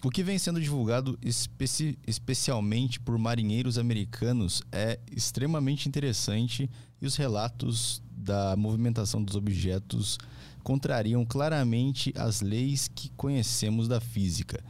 o 0.05 0.10
que 0.10 0.23
vem 0.23 0.39
sendo 0.39 0.60
divulgado 0.60 1.18
especi- 1.23 1.98
especialmente 2.06 3.01
por 3.01 3.16
marinheiros 3.16 3.78
americanos 3.78 4.62
é 4.70 5.01
extremamente 5.10 5.89
interessante 5.89 6.70
e 7.01 7.06
os 7.06 7.16
relatos 7.16 8.02
da 8.10 8.55
movimentação 8.56 9.23
dos 9.24 9.36
objetos 9.36 10.18
contrariam 10.66 11.24
claramente 11.24 12.12
as 12.16 12.40
leis 12.40 12.88
que 12.88 13.09
conhecemos 13.10 13.86
da 13.86 14.01
física. 14.01 14.60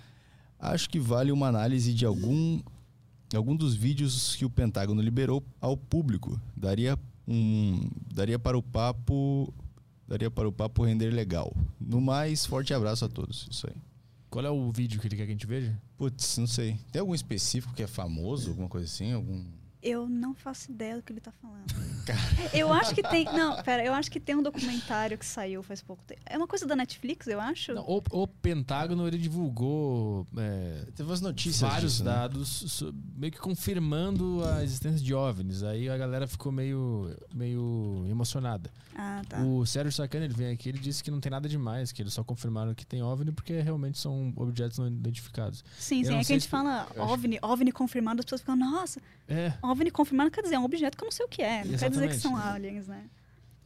Acho 0.59 0.90
que 0.90 1.01
vale 1.01 1.32
uma 1.32 1.48
análise 1.48 1.94
de 1.94 2.05
algum, 2.05 2.60
algum 3.35 3.56
dos 3.56 3.74
vídeos 3.74 4.36
que 4.36 4.44
o 4.44 4.51
Pentágono 4.51 5.01
liberou 5.01 5.43
ao 5.59 5.74
público. 5.74 6.39
Daria, 6.55 6.98
um, 7.27 7.89
daria 8.12 8.39
para 8.39 8.59
o 8.59 8.62
papo 8.62 9.51
daria 10.06 10.31
para 10.31 10.47
o 10.47 10.52
papo 10.52 10.85
render 10.85 11.09
legal. 11.09 11.56
No 11.81 11.98
mais, 11.98 12.44
forte 12.44 12.74
abraço 12.74 13.06
a 13.06 13.09
todos. 13.09 13.48
Isso 13.51 13.66
aí. 13.66 13.77
Qual 14.28 14.44
é 14.44 14.51
o 14.51 14.70
vídeo 14.70 15.01
que 15.01 15.09
ele 15.09 15.16
quer 15.16 15.24
que 15.24 15.31
a 15.31 15.35
gente 15.35 15.47
veja? 15.47 15.81
Putz, 15.97 16.36
não 16.36 16.47
sei. 16.47 16.78
Tem 16.93 17.01
algum 17.01 17.14
específico 17.14 17.73
que 17.73 17.82
é 17.82 17.86
famoso, 17.86 18.51
alguma 18.51 18.68
coisa 18.68 18.85
assim? 18.85 19.12
Algum. 19.14 19.43
Eu 19.82 20.09
não 20.09 20.35
faço 20.35 20.70
ideia 20.70 20.97
do 20.97 21.03
que 21.03 21.12
ele 21.12 21.20
tá 21.20 21.31
falando. 21.32 21.66
Eu 22.53 22.73
acho 22.73 22.94
que 22.94 23.03
tem. 23.03 23.24
Não, 23.24 23.61
pera, 23.62 23.85
eu 23.85 23.93
acho 23.93 24.09
que 24.11 24.20
tem 24.20 24.36
um 24.36 24.43
documentário 24.43 25.19
que 25.19 25.27
saiu 25.27 25.61
faz 25.62 25.82
pouco 25.82 26.05
tempo. 26.05 26.20
É 26.24 26.36
uma 26.36 26.47
coisa 26.47 26.65
da 26.65 26.77
Netflix, 26.77 27.27
eu 27.27 27.40
acho. 27.40 27.74
Não, 27.74 27.82
o, 27.82 28.01
o 28.12 28.27
Pentágono 28.28 29.07
ele 29.09 29.19
divulgou 29.19 30.24
é, 30.36 30.85
Teve 30.94 31.09
umas 31.11 31.20
notícias. 31.20 31.69
vários 31.69 31.93
disso, 31.94 32.05
né? 32.05 32.11
dados 32.12 32.48
so- 32.48 32.94
meio 33.16 33.32
que 33.32 33.39
confirmando 33.40 34.43
a 34.44 34.62
existência 34.62 35.01
de 35.05 35.12
OVNIs. 35.12 35.65
Aí 35.65 35.89
a 35.89 35.97
galera 35.98 36.28
ficou 36.28 36.53
meio, 36.53 37.11
meio 37.35 38.07
emocionada. 38.09 38.70
Ah, 38.94 39.23
tá. 39.28 39.40
O 39.43 39.66
Sérgio 39.66 39.93
Sacani, 39.93 40.27
ele 40.27 40.35
vem 40.35 40.53
aqui, 40.53 40.69
ele 40.69 40.78
disse 40.78 41.03
que 41.03 41.11
não 41.11 41.20
tem 41.20 41.31
nada 41.31 41.48
demais, 41.48 41.90
que 41.93 42.01
eles 42.03 42.15
só 42.15 42.23
confirmaram 42.23 42.73
que 42.73 42.86
tem 42.86 43.03
OVNI 43.03 43.32
porque 43.32 43.61
realmente 43.61 43.98
são 43.98 44.32
objetos 44.36 44.78
não 44.78 44.86
identificados. 44.86 45.65
Sim, 45.77 46.01
eu 46.01 46.05
sim. 46.07 46.12
É 46.15 46.24
que 46.24 46.32
a 46.32 46.36
gente 46.36 46.43
se- 46.43 46.48
fala 46.48 46.86
OVNI, 46.97 47.39
OVNI 47.43 47.73
confirmado, 47.73 48.20
as 48.20 48.24
pessoas 48.24 48.40
ficam, 48.43 48.55
nossa, 48.57 49.01
É, 49.28 49.53
OVNI 49.71 49.91
confirmado 49.91 50.31
quer 50.31 50.43
dizer, 50.43 50.55
é 50.57 50.59
um 50.59 50.65
objeto 50.65 50.97
que 50.97 51.05
eu 51.05 51.07
não 51.07 51.13
sei 51.13 51.27
o 51.27 51.29
que 51.29 51.43
é. 51.43 51.65
Não 51.65 51.79
quer 51.79 51.91
dizer 51.91 52.09
que 52.09 52.17
são 52.17 52.37
aliens, 52.37 52.87
né? 52.87 53.09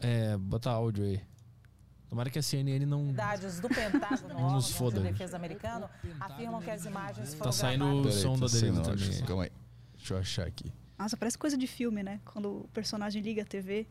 é, 0.00 0.36
bota 0.36 0.70
áudio 0.70 1.04
aí. 1.04 1.20
Tomara 2.08 2.28
que 2.28 2.38
a 2.38 2.42
CNN 2.42 2.84
não. 2.86 3.02
Unidades 3.02 3.60
do 3.60 3.68
Pentágono, 3.68 4.34
Não 4.34 4.50
nos 4.52 4.64
órgão 4.66 4.78
foda. 4.78 5.00
de 5.00 5.12
defesa 5.12 5.36
americano, 5.36 5.88
afirmam 6.18 6.60
que 6.60 6.70
as 6.70 6.84
imagens 6.84 7.34
foram 7.34 7.50
Tá 7.50 7.52
saindo 7.52 7.84
o 7.84 8.02
gravadas... 8.02 8.14
Peraí, 8.16 8.22
som 8.22 8.32
tá 8.34 8.82
da 8.82 8.90
áudio. 8.90 9.06
também. 9.06 9.24
Calma 9.26 9.42
aí. 9.44 9.50
Deixa 9.96 10.14
eu 10.14 10.18
achar 10.18 10.46
aqui. 10.46 10.72
Nossa, 10.98 11.16
parece 11.16 11.38
coisa 11.38 11.56
de 11.56 11.66
filme, 11.68 12.02
né? 12.02 12.20
Quando 12.24 12.62
o 12.62 12.68
personagem 12.72 13.22
liga 13.22 13.42
a 13.42 13.44
TV. 13.44 13.86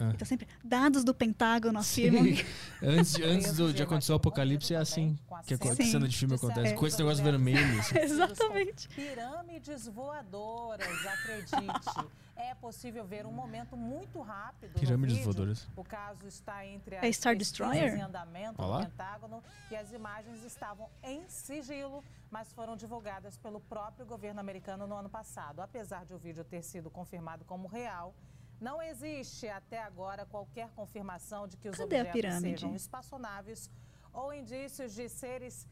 Ah. 0.00 0.10
E 0.14 0.16
tá 0.16 0.24
sempre. 0.24 0.48
Dados 0.64 1.04
do 1.04 1.12
Pentágono 1.14 1.78
afirmam. 1.78 2.22
Antes, 2.82 3.12
de- 3.14 3.22
antes 3.24 3.52
do- 3.56 3.72
de 3.72 3.82
acontecer 3.82 4.12
o 4.12 4.14
apocalipse 4.16 4.72
é 4.74 4.78
assim. 4.78 5.18
Que, 5.46 5.58
que 5.58 5.74
cena 5.84 6.08
de 6.08 6.16
filme 6.16 6.34
acontece. 6.36 6.72
É. 6.72 6.76
Com 6.76 6.86
esse 6.86 6.98
negócio 6.98 7.22
vermelho. 7.22 7.78
assim. 7.80 7.98
Exatamente. 8.00 8.88
Pirâmides 8.88 9.86
voadoras, 9.88 10.88
acredite. 11.06 12.10
É 12.36 12.54
possível 12.54 13.04
ver 13.04 13.26
um 13.26 13.32
momento 13.32 13.76
muito 13.76 14.22
rápido 14.22 14.72
Pirâmides 14.80 15.16
vídeo. 15.18 15.30
voadoras. 15.32 15.68
O 15.76 15.84
caso 15.84 16.26
está 16.26 16.64
entre 16.66 16.94
É 16.96 17.06
as 17.06 17.16
Star 17.16 17.36
pesquisas 17.36 17.68
Destroyer? 17.68 17.94
em 17.98 18.00
andamento 18.00 18.54
Olha 18.62 18.68
lá. 18.70 18.78
no 18.80 18.86
Pentágono 18.86 19.42
e 19.70 19.76
as 19.76 19.92
imagens 19.92 20.42
estavam 20.44 20.88
em 21.02 21.22
sigilo, 21.28 22.02
mas 22.30 22.50
foram 22.52 22.76
divulgadas 22.76 23.36
pelo 23.36 23.60
próprio 23.60 24.06
governo 24.06 24.40
americano 24.40 24.86
no 24.86 24.94
ano 24.96 25.10
passado. 25.10 25.60
Apesar 25.60 26.06
de 26.06 26.14
o 26.14 26.18
vídeo 26.18 26.42
ter 26.42 26.62
sido 26.62 26.88
confirmado 26.88 27.44
como 27.44 27.68
real, 27.68 28.14
não 28.60 28.82
existe 28.82 29.48
até 29.48 29.80
agora 29.80 30.26
qualquer 30.26 30.68
confirmação 30.70 31.48
de 31.48 31.56
que 31.56 31.68
os 31.68 31.76
Cadê 31.76 32.00
objetos 32.02 32.40
sejam 32.40 32.74
espaçonaves 32.74 33.70
ou 34.12 34.32
indícios 34.32 34.94
de 34.94 35.08
seres 35.08 35.66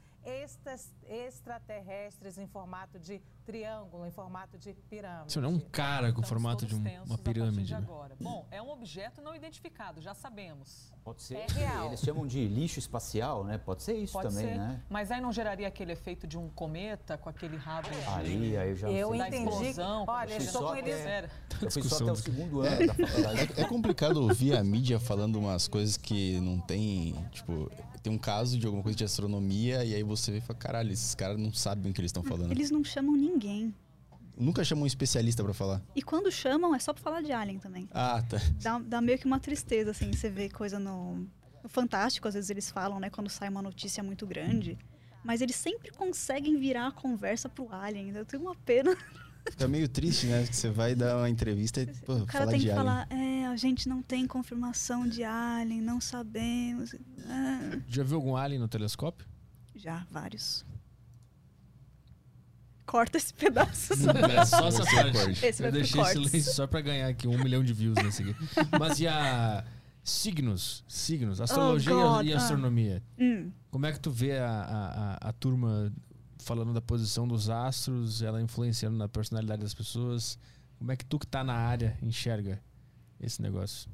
extraterrestres 1.06 2.38
em 2.38 2.46
formato 2.46 2.98
de 2.98 3.22
triângulo, 3.52 4.06
em 4.06 4.10
formato 4.10 4.58
de 4.58 4.74
pirâmide. 4.90 5.30
Isso 5.30 5.40
não 5.40 5.48
é 5.48 5.52
um 5.54 5.58
cara 5.58 6.12
com 6.12 6.20
o 6.20 6.24
formato 6.24 6.66
de 6.66 6.74
um- 6.74 6.84
uma 7.06 7.16
pirâmide. 7.16 7.64
de 7.64 7.72
né? 7.72 7.78
agora. 7.78 8.14
Bom, 8.20 8.46
é 8.50 8.60
um 8.60 8.70
objeto 8.70 9.22
não 9.22 9.34
identificado, 9.34 10.02
já 10.02 10.12
sabemos. 10.12 10.92
Pode 11.02 11.22
ser. 11.22 11.36
É 11.36 11.46
real. 11.54 11.86
Eles 11.86 12.00
chamam 12.00 12.26
de 12.26 12.46
lixo 12.46 12.78
espacial, 12.78 13.42
né? 13.44 13.56
Pode 13.56 13.82
ser 13.82 13.94
isso 13.94 14.12
Pode 14.12 14.28
também, 14.28 14.48
ser. 14.52 14.58
né? 14.58 14.82
Mas 14.90 15.10
aí 15.10 15.18
não 15.22 15.32
geraria 15.32 15.66
aquele 15.66 15.92
efeito 15.92 16.26
de 16.26 16.36
um 16.36 16.50
cometa 16.50 17.16
com 17.16 17.30
aquele 17.30 17.56
rabo 17.56 17.88
de- 17.88 17.96
Aí, 18.08 18.56
aí 18.58 18.68
eu 18.70 18.76
já 18.76 18.90
Eu 18.90 19.10
sei. 19.12 19.20
entendi. 19.22 19.38
explosão. 19.48 20.04
Olha, 20.06 20.32
eu 20.32 20.36
estou 20.38 20.60
só 20.62 20.68
com 20.68 20.76
eles. 20.76 20.94
até-. 21.00 21.30
Eu 21.62 21.70
fui 21.70 21.82
só 21.84 21.94
até 21.96 22.04
o 22.04 22.08
do- 22.08 22.16
segundo 22.16 22.60
ano 22.60 22.86
da 22.86 22.94
faculdade. 22.94 23.52
É, 23.56 23.62
é 23.62 23.64
complicado 23.66 24.18
ouvir 24.18 24.54
a 24.54 24.62
mídia 24.62 25.00
falando 25.00 25.36
umas 25.38 25.66
coisas 25.66 25.96
que 25.96 26.38
não 26.40 26.60
tem. 26.60 27.14
Tipo, 27.32 27.70
tem 28.02 28.12
um 28.12 28.18
caso 28.18 28.58
de 28.58 28.66
alguma 28.66 28.82
coisa 28.82 28.96
de 28.98 29.04
astronomia 29.04 29.82
e 29.86 29.94
aí 29.94 30.02
você 30.02 30.30
vê 30.32 30.38
e 30.38 30.40
fala: 30.42 30.58
caralho, 30.58 30.92
esses 30.92 31.14
caras 31.14 31.38
não 31.38 31.50
sabem 31.54 31.90
o 31.90 31.94
que 31.94 32.00
eles 32.02 32.10
estão 32.10 32.22
falando. 32.22 32.50
Eles 32.52 32.70
não 32.70 32.84
chamam 32.84 33.14
ninguém. 33.16 33.37
Nunca 34.36 34.62
chamam 34.64 34.84
um 34.84 34.86
especialista 34.86 35.42
pra 35.42 35.52
falar. 35.52 35.82
E 35.96 36.02
quando 36.02 36.30
chamam, 36.30 36.74
é 36.74 36.78
só 36.78 36.92
pra 36.92 37.02
falar 37.02 37.22
de 37.22 37.32
alien 37.32 37.58
também. 37.58 37.88
Ah, 37.92 38.22
tá. 38.28 38.38
Dá, 38.62 38.78
dá 38.78 39.00
meio 39.00 39.18
que 39.18 39.26
uma 39.26 39.40
tristeza, 39.40 39.90
assim, 39.90 40.12
você 40.12 40.30
vê 40.30 40.48
coisa 40.48 40.78
no, 40.78 41.26
no 41.62 41.68
Fantástico, 41.68 42.28
às 42.28 42.34
vezes 42.34 42.48
eles 42.48 42.70
falam, 42.70 43.00
né, 43.00 43.10
quando 43.10 43.28
sai 43.28 43.48
uma 43.48 43.60
notícia 43.62 44.02
muito 44.02 44.26
grande. 44.26 44.78
Mas 45.24 45.40
eles 45.40 45.56
sempre 45.56 45.90
conseguem 45.90 46.58
virar 46.58 46.86
a 46.86 46.92
conversa 46.92 47.48
pro 47.48 47.72
alien. 47.74 48.10
Eu 48.14 48.24
tenho 48.24 48.42
uma 48.42 48.54
pena. 48.54 48.96
Fica 49.50 49.66
meio 49.66 49.88
triste, 49.88 50.26
né? 50.26 50.46
Que 50.46 50.54
você 50.54 50.70
vai 50.70 50.94
dar 50.94 51.16
uma 51.16 51.28
entrevista 51.28 51.80
e 51.80 51.86
pô, 51.86 52.14
o 52.14 52.26
cara 52.26 52.44
falar 52.44 52.50
tem 52.52 52.60
de 52.60 52.66
que 52.66 52.70
alien. 52.70 52.84
falar, 52.86 53.06
é, 53.10 53.46
a 53.46 53.56
gente 53.56 53.88
não 53.88 54.02
tem 54.02 54.26
confirmação 54.26 55.06
de 55.08 55.24
alien, 55.24 55.80
não 55.80 56.00
sabemos. 56.00 56.94
Ah, 57.26 57.78
Já 57.88 58.02
viu 58.04 58.16
algum 58.16 58.36
alien 58.36 58.60
no 58.60 58.68
telescópio? 58.68 59.26
já, 59.74 60.06
vários. 60.10 60.64
Corta 62.88 63.18
esse 63.18 63.34
pedaço 63.34 63.94
só. 63.94 64.10
É 64.32 64.44
só 64.46 64.66
essa 64.66 64.82
Você 64.82 64.96
parte. 64.96 65.44
Esse 65.44 65.60
vai 65.60 65.68
Eu 65.68 65.72
deixei 65.74 66.04
silêncio 66.06 66.54
só 66.54 66.66
pra 66.66 66.80
ganhar 66.80 67.08
aqui 67.08 67.28
um 67.28 67.36
milhão 67.36 67.62
de 67.62 67.74
views 67.74 67.94
nesse 68.02 68.22
aqui. 68.22 68.34
Mas 68.80 68.98
e 68.98 69.06
a 69.06 69.62
signos? 70.02 70.82
Signos, 70.88 71.38
astrologia 71.38 71.92
e 71.92 71.94
God, 71.94 72.26
e 72.26 72.32
ah. 72.32 72.38
astronomia. 72.38 73.02
Hum. 73.18 73.52
Como 73.70 73.84
é 73.84 73.92
que 73.92 74.00
tu 74.00 74.10
vê 74.10 74.38
a, 74.38 74.48
a, 74.48 74.86
a, 74.88 75.28
a 75.28 75.32
turma 75.34 75.92
falando 76.38 76.72
da 76.72 76.80
posição 76.80 77.28
dos 77.28 77.50
astros, 77.50 78.22
ela 78.22 78.40
influenciando 78.40 78.96
na 78.96 79.06
personalidade 79.06 79.60
das 79.60 79.74
pessoas? 79.74 80.38
Como 80.78 80.90
é 80.90 80.96
que 80.96 81.04
tu 81.04 81.18
que 81.18 81.26
tá 81.26 81.44
na 81.44 81.54
área 81.54 81.98
enxerga 82.02 82.58
esse 83.20 83.42
negócio? 83.42 83.90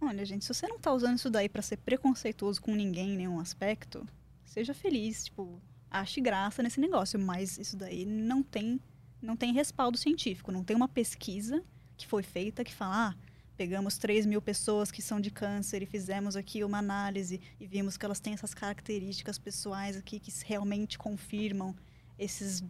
Olha, 0.00 0.24
gente, 0.24 0.44
se 0.44 0.52
você 0.52 0.66
não 0.66 0.80
tá 0.80 0.92
usando 0.92 1.18
isso 1.18 1.30
daí 1.30 1.48
pra 1.48 1.62
ser 1.62 1.76
preconceituoso 1.76 2.60
com 2.60 2.74
ninguém 2.74 3.10
em 3.10 3.16
nenhum 3.16 3.38
aspecto, 3.38 4.04
seja 4.44 4.74
feliz, 4.74 5.26
tipo, 5.26 5.62
ache 5.90 6.20
graça 6.20 6.62
nesse 6.62 6.80
negócio, 6.80 7.18
mas 7.18 7.58
isso 7.58 7.76
daí 7.76 8.04
não 8.04 8.42
tem 8.42 8.80
não 9.20 9.36
tem 9.36 9.52
respaldo 9.52 9.98
científico, 9.98 10.52
não 10.52 10.62
tem 10.62 10.76
uma 10.76 10.86
pesquisa 10.88 11.64
que 11.96 12.06
foi 12.06 12.22
feita 12.22 12.62
que 12.62 12.72
fala, 12.72 13.08
ah, 13.08 13.14
pegamos 13.56 13.98
3 13.98 14.24
mil 14.24 14.40
pessoas 14.40 14.92
que 14.92 15.02
são 15.02 15.20
de 15.20 15.28
câncer 15.32 15.82
e 15.82 15.86
fizemos 15.86 16.36
aqui 16.36 16.62
uma 16.62 16.78
análise 16.78 17.40
e 17.58 17.66
vimos 17.66 17.96
que 17.96 18.04
elas 18.04 18.20
têm 18.20 18.34
essas 18.34 18.54
características 18.54 19.36
pessoais 19.36 19.96
aqui 19.96 20.20
que 20.20 20.30
realmente 20.46 20.96
confirmam 20.96 21.74
esses 22.16 22.62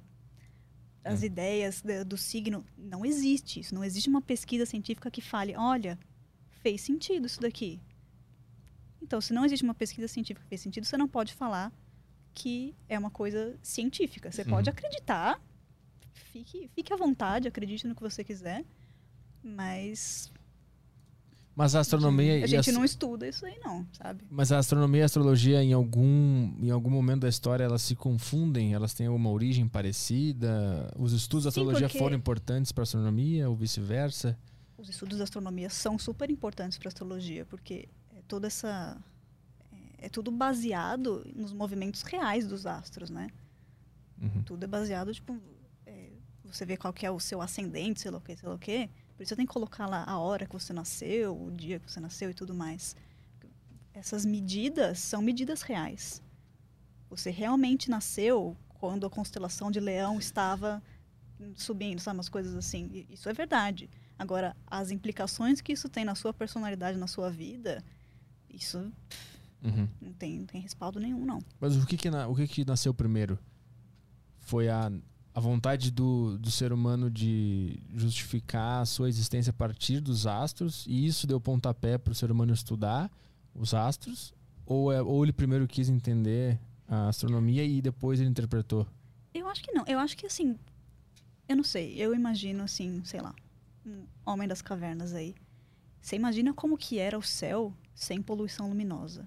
as 1.04 1.22
ideias 1.22 1.80
da- 1.82 2.02
do 2.02 2.16
signo. 2.16 2.64
Não 2.76 3.04
existe 3.04 3.60
isso, 3.60 3.74
não 3.74 3.84
existe 3.84 4.08
uma 4.08 4.20
pesquisa 4.22 4.64
científica 4.66 5.10
que 5.10 5.20
fale, 5.20 5.54
olha, 5.56 5.98
fez 6.62 6.80
sentido 6.80 7.26
isso 7.26 7.40
daqui. 7.40 7.80
Então, 9.02 9.20
se 9.20 9.32
não 9.32 9.44
existe 9.44 9.62
uma 9.64 9.74
pesquisa 9.74 10.08
científica 10.08 10.42
que 10.44 10.48
fez 10.48 10.60
sentido, 10.60 10.84
você 10.84 10.96
não 10.96 11.08
pode 11.08 11.32
falar 11.34 11.72
que 12.38 12.74
é 12.88 12.98
uma 12.98 13.10
coisa 13.10 13.56
científica. 13.62 14.30
Você 14.30 14.42
Uhum. 14.42 14.48
pode 14.50 14.70
acreditar, 14.70 15.40
fique, 16.32 16.68
fique 16.74 16.92
à 16.92 16.96
vontade, 16.96 17.48
acredite 17.48 17.86
no 17.86 17.94
que 17.94 18.00
você 18.02 18.22
quiser, 18.22 18.64
mas 19.42 20.30
Mas 21.56 21.74
a 21.74 21.80
astronomia 21.80 22.44
a 22.44 22.46
gente 22.46 22.70
as- 22.70 22.74
não 22.76 22.84
estuda 22.84 23.26
isso 23.26 23.44
aí 23.44 23.58
não, 23.64 23.84
sabe? 23.92 24.22
Mas 24.30 24.52
a 24.52 24.58
astronomia 24.58 25.00
e 25.00 25.02
a 25.02 25.06
astrologia, 25.06 25.60
em 25.62 25.72
algum, 25.72 26.54
em 26.60 26.70
algum 26.70 26.90
momento 26.90 27.22
da 27.22 27.28
história, 27.28 27.64
elas 27.64 27.82
se 27.82 27.96
confundem? 27.96 28.74
Elas 28.74 28.94
têm 28.94 29.08
alguma 29.08 29.30
origem 29.30 29.66
parecida? 29.66 30.88
Os 30.96 31.12
estudos 31.12 31.44
da 31.44 31.50
Sim, 31.50 31.60
astrologia 31.62 31.88
foram 31.88 32.16
importantes 32.16 32.70
para 32.70 32.82
a 32.82 32.84
astronomia 32.84 33.48
ou 33.50 33.56
vice-versa? 33.56 34.38
Os 34.76 34.88
estudos 34.88 35.18
da 35.18 35.24
astronomia 35.24 35.68
são 35.68 35.98
super 35.98 36.30
importantes 36.30 36.78
para 36.78 36.86
a 36.86 36.90
astrologia, 36.90 37.44
porque 37.46 37.88
é 38.16 38.22
toda 38.28 38.46
essa 38.46 38.96
é, 39.98 40.08
tudo 40.08 40.30
baseado 40.30 41.26
nos 41.34 41.52
movimentos 41.52 42.02
reais 42.02 42.46
dos 42.46 42.66
astros, 42.66 43.10
né? 43.10 43.28
Uhum. 44.20 44.42
Tudo 44.42 44.64
é 44.64 44.66
baseado, 44.66 45.12
tipo, 45.12 45.36
é, 45.84 46.10
você 46.44 46.64
vê 46.64 46.76
qual 46.76 46.92
que 46.92 47.04
é 47.04 47.10
o 47.10 47.20
seu 47.20 47.42
ascendente, 47.42 48.00
sei 48.00 48.10
lá 48.10 48.18
o 48.18 48.20
que, 48.20 48.36
sei 48.36 48.48
lá 48.48 48.54
o 48.54 48.58
que. 48.58 48.88
Por 49.16 49.22
isso 49.22 49.30
você 49.30 49.36
tem 49.36 49.46
que 49.46 49.52
colocar 49.52 49.86
lá 49.86 50.04
a 50.04 50.18
hora 50.18 50.46
que 50.46 50.52
você 50.52 50.72
nasceu, 50.72 51.36
o 51.36 51.50
dia 51.50 51.80
que 51.80 51.90
você 51.90 52.00
nasceu 52.00 52.30
e 52.30 52.34
tudo 52.34 52.54
mais. 52.54 52.96
Essas 53.92 54.24
medidas 54.24 55.00
são 55.00 55.20
medidas 55.20 55.62
reais. 55.62 56.22
Você 57.10 57.30
realmente 57.30 57.90
nasceu 57.90 58.56
quando 58.68 59.06
a 59.06 59.10
constelação 59.10 59.70
de 59.70 59.80
Leão 59.80 60.18
estava 60.18 60.80
subindo, 61.56 62.00
sabe, 62.00 62.18
umas 62.18 62.28
coisas 62.28 62.54
assim. 62.54 63.06
Isso 63.10 63.28
é 63.28 63.32
verdade. 63.32 63.90
Agora, 64.18 64.56
as 64.66 64.90
implicações 64.90 65.60
que 65.60 65.72
isso 65.72 65.88
tem 65.88 66.04
na 66.04 66.14
sua 66.14 66.32
personalidade, 66.32 66.98
na 66.98 67.06
sua 67.06 67.30
vida, 67.30 67.84
isso 68.48 68.92
Uhum. 69.62 69.88
não 70.00 70.12
tem, 70.12 70.38
não 70.38 70.46
tem 70.46 70.60
respaldo 70.60 71.00
nenhum, 71.00 71.24
não. 71.24 71.40
Mas 71.60 71.76
o 71.76 71.84
que 71.86 71.96
que, 71.96 72.10
na- 72.10 72.28
o 72.28 72.34
que 72.34 72.46
que 72.46 72.64
nasceu 72.64 72.94
primeiro? 72.94 73.38
Foi 74.40 74.68
a, 74.68 74.90
a 75.34 75.40
vontade 75.40 75.90
do, 75.90 76.38
do 76.38 76.50
ser 76.50 76.72
humano 76.72 77.10
de 77.10 77.78
justificar 77.94 78.82
a 78.82 78.86
sua 78.86 79.08
existência 79.08 79.50
a 79.50 79.54
partir 79.54 80.00
dos 80.00 80.26
astros 80.26 80.84
e 80.86 81.06
isso 81.06 81.26
deu 81.26 81.40
pontapé 81.40 81.98
para 81.98 82.12
o 82.12 82.14
ser 82.14 82.30
humano 82.30 82.52
estudar 82.52 83.10
os 83.54 83.74
astros? 83.74 84.32
Ou, 84.64 84.92
é, 84.92 85.02
ou 85.02 85.24
ele 85.24 85.32
primeiro 85.32 85.66
quis 85.66 85.88
entender 85.88 86.58
a 86.86 87.08
astronomia 87.08 87.64
e 87.64 87.82
depois 87.82 88.20
ele 88.20 88.28
interpretou? 88.30 88.86
Eu 89.34 89.48
acho 89.48 89.62
que 89.62 89.72
não. 89.72 89.84
Eu 89.86 89.98
acho 89.98 90.16
que 90.16 90.26
assim. 90.26 90.56
Eu 91.48 91.56
não 91.56 91.64
sei. 91.64 91.94
Eu 91.96 92.14
imagino 92.14 92.62
assim, 92.62 93.02
sei 93.04 93.20
lá, 93.20 93.34
um 93.84 94.04
homem 94.24 94.46
das 94.46 94.62
cavernas 94.62 95.12
aí. 95.14 95.34
Você 96.00 96.16
imagina 96.16 96.52
como 96.54 96.76
que 96.78 96.98
era 96.98 97.18
o 97.18 97.22
céu 97.22 97.72
sem 97.94 98.22
poluição 98.22 98.68
luminosa? 98.68 99.26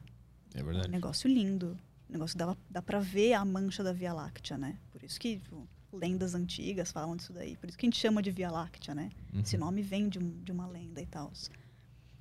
É 0.53 0.61
Um 0.61 0.65
verdade. 0.65 0.89
negócio 0.89 1.27
lindo. 1.29 1.77
Um 2.09 2.13
negócio 2.13 2.33
que 2.35 2.39
dava, 2.39 2.57
dá 2.69 2.81
pra 2.81 2.99
ver 2.99 3.33
a 3.33 3.45
mancha 3.45 3.83
da 3.83 3.93
Via 3.93 4.13
Láctea, 4.13 4.57
né? 4.57 4.77
Por 4.91 5.03
isso 5.03 5.19
que 5.19 5.37
tipo, 5.39 5.67
lendas 5.93 6.35
antigas 6.35 6.91
falam 6.91 7.15
disso 7.15 7.31
daí. 7.33 7.55
Por 7.57 7.69
isso 7.69 7.77
que 7.77 7.85
a 7.85 7.87
gente 7.89 7.99
chama 7.99 8.21
de 8.21 8.31
Via 8.31 8.51
Láctea, 8.51 8.93
né? 8.93 9.09
Uhum. 9.33 9.39
Esse 9.41 9.57
nome 9.57 9.81
vem 9.81 10.09
de, 10.09 10.19
um- 10.19 10.41
de 10.43 10.51
uma 10.51 10.67
lenda 10.67 11.01
e 11.01 11.05
tal. 11.05 11.31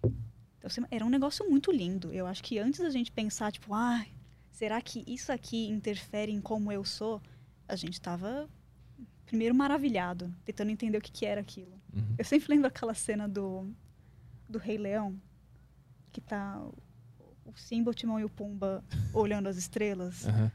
Então, 0.02 0.68
assim, 0.68 0.82
era 0.90 1.04
um 1.04 1.08
negócio 1.10 1.48
muito 1.48 1.72
lindo. 1.72 2.12
Eu 2.12 2.26
acho 2.26 2.42
que 2.42 2.58
antes 2.58 2.80
da 2.80 2.90
gente 2.90 3.10
pensar, 3.10 3.50
tipo, 3.50 3.72
ah, 3.74 4.04
será 4.52 4.80
que 4.80 5.02
isso 5.06 5.32
aqui 5.32 5.68
interfere 5.68 6.30
em 6.30 6.40
como 6.40 6.70
eu 6.70 6.84
sou? 6.84 7.20
A 7.66 7.74
gente 7.76 8.00
tava 8.00 8.48
primeiro 9.26 9.54
maravilhado, 9.54 10.32
tentando 10.44 10.70
entender 10.70 10.98
o 10.98 11.00
que, 11.00 11.10
que 11.12 11.24
era 11.24 11.40
aquilo. 11.40 11.72
Uhum. 11.94 12.14
Eu 12.18 12.24
sempre 12.24 12.48
lembro 12.50 12.66
aquela 12.68 12.94
cena 12.94 13.28
do, 13.28 13.66
do 14.48 14.58
Rei 14.58 14.76
Leão, 14.76 15.18
que 16.12 16.20
tá 16.20 16.60
o 17.50 17.58
Simba, 17.58 17.90
o 17.90 17.94
Timão 17.94 18.18
e 18.20 18.24
o 18.24 18.28
Pumba 18.30 18.82
olhando 19.12 19.48
as 19.48 19.56
estrelas. 19.56 20.26
Aham. 20.26 20.50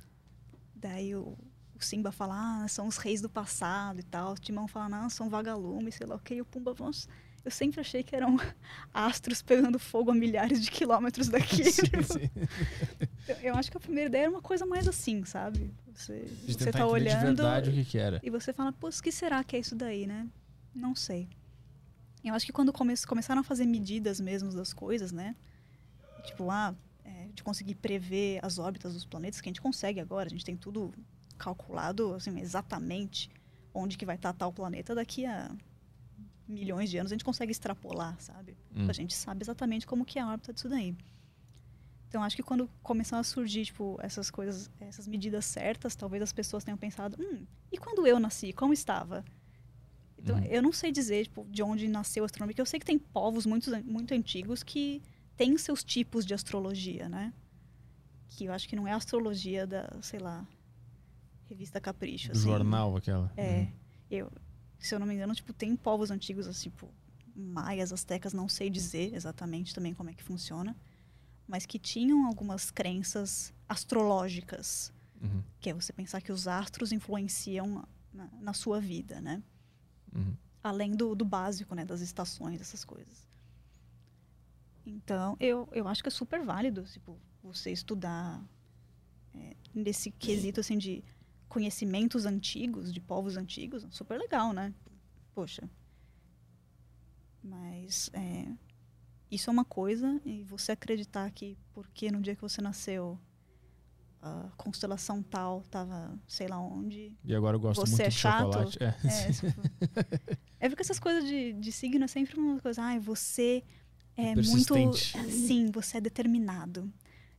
Daí 0.75 1.15
o, 1.15 1.37
o 1.75 1.83
Simba 1.83 2.11
fala, 2.11 2.63
ah, 2.63 2.67
são 2.67 2.87
os 2.87 2.97
reis 2.97 3.21
do 3.21 3.29
passado 3.29 3.99
e 3.99 4.03
tal. 4.03 4.33
O 4.33 4.37
Timão 4.37 4.67
fala, 4.67 4.89
não, 4.89 5.09
são 5.09 5.29
vagalumes, 5.29 5.95
sei 5.95 6.07
lá 6.07 6.15
o 6.15 6.19
que. 6.19 6.35
E 6.35 6.41
o 6.41 6.45
Pumba, 6.45 6.73
vamos... 6.73 7.07
Eu 7.43 7.51
sempre 7.51 7.79
achei 7.79 8.01
que 8.01 8.15
eram 8.15 8.37
astros 8.91 9.43
pegando 9.43 9.77
fogo 9.77 10.09
a 10.09 10.15
milhares 10.15 10.59
de 10.63 10.71
quilômetros 10.71 11.27
daqui. 11.29 11.63
Sim, 11.71 11.83
sim. 12.03 12.29
Eu, 13.27 13.35
eu 13.37 13.55
acho 13.55 13.71
que 13.71 13.77
a 13.77 13.79
primeira 13.79 14.07
ideia 14.07 14.23
era 14.23 14.31
uma 14.31 14.41
coisa 14.41 14.67
mais 14.67 14.87
assim, 14.87 15.25
sabe? 15.25 15.73
Você, 15.95 16.25
De 16.43 16.53
você 16.53 16.71
tá 16.71 16.79
entender 16.79 16.83
de 16.83 16.83
olhando 16.83 17.25
verdade 17.37 17.69
o 17.71 17.73
que 17.73 17.83
que 17.85 17.97
era. 17.97 18.19
e 18.21 18.29
você 18.29 18.53
fala, 18.53 18.71
pô, 18.71 18.87
o 18.87 18.91
que 19.01 19.11
será 19.11 19.43
que 19.43 19.55
é 19.55 19.59
isso 19.59 19.75
daí, 19.75 20.05
né? 20.05 20.27
Não 20.75 20.93
sei. 20.93 21.27
Eu 22.23 22.33
acho 22.35 22.45
que 22.45 22.51
quando 22.51 22.71
come 22.73 22.93
começaram 23.07 23.41
a 23.41 23.43
fazer 23.43 23.65
medidas 23.65 24.19
mesmo 24.19 24.51
das 24.51 24.73
coisas, 24.73 25.11
né? 25.11 25.35
Tipo, 26.23 26.51
ah, 26.51 26.75
de 27.35 27.43
conseguir 27.43 27.75
prever 27.75 28.39
as 28.43 28.57
órbitas 28.57 28.93
dos 28.93 29.05
planetas, 29.05 29.39
que 29.41 29.47
a 29.49 29.51
gente 29.51 29.61
consegue 29.61 29.99
agora, 29.99 30.27
a 30.27 30.29
gente 30.29 30.45
tem 30.45 30.55
tudo 30.57 30.93
calculado, 31.37 32.13
assim, 32.13 32.39
exatamente 32.39 33.29
onde 33.73 33.97
que 33.97 34.05
vai 34.05 34.15
estar 34.15 34.33
tal 34.33 34.51
planeta 34.53 34.95
daqui 34.95 35.25
a 35.25 35.51
milhões 36.47 36.89
de 36.89 36.97
anos, 36.97 37.11
a 37.11 37.15
gente 37.15 37.25
consegue 37.25 37.51
extrapolar, 37.51 38.15
sabe? 38.21 38.55
Hum. 38.75 38.87
A 38.89 38.93
gente 38.93 39.13
sabe 39.13 39.43
exatamente 39.43 39.85
como 39.85 40.05
que 40.05 40.19
é 40.19 40.21
a 40.21 40.27
órbita 40.29 40.53
disso 40.53 40.69
daí. 40.69 40.95
Então, 42.07 42.23
acho 42.23 42.35
que 42.35 42.43
quando 42.43 42.69
começaram 42.81 43.19
a 43.19 43.23
surgir, 43.23 43.65
tipo, 43.65 43.97
essas 44.01 44.29
coisas, 44.29 44.69
essas 44.79 45.07
medidas 45.07 45.43
certas, 45.43 45.95
talvez 45.95 46.21
as 46.23 46.31
pessoas 46.31 46.63
tenham 46.63 46.77
pensado, 46.77 47.17
hum, 47.19 47.45
e 47.71 47.77
quando 47.77 48.05
eu 48.07 48.19
nasci, 48.19 48.53
como 48.53 48.71
estava? 48.71 49.25
Então, 50.17 50.37
Uhum. 50.37 50.45
eu 50.45 50.61
não 50.61 50.71
sei 50.71 50.91
dizer, 50.91 51.25
tipo, 51.25 51.45
de 51.49 51.61
onde 51.61 51.87
nasceu 51.89 52.23
a 52.23 52.25
astronomia, 52.25 52.53
porque 52.53 52.61
eu 52.61 52.65
sei 52.65 52.79
que 52.79 52.85
tem 52.85 52.97
povos 52.97 53.45
muito, 53.45 53.69
muito 53.83 54.13
antigos 54.13 54.63
que 54.63 55.01
têm 55.37 55.57
seus 55.57 55.83
tipos 55.83 56.25
de 56.25 56.33
astrologia, 56.33 57.07
né? 57.09 57.33
Que 58.29 58.45
eu 58.45 58.53
acho 58.53 58.67
que 58.67 58.75
não 58.75 58.87
é 58.87 58.91
a 58.91 58.95
astrologia 58.95 59.65
da, 59.67 59.89
sei 60.01 60.19
lá, 60.19 60.45
revista 61.45 61.79
Capricho, 61.79 62.29
Do 62.31 62.37
assim. 62.37 62.47
jornal, 62.47 62.95
aquela. 62.97 63.31
É. 63.37 63.59
Uhum. 63.59 63.71
Eu, 64.11 64.31
se 64.79 64.93
eu 64.93 64.99
não 64.99 65.07
me 65.07 65.13
engano, 65.13 65.33
tipo, 65.33 65.53
tem 65.53 65.75
povos 65.75 66.11
antigos, 66.11 66.47
assim, 66.47 66.69
tipo, 66.69 66.89
maias, 67.35 67.91
astecas, 67.93 68.33
não 68.33 68.47
sei 68.49 68.69
dizer 68.69 69.13
exatamente 69.13 69.73
também 69.73 69.93
como 69.93 70.09
é 70.09 70.13
que 70.13 70.23
funciona, 70.23 70.75
mas 71.47 71.65
que 71.65 71.77
tinham 71.77 72.25
algumas 72.27 72.71
crenças 72.71 73.53
astrológicas, 73.67 74.91
Uhum. 75.21 75.41
que 75.61 75.69
é 75.69 75.73
você 75.73 75.93
pensar 75.93 76.21
que 76.21 76.31
os 76.31 76.47
astros 76.47 76.91
influenciam 76.91 77.87
na, 78.13 78.27
na 78.41 78.53
sua 78.53 78.79
vida, 78.81 79.21
né? 79.21 79.41
Uhum. 80.13 80.35
Além 80.61 80.91
do, 80.95 81.15
do 81.15 81.23
básico, 81.25 81.73
né? 81.73 81.85
Das 81.85 82.01
estações, 82.01 82.59
essas 82.61 82.83
coisas. 82.83 83.25
Então, 84.85 85.35
eu, 85.39 85.67
eu 85.71 85.87
acho 85.87 86.03
que 86.03 86.09
é 86.09 86.11
super 86.11 86.43
válido, 86.43 86.83
tipo, 86.83 87.19
você 87.41 87.71
estudar 87.71 88.43
é, 89.33 89.55
nesse 89.73 90.11
quesito, 90.11 90.59
assim, 90.59 90.77
de 90.77 91.03
conhecimentos 91.49 92.25
antigos, 92.25 92.93
de 92.93 92.99
povos 92.99 93.37
antigos, 93.37 93.85
super 93.89 94.19
legal, 94.19 94.53
né? 94.53 94.73
Poxa. 95.33 95.67
Mas, 97.43 98.09
é, 98.13 98.47
isso 99.29 99.49
é 99.49 99.53
uma 99.53 99.65
coisa, 99.65 100.21
e 100.23 100.43
você 100.43 100.71
acreditar 100.71 101.29
que 101.31 101.57
porque 101.73 102.11
no 102.11 102.21
dia 102.21 102.35
que 102.35 102.41
você 102.41 102.61
nasceu, 102.61 103.19
a 104.21 104.49
constelação 104.57 105.21
tal 105.21 105.61
tava, 105.69 106.17
sei 106.27 106.47
lá 106.47 106.59
onde, 106.59 107.15
E 107.23 107.35
agora 107.35 107.55
eu 107.55 107.59
gosto 107.59 107.81
Você 107.81 107.91
muito 107.91 108.01
é 108.01 108.09
de 108.09 108.15
chato? 108.15 108.53
chocolate. 108.53 108.83
É. 108.83 108.87
é, 108.87 110.57
é 110.65 110.69
porque 110.69 110.81
essas 110.81 110.99
coisas 110.99 111.25
de, 111.25 111.53
de 111.53 111.71
signo 111.71 112.03
é 112.03 112.07
sempre 112.07 112.39
uma 112.39 112.59
coisa, 112.59 112.81
ai, 112.81 112.99
você 112.99 113.63
é 114.17 114.35
muito. 114.35 114.73
Persistente. 114.73 115.31
Sim, 115.31 115.71
você 115.71 115.97
é 115.97 116.01
determinado. 116.01 116.91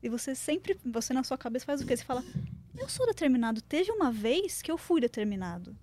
E 0.03 0.09
você 0.09 0.35
sempre, 0.35 0.79
você 0.85 1.13
na 1.13 1.25
sua 1.25 1.39
cabeça 1.39 1.65
faz 1.65 1.81
o 1.81 1.87
quê? 1.87 1.97
Você 1.97 2.05
fala, 2.05 2.25
eu 2.77 2.89
sou 2.89 3.07
determinado. 3.07 3.61
Teve 3.63 3.91
uma 3.91 4.13
vez 4.13 4.63
que 4.63 4.71
eu 4.71 4.79
fui 4.79 5.01
determinado. 5.01 5.77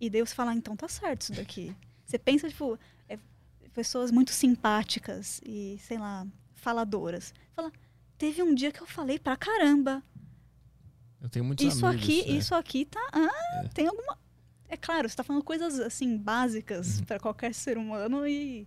E 0.00 0.08
daí 0.08 0.20
você 0.20 0.34
fala, 0.34 0.52
ah, 0.52 0.54
então 0.54 0.76
tá 0.76 0.88
certo 0.88 1.22
isso 1.22 1.32
daqui. 1.32 1.74
Você 2.06 2.18
pensa, 2.18 2.48
tipo, 2.48 2.78
é, 3.08 3.18
pessoas 3.72 4.10
muito 4.10 4.30
simpáticas 4.32 5.40
e, 5.44 5.78
sei 5.80 5.98
lá, 5.98 6.26
faladoras. 6.54 7.32
Fala, 7.54 7.70
teve 8.16 8.42
um 8.42 8.54
dia 8.54 8.72
que 8.72 8.80
eu 8.80 8.86
falei 8.86 9.18
pra 9.18 9.36
caramba. 9.36 10.02
Eu 11.20 11.28
tenho 11.28 11.44
muitos 11.44 11.64
Isso 11.66 11.86
amigos. 11.86 12.04
aqui, 12.04 12.20
é. 12.22 12.30
isso 12.32 12.54
aqui 12.54 12.84
tá. 12.84 13.00
Ah, 13.12 13.68
tem 13.74 13.86
alguma. 13.86 14.18
É 14.68 14.76
claro, 14.76 15.08
você 15.08 15.14
tá 15.14 15.22
falando 15.22 15.44
coisas 15.44 15.78
assim, 15.78 16.16
básicas 16.16 16.98
Uhum. 16.98 17.04
pra 17.04 17.20
qualquer 17.20 17.54
ser 17.54 17.76
humano 17.78 18.26
e 18.26 18.66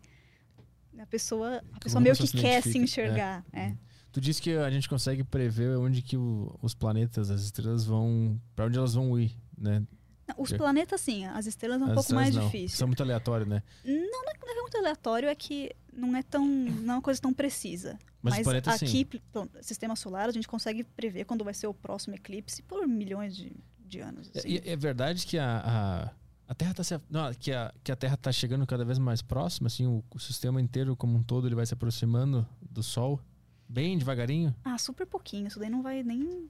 a 0.99 1.05
pessoa, 1.05 1.61
a 1.73 1.79
pessoa 1.79 2.01
meio 2.01 2.15
que 2.15 2.27
se 2.27 2.37
quer 2.37 2.61
se 2.63 2.77
enxergar. 2.77 3.45
É. 3.53 3.73
Tu 4.11 4.21
disse 4.21 4.41
que 4.41 4.51
a 4.55 4.69
gente 4.69 4.87
consegue 4.87 5.23
prever 5.23 5.77
onde 5.77 6.01
que 6.01 6.15
o- 6.15 6.57
os 6.61 6.73
planetas, 6.73 7.29
as 7.29 7.41
estrelas 7.41 7.83
vão. 7.85 8.39
Pra 8.55 8.65
onde 8.65 8.77
elas 8.77 8.93
vão 8.93 9.19
ir, 9.19 9.35
né? 9.57 9.83
Não, 10.27 10.35
Os 10.39 10.51
É. 10.51 10.57
planetas, 10.57 11.01
sim, 11.01 11.25
as 11.25 11.45
estrelas 11.45 11.79
é 11.81 11.85
um 11.85 11.89
As 11.89 11.93
pouco 11.95 12.13
mais 12.15 12.33
não, 12.33 12.45
difícil. 12.45 12.77
São 12.77 12.87
muito 12.87 13.03
aleatórios, 13.03 13.47
né? 13.47 13.61
Não, 13.83 13.93
não 13.93 14.31
é 14.57 14.61
muito 14.61 14.77
aleatório, 14.77 15.27
é 15.29 15.35
que 15.35 15.69
não 15.93 16.15
é 16.15 16.23
tão. 16.23 16.45
não 16.47 16.93
é 16.93 16.97
uma 16.97 17.01
coisa 17.01 17.21
tão 17.21 17.31
precisa. 17.33 17.99
Mas, 18.21 18.37
os 18.37 18.43
planetas 18.43 18.81
aqui, 18.81 19.07
sim. 19.11 19.49
sistema 19.61 19.95
solar, 19.95 20.27
a 20.29 20.31
gente 20.31 20.47
consegue 20.47 20.83
prever 20.83 21.25
quando 21.25 21.43
vai 21.43 21.53
ser 21.53 21.67
o 21.67 21.73
próximo 21.75 22.15
eclipse 22.15 22.63
por 22.63 22.87
milhões 22.87 23.35
de, 23.35 23.55
de 23.79 23.99
anos. 23.99 24.31
É, 24.33 24.39
assim. 24.39 24.49
e- 24.49 24.61
é 24.65 24.75
verdade 24.75 25.27
que 25.27 25.37
a, 25.37 25.59
a, 25.63 26.11
a 26.47 26.53
Terra 26.55 26.73
tá 26.73 26.83
se, 26.83 26.99
não, 27.09 27.33
que 27.33 27.51
a, 27.51 27.73
que 27.83 27.91
a 27.91 27.95
Terra 27.95 28.15
tá 28.17 28.31
chegando 28.31 28.65
cada 28.67 28.85
vez 28.85 28.97
mais 28.99 29.21
próxima, 29.21 29.67
assim, 29.67 29.85
o, 29.87 30.03
o 30.13 30.19
sistema 30.19 30.61
inteiro 30.61 30.95
como 30.95 31.17
um 31.17 31.23
todo 31.23 31.47
ele 31.47 31.55
vai 31.55 31.65
se 31.65 31.73
aproximando 31.73 32.47
do 32.61 32.83
Sol, 32.83 33.19
bem 33.67 33.97
devagarinho, 33.97 34.55
Ah, 34.63 34.77
super 34.77 35.05
pouquinho. 35.07 35.47
Isso 35.47 35.59
daí 35.59 35.69
não 35.69 35.81
vai 35.81 36.03
nem. 36.03 36.49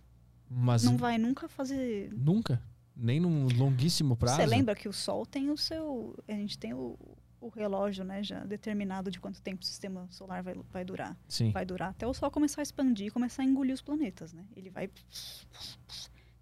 mas 0.49 0.83
Não 0.83 0.97
vai 0.97 1.17
nunca 1.17 1.47
fazer. 1.47 2.11
nunca, 2.13 2.61
nem 2.95 3.19
num 3.19 3.47
longuíssimo 3.57 4.15
prazo. 4.17 4.37
Você 4.37 4.45
lembra 4.45 4.75
que 4.75 4.87
o 4.89 4.93
Sol 4.93 5.25
tem 5.25 5.49
o 5.49 5.57
seu. 5.57 6.15
A 6.27 6.31
gente 6.33 6.57
tem 6.57 6.73
o, 6.73 6.97
o 7.39 7.49
relógio, 7.49 8.03
né? 8.03 8.21
Já 8.23 8.43
determinado 8.43 9.09
de 9.11 9.19
quanto 9.19 9.41
tempo 9.41 9.61
o 9.63 9.65
sistema 9.65 10.07
solar 10.11 10.43
vai, 10.43 10.55
vai 10.71 10.83
durar. 10.83 11.17
Sim. 11.27 11.51
Vai 11.51 11.65
durar 11.65 11.91
até 11.91 12.05
o 12.05 12.13
Sol 12.13 12.29
começar 12.31 12.61
a 12.61 12.63
expandir 12.63 13.07
e 13.07 13.11
começar 13.11 13.43
a 13.43 13.45
engolir 13.45 13.73
os 13.73 13.81
planetas, 13.81 14.33
né? 14.33 14.45
Ele 14.55 14.69
vai 14.69 14.89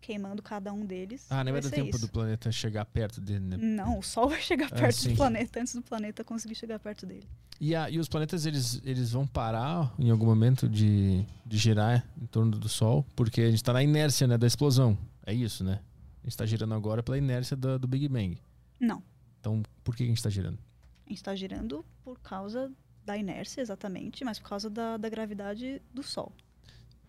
queimando 0.04 0.42
cada 0.44 0.72
um 0.74 0.86
deles. 0.86 1.26
Ah, 1.30 1.44
nem 1.44 1.52
vai 1.54 1.62
dar 1.62 1.70
tempo 1.72 1.90
isso. 1.96 2.00
do 2.06 2.08
planeta 2.12 2.52
chegar 2.52 2.86
perto 2.86 3.20
dele, 3.22 3.40
né? 3.46 3.58
Não, 3.58 3.98
o 4.00 4.04
Sol 4.04 4.30
vai 4.30 4.42
chegar 4.42 4.68
Ah, 4.68 4.76
perto 4.76 4.98
sim. 4.98 5.10
do 5.12 5.16
planeta 5.16 5.60
antes 5.62 5.74
do 5.74 5.82
planeta 5.82 6.24
conseguir 6.24 6.56
chegar 6.56 6.78
perto 6.80 7.06
dele. 7.06 7.28
E, 7.60 7.74
a, 7.76 7.90
e 7.90 7.98
os 8.00 8.10
planetas, 8.10 8.46
eles, 8.46 8.82
eles 8.84 9.12
vão 9.12 9.26
parar 9.26 9.94
em 9.98 10.10
algum 10.10 10.26
momento 10.26 10.68
de, 10.68 11.26
de 11.46 11.58
girar 11.58 12.06
em 12.22 12.26
torno 12.26 12.52
do 12.60 12.68
Sol, 12.68 13.06
porque 13.16 13.42
a 13.42 13.46
gente 13.46 13.56
está 13.56 13.72
na 13.72 13.82
inércia 13.82 14.28
né, 14.28 14.38
da 14.38 14.46
explosão. 14.46 14.98
É 15.26 15.34
isso, 15.34 15.64
né? 15.64 15.80
A 16.22 16.26
gente 16.26 16.32
está 16.34 16.46
girando 16.46 16.74
agora 16.74 17.02
pela 17.02 17.18
inércia 17.18 17.56
do, 17.56 17.80
do 17.80 17.88
Big 17.88 18.08
Bang. 18.10 18.38
Não. 18.80 19.02
Então, 19.40 19.64
por 19.84 19.96
que 19.96 20.04
a 20.04 20.08
gente 20.08 20.18
está 20.18 20.30
girando? 20.30 20.58
A 21.06 21.10
gente 21.10 21.18
está 21.20 21.36
girando 21.36 21.86
por 22.04 22.20
causa 22.20 22.72
da 23.06 23.18
inércia, 23.18 23.62
exatamente, 23.62 24.24
mas 24.26 24.40
por 24.40 24.50
causa 24.50 24.70
da, 24.70 24.98
da 24.98 25.08
gravidade 25.10 25.82
do 25.94 26.02
Sol. 26.04 26.32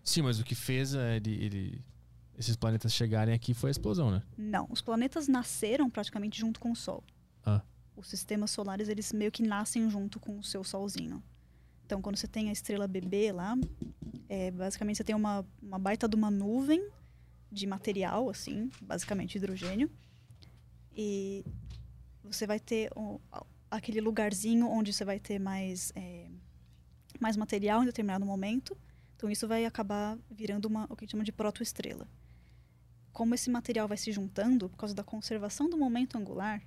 Sim, 0.03 0.21
mas 0.21 0.39
o 0.39 0.43
que 0.43 0.53
fez 0.53 0.93
é, 0.93 1.15
ele, 1.17 1.31
ele- 1.43 1.81
esses 2.37 2.55
planetas 2.55 2.93
chegarem 2.93 3.33
aqui 3.33 3.53
foi 3.53 3.69
a 3.69 3.71
explosão, 3.71 4.11
né? 4.11 4.21
Não, 4.37 4.67
os 4.69 4.81
planetas 4.81 5.27
nasceram 5.27 5.89
praticamente 5.89 6.39
junto 6.39 6.59
com 6.59 6.71
o 6.71 6.75
Sol. 6.75 7.03
Ah. 7.45 7.61
Os 7.95 8.07
sistemas 8.07 8.51
solares, 8.51 8.89
eles 8.89 9.13
meio 9.13 9.31
que 9.31 9.41
nascem 9.41 9.89
junto 9.89 10.19
com 10.19 10.37
o 10.37 10.43
seu 10.43 10.63
solzinho. 10.63 11.23
Então, 11.85 12.01
quando 12.01 12.17
você 12.17 12.27
tem 12.27 12.49
a 12.49 12.51
estrela 12.51 12.87
bebê 12.87 13.31
lá, 13.31 13.55
é, 14.27 14.51
basicamente 14.51 14.97
você 14.97 15.03
tem 15.03 15.15
uma, 15.15 15.45
uma 15.61 15.79
baita 15.79 16.07
de 16.07 16.15
uma 16.15 16.29
nuvem 16.31 16.85
de 17.51 17.65
material, 17.67 18.29
assim, 18.29 18.69
basicamente 18.81 19.35
hidrogênio. 19.37 19.89
E 20.95 21.45
você 22.23 22.45
vai 22.47 22.59
ter 22.59 22.89
a- 23.31 23.45
aquele 23.71 24.01
lugarzinho 24.01 24.67
onde 24.67 24.91
você 24.91 25.05
vai 25.05 25.19
ter 25.19 25.39
mais, 25.39 25.91
é, 25.95 26.27
mais 27.19 27.37
material 27.37 27.81
em 27.83 27.85
determinado 27.85 28.25
momento. 28.25 28.75
Então, 29.15 29.29
isso 29.29 29.47
vai 29.47 29.63
acabar 29.65 30.17
virando 30.29 30.65
uma, 30.65 30.85
o 30.89 30.95
que 30.95 31.03
a 31.03 31.05
gente 31.05 31.11
chama 31.11 31.23
de 31.23 31.31
protoestrela 31.31 32.07
como 33.15 33.33
esse 33.33 33.49
material 33.49 33.87
vai 33.87 33.95
se 33.95 34.11
juntando, 34.11 34.67
por 34.69 34.75
causa 34.77 34.93
da 34.93 35.01
conservação 35.03 35.69
do 35.69 35.77
momento 35.77 36.17
angular, 36.17 36.61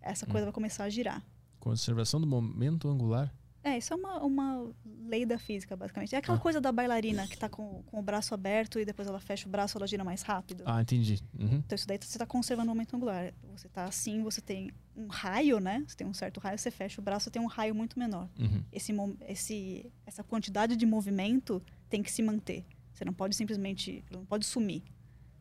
essa 0.00 0.24
coisa 0.26 0.46
vai 0.46 0.52
começar 0.52 0.84
a 0.84 0.88
girar. 0.88 1.20
Conservação 1.58 2.20
do 2.20 2.26
momento 2.26 2.88
angular. 2.88 3.34
É, 3.64 3.78
isso 3.78 3.92
é 3.92 3.96
uma, 3.96 4.18
uma 4.22 4.72
lei 5.06 5.26
da 5.26 5.38
física, 5.38 5.76
basicamente. 5.76 6.14
É 6.14 6.18
aquela 6.18 6.38
Ah. 6.38 6.40
coisa 6.40 6.60
da 6.60 6.70
bailarina 6.72 7.26
que 7.26 7.36
tá 7.36 7.48
com, 7.48 7.82
com 7.84 7.98
o 7.98 8.02
braço 8.02 8.32
aberto 8.32 8.78
e 8.78 8.84
depois 8.84 9.06
ela 9.08 9.18
fecha 9.20 9.48
o 9.48 9.50
braço 9.50 9.76
ela 9.76 9.86
gira 9.86 10.04
mais 10.04 10.22
rápido. 10.22 10.62
Ah, 10.66 10.80
entendi. 10.82 11.20
Uhum. 11.38 11.56
Então 11.66 11.74
isso 11.76 11.86
daí 11.86 11.98
você 12.00 12.06
está 12.16 12.26
conservando 12.26 12.68
o 12.70 12.74
momento 12.74 12.94
angular. 12.96 13.32
Você 13.56 13.68
tá 13.68 13.84
assim, 13.84 14.22
você 14.22 14.40
tem 14.40 14.70
um 14.96 15.06
raio, 15.08 15.58
né? 15.60 15.84
Você 15.86 15.96
tem 15.96 16.06
um 16.06 16.14
certo 16.14 16.38
raio, 16.40 16.58
você 16.58 16.70
fecha 16.70 17.00
o 17.00 17.04
braço, 17.04 17.24
você 17.24 17.30
tem 17.30 17.42
um 17.42 17.46
raio 17.46 17.74
muito 17.74 17.98
menor. 17.98 18.28
Uhum. 18.38 18.62
Esse, 18.72 18.92
esse, 19.28 19.92
essa 20.06 20.22
quantidade 20.24 20.76
de 20.76 20.86
movimento 20.86 21.60
tem 21.88 22.02
que 22.04 22.10
se 22.10 22.22
manter. 22.22 22.64
Você 22.92 23.04
não 23.04 23.12
pode 23.12 23.34
simplesmente, 23.36 24.04
não 24.10 24.24
pode 24.24 24.44
sumir. 24.46 24.82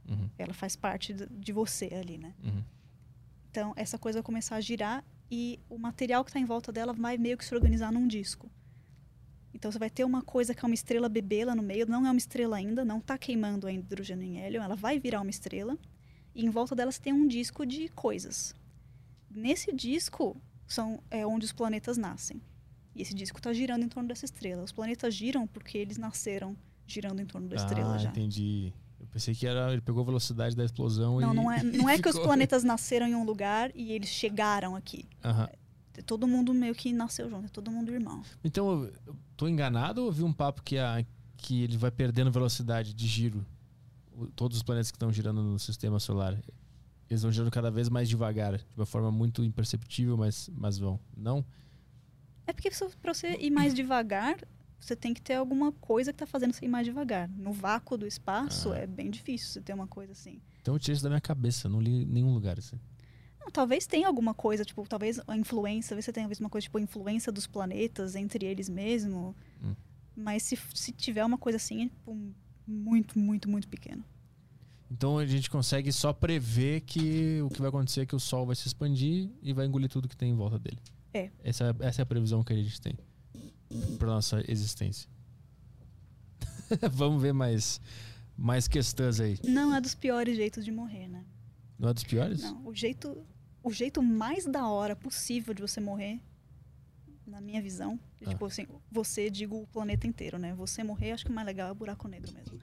Uhum. 0.07 0.29
Ela 0.37 0.53
faz 0.53 0.75
parte 0.75 1.13
de- 1.13 1.53
você 1.53 1.85
ali, 1.93 2.17
né? 2.17 2.33
Uhum. 2.43 2.63
Então, 3.49 3.73
essa 3.75 3.97
coisa 3.97 4.19
vai 4.19 4.23
começar 4.23 4.55
a 4.55 4.61
girar 4.61 5.03
e 5.29 5.59
o 5.69 5.77
material 5.77 6.23
que 6.23 6.29
está 6.29 6.39
em 6.39 6.45
volta 6.45 6.71
dela 6.71 6.93
vai 6.93 7.17
meio 7.17 7.37
que 7.37 7.45
se 7.45 7.53
organizar 7.53 7.91
num 7.91 8.07
disco. 8.07 8.49
Então, 9.53 9.71
você 9.71 9.77
vai 9.77 9.89
ter 9.89 10.05
uma 10.05 10.21
coisa 10.21 10.53
que 10.53 10.63
é 10.63 10.67
uma 10.67 10.73
estrela 10.73 11.09
bebê 11.09 11.43
lá 11.43 11.53
no 11.53 11.61
meio, 11.61 11.85
não 11.85 12.05
é 12.05 12.11
uma 12.11 12.17
estrela 12.17 12.55
ainda, 12.55 12.85
não 12.85 12.99
está 12.99 13.17
queimando 13.17 13.67
ainda 13.67 13.85
hidrogênio 13.85 14.25
em 14.25 14.39
hélio, 14.39 14.61
ela 14.61 14.75
vai 14.75 14.99
virar 14.99 15.21
uma 15.21 15.29
estrela. 15.29 15.77
E 16.33 16.45
em 16.45 16.49
volta 16.49 16.75
dela 16.75 16.91
você 16.91 17.01
tem 17.01 17.11
um 17.11 17.27
disco 17.27 17.65
de 17.65 17.89
coisas. 17.89 18.55
Nesse 19.29 19.73
disco 19.73 20.35
são 20.65 21.03
é 21.09 21.25
onde 21.25 21.45
os 21.45 21.51
planetas 21.51 21.97
nascem. 21.97 22.41
E 22.95 23.01
esse 23.01 23.13
disco 23.13 23.37
está 23.37 23.53
girando 23.53 23.83
em 23.83 23.89
torno 23.89 24.07
dessa 24.07 24.25
estrela. 24.25 24.63
Os 24.63 24.71
planetas 24.71 25.13
giram 25.13 25.47
porque 25.47 25.77
eles 25.77 25.97
nasceram 25.97 26.55
girando 26.85 27.21
em 27.21 27.25
torno 27.25 27.47
da 27.47 27.55
estrela 27.55 27.95
ah, 27.95 27.97
já. 27.97 28.09
entendi. 28.09 28.73
Pensei 29.11 29.35
que 29.35 29.45
era, 29.45 29.73
ele 29.73 29.81
pegou 29.81 30.01
a 30.01 30.05
velocidade 30.05 30.55
da 30.55 30.63
explosão 30.63 31.19
Não, 31.19 31.33
e... 31.33 31.35
não 31.35 31.51
é, 31.51 31.63
não 31.63 31.89
é 31.89 31.99
que 31.99 32.07
os 32.07 32.17
planetas 32.17 32.63
nasceram 32.63 33.07
em 33.07 33.15
um 33.15 33.25
lugar 33.25 33.71
e 33.75 33.91
eles 33.91 34.09
chegaram 34.09 34.75
aqui. 34.75 35.05
Aham. 35.23 35.49
Todo 36.05 36.25
mundo 36.25 36.53
meio 36.53 36.73
que 36.73 36.93
nasceu 36.93 37.29
junto, 37.29 37.45
é 37.45 37.49
todo 37.49 37.69
mundo 37.69 37.91
irmão. 37.91 38.23
Então, 38.43 38.85
eu- 38.85 39.15
tô 39.35 39.47
enganado 39.47 40.01
ou 40.01 40.07
ouvi 40.07 40.23
um 40.23 40.31
papo 40.31 40.63
que, 40.63 40.77
a, 40.77 41.05
que 41.35 41.63
ele 41.63 41.77
vai 41.77 41.91
perdendo 41.91 42.31
velocidade 42.31 42.93
de 42.93 43.07
giro? 43.07 43.45
Todos 44.35 44.57
os 44.57 44.63
planetas 44.63 44.89
que 44.89 44.95
estão 44.95 45.11
girando 45.11 45.41
no 45.43 45.59
sistema 45.59 45.99
solar. 45.99 46.37
Eles 47.09 47.23
vão 47.23 47.31
girando 47.31 47.51
cada 47.51 47.69
vez 47.69 47.89
mais 47.89 48.07
devagar, 48.07 48.57
de 48.57 48.65
uma 48.77 48.85
forma 48.85 49.11
muito 49.11 49.43
imperceptível, 49.43 50.15
mas, 50.15 50.49
mas 50.55 50.77
vão. 50.77 50.99
Não? 51.15 51.43
É 52.47 52.53
porque 52.53 52.69
pra 53.01 53.13
você 53.13 53.35
ir 53.39 53.51
mais 53.51 53.73
devagar, 53.73 54.37
você 54.81 54.95
tem 54.95 55.13
que 55.13 55.21
ter 55.21 55.35
alguma 55.35 55.71
coisa 55.71 56.11
que 56.11 56.17
tá 56.17 56.25
fazendo 56.25 56.53
você 56.53 56.65
ir 56.65 56.67
mais 56.67 56.85
devagar. 56.85 57.29
No 57.29 57.53
vácuo 57.53 57.95
do 57.97 58.07
espaço 58.07 58.71
Ah. 58.71 58.79
é 58.79 58.87
bem 58.87 59.11
difícil 59.11 59.47
você 59.47 59.61
ter 59.61 59.73
uma 59.73 59.87
coisa 59.87 60.11
assim. 60.11 60.41
Então 60.61 60.73
eu 60.73 60.79
tirei 60.79 60.95
isso 60.95 61.03
da 61.03 61.09
minha 61.09 61.21
cabeça, 61.21 61.69
não 61.69 61.79
li 61.79 62.01
em 62.03 62.05
nenhum 62.05 62.33
lugar. 62.33 62.57
Assim. 62.57 62.79
Não, 63.39 63.51
talvez 63.51 63.85
tenha 63.85 64.07
alguma 64.07 64.33
coisa, 64.33 64.65
tipo, 64.65 64.83
talvez 64.87 65.21
a 65.27 65.37
influência, 65.37 65.89
talvez 65.89 66.05
você 66.05 66.11
tenha 66.11 66.27
visto 66.27 66.41
uma 66.41 66.49
coisa 66.49 66.63
tipo 66.63 66.77
a 66.79 66.81
influência 66.81 67.31
dos 67.31 67.45
planetas 67.45 68.15
entre 68.15 68.45
eles 68.45 68.67
mesmo. 68.67 69.35
Hum. 69.63 69.75
Mas 70.15 70.43
se, 70.43 70.57
se 70.73 70.91
tiver 70.91 71.23
uma 71.23 71.37
coisa 71.37 71.57
assim, 71.57 71.83
é 71.83 71.89
tipo, 71.89 72.17
muito, 72.67 73.19
muito, 73.19 73.47
muito 73.47 73.67
pequeno. 73.67 74.03
Então 74.89 75.17
a 75.19 75.25
gente 75.25 75.49
consegue 75.49 75.91
só 75.91 76.11
prever 76.11 76.81
que 76.81 77.39
o 77.43 77.49
que 77.49 77.59
vai 77.59 77.69
acontecer 77.69 78.01
é 78.01 78.05
que 78.05 78.15
o 78.15 78.19
Sol 78.19 78.45
vai 78.47 78.55
se 78.55 78.67
expandir 78.67 79.29
e 79.41 79.53
vai 79.53 79.65
engolir 79.65 79.89
tudo 79.89 80.07
que 80.07 80.17
tem 80.17 80.31
em 80.31 80.35
volta 80.35 80.59
dele. 80.59 80.79
É. 81.13 81.29
Essa, 81.43 81.75
essa 81.79 82.01
é 82.01 82.03
a 82.03 82.05
previsão 82.05 82.43
que 82.43 82.51
a 82.51 82.55
gente 82.55 82.81
tem 82.81 82.97
para 83.97 84.07
nossa 84.07 84.43
existência. 84.51 85.09
Vamos 86.91 87.21
ver 87.21 87.33
mais, 87.33 87.79
mais 88.37 88.67
questões 88.67 89.19
aí. 89.19 89.37
Não 89.43 89.73
é 89.75 89.81
dos 89.81 89.93
piores 89.95 90.35
jeitos 90.35 90.63
de 90.65 90.71
morrer, 90.71 91.07
né? 91.07 91.25
Não 91.77 91.89
é 91.89 91.93
dos 91.93 92.03
piores? 92.03 92.41
Não, 92.41 92.65
o 92.65 92.73
jeito, 92.73 93.25
o 93.63 93.71
jeito 93.71 94.01
mais 94.01 94.45
da 94.45 94.67
hora 94.67 94.95
possível 94.95 95.53
de 95.53 95.61
você 95.61 95.79
morrer, 95.81 96.19
na 97.25 97.39
minha 97.41 97.61
visão, 97.61 97.99
Ah. 98.25 98.29
tipo 98.29 98.45
assim, 98.45 98.67
você, 98.91 99.29
digo 99.29 99.61
o 99.61 99.67
planeta 99.67 100.05
inteiro, 100.07 100.37
né? 100.37 100.53
Você 100.55 100.83
morrer, 100.83 101.11
acho 101.13 101.25
que 101.25 101.31
o 101.31 101.33
mais 101.33 101.45
legal 101.47 101.69
é 101.69 101.71
o 101.71 101.75
buraco 101.75 102.07
negro 102.07 102.31
mesmo. 102.33 102.59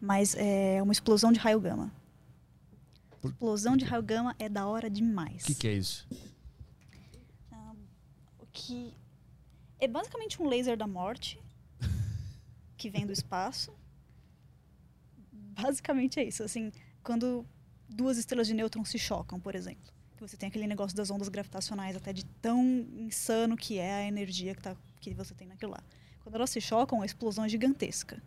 Mas 0.00 0.34
é 0.36 0.82
uma 0.82 0.92
explosão 0.92 1.32
de 1.32 1.38
raio 1.38 1.60
gama. 1.60 1.92
Por- 3.20 3.30
Explosão 3.30 3.76
de 3.76 3.84
raio 3.84 4.02
gama 4.02 4.34
é 4.38 4.48
da 4.48 4.66
hora 4.66 4.90
demais. 4.90 5.42
O 5.42 5.46
que, 5.46 5.54
que 5.54 5.68
é 5.68 5.74
isso? 5.74 6.06
O 8.38 8.46
que 8.52 8.92
é 9.82 9.88
basicamente 9.88 10.40
um 10.40 10.48
laser 10.48 10.76
da 10.76 10.86
morte 10.86 11.42
que 12.78 12.88
vem 12.88 13.04
do 13.04 13.12
espaço. 13.12 13.74
Basicamente 15.32 16.20
é 16.20 16.24
isso. 16.24 16.44
Assim, 16.44 16.70
quando 17.02 17.44
duas 17.88 18.16
estrelas 18.16 18.46
de 18.46 18.54
nêutron 18.54 18.84
se 18.84 18.96
chocam, 18.96 19.40
por 19.40 19.56
exemplo, 19.56 19.92
que 20.16 20.20
você 20.20 20.36
tem 20.36 20.48
aquele 20.48 20.68
negócio 20.68 20.96
das 20.96 21.10
ondas 21.10 21.28
gravitacionais, 21.28 21.96
até 21.96 22.12
de 22.12 22.24
tão 22.40 22.64
insano 22.96 23.56
que 23.56 23.78
é 23.78 23.94
a 23.94 24.06
energia 24.06 24.54
que, 24.54 24.62
tá, 24.62 24.76
que 25.00 25.12
você 25.14 25.34
tem 25.34 25.48
naquilo 25.48 25.72
lá. 25.72 25.82
Quando 26.22 26.36
elas 26.36 26.50
se 26.50 26.60
chocam, 26.60 27.02
a 27.02 27.04
explosão 27.06 27.44
é 27.44 27.48
gigantesca. 27.48 28.22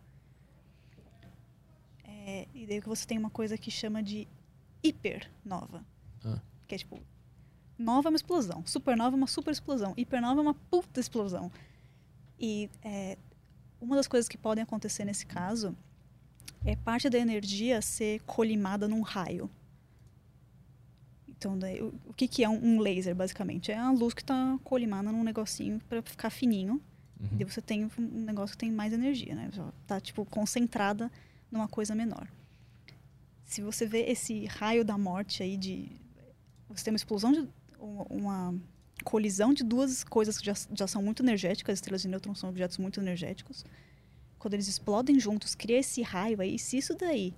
É, 2.04 2.46
e 2.52 2.66
daí 2.66 2.82
que 2.82 2.88
você 2.88 3.06
tem 3.06 3.16
uma 3.16 3.30
coisa 3.30 3.56
que 3.56 3.70
chama 3.70 4.02
de 4.02 4.28
hipernova. 4.82 5.82
Ah. 6.22 6.38
Que 6.68 6.74
é 6.74 6.78
tipo, 6.78 7.00
nova 7.78 8.08
é 8.08 8.10
uma 8.10 8.16
explosão, 8.16 8.64
supernova 8.66 9.16
é 9.16 9.18
uma 9.18 9.26
super 9.26 9.50
explosão, 9.50 9.94
hipernova 9.96 10.40
é 10.40 10.42
uma 10.42 10.54
puta 10.54 11.00
explosão. 11.00 11.50
E 12.38 12.70
é, 12.82 13.16
uma 13.80 13.96
das 13.96 14.06
coisas 14.06 14.28
que 14.28 14.38
podem 14.38 14.62
acontecer 14.62 15.04
nesse 15.04 15.26
caso 15.26 15.76
é 16.64 16.74
parte 16.76 17.08
da 17.08 17.18
energia 17.18 17.80
ser 17.80 18.20
colimada 18.22 18.88
num 18.88 19.00
raio. 19.00 19.50
Então, 21.28 21.58
daí, 21.58 21.80
o, 21.82 21.94
o 22.06 22.14
que, 22.14 22.26
que 22.26 22.42
é 22.42 22.48
um, 22.48 22.76
um 22.76 22.80
laser, 22.80 23.14
basicamente? 23.14 23.70
É 23.70 23.76
a 23.76 23.90
luz 23.90 24.14
que 24.14 24.22
está 24.22 24.58
colimada 24.64 25.12
num 25.12 25.22
negocinho 25.22 25.80
para 25.88 26.02
ficar 26.02 26.30
fininho. 26.30 26.80
Uhum. 27.20 27.38
E 27.38 27.44
você 27.44 27.60
tem 27.60 27.84
um 27.84 28.20
negócio 28.24 28.56
que 28.56 28.58
tem 28.58 28.72
mais 28.72 28.92
energia, 28.92 29.34
né? 29.34 29.50
Tá, 29.86 30.00
tipo, 30.00 30.24
concentrada 30.24 31.10
numa 31.50 31.68
coisa 31.68 31.94
menor. 31.94 32.26
Se 33.44 33.60
você 33.60 33.86
vê 33.86 34.00
esse 34.10 34.46
raio 34.46 34.84
da 34.84 34.98
morte 34.98 35.42
aí 35.42 35.56
de... 35.56 35.88
Você 36.68 36.84
tem 36.84 36.92
uma 36.92 36.96
explosão 36.96 37.32
de... 37.32 37.48
Uma, 37.78 38.54
colisão 39.04 39.52
de 39.52 39.62
duas 39.62 40.02
coisas 40.02 40.38
que 40.38 40.46
já, 40.46 40.54
já 40.74 40.86
são 40.86 41.02
muito 41.02 41.22
energéticas. 41.22 41.74
As 41.74 41.78
estrelas 41.78 42.02
de 42.02 42.08
nêutrons 42.08 42.38
são 42.38 42.48
objetos 42.50 42.78
muito 42.78 43.00
energéticos. 43.00 43.64
Quando 44.38 44.54
eles 44.54 44.68
explodem 44.68 45.18
juntos, 45.20 45.54
cria 45.54 45.78
esse 45.78 46.02
raio 46.02 46.40
aí. 46.40 46.58
Se 46.58 46.76
isso 46.78 46.94
daí 46.94 47.34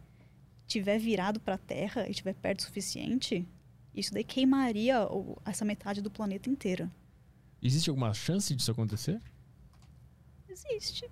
tiver 0.66 0.98
virado 0.98 1.40
para 1.40 1.54
a 1.54 1.58
Terra 1.58 2.06
e 2.06 2.10
estiver 2.10 2.34
perto 2.34 2.60
o 2.60 2.62
suficiente, 2.62 3.46
isso 3.94 4.12
daí 4.12 4.24
queimaria 4.24 5.04
o- 5.06 5.36
essa 5.44 5.64
metade 5.64 6.00
do 6.02 6.10
planeta 6.10 6.48
inteira. 6.50 6.90
Existe 7.62 7.88
alguma 7.90 8.12
chance 8.14 8.54
disso 8.54 8.70
acontecer? 8.70 9.20
Existe. 10.48 11.10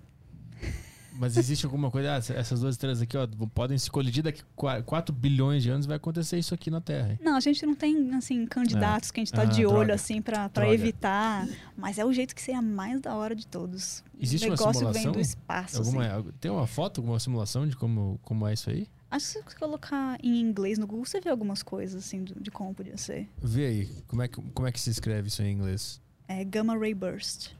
Mas 1.17 1.35
existe 1.37 1.65
alguma 1.65 1.89
coisa, 1.89 2.13
ah, 2.13 2.17
essas 2.39 2.59
duas 2.59 2.75
estrelas 2.75 3.01
aqui, 3.01 3.17
ó, 3.17 3.27
podem 3.53 3.77
se 3.77 3.89
colidir 3.89 4.23
daqui 4.23 4.41
4 4.55 5.13
bilhões 5.13 5.63
de 5.63 5.69
anos 5.69 5.85
vai 5.85 5.97
acontecer 5.97 6.37
isso 6.37 6.53
aqui 6.53 6.69
na 6.69 6.79
Terra. 6.79 7.11
hein? 7.11 7.19
Não, 7.21 7.35
a 7.35 7.39
gente 7.39 7.65
não 7.65 7.75
tem, 7.75 8.13
assim, 8.15 8.45
candidatos 8.45 9.09
que 9.11 9.19
a 9.19 9.21
gente 9.23 9.33
tá 9.33 9.41
Ah, 9.41 9.45
de 9.45 9.65
olho, 9.65 9.77
droga. 9.77 9.93
assim, 9.95 10.21
pra, 10.21 10.47
pra 10.49 10.63
Droga. 10.63 10.73
evitar. 10.73 11.47
Mas 11.75 11.97
é 11.97 12.05
o 12.05 12.13
jeito 12.13 12.35
que 12.35 12.41
seria 12.41 12.61
mais 12.61 13.01
da 13.01 13.15
hora 13.15 13.35
de 13.35 13.45
todos. 13.47 14.03
Existe 14.19 14.45
o 14.45 14.49
uma 14.49 14.55
negócio 14.57 14.79
vem 14.81 14.93
simulação? 14.93 15.11
do 15.13 15.19
espaço, 15.19 15.77
Alguma, 15.77 16.05
assim. 16.05 16.29
tem 16.39 16.51
uma 16.51 16.67
foto, 16.67 17.01
alguma 17.01 17.19
simulação 17.19 17.67
de 17.67 17.75
como, 17.75 18.19
como 18.23 18.47
é 18.47 18.53
isso 18.53 18.69
aí? 18.69 18.87
Acho 19.09 19.25
que 19.25 19.31
se 19.33 19.41
você 19.43 19.55
colocar 19.57 20.17
em 20.21 20.39
inglês 20.41 20.77
no 20.77 20.85
Google, 20.85 21.05
você 21.05 21.21
vê 21.21 21.29
algumas 21.29 21.63
coisas, 21.63 22.03
assim, 22.05 22.23
de 22.25 22.51
como 22.51 22.73
podia 22.73 22.97
ser. 22.97 23.27
Vê 23.41 23.65
aí, 23.65 23.89
como 24.07 24.21
é 24.21 24.27
que, 24.27 24.41
como 24.53 24.67
é 24.67 24.71
que 24.71 24.79
se 24.79 24.89
escreve 24.89 25.29
isso 25.29 25.41
em 25.41 25.53
inglês? 25.53 26.01
É 26.27 26.43
Gamma 26.43 26.77
Ray 26.77 26.93
Burst. 26.93 27.51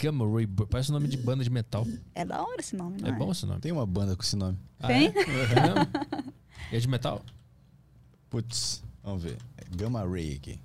Gamma 0.00 0.24
Ray, 0.34 0.46
parece 0.46 0.90
o 0.90 0.92
nome 0.92 1.08
de 1.08 1.16
banda 1.16 1.42
de 1.44 1.50
metal. 1.50 1.86
É 2.14 2.24
da 2.24 2.40
hora 2.42 2.60
esse 2.60 2.74
nome, 2.76 3.00
não 3.00 3.08
É 3.08 3.12
é? 3.12 3.14
bom 3.16 3.30
esse 3.32 3.44
nome. 3.46 3.60
Tem 3.60 3.72
uma 3.72 3.86
banda 3.86 4.16
com 4.16 4.22
esse 4.22 4.36
nome. 4.36 4.58
Ah, 4.78 4.86
Tem? 4.88 5.06
é? 5.08 5.10
É 5.10 5.26
mesmo? 5.26 6.34
E 6.72 6.76
é 6.76 6.78
de 6.78 6.88
metal? 6.88 7.22
Putz, 8.28 8.82
vamos 9.02 9.22
ver. 9.22 9.36
É 9.56 9.64
Gamma 9.76 10.02
Ray 10.08 10.36
aqui. 10.36 10.58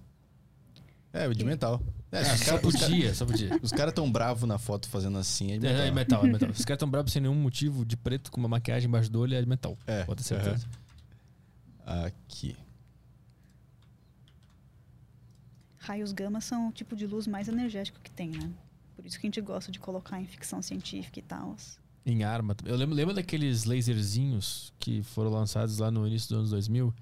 É, 1.12 1.28
de 1.30 1.44
metal. 1.46 1.82
É, 2.12 2.22
os 2.22 2.28
só 2.28 2.34
caras 2.34 2.46
cara, 2.46 2.62
podia, 2.62 3.14
só 3.16 3.26
podia. 3.26 3.60
os 3.62 3.72
cara 3.72 3.92
tão 3.92 4.12
bravos 4.12 4.48
na 4.48 4.58
foto 4.58 4.88
fazendo 4.90 5.18
assim. 5.18 5.54
É 5.54 5.58
de 5.58 5.66
É, 5.68 5.72
metal. 5.72 5.86
é 5.86 5.92
metal, 5.92 6.26
é 6.26 6.28
metal. 6.32 6.50
Os 6.50 6.66
caras 6.66 6.80
tão 6.80 6.90
bravos 6.90 7.12
sem 7.12 7.22
nenhum 7.22 7.36
motivo 7.36 7.86
de 7.86 7.96
preto 7.98 8.32
com 8.32 8.40
uma 8.40 8.50
maquiagem 8.50 8.88
embaixo 8.88 9.10
do 9.12 9.20
olho 9.22 9.34
é 9.34 9.42
de 9.42 9.48
metal. 9.48 9.78
É, 9.88 10.04
Pode 10.04 10.22
ter 10.24 10.28
certeza. 10.28 10.66
Aqui. 11.86 12.56
Raios 15.78 16.12
gama 16.12 16.42
são 16.42 16.70
o 16.70 16.72
tipo 16.72 16.96
de 16.96 17.06
luz 17.06 17.28
mais 17.28 17.48
energético 17.48 18.00
que 18.02 18.10
tem, 18.12 18.30
né? 18.32 18.50
Por 18.96 19.06
isso 19.06 19.20
que 19.20 19.26
a 19.26 19.30
gente 19.30 19.42
gosta 19.42 19.72
de 19.72 19.80
colocar 19.80 20.20
em 20.22 20.26
ficção 20.26 20.62
científica 20.62 21.20
e 21.20 21.22
tal. 21.22 21.56
Em 22.06 22.24
arma. 22.24 22.56
Eu 22.66 22.76
lembro, 22.76 22.96
lembro 22.96 23.14
daqueles 23.14 23.66
laserzinhos 23.66 24.74
que 24.80 25.02
foram 25.04 25.32
lançados 25.32 25.80
lá 25.80 25.90
no 25.92 26.08
início 26.08 26.30
dos 26.30 26.38
anos 26.38 26.50
2000? 26.52 26.94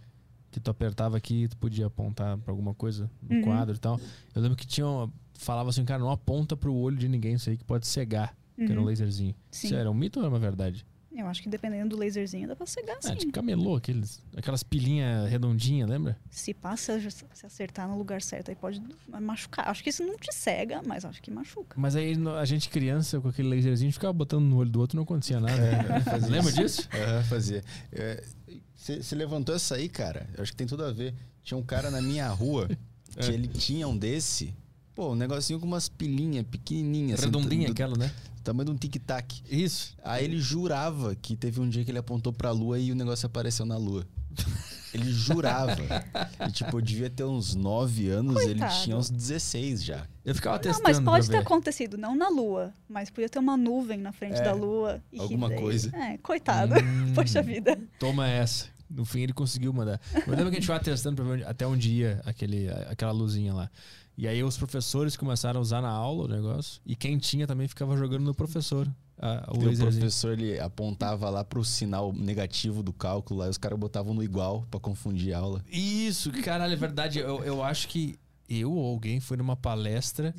Que 0.50 0.60
tu 0.60 0.70
apertava 0.70 1.18
aqui 1.18 1.44
e 1.44 1.48
tu 1.48 1.58
podia 1.58 1.88
apontar 1.88 2.38
pra 2.38 2.52
alguma 2.52 2.74
coisa 2.74 3.10
no 3.22 3.38
Uhum. 3.38 3.42
quadro 3.44 3.76
e 3.76 3.80
tal. 3.80 4.00
Eu 4.36 4.42
lembro 4.42 4.58
que 4.58 4.66
tinha. 4.68 4.88
uma- 4.88 5.12
Falava 5.36 5.70
assim, 5.72 5.84
cara, 5.84 6.00
não 6.00 6.12
aponta 6.12 6.56
pro 6.56 6.74
olho 6.74 6.96
de 6.96 7.10
ninguém 7.10 7.34
isso 7.34 7.50
aí 7.50 7.58
que 7.58 7.64
pode 7.64 7.88
cegar. 7.88 8.36
Que 8.56 8.66
era 8.66 8.76
um 8.76 8.84
Uhum. 8.84 8.86
laserzinho. 8.86 9.36
Sim. 9.50 9.68
Isso 9.68 9.76
era 9.76 9.90
um 9.90 9.94
mito 9.96 10.20
ou 10.20 10.26
era 10.26 10.32
uma 10.34 10.40
verdade? 10.40 10.86
Eu 11.16 11.28
acho 11.28 11.44
que 11.44 11.50
dependendo 11.50 11.96
do 11.96 12.00
laserzinho 12.00 12.48
dá 12.48 12.56
pra 12.56 12.66
cegar 12.66 12.98
Ah, 13.04 13.08
sim. 13.10 13.16
de 13.16 13.28
camelô, 13.28 13.76
aqueles, 13.76 14.20
aquelas 14.36 14.64
pilhinhas 14.64 15.30
redondinhas, 15.30 15.88
lembra? 15.90 16.18
Se 16.32 16.54
passa, 16.54 17.00
se 17.10 17.46
acertar 17.46 17.88
no 17.88 17.98
lugar 17.98 18.22
certo, 18.22 18.50
aí 18.50 18.56
pode 18.56 18.82
machucar. 19.08 19.68
Acho 19.70 19.84
que 19.84 19.90
isso 19.90 20.04
não 20.04 20.18
te 20.18 20.34
cega, 20.34 20.82
mas 20.86 21.06
acho 21.06 21.22
que 21.22 21.30
machuca. 21.30 21.80
Mas 21.80 21.96
aí 21.96 22.16
a 22.40 22.46
gente 22.46 22.70
criança 22.70 23.20
com 23.22 23.28
aquele 23.28 23.48
laserzinho 23.50 23.92
ficava 23.94 24.12
botando 24.14 24.44
no 24.46 24.58
olho 24.58 24.70
do 24.70 24.80
outro 24.80 24.96
e 24.96 24.98
não 24.98 25.04
acontecia 25.04 25.40
nada. 25.40 26.02
fazia 26.02 26.30
Lembra 26.32 26.50
isso. 26.50 26.62
disso? 26.62 26.90
Aham, 26.94 27.24
fazia. 27.24 27.64
Você 28.76 29.16
levantou 29.16 29.56
essa 29.56 29.76
aí, 29.76 29.88
cara? 29.88 30.28
Eu 30.36 30.44
acho 30.44 30.52
que 30.52 30.58
tem 30.58 30.68
tudo 30.68 30.84
a 30.84 30.92
ver. 30.92 31.14
Tinha 31.44 31.58
um 31.58 31.64
cara 31.64 31.90
na 31.92 32.02
minha 32.02 32.28
rua 32.30 32.68
que 33.18 33.30
É. 33.30 33.34
ele 33.34 33.48
tinha 33.48 33.88
um 33.88 33.96
desse. 33.98 34.54
Pô, 34.96 35.12
um 35.12 35.16
negocinho 35.16 35.60
com 35.60 35.66
umas 35.66 35.90
pilinhas 35.90 36.46
pequenininhas. 36.46 37.20
assim, 37.20 37.26
Redondinha 37.28 37.68
do- 37.68 37.72
aquela, 37.72 37.98
né? 37.98 38.12
Tamanho 38.44 38.66
de 38.66 38.72
um 38.72 38.78
tic-tac. 38.78 39.42
Isso. 39.50 39.96
Aí 40.04 40.24
ele 40.26 40.40
jurava 40.40 41.16
que 41.16 41.36
teve 41.36 41.60
um 41.60 41.68
dia 41.70 41.84
que 41.84 41.92
ele 41.92 41.98
apontou 42.00 42.32
pra 42.34 42.52
lua 42.52 42.78
e 42.80 42.92
o 42.92 42.96
negócio 42.96 43.26
apareceu 43.26 43.66
na 43.66 43.78
lua. 43.78 44.06
Ele 44.94 45.12
jurava. 45.12 45.76
e, 46.48 46.52
tipo, 46.52 46.78
eu 46.78 46.82
devia 46.82 47.10
ter 47.10 47.24
uns 47.24 47.56
9 47.56 48.10
anos, 48.10 48.36
ele 48.44 48.60
Coitado. 48.60 48.84
tinha 48.84 48.98
uns 48.98 49.10
16 49.10 49.84
já. 49.84 50.06
Eu 50.24 50.36
ficava 50.36 50.56
Não, 50.58 50.62
testando. 50.62 50.84
mas 50.84 51.00
pode 51.00 51.28
ter 51.28 51.38
ver. 51.38 51.44
acontecido, 51.44 51.98
não 51.98 52.16
na 52.16 52.30
Lua, 52.30 52.72
mas 52.88 53.10
podia 53.10 53.28
ter 53.30 53.40
uma 53.40 53.58
nuvem 53.58 53.98
na 53.98 54.12
frente 54.12 54.40
É, 54.40 54.44
da 54.44 54.54
Lua. 54.54 55.02
e 55.12 55.20
alguma 55.20 55.50
daí- 55.50 55.60
coisa. 55.60 55.96
É, 55.96 56.18
coitado. 56.20 56.76
Hum. 56.76 57.14
Poxa 57.16 57.42
vida. 57.42 57.78
Toma 58.00 58.28
essa. 58.28 58.68
No 58.90 59.04
fim 59.06 59.22
ele 59.22 59.34
conseguiu 59.34 59.74
mandar. 59.74 60.00
Eu 60.14 60.22
lembro 60.36 60.46
que 60.52 60.58
a 60.58 60.60
gente 60.60 60.62
ficava 60.62 60.80
testando 60.84 61.16
pra 61.16 61.26
ver 61.36 61.48
até 61.48 61.66
onde 61.66 61.90
ia 61.92 62.22
aquele, 62.26 62.70
aquela 62.88 63.12
luzinha 63.12 63.52
lá. 63.54 63.70
E 64.18 64.28
aí 64.28 64.44
os 64.44 64.58
professores 64.58 65.16
começaram 65.18 65.60
a 65.60 65.62
usar 65.62 65.82
na 65.82 65.90
aula 65.90 66.26
o 66.26 66.28
negócio. 66.28 66.80
E 66.86 66.96
quem 66.96 67.18
tinha 67.18 67.48
também 67.48 67.68
ficava 67.68 67.98
jogando 67.98 68.24
no 68.24 68.34
professor. 68.36 68.88
a- 69.20 69.46
o 69.52 69.56
E 69.56 69.58
o 69.58 69.78
professor 70.00 70.34
ele 70.34 70.60
apontava 70.60 71.30
lá 71.30 71.44
pro 71.46 71.64
sinal 71.64 72.12
negativo 72.12 72.84
do 72.84 72.92
cálculo, 72.92 73.42
aí 73.44 73.50
os 73.50 73.58
caras 73.58 73.78
botavam 73.80 74.14
no 74.14 74.22
igual 74.24 74.68
pra 74.70 74.80
confundir 74.80 75.34
a 75.34 75.40
aula. 75.40 75.64
Isso, 75.72 76.32
caralho, 76.44 76.74
é 76.74 76.76
verdade. 76.76 77.20
Eu, 77.20 77.44
eu 77.44 77.64
acho 77.64 77.88
que 77.88 78.16
eu 78.50 78.72
ou 78.74 78.86
alguém 78.92 79.20
foi 79.22 79.38
numa 79.38 79.56
palestra 79.56 80.36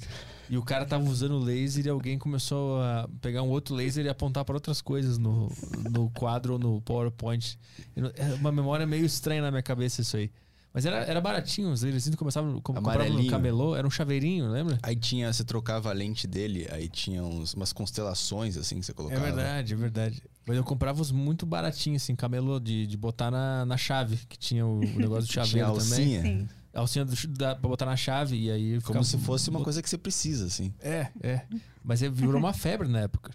e 0.50 0.58
o 0.58 0.62
cara 0.62 0.84
tava 0.84 1.04
usando 1.08 1.32
o 1.36 1.38
laser 1.38 1.86
e 1.86 1.88
alguém 1.88 2.18
começou 2.18 2.80
a 2.82 3.08
pegar 3.22 3.42
um 3.42 3.48
outro 3.48 3.74
laser 3.74 4.04
e 4.04 4.08
apontar 4.08 4.44
para 4.44 4.54
outras 4.56 4.82
coisas 4.82 5.16
no, 5.18 5.50
no 5.90 6.10
quadro 6.10 6.52
ou 6.54 6.58
no 6.58 6.80
PowerPoint. 6.82 7.58
É 7.96 8.34
uma 8.34 8.52
memória 8.52 8.86
meio 8.86 9.06
estranha 9.06 9.40
na 9.40 9.50
minha 9.50 9.62
cabeça 9.62 10.00
isso 10.02 10.16
aí. 10.16 10.30
Mas 10.74 10.84
era, 10.84 10.96
era 11.04 11.20
baratinho, 11.20 11.70
os 11.70 11.82
laserzinhos 11.84 12.16
começavam 12.16 12.60
comprava 12.60 12.98
no 12.98 13.04
Amarelinho. 13.04 13.30
camelô, 13.30 13.76
era 13.76 13.86
um 13.86 13.90
chaveirinho, 13.90 14.50
lembra? 14.50 14.76
Aí 14.82 14.96
tinha, 14.96 15.32
você 15.32 15.44
trocava 15.44 15.88
a 15.88 15.92
lente 15.92 16.26
dele, 16.26 16.66
aí 16.68 16.88
tinha 16.88 17.22
uns, 17.22 17.54
umas 17.54 17.72
constelações 17.72 18.56
assim 18.56 18.80
que 18.80 18.84
você 18.84 18.90
É 18.90 18.94
colocava. 18.94 19.22
verdade, 19.24 19.72
é 19.72 19.76
verdade. 19.76 20.22
Mas 20.44 20.56
eu 20.56 20.64
comprava 20.64 21.00
os 21.00 21.12
muito 21.12 21.46
baratinhos, 21.46 22.02
assim, 22.02 22.16
camelô, 22.16 22.58
de, 22.58 22.88
de 22.88 22.96
botar 22.96 23.30
na, 23.30 23.64
na 23.64 23.76
chave, 23.76 24.18
que 24.28 24.36
tinha 24.36 24.66
o, 24.66 24.80
o 24.80 24.98
negócio 24.98 25.28
do 25.28 25.30
Tinha 25.32 25.44
chaveiro 25.44 25.68
também. 25.78 26.18
alcinha, 26.18 26.22
Sim. 26.22 26.48
A 26.74 26.80
alcinha 26.80 27.04
do, 27.04 27.14
da, 27.28 27.54
pra 27.54 27.68
botar 27.68 27.86
na 27.86 27.96
chave 27.96 28.36
e 28.36 28.50
aí... 28.50 28.70
como 28.80 28.80
ficava- 28.80 29.04
se 29.04 29.16
fosse 29.18 29.48
uma 29.48 29.60
coisa 29.60 29.80
que 29.80 29.88
você 29.88 29.96
precisa, 29.96 30.46
assim. 30.46 30.74
É, 30.80 31.06
é. 31.22 31.42
Mas 31.84 32.02
é- 32.02 32.08
virou 32.10 32.36
uma 32.36 32.52
febre 32.52 32.88
na 32.88 32.98
época. 33.02 33.30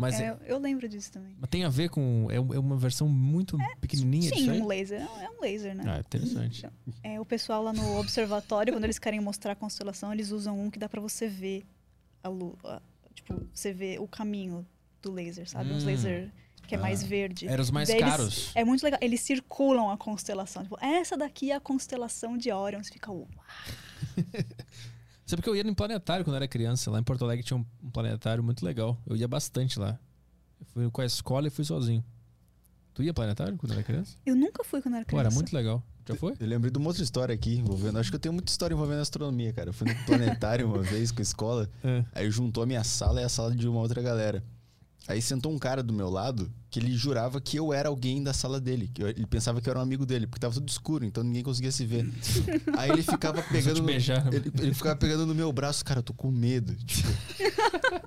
Mas, 0.00 0.18
É, 0.18 0.28
é- 0.28 0.38
eu, 0.46 0.58
lembro 0.58 0.88
disso 0.88 1.12
também. 1.12 1.36
mas 1.38 1.48
tem 1.50 1.64
a 1.64 1.68
ver 1.68 1.88
com. 1.90 2.26
É, 2.30 2.36
é 2.36 2.40
uma 2.58 2.76
versão 2.76 3.08
muito 3.08 3.56
pequenininha 3.80 4.30
disso 4.30 4.44
Sim, 4.44 4.62
um 4.62 4.66
laser. 4.66 5.00
É 5.02 5.30
um 5.30 5.40
laser, 5.40 5.74
né? 5.74 5.84
Ah, 5.86 6.00
interessante. 6.00 6.66
É, 7.02 7.20
o 7.20 7.24
pessoal 7.24 7.62
lá 7.62 7.72
no 7.72 7.98
observatório, 7.98 8.72
quando 8.72 8.84
eles 8.84 8.98
querem 8.98 9.20
mostrar 9.20 9.52
a 9.52 9.56
constelação, 9.56 10.12
eles 10.12 10.30
usam 10.30 10.58
um 10.58 10.70
que 10.70 10.78
dá 10.78 10.88
pra 10.88 11.00
você 11.00 11.28
ver 11.28 11.64
a 12.22 12.28
lua. 12.28 12.82
Tipo, 13.14 13.46
você 13.52 13.72
vê 13.72 13.98
o 13.98 14.08
caminho 14.08 14.66
do 15.02 15.12
laser, 15.12 15.48
sabe? 15.48 15.72
Uns 15.72 15.82
Hum. 15.82 15.86
laser 15.86 16.30
que 16.66 16.74
é 16.74 16.78
mais 16.78 17.02
Ah. 17.02 17.06
verde. 17.06 17.48
Eram 17.48 17.62
os 17.62 17.70
mais 17.70 17.88
Daí 17.88 17.98
eles- 17.98 18.08
caros. 18.10 18.52
É 18.54 18.64
muito 18.64 18.82
legal. 18.84 19.00
Eles 19.02 19.20
circulam 19.20 19.90
a 19.90 19.96
constelação. 19.96 20.62
Tipo, 20.62 20.78
essa 20.80 21.16
daqui 21.16 21.50
é 21.50 21.56
a 21.56 21.60
constelação 21.60 22.38
de 22.38 22.52
Orion. 22.52 22.82
Você 22.82 22.92
fica, 22.92 23.10
uau. 23.10 23.26
Sabe 25.30 25.42
que 25.42 25.48
eu 25.48 25.54
ia 25.54 25.62
no 25.64 25.74
planetário 25.74 26.24
quando 26.24 26.34
eu 26.34 26.38
era 26.38 26.48
criança. 26.48 26.90
Lá 26.90 26.98
em 26.98 27.02
Porto 27.04 27.24
Alegre 27.24 27.44
tinha 27.44 27.56
um, 27.56 27.64
um 27.82 27.90
planetário 27.90 28.42
muito 28.42 28.64
legal. 28.64 29.00
Eu 29.06 29.16
ia 29.16 29.28
bastante 29.28 29.78
lá. 29.78 29.98
Eu 30.60 30.66
fui 30.66 30.90
com 30.90 31.00
a 31.00 31.04
escola 31.06 31.46
e 31.46 31.50
fui 31.50 31.64
sozinho. 31.64 32.04
Tu 32.92 33.04
ia 33.04 33.14
planetário 33.14 33.56
quando 33.56 33.72
era 33.72 33.82
criança? 33.82 34.16
Eu 34.26 34.34
nunca 34.34 34.64
fui 34.64 34.82
quando 34.82 34.94
era 34.96 35.04
Pô, 35.04 35.10
criança. 35.10 35.26
era 35.28 35.34
muito 35.34 35.54
legal. 35.54 35.82
Já 36.08 36.16
foi? 36.16 36.34
Eu 36.40 36.46
lembrei 36.48 36.72
de 36.72 36.78
uma 36.78 36.88
outra 36.88 37.02
história 37.04 37.32
aqui 37.32 37.54
envolvendo. 37.58 37.98
Acho 38.00 38.10
que 38.10 38.16
eu 38.16 38.20
tenho 38.20 38.32
muita 38.32 38.50
história 38.50 38.74
envolvendo 38.74 39.00
astronomia, 39.00 39.52
cara. 39.52 39.68
Eu 39.68 39.72
fui 39.72 39.86
no 39.88 39.94
planetário 40.04 40.66
uma 40.66 40.82
vez 40.82 41.12
com 41.12 41.20
a 41.20 41.22
escola, 41.22 41.70
É. 41.84 42.04
aí 42.12 42.28
juntou 42.30 42.64
a 42.64 42.66
minha 42.66 42.82
sala 42.82 43.20
e 43.20 43.24
a 43.24 43.28
sala 43.28 43.54
de 43.54 43.68
uma 43.68 43.78
outra 43.78 44.02
galera. 44.02 44.42
Aí 45.08 45.20
sentou 45.20 45.50
um 45.52 45.58
cara 45.58 45.82
do 45.82 45.92
meu 45.92 46.08
lado 46.08 46.52
que 46.70 46.78
ele 46.78 46.96
jurava 46.96 47.40
que 47.40 47.56
eu 47.56 47.72
era 47.72 47.88
alguém 47.88 48.22
da 48.22 48.32
sala 48.32 48.60
dele. 48.60 48.88
Que 48.94 49.02
eu- 49.02 49.08
ele 49.08 49.26
pensava 49.26 49.60
que 49.60 49.68
eu 49.68 49.72
era 49.72 49.80
um 49.80 49.82
amigo 49.82 50.06
dele, 50.06 50.26
porque 50.26 50.38
tava 50.40 50.54
tudo 50.54 50.68
escuro, 50.68 51.04
então 51.04 51.24
ninguém 51.24 51.42
conseguia 51.42 51.72
se 51.72 51.84
ver. 51.84 52.08
Aí 52.78 52.90
ele 52.90 53.02
ficava 53.02 53.42
pegando. 53.42 53.74
te 53.76 53.82
no- 53.82 53.90
ele, 53.90 54.52
ele 54.60 54.74
ficava 54.74 54.94
pegando 54.94 55.26
no 55.26 55.34
meu 55.34 55.52
braço, 55.52 55.84
cara, 55.84 55.98
eu 55.98 56.04
tô 56.04 56.12
com 56.14 56.30
medo. 56.30 56.74
Tipo, 56.76 57.08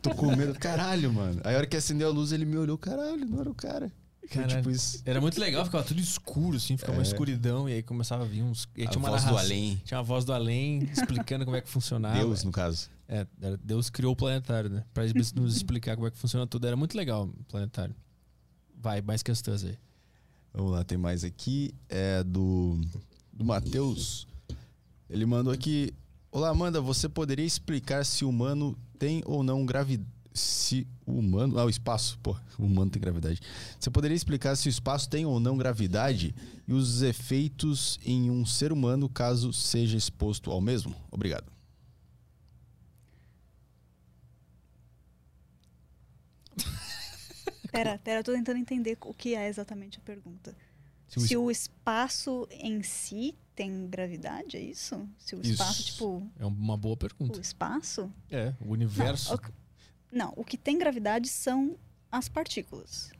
tô 0.01 0.11
com 0.15 0.33
medo. 0.35 0.53
Caralho, 0.57 1.11
mano. 1.11 1.41
Aí 1.43 1.55
a 1.55 1.57
hora 1.57 1.67
que 1.67 1.75
acendeu 1.75 2.07
a 2.07 2.11
luz, 2.11 2.31
ele 2.31 2.45
me 2.45 2.57
olhou, 2.57 2.77
caralho, 2.77 3.25
não 3.25 3.41
era 3.41 3.49
o 3.49 3.55
cara. 3.55 3.91
Tipo 4.47 4.71
isso. 4.71 5.01
Era 5.05 5.19
muito 5.21 5.39
legal, 5.39 5.63
ficava 5.65 5.83
tudo 5.83 5.99
escuro, 5.99 6.55
assim, 6.57 6.75
ficava 6.77 6.97
uma 6.97 7.03
É. 7.03 7.07
escuridão, 7.07 7.67
e 7.69 7.73
aí 7.73 7.83
começava 7.83 8.23
a 8.23 8.25
vir 8.25 8.41
uns. 8.41 8.67
E 8.75 8.81
aí 8.81 8.87
A 8.87 8.89
tinha 8.89 8.99
uma 8.99 9.09
voz 9.09 9.23
do 9.25 9.37
além. 9.37 9.81
Tinha 9.85 9.97
uma 9.97 10.03
voz 10.03 10.25
do 10.25 10.33
além 10.33 10.83
explicando 10.91 11.43
como 11.45 11.57
é 11.57 11.61
que 11.61 11.69
funcionava. 11.69 12.17
Deus, 12.17 12.43
no 12.43 12.51
caso. 12.51 12.89
É, 13.13 13.27
era- 13.39 13.57
Deus 13.57 13.91
criou 13.91 14.13
o 14.13 14.15
planetário, 14.15 14.71
né? 14.71 14.83
Pra 14.91 15.03
nos 15.35 15.53
explicar 15.55 15.95
como 15.95 16.07
é 16.07 16.11
que 16.11 16.17
funciona 16.17 16.47
tudo. 16.47 16.65
Era 16.65 16.75
muito 16.75 16.97
legal 16.97 17.25
o 17.25 17.43
planetário. 17.43 17.95
Vai, 18.75 19.01
mais 19.03 19.21
questões 19.21 19.63
aí. 19.63 19.77
Vamos 20.51 20.71
lá, 20.71 20.83
tem 20.83 20.97
mais 20.97 21.23
aqui. 21.23 21.75
É 21.87 22.23
do, 22.23 22.81
do 23.31 23.45
Matheus. 23.45 24.25
Ele 25.07 25.27
mandou 25.27 25.53
aqui. 25.53 25.93
Olá, 26.31 26.49
Amanda, 26.49 26.81
você 26.81 27.07
poderia 27.07 27.45
explicar 27.45 28.03
se 28.03 28.25
o 28.25 28.29
humano 28.29 28.75
tem 28.97 29.21
ou 29.27 29.43
não 29.43 29.63
gravidade? 29.63 30.09
Se 30.33 30.87
o 31.05 31.19
humano. 31.19 31.59
Ah, 31.59 31.65
o 31.65 31.69
espaço. 31.69 32.17
Pô, 32.23 32.35
o 32.57 32.65
humano 32.65 32.89
tem 32.89 32.99
gravidade. 32.99 33.39
Você 33.79 33.91
poderia 33.91 34.15
explicar 34.15 34.55
se 34.55 34.67
o 34.67 34.71
espaço 34.71 35.07
tem 35.07 35.23
ou 35.23 35.39
não 35.39 35.55
gravidade 35.55 36.33
e 36.67 36.73
os 36.73 37.03
efeitos 37.03 37.99
em 38.03 38.31
um 38.31 38.43
ser 38.43 38.71
humano 38.73 39.07
caso 39.07 39.53
seja 39.53 39.95
exposto 39.95 40.49
ao 40.49 40.59
mesmo? 40.59 40.95
Obrigado. 41.11 41.52
Pera, 47.73 47.97
pera, 47.97 48.19
eu 48.19 48.23
tô 48.23 48.31
tentando 48.33 48.57
entender 48.59 48.97
o 49.01 49.13
que 49.13 49.33
é 49.35 49.47
exatamente 49.47 49.97
a 49.97 50.01
pergunta. 50.01 50.55
Se 51.07 51.27
Se 51.27 51.37
o 51.37 51.43
o, 51.45 51.51
espaço 51.51 52.47
em 52.51 52.81
si 52.83 53.35
tem 53.55 53.87
gravidade, 53.87 54.57
é 54.57 54.61
isso? 54.61 55.07
Se 55.17 55.35
o 55.35 55.41
Isso. 55.41 55.51
espaço, 55.51 55.83
tipo, 55.83 56.27
É 56.39 56.45
uma 56.45 56.77
boa 56.77 56.93
o 56.93 56.97
pergunta. 56.97 57.39
espaço? 57.39 58.11
É, 58.31 58.53
o 58.61 58.71
universo. 58.71 59.29
Não, 59.31 59.37
o, 59.37 59.51
não, 60.11 60.33
o 60.37 60.43
que 60.43 60.57
tem 60.57 60.77
gravidade 60.77 61.27
são 61.27 61.77
as 62.11 62.29
partículas. 62.29 63.11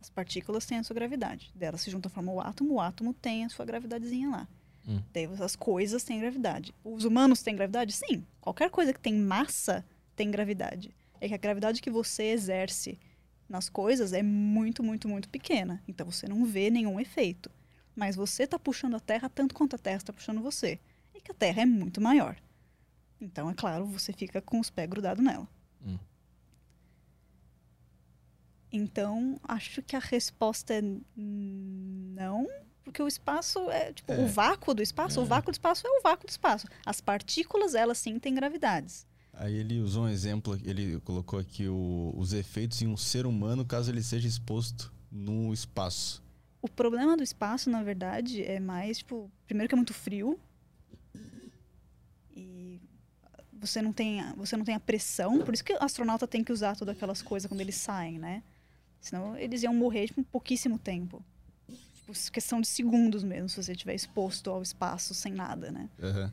As 0.00 0.10
partículas 0.10 0.66
têm 0.66 0.78
a 0.78 0.82
sua 0.82 0.94
gravidade. 0.94 1.50
Delas 1.54 1.80
se 1.80 1.90
juntam 1.90 2.10
a 2.10 2.14
formar 2.14 2.32
o 2.32 2.40
átomo, 2.40 2.74
o 2.74 2.80
átomo 2.80 3.14
tem 3.14 3.44
a 3.44 3.48
sua 3.48 3.64
gravidadezinha 3.64 4.28
lá. 4.28 4.48
Hum. 4.86 5.00
Daí 5.12 5.26
as 5.40 5.54
coisas 5.54 6.02
têm 6.02 6.18
gravidade. 6.18 6.74
Os 6.82 7.04
humanos 7.04 7.42
têm 7.42 7.54
gravidade? 7.54 7.92
Sim. 7.92 8.26
Qualquer 8.40 8.68
coisa 8.68 8.92
que 8.92 9.00
tem 9.00 9.14
massa 9.14 9.84
tem 10.16 10.30
gravidade. 10.30 10.90
É 11.20 11.28
que 11.28 11.34
a 11.34 11.38
gravidade 11.38 11.80
que 11.80 11.90
você 11.90 12.24
exerce 12.24 12.98
nas 13.52 13.68
coisas 13.68 14.12
é 14.14 14.22
muito, 14.22 14.82
muito, 14.82 15.06
muito 15.06 15.28
pequena. 15.28 15.82
Então 15.86 16.10
você 16.10 16.26
não 16.26 16.44
vê 16.44 16.70
nenhum 16.70 16.98
efeito. 16.98 17.50
Mas 17.94 18.16
você 18.16 18.44
está 18.44 18.58
puxando 18.58 18.96
a 18.96 19.00
Terra 19.00 19.28
tanto 19.28 19.54
quanto 19.54 19.76
a 19.76 19.78
Terra 19.78 19.98
está 19.98 20.12
puxando 20.12 20.40
você. 20.40 20.80
E 21.14 21.20
que 21.20 21.30
a 21.30 21.34
Terra 21.34 21.60
é 21.62 21.66
muito 21.66 22.00
maior. 22.00 22.34
Então, 23.20 23.50
é 23.50 23.54
claro, 23.54 23.84
você 23.86 24.12
fica 24.12 24.40
com 24.40 24.58
os 24.58 24.70
pés 24.70 24.88
grudados 24.88 25.22
nela. 25.22 25.46
Hum. 25.86 25.98
Então, 28.72 29.38
acho 29.44 29.82
que 29.82 29.94
a 29.94 29.98
resposta 30.00 30.72
é 30.74 30.82
não, 31.14 32.48
porque 32.82 33.02
o 33.02 33.06
espaço 33.06 33.70
é, 33.70 33.92
tipo, 33.92 34.10
É. 34.12 34.18
o 34.18 34.26
vácuo 34.26 34.72
do 34.74 34.82
espaço, 34.82 35.20
o 35.20 35.26
vácuo 35.26 35.50
do 35.50 35.54
espaço 35.54 35.86
é 35.86 35.90
o 35.90 36.02
vácuo 36.02 36.26
do 36.26 36.30
espaço. 36.30 36.66
As 36.84 37.00
partículas, 37.00 37.74
elas 37.74 37.98
sim 37.98 38.18
têm 38.18 38.34
gravidades. 38.34 39.06
Aí 39.32 39.54
ele 39.54 39.80
usou 39.80 40.04
um 40.04 40.08
exemplo, 40.08 40.58
ele 40.62 41.00
colocou 41.00 41.38
aqui 41.38 41.66
o- 41.68 42.12
os 42.16 42.32
efeitos 42.32 42.80
em 42.82 42.86
um 42.86 42.96
ser 42.96 43.26
humano 43.26 43.64
caso 43.64 43.90
ele 43.90 44.02
seja 44.02 44.28
exposto 44.28 44.92
no 45.10 45.52
espaço. 45.52 46.22
O 46.60 46.68
problema 46.68 47.16
do 47.16 47.22
espaço, 47.22 47.68
na 47.70 47.82
verdade, 47.82 48.42
é 48.42 48.60
mais, 48.60 48.98
tipo, 48.98 49.30
primeiro 49.46 49.68
que 49.68 49.74
é 49.74 49.76
muito 49.76 49.94
frio. 49.94 50.38
E 52.36 52.80
você 53.52 53.80
não 53.82 53.92
tem, 53.92 54.20
a- 54.20 54.34
você 54.36 54.56
não 54.56 54.64
tem 54.64 54.74
a 54.74 54.80
pressão, 54.80 55.40
por 55.40 55.54
isso 55.54 55.64
que 55.64 55.72
o 55.72 55.82
astronauta 55.82 56.26
tem 56.26 56.44
que 56.44 56.52
usar 56.52 56.76
todas 56.76 56.94
aquelas 56.96 57.22
coisas 57.22 57.48
quando 57.48 57.60
eles 57.60 57.74
saem, 57.76 58.18
né? 58.18 58.42
Senão 59.00 59.36
eles 59.36 59.62
iam 59.62 59.74
morrer 59.74 60.06
tipo, 60.06 60.20
em 60.20 60.24
pouquíssimo 60.24 60.78
tempo. 60.78 61.24
Tipo, 61.96 62.12
questão 62.30 62.60
de 62.60 62.66
segundos 62.68 63.22
mesmo, 63.24 63.48
se 63.48 63.62
você 63.62 63.72
estiver 63.72 63.94
exposto 63.94 64.50
ao 64.50 64.62
espaço 64.62 65.14
sem 65.14 65.32
nada, 65.32 65.70
né? 65.70 65.88
Aham. 66.00 66.32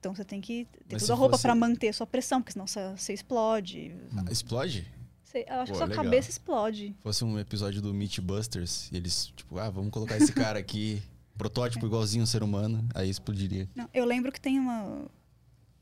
Então 0.00 0.14
você 0.14 0.24
tem 0.24 0.40
que 0.40 0.64
ter 0.86 0.94
Mas 0.94 1.02
toda 1.02 1.12
a 1.14 1.16
roupa 1.16 1.32
fosse- 1.32 1.42
para 1.42 1.54
manter 1.54 1.88
a 1.88 1.92
sua 1.92 2.06
pressão, 2.06 2.40
porque 2.40 2.52
senão 2.52 2.66
você, 2.66 3.12
explode. 3.12 3.94
Ah, 4.16 4.30
Explode? 4.30 4.86
Você- 5.24 5.44
eu 5.48 5.54
acho 5.56 5.72
Pô, 5.72 5.72
que 5.72 5.78
sua 5.78 5.86
legal. 5.88 6.04
cabeça 6.04 6.30
explode. 6.30 6.96
fosse 7.02 7.24
um 7.24 7.38
episódio 7.38 7.82
do 7.82 7.92
Mythbusters, 7.92 8.88
e 8.92 8.96
eles, 8.96 9.26
tipo, 9.36 9.58
ah, 9.58 9.68
vamos 9.68 9.90
colocar 9.90 10.16
esse 10.16 10.32
cara 10.32 10.58
aqui, 10.58 11.02
protótipo 11.36 11.84
igualzinho 11.84 12.22
um 12.22 12.26
ser 12.26 12.42
humano, 12.42 12.88
aí 12.94 13.10
explodiria. 13.10 13.68
Não, 13.74 13.88
eu 13.92 14.04
lembro 14.04 14.30
que 14.32 14.40
tem 14.40 14.58
uma. 14.58 15.06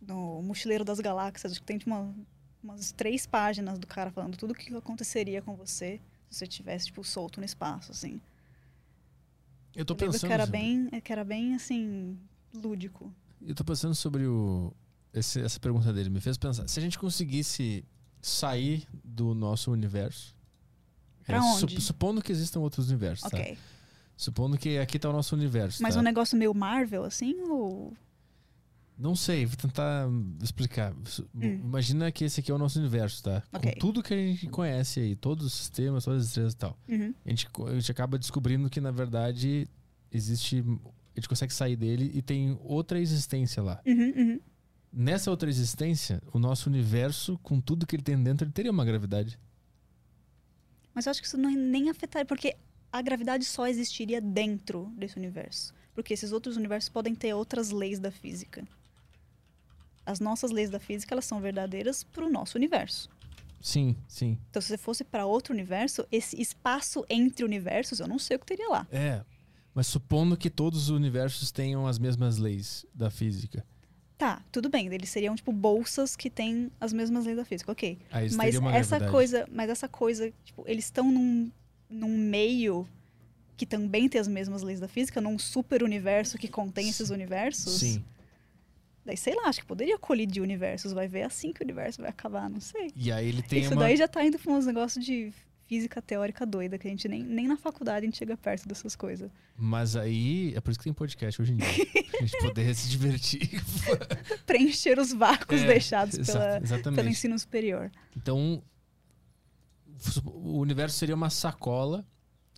No 0.00 0.40
Mochileiro 0.42 0.84
das 0.84 0.98
Galáxias, 1.00 1.52
acho 1.52 1.60
que 1.60 1.66
tem 1.66 1.78
tipo, 1.78 1.90
uma, 1.90 2.14
umas 2.62 2.92
três 2.92 3.26
páginas 3.26 3.78
do 3.78 3.86
cara 3.86 4.10
falando 4.10 4.36
tudo 4.36 4.52
o 4.52 4.54
que 4.54 4.74
aconteceria 4.74 5.42
com 5.42 5.54
você 5.56 6.00
se 6.30 6.38
você 6.38 6.44
estivesse, 6.44 6.86
tipo, 6.86 7.02
solto 7.04 7.38
no 7.40 7.44
espaço, 7.46 7.90
assim. 7.92 8.20
Eu 9.74 9.84
tô 9.84 9.94
Eu 9.94 9.98
pensando. 9.98 10.26
que 10.28 10.32
era 10.32 10.46
bem, 10.46 10.88
que 11.02 11.12
era 11.12 11.24
bem, 11.24 11.54
assim, 11.54 12.18
lúdico. 12.54 13.12
Eu 13.40 13.54
tô 13.54 13.64
pensando 13.64 13.94
sobre 13.94 14.26
o. 14.26 14.72
esse- 15.12 15.40
essa 15.40 15.58
pergunta 15.58 15.92
dele 15.92 16.10
me 16.10 16.20
fez 16.20 16.36
pensar. 16.36 16.68
Se 16.68 16.78
a 16.78 16.82
gente 16.82 16.98
conseguisse 16.98 17.84
sair 18.20 18.86
do 19.04 19.34
nosso 19.34 19.70
universo. 19.70 20.34
Pra 21.24 21.38
é, 21.38 21.40
onde? 21.40 21.80
supondo 21.80 22.22
que 22.22 22.30
existam 22.30 22.60
outros 22.60 22.88
universos, 22.88 23.28
tá? 23.28 23.36
Ok. 23.36 23.58
Supondo 24.16 24.56
que 24.56 24.78
aqui 24.78 24.98
tá 24.98 25.10
o 25.10 25.12
nosso 25.12 25.34
universo. 25.34 25.82
Mas 25.82 25.94
tá? 25.94 26.00
um 26.00 26.02
negócio 26.04 26.38
meio 26.38 26.54
Marvel, 26.54 27.04
assim, 27.04 27.34
ou. 27.42 27.92
Não 28.98 29.14
sei, 29.14 29.44
vou 29.44 29.56
tentar 29.56 30.08
explicar. 30.42 30.94
Hum. 31.34 31.40
Imagina 31.42 32.10
que 32.10 32.24
esse 32.24 32.40
aqui 32.40 32.50
é 32.50 32.54
o 32.54 32.58
nosso 32.58 32.78
universo, 32.78 33.22
tá? 33.22 33.42
Ok. 33.52 33.72
Com 33.72 33.78
tudo 33.78 34.02
que 34.02 34.14
a 34.14 34.16
gente 34.16 34.46
conhece 34.48 35.00
aí, 35.00 35.14
todos 35.14 35.44
os 35.44 35.52
sistemas, 35.52 36.04
todas 36.04 36.22
as 36.22 36.28
estrelas 36.28 36.54
e 36.54 36.56
tal. 36.56 36.78
Uhum. 36.88 37.14
A 37.24 37.28
gente, 37.28 37.46
a 37.66 37.74
gente 37.74 37.90
acaba 37.90 38.18
descobrindo 38.18 38.70
que, 38.70 38.80
na 38.80 38.90
verdade, 38.90 39.68
existe. 40.10 40.64
A 41.16 41.20
gente 41.20 41.28
consegue 41.28 41.52
sair 41.54 41.76
dele 41.76 42.10
e 42.14 42.20
tem 42.20 42.58
outra 42.62 43.00
existência 43.00 43.62
lá. 43.62 43.80
Uhum, 43.86 44.12
uhum. 44.16 44.40
Nessa 44.92 45.30
outra 45.30 45.48
existência, 45.48 46.22
o 46.30 46.38
nosso 46.38 46.68
universo, 46.68 47.38
com 47.42 47.58
tudo 47.58 47.86
que 47.86 47.96
ele 47.96 48.02
tem 48.02 48.22
dentro, 48.22 48.44
ele 48.44 48.52
teria 48.52 48.70
uma 48.70 48.84
gravidade. 48.84 49.38
Mas 50.94 51.06
eu 51.06 51.10
acho 51.10 51.20
que 51.20 51.26
isso 51.26 51.38
não, 51.38 51.50
nem 51.50 51.88
afetaria, 51.88 52.26
porque 52.26 52.54
a 52.92 53.00
gravidade 53.00 53.44
só 53.44 53.66
existiria 53.66 54.20
dentro 54.20 54.92
desse 54.96 55.16
universo. 55.16 55.74
Porque 55.94 56.12
esses 56.12 56.32
outros 56.32 56.56
universos 56.56 56.90
podem 56.90 57.14
ter 57.14 57.32
outras 57.32 57.70
leis 57.70 57.98
da 57.98 58.10
física. 58.10 58.66
As 60.04 60.20
nossas 60.20 60.50
leis 60.50 60.68
da 60.68 60.78
física, 60.78 61.14
elas 61.14 61.24
são 61.24 61.40
verdadeiras 61.40 62.04
para 62.04 62.24
o 62.24 62.30
nosso 62.30 62.58
universo. 62.58 63.08
Sim, 63.60 63.96
sim. 64.06 64.38
Então, 64.50 64.60
se 64.62 64.68
você 64.68 64.78
fosse 64.78 65.02
para 65.02 65.26
outro 65.26 65.52
universo, 65.52 66.06
esse 66.12 66.40
espaço 66.40 67.04
entre 67.08 67.44
universos, 67.44 68.00
eu 68.00 68.06
não 68.06 68.18
sei 68.18 68.36
o 68.36 68.40
que 68.40 68.46
teria 68.46 68.68
lá. 68.68 68.86
É. 68.92 69.24
Mas 69.76 69.88
supondo 69.88 70.38
que 70.38 70.48
todos 70.48 70.84
os 70.84 70.88
universos 70.88 71.52
tenham 71.52 71.86
as 71.86 71.98
mesmas 71.98 72.38
leis 72.38 72.86
da 72.94 73.10
física. 73.10 73.62
Tá, 74.16 74.42
tudo 74.50 74.70
bem, 74.70 74.86
eles 74.86 75.10
seriam 75.10 75.36
tipo 75.36 75.52
bolsas 75.52 76.16
que 76.16 76.30
têm 76.30 76.72
as 76.80 76.94
mesmas 76.94 77.26
leis 77.26 77.36
da 77.36 77.44
física, 77.44 77.70
ok. 77.70 77.98
Aí 78.10 78.22
eles 78.24 78.34
Mas 78.34 78.54
essa 78.54 78.62
gravidade. 78.62 79.10
coisa, 79.10 79.46
mas 79.52 79.68
essa 79.68 79.86
coisa, 79.86 80.32
tipo, 80.42 80.64
eles 80.66 80.86
estão 80.86 81.12
num, 81.12 81.52
num 81.90 82.16
meio 82.16 82.88
que 83.54 83.66
também 83.66 84.08
tem 84.08 84.18
as 84.18 84.26
mesmas 84.26 84.62
leis 84.62 84.80
da 84.80 84.88
física, 84.88 85.20
num 85.20 85.38
super 85.38 85.82
universo 85.82 86.38
que 86.38 86.48
contém 86.48 86.88
esses 86.88 87.10
universos. 87.10 87.78
Sim. 87.80 88.02
Daí, 89.04 89.18
sei 89.18 89.34
lá, 89.34 89.42
acho 89.50 89.60
que 89.60 89.66
poderia 89.66 89.98
colidir 89.98 90.42
universos, 90.42 90.94
vai 90.94 91.06
ver 91.06 91.24
assim 91.24 91.52
que 91.52 91.60
o 91.60 91.64
universo 91.64 92.00
vai 92.00 92.08
acabar, 92.08 92.48
não 92.48 92.62
sei. 92.62 92.90
E 92.96 93.12
aí 93.12 93.28
ele 93.28 93.42
tem 93.42 93.60
Isso 93.60 93.74
uma. 93.74 93.82
daí 93.82 93.94
já 93.98 94.08
tá 94.08 94.24
indo 94.24 94.38
pra 94.38 94.52
uns 94.54 94.64
negócios 94.64 95.04
de 95.04 95.34
física 95.66 96.00
teórica 96.00 96.46
doida, 96.46 96.78
que 96.78 96.86
a 96.86 96.90
gente 96.90 97.06
nem, 97.08 97.22
nem 97.22 97.46
na 97.48 97.56
faculdade 97.56 97.98
a 97.98 98.06
gente 98.06 98.16
chega 98.18 98.36
perto 98.36 98.66
dessas 98.68 98.94
coisas. 98.96 99.30
Mas 99.56 99.96
aí. 99.96 100.52
É 100.54 100.60
por 100.60 100.70
isso 100.70 100.78
que 100.78 100.84
tem 100.84 100.92
podcast 100.92 101.40
hoje 101.42 101.52
em 101.52 101.56
dia. 101.56 101.66
pra 102.10 102.20
gente 102.20 102.38
poder 102.38 102.74
se 102.74 102.88
divertir. 102.88 103.62
Preencher 104.46 104.98
os 104.98 105.12
vácuos 105.12 105.60
É, 105.62 105.66
deixados 105.66 106.18
pela, 106.18 106.60
pelo 106.94 107.08
ensino 107.08 107.38
superior. 107.38 107.90
Então, 108.16 108.62
o 110.24 110.58
universo 110.58 110.98
seria 110.98 111.14
uma 111.14 111.30
sacola 111.30 112.06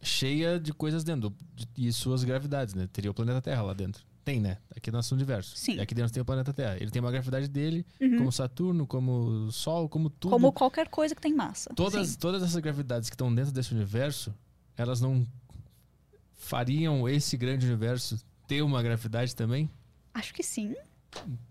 cheia 0.03 0.59
de 0.61 0.73
coisas 0.73 1.03
dentro 1.05 1.35
de- 1.55 1.69
e 1.77 1.93
suas 1.93 2.25
gravidades, 2.25 2.75
né? 2.75 2.89
Teria 2.93 3.11
o 3.11 3.15
planeta 3.15 3.41
Terra 3.41 3.63
lá 3.63 3.75
dentro. 3.75 4.05
Tem, 4.29 4.41
né? 4.41 4.59
Aqui 4.77 4.91
é 4.91 4.93
nosso 4.93 5.15
universo. 5.15 5.57
Sim. 5.57 5.77
E 5.77 5.81
aqui 5.81 5.95
dentro 5.95 6.13
tem 6.13 6.21
o 6.21 6.25
planeta 6.25 6.53
Terra. 6.53 6.77
Ele 6.79 6.91
tem 6.91 7.01
uma 7.01 7.11
gravidade 7.11 7.49
dele, 7.49 7.87
Uhum. 7.99 8.19
como 8.19 8.31
Saturno, 8.33 8.87
como 8.87 9.51
Sol, 9.51 9.89
como 9.89 10.11
tudo. 10.11 10.31
Como 10.33 10.53
qualquer 10.53 10.87
coisa 10.89 11.15
que 11.15 11.21
tem 11.23 11.33
massa. 11.33 11.71
todas, 11.75 12.09
Sim. 12.09 12.19
todas 12.19 12.43
essas 12.43 12.61
gravidades 12.61 13.09
que 13.09 13.15
estão 13.15 13.35
dentro 13.35 13.53
desse 13.53 13.73
universo, 13.73 14.35
elas 14.77 15.01
não 15.01 15.27
fariam 16.37 17.09
esse 17.09 17.37
grande 17.37 17.67
universo 17.67 18.23
ter 18.47 18.61
uma 18.63 18.83
gravidade 18.83 19.35
também? 19.35 19.71
Acho 20.13 20.35
que 20.35 20.43
sim. 20.43 20.75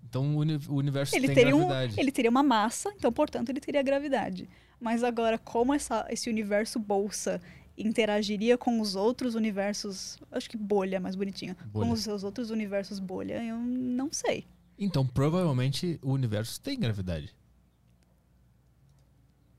Então 0.08 0.36
o, 0.36 0.40
uni- 0.40 0.60
o 0.68 0.76
universo 0.76 1.16
Ele 1.16 1.28
tem 1.28 1.36
teria, 1.36 1.56
um, 1.56 1.68
gravidade. 1.68 2.00
ele 2.00 2.12
teria 2.12 2.30
uma 2.30 2.44
massa, 2.44 2.92
então, 2.96 3.12
portanto, 3.12 3.50
ele 3.50 3.60
teria 3.60 3.82
gravidade. 3.82 4.48
Mas 4.80 5.04
agora, 5.04 5.38
como 5.40 5.74
essa, 5.74 6.06
esse 6.10 6.30
universo 6.30 6.78
bolsa 6.80 7.42
interagiria 7.78 8.58
com 8.58 8.82
os 8.82 8.96
outros 8.96 9.36
universos. 9.36 10.18
Acho 10.32 10.50
que 10.50 10.58
bolha 10.58 11.00
mais 11.00 11.16
bonitinho. 11.16 11.56
Bolha. 11.68 11.86
Com 11.86 11.92
os 11.94 12.02
seus 12.02 12.24
outros 12.24 12.50
universos 12.50 13.00
bolha, 13.00 13.44
eu 13.44 13.58
não 13.58 14.12
sei. 14.12 14.46
Então, 14.80 15.06
provavelmente, 15.06 16.00
o 16.02 16.12
universo 16.12 16.60
tem 16.62 16.80
gravidade. 16.80 17.36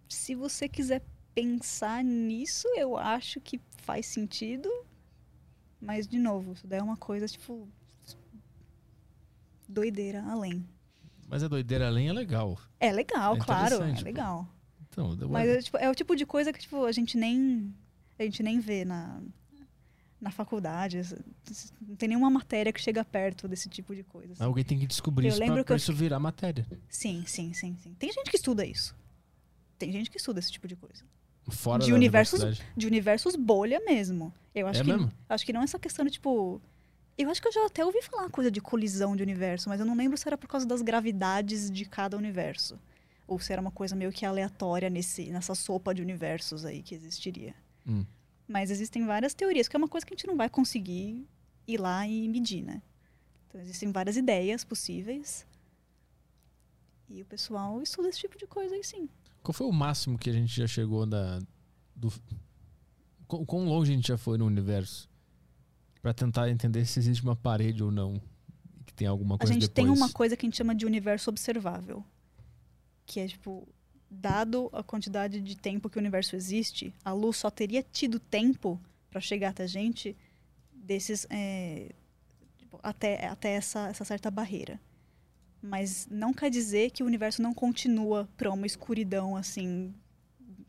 Se 0.09 0.35
você 0.35 0.69
quiser 0.69 1.03
pensar 1.35 2.03
nisso, 2.03 2.67
eu 2.77 2.97
acho 2.97 3.41
que 3.41 3.61
faz 3.79 4.07
sentido. 4.07 4.69
Mas, 5.81 6.07
de 6.07 6.19
novo, 6.19 6.53
isso 6.53 6.67
daí 6.67 6.81
é 6.81 6.83
uma 6.83 6.97
coisa, 6.97 7.27
tipo. 7.27 7.69
doideira 9.69 10.25
além. 10.25 10.65
Mas 11.29 11.43
a 11.43 11.49
doideira 11.49 11.87
além 11.89 12.09
é 12.09 12.13
legal. 12.13 12.59
É 12.81 12.91
legal, 12.91 13.37
É 13.37 13.39
claro, 13.39 13.83
é 13.83 13.95
pô. 13.95 14.03
legal. 14.03 14.49
Então, 14.91 15.17
Mas 15.29 15.49
é, 15.49 15.63
tipo, 15.63 15.77
é 15.77 15.89
o 15.91 15.95
tipo 15.95 16.17
de 16.17 16.25
coisa 16.25 16.53
que 16.53 16.59
tipo, 16.59 16.85
a 16.85 16.91
gente 16.93 17.17
nem 17.17 17.73
a 18.19 18.25
gente 18.25 18.43
nem 18.43 18.59
vê 18.61 18.85
na, 18.85 19.21
na 20.21 20.31
faculdade. 20.31 21.01
Não 21.81 21.97
tem 21.97 22.09
nenhuma 22.09 22.31
matéria 22.31 22.73
que 22.73 22.81
chega 22.81 23.05
perto 23.05 23.47
desse 23.47 23.69
tipo 23.69 23.95
de 23.95 24.03
coisa. 24.03 24.33
assim. 24.33 24.43
alguém 24.43 24.65
tem 24.65 24.79
que 24.79 24.87
descobrir 24.87 25.27
Eu 25.27 25.31
isso 25.31 25.41
lembro 25.41 25.57
pra, 25.57 25.65
que 25.65 25.73
eu 25.73 25.77
isso 25.77 25.93
virar 25.93 26.19
matéria. 26.19 26.67
Sim, 26.89 27.25
sim, 27.27 27.53
sim, 27.53 27.77
sim. 27.83 27.95
Tem 27.99 28.13
gente 28.13 28.31
que 28.31 28.37
estuda 28.37 28.65
isso. 28.65 28.95
Tem 29.79 29.93
gente 29.93 30.11
que 30.11 30.17
estuda 30.17 30.41
esse 30.41 30.51
tipo 30.51 30.67
de 30.67 30.77
coisa. 30.77 31.05
Fora 31.49 31.83
De 31.83 31.91
da 31.91 31.97
universos-. 31.97 32.61
De 32.77 32.87
universos 32.87 33.37
bolha 33.37 33.81
mesmo. 33.81 34.35
Eu 34.55 34.67
acho 34.67 34.81
É 34.81 34.85
que 34.85 34.93
mesmo? 34.93 35.13
acho 35.29 35.47
que 35.47 35.53
não 35.53 35.61
é 35.61 35.65
essa 35.65 35.79
questão 35.79 36.05
de 36.05 36.11
tipo 36.11 36.61
eu 37.17 37.29
acho 37.31 37.43
que 37.43 37.49
eu 37.49 37.53
já 37.53 37.67
até 37.67 37.85
ouvi 37.85 38.01
falar 38.01 38.23
uma 38.23 38.31
coisa 38.31 38.49
de 38.49 38.61
colisão 38.61 39.17
de 39.17 39.25
universo, 39.25 39.69
mas 39.69 39.81
eu 39.81 39.87
não 39.87 39.97
lembro 39.97 40.17
se 40.17 40.29
era 40.29 40.39
por 40.39 40.47
causa 40.47 40.65
das 40.65 40.81
gravidades 40.81 41.69
de 41.69 41.85
cada 41.85 42.17
universo. 42.17 42.79
Ou 43.27 43.41
se 43.41 43.53
era 43.53 43.61
uma 43.61 43.73
coisa 43.73 43.97
meio 43.97 44.13
que 44.13 44.25
aleatória 44.25 44.89
nesse, 44.89 45.29
nessa 45.31 45.53
sopa 45.57 45.93
de 45.93 46.01
universos 46.01 46.65
aí 46.65 46.81
que 46.81 46.95
existiria. 46.95 47.55
Hum. 47.89 48.05
Mas 48.47 48.71
existem 48.71 49.05
várias 49.07 49.35
teorias, 49.35 49.69
que 49.69 49.77
é 49.77 49.79
uma 49.79 49.89
coisa 49.89 50.07
que 50.07 50.15
a 50.15 50.17
gente 50.17 50.27
não 50.27 50.37
vai 50.37 50.49
conseguir 50.49 51.27
ir 51.67 51.79
lá 51.81 52.07
e 52.07 52.29
medir, 52.29 52.63
né? 52.63 52.83
Então 53.47 53.61
existem 53.61 53.91
várias 53.91 54.17
ideias 54.17 54.65
possíveis. 54.65 55.47
E 57.09 57.23
o 57.23 57.25
pessoal 57.25 57.81
estuda 57.83 58.09
esse 58.09 58.19
tipo 58.19 58.39
de 58.39 58.47
coisa 58.47 58.75
aí 58.75 58.85
sim. 58.85 59.09
Qual 59.43 59.53
foi 59.55 59.67
o 59.67 59.73
máximo 59.73 60.19
que 60.19 60.29
a 60.29 60.33
gente 60.33 60.55
já 60.55 60.67
chegou 60.67 61.07
da. 61.07 61.39
Do, 61.97 62.13
quão, 63.27 63.45
quão 63.45 63.65
longe 63.65 63.93
a 63.93 63.97
gente 63.97 64.09
já 64.09 64.19
foi 64.19 64.37
no 64.37 64.45
universo? 64.47 65.09
Pra 66.03 66.13
tentar 66.13 66.51
entender 66.51 66.85
se 66.85 66.99
existe 66.99 67.23
uma 67.23 67.35
parede 67.37 67.83
ou 67.83 67.91
não. 67.91 68.21
Que 68.85 68.93
tem 68.93 69.07
alguma 69.07 69.37
A 69.37 69.39
coisa 69.39 69.53
gente 69.53 69.63
depois. 69.63 69.75
tem 69.87 69.95
uma 69.95 70.11
coisa 70.13 70.37
que 70.37 70.45
a 70.45 70.49
gente 70.49 70.57
chama 70.57 70.75
de 70.75 70.85
universo 70.85 71.31
observável. 71.31 72.05
Que 73.07 73.21
é, 73.21 73.29
tipo, 73.29 73.67
dado 74.11 74.71
a 74.73 74.83
quantidade 74.83 75.41
de 75.41 75.57
tempo 75.57 75.91
que 75.91 75.99
o 75.99 76.01
universo 76.01 76.35
existe, 76.35 76.95
a 77.05 77.13
luz 77.13 77.37
só 77.37 77.51
teria 77.51 77.83
tido 77.83 78.19
tempo 78.19 78.81
para 79.11 79.21
chegar 79.21 79.51
até 79.51 79.65
a 79.65 79.67
gente 79.67 80.17
desses. 80.73 81.27
é, 81.31 81.91
tipo, 82.57 82.79
até 82.83 83.27
até 83.27 83.51
essa, 83.51 83.89
essa 83.89 84.05
certa 84.05 84.31
barreira. 84.31 84.81
Mas 85.61 86.07
não 86.11 86.33
quer 86.33 86.51
dizer 86.51 86.91
que 86.91 87.03
o 87.03 87.07
universo 87.07 87.43
não 87.43 87.53
continua 87.53 88.29
para 88.37 88.51
uma 88.51 88.67
escuridão, 88.67 89.37
assim, 89.37 89.93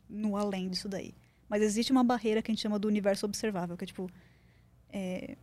no 0.08 0.36
além 0.36 0.68
disso 0.68 0.88
daí. 0.88 1.14
Mas 1.48 1.62
existe 1.62 1.92
uma 1.92 2.02
barreira 2.02 2.42
que 2.42 2.50
a 2.50 2.54
gente 2.54 2.62
chama 2.62 2.78
do 2.78 2.88
universo 2.88 3.24
observável, 3.24 3.76
que 3.76 3.84
é 3.84 3.86
tipo. 3.86 4.10
é, 4.92 5.36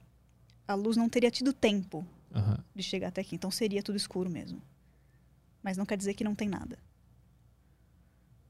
a 0.67 0.73
luz 0.75 0.97
não 0.97 1.07
teria 1.07 1.31
tido 1.31 1.53
tempo 1.53 2.05
Aham, 2.35 2.61
de 2.75 2.83
chegar 2.83 3.07
até 3.07 3.21
aqui. 3.21 3.35
Então 3.35 3.49
seria 3.49 3.81
tudo 3.81 3.95
escuro 3.95 4.29
mesmo. 4.29 4.61
Mas 5.63 5.77
não 5.77 5.85
quer 5.85 5.97
dizer 5.97 6.13
que 6.13 6.23
não 6.25 6.35
tem 6.35 6.49
nada. 6.49 6.77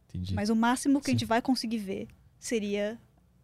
Entendi. 0.10 0.34
Mas 0.34 0.50
o 0.50 0.56
máximo 0.56 1.00
que 1.00 1.06
a 1.10 1.14
Sim. 1.14 1.20
gente 1.20 1.26
vai 1.26 1.42
conseguir 1.42 1.78
ver 1.80 2.08
seria 2.40 2.98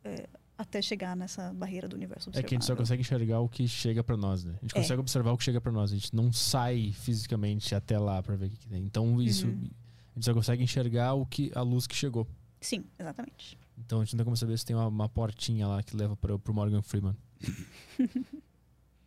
é, 0.03 0.27
até 0.57 0.81
chegar 0.81 1.15
nessa 1.15 1.51
barreira 1.53 1.87
do 1.87 1.95
universo 1.95 2.27
É 2.27 2.29
observável. 2.29 2.47
que 2.49 2.55
a 2.55 2.57
gente 2.57 2.65
só 2.67 2.75
consegue 2.75 3.01
enxergar 3.01 3.39
o 3.39 3.49
que 3.49 3.67
chega 3.67 4.03
pra 4.03 4.15
nós, 4.17 4.43
né? 4.43 4.53
A 4.57 4.61
gente 4.65 4.77
É. 4.77 4.81
consegue 4.81 4.99
observar 4.99 5.31
o 5.31 5.37
que 5.37 5.43
chega 5.43 5.59
pra 5.61 5.71
nós. 5.71 5.91
A 5.91 5.95
gente 5.95 6.15
não 6.15 6.31
sai 6.31 6.91
fisicamente 6.93 7.73
até 7.75 7.97
lá 7.97 8.21
pra 8.21 8.35
ver 8.35 8.47
o 8.47 8.49
que, 8.49 8.67
tem. 8.67 8.83
Então 8.83 9.21
isso. 9.21 9.47
Uhum. 9.47 9.69
A 10.11 10.15
gente 10.15 10.25
só 10.25 10.33
consegue 10.33 10.63
enxergar 10.63 11.13
o 11.13 11.25
que, 11.25 11.51
a 11.55 11.61
luz 11.61 11.87
que 11.87 11.95
chegou. 11.95 12.27
Sim, 12.61 12.85
exatamente. 12.99 13.57
Então 13.77 13.99
a 14.01 14.03
gente 14.05 14.13
não 14.13 14.17
tem 14.19 14.25
como 14.25 14.37
saber 14.37 14.57
se 14.59 14.65
tem 14.65 14.75
uma, 14.75 14.87
uma 14.87 15.09
portinha 15.09 15.67
lá 15.67 15.81
que 15.81 15.95
leva 15.97 16.15
pra, 16.15 16.37
pro 16.37 16.53
Morgan 16.53 16.81
Freeman. 16.83 17.15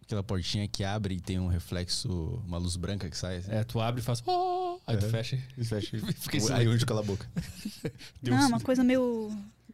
Aquela 0.03 0.23
portinha 0.23 0.69
que 0.69 0.85
abre 0.85 1.15
e 1.17 1.21
tem 1.21 1.39
um 1.39 1.47
reflexo, 1.49 2.09
uma 2.47 2.59
luz 2.59 2.77
branca 2.77 3.09
que 3.11 3.17
sai. 3.17 3.37
assim. 3.39 3.51
É, 3.51 3.65
tu 3.65 3.81
abre 3.81 4.01
e 4.01 4.05
faz. 4.05 4.23
Oh! 4.27 4.66
Aí 4.87 4.97
tu 4.97 5.07
É. 5.07 5.09
fecha. 5.09 5.39
E 5.59 5.65
fecha. 5.65 5.99
Fica 6.15 6.37
em 6.37 6.53
Aí 6.53 6.69
onde 6.69 6.87
cala 6.87 7.01
a 7.01 7.05
boca. 7.05 7.29
Deu 8.23 8.35
não, 8.35 8.45
um- 8.45 8.49
uma 8.49 8.61
coisa 8.61 8.85
meio, 8.85 9.31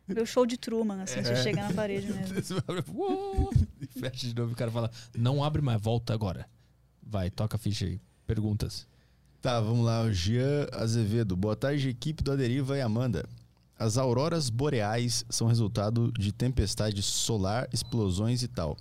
meio 0.09 0.27
show 0.27 0.47
de 0.47 0.57
Truman, 0.57 1.03
assim, 1.03 1.23
você 1.23 1.33
É. 1.33 1.43
chega 1.43 1.69
na 1.69 1.75
parede 1.75 2.07
mesmo. 2.13 2.35
Você 2.35 2.55
abre, 2.55 2.85
e 3.81 3.87
fecha 3.87 4.27
de 4.27 4.35
novo 4.35 4.51
e 4.51 4.55
o 4.55 4.57
cara 4.57 4.71
fala: 4.71 4.91
Não 5.17 5.43
abre 5.45 5.61
mais, 5.61 5.81
volta 5.81 6.15
agora. 6.15 6.49
Vai, 7.03 7.31
toca 7.31 7.57
a 7.57 7.59
ficha 7.59 7.85
aí. 7.85 8.01
Perguntas. 8.27 8.87
Tá, 9.43 9.61
vamos 9.61 9.85
lá. 9.85 10.03
O 10.03 10.13
Jean 10.13 10.69
Azevedo. 10.73 11.37
Boa 11.37 11.57
tarde, 11.57 11.89
equipe 11.89 12.23
do 12.23 12.33
Aderiva 12.33 12.79
e 12.79 12.81
Amanda. 12.81 13.29
As 13.79 13.99
auroras 13.99 14.49
boreais 14.49 15.25
são 15.29 15.49
resultado 15.49 16.13
de 16.13 16.31
tempestade 16.33 17.03
solar, 17.03 17.69
explosões 17.73 18.43
e 18.45 18.49
tal. 18.49 18.77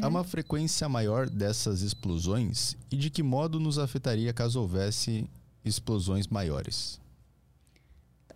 Há 0.00 0.08
uma 0.08 0.24
frequência 0.24 0.88
maior 0.88 1.28
dessas 1.28 1.82
explosões 1.82 2.76
e 2.90 2.96
de 2.96 3.10
que 3.10 3.22
modo 3.22 3.60
nos 3.60 3.78
afetaria 3.78 4.32
caso 4.32 4.60
houvesse 4.60 5.28
explosões 5.64 6.26
maiores? 6.26 7.00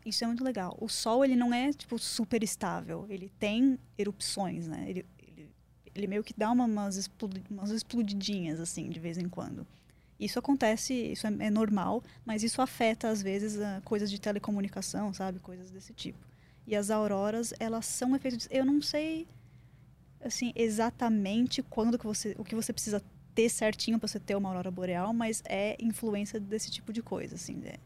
Isso 0.05 0.23
é 0.23 0.27
muito 0.27 0.45
legal. 0.45 0.77
O 0.81 0.89
Sol, 0.89 1.25
ele 1.25 1.35
não 1.35 1.53
é, 1.53 1.73
tipo, 1.73 1.99
super 1.99 2.43
estável. 2.43 3.07
Ele 3.09 3.31
tem 3.39 3.79
erupções, 3.97 4.67
né? 4.69 4.85
Ele, 4.87 5.07
ele, 5.19 5.51
ele 5.95 6.07
meio 6.07 6.23
que 6.23 6.35
dá 6.37 6.51
uma, 6.51 6.65
umas, 6.65 6.97
explodi- 6.97 7.43
umas 7.51 7.71
explodidinhas, 7.71 8.61
assim, 8.61 8.91
de 8.91 9.01
vez 9.01 9.17
em 9.17 9.29
quando. 9.29 9.67
Isso 10.21 10.39
acontece, 10.39 10.93
isso 10.93 11.27
é, 11.27 11.31
é 11.41 11.51
normal, 11.51 12.03
mas 12.25 12.43
isso 12.43 12.61
afeta, 12.61 13.09
às 13.09 13.23
vezes, 13.23 13.59
ah, 13.59 13.81
coisas 13.85 14.11
de 14.11 14.21
telecomunicação, 14.21 15.13
sabe? 15.15 15.39
Coisas 15.41 15.71
desse 15.71 15.95
tipo. 15.95 16.19
E 16.67 16.77
as 16.77 16.91
auroras, 16.91 17.55
elas 17.59 17.87
são 17.87 18.15
efeitos... 18.15 18.47
Eu 18.51 18.65
não 18.65 18.83
sei, 18.83 19.27
assim, 20.23 20.53
exatamente 20.55 21.63
quando 21.63 21.99
que 21.99 22.07
você... 22.07 22.37
O 22.39 22.45
que 22.45 22.55
você 22.55 22.73
precisa 22.75 23.03
ter 23.35 23.49
certinho 23.49 23.99
para 23.99 24.09
você 24.09 24.21
ter 24.21 24.35
uma 24.37 24.49
aurora 24.49 24.71
boreal, 24.71 25.13
mas 25.13 25.43
é 25.47 25.77
influência 25.81 26.39
desse 26.41 26.71
tipo 26.71 26.93
de 26.93 27.03
coisa, 27.03 27.35
assim. 27.35 27.61
é- 27.65 27.79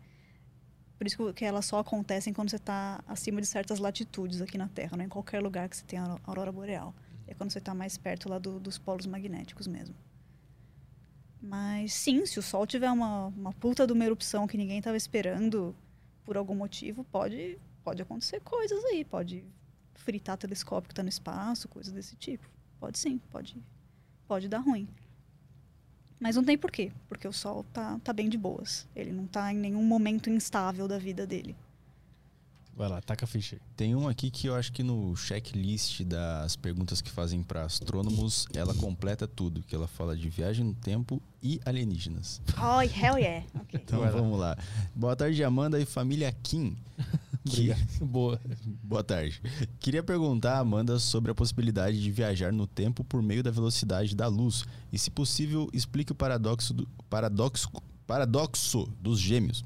por 0.98 1.06
isso 1.06 1.32
que 1.32 1.44
elas 1.44 1.64
só 1.64 1.78
acontecem 1.78 2.32
quando 2.32 2.50
você 2.50 2.56
está 2.56 3.02
acima 3.06 3.40
de 3.40 3.46
certas 3.46 3.78
latitudes 3.78 4.42
aqui 4.42 4.58
na 4.58 4.66
Terra, 4.68 4.96
não 4.96 5.02
é 5.04 5.06
em 5.06 5.08
qualquer 5.08 5.40
lugar 5.40 5.68
que 5.68 5.76
você 5.76 5.84
tem 5.84 5.98
a 5.98 6.18
aurora 6.24 6.50
boreal. 6.50 6.92
É 7.26 7.34
quando 7.34 7.52
você 7.52 7.58
está 7.58 7.72
mais 7.72 7.96
perto 7.96 8.28
lá 8.28 8.38
do- 8.38 8.58
dos 8.58 8.78
polos 8.78 9.06
magnéticos 9.06 9.68
mesmo. 9.68 9.94
Mas 11.40 11.92
sim, 11.94 12.26
se 12.26 12.38
o 12.38 12.42
Sol 12.42 12.66
tiver 12.66 12.90
uma, 12.90 13.26
uma 13.28 13.52
puta 13.52 13.86
de 13.86 13.92
uma 13.92 14.04
erupção 14.04 14.46
que 14.46 14.56
ninguém 14.56 14.78
estava 14.78 14.96
esperando 14.96 15.74
por 16.24 16.36
algum 16.36 16.54
motivo, 16.54 17.04
pode, 17.04 17.58
pode 17.84 18.02
acontecer 18.02 18.40
coisas 18.40 18.84
aí. 18.86 19.04
Pode 19.04 19.44
fritar 19.94 20.36
telescópio 20.36 20.88
que 20.88 20.92
está 20.92 21.02
no 21.02 21.08
espaço, 21.08 21.68
coisas 21.68 21.92
desse 21.92 22.16
tipo. 22.16 22.48
Pode 22.80 22.98
sim, 22.98 23.18
pode, 23.30 23.56
pode 24.26 24.48
dar 24.48 24.58
ruim. 24.58 24.88
Mas 26.20 26.36
não 26.36 26.44
tem 26.44 26.58
porquê, 26.58 26.90
porque 27.08 27.28
o 27.28 27.32
Sol 27.32 27.64
tá, 27.72 27.98
tá 28.02 28.12
bem 28.12 28.28
de 28.28 28.36
boas. 28.36 28.86
Ele 28.94 29.12
não 29.12 29.26
tá 29.26 29.52
em 29.52 29.56
nenhum 29.56 29.84
momento 29.84 30.28
instável 30.28 30.88
da 30.88 30.98
vida 30.98 31.26
dele. 31.26 31.54
Vai 32.78 32.88
lá, 32.88 33.00
taca 33.00 33.24
a 33.24 33.28
ficha. 33.28 33.58
Tem 33.76 33.96
um 33.96 34.06
aqui 34.06 34.30
que 34.30 34.46
eu 34.46 34.54
acho 34.54 34.72
que 34.72 34.84
no 34.84 35.16
checklist 35.16 36.02
das 36.04 36.54
perguntas 36.54 37.02
que 37.02 37.10
fazem 37.10 37.42
para 37.42 37.64
astrônomos, 37.64 38.46
ela 38.54 38.72
completa 38.72 39.26
tudo, 39.26 39.64
que 39.64 39.74
ela 39.74 39.88
fala 39.88 40.16
de 40.16 40.28
viagem 40.28 40.64
no 40.64 40.74
tempo 40.74 41.20
e 41.42 41.60
alienígenas. 41.64 42.40
Oh, 42.56 42.80
hell 42.80 43.18
yeah! 43.18 43.44
Ok. 43.56 43.80
Então 43.84 44.00
vamos 44.12 44.38
lá. 44.38 44.56
Boa 44.94 45.16
tarde, 45.16 45.42
Amanda 45.42 45.80
e 45.80 45.84
família 45.84 46.32
Kim. 46.40 46.76
Que- 47.50 47.74
Boa. 48.04 48.40
Boa 48.82 49.02
tarde. 49.04 49.40
Queria 49.80 50.02
perguntar 50.02 50.54
a 50.54 50.58
Amanda 50.60 50.98
sobre 50.98 51.30
a 51.30 51.34
possibilidade 51.34 52.00
de 52.02 52.10
viajar 52.10 52.52
no 52.52 52.66
tempo 52.66 53.02
por 53.04 53.22
meio 53.22 53.42
da 53.42 53.50
velocidade 53.50 54.14
da 54.14 54.26
luz 54.26 54.64
e, 54.92 54.98
se 54.98 55.10
possível, 55.10 55.68
explique 55.72 56.12
o 56.12 56.14
paradoxo, 56.14 56.72
do, 56.74 56.88
paradoxo, 57.10 57.70
paradoxo 58.06 58.88
dos 59.00 59.18
gêmeos. 59.20 59.64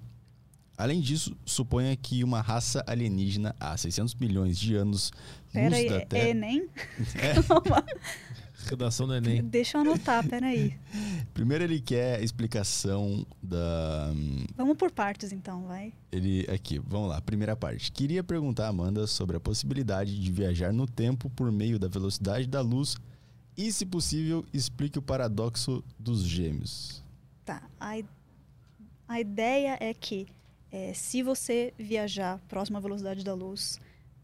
Além 0.76 1.00
disso, 1.00 1.36
suponha 1.44 1.94
que 1.96 2.24
uma 2.24 2.40
raça 2.40 2.82
alienígena 2.86 3.54
há 3.60 3.76
600 3.76 4.14
milhões 4.16 4.58
de 4.58 4.74
anos, 4.74 5.12
Pera 5.52 5.68
luz 5.68 5.78
aí, 5.78 5.88
da 5.88 5.96
é 5.96 6.04
Terra... 6.06 6.28
Enem? 6.30 6.68
É. 7.14 7.34
Redação 8.68 9.06
do 9.06 9.14
Enem. 9.14 9.42
Deixa 9.42 9.76
eu 9.76 9.82
anotar, 9.82 10.26
peraí. 10.28 10.78
Primeiro 11.34 11.64
ele 11.64 11.80
quer 11.80 12.18
a 12.18 12.22
explicação 12.22 13.26
da... 13.42 14.12
Vamos 14.56 14.76
por 14.76 14.90
partes 14.90 15.32
então, 15.32 15.66
vai. 15.66 15.92
Ele 16.10 16.46
aqui, 16.50 16.78
vamos 16.78 17.08
lá, 17.08 17.20
primeira 17.20 17.56
parte. 17.56 17.90
Queria 17.90 18.22
perguntar 18.22 18.66
a 18.66 18.68
Amanda 18.68 19.06
sobre 19.06 19.36
a 19.36 19.40
possibilidade 19.40 20.18
de 20.18 20.32
viajar 20.32 20.72
no 20.72 20.86
tempo 20.86 21.30
por 21.30 21.50
meio 21.50 21.78
da 21.78 21.88
velocidade 21.88 22.46
da 22.46 22.60
luz 22.60 22.96
e, 23.56 23.72
se 23.72 23.84
possível, 23.84 24.44
explique 24.52 24.98
o 24.98 25.02
paradoxo 25.02 25.82
dos 25.98 26.22
gêmeos. 26.22 27.02
Tá. 27.44 27.62
A, 27.80 27.98
a 29.08 29.20
ideia 29.20 29.76
é 29.80 29.92
que 29.92 30.26
é, 30.70 30.94
se 30.94 31.22
você 31.22 31.74
viajar 31.78 32.38
próximo 32.48 32.78
à 32.78 32.80
velocidade 32.80 33.22
da 33.22 33.34
luz, 33.34 33.78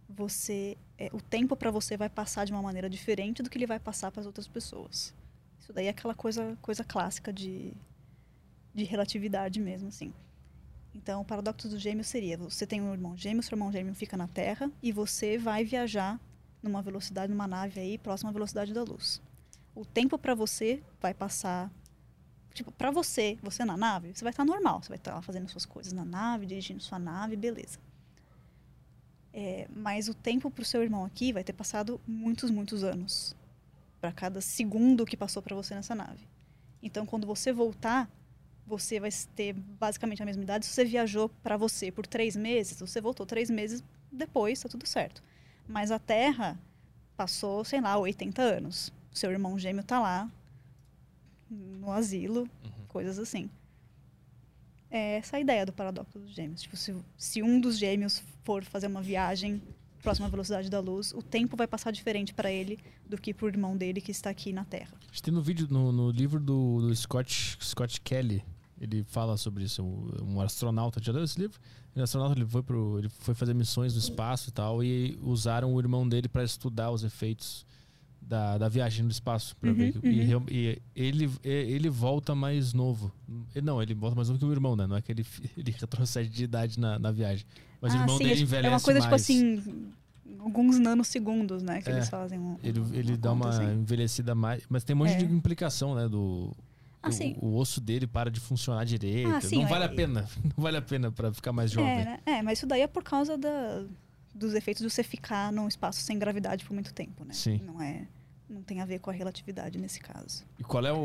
você 0.09 0.77
é, 0.97 1.11
o 1.13 1.21
tempo 1.21 1.55
para 1.55 1.71
você 1.71 1.97
vai 1.97 2.09
passar 2.09 2.45
de 2.45 2.53
uma 2.53 2.63
maneira 2.63 2.89
diferente 2.89 3.43
do 3.43 3.51
que 3.51 3.59
ele 3.59 3.67
vai 3.67 3.79
passar 3.79 4.11
para 4.11 4.21
as 4.21 4.27
outras 4.27 4.49
pessoas. 4.49 5.15
Isso 5.61 5.73
daí 5.73 5.87
é 5.87 5.91
aquela 5.91 6.15
coisa, 6.15 6.57
coisa 6.63 6.83
clássica 6.83 7.33
de, 7.33 7.73
de 8.75 8.85
relatividade 8.85 9.61
mesmo, 9.61 9.89
assim. 9.89 10.13
Então, 10.95 11.21
o 11.21 11.25
paradoxo 11.25 11.69
do 11.69 11.79
gêmeo 11.79 12.05
seria: 12.05 12.37
você 12.39 12.67
tem 12.67 12.81
um 12.81 12.93
irmão 12.93 13.17
gêmeo, 13.17 13.43
seu 13.43 13.55
irmão 13.55 13.71
gêmeo 13.71 13.95
fica 13.95 14.17
na 14.17 14.27
Terra 14.27 14.71
e 14.83 14.91
você 14.91 15.37
vai 15.37 15.65
viajar 15.65 16.19
numa 16.63 16.83
velocidade, 16.83 17.31
numa 17.31 17.47
nave 17.47 17.79
aí, 17.79 17.99
próxima 17.99 18.31
à 18.31 18.33
velocidade 18.33 18.73
da 18.73 18.83
luz. 18.83 19.21
O 19.75 19.85
tempo 19.85 20.19
para 20.19 20.35
você 20.35 20.83
vai 21.01 21.15
passar. 21.15 21.71
Tipo, 22.53 22.73
para 22.73 22.91
você, 22.91 23.39
você 23.41 23.65
na 23.65 23.77
nave, 23.77 24.13
você 24.13 24.25
vai 24.25 24.33
estar 24.33 24.45
normal. 24.45 24.83
Você 24.83 24.89
vai 24.89 24.99
estar 24.99 25.23
fazendo 25.23 25.49
suas 25.49 25.65
coisas 25.65 25.93
na 25.93 26.05
nave, 26.05 26.47
dirigindo 26.47 26.83
sua 26.83 26.99
nave, 26.99 27.37
beleza. 27.37 27.79
É, 29.33 29.69
mas 29.75 30.09
o 30.09 30.15
tempo 30.15 30.51
para 30.51 30.63
o 30.63 30.65
seu 30.65 30.83
irmão 30.83 31.05
aqui 31.05 31.33
vai 31.33 31.45
ter 31.45 31.53
passado 31.53 32.01
muitos, 32.07 32.51
muitos 32.51 32.83
anos. 32.83 33.37
Para 34.01 34.13
cada 34.13 34.41
segundo 34.41 35.05
que 35.05 35.17
passou 35.17 35.43
para 35.43 35.55
você 35.55 35.75
nessa 35.75 35.95
nave. 35.95 36.27
Então, 36.83 37.05
quando 37.05 37.27
você 37.27 37.53
voltar, 37.53 38.09
você 38.67 39.01
vai 39.01 39.11
ter 39.35 39.53
basicamente 39.53 40.23
a 40.23 40.27
mesma 40.27 40.43
idade. 40.43 40.67
Se 40.67 40.73
você 40.73 40.85
viajou 40.85 41.29
para 41.43 41.57
você 41.57 41.91
por 41.91 42.07
três 42.07 42.37
meses, 42.37 42.79
você 42.79 43.01
voltou 43.01 43.27
três 43.27 43.51
meses 43.51 43.83
depois, 44.13 44.63
tá 44.63 44.69
tudo 44.69 44.87
certo. 44.87 45.23
Mas 45.67 45.91
a 45.91 45.99
Terra 45.99 46.59
passou, 47.17 47.65
sei 47.65 47.81
lá, 47.81 47.97
80 47.99 48.41
anos. 48.41 48.93
Seu 49.13 49.31
irmão 49.31 49.59
gêmeo 49.59 49.83
tá 49.83 49.99
lá, 49.99 50.31
no 51.51 51.91
asilo, 51.91 52.49
coisas 52.87 53.19
assim. 53.19 53.51
É 54.91 55.17
essa 55.17 55.37
a 55.37 55.41
ideia 55.41 55.67
do 55.67 55.73
paradoxo 55.73 56.19
dos 56.19 56.31
gêmeos. 56.31 56.63
Tipo, 56.63 56.77
se, 56.77 56.95
se 57.17 57.43
um 57.43 57.61
dos 57.61 57.79
gêmeos 57.79 58.23
for 58.43 58.65
fazer 58.65 58.87
uma 58.87 59.03
viagem 59.03 59.61
próxima 60.03 60.27
à 60.27 60.31
velocidade 60.31 60.71
da 60.71 60.81
luz, 60.81 61.13
o 61.13 61.23
tempo 61.23 61.57
vai 61.57 61.67
passar 61.67 61.91
diferente 61.91 62.33
para 62.33 62.51
ele 62.51 62.79
do 63.07 63.19
que 63.19 63.35
pro 63.35 63.49
irmão 63.49 63.77
dele 63.77 64.01
que 64.01 64.11
está 64.11 64.31
aqui 64.31 64.53
na 64.53 64.65
Terra. 64.65 64.97
A 65.03 65.07
gente 65.07 65.23
tem 65.23 65.35
no 65.35 65.43
vídeo, 65.43 65.67
no, 65.71 65.93
no 65.93 66.11
livro 66.11 66.41
do, 66.41 66.81
do 66.81 66.95
Scott, 66.95 67.59
Scott 67.61 68.01
Kelly, 68.01 68.43
ele 68.81 69.05
fala 69.05 69.37
sobre 69.37 69.65
isso. 69.65 69.83
Um, 69.83 70.35
um 70.35 70.41
astronauta, 70.41 71.03
já 71.03 71.13
leu 71.13 71.25
esse 71.25 71.39
livro? 71.39 71.59
Ele, 71.95 72.01
é 72.01 72.05
astronauta, 72.05 72.39
ele 72.39 72.47
foi, 72.47 72.63
pro, 72.63 72.99
ele 72.99 73.09
foi 73.09 73.35
fazer 73.35 73.55
missões 73.55 73.93
no 73.95 73.99
espaço 73.99 74.49
e 74.49 74.53
tal, 74.53 74.83
e 74.83 75.19
usaram 75.23 75.75
o 75.75 75.81
irmão 75.81 76.09
dele 76.09 76.29
para 76.29 76.45
estudar 76.45 76.91
os 76.91 77.03
efeitos 77.03 77.67
da, 78.29 78.59
da 78.59 78.69
viagem 78.69 79.05
no 79.05 79.11
espaço. 79.11 79.57
Pra 79.57 79.71
Uhum, 79.71 79.77
ver 79.77 79.93
que- 79.93 80.07
e, 80.09 80.21
real- 80.23 80.43
e 80.51 80.79
ele, 80.95 81.31
e- 81.43 81.49
ele 81.49 81.89
volta 81.89 82.35
mais 82.35 82.73
novo. 82.73 83.11
Não, 83.63 83.83
ele 83.83 83.95
volta 83.95 84.15
mais 84.15 84.29
novo 84.29 84.39
que 84.39 84.45
o 84.45 84.53
irmão, 84.53 84.77
né? 84.77 84.87
Não 84.87 84.97
é 84.97 85.03
que 85.03 85.11
ele, 85.11 85.25
ele 85.57 85.71
retrocede 85.79 86.29
de 86.29 86.45
idade 86.45 86.79
na, 86.79 86.99
na 86.99 87.11
viagem. 87.11 87.47
Mas 87.81 87.93
o 87.95 87.97
Ah, 87.97 88.01
irmão 88.01 88.19
sim, 88.19 88.25
dele 88.25 88.41
é, 88.41 88.43
envelhece 88.43 88.67
é 88.67 88.71
uma 88.71 88.81
coisa 88.81 89.01
mais. 89.01 89.27
tipo 89.27 89.33
assim, 89.43 89.93
alguns 90.41 90.79
nanosegundos, 90.79 91.63
né, 91.63 91.81
que 91.81 91.89
É, 91.89 91.93
eles 91.93 92.09
fazem. 92.09 92.39
Um, 92.39 92.57
Ele, 92.63 92.81
ele 92.93 93.17
dá 93.17 93.33
uma 93.33 93.49
assim. 93.49 93.65
envelhecida 93.81 94.35
mais. 94.35 94.63
Mas 94.69 94.85
tem 94.85 94.95
um 94.95 94.99
monte 94.99 95.13
É. 95.13 95.17
de 95.17 95.25
implicação, 95.25 95.95
né? 95.95 96.09
Do. 96.09 96.55
Ah, 97.01 97.11
o, 97.41 97.47
o 97.47 97.57
osso 97.57 97.81
dele 97.81 98.07
para 98.09 98.29
de 98.31 98.41
funcionar 98.41 98.85
direito. 98.85 99.31
Ah, 99.31 99.41
sim, 99.41 99.63
não 99.63 99.69
vale 99.69 99.85
é- 99.85 99.87
a 99.87 99.91
pena. 99.91 100.29
Não 100.45 100.63
vale 100.63 100.77
a 100.77 100.83
pena 100.83 101.13
pra 101.13 101.33
ficar 101.33 101.53
mais 101.53 101.71
jovem. 101.71 101.91
É, 101.91 102.21
é, 102.27 102.43
mas 102.43 102.59
isso 102.59 102.67
daí 102.67 102.81
é 102.81 102.89
por 102.89 103.05
causa 103.05 103.39
da, 103.39 103.85
dos 104.35 104.53
efeitos 104.53 104.83
de 104.83 104.91
você 104.91 105.05
ficar 105.05 105.53
num 105.53 105.69
espaço 105.69 106.01
sem 106.03 106.19
gravidade 106.19 106.65
por 106.65 106.75
muito 106.75 106.93
tempo, 106.93 107.25
né? 107.25 107.33
Sim. 107.35 107.61
Não 107.65 107.81
é, 107.81 108.03
não 108.49 108.63
tem 108.63 108.81
a 108.81 108.85
ver 108.85 108.99
com 109.01 109.11
a 109.11 109.13
relatividade 109.13 109.79
nesse 109.79 110.01
caso. 110.01 110.45
E 110.59 110.65
qual 110.65 110.85
é 110.87 110.93
o, 110.93 110.97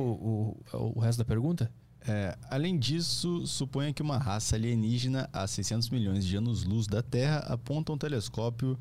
o, 0.74 0.94
o 0.96 1.00
resto 1.00 1.20
da 1.20 1.26
pergunta? 1.26 1.72
É, 2.06 2.38
além 2.50 2.78
disso, 2.78 3.46
suponha 3.48 3.94
que 3.94 4.02
uma 4.02 4.18
raça 4.18 4.56
alienígena 4.56 5.30
a 5.32 5.48
600 5.48 5.90
milhões 5.90 6.26
de 6.26 6.36
anos-luz 6.36 6.86
da 6.86 7.02
Terra 7.02 7.40
aponta 7.40 7.94
um 7.94 7.98
telescópio 7.98 8.78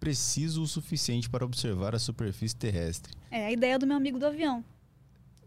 preciso 0.00 0.62
o 0.62 0.66
suficiente 0.66 1.30
para 1.30 1.44
observar 1.44 1.94
a 1.94 1.98
superfície 1.98 2.56
terrestre. 2.56 3.12
É 3.30 3.46
a 3.46 3.52
ideia 3.52 3.78
do 3.78 3.86
meu 3.86 3.96
amigo 3.96 4.18
do 4.18 4.26
avião. 4.26 4.64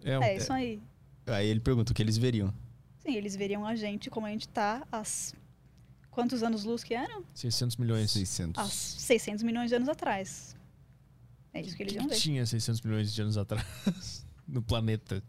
É, 0.03 0.13
É 0.13 0.37
isso 0.37 0.53
aí. 0.53 0.81
Aí 1.25 1.47
ele 1.47 1.59
pergunta 1.59 1.91
o 1.91 1.95
que 1.95 2.01
eles 2.01 2.17
veriam. 2.17 2.53
Sim, 2.99 3.15
eles 3.15 3.35
veriam 3.35 3.65
a 3.65 3.75
gente 3.75 4.09
como 4.09 4.25
a 4.27 4.29
gente 4.29 4.47
tá 4.47 4.87
às 4.91 5.33
quantos 6.09 6.41
anos 6.43 6.63
luz 6.63 6.83
que 6.83 6.93
eram? 6.93 7.23
600 7.33 7.75
milhões. 7.77 8.11
600. 8.11 8.63
Há 8.63 8.67
600 8.69 9.43
milhões 9.43 9.69
de 9.69 9.75
anos 9.75 9.89
atrás. 9.89 10.54
É 11.55 11.61
isso 11.61 11.75
que 11.75 11.83
eles 11.83 11.93
que, 11.93 11.99
iam 11.99 12.07
ver. 12.09 12.15
tinha 12.15 12.45
600 12.45 12.81
milhões 12.81 13.13
de 13.13 13.21
anos 13.21 13.37
atrás 13.37 14.25
no 14.45 14.61
planeta? 14.61 15.23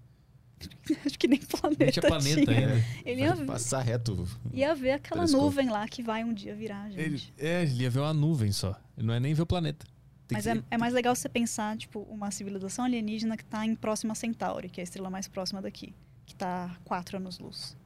Acho 1.06 1.18
que 1.18 1.28
nem 1.28 1.38
planeta, 1.38 1.84
Nem 1.84 1.92
tinha 1.92 2.02
planeta 2.02 2.50
ainda. 2.50 2.84
Ele 3.04 3.20
ia, 3.20 3.36
passar 3.44 3.80
reto. 3.82 4.26
ia 4.52 4.74
ver 4.74 4.92
aquela 4.92 5.26
nuvem 5.26 5.68
lá 5.70 5.86
que 5.86 6.02
vai 6.02 6.24
um 6.24 6.32
dia 6.34 6.56
virar 6.56 6.82
a 6.82 6.90
gente. 6.90 7.00
Ele, 7.00 7.22
é, 7.38 7.62
ele 7.62 7.82
ia 7.82 7.90
ver 7.90 8.00
uma 8.00 8.12
nuvem 8.14 8.50
só. 8.50 8.74
Ele 8.96 9.06
não 9.06 9.14
é 9.14 9.20
nem 9.20 9.34
ver 9.34 9.42
o 9.42 9.46
planeta. 9.46 9.86
Tem 10.26 10.36
Mas 10.36 10.46
é, 10.46 10.60
é 10.70 10.78
mais 10.78 10.92
legal 10.92 11.14
você 11.14 11.28
pensar, 11.28 11.76
tipo, 11.76 12.00
uma 12.10 12.30
civilização 12.32 12.84
alienígena 12.84 13.36
que 13.36 13.44
está 13.44 13.64
em 13.64 13.76
Próxima 13.76 14.14
Centauri, 14.14 14.68
que 14.68 14.80
é 14.80 14.82
a 14.82 14.84
estrela 14.84 15.08
mais 15.08 15.28
próxima 15.28 15.62
daqui, 15.62 15.94
que 16.24 16.32
está 16.32 16.64
a 16.64 16.76
quatro 16.82 17.16
anos-luz. 17.18 17.76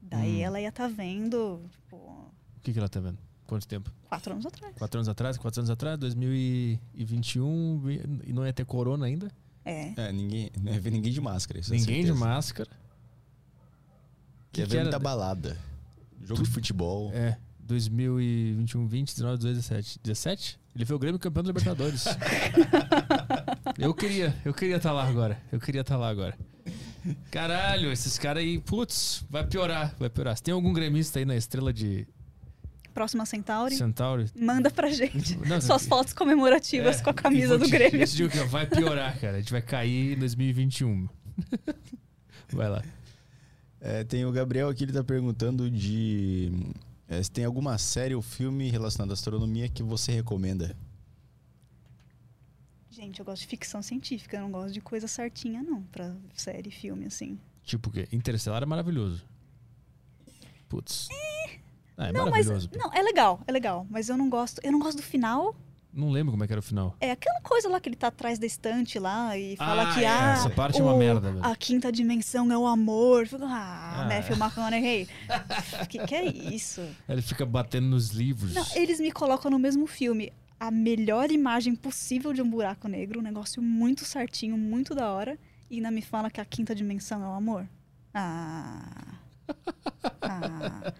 Daí 0.00 0.36
Hum. 0.36 0.42
ela 0.42 0.60
ia 0.60 0.68
estar 0.68 0.88
vendo, 0.88 1.60
tipo, 1.72 1.96
O 1.96 2.60
que, 2.62 2.72
que 2.72 2.78
ela 2.78 2.88
tá 2.88 3.00
vendo? 3.00 3.18
Quanto 3.48 3.66
tempo? 3.66 3.90
quatro 4.08 4.32
anos 4.34 4.44
atrás. 4.46 4.74
Quatro 4.76 4.98
anos 4.98 5.08
atrás? 5.08 5.36
Quatro 5.38 5.60
anos 5.60 5.70
atrás? 5.70 5.98
2021 5.98 7.80
vi- 7.80 8.02
e 8.26 8.32
não 8.32 8.44
ia 8.46 8.52
ter 8.52 8.64
corona 8.66 9.06
ainda? 9.06 9.32
É. 9.64 9.92
É, 9.96 10.12
ninguém, 10.12 10.50
não 10.62 10.70
ia 10.72 10.78
ver 10.80 10.90
ninguém 10.90 11.10
de 11.12 11.20
máscara. 11.20 11.58
isso 11.58 11.72
é 11.74 11.76
Ninguém 11.78 12.04
de 12.04 12.12
máscara. 12.12 12.70
Quer 14.52 14.64
que 14.64 14.68
ver 14.70 14.76
era- 14.76 14.84
muita 14.84 14.98
balada. 14.98 15.56
Jogo 16.22 16.42
de 16.42 16.50
futebol. 16.50 17.10
É, 17.14 17.38
2021, 17.60 18.86
20, 18.86 19.14
19, 19.14 19.38
17. 19.42 19.98
17? 20.02 20.60
Ele 20.76 20.84
foi 20.84 20.96
o 20.96 20.98
Grêmio 20.98 21.18
campeão 21.18 21.42
da 21.42 21.48
Libertadores. 21.48 22.04
eu 23.78 23.94
queria, 23.94 24.36
eu 24.44 24.52
queria 24.52 24.76
estar 24.76 24.92
lá 24.92 25.08
agora. 25.08 25.40
Eu 25.50 25.58
queria 25.58 25.80
estar 25.80 25.96
lá 25.96 26.08
agora. 26.10 26.36
Caralho, 27.30 27.90
esses 27.90 28.18
caras 28.18 28.42
aí, 28.42 28.58
putz, 28.60 29.24
vai 29.30 29.46
piorar, 29.46 29.94
vai 29.98 30.10
piorar. 30.10 30.36
Se 30.36 30.42
tem 30.42 30.52
algum 30.52 30.72
gremista 30.72 31.18
aí 31.18 31.24
na 31.24 31.34
estrela 31.36 31.72
de 31.72 32.06
Próxima 32.98 33.24
Centauri, 33.24 33.76
Centauri? 33.76 34.26
manda 34.34 34.72
pra 34.72 34.90
gente 34.90 35.36
Não, 35.46 35.60
suas 35.60 35.86
fotos 35.86 36.12
comemorativas 36.12 36.98
É, 36.98 37.02
com 37.04 37.10
a 37.10 37.14
camisa 37.14 37.50
vou 37.56 37.58
do 37.58 37.64
te- 37.66 37.70
Grêmio. 37.70 38.04
te 38.04 38.16
digo 38.16 38.28
que 38.28 38.38
vai 38.40 38.66
piorar, 38.66 39.16
cara. 39.20 39.36
A 39.36 39.40
gente 39.40 39.52
vai 39.52 39.62
cair 39.62 40.14
em 40.16 40.18
2021. 40.18 41.08
Vai 42.52 42.68
lá. 42.68 42.82
É, 43.80 44.02
tem 44.02 44.24
o 44.24 44.32
Gabriel 44.32 44.68
aqui, 44.68 44.82
ele 44.82 44.92
tá 44.92 45.04
perguntando 45.04 45.70
de. 45.70 46.50
é, 47.06 47.22
se 47.22 47.30
tem 47.30 47.44
alguma 47.44 47.78
série 47.78 48.14
ou 48.16 48.22
filme 48.22 48.68
relacionado 48.68 49.10
à 49.10 49.12
astronomia 49.12 49.68
que 49.68 49.82
você 49.84 50.10
recomenda? 50.10 50.74
Gente, 52.90 53.20
eu 53.20 53.24
gosto 53.24 53.42
de 53.42 53.46
ficção 53.48 53.80
científica, 53.80 54.38
eu 54.38 54.40
não 54.40 54.50
gosto 54.50 54.72
de 54.74 54.80
coisa 54.80 55.06
certinha, 55.06 55.62
não, 55.62 55.82
pra 55.84 56.16
série, 56.34 56.70
filme, 56.72 57.06
assim. 57.06 57.38
Tipo 57.62 57.90
o 57.90 57.92
quê? 57.92 58.08
Interestelar 58.10 58.62
é 58.62 58.66
maravilhoso. 58.66 59.22
Putz. 60.68 61.08
Ah, 61.98 62.08
é 62.08 62.12
não, 62.12 62.30
mas. 62.30 62.46
Não, 62.46 62.92
é 62.94 63.02
legal, 63.02 63.40
é 63.46 63.52
legal. 63.52 63.86
Mas 63.90 64.08
eu 64.08 64.16
não 64.16 64.30
gosto. 64.30 64.60
Eu 64.64 64.70
não 64.72 64.78
gosto 64.78 64.98
do 64.98 65.02
final. 65.02 65.54
Não 65.92 66.10
lembro 66.10 66.30
como 66.32 66.44
é 66.44 66.46
que 66.46 66.52
era 66.52 66.60
o 66.60 66.62
final. 66.62 66.94
É 67.00 67.10
aquela 67.10 67.40
coisa 67.40 67.68
lá 67.68 67.80
que 67.80 67.88
ele 67.88 67.96
tá 67.96 68.06
atrás 68.08 68.38
da 68.38 68.46
estante 68.46 68.98
lá 68.98 69.36
e 69.36 69.56
fala 69.56 69.82
Ah, 69.90 69.94
que 69.94 70.04
é, 70.04 70.08
ah, 70.08 70.32
essa 70.34 70.50
parte 70.50 70.78
é 70.80 70.82
uma 70.84 70.92
o- 70.92 70.98
merda, 70.98 71.32
velho. 71.32 71.44
A 71.44 71.56
quinta 71.56 71.90
dimensão 71.90 72.52
é 72.52 72.56
o 72.58 72.66
amor. 72.66 73.26
Fico, 73.26 73.42
Ah, 73.44 74.02
Ah. 74.02 74.04
Matthew 74.04 74.36
McConaughey. 74.36 75.08
que 75.88 75.98
que 76.06 76.14
é 76.14 76.24
isso? 76.26 76.82
Ele 77.08 77.22
fica 77.22 77.44
batendo 77.44 77.88
nos 77.88 78.10
livros. 78.10 78.54
Não, 78.54 78.64
eles 78.76 79.00
me 79.00 79.10
colocam 79.10 79.50
no 79.50 79.58
mesmo 79.58 79.86
filme 79.88 80.32
a 80.60 80.70
melhor 80.70 81.30
imagem 81.32 81.74
possível 81.74 82.32
de 82.32 82.42
um 82.42 82.48
buraco 82.48 82.86
negro, 82.86 83.18
um 83.18 83.22
negócio 83.22 83.60
muito 83.62 84.04
certinho, 84.04 84.56
muito 84.58 84.94
da 84.94 85.10
hora, 85.10 85.38
e 85.70 85.76
ainda 85.76 85.90
me 85.90 86.02
fala 86.02 86.30
que 86.30 86.40
a 86.40 86.44
quinta 86.44 86.74
dimensão 86.74 87.24
é 87.24 87.28
o 87.28 87.32
amor. 87.32 87.66
Ah. 88.14 89.17
Ah. 90.20 90.92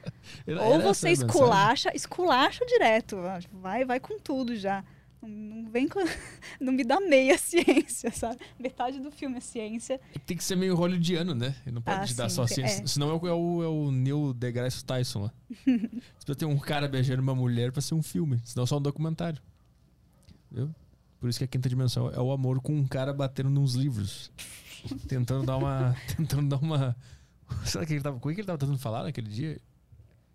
Era- 0.46 0.62
Ou 0.62 0.74
era 0.74 0.82
você 0.84 1.10
esculacha, 1.10 1.90
esculacha 1.94 2.64
direto. 2.66 3.16
Vai, 3.52 3.84
vai 3.84 4.00
com 4.00 4.18
tudo 4.18 4.56
já. 4.56 4.84
Não, 5.20 5.28
não 5.28 5.70
vem 5.70 5.88
com. 5.88 5.98
Não 6.60 6.72
me 6.72 6.84
dá 6.84 7.00
meia 7.00 7.36
ciência, 7.38 8.10
sabe? 8.12 8.38
Metade 8.58 9.00
do 9.00 9.10
filme 9.10 9.36
é 9.38 9.40
ciência. 9.40 10.00
Tem 10.26 10.36
que 10.36 10.44
ser 10.44 10.56
meio 10.56 10.74
hollywoodiano, 10.76 11.34
né? 11.34 11.54
Ele 11.66 11.74
não 11.74 11.82
pode 11.82 12.00
Ah, 12.00 12.04
te 12.04 12.14
dar 12.14 12.28
sim, 12.28 12.36
só 12.36 12.44
tem- 12.46 12.54
ciência. 12.56 12.82
é. 12.82 12.86
Senão 12.86 13.10
é 13.10 13.14
o, 13.14 13.26
é 13.28 13.32
o, 13.32 13.62
é 13.64 13.66
o 13.68 13.90
Neil 13.90 14.32
deGrasse 14.32 14.84
Tyson 14.84 15.22
lá. 15.24 15.32
Você 15.50 15.78
precisa 15.78 16.34
ter 16.36 16.44
um 16.46 16.56
cara 16.58 16.86
beijando 16.88 17.20
uma 17.22 17.34
mulher 17.34 17.72
pra 17.72 17.82
ser 17.82 17.94
um 17.94 18.02
filme. 18.02 18.40
Senão 18.44 18.62
é 18.64 18.66
só 18.66 18.78
um 18.78 18.82
documentário. 18.82 19.40
Viu? 20.50 20.72
Por 21.20 21.28
isso 21.28 21.38
que 21.38 21.44
a 21.44 21.48
quinta 21.48 21.68
dimensão 21.68 22.08
é 22.10 22.20
o 22.20 22.30
amor 22.30 22.60
com 22.60 22.72
um 22.74 22.86
cara 22.86 23.12
batendo 23.12 23.50
nos 23.50 23.74
livros. 23.74 24.30
tentando 25.08 25.44
dar 25.44 25.56
uma. 25.56 25.96
Tentando 26.16 26.48
dar 26.48 26.58
uma. 26.58 26.96
Será 27.64 27.84
que 27.86 27.94
ele 27.94 28.02
tava. 28.02 28.18
Como 28.18 28.30
é 28.30 28.34
que 28.34 28.40
ele 28.40 28.46
tava 28.46 28.58
tentando 28.58 28.78
falar 28.78 29.02
naquele 29.02 29.28
dia? 29.28 29.60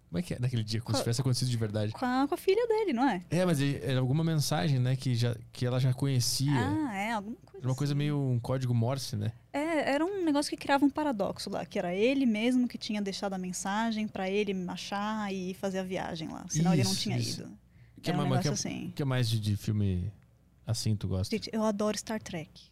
Como 0.09 0.19
é 0.19 0.21
que 0.21 0.35
é 0.35 0.39
naquele 0.39 0.63
dia? 0.63 0.79
Como 0.79 0.95
se 0.95 1.01
tivesse 1.01 1.21
acontecido 1.21 1.49
de 1.49 1.57
verdade. 1.57 1.91
Com 1.91 2.05
a, 2.05 2.27
com 2.27 2.35
a 2.35 2.37
filha 2.37 2.67
dele, 2.67 2.93
não 2.93 3.09
é? 3.09 3.23
É, 3.31 3.43
mas 3.45 3.59
ele- 3.59 3.79
era 3.83 3.99
alguma 3.99 4.23
mensagem, 4.23 4.77
né? 4.77 4.95
Que, 4.95 5.15
já, 5.15 5.35
que 5.51 5.65
ela 5.65 5.79
já 5.79 5.91
conhecia. 5.91 6.51
Ah, 6.53 6.95
é, 6.95 7.13
alguma 7.13 7.35
coisa. 7.37 7.57
Era 7.57 7.67
uma 7.67 7.75
coisa 7.75 7.93
assim. 7.93 7.97
meio 7.97 8.19
um 8.19 8.39
código 8.39 8.75
Morse, 8.75 9.15
né? 9.15 9.31
É, 9.51 9.91
era 9.91 10.05
um 10.05 10.23
negócio 10.23 10.51
que 10.51 10.57
criava 10.57 10.85
um 10.85 10.89
paradoxo 10.89 11.49
lá, 11.49 11.65
que 11.65 11.79
era 11.79 11.95
ele 11.95 12.27
mesmo 12.27 12.67
que 12.67 12.77
tinha 12.77 13.01
deixado 13.01 13.33
a 13.33 13.39
mensagem 13.39 14.07
pra 14.07 14.29
ele 14.29 14.53
achar 14.69 15.33
e 15.33 15.55
fazer 15.55 15.79
a 15.79 15.83
viagem 15.83 16.27
lá. 16.29 16.45
Senão 16.47 16.73
ele 16.73 16.83
não 16.83 16.91
Isso, 16.91 17.01
tinha 17.01 17.17
isso. 17.17 17.41
ido. 17.41 17.57
Que 17.99 18.11
era 18.11 18.19
um 18.19 18.21
é, 18.21 18.23
negócio 18.25 18.43
que, 18.43 18.47
é, 18.49 18.51
assim. 18.51 18.93
que 18.95 19.01
é 19.01 19.05
mais 19.05 19.27
de, 19.27 19.39
de 19.39 19.57
filme 19.57 20.11
assim 20.67 20.95
tu 20.95 21.07
gosta? 21.07 21.35
Gente, 21.35 21.49
eu 21.51 21.63
adoro 21.63 21.97
Star 21.97 22.21
Trek. 22.21 22.71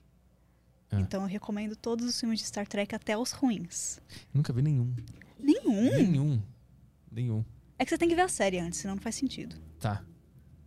Ah. 0.92 1.00
Então 1.00 1.22
eu 1.22 1.28
recomendo 1.28 1.76
todos 1.76 2.06
os 2.06 2.20
filmes 2.20 2.40
de 2.40 2.46
Star 2.46 2.68
Trek, 2.68 2.94
até 2.94 3.18
os 3.18 3.32
ruins. 3.32 4.00
Nunca 4.34 4.52
vi 4.52 4.62
nenhum. 4.62 4.94
Nenhum? 5.40 5.92
Nenhum. 5.92 6.42
Nenhum. 7.12 7.46
É 7.80 7.84
que 7.86 7.90
você 7.90 7.98
tem 7.98 8.10
que 8.10 8.16
ver 8.16 8.22
a 8.24 8.28
série 8.28 8.60
antes, 8.60 8.80
senão 8.80 8.96
não 8.96 9.02
faz 9.02 9.16
sentido. 9.16 9.56
Tá. 9.80 10.04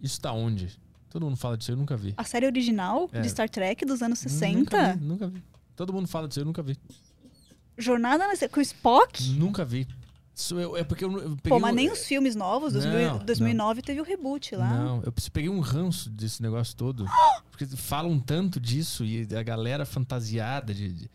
Isso 0.01 0.20
tá 0.20 0.33
onde? 0.33 0.78
Todo 1.09 1.27
mundo 1.27 1.36
fala 1.36 1.57
disso, 1.57 1.70
eu 1.70 1.77
nunca 1.77 1.97
vi. 1.97 2.12
A 2.17 2.25
série 2.25 2.47
original 2.47 3.09
É. 3.12 3.20
de 3.20 3.28
Star 3.28 3.49
Trek 3.49 3.85
dos 3.85 4.03
anos 4.03 4.19
60, 4.19 4.59
Nunca 4.59 4.93
vi, 4.94 5.05
nunca 5.05 5.28
vi. 5.28 5.44
Todo 5.77 5.93
mundo 5.93 6.09
fala 6.09 6.27
disso, 6.27 6.41
eu 6.41 6.44
nunca 6.44 6.62
vi. 6.62 6.77
Jornada 7.78 8.27
na... 8.27 8.49
com 8.49 8.59
o 8.59 8.62
Spock. 8.62 9.23
Nunca 9.31 9.65
vi. 9.65 9.86
Isso 10.35 10.59
eu- 10.59 10.77
é 10.77 10.83
porque 10.83 11.05
eu, 11.05 11.13
eu 11.13 11.37
peguei 11.37 11.51
Pô, 11.51 11.61
mas 11.61 11.73
um- 11.73 11.77
nem 11.77 11.91
os 11.93 12.05
filmes 12.05 12.35
novos, 12.35 12.73
Não, 12.75 12.81
2000 12.81 13.11
não. 13.13 13.19
2009 13.25 13.83
teve 13.83 14.01
o 14.01 14.05
reboot 14.05 14.57
lá. 14.57 14.69
Não, 14.69 15.03
eu 15.05 15.13
peguei 15.33 15.49
um 15.49 15.61
ranço 15.61 16.11
desse 16.11 16.43
negócio 16.43 16.75
todo. 16.77 17.07
Porque 17.51 17.67
falam 17.69 18.19
tanto 18.19 18.59
disso 18.59 19.05
e 19.05 19.29
a 19.37 19.43
galera 19.45 19.87
fantasiada 19.87 20.75
de. 20.75 20.93
de- 20.93 21.11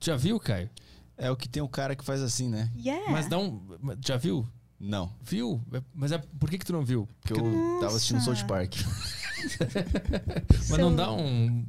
Já 0.00 0.16
viu, 0.16 0.40
Caio? 0.40 0.68
É 1.16 1.30
o 1.30 1.36
que 1.36 1.48
tem 1.48 1.62
o 1.62 1.68
cara 1.68 1.94
que 1.94 2.04
faz 2.04 2.20
assim, 2.20 2.48
né? 2.48 2.68
Yeah. 2.76 3.12
Mas 3.12 3.28
dá 3.28 3.38
um. 3.38 3.60
Já 4.04 4.16
viu? 4.16 4.44
Não, 4.80 5.14
Viu? 5.22 5.62
É- 5.72 5.80
Mas 5.94 6.10
é, 6.10 6.18
por 6.18 6.50
que, 6.50 6.58
que 6.58 6.66
tu 6.66 6.72
não 6.72 6.84
viu? 6.84 7.08
porque 7.20 7.34
eu 7.40 7.78
tava 7.80 7.94
assistindo. 7.94 8.20
South 8.20 8.44
Park. 8.48 8.74
Mas 10.68 10.78
não 10.78 10.94
dá 10.94 11.12
um 11.12 11.64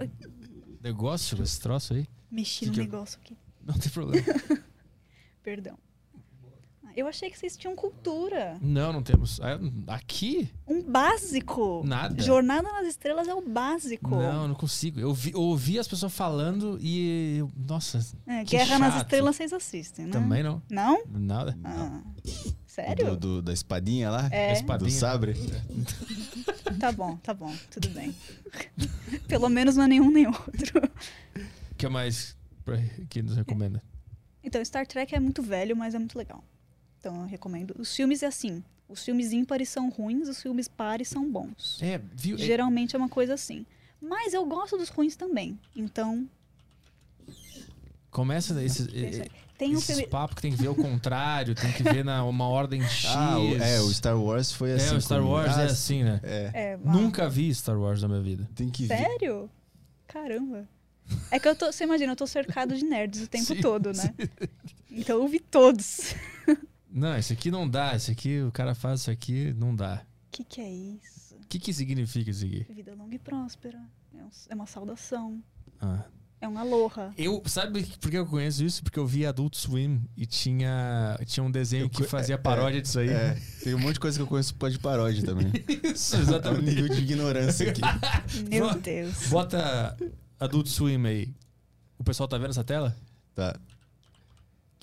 negócio 0.82 1.42
esse 1.43 1.60
troço 1.60 1.93
aí? 1.93 2.08
Mexi 2.32 2.66
no 2.66 2.72
que 2.72 2.80
negócio 2.80 3.19
aqui. 3.22 3.38
Não 3.64 3.76
tem 3.76 3.92
problema. 3.92 4.26
Perdão. 5.43 5.77
Eu 6.95 7.07
achei 7.07 7.30
que 7.30 7.38
vocês 7.39 7.57
tinham 7.57 7.75
cultura. 7.75 8.57
não, 8.61 8.93
não 8.93 9.01
temos. 9.01 9.39
Ah, 9.41 9.57
Aqui? 9.95 10.49
Um 10.67 10.83
básico. 10.83 11.81
Nada. 11.85 12.22
Jornada 12.22 12.72
nas 12.72 12.88
Estrelas 12.88 13.27
é 13.27 13.33
o 13.33 13.41
básico. 13.41 14.09
Não, 14.11 14.47
não 14.47 14.55
consigo. 14.55 14.99
Eu, 14.99 15.13
vi, 15.13 15.31
eu 15.31 15.41
ouvi 15.41 15.80
as 15.80 15.88
pessoas 15.88 16.13
falando 16.13 16.77
e. 16.80 17.38
eu- 17.39 17.51
Nossa, 17.55 17.99
É, 18.27 18.43
Que 18.43 18.57
Guerra 18.57 18.77
nas 18.80 18.93
chato. 18.93 19.03
Estrelas 19.05 19.35
vocês 19.35 19.53
assistem, 19.53 20.05
né? 20.05 20.11
também 20.11 20.43
não. 20.43 20.61
Não? 20.69 21.03
Nada. 21.09 21.57
Ah, 21.63 22.01
sério? 22.67 23.11
Do, 23.11 23.17
do- 23.17 23.41
da 23.41 23.53
espadinha 23.53 24.09
lá? 24.11 24.27
É. 24.31 24.51
A 24.51 24.53
espadinha. 24.53 24.89
Do 24.89 24.93
sabre? 24.95 25.33
Tá 26.80 26.91
bom, 26.91 27.15
tá 27.17 27.33
bom, 27.33 27.53
tudo 27.69 27.88
bem. 27.89 28.13
Pelo 29.27 29.47
menos 29.47 29.75
não 29.75 29.83
é 29.83 29.88
nenhum 29.88 30.09
nem 30.11 30.25
outro. 30.27 30.81
O 31.72 31.75
que 31.77 31.88
mais 31.88 32.35
que 33.09 33.22
nos 33.22 33.35
recomenda? 33.38 33.81
Então, 34.43 34.63
Star 34.65 34.85
Trek 34.85 35.13
é 35.15 35.19
muito 35.19 35.41
velho, 35.41 35.75
mas 35.77 35.93
é 35.95 35.99
muito 35.99 36.17
legal. 36.17 36.43
Então, 37.03 37.19
eu 37.23 37.27
recomendo. 37.27 37.75
Os 37.77 37.93
filmes 37.93 38.23
é 38.23 38.27
assim. 38.27 38.64
Os 38.88 39.03
filmes 39.03 39.33
ímpares 39.33 39.67
são 39.67 39.90
ruins, 39.90 40.30
os 40.30 40.41
filmes 40.41 40.69
pares 40.69 41.09
são 41.09 41.30
bons. 41.30 41.77
É, 41.82 41.99
viu? 42.14 42.38
É- 42.38 42.40
Geralmente 42.40 42.95
é 42.95 42.98
uma 42.98 43.09
coisa 43.09 43.33
assim. 43.33 43.65
Mas 43.99 44.33
eu 44.33 44.45
gosto 44.45 44.77
dos 44.77 44.88
ruins 44.88 45.17
também. 45.17 45.59
Então, 45.75 46.25
começa 48.09 48.53
é- 48.53 49.27
tem 49.57 49.75
um 49.75 49.82
filme. 49.82 50.07
papos 50.07 50.35
que 50.35 50.41
tem 50.43 50.51
que 50.53 50.57
ver 50.61 50.67
ao 50.67 50.75
contrário, 50.75 51.53
tem 51.53 51.72
que 51.73 51.83
ver 51.83 52.06
na 52.06 52.23
uma 52.23 52.48
ordem 52.48 52.82
X. 52.88 53.06
Ah, 53.09 53.38
o, 53.38 53.57
é, 53.57 53.82
o 53.82 53.93
Star 53.93 54.17
Wars 54.17 54.53
foi 54.53 54.72
É, 54.72 54.75
assim. 54.75 54.95
o 54.95 55.01
Star 55.01 55.19
comigo. 55.19 55.35
Wars 55.35 55.57
Ah, 55.57 55.61
é 55.64 55.65
assim, 55.65 56.03
né? 56.06 56.22
É, 56.23 56.51
É, 56.53 56.73
ah, 56.73 56.77
Nunca 56.90 57.30
vi 57.30 57.53
Star 57.53 57.77
Wars 57.77 58.01
na 58.01 58.07
minha 58.07 58.22
vida. 58.22 58.48
tem 58.56 58.69
que 58.69 58.85
ver. 58.85 58.98
Sério? 58.98 59.49
Caramba. 60.07 60.67
É 61.30 61.38
que 61.38 61.48
eu 61.49 61.56
tô. 61.56 61.69
Você 61.69 61.83
imagina, 61.83 62.14
eu 62.14 62.15
tô 62.15 62.25
cercado 62.25 62.73
de 62.77 62.85
nerds 62.85 63.23
o 63.23 63.27
tempo 63.27 63.43
Sim, 63.56 63.59
todo, 63.61 63.91
né? 63.91 64.14
Então 64.90 65.22
eu 65.22 65.27
vi 65.27 65.40
todos. 65.41 66.15
Não, 66.93 67.17
esse 67.17 67.33
aqui 67.33 67.49
não 67.49 67.67
dá. 67.67 67.95
Esse 67.95 68.11
aqui, 68.11 68.41
o 68.41 68.51
cara 68.51 68.75
faz 68.75 69.01
isso 69.01 69.11
aqui, 69.11 69.51
não 69.57 69.75
dá. 69.75 70.03
O 70.27 70.31
que, 70.31 70.43
que 70.43 70.61
é 70.61 70.69
isso? 70.72 71.35
O 71.35 71.47
que, 71.47 71.59
que 71.59 71.73
significa 71.73 72.30
isso 72.31 72.45
aqui? 72.45 72.65
Vida 72.73 72.93
longa 72.95 73.15
e 73.15 73.19
próspera. 73.19 73.80
É, 74.15 74.23
um- 74.23 74.30
é 74.49 74.55
uma 74.55 74.65
saudação. 74.67 75.43
Ah. 75.81 76.03
É 76.39 76.47
um 76.47 76.57
aloha. 76.57 77.13
Eu, 77.17 77.41
sabe 77.45 77.83
por 78.01 78.11
que 78.11 78.17
eu 78.17 78.25
conheço 78.25 78.65
isso? 78.65 78.83
Porque 78.83 78.99
eu 78.99 79.07
vi 79.07 79.25
Adult 79.25 79.55
Swim 79.55 80.01
e 80.17 80.25
tinha, 80.25 81.17
tinha 81.25 81.41
um 81.43 81.49
desenho 81.49 81.85
Eu 81.85 81.89
que 81.89 82.03
fazia 82.03 82.35
é, 82.35 82.38
paródia 82.38 82.81
disso 82.81 82.99
aí. 82.99 83.07
É, 83.09 83.39
tem 83.63 83.73
um 83.73 83.80
monte 83.80 83.93
de 83.93 83.99
coisa 84.01 84.17
que 84.17 84.22
eu 84.23 84.27
conheço 84.27 84.53
de 84.69 84.80
paródia 84.80 85.23
também. 85.23 85.49
Isso, 85.83 86.15
É 86.15 86.19
um 86.19 86.22
exatamente. 86.22 86.65
nível 86.65 86.89
de 86.89 87.01
ignorância 87.01 87.69
aqui. 87.72 87.80
Meu 88.49 88.73
Deus. 88.77 89.27
Bota 89.30 89.95
Adult 90.38 90.67
Swim 90.67 91.05
aí. 91.07 91.33
O 91.97 92.03
pessoal 92.03 92.27
tá 92.27 92.38
vendo 92.38 92.49
essa 92.49 92.63
tela? 92.63 92.93
Tá. 93.33 93.57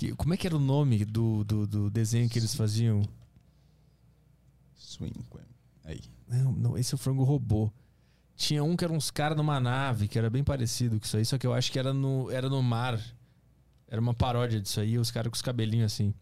Que, 0.01 0.15
como 0.15 0.33
é 0.33 0.37
que 0.39 0.47
era 0.47 0.57
o 0.57 0.59
nome 0.59 1.05
do, 1.05 1.45
do, 1.45 1.67
do 1.67 1.91
desenho 1.91 2.27
que 2.27 2.39
eles 2.39 2.55
faziam? 2.55 3.03
Swing. 4.75 5.12
Aí. 5.85 6.01
Não, 6.27 6.53
não, 6.53 6.79
esse 6.79 6.95
é 6.95 6.97
o 6.97 6.99
frango 6.99 7.23
robô. 7.23 7.70
Tinha 8.35 8.65
um 8.65 8.79
que 8.79 8.83
era 8.83 8.95
uns 8.95 9.11
caras 9.11 9.37
numa 9.37 9.61
nave, 9.61 10.09
que 10.09 10.19
era 10.19 10.31
bem 10.31 10.43
parecido 10.43 10.99
com 10.99 11.05
isso 11.05 11.19
aí, 11.19 11.27
só 11.27 11.37
que 11.37 11.47
eu 11.47 11.53
acho 11.53 11.70
que 11.70 11.79
era 11.79 11.93
no, 11.93 12.31
era 12.31 12.49
no 12.49 12.62
mar. 12.62 12.99
Era 13.87 14.01
uma 14.01 14.15
paródia 14.15 14.59
disso 14.59 14.81
aí, 14.81 14.97
os 14.97 15.11
caras 15.11 15.31
com 15.31 15.37
os 15.37 15.43
cabelinhos 15.43 15.93
assim. 15.93 16.15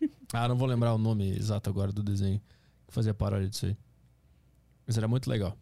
Ah, 0.32 0.46
não 0.46 0.56
vou 0.56 0.68
lembrar 0.68 0.94
o 0.94 0.98
nome 0.98 1.36
exato 1.36 1.68
agora 1.68 1.90
do 1.90 2.04
desenho 2.04 2.40
que 2.86 2.94
fazia 2.94 3.12
paródia 3.12 3.48
disso 3.48 3.66
aí. 3.66 3.76
Mas 4.86 4.96
era 4.96 5.08
muito 5.08 5.28
legal. 5.28 5.58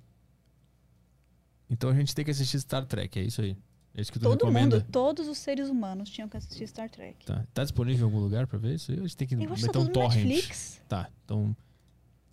Então 1.71 1.89
a 1.89 1.95
gente 1.95 2.15
tem 2.15 2.27
que 2.27 2.31
assistir 2.31 2.61
Star 2.61 2.85
Trek, 2.85 3.19
é 3.19 3.23
isso 3.23 3.41
aí. 3.41 3.57
É 3.97 4.01
isso 4.01 4.13
que 4.13 4.19
tu 4.19 4.23
Todo 4.23 4.41
recomenda. 4.41 4.77
mundo, 4.79 4.87
todos 4.91 5.29
os 5.29 5.39
seres 5.39 5.69
humanos 5.69 6.11
tinham 6.11 6.29
que 6.29 6.37
assistir 6.37 6.67
Star 6.67 6.91
Trek. 6.91 7.25
Tá. 7.25 7.45
tá 7.55 7.63
disponível 7.63 8.09
em 8.09 8.11
algum 8.11 8.21
lugar 8.23 8.47
pra 8.47 8.59
ver 8.59 8.75
isso 8.75 8.91
aí? 8.91 8.99
A 8.99 9.03
gente 9.03 9.17
tem 9.17 9.29
que 9.29 9.35
Eu 9.35 9.39
que 9.39 9.47
meter 9.47 9.71
tá 9.71 9.79
um 9.79 9.87
torrent. 9.87 10.25
Netflix. 10.27 10.81
Tá, 10.89 11.09
então. 11.25 11.57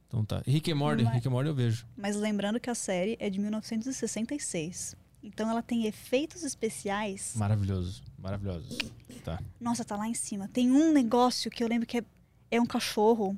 Então 0.08 0.26
tá. 0.26 0.42
Rick 0.46 0.72
and 0.72 0.76
Morty, 0.76 1.04
Mas- 1.04 1.14
Rick 1.14 1.28
and 1.28 1.32
Morty 1.32 1.48
eu 1.50 1.56
vejo. 1.56 1.86
Mas 1.96 2.16
lembrando 2.16 2.60
que 2.60 2.70
a 2.70 2.76
série 2.76 3.16
é 3.20 3.30
de 3.30 3.40
1966. 3.40 4.96
Então 5.24 5.50
ela 5.50 5.62
tem 5.62 5.86
efeitos 5.86 6.44
especiais. 6.44 7.34
Maravilhoso. 7.36 8.02
Maravilhoso. 8.18 8.78
Tá. 9.24 9.40
Nossa, 9.60 9.86
tá 9.86 9.96
lá 9.96 10.08
em 10.08 10.14
cima. 10.16 10.48
Tem 10.48 10.72
um 10.72 10.92
negócio 10.92 11.52
que 11.52 11.64
eu 11.64 11.68
lembro 11.68 11.86
que 11.88 12.00
é, 12.00 12.04
é 12.50 12.60
um 12.60 12.66
cachorro 12.66 13.38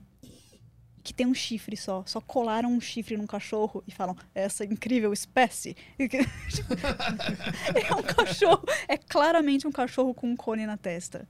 que 1.04 1.14
tem 1.14 1.26
um 1.28 1.34
chifre 1.34 1.76
só. 1.76 2.04
Só 2.06 2.22
colaram 2.22 2.72
um 2.72 2.80
chifre 2.80 3.18
num 3.18 3.28
cachorro 3.28 3.84
e 3.88 3.92
falam, 3.92 4.16
essa 4.34 4.64
incrível 4.64 5.12
espécie. 5.12 5.76
é 6.00 7.96
um 7.96 8.02
cachorro. 8.04 8.64
É 8.88 8.98
claramente 8.98 9.68
um 9.68 9.72
cachorro 9.72 10.14
com 10.14 10.28
um 10.32 10.36
cone 10.36 10.66
na 10.66 10.78
testa. 10.78 11.28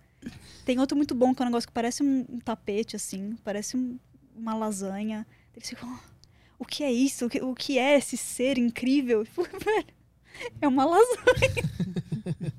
Tem 0.66 0.80
outro 0.80 0.96
muito 0.96 1.14
bom, 1.16 1.34
que 1.34 1.42
é 1.42 1.46
um 1.46 1.50
negócio 1.50 1.68
que 1.68 1.74
parece 1.74 2.04
um, 2.04 2.26
um 2.30 2.40
tapete, 2.40 2.96
assim. 2.96 3.36
Parece 3.44 3.76
um- 3.76 3.98
uma 4.36 4.54
lasanha. 4.56 5.26
Eles 5.56 5.70
ficam, 5.70 5.90
"Ah, 5.90 6.00
o 6.60 6.66
que 6.66 6.84
é 6.84 6.92
isso? 6.92 7.26
O 7.26 7.30
que, 7.30 7.42
o 7.42 7.54
que 7.56 7.78
é 7.80 7.98
esse 7.98 8.16
ser 8.16 8.58
incrível? 8.58 9.20
Eu 9.20 9.26
fico, 9.26 9.44
"Velho, 9.60 9.88
É 10.62 10.68
uma 10.68 10.86
lasanha. 10.86 11.64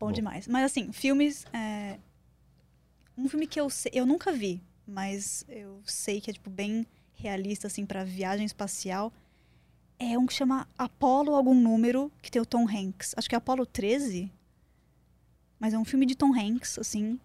Bom, 0.00 0.06
Bom. 0.06 0.12
demais. 0.12 0.46
Mas 0.48 0.64
assim, 0.64 0.92
filmes. 0.92 1.44
é, 1.52 1.98
Um 3.16 3.28
filme 3.28 3.46
que 3.48 3.58
eu 3.60 3.66
eu 3.92 4.06
nunca 4.06 4.32
vi, 4.32 4.62
mas 4.88 5.44
eu 5.48 5.80
sei 5.84 6.20
que 6.20 6.30
é 6.30 6.32
tipo 6.32 6.48
bem 6.48 6.86
realista 7.14 7.66
assim 7.66 7.84
para 7.84 8.02
viagem 8.04 8.46
espacial. 8.46 9.12
É 9.98 10.16
um 10.16 10.26
que 10.26 10.32
chama 10.32 10.66
Apollo 10.78 11.34
algum 11.34 11.54
número, 11.54 12.10
que 12.22 12.30
tem 12.30 12.40
o 12.40 12.46
Tom 12.46 12.66
Hanks. 12.68 13.14
Acho 13.16 13.28
que 13.28 13.34
é 13.34 13.38
Apollo 13.38 13.66
13. 13.66 14.30
Mas 15.58 15.74
é 15.74 15.78
um 15.78 15.84
filme 15.84 16.06
de 16.06 16.14
Tom 16.14 16.32
Hanks, 16.32 16.78
assim. 16.78 17.18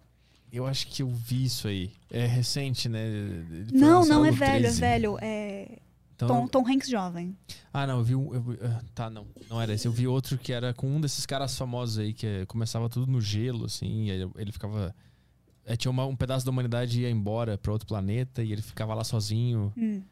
Eu 0.52 0.66
acho 0.66 0.88
que 0.88 1.02
eu 1.02 1.08
vi 1.08 1.44
isso 1.44 1.66
aí. 1.68 1.92
É 2.10 2.26
recente, 2.26 2.88
né? 2.88 3.06
Ele 3.06 3.66
foi 3.70 3.78
Não, 3.78 4.04
não 4.04 4.24
é 4.24 4.30
velho, 4.30 4.62
13. 4.64 4.66
é 4.84 4.88
velho. 4.88 5.18
É 5.20 5.78
Então, 6.16 6.28
Tom, 6.28 6.46
Tom 6.48 6.68
Hanks 6.68 6.88
jovem. 6.88 7.36
Ah, 7.72 7.86
não, 7.86 7.98
eu 7.98 8.04
vi 8.04 8.14
um. 8.14 8.34
eu 8.34 8.44
ah, 8.62 8.82
tá, 8.94 9.08
não. 9.10 9.26
Não 9.48 9.60
era 9.60 9.72
esse. 9.72 9.86
Eu 9.86 9.92
vi 9.92 10.06
outro 10.06 10.36
que 10.36 10.52
era 10.52 10.74
com 10.74 10.88
um 10.88 11.00
desses 11.00 11.24
caras 11.26 11.56
famosos 11.56 11.98
aí, 11.98 12.12
que 12.12 12.26
é- 12.26 12.46
começava 12.46 12.88
tudo 12.88 13.10
no 13.10 13.20
gelo, 13.20 13.66
assim, 13.66 14.06
e 14.06 14.10
aí 14.10 14.30
ele 14.36 14.52
ficava. 14.52 14.94
É, 15.66 15.76
tinha 15.76 15.90
uma- 15.90 16.06
um 16.06 16.16
pedaço 16.16 16.44
da 16.44 16.50
humanidade 16.50 17.00
ia 17.02 17.10
embora 17.10 17.56
pra 17.58 17.72
outro 17.72 17.86
planeta 17.86 18.42
e 18.42 18.52
ele 18.52 18.62
ficava 18.62 18.94
lá 18.94 19.04
sozinho. 19.04 19.72
Hum. 19.76 20.02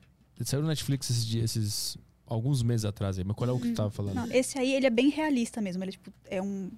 Saiu 0.45 0.63
no 0.63 0.69
Netflix 0.69 1.09
esses 1.11 1.27
dias, 1.27 1.45
esses. 1.57 1.97
alguns 2.27 2.63
meses 2.63 2.85
atrás 2.87 3.19
aí, 3.19 3.25
mas 3.25 3.37
qual 3.37 3.49
é 3.51 3.53
o 3.53 3.61
que 3.61 3.69
tu 3.71 3.75
tava 3.75 3.91
falando? 3.91 4.15
Não, 4.15 4.27
esse 4.33 4.59
aí 4.59 4.73
ele 4.73 4.87
é 4.87 4.91
bem 4.91 5.11
realista 5.11 5.61
mesmo. 5.61 5.85
Ele 5.85 5.93
tipo, 5.93 6.11
é 6.27 6.41
um 6.41 6.71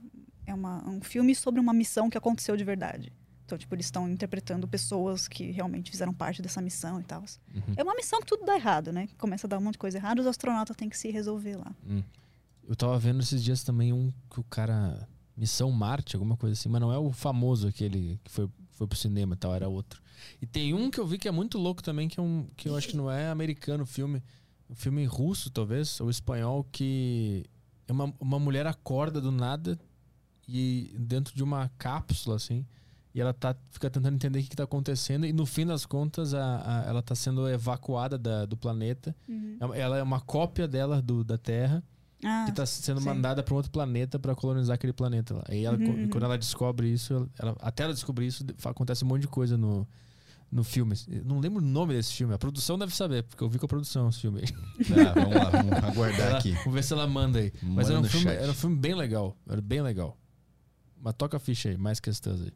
é 0.46 0.52
uma, 0.52 0.86
um 0.88 1.00
filme 1.00 1.34
sobre 1.34 1.58
uma 1.60 1.72
missão 1.72 2.10
que 2.10 2.18
aconteceu 2.18 2.56
de 2.56 2.64
verdade. 2.64 3.10
Então, 3.46 3.56
tipo, 3.56 3.74
eles 3.74 3.86
estão 3.86 4.08
interpretando 4.10 4.66
pessoas 4.66 5.28
que 5.28 5.50
realmente 5.50 5.90
fizeram 5.90 6.12
parte 6.12 6.42
dessa 6.42 6.60
missão 6.60 6.98
e 7.00 7.04
tal. 7.04 7.20
Uhum. 7.54 7.74
É 7.76 7.82
uma 7.82 7.94
missão 7.94 8.20
que 8.20 8.26
tudo 8.26 8.44
dá 8.44 8.54
errado, 8.56 8.90
né? 8.92 9.08
Começa 9.16 9.46
a 9.46 9.48
dar 9.48 9.58
um 9.58 9.62
monte 9.62 9.74
de 9.74 9.78
coisa 9.78 9.96
errada, 9.98 10.20
os 10.20 10.26
astronautas 10.26 10.74
têm 10.76 10.88
que 10.88 10.98
se 10.98 11.10
resolver 11.10 11.56
lá. 11.56 11.72
Hum. 11.88 12.02
Eu 12.66 12.74
tava 12.74 12.98
vendo 12.98 13.20
esses 13.20 13.42
dias 13.44 13.62
também 13.62 13.92
um 13.92 14.12
que 14.30 14.40
o 14.40 14.44
cara. 14.44 15.06
Missão 15.36 15.70
Marte, 15.72 16.14
alguma 16.16 16.36
coisa 16.36 16.52
assim, 16.58 16.68
mas 16.68 16.80
não 16.80 16.92
é 16.92 16.98
o 16.98 17.10
famoso 17.12 17.66
aquele 17.68 18.20
que 18.24 18.30
foi, 18.30 18.48
foi 18.74 18.86
pro 18.86 18.96
cinema 18.98 19.34
e 19.34 19.38
tal, 19.38 19.54
era 19.54 19.68
outro. 19.68 20.00
E 20.40 20.46
tem 20.46 20.72
um 20.74 20.90
que 20.90 21.00
eu 21.00 21.06
vi 21.06 21.18
que 21.18 21.26
é 21.28 21.30
muito 21.32 21.58
louco 21.58 21.82
também, 21.82 22.08
que, 22.08 22.20
é 22.20 22.22
um, 22.22 22.46
que 22.56 22.68
eu 22.68 22.76
acho 22.76 22.88
que 22.88 22.96
não 22.96 23.10
é 23.10 23.28
americano 23.30 23.82
o 23.84 23.86
filme. 23.86 24.22
Um 24.68 24.74
filme 24.74 25.04
russo, 25.04 25.50
talvez, 25.50 26.00
ou 26.00 26.08
espanhol, 26.08 26.64
que 26.72 27.44
é 27.86 27.92
uma, 27.92 28.12
uma 28.18 28.38
mulher 28.38 28.66
acorda 28.66 29.20
do 29.20 29.30
nada 29.30 29.78
e 30.48 30.94
dentro 30.98 31.34
de 31.34 31.42
uma 31.42 31.68
cápsula, 31.78 32.36
assim. 32.36 32.64
E 33.14 33.20
ela 33.20 33.32
tá, 33.32 33.54
fica 33.70 33.88
tentando 33.88 34.14
entender 34.14 34.40
o 34.40 34.42
que, 34.42 34.48
que 34.48 34.56
tá 34.56 34.64
acontecendo. 34.64 35.24
E 35.24 35.32
no 35.32 35.46
fim 35.46 35.64
das 35.64 35.86
contas, 35.86 36.34
a, 36.34 36.80
a- 36.82 36.84
ela 36.88 37.02
tá 37.02 37.14
sendo 37.14 37.48
evacuada 37.48 38.18
da- 38.18 38.44
do 38.44 38.56
planeta. 38.56 39.14
Uhum. 39.28 39.58
É 39.74 39.80
Ela 39.80 39.98
é 39.98 40.02
uma 40.02 40.20
cópia 40.20 40.66
dela 40.66 41.00
do, 41.00 41.22
da 41.22 41.38
Terra. 41.38 41.82
Ah, 42.24 42.44
que 42.46 42.52
tá 42.52 42.64
sendo 42.66 43.00
sim. 43.00 43.06
mandada 43.06 43.42
para 43.42 43.52
um 43.54 43.56
outro 43.56 43.70
planeta 43.70 44.18
para 44.18 44.34
colonizar 44.34 44.74
aquele 44.74 44.92
planeta 44.92 45.34
lá. 45.34 45.44
E 45.50 45.64
ela, 45.64 45.76
Uhum, 45.76 46.02
uhum. 46.04 46.08
quando 46.08 46.24
ela 46.24 46.38
descobre 46.38 46.88
isso, 46.90 47.28
ela- 47.38 47.56
até 47.60 47.84
ela 47.84 47.92
descobrir 47.92 48.26
isso, 48.26 48.44
acontece 48.64 49.04
um 49.04 49.08
monte 49.08 49.22
de 49.22 49.28
coisa 49.28 49.56
no, 49.58 49.86
no 50.50 50.64
filme. 50.64 50.94
Eu 51.08 51.24
não 51.24 51.38
lembro 51.40 51.62
o 51.62 51.64
nome 51.66 51.94
desse 51.94 52.12
filme. 52.12 52.32
A 52.34 52.38
produção 52.38 52.78
deve 52.78 52.94
saber, 52.94 53.22
porque 53.24 53.42
eu 53.44 53.48
vi 53.48 53.58
com 53.58 53.66
a 53.66 53.68
produção 53.68 54.08
esse 54.08 54.20
filme. 54.20 54.42
Tá, 54.42 55.12
vamos 55.14 55.34
lá, 55.34 55.50
vamos 55.50 55.72
aguardar 55.84 56.20
Ela- 56.28 56.38
aqui. 56.38 56.52
Vamos 56.52 56.74
ver 56.74 56.82
se 56.84 56.92
ela 56.92 57.06
manda 57.06 57.38
aí. 57.38 57.52
Mas 57.62 57.88
Manda 57.88 57.90
era 57.90 58.00
um, 58.00 58.04
filme, 58.04 58.26
era 58.32 58.50
um 58.50 58.54
filme 58.54 58.76
bem 58.76 58.94
legal. 58.94 59.36
Era 59.48 59.60
bem 59.60 59.82
legal. 59.82 60.16
Mas 61.00 61.14
toca 61.14 61.36
a 61.36 61.40
ficha 61.40 61.68
aí, 61.68 61.76
mais 61.76 62.00
questões 62.00 62.40
aí. 62.40 62.52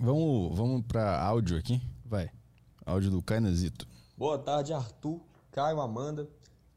Vamos, 0.00 0.56
vamos 0.56 0.82
pra 0.86 1.20
áudio 1.22 1.56
aqui. 1.56 1.80
Vai. 2.04 2.30
Áudio 2.86 3.10
do 3.10 3.22
Cainazito. 3.22 3.86
Boa 4.16 4.38
tarde, 4.38 4.72
Arthur, 4.72 5.20
Caio, 5.52 5.80
Amanda. 5.80 6.28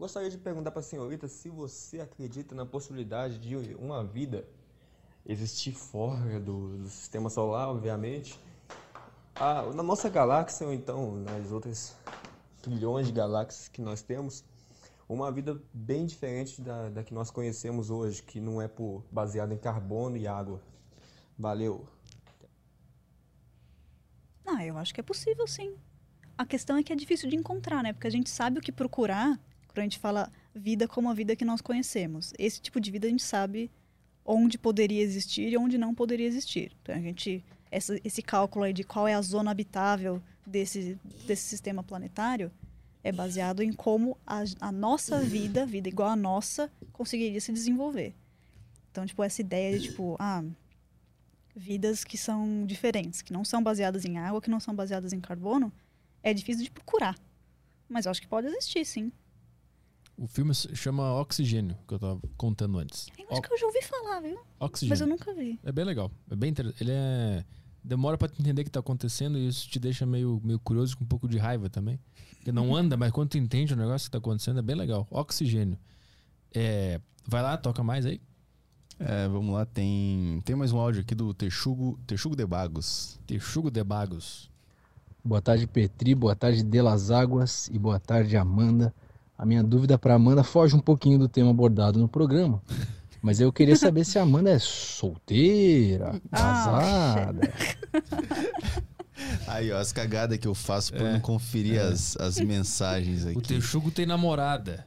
Gostaria 0.04 0.30
de 0.30 0.38
perguntar 0.38 0.70
para 0.72 0.82
a 0.82 0.84
senhorita 0.84 1.30
se 1.30 1.48
você 1.48 2.02
acredita 2.02 2.54
na 2.54 2.66
possibilidade 2.66 3.40
de 3.40 3.56
uma 3.76 4.04
vida 4.04 4.46
existir 5.26 5.72
fora 5.72 6.42
do, 6.42 6.78
do 6.78 6.90
sistema 6.90 7.30
solar, 7.30 7.70
obviamente. 7.70 8.38
Na 9.74 9.82
nossa 9.82 10.10
galáxia 10.10 10.68
ou 10.68 10.74
então 10.74 11.16
nas 11.16 11.54
outras 11.54 11.96
trilhões 12.62 13.08
de 13.08 13.14
galáxias 13.14 13.70
que 13.70 13.82
nós 13.82 14.02
temos, 14.02 14.44
uma 15.08 15.32
vida 15.32 15.58
bem 15.74 16.06
diferente 16.06 16.62
da, 16.62 16.90
da 16.90 17.02
que 17.02 17.14
nós 17.14 17.32
conhecemos 17.32 17.90
hoje, 17.90 18.22
que 18.24 18.42
não 18.42 18.62
é 18.62 18.68
por 18.68 19.06
baseada 19.10 19.54
em 19.54 19.58
carbono 19.58 20.18
e 20.18 20.28
água. 20.28 20.62
Valeu. 21.40 21.88
Ah, 24.46 24.66
eu 24.66 24.78
acho 24.78 24.94
que 24.94 25.00
é 25.00 25.04
possível, 25.04 25.48
sim. 25.48 25.78
A 26.38 26.46
questão 26.46 26.76
é 26.76 26.84
que 26.84 26.92
é 26.92 26.96
difícil 26.98 27.30
de 27.30 27.38
encontrar, 27.38 27.82
né? 27.82 27.94
Porque 27.94 28.08
a 28.08 28.12
gente 28.12 28.30
sabe 28.30 28.60
o 28.60 28.62
que 28.62 28.70
procurar 28.70 29.40
quando 29.74 29.80
a 29.80 29.84
gente 29.84 30.00
fala 30.00 30.32
vida 30.54 30.88
como 30.88 31.10
a 31.10 31.14
vida 31.14 31.36
que 31.36 31.44
nós 31.44 31.62
conhecemos. 31.62 32.32
Esse 32.38 32.62
tipo 32.62 32.80
de 32.80 32.92
vida 32.92 33.08
a 33.08 33.10
gente 33.10 33.24
sabe 33.24 33.72
onde 34.24 34.58
poderia 34.58 35.02
existir 35.02 35.52
e 35.52 35.58
onde 35.58 35.78
não 35.78 35.94
poderia 35.96 36.28
existir. 36.28 36.72
Então 36.82 36.96
a 36.96 37.00
gente 37.00 37.44
essa- 37.72 38.00
esse 38.04 38.22
cálculo 38.22 38.66
aí 38.66 38.72
de 38.74 38.84
qual 38.84 39.08
é 39.08 39.16
a 39.16 39.22
zona 39.22 39.50
habitável 39.50 40.22
desse, 40.46 40.98
desse 41.26 41.44
sistema 41.44 41.82
planetário 41.84 42.52
é 43.04 43.12
baseado 43.12 43.62
em 43.64 43.74
como 43.74 44.16
a, 44.28 44.44
a 44.62 44.72
nossa 44.72 45.20
vida, 45.22 45.66
vida 45.66 45.90
igual 45.90 46.10
a 46.10 46.16
nossa, 46.16 46.72
conseguiria 46.94 47.42
se 47.42 47.52
desenvolver. 47.52 48.14
Então, 48.92 49.06
tipo, 49.06 49.24
essa 49.24 49.42
ideia 49.42 49.76
de, 49.78 49.86
tipo, 49.86 50.16
ah, 50.20 50.44
vidas 51.56 52.04
que 52.04 52.18
são 52.18 52.66
diferentes, 52.66 53.22
que 53.22 53.34
não 53.34 53.44
são 53.44 53.62
baseadas 53.62 54.06
em 54.06 54.18
água, 54.20 54.42
que 54.42 54.50
não 54.50 54.60
são 54.60 54.74
baseadas 54.76 55.12
em 55.14 55.20
carbono, 55.20 55.74
é 56.22 56.34
difícil 56.34 56.64
de 56.64 56.72
procurar. 56.72 57.18
Mas 57.90 58.06
eu 58.06 58.12
acho 58.12 58.22
que 58.22 58.28
pode 58.28 58.48
existir, 58.48 58.86
sim. 58.86 59.12
O 60.18 60.28
filme 60.28 60.54
se 60.54 60.76
chama 60.76 61.14
Oxigênio, 61.20 61.76
que 61.88 61.94
eu 61.94 62.00
tava 62.00 62.22
contando 62.38 62.78
antes. 62.78 63.08
Eu 63.18 63.26
acho 63.32 63.42
que 63.42 63.54
eu 63.54 63.58
já 63.58 63.66
ouvi 63.66 63.82
falar, 63.82 64.22
viu? 64.22 64.40
Oxigênio. 64.60 64.90
Mas 64.92 65.02
eu 65.02 65.08
nunca 65.08 65.34
vi. 65.34 65.60
É 65.64 65.72
bem 65.72 65.84
legal. 65.84 66.12
É 66.30 66.36
bem 66.36 66.52
interessante. 66.52 66.84
Ele 66.84 66.92
é. 66.92 67.44
Demora 67.84 68.18
pra 68.18 68.30
tu 68.30 68.40
entender 68.40 68.62
o 68.62 68.66
que 68.66 68.72
tá 68.72 68.80
acontecendo 68.80 69.38
e 69.38 69.48
isso 69.48 69.68
te 69.68 69.78
deixa 69.78 70.06
meio, 70.06 70.40
meio 70.42 70.58
curioso 70.60 70.98
com 70.98 71.04
um 71.04 71.08
pouco 71.08 71.28
de 71.28 71.38
raiva 71.38 71.70
também. 71.70 72.00
Porque 72.36 72.52
não 72.52 72.74
anda, 72.76 72.96
mas 72.96 73.12
quando 73.12 73.30
tu 73.30 73.38
entende 73.38 73.74
o 73.74 73.78
negócio 73.78 74.08
que 74.08 74.12
tá 74.12 74.20
acontecendo, 74.20 74.60
é 74.60 74.62
bem 74.62 74.76
legal. 74.76 75.08
Oxigênio. 75.10 75.78
É, 76.54 77.02
vai 77.28 77.42
lá, 77.42 77.58
toca 77.58 77.84
mais 77.84 78.06
aí. 78.06 78.22
É, 79.00 79.28
vamos 79.28 79.54
lá, 79.54 79.66
tem, 79.66 80.42
tem 80.46 80.56
mais 80.56 80.72
um 80.72 80.78
áudio 80.78 81.02
aqui 81.02 81.16
do 81.16 81.34
Texugo, 81.34 82.00
Texugo 82.06 82.36
de 82.36 82.46
Bagos. 82.46 83.20
Texugo 83.26 83.70
de 83.72 83.84
Bagos. 83.84 84.50
Boa 85.26 85.42
tarde, 85.42 85.66
Petri. 85.66 86.14
Boa 86.14 86.36
tarde, 86.36 86.64
Delas 86.64 87.10
Águas. 87.10 87.70
E 87.70 87.80
boa 87.80 88.00
tarde, 88.00 88.38
Amanda. 88.38 88.94
A 89.38 89.46
minha 89.46 89.64
dúvida 89.64 89.98
para 89.98 90.14
Amanda 90.16 90.44
foge 90.44 90.76
um 90.76 90.80
pouquinho 90.80 91.18
do 91.20 91.28
tema 91.28 91.50
abordado 91.52 92.00
no 92.00 92.08
programa. 92.08 92.62
Mas 93.22 93.40
eu 93.40 93.52
queria 93.54 93.76
saber 93.76 94.04
se 94.06 94.20
a 94.20 94.24
Amanda 94.24 94.50
é 94.50 94.60
solteira, 94.60 96.20
Ah, 96.32 96.38
casada. 96.40 97.54
Aí, 99.48 99.72
ó, 99.72 99.78
as 99.78 99.94
cagadas 99.94 100.38
que 100.38 100.48
eu 100.48 100.54
faço 100.54 100.92
por 100.92 101.02
É, 101.06 101.14
não 101.14 101.20
conferir 101.20 101.80
as, 101.82 102.18
as 102.18 102.40
mensagens 102.40 103.26
aqui. 103.26 103.38
O 103.38 103.42
Texugo 103.42 103.92
tem 103.92 104.06
namorada. 104.06 104.86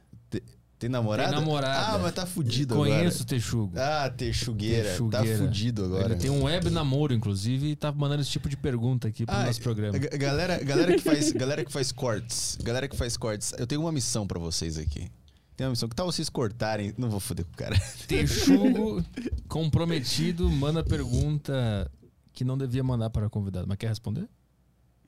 Tem 0.79 0.91
namorada? 0.91 1.31
Tem 1.31 1.39
namorada. 1.41 1.95
Ah, 1.95 1.99
mas 1.99 2.13
tá 2.13 2.27
fudido 2.27 2.75
Conheço 2.75 2.99
o 2.99 3.23
agora. 3.23 3.25
Texugo. 3.25 3.73
Ah, 3.79 4.11
Texugueira. 4.11 4.83
Tá 4.85 4.91
Texugueira. 4.95 5.39
fudido 5.39 5.85
agora. 5.87 6.05
Ele 6.13 6.17
tem 6.17 6.29
um 6.31 6.43
web 6.45 6.69
namoro, 6.69 7.15
inclusive, 7.15 7.69
e 7.69 7.77
tá 7.77 7.91
mandando 7.91 8.21
esse 8.21 8.31
tipo 8.31 8.47
de 8.49 8.59
pergunta 8.59 9.09
aqui 9.09 9.25
pro 9.25 9.35
Ah, 9.35 9.47
nosso 9.47 9.61
programa. 9.63 9.97
Ga- 9.99 10.17
Galera, 10.19 10.63
galera, 10.63 10.93
que 10.95 11.03
faz, 11.03 11.33
galera 11.33 11.65
que 11.65 11.73
faz 11.73 11.93
cortes, 11.93 12.59
galera 12.63 12.87
que 12.89 12.97
faz 12.97 13.17
cortes, 13.17 13.55
eu 13.59 13.67
tenho 13.67 13.81
uma 13.81 13.91
missão 13.93 14.27
pra 14.27 14.39
vocês 14.39 14.77
aqui. 14.77 15.11
Tem 15.57 15.67
uma 15.67 15.71
missão. 15.71 15.89
Que 15.89 15.97
tal 15.97 16.05
vocês 16.13 16.29
cortarem? 16.29 16.93
Não 16.99 17.09
vou 17.09 17.21
foder 17.21 17.47
com 17.47 17.53
o 17.53 17.57
cara. 17.57 17.81
Texugo, 18.07 19.03
comprometido, 19.49 20.51
manda 20.51 20.85
pergunta 20.85 21.91
que 22.35 22.45
não 22.45 22.59
devia 22.59 22.85
mandar 22.85 23.09
para 23.09 23.31
convidado. 23.31 23.67
Mas 23.67 23.79
quer 23.79 23.89
responder? 23.89 24.29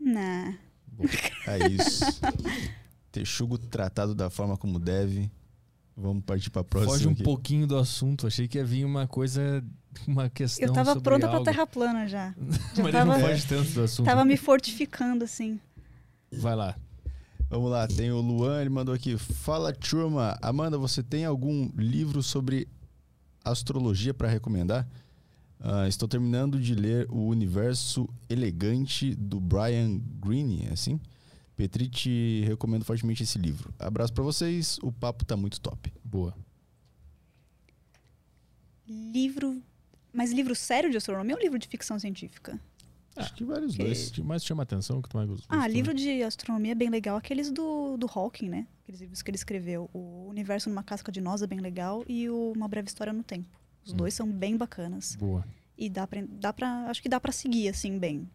Nah. 0.00 0.54
É 1.46 1.68
isso. 1.68 2.02
Texugo 3.12 3.58
tratado 3.58 4.14
da 4.14 4.30
forma 4.30 4.56
como 4.56 4.78
deve. 4.78 5.30
Vamos 6.00 6.22
partir 6.24 6.50
pra 6.50 6.62
próxima. 6.62 6.92
Foge 6.92 7.08
um 7.08 7.12
aqui. 7.12 7.22
pouquinho 7.24 7.66
do 7.66 7.76
assunto. 7.76 8.26
Achei 8.26 8.46
que 8.46 8.56
ia 8.56 8.64
vir 8.64 8.84
uma 8.84 9.08
coisa, 9.08 9.64
uma 10.06 10.30
questão 10.30 10.66
Eu 10.68 10.72
tava 10.72 10.90
sobre 10.90 11.02
pronta 11.02 11.26
pra 11.26 11.38
algo. 11.38 11.44
terra 11.44 11.66
plana 11.66 12.06
já. 12.06 12.32
Já 12.38 12.38
Mas 12.76 12.78
ele 12.78 12.92
tava, 12.92 13.18
não 13.18 13.20
foge 13.28 13.46
tanto 13.46 13.70
do 13.72 13.82
assunto. 13.82 14.06
tava 14.06 14.24
me 14.24 14.36
fortificando, 14.36 15.24
assim. 15.24 15.58
Vai 16.32 16.54
lá. 16.54 16.76
Vamos 17.50 17.70
lá, 17.70 17.88
tem 17.88 18.12
o 18.12 18.20
Luan, 18.20 18.60
ele 18.60 18.70
mandou 18.70 18.94
aqui. 18.94 19.16
Fala, 19.16 19.72
turma. 19.72 20.38
Amanda, 20.42 20.76
você 20.78 21.02
tem 21.02 21.24
algum 21.24 21.70
livro 21.76 22.22
sobre 22.22 22.68
astrologia 23.44 24.12
pra 24.14 24.28
recomendar? 24.28 24.86
Ah, 25.60 25.88
estou 25.88 26.06
terminando 26.06 26.60
de 26.60 26.74
ler 26.74 27.06
O 27.10 27.26
Universo 27.26 28.08
Elegante 28.28 29.14
do 29.16 29.40
Brian 29.40 29.98
Greene, 30.24 30.66
é 30.68 30.72
assim? 30.74 31.00
Petri, 31.58 31.88
te 31.88 32.44
recomendo 32.46 32.84
fortemente 32.84 33.24
esse 33.24 33.36
livro. 33.36 33.74
Abraço 33.80 34.12
pra 34.12 34.22
vocês, 34.22 34.78
o 34.80 34.92
papo 34.92 35.24
tá 35.24 35.36
muito 35.36 35.60
top. 35.60 35.92
Boa. 36.04 36.32
Livro. 38.86 39.60
Mas 40.12 40.30
livro 40.32 40.54
sério 40.54 40.88
de 40.88 40.96
astronomia 40.96 41.34
ou 41.34 41.40
livro 41.42 41.58
de 41.58 41.66
ficção 41.66 41.98
científica? 41.98 42.60
Acho 43.16 43.34
que 43.34 43.42
vários 43.42 43.74
O 43.74 43.78
dois. 43.78 44.10
que 44.12 44.22
mais 44.22 44.44
chama 44.44 44.62
atenção? 44.62 45.02
Que 45.02 45.08
tu 45.08 45.16
mais 45.16 45.28
gostou? 45.28 45.46
Ah, 45.58 45.66
livro 45.66 45.92
de 45.92 46.22
astronomia 46.22 46.70
é 46.70 46.74
bem 46.76 46.88
legal. 46.90 47.16
Aqueles 47.16 47.50
do, 47.50 47.96
do 47.96 48.06
Hawking, 48.06 48.48
né? 48.48 48.64
Aqueles 48.84 49.00
livros 49.00 49.20
que 49.20 49.28
ele 49.28 49.36
escreveu. 49.36 49.90
O 49.92 50.28
Universo 50.28 50.68
numa 50.70 50.84
Casca 50.84 51.10
de 51.10 51.20
Nós 51.20 51.42
é 51.42 51.46
bem 51.48 51.58
legal 51.58 52.04
e 52.08 52.30
o 52.30 52.52
Uma 52.54 52.68
Breve 52.68 52.86
História 52.86 53.12
no 53.12 53.24
Tempo. 53.24 53.48
Os 53.84 53.92
Hum. 53.92 53.96
dois 53.96 54.14
são 54.14 54.30
bem 54.30 54.56
bacanas. 54.56 55.16
Boa. 55.16 55.44
E 55.76 55.90
dá 55.90 56.06
pra, 56.06 56.22
dá 56.40 56.52
pra. 56.52 56.86
Acho 56.88 57.02
que 57.02 57.08
dá 57.08 57.18
pra 57.18 57.32
seguir, 57.32 57.68
assim, 57.68 57.98
bem 57.98 58.30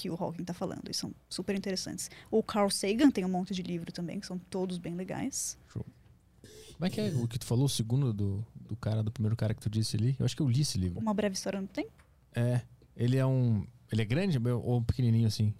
que 0.00 0.08
o 0.10 0.14
Hawking 0.14 0.44
tá 0.44 0.54
falando. 0.54 0.88
E 0.90 0.94
são 0.94 1.12
super 1.28 1.54
interessantes. 1.54 2.10
O 2.30 2.42
Carl 2.42 2.70
Sagan 2.70 3.10
tem 3.10 3.24
um 3.24 3.28
monte 3.28 3.52
de 3.54 3.62
livro 3.62 3.92
também, 3.92 4.18
que 4.18 4.26
são 4.26 4.38
todos 4.38 4.78
bem 4.78 4.94
legais. 4.94 5.58
Como 5.72 6.86
é 6.86 6.88
que 6.90 6.98
é 7.00 7.08
o 7.14 7.28
que 7.28 7.38
tu 7.38 7.44
falou, 7.44 7.66
o 7.66 7.68
segundo 7.68 8.10
do, 8.12 8.44
do 8.54 8.74
cara, 8.76 9.02
do 9.02 9.10
primeiro 9.12 9.36
cara 9.36 9.52
que 9.52 9.60
tu 9.60 9.68
disse 9.68 9.96
ali? 9.96 10.16
Eu 10.18 10.24
acho 10.24 10.34
que 10.34 10.40
eu 10.40 10.48
li 10.48 10.62
esse 10.62 10.78
livro. 10.78 10.98
Uma 10.98 11.12
Breve 11.12 11.34
História 11.34 11.60
no 11.60 11.68
Tempo. 11.68 11.92
É. 12.34 12.62
Ele 12.96 13.18
é 13.18 13.26
um. 13.26 13.66
Ele 13.92 14.00
é 14.00 14.04
grande 14.04 14.38
ou 14.48 14.80
pequenininho 14.82 15.26
assim? 15.26 15.52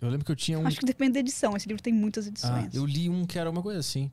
Eu 0.00 0.08
lembro 0.08 0.24
que 0.26 0.32
eu 0.32 0.36
tinha 0.36 0.58
um. 0.58 0.66
Acho 0.66 0.80
que 0.80 0.86
depende 0.86 1.12
da 1.12 1.20
edição. 1.20 1.56
Esse 1.56 1.68
livro 1.68 1.82
tem 1.82 1.92
muitas 1.92 2.26
Ah, 2.26 2.30
edições. 2.30 2.74
eu 2.74 2.84
li 2.84 3.08
um 3.08 3.24
que 3.24 3.38
era 3.38 3.48
uma 3.48 3.62
coisa 3.62 3.78
assim. 3.78 4.10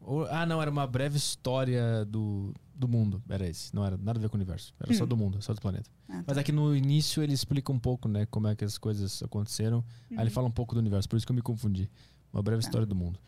Ou- 0.00 0.26
ah, 0.26 0.44
não, 0.44 0.60
era 0.60 0.70
uma 0.70 0.86
breve 0.86 1.16
história 1.16 2.04
do, 2.04 2.52
do 2.80 2.88
mundo. 2.88 3.22
Era 3.28 3.46
esse. 3.48 3.74
Não 3.74 3.84
era 3.84 3.96
nada 3.96 4.18
a 4.18 4.22
ver 4.22 4.28
com 4.28 4.36
o 4.36 4.38
universo. 4.38 4.74
Era 4.80 4.92
só 4.94 5.04
Hum. 5.04 5.06
do 5.06 5.16
mundo, 5.16 5.40
só 5.42 5.52
do 5.54 5.60
planeta. 5.60 5.88
Ah, 6.08 6.24
Mas 6.26 6.38
aqui 6.38 6.50
no 6.50 6.74
início 6.74 7.22
ele 7.22 7.32
explica 7.34 7.70
um 7.70 7.78
pouco, 7.78 8.08
né, 8.08 8.26
como 8.26 8.48
é 8.48 8.56
que 8.56 8.64
as 8.64 8.78
coisas 8.78 9.22
aconteceram. 9.22 9.84
Aí 10.10 10.16
ele 10.16 10.24
Uhum. 10.24 10.30
fala 10.30 10.48
um 10.48 10.52
pouco 10.52 10.74
do 10.74 10.78
universo, 10.80 11.08
por 11.08 11.16
isso 11.16 11.26
que 11.26 11.32
eu 11.32 11.36
me 11.36 11.42
confundi. 11.42 11.88
Uma 12.32 12.42
breve 12.42 12.62
Tá. 12.62 12.68
história 12.68 12.86
do 12.86 12.94
mundo. 12.94 13.18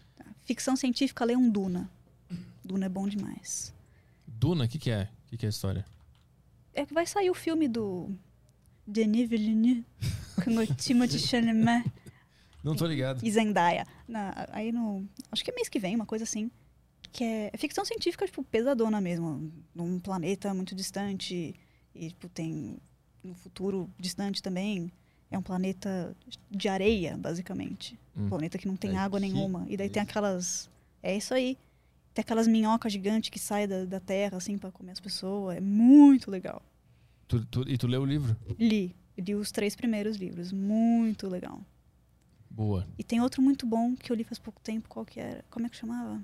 Ficção 0.44 0.74
científica, 0.76 1.24
lê 1.24 1.36
um 1.36 1.48
Duna. 1.50 1.88
Duna 2.64 2.86
é 2.86 2.88
bom 2.88 3.06
demais. 3.08 3.72
Duna, 4.26 4.64
o 4.64 4.68
que, 4.68 4.78
que 4.78 4.90
é? 4.90 5.08
O 5.26 5.30
que, 5.30 5.36
que 5.36 5.46
é 5.46 5.48
a 5.48 5.50
história? 5.50 5.84
É 6.74 6.86
que 6.86 6.94
vai 6.94 7.06
sair 7.06 7.28
o 7.30 7.34
filme 7.34 7.68
do 7.68 8.10
Denis 8.86 9.28
Villeneuve 9.28 9.84
com 10.42 10.50
o 10.56 10.66
Timothée 10.76 11.18
Chalamet 11.18 11.84
Não 12.64 12.74
tô 12.74 12.86
ligado. 12.86 13.22
e 13.24 13.30
Zendaya. 13.30 13.86
Na- 14.08 14.46
aí 14.50 14.72
no... 14.72 15.06
Acho 15.30 15.44
que 15.44 15.50
é 15.50 15.54
mês 15.54 15.68
que 15.68 15.78
vem, 15.78 15.94
uma 15.94 16.06
coisa 16.06 16.24
assim. 16.24 16.50
Que 17.12 17.24
é, 17.24 17.50
é 17.52 17.56
ficção 17.58 17.84
científica, 17.84 18.24
tipo, 18.26 18.42
pesadona 18.42 19.00
mesmo. 19.00 19.52
Num 19.74 20.00
planeta 20.00 20.52
muito 20.54 20.74
distante. 20.74 21.54
E, 21.94 22.08
tipo, 22.08 22.28
tem... 22.28 22.78
No 23.22 23.34
futuro 23.34 23.88
distante 23.98 24.42
também. 24.42 24.90
É 25.30 25.38
um 25.38 25.42
planeta 25.42 26.16
de 26.50 26.68
areia, 26.68 27.16
basicamente. 27.16 27.98
Hum. 28.16 28.24
Um 28.24 28.28
planeta 28.28 28.58
que 28.58 28.66
não 28.66 28.76
tem 28.76 28.92
É 28.92 28.96
água 28.96 29.20
que 29.20 29.26
nenhuma. 29.26 29.64
E 29.68 29.76
daí 29.76 29.88
tem 29.88 30.02
aquelas... 30.02 30.68
É 31.02 31.16
isso 31.16 31.32
aí. 31.32 31.56
Tem 32.14 32.22
aquelas 32.22 32.46
minhocas 32.48 32.92
gigantes 32.92 33.30
que 33.30 33.38
saem 33.38 33.66
da, 33.68 33.84
da 33.84 34.00
terra, 34.00 34.36
assim, 34.36 34.58
pra 34.58 34.70
comer 34.70 34.92
as 34.92 35.00
pessoas. 35.00 35.56
É 35.56 35.60
muito 35.60 36.30
legal. 36.30 36.60
Tu- 37.28 37.44
tu- 37.46 37.68
e 37.68 37.78
tu 37.78 37.86
leu 37.86 38.02
o 38.02 38.04
livro? 38.04 38.36
Li. 38.58 38.94
Li 39.16 39.34
os 39.34 39.50
três 39.52 39.74
primeiros 39.76 40.16
livros. 40.16 40.52
Muito 40.52 41.28
legal. 41.28 41.60
Boa. 42.50 42.86
E 42.98 43.04
tem 43.04 43.20
outro 43.20 43.40
muito 43.40 43.66
bom 43.66 43.96
que 43.96 44.12
eu 44.12 44.16
li 44.16 44.24
faz 44.24 44.38
pouco 44.38 44.60
tempo. 44.60 44.88
Qual 44.88 45.06
que 45.06 45.18
era? 45.20 45.42
Como 45.50 45.64
é 45.64 45.68
que 45.70 45.76
chamava? 45.76 46.22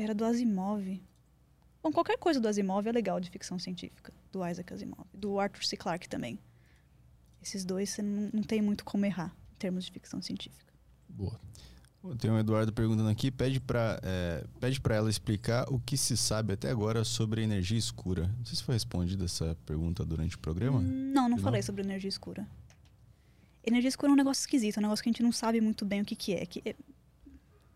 Era 0.00 0.14
do 0.14 0.24
Asimov. 0.24 1.00
Bom, 1.82 1.92
qualquer 1.92 2.16
coisa 2.18 2.40
do 2.40 2.48
Asimov 2.48 2.86
é 2.86 2.92
legal 2.92 3.20
de 3.20 3.28
ficção 3.30 3.58
científica. 3.58 4.12
Do 4.32 4.46
Isaac 4.46 4.72
Asimov. 4.72 5.06
Do 5.12 5.38
Arthur 5.38 5.64
C. 5.64 5.76
Clarke 5.76 6.08
também. 6.08 6.38
Esses 7.42 7.64
dois 7.64 7.90
você 7.90 8.02
não, 8.02 8.30
não 8.32 8.42
tem 8.42 8.62
muito 8.62 8.84
como 8.84 9.04
errar 9.04 9.34
em 9.52 9.56
termos 9.58 9.84
de 9.84 9.92
ficção 9.92 10.20
científica. 10.22 10.72
Boa. 11.08 11.38
Tem 12.18 12.30
um 12.30 12.38
Eduardo 12.38 12.72
perguntando 12.72 13.10
aqui, 13.10 13.30
pede 13.30 13.60
pra, 13.60 14.00
é, 14.02 14.42
pede 14.58 14.80
pra 14.80 14.94
ela 14.94 15.10
explicar 15.10 15.70
o 15.70 15.78
que 15.78 15.98
se 15.98 16.16
sabe 16.16 16.54
até 16.54 16.70
agora 16.70 17.04
sobre 17.04 17.42
energia 17.42 17.76
escura. 17.76 18.26
Não 18.38 18.44
sei 18.46 18.56
se 18.56 18.62
foi 18.62 18.74
respondida 18.74 19.26
essa 19.26 19.54
pergunta 19.66 20.02
durante 20.02 20.34
o 20.34 20.38
programa. 20.38 20.80
Não, 20.80 21.28
não 21.28 21.30
Não? 21.30 21.38
falei 21.38 21.60
sobre 21.60 21.82
energia 21.82 22.08
escura. 22.08 22.48
Energia 23.62 23.88
escura 23.88 24.10
é 24.10 24.14
um 24.14 24.16
negócio 24.16 24.40
esquisito, 24.40 24.78
é 24.78 24.80
um 24.80 24.82
negócio 24.84 25.02
que 25.02 25.10
a 25.10 25.12
gente 25.12 25.22
não 25.22 25.32
sabe 25.32 25.60
muito 25.60 25.84
bem 25.84 26.00
o 26.00 26.04
que, 26.04 26.16
que 26.16 26.32
é. 26.32 26.46
Que 26.46 26.62
é- 26.64 26.76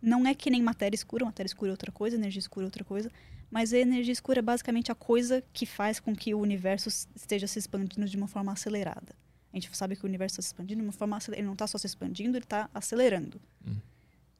Não 0.04 0.26
é 0.26 0.34
que 0.34 0.50
nem 0.50 0.62
matéria 0.62 0.94
escura, 0.94 1.24
matéria 1.24 1.48
escura 1.48 1.70
é 1.70 1.72
outra 1.72 1.90
coisa, 1.90 2.14
energia 2.14 2.38
escura 2.38 2.66
é 2.66 2.68
outra 2.68 2.84
coisa, 2.84 3.10
mas 3.50 3.72
a 3.72 3.78
energia 3.78 4.12
escura 4.12 4.40
é 4.40 4.42
basicamente 4.42 4.92
a 4.92 4.94
coisa 4.94 5.42
que 5.50 5.64
faz 5.64 5.98
com 5.98 6.14
que 6.14 6.34
o 6.34 6.40
universo 6.40 6.90
esteja 7.16 7.46
se 7.46 7.58
expandindo 7.58 8.06
de 8.06 8.14
uma 8.14 8.28
forma 8.28 8.52
acelerada. 8.52 9.16
A 9.50 9.56
gente 9.56 9.74
sabe 9.74 9.96
que 9.96 10.04
o 10.04 10.06
universo 10.06 10.34
está 10.34 10.42
se 10.42 10.48
expandindo 10.48 10.82
de 10.82 10.86
uma 10.86 10.92
forma 10.92 11.16
acelerada. 11.16 11.40
Ele 11.40 11.46
não 11.46 11.54
está 11.54 11.66
só 11.66 11.78
se 11.78 11.86
expandindo, 11.86 12.36
ele 12.36 12.44
está 12.44 12.68
acelerando. 12.74 13.40
Hum. 13.66 13.76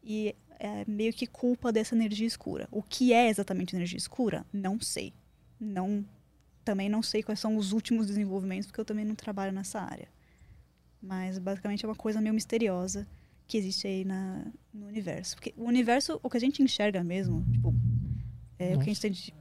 E 0.02 0.34
é 0.58 0.84
meio 0.86 1.14
que 1.14 1.26
culpa 1.26 1.72
dessa 1.72 1.94
energia 1.94 2.26
escura. 2.26 2.68
O 2.70 2.82
que 2.82 3.14
é 3.14 3.30
exatamente 3.30 3.74
energia 3.74 3.96
escura? 3.96 4.44
Não 4.52 4.78
sei. 4.78 5.14
Não, 5.58 6.04
também 6.62 6.90
não 6.90 7.02
sei 7.02 7.22
quais 7.22 7.40
são 7.40 7.56
os 7.56 7.72
últimos 7.72 8.08
desenvolvimentos, 8.08 8.66
porque 8.66 8.80
eu 8.80 8.84
também 8.84 9.04
não 9.04 9.14
trabalho 9.14 9.52
nessa 9.52 9.80
área. 9.80 10.08
Mas 11.00 11.38
basicamente 11.38 11.86
é 11.86 11.88
uma 11.88 11.96
coisa 11.96 12.20
meio 12.20 12.34
misteriosa 12.34 13.06
que 13.47 13.58
existe 13.58 13.86
aí 13.86 14.05
na, 14.05 14.47
no 14.73 14.86
universo. 14.86 15.36
Porque 15.36 15.55
o 15.56 15.64
universo, 15.64 16.18
o 16.23 16.31
que 16.31 16.36
a 16.36 16.40
gente 16.40 16.62
enxerga 16.62 17.02
mesmo, 17.05 17.44
tipo, 17.52 17.74
é 18.58 18.74
o 18.74 18.78
que 18.78 18.84
a 18.84 18.92
gente 18.92 19.00
tem 19.00 19.10
de 19.10 19.34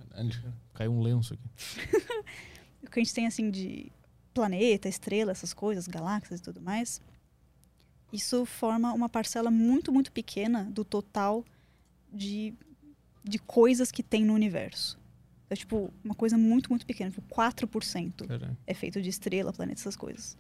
Caiu 0.73 0.91
um 0.91 1.01
lenço 1.01 1.33
aqui. 1.33 1.43
o 2.83 2.90
que 2.90 2.99
a 2.99 3.03
gente 3.03 3.14
tem 3.14 3.27
assim 3.27 3.49
de 3.49 3.91
planeta, 4.33 4.90
estrela, 4.90 5.32
essas 5.32 5.53
coisas, 5.53 5.88
galáxias 5.88 6.40
e 6.40 6.43
tudo 6.43 6.59
mais, 6.59 7.01
isso 8.11 8.45
forma 8.45 8.93
uma 8.93 9.07
parcela 9.07 9.51
muito, 9.51 9.91
muito 9.91 10.11
pequena 10.11 10.65
do 10.65 10.83
total 10.83 11.45
de, 12.11 12.53
de 13.23 13.40
coisas 13.40 13.91
que 13.91 14.01
tem 14.01 14.25
no 14.25 14.33
universo. 14.33 14.99
É 15.49 15.56
tipo 15.56 15.93
uma 16.03 16.15
coisa 16.15 16.38
muito, 16.38 16.69
muito 16.69 16.85
pequena, 16.85 17.11
tipo 17.11 17.22
4% 17.33 18.27
Caralho. 18.27 18.57
é 18.65 18.73
feito 18.73 19.01
de 19.01 19.09
estrela, 19.09 19.53
planeta, 19.53 19.80
essas 19.80 19.95
coisas. 19.95 20.35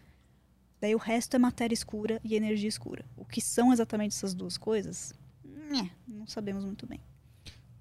Daí 0.83 0.93
o 0.93 0.97
resto 0.97 1.37
é 1.37 1.39
matéria 1.39 1.73
escura 1.73 2.19
e 2.25 2.35
energia 2.35 2.67
escura. 2.67 3.05
O 3.15 3.23
que 3.23 3.39
são 3.39 3.71
exatamente 3.71 4.17
essas 4.17 4.33
duas 4.33 4.57
coisas? 4.57 5.13
Não 6.05 6.27
sabemos 6.27 6.65
muito 6.65 6.85
bem. 6.85 6.99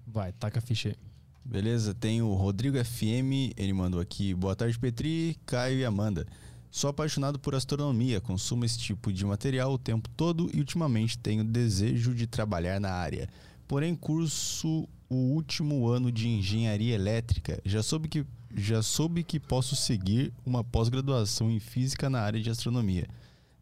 Vai, 0.07 0.31
taca 0.31 0.59
a 0.59 0.61
ficha 0.61 0.87
aí. 0.87 0.95
Beleza, 1.43 1.93
tem 1.93 2.21
o 2.21 2.33
Rodrigo 2.33 2.81
FM, 2.81 3.51
ele 3.57 3.73
mandou 3.73 3.99
aqui. 3.99 4.33
Boa 4.33 4.55
tarde, 4.55 4.79
Petri, 4.79 5.37
Caio 5.45 5.79
e 5.79 5.83
Amanda. 5.83 6.25
Sou 6.71 6.89
apaixonado 6.89 7.37
por 7.37 7.53
astronomia, 7.55 8.21
consumo 8.21 8.63
esse 8.63 8.79
tipo 8.79 9.11
de 9.11 9.25
material 9.25 9.73
o 9.73 9.77
tempo 9.77 10.07
todo 10.15 10.49
e 10.53 10.59
ultimamente 10.59 11.17
tenho 11.17 11.43
desejo 11.43 12.15
de 12.15 12.25
trabalhar 12.25 12.79
na 12.79 12.91
área. 12.91 13.27
Porém, 13.67 13.97
curso 13.97 14.87
o 15.09 15.15
último 15.15 15.89
ano 15.89 16.09
de 16.09 16.29
engenharia 16.29 16.95
elétrica. 16.95 17.61
Já 17.65 17.83
soube 17.83 18.07
que, 18.07 18.25
já 18.55 18.81
soube 18.81 19.23
que 19.23 19.39
posso 19.39 19.75
seguir 19.75 20.33
uma 20.45 20.63
pós-graduação 20.63 21.49
em 21.49 21.59
física 21.59 22.09
na 22.09 22.21
área 22.21 22.41
de 22.41 22.49
astronomia. 22.49 23.07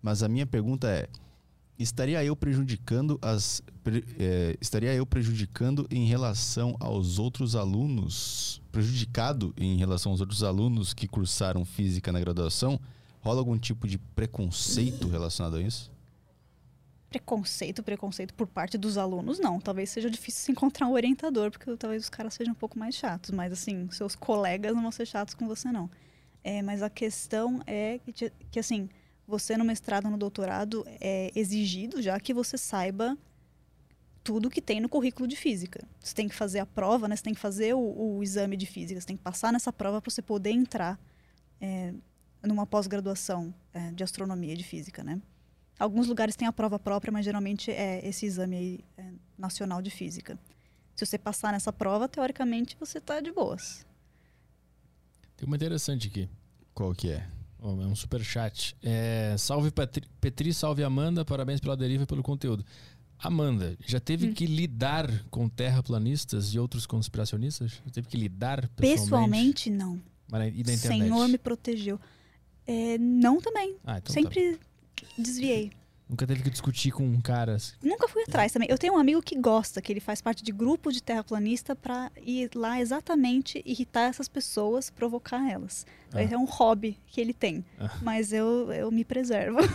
Mas 0.02 0.24
a 0.24 0.30
minha 0.30 0.46
pergunta 0.46 0.88
é: 0.88 1.08
estaria 1.78 2.24
eu 2.24 2.36
prejudicando 2.36 3.20
as 3.22 3.62
eh, 4.20 4.58
estaria 4.60 4.94
eu 4.94 5.06
prejudicando 5.06 5.88
em 5.90 6.06
relação 6.06 6.76
aos 6.80 7.20
outros 7.20 7.56
alunos? 7.56 8.62
Prejudicado 8.72 9.54
em 9.58 9.78
relação 9.78 10.12
aos 10.12 10.22
outros 10.22 10.44
alunos 10.44 10.94
que 10.94 11.08
cursaram 11.08 11.66
física 11.66 12.12
na 12.12 12.20
graduação? 12.20 12.80
Rola 13.20 13.40
algum 13.40 13.58
tipo 13.58 13.88
de 13.88 13.98
preconceito 13.98 15.08
relacionado 15.08 15.58
a 15.58 15.62
isso 15.62 15.91
Preconceito, 17.12 17.84
preconceito 17.84 18.34
por 18.34 18.48
parte 18.48 18.78
dos 18.78 18.98
alunos, 18.98 19.38
não. 19.38 19.60
Talvez 19.60 19.90
seja 19.90 20.10
difícil 20.10 20.46
se 20.46 20.52
encontrar 20.54 20.88
um 20.88 20.94
orientador, 20.94 21.52
porque 21.52 21.76
talvez 21.76 22.04
os 22.04 22.10
caras 22.10 22.34
sejam 22.34 22.54
um 22.54 22.56
pouco 22.56 22.80
mais 22.80 22.96
chatos. 22.96 23.32
Mas, 23.32 23.52
assim, 23.52 23.92
seus 23.92 24.16
colegas 24.16 24.74
não 24.74 24.82
vão 24.82 24.94
ser 24.94 25.06
chatos 25.06 25.34
com 25.34 25.46
você, 25.46 25.70
não. 25.74 25.92
É, 26.42 26.62
mas 26.62 26.82
a 26.82 26.90
questão 26.90 27.62
é 27.68 28.00
que, 28.00 28.32
que, 28.50 28.58
assim, 28.58 28.88
você 29.28 29.58
no 29.58 29.66
mestrado, 29.66 30.10
no 30.10 30.18
doutorado, 30.18 30.86
é 31.02 31.30
exigido 31.36 32.02
já 32.02 32.18
que 32.18 32.34
você 32.34 32.58
saiba 32.58 33.18
tudo 34.24 34.50
que 34.50 34.62
tem 34.62 34.80
no 34.80 34.88
currículo 34.88 35.28
de 35.28 35.36
física. 35.36 35.86
Você 36.00 36.16
tem 36.16 36.30
que 36.30 36.36
fazer 36.36 36.60
a 36.60 36.66
prova, 36.66 37.10
né? 37.10 37.18
Você 37.18 37.24
tem 37.24 37.34
que 37.34 37.42
fazer 37.42 37.74
o, 37.74 37.80
o 37.80 38.24
exame 38.24 38.56
de 38.56 38.66
física. 38.66 39.02
Você 39.02 39.08
tem 39.08 39.18
que 39.18 39.24
passar 39.24 39.52
nessa 39.52 39.74
prova 39.74 40.02
para 40.02 40.10
você 40.10 40.22
poder 40.22 40.52
entrar 40.52 40.98
é, 41.60 41.94
numa 42.42 42.66
pós-graduação 42.66 43.54
é, 43.74 43.92
de 43.92 44.02
astronomia 44.02 44.54
e 44.54 44.58
de 44.58 44.64
física, 44.64 45.04
né? 45.04 45.22
Alguns 45.82 46.08
lugares 46.08 46.36
têm 46.36 46.48
a 46.48 46.52
prova 46.54 46.78
própria, 46.78 47.12
mas 47.12 47.26
geralmente 47.26 47.72
é 47.72 48.08
esse 48.08 48.26
exame 48.26 48.56
aí, 48.56 48.80
é, 48.98 49.04
nacional 49.38 49.82
de 49.82 49.90
física. 49.90 50.38
Se 50.96 51.06
você 51.06 51.18
passar 51.18 51.52
nessa 51.54 51.74
prova, 51.74 52.08
teoricamente 52.08 52.78
você 52.80 53.00
está 53.00 53.20
de 53.20 53.32
boas. 53.32 53.86
Tem 55.36 55.48
uma 55.48 55.56
interessante 55.56 56.08
aqui. 56.08 56.30
qual 56.74 56.94
que 56.94 57.10
é 57.10 57.28
Ó, 57.60 57.74
é 57.82 57.86
um 57.86 57.96
super 57.96 58.24
chat. 58.24 58.76
É, 58.82 59.36
salve 59.38 59.72
Petri, 59.72 60.08
Petri, 60.20 60.54
salve 60.54 60.84
Amanda, 60.84 61.24
parabéns 61.24 61.60
pela 61.60 61.76
deriva 61.78 62.04
e 62.04 62.08
pelo 62.08 62.24
conteúdo. 62.24 62.66
Amanda, 63.20 63.76
já 63.86 64.00
teve 64.00 64.28
Hum. 64.30 64.34
que 64.34 64.46
lidar 64.48 65.08
com 65.30 65.48
terraplanistas 65.48 66.54
e 66.54 66.60
outros 66.60 66.88
conspiracionistas? 66.88 67.74
Já 67.86 67.92
teve 67.92 68.08
que 68.08 68.18
lidar 68.18 68.68
pessoalmente? 68.70 69.02
Pessoalmente, 69.04 69.70
não. 69.70 70.02
Mas, 70.28 70.54
e 70.56 70.64
na 70.64 70.74
internet? 70.74 70.82
Senhor 71.04 71.28
me 71.28 71.38
protegeu. 71.38 72.00
É, 72.66 72.98
não 72.98 73.40
também. 73.40 73.76
Ah, 73.84 73.98
então 74.00 74.14
tá. 74.24 74.30
Desviei. 75.18 75.72
Nunca 76.10 76.28
teve 76.28 76.44
que 76.44 76.50
discutir 76.50 76.92
com 76.92 77.04
um 77.04 77.22
cara. 77.22 77.56
assim. 77.56 77.74
Nunca 77.82 78.06
fui 78.06 78.24
atrás 78.24 78.52
também. 78.52 78.68
Eu 78.70 78.78
tenho 78.78 78.94
um 78.94 78.98
amigo 78.98 79.22
que 79.22 79.40
gosta, 79.40 79.82
que 79.82 79.94
ele 79.94 80.02
faz 80.02 80.22
parte 80.22 80.44
de 80.44 80.52
grupo 80.52 80.92
de 80.92 81.02
terraplanista 81.02 81.74
para 81.74 82.12
ir 82.18 82.52
lá 82.54 82.82
exatamente 82.82 83.62
irritar 83.66 84.10
essas 84.10 84.28
pessoas, 84.28 84.90
provocar 84.90 85.50
elas. 85.50 85.86
Ah. 86.12 86.22
É 86.22 86.38
um 86.38 86.44
hobby 86.44 87.00
que 87.08 87.22
ele 87.22 87.34
tem. 87.34 87.64
Ah. 87.80 87.98
Mas 88.02 88.34
eu, 88.34 88.70
eu 88.74 88.92
me 88.92 89.06
preservo. 89.06 89.60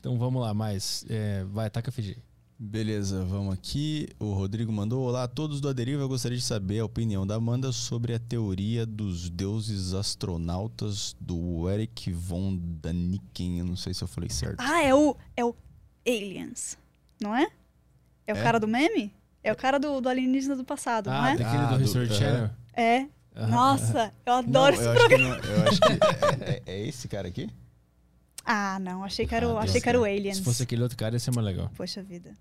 Então 0.00 0.16
vamos 0.16 0.40
lá, 0.40 0.54
mais. 0.54 1.04
É, 1.08 1.44
vai, 1.44 1.68
taca 1.68 1.90
a 1.90 1.92
FG. 1.92 2.16
Beleza 2.60 3.24
vamos 3.24 3.54
aqui 3.54 4.08
o 4.18 4.32
Rodrigo 4.32 4.72
mandou 4.72 5.02
olá 5.06 5.22
a 5.24 5.28
todos 5.28 5.60
do 5.60 5.68
Aderiva 5.68 6.02
eu 6.02 6.08
gostaria 6.08 6.36
de 6.36 6.42
saber 6.42 6.80
a 6.80 6.84
opinião 6.84 7.24
da 7.24 7.36
Amanda 7.36 7.70
sobre 7.70 8.12
a 8.14 8.18
teoria 8.18 8.84
dos 8.84 9.30
deuses 9.30 9.94
astronautas 9.94 11.14
do 11.20 11.70
Eric 11.70 12.10
von 12.12 12.58
Daniken 12.60 13.60
eu 13.60 13.64
não 13.64 13.76
sei 13.76 13.94
se 13.94 14.02
eu 14.02 14.08
falei 14.08 14.28
certo 14.28 14.56
Ah, 14.60 14.82
é 14.82 14.92
o, 14.92 15.16
é 15.36 15.44
o 15.44 15.54
Aliens, 16.06 16.76
não 17.22 17.32
é? 17.36 17.46
É 18.26 18.32
o 18.32 18.36
É? 18.36 18.42
cara 18.42 18.58
do 18.58 18.66
meme? 18.66 19.12
É 19.44 19.52
o 19.52 19.56
cara 19.56 19.78
do, 19.78 20.00
do 20.00 20.08
alienígena 20.08 20.56
do 20.56 20.64
passado, 20.64 21.10
não 21.10 21.16
Ah, 21.16 21.30
é? 21.30 21.36
daquele 21.36 21.62
Ah, 21.62 21.76
do 21.76 21.84
do- 21.84 21.98
aham. 21.98 22.06
Channel? 22.14 22.50
É. 22.72 23.06
Nossa, 23.48 24.12
eu 24.26 24.32
Não, 24.32 24.38
adoro 24.40 24.74
esse 24.74 24.84
eu 24.84 24.90
acho 24.92 25.08
que 25.08 25.16
não- 25.18 25.34
eu 25.36 25.68
acho 25.68 25.80
que 25.80 25.92
é, 25.92 26.50
é- 26.50 26.62
é 26.66 26.88
esse 26.88 27.06
cara 27.06 27.28
aqui 27.28 27.48
Ah, 28.44 28.78
não, 28.80 29.04
achei 29.04 29.26
que 29.26 29.34
era 29.34 29.46
o, 29.46 29.56
Ah, 29.58 29.60
achei 29.60 29.74
Deus, 29.74 29.82
que 29.84 29.88
era 29.90 29.98
o 30.00 30.02
cara. 30.02 30.14
Aliens. 30.14 30.36
Se 30.38 30.42
fosse 30.42 30.62
aquele 30.62 30.82
outro 30.82 30.96
cara, 30.96 31.14
ia 31.14 31.20
ser 31.20 31.30
mais 31.32 31.46
legal. 31.46 31.70
Poxa 31.76 32.02
vida. 32.02 32.32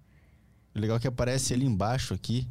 O 0.78 0.82
legal 0.82 0.98
é 0.98 1.00
que 1.00 1.08
aparece 1.08 1.54
ali 1.54 1.66
embaixo 1.66 2.14
aqui 2.14 2.48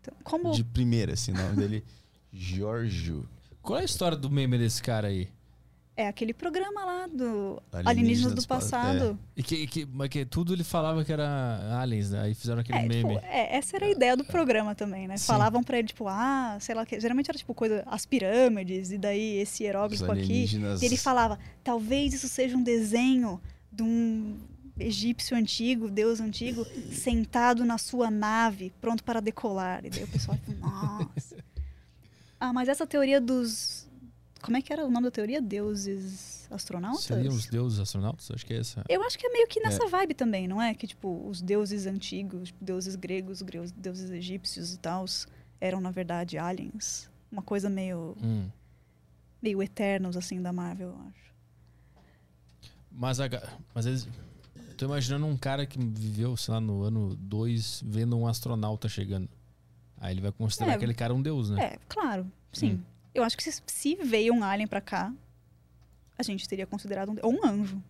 Então, 0.00 0.14
como 0.24 0.52
de 0.52 0.64
primeira 0.64 1.12
assim 1.14 1.32
o 1.32 1.36
nome 1.36 1.56
dele 1.56 1.84
Giorgio 2.32 3.28
Qual 3.62 3.78
é 3.78 3.82
a 3.82 3.84
história 3.84 4.16
do 4.16 4.30
meme 4.30 4.56
desse 4.58 4.82
cara 4.82 5.08
aí? 5.08 5.28
é 5.96 6.08
aquele 6.08 6.32
programa 6.32 6.82
lá 6.82 7.06
do 7.06 7.60
Alienígenas 7.70 7.86
Alienígenas 7.86 8.32
do 8.34 8.40
do 8.40 8.46
Pa- 8.48 8.54
Passado. 8.54 9.18
E 9.36 9.42
que, 9.42 9.66
que, 9.66 9.84
mas 9.92 10.08
que 10.08 10.24
tudo 10.24 10.54
ele 10.54 10.64
falava 10.64 11.04
que 11.04 11.12
era 11.12 11.78
aliens, 11.78 12.10
né? 12.10 12.22
Aí 12.22 12.32
fizeram 12.34 12.60
aquele 12.62 12.78
É, 12.78 12.88
meme. 12.88 13.16
tipo, 13.16 13.26
é, 13.26 13.54
essa 13.58 13.76
era 13.76 13.84
a 13.84 13.90
ideia 13.90 14.16
do 14.16 14.24
programa 14.24 14.74
também, 14.74 15.06
né? 15.06 15.18
Sim. 15.18 15.26
Falavam 15.26 15.62
pra 15.62 15.78
ele, 15.78 15.88
tipo, 15.88 16.08
ah, 16.08 16.56
sei 16.58 16.74
lá 16.74 16.84
o 16.84 16.86
que. 16.86 16.98
Geralmente 16.98 17.28
era 17.28 17.36
tipo 17.36 17.52
coisa, 17.52 17.82
as 17.86 18.06
pirâmides, 18.06 18.90
e 18.92 18.96
daí 18.96 19.40
esse 19.40 19.62
hieróglifo 19.62 20.04
aqui. 20.04 20.12
alienígenas 20.22 20.80
E 20.80 20.86
ele 20.86 20.96
falava, 20.96 21.38
talvez 21.62 22.14
isso 22.14 22.28
seja 22.28 22.56
um 22.56 22.62
desenho 22.62 23.38
de 23.70 23.82
um 23.82 24.38
egípcio 24.80 25.36
antigo, 25.36 25.90
deus 25.90 26.20
antigo, 26.20 26.64
sentado 26.92 27.64
na 27.64 27.78
sua 27.78 28.10
nave, 28.10 28.72
pronto 28.80 29.04
para 29.04 29.20
decolar. 29.20 29.84
E 29.84 29.90
daí 29.90 30.04
o 30.04 30.08
pessoal, 30.08 30.36
tipo, 30.38 30.52
nossa. 30.60 31.36
Ah, 32.38 32.52
mas 32.52 32.68
essa 32.68 32.86
teoria 32.86 33.20
dos. 33.20 33.86
Como 34.42 34.56
é 34.56 34.62
que 34.62 34.72
era 34.72 34.86
o 34.86 34.90
nome 34.90 35.04
da 35.04 35.10
teoria? 35.10 35.42
Deuses 35.42 36.48
astronautas? 36.50 37.04
Seriam 37.04 37.34
os 37.34 37.44
deuses 37.46 37.78
astronautas? 37.78 38.30
Acho 38.30 38.46
que 38.46 38.54
é 38.54 38.58
essa. 38.60 38.82
Eu 38.88 39.02
acho 39.02 39.18
que 39.18 39.26
é 39.26 39.30
meio 39.30 39.46
que 39.46 39.60
nessa 39.60 39.86
vibe 39.86 40.14
também, 40.14 40.48
não 40.48 40.60
é? 40.62 40.72
Que, 40.74 40.86
tipo, 40.86 41.28
os 41.28 41.42
deuses 41.42 41.86
antigos, 41.86 42.48
tipo, 42.48 42.64
deuses 42.64 42.96
gregos, 42.96 43.42
deuses 43.76 44.10
egípcios 44.10 44.72
e 44.72 44.78
tal, 44.78 45.04
eram, 45.60 45.80
na 45.80 45.90
verdade, 45.90 46.38
aliens. 46.38 47.10
Uma 47.30 47.42
coisa 47.42 47.68
meio, 47.68 48.16
Hum. 48.22 48.48
meio 49.42 49.62
Eternos, 49.62 50.16
assim, 50.16 50.40
da 50.40 50.52
Marvel, 50.52 50.88
eu 50.88 51.00
acho. 51.08 51.30
Mas, 52.90 53.20
a, 53.20 53.28
mas 53.74 53.84
eles. 53.86 54.08
Tô 54.80 54.86
imaginando 54.86 55.26
um 55.26 55.36
cara 55.36 55.66
que 55.66 55.78
viveu, 55.78 56.34
sei 56.38 56.54
lá, 56.54 56.58
no 56.58 56.82
ano 56.82 57.14
2, 57.14 57.82
vendo 57.84 58.16
um 58.16 58.26
astronauta 58.26 58.88
chegando. 58.88 59.28
Aí 59.98 60.14
ele 60.14 60.22
vai 60.22 60.32
considerar 60.32 60.72
É. 60.72 60.74
aquele 60.76 60.94
cara 60.94 61.12
um 61.12 61.20
deus, 61.20 61.50
né? 61.50 61.62
É, 61.62 61.78
claro, 61.86 62.26
sim. 62.50 62.76
Hum. 62.76 62.82
Eu 63.14 63.22
acho 63.22 63.36
que 63.36 63.42
se, 63.42 63.62
se 63.66 63.94
veio 63.96 64.32
um 64.32 64.42
alien 64.42 64.66
pra 64.66 64.80
cá, 64.80 65.14
a 66.16 66.22
gente 66.22 66.48
teria 66.48 66.66
considerado 66.66 67.10
um, 67.10 67.16
ou 67.22 67.34
um 67.34 67.46
anjo. 67.46 67.82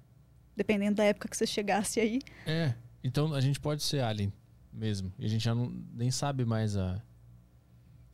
Dependendo 0.56 0.96
da 0.96 1.04
época 1.04 1.28
que 1.28 1.36
você 1.36 1.46
chegasse 1.46 2.00
aí. 2.00 2.18
É. 2.44 2.74
Então 3.04 3.32
a 3.34 3.40
gente 3.40 3.60
pode 3.60 3.84
ser 3.84 4.00
alien 4.00 4.32
mesmo. 4.72 5.12
E 5.16 5.24
a 5.24 5.28
gente 5.28 5.44
já 5.44 5.54
não, 5.54 5.72
nem 5.94 6.10
sabe 6.10 6.44
mais 6.44 6.76
a, 6.76 7.00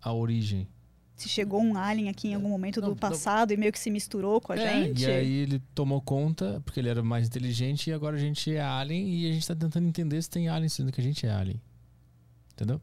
a 0.03 0.13
origem. 0.13 0.69
Se 1.17 1.28
chegou 1.31 1.62
um 1.62 1.77
alien 1.78 2.11
aqui 2.11 2.28
em 2.28 2.35
algum 2.35 2.49
momento 2.51 2.78
Não, 2.81 2.89
do 2.89 2.95
não. 2.95 2.99
passado 2.99 3.51
e 3.51 3.57
meio 3.57 3.73
que 3.73 3.78
se 3.78 3.91
misturou 3.91 4.39
com 4.41 4.53
a 4.53 4.57
É, 4.57 4.85
gente. 4.85 5.03
E 5.03 5.07
aí 5.07 5.33
ele 5.33 5.61
tomou 5.75 6.01
conta, 6.03 6.61
porque 6.65 6.78
ele 6.78 6.91
era 6.91 7.03
mais 7.03 7.27
inteligente, 7.27 7.89
e 7.89 7.93
agora 7.93 8.17
a 8.17 8.19
gente 8.19 8.53
é 8.55 8.61
alien 8.61 9.09
e 9.09 9.31
a 9.31 9.33
gente 9.33 9.49
tá 9.49 9.55
tentando 9.57 9.89
entender 9.89 10.20
se 10.20 10.28
tem 10.28 10.49
alien, 10.49 10.69
sendo 10.69 10.93
que 10.93 11.01
a 11.01 11.05
gente 11.05 11.25
é 11.27 11.31
alien. 11.33 11.59
Entendeu? 12.53 12.81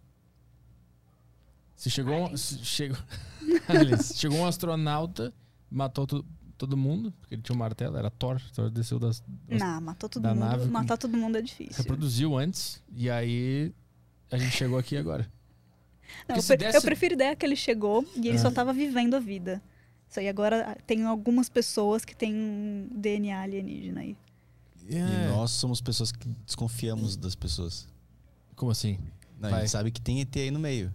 Se 1.76 1.90
chegou, 1.92 2.16
um, 2.32 2.36
se 2.38 2.58
chegou, 2.64 2.98
Aliens. 3.68 4.14
chegou 4.16 4.40
um 4.40 4.45
astronauta, 4.48 5.34
matou 5.70 6.08
to- 6.08 6.26
todo 6.58 6.78
mundo, 6.78 7.12
porque 7.20 7.36
ele 7.36 7.42
tinha 7.42 7.56
um 7.56 7.60
martelo, 7.60 7.98
era 7.98 8.10
Thor, 8.10 8.42
Thor 8.53 8.70
desceu 8.70 8.98
das, 9.00 9.22
das 9.48 9.60
Não, 9.60 9.82
matou 9.82 10.08
todo 10.10 10.28
mundo. 10.28 10.40
nave 10.40 10.66
Matar 10.70 10.98
todo 10.98 11.16
mundo 11.18 11.38
é 11.38 11.42
difícil. 11.42 11.76
reproduziu 11.78 12.38
antes, 12.38 12.82
e 12.95 13.10
aí 13.10 13.74
a 14.32 14.38
gente 14.38 14.56
chegou 14.56 14.78
aqui 14.78 14.95
agora. 14.95 15.30
Não, 16.28 16.36
Porque 16.36 16.54
eu, 16.54 16.58
desse- 16.58 16.78
eu 16.78 16.82
prefiro 16.82 17.14
a 17.14 17.16
ideia 17.16 17.36
que 17.36 17.46
ele 17.46 17.56
chegou 17.56 18.06
e 18.16 18.28
ele 18.28 18.38
É. 18.38 18.42
só 18.42 18.52
tava 18.52 18.72
vivendo 18.74 19.16
a 19.16 19.20
vida. 19.20 19.62
Isso 20.10 20.20
aí 20.20 20.30
agora 20.30 20.72
ah, 20.72 20.78
tem 20.86 21.04
algumas 21.06 21.50
pessoas 21.50 22.06
que 22.06 22.16
têm 22.16 22.34
um 22.36 22.88
DNA 22.92 23.42
alienígena 23.42 24.02
aí. 24.02 24.16
E 24.88 25.00
nós 25.30 25.52
somos 25.52 25.82
pessoas 25.82 26.12
que 26.12 26.28
desconfiamos 26.46 27.16
das 27.16 27.36
pessoas. 27.36 27.88
Como 28.56 28.70
assim? 28.72 29.00
Não, 29.40 29.54
a 29.54 29.60
gente 29.60 29.70
sabe 29.72 29.92
que 29.92 30.00
tem 30.02 30.22
ET 30.22 30.36
aí 30.36 30.52
no 30.52 30.60
meio. 30.60 30.94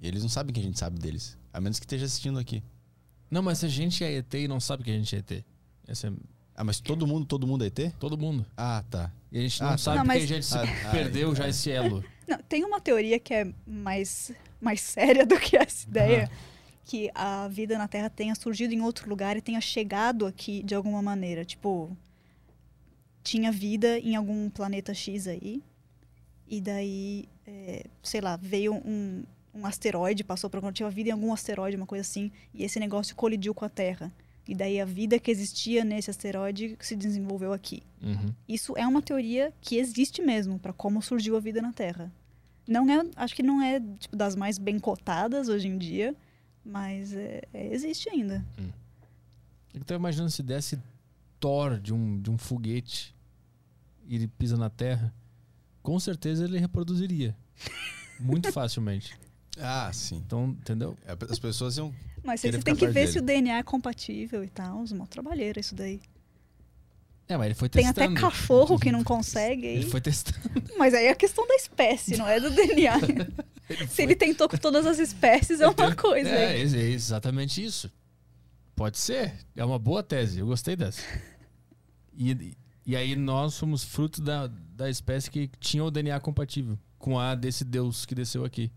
E 0.00 0.06
eles 0.06 0.22
não 0.22 0.28
sabem 0.28 0.52
que 0.52 0.60
a 0.60 0.62
gente 0.62 0.78
sabe 0.78 0.98
deles. 0.98 1.36
A 1.52 1.60
menos 1.60 1.78
que 1.78 1.84
esteja 1.84 2.04
assistindo 2.04 2.38
aqui. 2.38 2.62
Não, 3.30 3.42
mas 3.42 3.58
se 3.58 3.66
a 3.66 3.68
gente 3.68 4.04
é 4.04 4.12
ET 4.18 4.34
e 4.34 4.46
não 4.48 4.60
sabe 4.60 4.84
que 4.84 4.90
a 4.90 4.94
gente 4.94 5.14
é 5.14 5.18
ET. 5.18 5.44
Essa 5.88 6.08
é 6.08 6.12
Ah, 6.54 6.62
mas 6.64 6.80
todo 6.80 7.06
mundo, 7.06 7.24
todo 7.24 7.46
mundo 7.46 7.64
é 7.64 7.68
ET? 7.68 7.92
todo 7.98 8.16
mundo. 8.18 8.44
Ah, 8.56 8.84
tá. 8.90 9.10
E 9.32 9.38
a 9.38 9.42
gente 9.42 9.60
Ah, 9.62 9.64
não 9.64 9.72
tá. 9.72 9.78
sabe 9.78 9.96
Não, 9.98 10.04
porque 10.04 10.18
mas- 10.18 10.30
a 10.30 10.34
gente 10.34 10.46
se 10.46 10.58
Ah, 10.58 10.62
ah, 10.86 10.90
perdeu 10.90 11.34
já 11.34 11.46
é. 11.46 11.48
esse 11.48 11.70
elo. 11.70 12.04
Não, 12.26 12.38
tem 12.38 12.64
uma 12.64 12.80
teoria 12.80 13.18
que 13.18 13.34
é 13.34 13.52
mais, 13.66 14.32
mais 14.60 14.80
séria 14.80 15.24
do 15.26 15.38
que 15.38 15.56
essa 15.56 15.86
ideia. 15.86 16.30
Que 16.84 17.10
a 17.14 17.48
vida 17.48 17.78
na 17.78 17.86
Terra 17.86 18.10
tenha 18.10 18.34
surgido 18.34 18.74
em 18.74 18.82
outro 18.82 19.08
lugar 19.08 19.36
e 19.36 19.40
tenha 19.40 19.60
chegado 19.60 20.26
aqui 20.26 20.62
de 20.62 20.74
alguma 20.74 21.00
maneira. 21.00 21.44
Tipo, 21.44 21.96
tinha 23.22 23.52
vida 23.52 23.98
em 23.98 24.16
algum 24.16 24.50
planeta 24.50 24.92
X 24.92 25.26
aí. 25.26 25.62
E 26.48 26.60
daí, 26.60 27.28
é, 27.46 27.84
sei 28.02 28.20
lá, 28.20 28.36
veio 28.36 28.74
um, 28.74 29.24
um 29.54 29.64
asteroide, 29.64 30.24
passou 30.24 30.50
por 30.50 30.62
onde 30.64 30.76
tinha 30.76 30.90
vida 30.90 31.08
em 31.08 31.12
algum 31.12 31.32
asteroide, 31.32 31.76
uma 31.76 31.86
coisa 31.86 32.02
assim. 32.02 32.30
E 32.52 32.64
esse 32.64 32.78
negócio 32.80 33.14
colidiu 33.14 33.54
com 33.54 33.64
a 33.64 33.68
Terra. 33.68 34.12
E 34.46 34.54
daí 34.54 34.80
a 34.80 34.84
vida 34.84 35.18
que 35.18 35.30
existia 35.30 35.84
nesse 35.84 36.10
asteroide 36.10 36.76
se 36.80 36.96
desenvolveu 36.96 37.52
aqui. 37.52 37.82
Uhum. 38.02 38.34
Isso 38.48 38.76
é 38.76 38.86
uma 38.86 39.00
teoria 39.00 39.52
que 39.60 39.76
existe 39.76 40.20
mesmo 40.20 40.58
para 40.58 40.72
como 40.72 41.00
surgiu 41.00 41.36
a 41.36 41.40
vida 41.40 41.62
na 41.62 41.72
Terra. 41.72 42.12
Não 42.66 42.88
é, 42.90 43.04
acho 43.16 43.34
que 43.34 43.42
não 43.42 43.62
é 43.62 43.80
tipo, 43.98 44.16
das 44.16 44.34
mais 44.34 44.58
bem 44.58 44.78
cotadas 44.78 45.48
hoje 45.48 45.68
em 45.68 45.78
dia, 45.78 46.14
mas 46.64 47.12
é- 47.12 47.42
é- 47.52 47.72
existe 47.72 48.08
ainda. 48.08 48.44
Eu 49.72 49.84
tô 49.84 49.94
imaginando 49.94 50.30
se 50.30 50.42
desse 50.42 50.78
Thor 51.40 51.78
de 51.80 51.92
um, 51.94 52.20
de 52.20 52.30
um 52.30 52.38
foguete 52.38 53.14
e 54.06 54.14
ele 54.16 54.28
pisa 54.28 54.56
na 54.56 54.68
Terra, 54.70 55.12
com 55.82 55.98
certeza 55.98 56.44
ele 56.44 56.58
reproduziria. 56.58 57.36
Muito 58.20 58.52
facilmente. 58.52 59.16
Ah, 59.58 59.90
sim. 59.92 60.16
Então, 60.16 60.56
entendeu? 60.60 60.96
As 61.28 61.38
pessoas 61.38 61.76
iam. 61.76 61.92
Mas 62.24 62.40
você 62.40 62.52
tem 62.58 62.74
que 62.74 62.86
ver 62.86 63.08
se 63.08 63.18
o 63.18 63.22
dele. 63.22 63.42
DNA 63.42 63.58
é 63.58 63.62
compatível 63.62 64.44
e 64.44 64.48
tal. 64.48 64.80
Os 64.80 64.92
mó 64.92 65.06
trabalheira 65.06 65.60
isso 65.60 65.74
daí. 65.74 66.00
É, 67.28 67.36
mas 67.36 67.46
ele 67.46 67.54
foi 67.54 67.68
Tem 67.68 67.84
testando. 67.84 68.12
até 68.12 68.20
cachorro 68.20 68.78
que 68.78 68.90
não 68.92 69.04
consegue. 69.04 69.66
Ele 69.66 69.86
foi 69.90 70.00
testando. 70.00 70.38
Mas 70.76 70.94
aí 70.94 71.06
é 71.06 71.10
a 71.10 71.14
questão 71.14 71.46
da 71.46 71.54
espécie, 71.54 72.16
não 72.16 72.26
é 72.26 72.38
do 72.40 72.50
DNA. 72.50 72.98
se 73.88 74.02
ele 74.02 74.14
tentou 74.14 74.48
com 74.48 74.56
todas 74.56 74.86
as 74.86 74.98
espécies, 74.98 75.60
é 75.60 75.66
uma 75.66 75.94
coisa. 75.94 76.28
É, 76.28 76.58
hein? 76.58 76.74
é 76.74 76.90
exatamente 76.90 77.64
isso. 77.64 77.90
Pode 78.74 78.98
ser. 78.98 79.34
É 79.56 79.64
uma 79.64 79.78
boa 79.78 80.02
tese. 80.02 80.40
Eu 80.40 80.46
gostei 80.46 80.76
dessa. 80.76 81.02
E, 82.14 82.54
e 82.84 82.96
aí 82.96 83.16
nós 83.16 83.54
somos 83.54 83.84
fruto 83.84 84.20
da, 84.20 84.48
da 84.48 84.90
espécie 84.90 85.30
que 85.30 85.50
tinha 85.60 85.84
o 85.84 85.90
DNA 85.90 86.18
compatível 86.20 86.78
com 86.98 87.18
a 87.18 87.34
desse 87.34 87.64
Deus 87.64 88.04
que 88.04 88.14
desceu 88.14 88.44
aqui. 88.44 88.70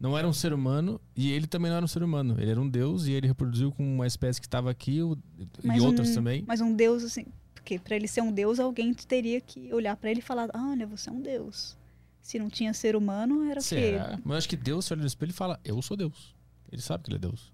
Não 0.00 0.16
era 0.16 0.26
um 0.26 0.32
ser 0.32 0.52
humano 0.54 0.98
e 1.14 1.30
ele 1.30 1.46
também 1.46 1.68
não 1.70 1.76
era 1.76 1.84
um 1.84 1.88
ser 1.88 2.02
humano. 2.02 2.34
Ele 2.40 2.50
era 2.50 2.60
um 2.60 2.68
Deus 2.68 3.06
e 3.06 3.12
ele 3.12 3.26
reproduziu 3.28 3.70
com 3.70 3.84
uma 3.96 4.06
espécie 4.06 4.40
que 4.40 4.46
estava 4.46 4.70
aqui 4.70 5.02
o- 5.02 5.16
e 5.62 5.80
outras 5.80 6.08
um- 6.10 6.14
também. 6.14 6.42
Mas 6.46 6.60
um 6.62 6.74
deus, 6.74 7.04
assim. 7.04 7.26
Porque 7.54 7.78
pra 7.78 7.94
ele 7.96 8.08
ser 8.08 8.22
um 8.22 8.32
deus, 8.32 8.58
alguém 8.58 8.94
teria 8.94 9.38
que 9.40 9.72
olhar 9.74 9.94
pra 9.96 10.10
ele 10.10 10.20
e 10.20 10.22
falar: 10.22 10.48
"Ah, 10.54 10.70
olha, 10.70 10.86
você 10.86 11.10
é 11.10 11.12
um 11.12 11.20
deus. 11.20 11.76
Se 12.22 12.38
não 12.38 12.48
tinha 12.48 12.72
ser 12.72 12.96
humano, 12.96 13.42
era 13.50 13.60
o 13.60 13.62
quê? 13.62 13.68
Será? 13.68 14.18
Mas 14.24 14.30
eu 14.32 14.38
acho 14.38 14.48
que 14.48 14.56
Deus 14.56 14.86
se 14.86 14.92
olha 14.94 15.00
no 15.02 15.06
espelho 15.06 15.30
e 15.30 15.34
fala: 15.34 15.60
Eu 15.62 15.82
sou 15.82 15.96
Deus. 15.96 16.34
Ele 16.72 16.80
sabe 16.80 17.04
que 17.04 17.10
ele 17.10 17.16
é 17.16 17.20
Deus. 17.20 17.52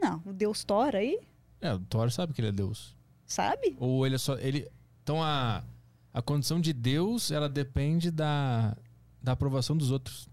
Não, 0.00 0.22
o 0.24 0.32
deus 0.32 0.62
Thor 0.62 0.94
aí, 0.94 1.18
É, 1.60 1.72
o 1.74 1.80
Thor 1.80 2.10
sabe 2.12 2.32
que 2.32 2.40
ele 2.40 2.48
é 2.48 2.52
Deus. 2.52 2.94
sabe? 3.24 3.76
Ou 3.80 4.06
ele 4.06 4.14
é 4.14 4.18
só. 4.18 4.36
Ele, 4.38 4.68
então 5.02 5.20
a, 5.22 5.64
a 6.12 6.22
condição 6.22 6.60
de 6.60 6.72
Deus 6.72 7.30
ela 7.32 7.48
depende 7.48 8.10
da, 8.12 8.76
da 9.20 9.32
aprovação 9.32 9.76
dos 9.76 9.90
outros. 9.90 10.28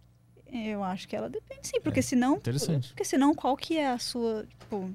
Eu 0.55 0.83
acho 0.83 1.07
que 1.07 1.15
ela 1.15 1.29
depende 1.29 1.67
sim, 1.67 1.81
porque 1.81 1.99
É, 1.99 2.03
senão. 2.03 2.35
interessante. 2.35 2.89
Porque 2.89 3.03
senão, 3.03 3.33
qual 3.33 3.57
que 3.57 3.77
é 3.77 3.87
a 3.89 3.97
sua. 3.97 4.45
Tipo, 4.59 4.93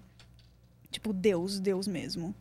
tipo, 0.90 1.12
Deus, 1.12 1.58
Deus 1.58 1.88
mesmo? 1.88 2.32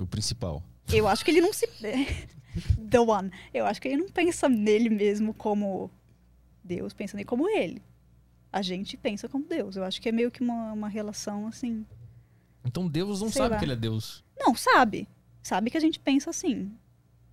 O 0.00 0.06
principal. 0.06 0.62
Eu 0.92 1.06
acho 1.06 1.24
que 1.24 1.30
ele 1.30 1.40
não 1.40 1.52
se. 1.52 1.68
The 2.90 2.98
One. 3.00 3.30
Eu 3.52 3.64
acho 3.66 3.80
que 3.80 3.88
ele 3.88 3.98
não 3.98 4.08
pensa 4.08 4.48
nele 4.48 4.90
mesmo 4.90 5.32
como 5.32 5.90
Deus, 6.62 6.92
pensa 6.92 7.16
nele 7.16 7.24
como 7.26 7.48
ele. 7.48 7.80
A 8.52 8.62
gente 8.62 8.96
pensa 8.96 9.28
como 9.28 9.44
Deus. 9.46 9.76
Eu 9.76 9.84
acho 9.84 10.00
que 10.00 10.08
é 10.08 10.12
meio 10.12 10.30
que 10.30 10.40
uma, 10.40 10.72
uma 10.72 10.88
relação 10.88 11.46
assim. 11.46 11.84
Então 12.64 12.88
Deus 12.88 13.20
não 13.20 13.28
Sei 13.30 13.42
sabe 13.42 13.52
lá. 13.54 13.58
que 13.58 13.64
ele 13.64 13.72
é 13.72 13.76
Deus. 13.76 14.24
Não, 14.38 14.54
sabe. 14.56 15.08
Sabe 15.42 15.70
que 15.70 15.76
a 15.76 15.80
gente 15.80 15.98
pensa 16.00 16.30
assim. 16.30 16.72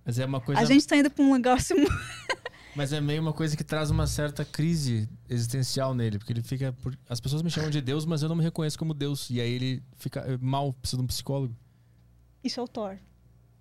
Mas 0.04 0.18
é 0.18 0.24
uma 0.26 0.40
coisa. 0.40 0.60
A 0.60 0.64
gente 0.64 0.86
tá 0.86 0.96
indo 0.96 1.10
pra 1.10 1.24
um 1.24 1.32
negócio. 1.34 1.76
Mas 2.74 2.92
é 2.92 3.00
meio 3.00 3.20
uma 3.20 3.32
coisa 3.32 3.54
que 3.56 3.62
traz 3.64 3.90
uma 3.90 4.06
certa 4.06 4.44
crise 4.44 5.08
existencial 5.28 5.94
nele. 5.94 6.18
Porque 6.18 6.32
ele 6.32 6.42
fica. 6.42 6.72
por- 6.72 6.96
As 7.08 7.20
pessoas 7.20 7.42
me 7.42 7.50
chamam 7.50 7.68
de 7.70 7.80
Deus, 7.80 8.06
mas 8.06 8.22
eu 8.22 8.28
não 8.28 8.36
me 8.36 8.42
reconheço 8.42 8.78
como 8.78 8.94
Deus. 8.94 9.28
E 9.30 9.40
aí 9.40 9.52
ele 9.52 9.82
fica 9.96 10.20
eh, 10.20 10.38
mal, 10.40 10.72
precisa 10.72 10.96
de 10.98 11.04
um 11.04 11.06
psicólogo. 11.06 11.54
Isso 12.42 12.58
é 12.58 12.62
o 12.62 12.68
Thor. 12.68 12.96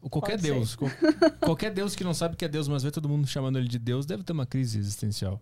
Qualquer 0.10 0.32
Pode. 0.32 0.44
Deus. 0.44 0.76
qual- 0.76 0.92
qualquer 1.42 1.72
Deus 1.74 1.96
que 1.96 2.04
não 2.04 2.14
sabe 2.14 2.36
que 2.36 2.46
é 2.46 2.48
Deus, 2.48 2.68
mas 2.68 2.84
vê 2.84 2.90
todo 2.92 3.10
mundo 3.10 3.28
chamando 3.28 3.60
ele 3.60 3.68
de 3.68 3.78
Deus, 3.80 4.06
deve 4.06 4.24
ter 4.24 4.34
uma 4.34 4.46
crise 4.46 4.80
existencial. 4.80 5.42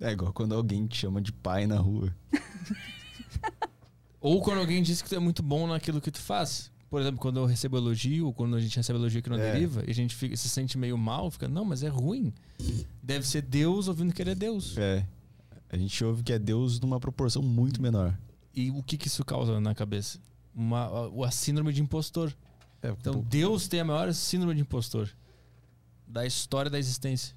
É 0.00 0.10
igual 0.12 0.32
quando 0.32 0.54
alguém 0.54 0.86
te 0.86 0.96
chama 0.98 1.20
de 1.22 1.32
pai 1.32 1.66
na 1.66 1.78
rua. 1.78 2.14
Ou 4.20 4.40
quando 4.42 4.58
alguém 4.60 4.82
diz 4.82 5.02
que 5.02 5.08
tu 5.08 5.14
é 5.14 5.18
muito 5.18 5.42
bom 5.42 5.66
naquilo 5.66 6.00
que 6.00 6.10
tu 6.10 6.20
faz. 6.20 6.71
Por 6.92 7.00
exemplo, 7.00 7.18
quando 7.18 7.38
eu 7.38 7.46
recebo 7.46 7.78
elogio, 7.78 8.26
ou 8.26 8.34
quando 8.34 8.54
a 8.54 8.60
gente 8.60 8.76
recebe 8.76 8.98
elogio 8.98 9.20
aqui 9.20 9.30
no 9.30 9.36
É. 9.38 9.50
Deriva, 9.54 9.82
e 9.86 9.90
a 9.90 9.94
gente 9.94 10.14
fica- 10.14 10.36
se 10.36 10.46
sente 10.46 10.76
meio 10.76 10.98
mal, 10.98 11.30
fica, 11.30 11.48
não, 11.48 11.64
mas 11.64 11.82
é 11.82 11.88
ruim. 11.88 12.30
Deve 13.02 13.26
ser 13.26 13.40
Deus 13.40 13.88
ouvindo 13.88 14.12
que 14.12 14.20
ele 14.20 14.32
é 14.32 14.34
Deus. 14.34 14.76
É. 14.76 15.06
A 15.70 15.76
gente 15.78 16.04
ouve 16.04 16.22
que 16.22 16.34
é 16.34 16.38
Deus 16.38 16.78
numa 16.80 17.00
proporção 17.00 17.40
muito 17.40 17.80
menor. 17.80 18.14
E 18.54 18.70
o 18.70 18.82
que, 18.82 18.98
que 18.98 19.06
isso 19.08 19.24
causa 19.24 19.58
na 19.58 19.74
cabeça? 19.74 20.18
Uma, 20.54 20.84
a, 20.84 21.26
a 21.28 21.30
síndrome 21.30 21.72
de 21.72 21.80
impostor. 21.80 22.30
É, 22.82 22.90
Então, 22.90 23.24
Deus 23.26 23.66
tem 23.68 23.80
a 23.80 23.84
maior 23.86 24.12
síndrome 24.12 24.54
de 24.54 24.60
impostor 24.60 25.08
da 26.06 26.26
história 26.26 26.70
da 26.70 26.78
existência. 26.78 27.34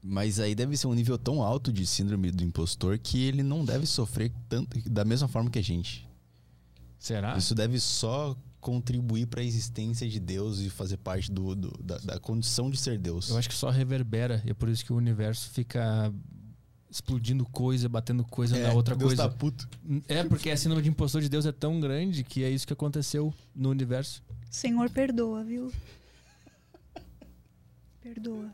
mas 0.00 0.38
aí 0.38 0.54
deve 0.54 0.76
ser 0.76 0.86
um 0.86 0.94
nível 0.94 1.18
tão 1.18 1.42
alto 1.42 1.72
de 1.72 1.84
síndrome 1.84 2.30
do 2.30 2.44
impostor 2.44 2.96
que 2.96 3.24
ele 3.24 3.42
não 3.42 3.64
deve 3.64 3.86
sofrer 3.86 4.30
tanto 4.48 4.78
da 4.88 5.04
mesma 5.04 5.26
forma 5.26 5.50
que 5.50 5.58
a 5.58 5.62
gente. 5.64 6.08
Será? 6.96 7.36
Isso 7.36 7.56
deve 7.56 7.80
só 7.80 8.36
contribuir 8.60 9.26
para 9.26 9.40
a 9.40 9.44
existência 9.44 10.08
de 10.08 10.18
Deus 10.18 10.58
e 10.60 10.68
fazer 10.70 10.96
parte 10.96 11.30
do, 11.30 11.54
do- 11.54 11.78
da, 11.82 11.98
da 11.98 12.18
condição 12.20 12.68
de 12.70 12.76
ser 12.76 12.98
Deus. 12.98 13.30
Eu 13.30 13.36
acho 13.38 13.48
que 13.48 13.54
só 13.54 13.70
reverbera, 13.70 14.42
e 14.44 14.50
é 14.50 14.54
por 14.54 14.68
isso 14.68 14.84
que 14.84 14.92
o 14.92 14.96
universo 14.96 15.50
fica 15.50 16.12
explodindo 16.90 17.44
coisa, 17.44 17.88
batendo 17.88 18.24
coisa 18.24 18.56
é, 18.56 18.66
na 18.66 18.72
outra 18.72 18.96
Deus 18.96 19.10
coisa. 19.14 19.28
tá 19.28 19.34
puto. 19.36 19.68
É, 20.08 20.24
porque 20.24 20.50
a 20.50 20.56
síndrome 20.56 20.82
de 20.82 20.88
impostor 20.88 21.20
de 21.20 21.28
Deus 21.28 21.44
é 21.46 21.52
tão 21.52 21.78
grande 21.78 22.24
que 22.24 22.42
é 22.42 22.50
isso 22.50 22.66
que 22.66 22.72
aconteceu 22.72 23.32
no 23.54 23.68
universo. 23.70 24.22
Senhor, 24.50 24.88
perdoa, 24.90 25.44
viu? 25.44 25.70
Perdoa. 28.02 28.50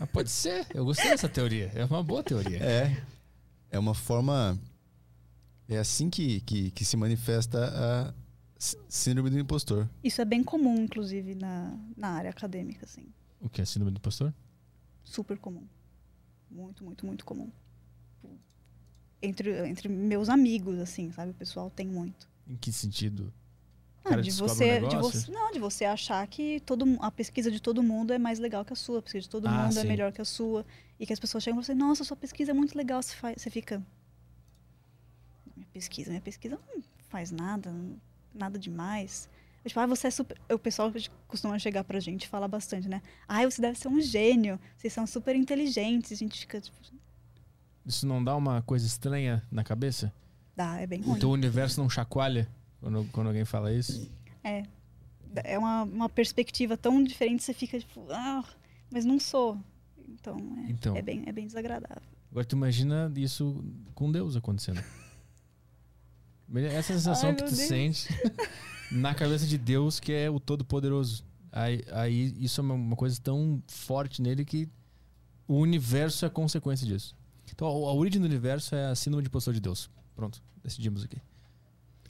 Ah, 0.00 0.06
pode 0.06 0.30
ser, 0.30 0.66
eu 0.72 0.84
gostei 0.84 1.10
dessa 1.10 1.28
teoria. 1.28 1.70
É 1.74 1.84
uma 1.84 2.02
boa 2.02 2.22
teoria. 2.22 2.58
É. 2.58 3.02
É 3.70 3.78
uma 3.78 3.94
forma. 3.94 4.58
É 5.68 5.78
assim 5.78 6.08
que, 6.08 6.40
que, 6.40 6.70
que 6.70 6.84
se 6.84 6.96
manifesta 6.96 7.58
a 8.08 8.14
sí- 8.58 8.78
síndrome 8.88 9.30
do 9.30 9.38
impostor. 9.38 9.88
Isso 10.02 10.20
é 10.20 10.24
bem 10.24 10.42
comum, 10.42 10.76
inclusive, 10.82 11.34
na, 11.34 11.76
na 11.96 12.08
área 12.10 12.30
acadêmica, 12.30 12.84
assim. 12.86 13.06
O 13.40 13.48
que 13.48 13.60
é 13.60 13.64
síndrome 13.64 13.92
do 13.92 13.98
impostor? 13.98 14.32
Super 15.04 15.38
comum. 15.38 15.66
Muito, 16.50 16.84
muito, 16.84 17.04
muito 17.04 17.24
comum. 17.24 17.50
Entre, 19.20 19.68
entre 19.68 19.88
meus 19.88 20.28
amigos, 20.28 20.78
assim, 20.78 21.10
sabe? 21.12 21.32
O 21.32 21.34
pessoal 21.34 21.70
tem 21.70 21.86
muito. 21.86 22.28
Em 22.46 22.56
que 22.56 22.72
sentido? 22.72 23.32
Ah, 24.04 24.16
de 24.16 24.22
descobre 24.22 24.52
um 24.52 24.56
você, 24.56 24.80
de 24.88 24.96
você, 24.96 25.30
não, 25.30 25.52
de 25.52 25.58
você 25.58 25.84
achar 25.84 26.26
que 26.28 26.60
todo, 26.60 26.84
a 27.00 27.10
pesquisa 27.10 27.50
de 27.50 27.60
todo 27.60 27.82
mundo 27.82 28.12
é 28.12 28.18
mais 28.18 28.38
legal 28.38 28.64
que 28.64 28.72
a 28.72 28.76
sua, 28.76 29.00
a 29.00 29.02
pesquisa 29.02 29.24
de 29.24 29.28
todo 29.28 29.46
Ah, 29.48 29.64
mundo 29.64 29.78
é 29.78 29.82
sim. 29.82 29.88
melhor 29.88 30.12
que 30.12 30.20
a 30.20 30.24
sua, 30.24 30.64
e 30.98 31.04
que 31.04 31.12
as 31.12 31.18
pessoas 31.20 31.44
chegam 31.44 31.60
e 31.60 31.64
falam 31.64 31.74
assim, 31.78 31.86
nossa, 31.88 32.04
sua 32.04 32.16
pesquisa 32.16 32.52
é 32.52 32.54
muito 32.54 32.74
legal, 32.78 33.02
você, 33.02 33.14
faz, 33.14 33.42
você 33.42 33.50
fica, 33.50 33.84
pesquisa, 35.78 36.10
minha 36.10 36.20
pesquisa 36.20 36.58
não 36.74 36.82
faz 37.08 37.30
nada, 37.30 37.70
não- 37.70 37.96
nada 38.34 38.58
demais. 38.58 39.28
Eu, 39.64 39.68
tipo, 39.68 39.80
ah, 39.80 39.86
você 39.86 40.08
é 40.08 40.10
super, 40.10 40.36
o 40.52 40.58
pessoal 40.58 40.92
costuma 41.26 41.58
chegar 41.58 41.84
pra 41.84 42.00
gente 42.00 42.24
e 42.24 42.28
falar 42.28 42.48
bastante, 42.48 42.88
né? 42.88 43.00
Ah, 43.28 43.44
você 43.44 43.60
deve 43.62 43.78
ser 43.78 43.88
um 43.88 44.00
gênio, 44.00 44.58
vocês 44.76 44.92
são 44.92 45.06
super 45.06 45.34
inteligentes, 45.36 46.12
a 46.12 46.16
gente 46.16 46.40
fica, 46.40 46.60
tipo, 46.60 46.76
Isso 47.86 48.06
não 48.06 48.22
dá 48.22 48.34
uma 48.36 48.60
coisa 48.62 48.86
estranha 48.86 49.42
na 49.50 49.62
cabeça? 49.64 50.12
dá, 50.56 50.80
é 50.80 50.86
bem 50.86 51.00
O 51.02 51.10
ruim. 51.10 51.18
teu 51.20 51.30
universo 51.30 51.80
não 51.80 51.88
chacoalha 51.88 52.48
quando, 52.80 53.04
quando 53.12 53.28
alguém 53.28 53.44
fala 53.44 53.72
isso? 53.72 54.10
é 55.44 55.58
uma, 55.58 55.82
uma 55.84 56.08
perspectiva 56.08 56.76
tão 56.76 57.02
diferente, 57.04 57.42
você 57.44 57.52
fica 57.54 57.78
tipo, 57.78 58.06
ah, 58.10 58.44
mas 58.90 59.04
não 59.04 59.18
sou. 59.20 59.56
Então, 60.08 60.36
é, 60.66 60.70
Então. 60.70 60.96
é 60.96 61.02
bem, 61.02 61.22
é 61.26 61.32
bem 61.32 61.46
desagradável. 61.46 62.02
Agora 62.30 62.44
tu 62.44 62.56
imagina 62.56 63.12
isso 63.16 63.64
com 63.94 64.10
Deus 64.10 64.36
acontecendo. 64.36 64.82
Essa 66.54 66.94
sensação 66.94 67.30
Ai, 67.30 67.36
que 67.36 67.42
tu 67.44 67.54
Deus. 67.54 67.68
sente 67.68 68.08
na 68.90 69.14
cabeça 69.14 69.46
de 69.46 69.58
Deus, 69.58 70.00
que 70.00 70.12
é 70.12 70.30
o 70.30 70.40
Todo-Poderoso. 70.40 71.24
Aí, 71.52 71.84
aí 71.92 72.34
isso 72.38 72.60
é 72.60 72.64
uma, 72.64 72.96
coisa 72.96 73.18
tão 73.22 73.62
forte 73.66 74.22
nele 74.22 74.44
que 74.44 74.68
o 75.46 75.56
universo 75.56 76.24
é 76.24 76.30
consequência 76.30 76.86
disso. 76.86 77.14
Então 77.52 77.66
a, 77.66 77.70
a 77.70 77.92
origem 77.94 78.20
do 78.20 78.24
universo 78.26 78.74
é 78.74 78.86
a 78.86 78.94
síndrome 78.94 79.22
de 79.22 79.28
impostor 79.28 79.52
de 79.54 79.60
Deus. 79.60 79.90
Pronto, 80.14 80.42
decidimos 80.62 81.04
aqui. 81.04 81.18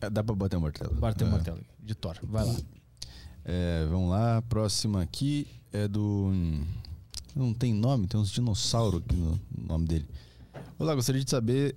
É, 0.00 0.08
Dá 0.10 0.22
pra 0.22 0.34
bater 0.34 0.56
o 0.56 0.60
martelo. 0.60 0.94
Bater 0.94 1.24
o 1.24 1.28
É. 1.28 1.30
martelo 1.30 1.60
de 1.80 1.94
Thor. 1.94 2.16
Vai 2.22 2.44
lá. 2.44 2.56
É, 3.44 3.86
vamos 3.86 4.10
lá, 4.10 4.42
próxima 4.42 5.02
aqui 5.02 5.46
é 5.72 5.88
do. 5.88 6.30
Não 7.34 7.52
tem 7.54 7.72
nome, 7.72 8.06
tem 8.06 8.18
uns 8.20 8.30
dinossauros 8.30 9.00
aqui 9.04 9.14
no 9.16 9.38
nome 9.56 9.86
dele. 9.86 10.06
Olá, 10.78 10.94
gostaria 10.94 11.22
de 11.22 11.30
saber 11.30 11.74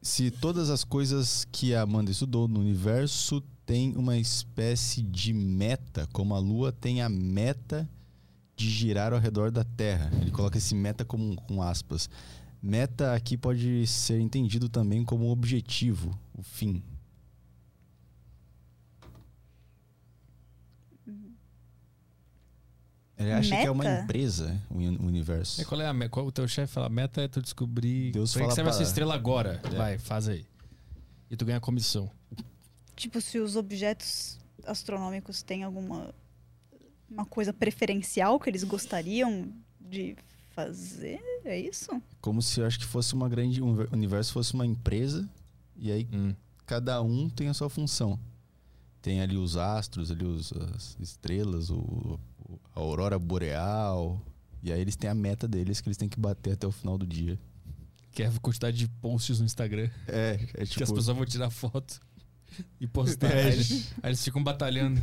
se 0.00 0.30
todas 0.30 0.70
as 0.70 0.84
coisas 0.84 1.46
que 1.50 1.74
a 1.74 1.82
Amanda 1.82 2.10
estudou 2.10 2.46
no 2.46 2.60
universo 2.60 3.42
têm 3.66 3.96
uma 3.96 4.16
espécie 4.16 5.02
de 5.02 5.32
meta, 5.32 6.08
como 6.12 6.34
a 6.34 6.38
Lua 6.38 6.72
tem 6.72 7.02
a 7.02 7.08
meta 7.08 7.88
de 8.56 8.68
girar 8.68 9.12
ao 9.12 9.20
redor 9.20 9.50
da 9.50 9.62
Terra. 9.62 10.10
Ele 10.20 10.30
coloca 10.30 10.58
esse 10.58 10.74
meta 10.74 11.04
como 11.04 11.36
com 11.42 11.62
aspas. 11.62 12.08
Meta 12.62 13.14
aqui 13.14 13.36
pode 13.36 13.86
ser 13.86 14.20
entendido 14.20 14.68
também 14.68 15.04
como 15.04 15.30
objetivo, 15.30 16.18
o 16.34 16.42
fim. 16.42 16.82
Ele 23.18 23.32
acha 23.32 23.56
que 23.56 23.66
é 23.66 23.70
uma 23.70 23.82
Meta? 23.84 24.02
empresa, 24.04 24.60
o 24.70 24.76
uni- 24.76 24.96
o 24.96 25.06
universo. 25.06 25.60
E 25.60 25.64
qual 25.64 25.80
é 25.80 25.86
a 25.88 26.08
qual 26.08 26.26
o 26.26 26.30
teu 26.32 26.46
chefe 26.46 26.72
fala? 26.72 26.86
A 26.86 26.90
meta 26.90 27.20
é 27.22 27.26
tu 27.28 27.42
descobrir. 27.42 28.12
Deus 28.12 28.32
pra 28.32 28.40
que 28.42 28.44
fala 28.46 28.54
serve 28.54 28.70
essa 28.70 28.82
estrela 28.82 29.14
agora? 29.14 29.60
É. 29.64 29.70
Vai, 29.70 29.98
faz 29.98 30.28
aí. 30.28 30.46
E 31.30 31.36
tu 31.36 31.44
ganha 31.44 31.60
comissão. 31.60 32.10
Tipo, 32.94 33.20
se 33.20 33.38
os 33.38 33.56
objetos 33.56 34.38
astronômicos 34.64 35.42
têm 35.42 35.64
alguma 35.64 36.14
uma 37.10 37.24
coisa 37.24 37.52
preferencial 37.54 38.38
que 38.38 38.50
eles 38.50 38.62
gostariam 38.64 39.50
de 39.80 40.14
fazer, 40.50 41.18
é 41.44 41.58
isso? 41.58 42.02
Como 42.20 42.42
se 42.42 42.60
eu 42.60 42.66
acho 42.66 42.78
que 42.78 42.84
fosse 42.84 43.14
uma 43.14 43.28
grande. 43.28 43.62
O 43.62 43.88
universo 43.92 44.32
fosse 44.32 44.52
uma 44.54 44.66
empresa. 44.66 45.28
E 45.76 45.90
aí 45.90 46.06
Hum. 46.12 46.34
cada 46.66 47.00
um 47.02 47.28
tem 47.30 47.48
a 47.48 47.54
sua 47.54 47.68
função. 47.70 48.18
Tem 49.00 49.20
ali 49.20 49.36
os 49.36 49.56
astros, 49.56 50.10
ali 50.10 50.24
os, 50.24 50.52
as 50.52 50.96
estrelas, 51.00 51.70
o- 51.70 52.18
a 52.78 52.80
aurora 52.80 53.18
boreal. 53.18 54.20
E 54.62 54.72
aí 54.72 54.80
eles 54.80 54.96
têm 54.96 55.10
a 55.10 55.14
meta 55.14 55.46
deles 55.46 55.80
que 55.80 55.88
eles 55.88 55.96
têm 55.96 56.08
que 56.08 56.18
bater 56.18 56.52
até 56.52 56.66
o 56.66 56.72
final 56.72 56.96
do 56.96 57.06
dia. 57.06 57.38
Que 58.12 58.22
é 58.22 58.26
a 58.26 58.32
quantidade 58.40 58.76
de 58.76 58.88
posts 58.88 59.40
no 59.40 59.46
Instagram. 59.46 59.90
É, 60.06 60.38
é 60.40 60.46
que 60.46 60.62
as 60.62 60.68
tipo. 60.70 60.80
pessoas 60.80 61.06
vão 61.06 61.24
tirar 61.24 61.50
foto 61.50 62.00
e 62.80 62.86
postar. 62.86 63.30
É, 63.34 63.42
aí, 63.42 63.52
eles, 63.52 63.92
aí 64.02 64.10
eles 64.10 64.24
ficam 64.24 64.42
batalhando. 64.42 65.00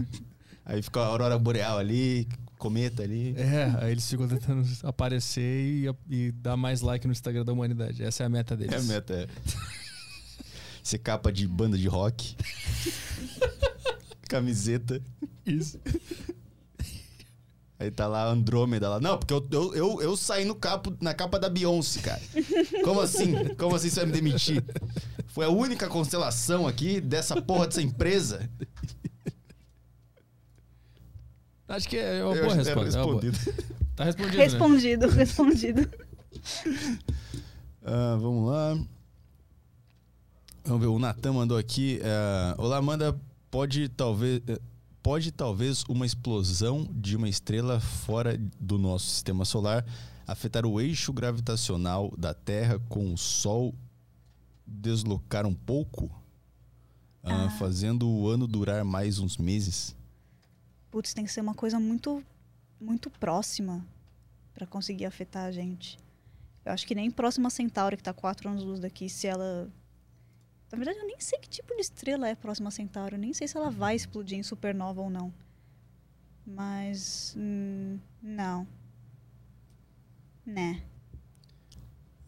Aí 0.65 0.81
fica 0.81 0.99
a 0.99 1.05
aurora 1.05 1.37
boreal 1.37 1.77
ali, 1.77 2.27
cometa 2.57 3.03
ali. 3.03 3.35
É, 3.37 3.71
aí 3.79 3.91
eles 3.91 4.09
ficam 4.09 4.27
tentando 4.27 4.67
aparecer 4.83 5.41
e, 5.41 5.95
e 6.09 6.31
dar 6.31 6.57
mais 6.57 6.81
like 6.81 7.05
no 7.05 7.13
Instagram 7.13 7.45
da 7.45 7.53
humanidade. 7.53 8.03
Essa 8.03 8.23
é 8.23 8.25
a 8.25 8.29
meta 8.29 8.57
deles. 8.57 8.73
É 8.73 8.77
a 8.77 8.81
meta, 8.81 9.13
é. 9.13 9.27
Ser 10.81 10.99
capa 10.99 11.31
de 11.31 11.47
banda 11.47 11.77
de 11.77 11.87
rock. 11.87 12.35
Camiseta. 14.27 15.01
Isso. 15.45 15.79
Aí 17.85 17.91
tá 17.91 18.07
lá 18.07 18.27
Andrômeda 18.27 18.89
lá. 18.89 18.99
Não, 18.99 19.17
porque 19.17 19.33
eu, 19.33 19.47
eu, 19.51 19.75
eu, 19.75 20.01
eu 20.01 20.17
saí 20.17 20.43
no 20.43 20.55
capo, 20.55 20.95
na 20.99 21.13
capa 21.13 21.39
da 21.39 21.47
Beyoncé, 21.49 22.01
cara. 22.01 22.21
Como 22.83 22.99
assim? 22.99 23.33
Como 23.55 23.75
assim 23.75 23.89
você 23.89 23.99
vai 24.01 24.05
me 24.07 24.11
demitir? 24.11 24.63
Foi 25.27 25.45
a 25.45 25.49
única 25.49 25.87
constelação 25.87 26.67
aqui 26.67 26.99
dessa 26.99 27.41
porra 27.41 27.67
dessa 27.67 27.81
empresa. 27.81 28.49
Acho 31.67 31.89
que 31.89 31.97
é 31.97 32.23
uma 32.23 32.35
Eu 32.35 32.43
boa 32.45 32.55
resposta. 32.55 32.97
é 32.97 33.01
uma 33.01 33.07
boa. 33.07 33.21
respondido. 33.21 33.65
Tá 33.95 34.03
respondido, 34.03 34.37
né? 34.37 34.43
Respondido, 34.43 35.07
respondido. 35.09 35.89
Ah, 37.87 38.17
vamos 38.19 38.49
lá. 38.49 38.75
Vamos 40.63 40.81
ver, 40.81 40.87
o 40.87 40.97
Natan 40.97 41.33
mandou 41.33 41.55
aqui. 41.55 41.99
ah, 42.03 42.55
Olá, 42.57 42.77
Amanda. 42.77 43.15
Pode 43.51 43.87
talvez. 43.89 44.41
eh, 44.47 44.59
Pode 45.05 45.31
talvez 45.31 45.83
uma 45.87 46.03
explosão 46.03 46.89
de 46.91 47.15
uma 47.15 47.29
estrela 47.29 47.79
fora 47.79 48.35
do 48.59 48.79
nosso 48.79 49.05
sistema 49.05 49.45
solar 49.45 49.85
afetar 50.25 50.65
o 50.65 50.81
eixo 50.81 51.13
gravitacional 51.13 52.11
da 52.17 52.33
Terra 52.33 52.79
com 52.89 53.13
o 53.13 53.15
Sol 53.15 53.75
deslocar 54.65 55.45
um 55.45 55.53
pouco, 55.53 56.09
Ah, 57.23 57.45
Ah. 57.45 57.49
fazendo 57.51 58.09
o 58.09 58.27
ano 58.27 58.47
durar 58.47 58.83
mais 58.83 59.19
uns 59.19 59.37
meses. 59.37 59.95
Putz, 60.89 61.13
tem 61.13 61.23
que 61.23 61.31
ser 61.31 61.41
uma 61.41 61.53
coisa 61.53 61.79
muito, 61.79 62.23
muito 62.81 63.07
próxima 63.11 63.85
pra 64.55 64.65
conseguir 64.65 65.05
afetar 65.05 65.45
a 65.45 65.51
gente. 65.51 65.99
Eu 66.65 66.71
acho 66.71 66.87
que 66.87 66.95
nem 66.95 67.11
próxima 67.11 67.47
a 67.47 67.51
Centauri, 67.51 67.95
que 67.97 68.01
tá 68.01 68.11
quatro 68.11 68.49
anos 68.49 68.63
luz 68.63 68.79
daqui, 68.79 69.07
se 69.07 69.27
ela. 69.27 69.69
Na 70.75 70.77
verdade, 70.77 70.99
eu 70.99 71.07
nem 71.07 71.21
sei 71.21 71.39
que 71.39 71.47
tipo 71.47 71.73
de 71.73 71.79
estrela 71.79 72.27
é 72.27 72.35
próxima 72.35 72.67
a 72.67 72.71
Centauri. 72.71 73.15
Eu 73.15 73.19
nem 73.19 73.33
sei 73.33 73.47
se 73.47 73.55
ela 73.55 73.71
vai 73.71 73.95
explodir 73.95 74.37
em 74.37 74.43
supernova 74.43 74.99
ou 75.01 75.09
não. 75.09 75.33
Mas. 76.45 77.33
hum, 77.37 77.97
não. 78.21 78.67
Né. 80.45 80.83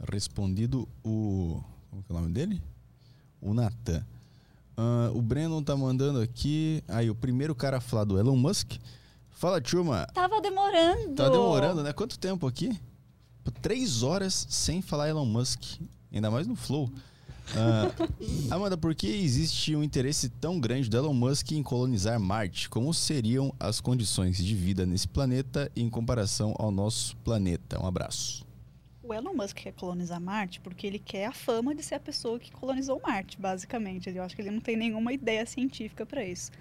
Respondido 0.10 0.88
o. 1.04 1.62
Como 1.90 2.06
é 2.10 2.14
o 2.14 2.22
nome 2.22 2.34
dele? 2.34 2.64
O 3.42 3.54
Natan. 3.54 4.06
Ah, 4.78 5.12
o 5.14 5.22
Brandon 5.22 5.62
tá 5.62 5.76
mandando 5.76 6.22
aqui. 6.22 6.82
Aí, 6.88 7.10
o 7.10 7.16
primeiro 7.16 7.54
cara 7.54 7.78
a 7.78 7.82
falar 7.82 8.06
do 8.06 8.18
Elon 8.18 8.38
Musk. 8.38 8.76
Fala, 9.30 9.60
turma. 9.60 10.08
Tava 10.14 10.40
demorando! 10.40 11.16
Tá 11.16 11.28
demorando, 11.28 11.84
né? 11.84 11.92
Quanto 11.92 12.18
tempo 12.18 12.48
aqui? 12.48 12.80
Por 13.44 13.52
Três 13.52 14.04
horas 14.04 14.48
sem 14.50 14.82
falar 14.82 15.10
Elon 15.10 15.26
Musk. 15.26 15.82
Ainda 16.14 16.32
mais 16.32 16.48
no 16.48 16.56
Flow. 16.56 16.90
Ah, 17.56 17.92
Amanda, 18.54 18.78
por 18.78 18.94
que 18.94 19.08
existe 19.08 19.76
um 19.76 19.84
interesse 19.84 20.30
tão 20.30 20.60
grande 20.60 20.90
do 20.90 20.98
Elon 20.98 21.14
Musk 21.14 21.52
em 21.52 21.64
colonizar 21.64 22.20
Marte? 22.20 22.70
Como 22.70 22.94
seriam 22.94 23.54
as 23.60 23.80
condições 23.80 24.38
de 24.38 24.56
vida 24.56 24.86
nesse 24.86 25.08
planeta 25.08 25.72
em 25.76 25.90
comparação 25.90 26.54
ao 26.58 26.72
nosso 26.72 27.16
planeta? 27.18 27.82
Um 27.82 27.88
abraço. 27.88 28.46
O 29.02 29.14
Elon 29.14 29.34
Musk 29.34 29.56
quer 29.56 29.72
colonizar 29.74 30.20
Marte 30.20 30.60
porque 30.60 30.86
ele 30.86 31.00
quer 31.00 31.28
a 31.28 31.32
fama 31.32 31.74
de 31.74 31.82
ser 31.82 31.96
a 31.96 32.00
pessoa 32.00 32.38
que 32.38 32.52
colonizou 32.52 33.02
Marte, 33.02 33.40
basicamente. 33.40 34.10
Eu 34.10 34.24
acho 34.24 34.36
que 34.36 34.42
ele 34.42 34.52
não 34.52 34.60
tem 34.60 34.76
nenhuma 34.76 35.14
ideia 35.14 35.46
científica 35.46 36.06
para 36.06 36.26
isso. 36.26 36.52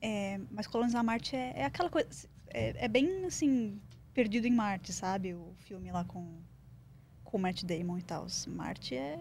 É, 0.00 0.40
mas 0.50 0.66
colonizar 0.66 1.04
Marte 1.04 1.36
é, 1.36 1.52
é 1.56 1.64
aquela 1.64 1.90
coisa. 1.90 2.08
É, 2.48 2.84
é 2.84 2.88
bem 2.88 3.26
assim, 3.26 3.78
perdido 4.14 4.46
em 4.46 4.50
Marte, 4.50 4.92
sabe? 4.92 5.34
O 5.34 5.52
filme 5.58 5.92
lá 5.92 6.02
com, 6.04 6.26
com 7.22 7.36
o 7.36 7.40
Matt 7.40 7.62
Damon 7.64 7.98
e 7.98 8.02
tal. 8.02 8.26
Marte 8.48 8.94
é, 8.94 9.18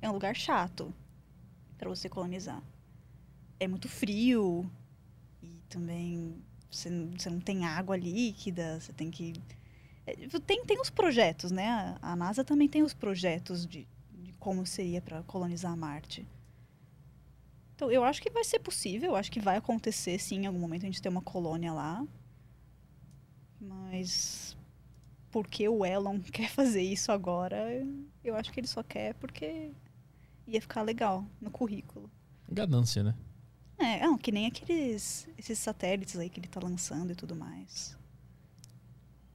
é 0.00 0.08
um 0.08 0.12
lugar 0.12 0.36
chato 0.36 0.92
para 1.78 1.88
você 1.88 2.08
colonizar. 2.08 2.62
É 3.60 3.68
muito 3.68 3.88
frio 3.88 4.70
e 5.42 5.48
também 5.68 6.36
você, 6.70 6.90
não- 6.90 7.12
você 7.18 7.30
não 7.30 7.40
tem 7.40 7.66
água 7.66 7.96
líquida, 7.96 8.80
você 8.80 8.92
tem 8.92 9.10
que 9.10 9.34
é, 10.06 10.14
tem, 10.46 10.64
tem 10.64 10.80
os 10.80 10.90
projetos, 10.90 11.50
né? 11.52 11.96
A- 12.02 12.16
NASA 12.16 12.44
também 12.44 12.68
tem 12.68 12.82
os 12.82 12.94
projetos 12.94 13.66
de, 13.66 13.86
de 14.12 14.32
como 14.34 14.66
seria 14.66 15.02
para 15.02 15.22
colonizar 15.24 15.76
Marte. 15.76 16.26
Então, 17.74 17.90
eu 17.90 18.04
acho 18.04 18.22
que 18.22 18.30
vai 18.30 18.42
ser 18.44 18.58
possível, 18.60 19.10
eu 19.10 19.16
acho 19.16 19.30
que 19.30 19.40
vai 19.40 19.56
acontecer 19.56 20.18
sim, 20.18 20.40
em 20.40 20.46
algum 20.46 20.58
momento 20.58 20.82
a 20.84 20.86
gente 20.86 21.02
ter 21.02 21.08
uma 21.10 21.20
colônia 21.22 21.72
lá. 21.72 22.04
Mas 23.60 24.56
por 25.30 25.46
que 25.48 25.68
o 25.68 25.84
Elon 25.84 26.20
quer 26.32 26.50
fazer 26.50 26.82
isso 26.82 27.12
agora. 27.12 27.66
Eu 28.24 28.36
acho 28.36 28.52
que 28.52 28.60
ele 28.60 28.66
só 28.66 28.82
quer 28.82 29.14
porque 29.14 29.72
ia 30.46 30.60
ficar 30.60 30.82
legal 30.82 31.24
no 31.40 31.50
currículo. 31.50 32.10
Ganância, 32.48 33.02
né? 33.02 33.14
É, 33.78 34.00
não, 34.00 34.16
que 34.16 34.32
nem 34.32 34.46
aqueles 34.46 35.28
esses 35.36 35.58
satélites 35.58 36.16
aí 36.16 36.30
que 36.30 36.40
ele 36.40 36.48
tá 36.48 36.60
lançando 36.62 37.12
e 37.12 37.14
tudo 37.14 37.36
mais. 37.36 37.96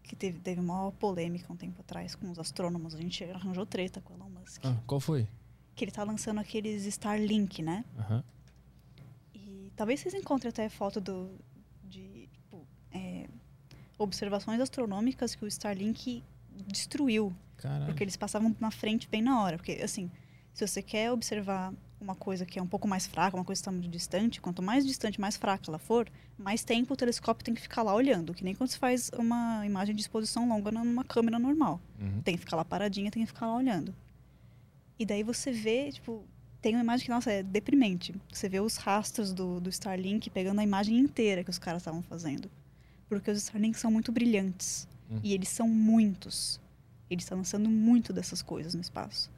Que 0.04 0.16
teve, 0.16 0.40
teve 0.40 0.60
uma 0.60 0.92
polêmica 0.94 1.52
um 1.52 1.56
tempo 1.56 1.80
atrás 1.82 2.16
com 2.16 2.30
os 2.30 2.40
astrônomos. 2.40 2.96
A 2.96 2.98
gente 2.98 3.24
arranjou 3.26 3.66
treta 3.66 4.02
com 4.02 4.14
o 4.14 4.18
Elon 4.18 4.30
Musk. 4.30 4.62
Ah, 4.66 4.78
qual 4.88 5.00
foi? 5.00 5.28
Que 5.76 5.86
ele 5.86 5.92
tá 5.92 6.04
lançando 6.04 6.40
aqueles 6.40 6.86
Starlink, 6.86 7.62
né? 7.62 7.86
Aham. 7.98 8.24
E 9.34 9.72
talvez 9.76 10.00
vocês 10.00 10.14
encontrem 10.14 10.50
até 10.50 10.68
foto 10.70 11.00
do, 11.00 11.40
de 11.84 12.28
tipo, 12.32 12.68
é, 12.92 13.28
observações 13.98 14.60
astronômicas 14.60 15.36
que 15.36 15.46
o 15.46 15.48
Starlink 15.48 16.24
destruiu. 16.68 17.34
Caralho. 17.58 17.86
Porque 17.86 18.04
eles 18.04 18.18
passavam 18.18 18.56
na 18.60 18.72
frente 18.72 19.08
bem 19.08 19.22
na 19.22 19.42
hora. 19.42 19.58
Porque, 19.58 19.74
assim, 19.74 20.10
se 20.54 20.68
você 20.68 20.82
quer 20.82 21.12
observar 21.12 21.74
uma 22.00 22.16
coisa 22.16 22.46
que 22.46 22.58
é 22.58 22.62
um 22.62 22.68
pouco 22.68 22.88
mais 22.88 23.06
fraca, 23.06 23.38
uma 23.38 23.46
coisa 23.46 23.60
que 23.60 23.62
está 23.62 23.72
muito 23.72 23.88
distante, 23.88 24.42
quanto 24.42 24.62
mais 24.62 24.86
distante, 24.86 25.22
mais 25.22 25.38
fraca 25.38 25.66
ela 25.70 25.78
for, 25.78 26.10
mais 26.38 26.64
tempo 26.64 26.94
o 26.94 26.98
telescópio 26.98 27.46
tem 27.46 27.54
que 27.54 27.62
ficar 27.62 27.84
lá 27.84 27.94
olhando. 27.94 28.34
Que 28.34 28.44
nem 28.44 28.56
quando 28.56 28.70
você 28.70 28.78
faz 28.78 29.12
uma 29.18 29.66
imagem 29.66 29.96
de 29.96 30.02
exposição 30.02 30.48
longa 30.48 30.72
numa 30.72 31.04
câmera 31.04 31.38
normal. 31.38 31.80
Uhum. 32.00 32.22
Tem 32.24 32.36
que 32.36 32.42
ficar 32.42 32.58
lá 32.58 32.66
paradinha, 32.66 33.12
tem 33.12 33.24
que 33.24 33.32
ficar 33.32 33.48
lá 33.48 33.56
olhando. 33.56 33.94
E 34.98 35.06
daí 35.06 35.24
você 35.24 35.52
vê, 35.52 35.92
tipo, 35.92 36.24
tem 36.62 36.76
uma 36.76 36.84
imagem 36.84 37.06
que, 37.06 37.12
nossa, 37.12 37.32
é 37.32 37.44
deprimente. 37.44 38.14
Você 38.32 38.50
vê 38.50 38.60
os 38.60 38.78
rastros 38.78 39.32
do, 39.34 39.60
do 39.60 39.70
Starlink 39.70 40.30
pegando 40.30 40.60
a 40.60 40.64
imagem 40.64 40.98
inteira 40.98 41.44
que 41.44 41.50
os 41.50 41.60
caras 41.60 41.82
estavam 41.82 42.02
fazendo. 42.02 42.50
Porque 43.08 43.30
os 43.30 43.38
Starlinks 43.38 43.80
são 43.80 43.92
muito 43.92 44.12
brilhantes. 44.12 44.88
Hum. 45.10 45.20
E 45.24 45.34
eles 45.34 45.50
são 45.50 45.68
muitos. 45.68 46.60
Eles 47.10 47.24
estão 47.24 47.40
lançando 47.40 47.70
muito 47.70 48.14
dessas 48.14 48.42
coisas 48.42 48.74
no 48.74 48.82
espaço. 48.82 49.30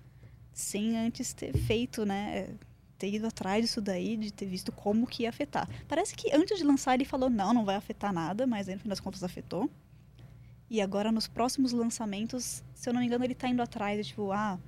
Sem 0.54 0.98
antes 0.98 1.34
ter 1.34 1.58
feito, 1.58 2.06
né? 2.06 2.50
Ter 2.98 3.14
ido 3.14 3.28
atrás 3.28 3.66
disso 3.66 3.82
daí, 3.82 4.16
de 4.16 4.32
ter 4.32 4.46
visto 4.46 4.72
como 4.72 5.08
que 5.08 5.24
ia 5.24 5.30
afetar. 5.30 5.68
Parece 5.88 6.16
que 6.16 6.34
antes 6.34 6.58
de 6.58 6.64
lançar 6.64 6.94
ele 6.94 7.06
falou, 7.06 7.30
não, 7.30 7.54
não 7.54 7.66
vai 7.66 7.76
afetar 7.76 8.14
nada, 8.14 8.46
mas 8.48 8.70
aí 8.70 8.76
no 8.76 8.82
fim 8.82 8.90
das 8.90 9.00
contas 9.00 9.24
afetou. 9.24 9.70
E 10.70 10.82
agora 10.82 11.12
nos 11.12 11.28
próximos 11.28 11.72
lançamentos, 11.72 12.64
se 12.74 12.90
eu 12.90 12.94
não 12.94 13.02
me 13.02 13.08
engano, 13.08 13.24
ele 13.24 13.36
tá 13.36 13.50
indo 13.50 13.62
atrás 13.62 13.98
de 13.98 14.10
tipo, 14.10 14.32
ah, 14.32 14.60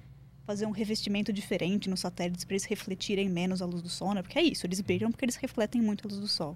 fazer 0.45 0.65
um 0.65 0.71
revestimento 0.71 1.33
diferente 1.33 1.89
nos 1.89 2.01
satélites 2.01 2.45
para 2.45 2.53
eles 2.53 2.65
refletirem 2.65 3.27
menos 3.29 3.61
a 3.61 3.65
luz 3.65 3.81
do 3.81 3.89
sol, 3.89 4.13
né? 4.13 4.21
Porque 4.21 4.37
é 4.37 4.43
isso, 4.43 4.65
eles 4.65 4.79
brilham 4.81 5.11
porque 5.11 5.25
eles 5.25 5.35
refletem 5.35 5.81
muito 5.81 6.07
a 6.07 6.09
luz 6.09 6.19
do 6.19 6.27
sol. 6.27 6.55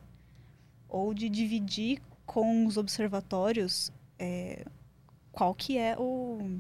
Ou 0.88 1.14
de 1.14 1.28
dividir 1.30 2.02
com 2.26 2.66
os 2.68 2.78
observatórios 2.78 3.92
é, 4.20 4.66
qual 5.32 5.56
que 5.56 5.78
é 5.78 5.96
o 5.98 6.60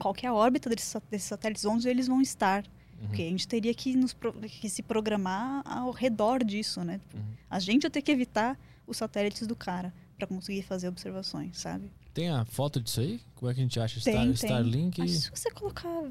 qual 0.00 0.14
que 0.14 0.26
é 0.26 0.28
a 0.28 0.34
órbita 0.34 0.68
desses, 0.68 0.96
desses 1.10 1.28
satélites, 1.28 1.64
onde 1.64 1.88
eles 1.88 2.08
vão 2.08 2.20
estar. 2.20 2.64
Porque 3.06 3.22
a 3.22 3.26
gente 3.26 3.48
teria 3.48 3.72
que, 3.72 3.96
nos, 3.96 4.14
que 4.60 4.68
se 4.68 4.82
programar 4.82 5.62
ao 5.64 5.90
redor 5.90 6.44
disso, 6.44 6.84
né? 6.84 7.00
Uhum. 7.14 7.22
A 7.48 7.58
gente 7.58 7.84
ia 7.84 7.90
ter 7.90 8.02
que 8.02 8.12
evitar 8.12 8.58
os 8.86 8.98
satélites 8.98 9.46
do 9.46 9.56
cara 9.56 9.92
para 10.18 10.26
conseguir 10.26 10.62
fazer 10.62 10.88
observações, 10.88 11.58
sabe? 11.58 11.90
Tem 12.12 12.28
a 12.28 12.44
foto 12.44 12.78
disso 12.80 13.00
aí? 13.00 13.20
Como 13.36 13.50
é 13.50 13.54
que 13.54 13.60
a 13.60 13.62
gente 13.62 13.80
acha? 13.80 14.00
Tem, 14.00 14.12
Star, 14.12 14.24
tem. 14.24 14.34
Starlink? 14.34 15.00
Mas 15.00 15.10
se 15.12 15.30
você 15.30 15.50
colocar 15.50 16.10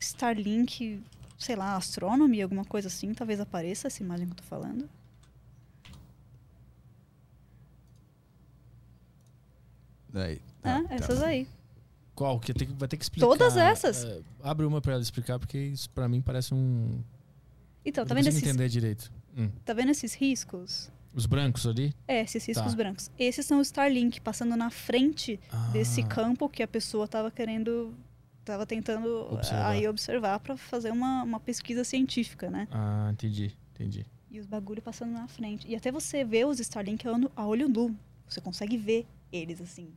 Starlink, 0.00 1.00
sei 1.38 1.54
lá, 1.54 1.76
Astronomy, 1.76 2.42
alguma 2.42 2.64
coisa 2.64 2.88
assim, 2.88 3.14
talvez 3.14 3.38
apareça 3.38 3.86
essa 3.86 4.02
imagem 4.02 4.26
que 4.26 4.32
eu 4.32 4.36
tô 4.36 4.42
falando. 4.42 4.88
Daí. 10.08 10.40
Ah, 10.62 10.82
tá. 10.82 10.94
essas 10.94 11.22
aí. 11.22 11.46
Qual? 12.14 12.38
Que 12.38 12.52
vai 12.78 12.88
ter 12.88 12.96
que 12.96 13.04
explicar. 13.04 13.26
Todas 13.26 13.56
essas. 13.56 14.04
É, 14.04 14.20
abre 14.42 14.64
uma 14.66 14.80
pra 14.80 14.92
ela 14.94 15.02
explicar, 15.02 15.38
porque 15.38 15.58
isso 15.58 15.90
pra 15.90 16.08
mim 16.08 16.20
parece 16.20 16.54
um. 16.54 17.02
Então, 17.84 18.06
tá 18.06 18.14
vendo, 18.14 18.28
esses, 18.28 18.42
entender 18.42 18.68
direito. 18.68 19.12
Hum. 19.36 19.50
tá 19.64 19.74
vendo 19.74 19.90
esses 19.90 20.14
riscos? 20.14 20.90
Os 21.12 21.26
brancos 21.26 21.66
ali? 21.66 21.94
É, 22.08 22.22
esses 22.22 22.44
riscos 22.46 22.72
Tá. 22.72 22.76
brancos. 22.76 23.10
Esses 23.18 23.44
são 23.46 23.60
os 23.60 23.68
Starlink, 23.68 24.20
passando 24.20 24.56
na 24.56 24.70
frente 24.70 25.38
desse 25.72 26.00
Ah, 26.00 26.06
campo 26.06 26.48
que 26.48 26.62
a 26.62 26.66
pessoa 26.68 27.06
tava 27.06 27.30
querendo, 27.30 27.94
tava 28.44 28.66
tentando 28.66 29.28
Observar. 29.32 29.70
aí 29.70 29.86
observar 29.86 30.40
para 30.40 30.56
fazer 30.56 30.90
uma, 30.90 31.22
uma 31.22 31.38
pesquisa 31.38 31.84
científica, 31.84 32.50
né? 32.50 32.66
Ah, 32.70 33.10
entendi, 33.12 33.52
entendi. 33.74 34.04
E 34.30 34.40
os 34.40 34.46
bagulho 34.46 34.82
passando 34.82 35.12
na 35.12 35.28
frente. 35.28 35.68
E 35.68 35.76
até 35.76 35.92
você 35.92 36.24
vê 36.24 36.44
os 36.44 36.58
Starlink 36.58 37.06
a 37.36 37.46
olho 37.46 37.68
nu. 37.68 37.94
Você 38.28 38.40
consegue 38.40 38.76
ver 38.76 39.06
eles 39.30 39.60
assim, 39.60 39.88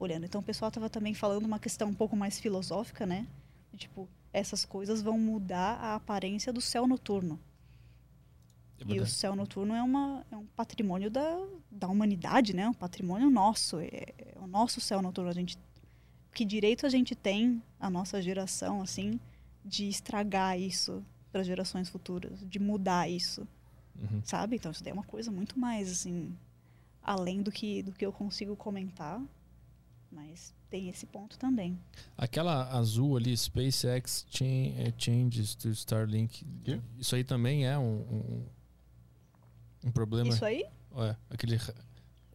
olhando. 0.00 0.24
Então 0.24 0.40
o 0.40 0.44
pessoal 0.44 0.70
tava 0.70 0.90
também 0.90 1.14
falando 1.14 1.44
uma 1.44 1.58
questão 1.60 1.88
um 1.88 1.94
pouco 1.94 2.16
mais 2.16 2.40
filosófica, 2.40 3.06
né? 3.06 3.26
Tipo, 3.76 4.08
essas 4.32 4.64
coisas 4.64 5.00
vão 5.02 5.16
mudar 5.18 5.74
a 5.76 5.94
aparência 5.94 6.52
do 6.52 6.60
céu 6.60 6.86
noturno. 6.88 7.38
É 8.80 8.94
E 8.94 9.00
o 9.00 9.06
céu 9.06 9.36
noturno 9.36 9.74
é, 9.74 9.82
uma, 9.82 10.26
é 10.30 10.36
um 10.36 10.46
patrimônio 10.56 11.10
da, 11.10 11.38
da 11.70 11.86
humanidade, 11.86 12.54
né? 12.56 12.66
Um 12.68 12.74
patrimônio 12.74 13.28
nosso. 13.30 13.78
É, 13.78 13.88
é 14.18 14.38
o 14.40 14.46
nosso 14.46 14.80
céu 14.80 15.02
noturno. 15.02 15.30
A 15.30 15.34
gente, 15.34 15.58
que 16.34 16.44
direito 16.44 16.86
a 16.86 16.88
gente 16.88 17.14
tem, 17.14 17.62
a 17.78 17.90
nossa 17.90 18.20
geração, 18.22 18.80
assim, 18.80 19.20
de 19.64 19.86
estragar 19.88 20.58
isso 20.58 21.04
para 21.30 21.42
gerações 21.42 21.88
futuras, 21.88 22.40
de 22.48 22.58
mudar 22.58 23.08
isso, 23.08 23.46
Uhum. 24.00 24.22
sabe? 24.24 24.56
Então 24.56 24.72
isso 24.72 24.82
daí 24.82 24.92
é 24.92 24.94
uma 24.94 25.04
coisa 25.04 25.30
muito 25.30 25.58
mais, 25.58 25.90
assim, 25.92 26.34
além 27.02 27.42
do 27.42 27.52
que, 27.52 27.82
do 27.82 27.92
que 27.92 28.04
eu 28.06 28.12
consigo 28.12 28.56
comentar. 28.56 29.20
Mas 30.10 30.52
tem 30.68 30.88
esse 30.88 31.06
ponto 31.06 31.38
também. 31.38 31.78
Aquela 32.16 32.70
azul 32.76 33.16
ali, 33.16 33.36
SpaceX 33.36 34.26
eh, 34.40 34.92
Changes 34.98 35.54
to 35.54 35.68
Starlink. 35.70 36.44
Isso 36.98 37.14
aí 37.14 37.22
também 37.22 37.66
é 37.66 37.78
um, 37.78 38.00
um, 38.00 38.46
um 39.84 39.90
problema. 39.92 40.28
Isso 40.28 40.44
aí? 40.44 40.64
É, 40.96 41.16
aquele. 41.28 41.58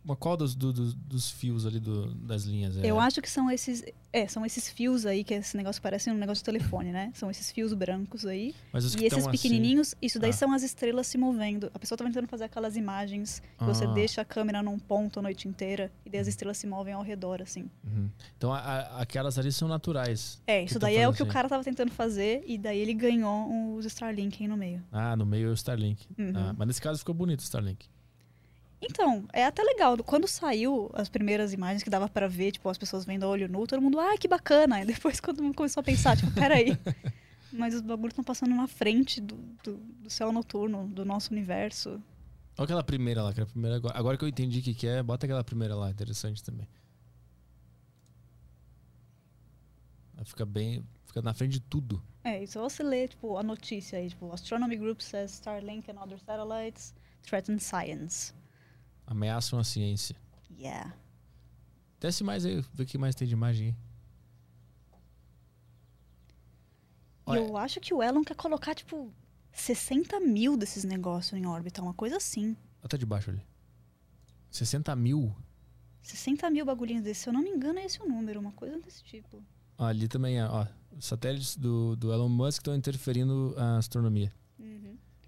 Uma 0.06 0.16
qual 0.16 0.38
dos, 0.38 0.54
do- 0.54 0.72
dos, 0.72 0.94
dos 0.94 1.32
fios 1.32 1.66
ali 1.66 1.80
do- 1.80 2.14
das 2.14 2.44
linhas? 2.44 2.78
É, 2.78 2.86
Eu 2.86 3.00
acho 3.00 3.20
que 3.24 3.30
são 3.30 3.50
esses. 3.50 3.84
É, 4.14 4.28
são 4.28 4.46
esses 4.46 4.70
fios 4.70 5.06
aí, 5.06 5.24
que 5.26 5.34
esse 5.34 5.58
negócio 5.58 5.82
parece 5.82 6.10
um 6.10 6.14
negócio 6.14 6.42
de 6.42 6.46
telefone, 6.46 6.92
né? 6.92 7.12
São 7.16 7.30
esses 7.30 7.52
fios 7.52 7.74
brancos 7.74 8.26
aí. 8.26 8.54
E 8.74 8.78
esses 8.78 9.14
assim- 9.18 9.32
pequenininhos, 9.32 9.94
isso 10.02 10.20
daí 10.20 10.30
Ah. 10.30 10.34
são 10.34 10.54
as 10.54 10.64
estrelas 10.64 11.08
se 11.08 11.18
movendo. 11.18 11.70
A 11.74 11.80
pessoa 11.80 11.98
tá 11.98 12.06
tentando 12.06 12.28
fazer 12.28 12.46
aquelas 12.46 12.78
imagens 12.78 13.42
que 13.58 13.64
você 13.66 13.84
Ah. 13.86 13.92
deixa 13.94 14.22
a 14.22 14.26
câmera 14.26 14.62
num 14.64 14.78
ponto 14.80 15.20
a 15.20 15.22
noite 15.24 15.48
inteira 15.50 15.92
e 16.06 16.10
daí 16.10 16.22
as 16.22 16.28
estrelas 16.28 16.58
se 16.60 16.68
movem 16.68 16.94
ao 16.94 17.02
redor, 17.02 17.42
assim. 17.42 17.70
Uhum. 17.84 18.10
Então 18.38 18.54
a- 18.54 18.60
a- 18.60 19.02
aquelas 19.02 19.38
ali 19.40 19.52
são 19.52 19.68
naturais. 19.68 20.40
É, 20.48 20.64
isso 20.64 20.78
daí 20.80 20.96
é 20.98 21.10
o 21.10 21.12
que 21.14 21.22
o 21.22 21.26
assim. 21.26 21.34
cara 21.34 21.50
tava 21.50 21.64
tentando 21.64 21.92
fazer 21.92 22.44
e 22.48 22.58
daí 22.60 22.78
ele 22.80 22.94
ganhou 22.94 23.76
os 23.76 23.86
Starlink 23.86 24.42
aí 24.44 24.48
no 24.48 24.56
meio. 24.56 24.82
Ah, 24.92 25.16
no 25.16 25.26
meio 25.26 25.48
é 25.48 25.52
o 25.52 25.54
Starlink. 25.56 26.06
Uhum. 26.18 26.32
Ah, 26.36 26.56
mas 26.58 26.68
nesse 26.68 26.82
caso 26.82 27.00
ficou 27.00 27.14
bonito 27.16 27.40
o 27.40 27.44
Starlink. 27.44 27.88
Então, 28.82 29.26
é 29.34 29.46
até 29.46 29.64
legal. 29.64 29.98
Quando 30.04 30.28
saiu 30.28 30.90
as 30.94 31.10
primeiras 31.10 31.54
imagens 31.54 31.82
que 31.82 31.90
dava 31.90 32.08
pra 32.08 32.28
ver, 32.28 32.52
tipo, 32.52 32.70
as 32.70 32.78
pessoas 32.78 33.06
vendo 33.06 33.24
a 33.24 33.28
olho 33.28 33.48
nu, 33.48 33.66
todo 33.66 33.82
mundo, 33.82 34.00
ah, 34.00 34.18
que 34.18 34.28
bacana. 34.28 34.82
E 34.82 34.86
depois 34.86 35.20
mundo 35.40 35.56
começou 35.56 35.82
a 35.82 35.84
pensar, 35.84 36.18
tipo, 36.18 36.32
peraí. 36.34 36.78
Mas 37.52 37.74
os 37.74 37.82
bagulhos 37.82 38.12
estão 38.12 38.24
passando 38.24 38.54
na 38.54 38.68
frente 38.68 39.22
do, 39.22 39.36
do, 39.64 39.78
do 39.78 40.10
céu 40.10 40.32
noturno, 40.32 40.88
do 40.88 41.06
nosso 41.06 41.32
universo. 41.32 42.02
Olha 42.58 42.66
aquela 42.66 42.84
primeira 42.84 43.24
lá, 43.24 43.34
que 43.34 43.40
era 43.40 43.48
a 43.48 43.52
primeira 43.52 43.78
agora. 43.78 43.98
Agora 43.98 44.18
que 44.18 44.24
eu 44.24 44.30
entendi 44.30 44.60
o 44.60 44.62
que, 44.62 44.74
que 44.74 44.88
é, 44.88 45.02
bota 45.02 45.26
aquela 45.26 45.44
primeira 45.44 45.76
lá, 45.76 45.90
interessante 45.90 46.44
também. 46.44 46.68
Ela 50.16 50.26
fica 50.26 50.46
bem. 50.46 50.86
Fica 51.06 51.22
na 51.22 51.34
frente 51.34 51.54
de 51.54 51.60
tudo. 51.62 52.04
É, 52.24 52.44
e 52.44 52.48
só 52.48 52.62
você 52.68 52.84
ler, 52.84 53.10
tipo, 53.10 53.38
a 53.38 53.44
notícia 53.44 54.00
aí, 54.00 54.10
tipo, 54.10 54.32
Astronomy 54.34 54.76
Group 54.76 55.00
says 55.00 55.32
Starlink 55.32 55.90
and 55.90 56.02
other 56.02 56.20
satellites 56.20 56.94
threaten 57.24 57.60
science. 57.60 58.34
Ameaçam 59.06 59.60
a 59.60 59.64
ciência. 59.64 60.16
Yeah. 60.58 60.96
Desce 62.00 62.24
mais 62.24 62.46
aí, 62.46 62.64
vê 62.74 62.84
o 62.84 62.86
que 62.86 62.98
mais 62.98 63.16
tem 63.16 63.28
de 63.28 63.34
imagem 63.34 63.68
aí. 63.68 63.76
Olha. 67.28 67.40
eu 67.40 67.58
acho 67.58 67.80
que 67.80 67.94
o 67.94 68.04
Elon 68.04 68.24
quer 68.24 68.36
colocar, 68.36 68.76
tipo, 68.76 69.12
60 69.52 70.20
mil 70.20 70.56
desses 70.56 70.84
negócios 70.84 71.34
em 71.34 71.48
órbita, 71.48 71.82
uma 71.82 71.94
coisa 71.94 72.18
assim. 72.18 72.56
Até 72.84 72.98
de 72.98 73.06
baixo 73.06 73.32
ali. 73.32 73.42
60 74.52 74.96
mil. 74.96 75.36
60 76.04 76.50
mil 76.52 76.66
bagulhinhos 76.66 77.04
desses, 77.04 77.24
se 77.24 77.30
eu 77.30 77.34
não 77.34 77.42
me 77.42 77.50
engano, 77.50 77.80
é 77.80 77.86
esse 77.86 78.00
o 78.00 78.08
número, 78.08 78.40
uma 78.40 78.52
coisa 78.52 78.80
desse 78.80 79.04
tipo. 79.04 79.44
Ó, 79.78 79.86
ali 79.86 80.08
também 80.08 80.38
é, 80.38 80.46
ó. 80.46 80.68
Os 80.96 81.06
satélites 81.06 81.58
do, 81.58 81.96
do 81.96 82.14
Elon 82.14 82.30
Musk 82.30 82.60
estão 82.60 82.76
interferindo 82.76 83.56
a 83.58 83.78
astronomia. 83.78 84.32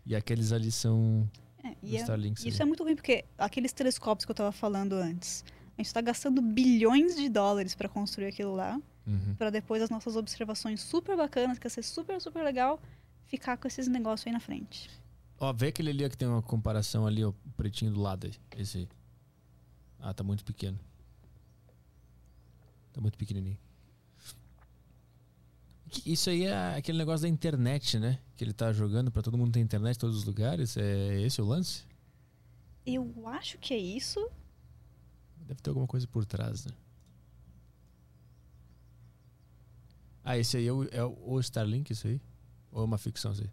E 0.06 0.16
aqueles 0.16 0.54
ali 0.54 0.72
são 0.72 1.30
É, 1.72 1.76
e 1.84 1.96
é- 1.98 2.02
isso 2.02 2.12
ali. 2.12 2.34
é 2.62 2.66
muito 2.66 2.84
ruim, 2.84 2.96
porque 2.96 3.26
aqueles 3.38 3.72
telescópios 3.74 4.26
que 4.26 4.32
eu 4.32 4.36
tava 4.36 4.52
falando 4.52 4.94
antes, 4.94 5.44
a 5.78 5.82
gente 5.82 5.94
tá 5.94 6.02
gastando 6.02 6.42
bilhões 6.42 7.16
de 7.16 7.30
dólares 7.30 7.76
para 7.76 7.88
construir 7.90 8.28
aquilo 8.28 8.56
lá, 8.56 8.80
Uhum. 9.06 9.36
para 9.38 9.50
depois 9.50 9.82
as 9.82 9.90
nossas 9.90 10.16
observações 10.16 10.82
super 10.82 11.16
bacanas, 11.16 11.58
que 11.60 11.66
ia 11.66 11.70
ser 11.70 11.84
super, 11.84 12.20
super 12.22 12.44
legal, 12.44 12.80
ficar 13.26 13.58
com 13.58 13.68
esses 13.68 13.88
negócios 13.88 14.28
aí 14.28 14.34
na 14.34 14.40
frente. 14.40 14.90
Ó, 15.40 15.54
vê 15.54 15.68
aquele 15.68 15.90
ali 15.92 16.10
que 16.10 16.18
tem 16.18 16.28
uma 16.28 16.42
comparação 16.42 17.06
ali, 17.06 17.24
ó, 17.24 17.30
o 17.30 17.34
pretinho 17.56 17.92
do 17.92 18.02
lado. 18.02 18.30
Esse. 18.58 18.88
Ah, 20.00 20.14
tá 20.14 20.24
muito 20.24 20.44
pequeno. 20.44 20.80
Tá 22.94 23.00
muito 23.02 23.18
pequenininho. 23.18 23.58
Isso 26.06 26.30
aí 26.30 26.44
é 26.44 26.76
aquele 26.76 26.98
negócio 26.98 27.22
da 27.22 27.30
internet, 27.30 27.98
né? 27.98 28.20
Que 28.36 28.44
ele 28.44 28.54
tá 28.54 28.72
jogando 28.74 29.12
pra 29.12 29.22
todo 29.22 29.38
mundo 29.38 29.54
ter 29.54 29.60
internet 29.60 29.96
em 29.96 30.00
todos 30.00 30.18
os 30.18 30.24
lugares. 30.26 30.76
É 30.76 31.22
esse 31.22 31.42
o 31.42 31.46
lance? 31.46 31.86
Eu 32.86 33.28
acho 33.28 33.58
que 33.58 33.74
é 33.74 33.78
isso. 33.78 34.30
Deve 35.46 35.62
ter 35.62 35.70
alguma 35.70 35.88
coisa 35.88 36.08
por 36.08 36.26
trás, 36.26 36.66
né? 36.66 36.72
Ah, 40.24 40.38
esse 40.38 40.58
aí 40.58 40.68
é 40.68 40.74
o, 40.74 40.84
é 40.84 41.04
o 41.04 41.40
Starlink, 41.40 41.94
isso 41.94 42.08
aí? 42.08 42.20
Ou 42.72 42.82
é 42.82 42.86
uma 42.86 42.98
ficção 42.98 43.32
isso 43.32 43.44
aí? 43.44 43.50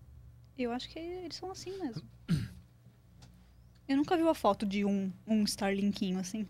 Eu 0.58 0.72
acho 0.72 0.88
que 0.88 0.98
eles 0.98 1.36
são 1.36 1.50
assim 1.50 1.78
mesmo. 1.78 2.02
Eu 3.86 3.96
nunca 3.96 4.16
vi 4.16 4.22
uma 4.22 4.34
foto 4.34 4.64
de 4.64 4.84
um, 4.84 5.12
um 5.26 5.44
Starlinkinho 5.44 6.18
assim. 6.18 6.48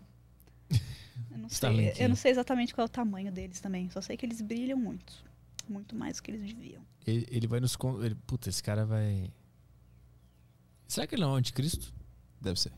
Eu 1.29 1.37
não, 1.37 1.49
sei, 1.49 1.93
eu 1.99 2.09
não 2.09 2.15
sei 2.15 2.31
exatamente 2.31 2.73
qual 2.73 2.83
é 2.83 2.85
o 2.85 2.89
tamanho 2.89 3.29
deles 3.29 3.59
também. 3.59 3.89
Só 3.89 3.99
sei 3.99 4.15
que 4.15 4.25
eles 4.25 4.39
brilham 4.41 4.77
muito. 4.77 5.13
Muito 5.67 5.95
mais 5.95 6.17
do 6.17 6.23
que 6.23 6.31
eles 6.31 6.41
deviam. 6.41 6.83
Ele, 7.05 7.25
ele 7.29 7.47
vai 7.47 7.59
nos. 7.59 7.77
Ele, 8.03 8.15
puta, 8.27 8.49
esse 8.49 8.61
cara 8.61 8.85
vai. 8.85 9.31
Será 10.87 11.07
que 11.07 11.15
ele 11.15 11.21
não 11.21 11.31
é 11.31 11.33
o 11.33 11.35
anticristo? 11.37 11.93
Deve 12.39 12.59
ser. 12.59 12.71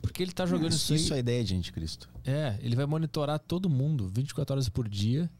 Porque 0.00 0.22
ele 0.22 0.32
tá 0.32 0.46
jogando 0.46 0.72
isso, 0.72 0.94
Isso, 0.94 1.12
aí. 1.12 1.18
é 1.18 1.20
ideia 1.20 1.44
de 1.44 1.54
anticristo. 1.54 2.08
É, 2.24 2.58
ele 2.60 2.74
vai 2.74 2.86
monitorar 2.86 3.38
todo 3.38 3.68
mundo 3.68 4.08
24 4.08 4.54
horas 4.54 4.68
por 4.68 4.88
dia. 4.88 5.30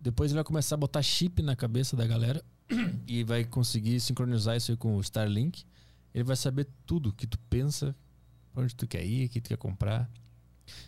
Depois 0.00 0.30
ele 0.30 0.36
vai 0.36 0.44
começar 0.44 0.74
a 0.74 0.78
botar 0.78 1.02
chip 1.02 1.42
na 1.42 1.56
cabeça 1.56 1.96
da 1.96 2.06
galera 2.06 2.44
e 3.06 3.24
vai 3.24 3.44
conseguir 3.44 4.00
sincronizar 4.00 4.56
isso 4.56 4.70
aí 4.70 4.76
com 4.76 4.96
o 4.96 5.00
Starlink. 5.00 5.64
Ele 6.14 6.24
vai 6.24 6.36
saber 6.36 6.68
tudo 6.86 7.12
que 7.12 7.26
tu 7.26 7.38
pensa, 7.50 7.96
pra 8.52 8.62
onde 8.62 8.74
tu 8.74 8.86
quer 8.86 9.04
ir, 9.04 9.26
o 9.26 9.28
que 9.28 9.40
tu 9.40 9.48
quer 9.48 9.56
comprar. 9.56 10.10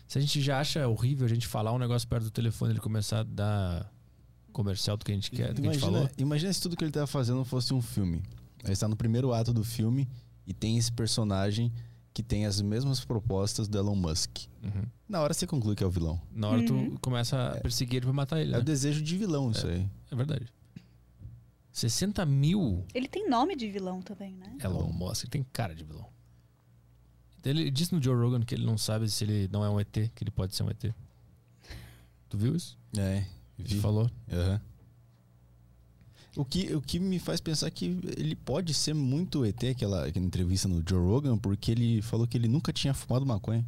Se 0.07 0.17
a 0.17 0.21
gente 0.21 0.41
já 0.41 0.59
acha 0.59 0.87
horrível 0.87 1.25
a 1.25 1.29
gente 1.29 1.47
falar 1.47 1.71
um 1.73 1.77
negócio 1.77 2.07
perto 2.07 2.23
do 2.25 2.31
telefone 2.31 2.71
e 2.71 2.73
ele 2.73 2.79
começar 2.81 3.19
a 3.19 3.23
dar 3.23 3.93
comercial 4.51 4.97
do 4.97 5.05
que 5.05 5.11
a 5.11 5.15
gente 5.15 5.31
quer, 5.31 5.53
do 5.53 5.61
que 5.61 5.67
a 5.67 5.71
gente 5.71 5.81
falou. 5.81 5.99
Imagina, 6.01 6.15
imagina 6.21 6.53
se 6.53 6.61
tudo 6.61 6.75
que 6.75 6.83
ele 6.83 6.91
tá 6.91 7.07
fazendo 7.07 7.43
fosse 7.45 7.73
um 7.73 7.81
filme. 7.81 8.21
Ele 8.63 8.73
está 8.73 8.87
no 8.87 8.95
primeiro 8.95 9.33
ato 9.33 9.53
do 9.53 9.63
filme 9.63 10.07
e 10.45 10.53
tem 10.53 10.77
esse 10.77 10.91
personagem 10.91 11.71
que 12.13 12.21
tem 12.21 12.45
as 12.45 12.61
mesmas 12.61 13.03
propostas 13.05 13.67
do 13.69 13.77
Elon 13.77 13.95
Musk. 13.95 14.39
Uhum. 14.61 14.83
Na 15.07 15.21
hora 15.21 15.33
você 15.33 15.47
conclui 15.47 15.75
que 15.75 15.83
é 15.83 15.87
o 15.87 15.89
vilão. 15.89 16.21
Na 16.31 16.49
hora 16.49 16.59
Uhum. 16.59 16.91
tu 16.95 16.99
começa 16.99 17.51
a 17.51 17.61
perseguir 17.61 17.97
ele 17.97 18.05
pra 18.05 18.13
matar 18.13 18.41
ele. 18.41 18.51
É 18.51 18.55
o 18.55 18.59
Né? 18.59 18.65
desejo 18.65 19.01
de 19.01 19.17
vilão 19.17 19.49
isso 19.51 19.65
aí. 19.65 19.87
É 20.11 20.15
verdade. 20.15 20.45
60 21.71 22.25
mil 22.25 22.83
Ele 22.93 23.07
tem 23.07 23.29
nome 23.29 23.55
de 23.55 23.69
vilão 23.71 24.01
também, 24.01 24.35
né? 24.35 24.57
Elon 24.61 24.91
Musk, 24.91 25.23
ele 25.23 25.31
tem 25.31 25.45
cara 25.53 25.73
de 25.73 25.83
vilão. 25.85 26.05
Ele 27.43 27.71
disse 27.71 27.93
no 27.93 28.01
Joe 28.01 28.15
Rogan 28.15 28.41
que 28.41 28.53
ele 28.53 28.65
não 28.65 28.77
sabe 28.77 29.09
se 29.09 29.23
ele 29.23 29.49
não 29.51 29.65
é 29.65 29.69
um 29.69 29.79
ET, 29.79 29.91
que 29.91 30.23
ele 30.23 30.31
pode 30.31 30.55
ser 30.55 30.63
um 30.63 30.69
ET. 30.69 30.93
Tu 32.29 32.37
viu 32.37 32.55
isso? 32.55 32.77
É, 32.97 33.25
Ele 33.57 33.67
vi. 33.67 33.79
falou. 33.79 34.09
Aham. 34.31 34.61
O 36.35 36.45
que, 36.45 36.73
o 36.73 36.81
que 36.81 36.97
me 36.97 37.19
faz 37.19 37.41
pensar 37.41 37.69
que 37.71 37.99
ele 38.17 38.35
pode 38.37 38.73
ser 38.73 38.93
muito 38.93 39.43
ET, 39.43 39.61
aquela, 39.65 40.05
aquela 40.07 40.25
entrevista 40.25 40.65
no 40.67 40.81
Joe 40.87 40.99
Rogan, 40.99 41.37
porque 41.37 41.71
ele 41.71 42.01
falou 42.01 42.25
que 42.25 42.37
ele 42.37 42.47
nunca 42.47 42.71
tinha 42.71 42.93
fumado 42.93 43.25
maconha. 43.25 43.65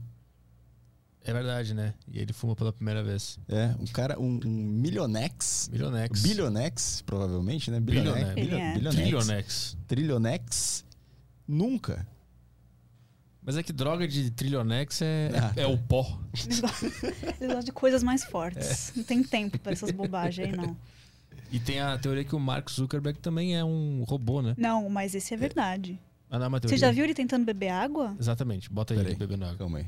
É 1.26 1.34
verdade, 1.34 1.74
né? 1.74 1.94
E 2.08 2.20
ele 2.20 2.32
fuma 2.32 2.56
pela 2.56 2.72
primeira 2.72 3.04
vez. 3.04 3.38
É, 3.48 3.76
um 3.80 3.86
cara, 3.86 4.20
um, 4.20 4.40
um 4.46 4.50
milionex. 4.50 5.70
Milionex. 5.72 6.22
Bilionex, 6.22 7.02
provavelmente, 7.06 7.72
né? 7.72 7.80
Bilionex. 7.80 8.38
Ele 8.38 8.56
é. 8.56 8.74
bilionex. 8.74 8.98
Trilionex. 9.02 9.78
Trilionex. 9.88 10.86
Nunca. 11.48 12.08
Mas 13.46 13.58
é 13.58 13.64
que 13.64 13.74
droga 13.74 14.08
de 14.08 14.32
trilionex 14.32 15.02
é, 15.02 15.30
Ah, 15.36 15.54
é, 15.58 15.64
é 15.64 15.68
o 15.68 15.78
pó. 15.78 16.20
Eles 16.46 16.60
gostam, 16.62 16.90
eles 16.90 17.40
gostam 17.42 17.60
de 17.64 17.72
coisas 17.72 18.02
mais 18.04 18.24
fortes. 18.24 18.94
Não 18.96 19.04
tem 19.04 19.22
tempo 19.24 19.60
pra 19.60 19.74
essas 19.74 19.92
bobagens 19.92 20.48
aí, 20.50 20.56
não. 20.56 20.78
E 21.52 21.60
tem 21.60 21.80
a 21.80 21.98
teoria 21.98 22.24
que 22.24 22.36
o 22.36 22.40
Mark 22.40 22.70
Zuckerberg 22.70 23.20
também 23.20 23.56
é 23.56 23.64
um 23.64 24.04
robô, 24.08 24.42
né? 24.42 24.56
Não, 24.58 24.90
mas 24.90 25.14
esse 25.14 25.34
é 25.34 25.38
verdade. 25.38 26.00
Ah, 26.30 26.40
não 26.40 26.58
é 26.58 26.60
Você 26.62 26.78
já 26.78 26.90
viu 26.92 27.04
ele 27.04 27.14
tentando 27.14 27.46
beber 27.46 27.70
água? 27.70 28.16
Exatamente. 28.20 28.70
Bota 28.72 28.94
ele 28.96 29.14
bebendo 29.14 29.46
água. 29.46 29.58
Calma 29.58 29.78
aí. 29.80 29.86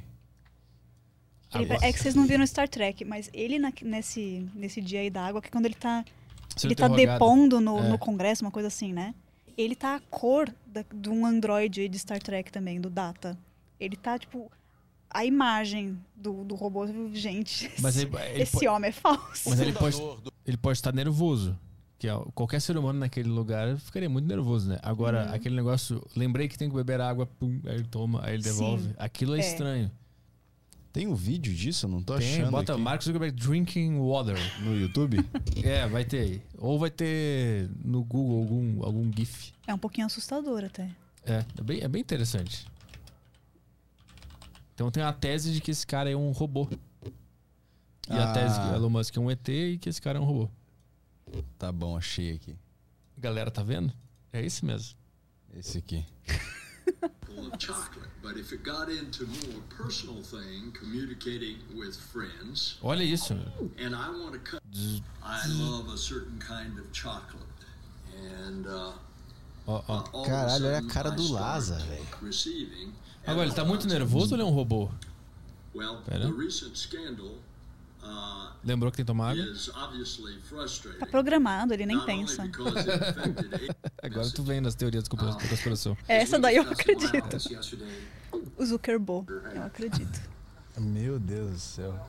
Ele- 1.56 1.74
é 1.82 1.94
que 1.94 2.00
vocês 2.00 2.14
não 2.14 2.28
viram 2.28 2.46
Star 2.46 2.68
Trek, 2.68 3.06
mas 3.06 3.30
ele 3.34 3.58
na- 3.58 3.72
nesse, 3.82 4.46
nesse 4.54 4.82
dia 4.82 5.00
aí 5.00 5.10
da 5.10 5.26
água, 5.26 5.42
que 5.42 5.48
é 5.48 5.52
quando 5.52 5.66
ele 5.66 5.76
tá, 5.76 6.04
ele 6.64 6.76
tá 6.76 6.88
depondo 6.90 7.62
no, 7.62 7.80
É. 7.80 7.90
no 7.90 7.98
Congresso, 7.98 8.44
uma 8.44 8.52
coisa 8.52 8.68
assim, 8.68 8.92
né? 8.92 9.16
Ele 9.58 9.74
tá 9.74 9.96
a 9.96 10.00
cor 10.02 10.54
da- 10.68 10.84
de 10.94 11.10
um 11.10 11.26
androide 11.26 11.82
aí 11.82 11.88
de 11.90 11.98
Star 11.98 12.22
Trek 12.22 12.52
também, 12.52 12.80
do 12.82 12.90
Data. 12.90 13.38
Ele 13.80 13.96
tá, 13.96 14.18
tipo, 14.18 14.52
a 15.10 15.26
imagem 15.26 15.98
do, 16.16 16.44
do 16.44 16.56
robô. 16.56 16.86
Gente, 17.14 17.72
Mas 17.82 17.96
esse, 17.98 18.06
ele, 18.06 18.18
ele 18.34 18.44
esse 18.44 18.52
pode- 18.54 18.68
homem 18.68 18.90
é 18.90 18.94
falso. 18.94 19.50
Mas 19.50 19.60
ele 19.60 19.74
pode, 19.74 19.98
ele 20.46 20.58
pode 20.58 20.78
estar 20.78 20.94
nervoso. 20.94 21.58
Que 21.98 22.10
é, 22.10 22.12
qualquer 22.34 22.60
ser 22.62 22.78
humano 22.78 23.00
naquele 23.00 23.30
lugar 23.30 23.78
ficaria 23.78 24.10
muito 24.10 24.28
nervoso, 24.28 24.68
né? 24.70 24.80
Agora, 24.84 25.28
Uhum. 25.30 25.34
aquele 25.34 25.56
negócio, 25.56 26.06
lembrei 26.16 26.48
que 26.48 26.58
tem 26.58 26.70
que 26.70 26.76
beber 26.76 27.00
água, 27.00 27.26
pum, 27.26 27.62
aí 27.66 27.76
ele 27.76 27.86
toma, 27.86 28.20
aí 28.26 28.34
ele 28.34 28.44
Sim. 28.44 28.50
devolve. 28.50 28.90
Aquilo 28.98 29.34
é, 29.36 29.38
É. 29.38 29.40
estranho. 29.40 29.92
Tem 30.92 31.08
um 31.08 31.16
vídeo 31.16 31.54
disso? 31.54 31.86
Eu 31.86 31.90
não 31.90 32.02
tô 32.02 32.18
Tem, 32.18 32.36
achando 32.36 32.52
bota 32.52 32.72
aqui. 32.74 32.82
Mark 32.82 33.02
Zuckerberg 33.02 33.36
drinking 33.36 33.98
water. 34.00 34.38
no 34.62 34.78
YouTube. 34.78 35.18
é, 35.64 35.86
vai 35.88 36.06
ter 36.06 36.20
aí. 36.20 36.42
Ou 36.58 36.80
vai 36.80 36.90
ter 36.90 37.70
no 37.84 38.02
Google 38.04 38.40
algum, 38.40 38.84
algum 38.86 39.12
GIF. 39.14 39.54
É 39.68 39.74
um 39.74 39.78
pouquinho 39.78 40.08
assustador 40.08 40.64
até. 40.64 40.90
É, 41.26 41.44
é 41.58 41.62
bem, 41.64 41.82
é 41.82 41.88
bem 41.90 42.02
interessante. 42.02 42.66
Então 44.76 44.92
tem 44.92 45.02
a 45.02 45.14
tese 45.14 45.52
de 45.54 45.62
que 45.62 45.72
esse 45.72 45.88
cara 45.88 46.10
é 46.12 46.16
um 46.16 46.32
robô. 46.32 46.68
E 48.10 48.14
a 48.14 48.30
Ah. 48.30 48.34
tese 48.34 48.60
que 48.60 48.68
o 48.68 48.76
Elon 48.76 48.90
Musk 48.90 49.16
é 49.16 49.20
um 49.20 49.32
ET 49.32 49.48
e 49.50 49.78
que 49.78 49.90
esse 49.90 50.02
cara 50.02 50.20
é 50.20 50.22
um 50.22 50.26
robô. 50.26 50.50
tá 51.58 51.72
bom, 51.72 51.98
achei 51.98 52.34
aqui. 52.36 52.56
Galera, 53.18 53.50
tá 53.50 53.64
vendo? 53.64 53.92
É 54.32 54.46
isso 54.46 54.66
mesmo. 54.66 54.96
Esse 55.54 55.78
aqui. 55.80 56.06
Olha 62.82 63.04
isso. 63.04 63.34
and 68.14 68.66
I 68.68 68.94
Ó, 69.68 69.82
ó. 69.88 70.02
Caralho, 70.24 70.66
olha 70.66 70.78
a 70.78 70.84
cara 70.84 71.10
do 71.12 71.32
Laza, 71.32 71.78
velho. 71.80 72.06
Agora, 73.26 73.48
ele 73.48 73.56
tá 73.56 73.66
muito 73.66 73.88
nervoso 73.88 74.34
ou 74.34 74.36
ele 74.36 74.44
é 74.44 74.46
um 74.46 74.54
robô? 74.54 74.90
Pera. 76.06 76.30
uh, 76.30 77.40
Lembrou 78.64 78.92
que 78.92 78.98
tem 78.98 79.04
que 79.06 79.08
tomar 79.08 79.32
água? 79.32 79.44
is 79.44 79.68
obviously 79.70 80.38
frustrating. 80.44 81.00
Tá 81.00 81.06
programado, 81.08 81.74
ele 81.74 81.86
nem 81.86 82.00
pensa. 82.06 82.44
Agora 84.02 84.30
tu 84.32 84.44
vem 84.44 84.62
nas 84.62 84.76
teorias 84.76 85.04
da 85.04 85.10
conspira- 85.10 85.36
da 85.44 85.50
conspiração. 85.50 85.98
Essa 86.08 86.40
daí 86.40 86.56
eu 86.58 86.64
acredito. 86.64 87.38
O 88.58 88.66
Zuckerbo, 88.66 89.26
eu 89.56 89.64
acredito. 89.64 90.22
Meu 90.78 91.18
Deus 91.20 91.52
do 91.52 91.60
céu. 91.60 92.08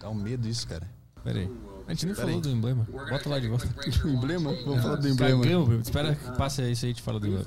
Dá 0.00 0.08
um 0.08 0.14
medo 0.14 0.46
isso, 0.48 0.66
cara. 0.66 0.88
Pera 1.24 1.40
aí. 1.40 1.50
A 1.86 1.90
gente 1.92 2.06
nem 2.06 2.14
Pera 2.14 2.26
falou 2.26 2.34
aí. 2.36 2.42
do 2.42 2.48
emblema. 2.50 2.84
Bota 2.90 3.28
lá 3.28 3.38
de 3.38 3.48
volta. 3.48 3.68
O 4.04 4.08
emblema? 4.08 4.52
Vamos 4.64 4.82
falar 4.82 4.96
do 4.96 5.08
emblema. 5.08 5.42
Cagamos, 5.42 5.80
Espera 5.86 6.14
que 6.16 6.30
passe 6.36 6.70
isso 6.70 6.84
aí 6.84 6.90
e 6.90 6.94
te 6.94 7.02
fala 7.02 7.20
do 7.20 7.26
emblema. 7.28 7.44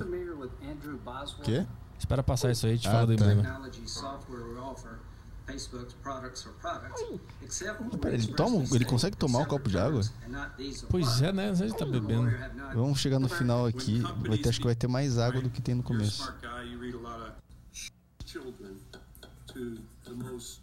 Quê? 1.44 1.66
Espera 1.98 2.22
passar 2.22 2.50
isso 2.50 2.66
aí 2.66 2.74
e 2.74 2.78
te 2.78 2.88
Ah, 2.88 2.92
fala 2.92 3.06
do 3.06 3.16
tá. 3.16 3.24
emblema. 3.24 3.60
Pera, 8.00 8.14
ele 8.14 8.26
toma- 8.28 8.64
ele 8.72 8.84
consegue 8.84 9.16
tomar 9.16 9.40
um 9.40 9.44
copo 9.44 9.68
de 9.68 9.78
água? 9.78 10.00
Pois 10.88 11.20
é, 11.22 11.32
né? 11.32 11.52
Você 11.52 11.68
tá 11.68 11.84
bebendo. 11.84 12.30
Vamos 12.74 12.98
chegar 12.98 13.18
no 13.18 13.28
final 13.28 13.66
aqui. 13.66 14.00
Vai 14.26 14.38
ter, 14.38 14.48
acho 14.48 14.58
que 14.60 14.66
vai 14.66 14.74
ter 14.74 14.86
mais 14.88 15.18
água 15.18 15.40
do 15.42 15.50
que 15.50 15.60
tem 15.60 15.74
no 15.74 15.82
começo. 15.82 16.32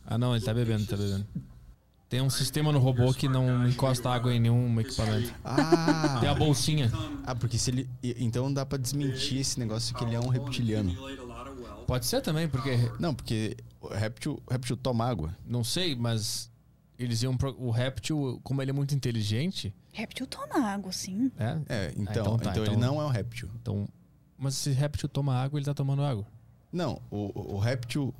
Ah, 0.05 0.17
não, 0.17 0.35
ele 0.35 0.43
tá 0.45 0.53
bebendo, 0.53 0.85
tá 0.85 0.95
bebendo. 0.95 1.25
Tem 2.09 2.21
um 2.21 2.29
sistema 2.29 2.71
no 2.71 2.79
robô 2.79 3.13
que 3.13 3.27
não 3.27 3.67
encosta 3.67 4.09
água 4.09 4.33
em 4.33 4.39
nenhum 4.39 4.79
equipamento. 4.79 5.33
Ah! 5.43 6.17
Tem 6.21 6.29
a 6.29 6.33
bolsinha. 6.33 6.89
Ah, 7.25 7.35
porque 7.35 7.57
se 7.57 7.69
ele. 7.71 7.89
Então 8.01 8.51
dá 8.53 8.65
pra 8.65 8.77
desmentir 8.77 9.39
esse 9.39 9.59
negócio 9.59 9.93
que 9.93 10.03
ele 10.05 10.15
é 10.15 10.19
um 10.19 10.29
reptiliano. 10.29 10.95
Pode 11.85 12.05
ser 12.05 12.21
também, 12.21 12.47
porque 12.47 12.71
Não, 12.99 13.13
porque 13.13 13.57
o 13.81 13.87
réptil, 13.89 14.41
o 14.45 14.51
réptil 14.51 14.77
toma 14.77 15.05
água. 15.05 15.35
não 15.45 15.63
sei, 15.63 15.95
mas 15.95 16.49
eles 16.97 17.21
iam 17.23 17.35
pro, 17.35 17.55
o 17.61 17.69
réptil, 17.71 18.39
como 18.43 18.61
ele 18.61 18.71
é 18.71 18.73
muito 18.73 18.95
inteligente, 18.95 19.73
Réptil 19.93 20.27
toma 20.27 20.59
água, 20.65 20.91
sim. 20.91 21.31
né? 21.35 21.61
É, 21.67 21.91
então, 21.97 22.03
então 22.03 22.35
então, 22.35 22.37
tá, 22.37 22.51
ele 22.57 22.67
então- 22.69 22.79
não 22.79 23.01
é 23.01 23.05
um 23.05 23.09
réptil. 23.09 23.49
Então, 23.61 23.87
mas 24.37 24.53
se 24.55 24.71
réptil 24.71 25.09
toma 25.09 25.35
água, 25.35 25.57
ele 25.59 25.65
tá 25.65 25.73
tomando 25.73 26.03
água. 26.03 26.25
Não, 26.71 27.01
o, 27.09 27.31
o- 27.33 27.55
o 27.55 27.59
réptil. 27.59 28.13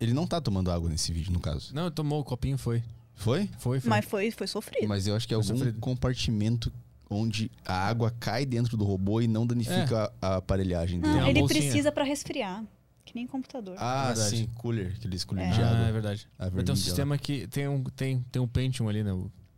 Ele 0.00 0.12
não 0.12 0.26
tá 0.26 0.40
tomando 0.40 0.70
água 0.70 0.88
nesse 0.88 1.12
vídeo, 1.12 1.32
no 1.32 1.40
caso. 1.40 1.74
Não, 1.74 1.90
tomou 1.90 2.20
o 2.20 2.24
copinho, 2.24 2.58
foi. 2.58 2.82
Foi? 3.14 3.48
Foi, 3.58 3.80
foi. 3.80 3.88
Mas 3.88 4.04
foi, 4.04 4.30
foi 4.30 4.46
sofrido. 4.46 4.86
Mas 4.88 5.06
eu 5.06 5.16
acho 5.16 5.26
que 5.26 5.32
é 5.34 5.36
Foi 5.36 5.44
algum 5.46 5.58
sofrido. 5.58 5.80
compartimento 5.80 6.70
onde 7.08 7.50
a 7.64 7.72
água 7.86 8.10
cai 8.20 8.44
dentro 8.44 8.76
do 8.76 8.84
robô 8.84 9.20
e 9.22 9.26
não 9.28 9.46
danifica 9.46 10.12
a, 10.20 10.34
a 10.34 10.36
aparelhagem 10.36 11.00
dele. 11.00 11.14
Uma 11.14 11.30
Ele 11.30 11.40
bolsinha. 11.40 11.62
precisa 11.62 11.90
pra 11.92 12.04
resfriar. 12.04 12.62
Que 13.04 13.14
nem 13.14 13.26
computador. 13.26 13.76
Ah, 13.78 14.06
Verdade. 14.08 14.36
sim, 14.36 14.46
cooler, 14.56 14.92
aqueles 14.96 15.24
cooler 15.24 15.44
É. 15.46 15.50
de 15.52 15.62
água. 15.62 15.78
Ah, 15.78 15.88
é 15.88 15.92
verdade. 15.92 16.28
Tem 16.38 16.48
um 16.50 16.68
lá. 16.68 16.76
sistema 16.76 17.16
que 17.16 17.46
tem 17.46 17.68
um, 17.68 17.82
tem, 17.84 18.20
tem 18.32 18.42
um 18.42 18.48
Pentium 18.48 18.88
ali, 18.88 19.02
né? 19.04 19.12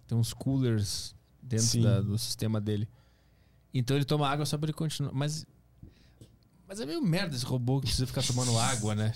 Tem 0.06 0.16
uns 0.16 0.32
coolers 0.34 1.14
dentro 1.42 1.82
da- 1.82 2.00
do 2.02 2.18
sistema 2.18 2.60
dele. 2.60 2.86
Então 3.72 3.96
ele 3.96 4.04
toma 4.04 4.28
água 4.28 4.44
só 4.46 4.56
pra 4.58 4.66
ele 4.66 4.74
continuar. 4.74 5.12
Mas. 5.14 5.46
Mas 6.68 6.80
é 6.80 6.86
meio 6.86 7.00
merda 7.02 7.34
esse 7.34 7.44
robô 7.46 7.80
que 7.80 7.86
precisa 7.86 8.06
ficar 8.06 8.22
tomando 8.22 8.56
água, 8.58 8.94
né? 8.94 9.12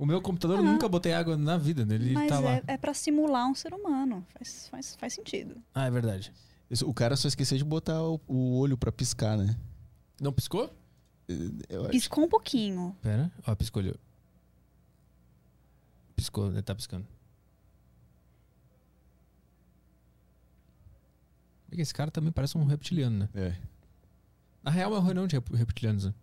O 0.00 0.06
meu 0.06 0.22
computador 0.22 0.58
eu 0.58 0.64
Ah. 0.64 0.72
nunca 0.72 0.88
botei 0.88 1.12
água 1.12 1.36
na 1.36 1.58
vida, 1.58 1.84
né? 1.84 1.96
Ele 1.96 2.12
Mas 2.14 2.30
tá 2.30 2.40
lá. 2.40 2.52
é, 2.52 2.62
é 2.68 2.76
para 2.78 2.94
simular 2.94 3.46
um 3.46 3.54
ser 3.54 3.74
humano. 3.74 4.26
Faz, 4.32 4.66
faz, 4.68 4.96
faz 4.96 5.12
sentido. 5.12 5.62
Ah, 5.74 5.84
é 5.86 5.90
verdade. 5.90 6.32
Isso, 6.70 6.88
O 6.88 6.94
cara 6.94 7.16
só 7.16 7.28
esqueceu 7.28 7.58
de 7.58 7.64
botar 7.64 8.02
o, 8.02 8.18
o 8.26 8.58
olho 8.58 8.78
pra 8.78 8.90
piscar, 8.90 9.36
né? 9.36 9.54
Não 10.18 10.32
piscou? 10.32 10.74
Eu 11.68 11.82
acho. 11.82 11.90
Piscou 11.90 12.24
um 12.24 12.28
pouquinho. 12.30 12.96
Pera. 13.02 13.30
Ó, 13.46 13.54
piscou 13.54 13.80
ali. 13.80 13.94
Piscou, 16.16 16.50
ele 16.50 16.62
tá 16.62 16.74
piscando. 16.74 17.06
É 21.72 21.80
Esse 21.80 21.92
cara 21.92 22.10
também 22.10 22.32
parece 22.32 22.56
um 22.56 22.64
reptiliano, 22.64 23.18
né? 23.18 23.28
É. 23.34 23.54
Na 24.62 24.70
real 24.70 24.94
é 24.94 24.96
uma 24.98 25.04
reunião 25.04 25.26
de 25.26 25.36
reptilianos, 25.54 26.06
né? 26.06 26.14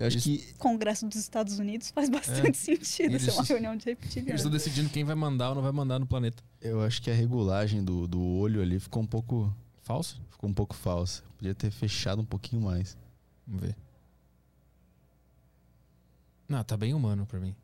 Eu 0.00 0.06
acho 0.06 0.16
Eles- 0.16 0.24
que. 0.46 0.54
Congresso 0.54 1.06
dos 1.06 1.16
Estados 1.18 1.58
Unidos 1.58 1.90
faz 1.90 2.08
bastante 2.08 2.56
sentido 2.56 3.10
Eles- 3.12 3.22
ser 3.22 3.32
uma 3.32 3.42
reunião 3.44 3.76
de 3.76 3.86
Eles 3.90 3.98
estão 4.02 4.22
reptilianos. 4.22 4.50
decidindo 4.50 4.88
quem 4.88 5.04
vai 5.04 5.14
mandar 5.14 5.50
ou 5.50 5.56
não 5.56 5.62
vai 5.62 5.72
mandar 5.72 5.98
no 5.98 6.06
planeta. 6.06 6.42
Eu 6.58 6.80
acho 6.82 7.02
que 7.02 7.10
a 7.10 7.14
regulagem 7.14 7.84
do, 7.84 8.08
do 8.08 8.18
olho 8.20 8.62
ali 8.62 8.80
ficou 8.80 9.02
um 9.02 9.06
pouco. 9.06 9.54
Falso? 9.82 10.18
Ficou 10.30 10.48
um 10.48 10.54
pouco 10.54 10.74
falsa. 10.74 11.22
Podia 11.36 11.54
ter 11.54 11.70
fechado 11.70 12.22
um 12.22 12.24
pouquinho 12.24 12.62
mais. 12.62 12.96
Vamos 13.46 13.60
ver. 13.62 13.76
Não, 16.48 16.64
tá 16.64 16.76
bem 16.78 16.94
humano 16.94 17.26
pra 17.26 17.38
mim. 17.38 17.54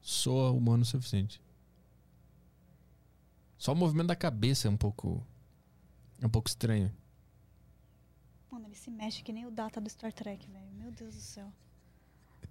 Soa 0.00 0.50
humano 0.50 0.82
o 0.82 0.86
suficiente. 0.86 1.40
Só 3.58 3.72
o 3.72 3.76
movimento 3.76 4.08
da 4.08 4.16
cabeça 4.16 4.68
é 4.68 4.70
um 4.70 4.76
pouco. 4.76 5.26
É 6.26 6.28
um 6.28 6.30
pouco 6.30 6.48
estranho. 6.48 6.92
Mano, 8.50 8.66
ele 8.66 8.74
se 8.74 8.90
mexe 8.90 9.22
que 9.22 9.32
nem 9.32 9.46
o 9.46 9.50
Data 9.52 9.80
do 9.80 9.88
Star 9.88 10.12
Trek, 10.12 10.44
velho. 10.50 10.72
Meu 10.72 10.90
Deus 10.90 11.14
do 11.14 11.20
céu. 11.20 11.52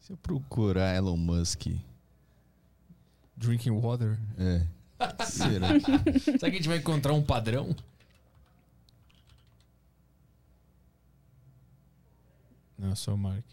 Se 0.00 0.12
eu 0.12 0.18
procurar 0.18 0.94
Elon 0.94 1.16
Musk. 1.16 1.68
Drinking 3.34 3.70
water. 3.70 4.18
É. 4.36 4.66
Será? 5.24 5.68
Será 6.20 6.38
que 6.40 6.44
a 6.44 6.50
gente 6.50 6.68
vai 6.68 6.76
encontrar 6.76 7.14
um 7.14 7.24
padrão? 7.24 7.74
Não, 12.78 12.94
só 12.94 13.14
o 13.14 13.18
Mark. 13.18 13.46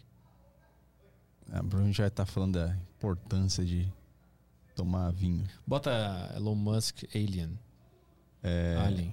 A 1.50 1.62
Bruno 1.62 1.90
já 1.90 2.10
tá 2.10 2.26
falando 2.26 2.58
da 2.58 2.76
importância 2.98 3.64
de 3.64 3.90
tomar 4.76 5.10
vinho. 5.12 5.44
Bota 5.66 5.90
Elon 6.36 6.54
Musk 6.54 7.02
Alien. 7.14 7.58
É. 8.42 8.76
Alien. 8.84 9.12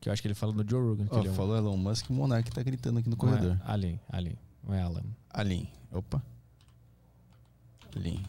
Que 0.00 0.08
eu 0.08 0.12
acho 0.12 0.20
que 0.22 0.28
ele 0.28 0.34
fala 0.34 0.52
no 0.52 0.68
Joe 0.68 0.80
Rogan. 0.80 1.06
Que 1.06 1.14
Ó, 1.14 1.18
ele 1.18 1.28
é 1.28 1.30
um- 1.30 1.34
falou 1.34 1.56
Elon 1.56 1.76
Musk, 1.76 2.08
o 2.10 2.12
Monark 2.12 2.48
tá 2.50 2.62
gritando 2.62 2.98
aqui 2.98 3.08
no 3.08 3.14
é 3.14 3.18
corredor. 3.18 3.60
Alien, 3.64 4.00
Alien. 4.08 4.38
Não 4.64 4.74
é 4.74 4.80
Alan. 4.82 5.02
Alien. 5.30 5.68
Opa. 5.90 6.22
Alien. 7.96 8.22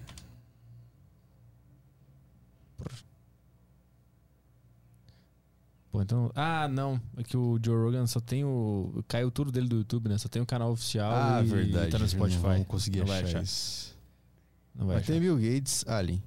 Pô, 5.91 6.01
então. 6.01 6.31
Ah, 6.35 6.67
não. 6.67 6.99
É 7.15 7.23
que 7.23 7.37
o 7.37 7.59
Joe 7.63 7.75
Rogan 7.77 8.07
só 8.07 8.19
tem 8.19 8.43
o. 8.43 9.03
Caiu 9.07 9.29
tudo 9.29 9.51
dele 9.51 9.67
do 9.67 9.77
YouTube, 9.77 10.09
né? 10.09 10.17
Só 10.17 10.27
tem 10.27 10.41
o 10.41 10.45
canal 10.45 10.71
oficial 10.71 11.11
Ah, 11.13 11.41
e 11.43 11.45
verdade. 11.47 11.91
tá 11.91 11.99
no 11.99 12.07
Spotify. 12.07 12.41
Não 12.41 12.49
vamos 12.53 12.67
conseguir 12.67 13.01
achar, 13.03 13.23
achar. 13.23 13.43
isso. 13.43 13.92
Não 14.75 14.87
vai 14.87 14.95
Mas 14.95 15.03
achar. 15.03 15.13
tem 15.13 15.21
Bill 15.21 15.37
Gates, 15.37 15.87
Alien. 15.87 16.23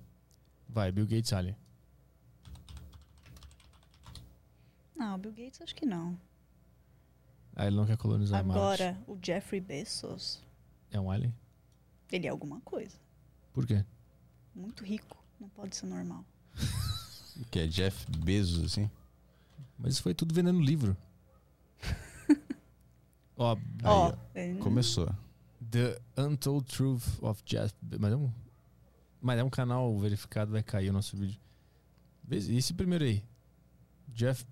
Vai, 0.69 0.93
Bill 0.93 1.07
Gates 1.07 1.33
Alien. 1.33 1.57
Não, 4.95 5.19
Bill 5.19 5.33
Gates 5.33 5.61
acho 5.61 5.75
que 5.75 5.85
não. 5.87 6.19
Ah, 7.55 7.67
ele 7.67 7.77
não 7.77 7.87
quer 7.87 7.97
colonizar 7.97 8.45
Marte. 8.45 8.83
Agora, 8.83 8.99
o 9.07 9.19
Jeffrey 9.23 9.61
Bezos, 9.61 10.43
É 10.91 11.01
um 11.01 11.11
Alien? 11.11 11.35
ele 12.13 12.27
é 12.27 12.31
alguma 12.31 12.61
coisa. 12.61 12.97
Por 13.53 13.67
quê? 13.67 13.85
Muito 14.55 14.85
rico. 14.85 15.17
Não 15.41 15.49
pode 15.51 15.75
ser 15.77 15.87
normal. 15.87 16.25
Que 17.51 17.59
é 17.61 17.67
Jeff 17.67 18.07
Bezos, 18.19 18.65
assim. 18.65 18.91
Mas 19.79 19.93
isso 19.95 20.03
foi 20.03 20.15
tudo 20.15 20.35
vendendo 20.35 20.59
livro. 20.59 20.97
Ó, 23.37 23.55
Aí, 23.55 24.59
Ó, 24.59 24.63
Começou. 24.63 25.15
The 25.71 26.01
Untold 26.17 26.67
Truth 26.67 27.23
of 27.23 27.43
Jeff. 27.45 27.75
Be- 27.83 27.99
Mas 27.99 28.13
é 28.13 28.17
um, 28.17 28.33
mas 29.21 29.39
é 29.39 29.45
um 29.45 29.51
canal 29.51 29.99
verificado, 29.99 30.53
vai 30.53 30.63
cair 30.63 30.91
o 30.91 30.93
nosso 30.93 31.17
vídeo. 31.17 31.41
Vê 32.25 32.37
esse 32.37 32.73
primeiro 32.75 33.05
aí. 33.05 33.23
Jeff 34.09 34.45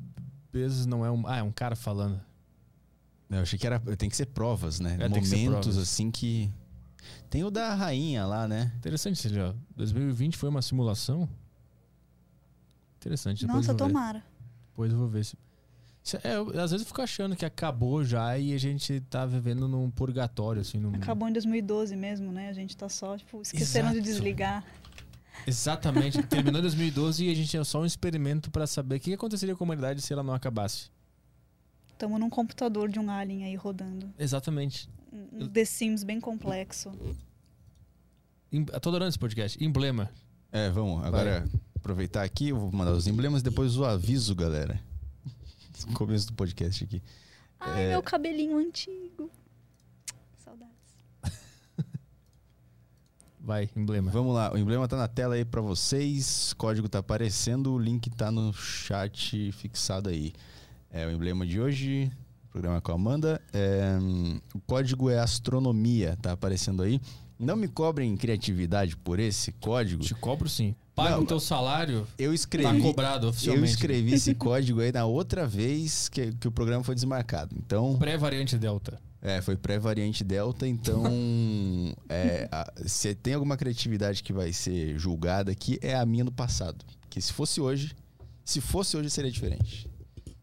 Bezos 0.52 0.86
não 0.86 1.04
é 1.04 1.10
um. 1.10 1.26
Ah, 1.26 1.38
é 1.38 1.42
um 1.42 1.52
cara 1.52 1.74
falando. 1.76 2.20
Eu 3.30 3.40
achei 3.40 3.58
que 3.58 3.66
era. 3.66 3.78
Tem 3.96 4.08
que 4.08 4.16
ser 4.16 4.26
provas, 4.26 4.78
né? 4.80 4.94
É, 4.94 5.08
que 5.08 5.20
Momentos 5.20 5.44
provas. 5.46 5.78
assim 5.78 6.10
que. 6.10 6.50
Tem 7.28 7.42
o 7.44 7.50
da 7.50 7.74
rainha 7.74 8.24
lá, 8.24 8.46
né? 8.46 8.72
Interessante 8.76 9.18
esse 9.18 9.28
ali, 9.28 9.40
ó. 9.40 9.52
2020 9.76 10.36
foi 10.36 10.48
uma 10.48 10.62
simulação? 10.62 11.28
Interessante. 12.96 13.44
Depois 13.46 13.66
Nossa, 13.66 13.76
tomara. 13.76 14.24
Depois 14.68 14.92
eu 14.92 14.98
vou 14.98 15.08
ver 15.08 15.24
se. 15.24 15.36
É, 16.22 16.36
eu- 16.36 16.48
às 16.60 16.70
vezes 16.70 16.80
eu 16.82 16.86
fico 16.86 17.00
achando 17.00 17.34
que 17.34 17.44
acabou 17.44 18.04
já 18.04 18.36
e 18.38 18.52
a 18.52 18.58
gente 18.58 19.00
tá 19.08 19.24
vivendo 19.24 19.66
num 19.66 19.90
purgatório, 19.90 20.60
assim. 20.60 20.78
Num... 20.78 20.94
Acabou 20.94 21.28
em 21.28 21.32
2012 21.32 21.96
mesmo, 21.96 22.30
né? 22.30 22.48
A 22.50 22.52
gente 22.52 22.76
tá 22.76 22.88
só, 22.88 23.16
tipo, 23.16 23.40
esquecendo 23.40 23.90
de 23.90 23.96
Exato. 23.98 24.10
desligar. 24.12 24.64
Exatamente. 25.46 26.22
Terminou 26.28 26.58
em 26.58 26.62
2012 26.62 27.24
e 27.24 27.30
a 27.32 27.34
gente 27.34 27.48
tinha 27.48 27.64
só 27.64 27.80
um 27.80 27.86
experimento 27.86 28.50
pra 28.50 28.66
saber 28.66 28.96
o 28.96 29.00
que 29.00 29.14
aconteceria 29.14 29.56
com 29.56 29.64
a 29.64 29.66
humanidade 29.66 30.02
se 30.02 30.12
ela 30.12 30.22
não 30.22 30.34
acabasse. 30.34 30.90
Estamos 31.92 32.20
num 32.20 32.28
computador 32.28 32.88
de 32.88 32.98
um 32.98 33.10
alien 33.10 33.44
aí 33.44 33.54
rodando. 33.54 34.12
Exatamente. 34.18 34.88
Um 35.32 35.46
The 35.48 35.64
Sims 35.64 36.02
bem 36.04 36.20
complexo. 36.20 36.90
Em- 38.52 38.66
eu 38.72 38.80
tô 38.80 38.88
adorando 38.90 39.08
esse 39.08 39.18
podcast. 39.18 39.62
Emblema. 39.64 40.10
É, 40.52 40.68
vamos. 40.70 41.04
Agora, 41.04 41.48
aproveitar 41.76 42.22
aqui, 42.22 42.48
eu 42.50 42.58
vou 42.58 42.72
mandar 42.72 42.92
os 42.92 43.06
emblemas 43.06 43.42
depois 43.42 43.76
o 43.76 43.84
aviso, 43.84 44.34
galera. 44.34 44.78
No 45.86 45.92
começo 45.94 46.26
do 46.28 46.32
podcast 46.34 46.84
aqui. 46.84 47.02
Ai, 47.60 47.84
É. 47.86 47.88
meu 47.90 48.02
cabelinho 48.02 48.58
antigo. 48.58 49.30
Saudades. 50.44 50.72
Vai, 53.40 53.68
emblema. 53.76 54.10
Vamos 54.10 54.34
lá, 54.34 54.52
o 54.52 54.56
emblema 54.58 54.88
tá 54.88 54.96
na 54.96 55.08
tela 55.08 55.34
aí 55.34 55.44
pra 55.44 55.60
vocês. 55.60 56.52
O 56.52 56.56
código 56.56 56.88
tá 56.88 56.98
aparecendo, 57.00 57.72
o 57.74 57.78
link 57.78 58.08
tá 58.10 58.30
no 58.30 58.52
chat 58.52 59.52
fixado 59.52 60.08
aí. 60.08 60.32
É 60.90 61.06
o 61.06 61.10
emblema 61.10 61.44
de 61.46 61.60
hoje, 61.60 62.10
programa 62.50 62.80
com 62.80 62.92
a 62.92 62.94
Amanda. 62.94 63.42
É, 63.52 63.98
hum, 64.00 64.40
o 64.54 64.60
código 64.60 65.10
é 65.10 65.18
astronomia, 65.18 66.16
tá 66.22 66.32
aparecendo 66.32 66.82
aí. 66.82 67.00
Não 67.44 67.56
me 67.56 67.68
cobrem 67.68 68.16
criatividade 68.16 68.96
por 68.96 69.18
esse 69.20 69.52
código. 69.52 70.02
Te 70.02 70.14
cobro 70.14 70.48
sim. 70.48 70.74
Paga 70.94 71.18
o 71.20 71.26
teu 71.26 71.40
salário. 71.40 72.06
Eu 72.18 72.30
Tá 72.30 72.34
escrevi. 72.34 72.80
cobrado 72.80 73.26
Eu 73.26 73.30
oficialmente. 73.30 73.70
escrevi 73.72 74.14
esse 74.14 74.34
código 74.34 74.80
aí 74.80 74.92
na 74.92 75.04
outra 75.04 75.46
vez 75.46 76.08
que, 76.08 76.32
que 76.32 76.46
o 76.48 76.52
programa 76.52 76.84
foi 76.84 76.94
desmarcado. 76.94 77.54
Então, 77.58 77.96
Pré-variante 77.98 78.56
Delta. 78.56 79.00
é, 79.20 79.42
foi 79.42 79.56
pré-variante 79.56 80.22
Delta. 80.22 80.68
Então, 80.68 81.02
é, 82.08 82.48
a- 82.52 82.72
se 82.86 83.12
tem 83.14 83.34
alguma 83.34 83.56
criatividade 83.56 84.22
que 84.22 84.32
vai 84.32 84.52
ser 84.52 84.96
julgada 84.98 85.50
aqui, 85.50 85.78
é 85.82 85.94
a 85.96 86.06
minha 86.06 86.24
do 86.24 86.32
passado. 86.32 86.84
Que 87.10 87.20
se 87.20 87.32
fosse 87.32 87.60
hoje, 87.60 87.92
se 88.44 88.60
fosse 88.60 88.96
hoje 88.96 89.10
seria 89.10 89.30
diferente. 89.30 89.90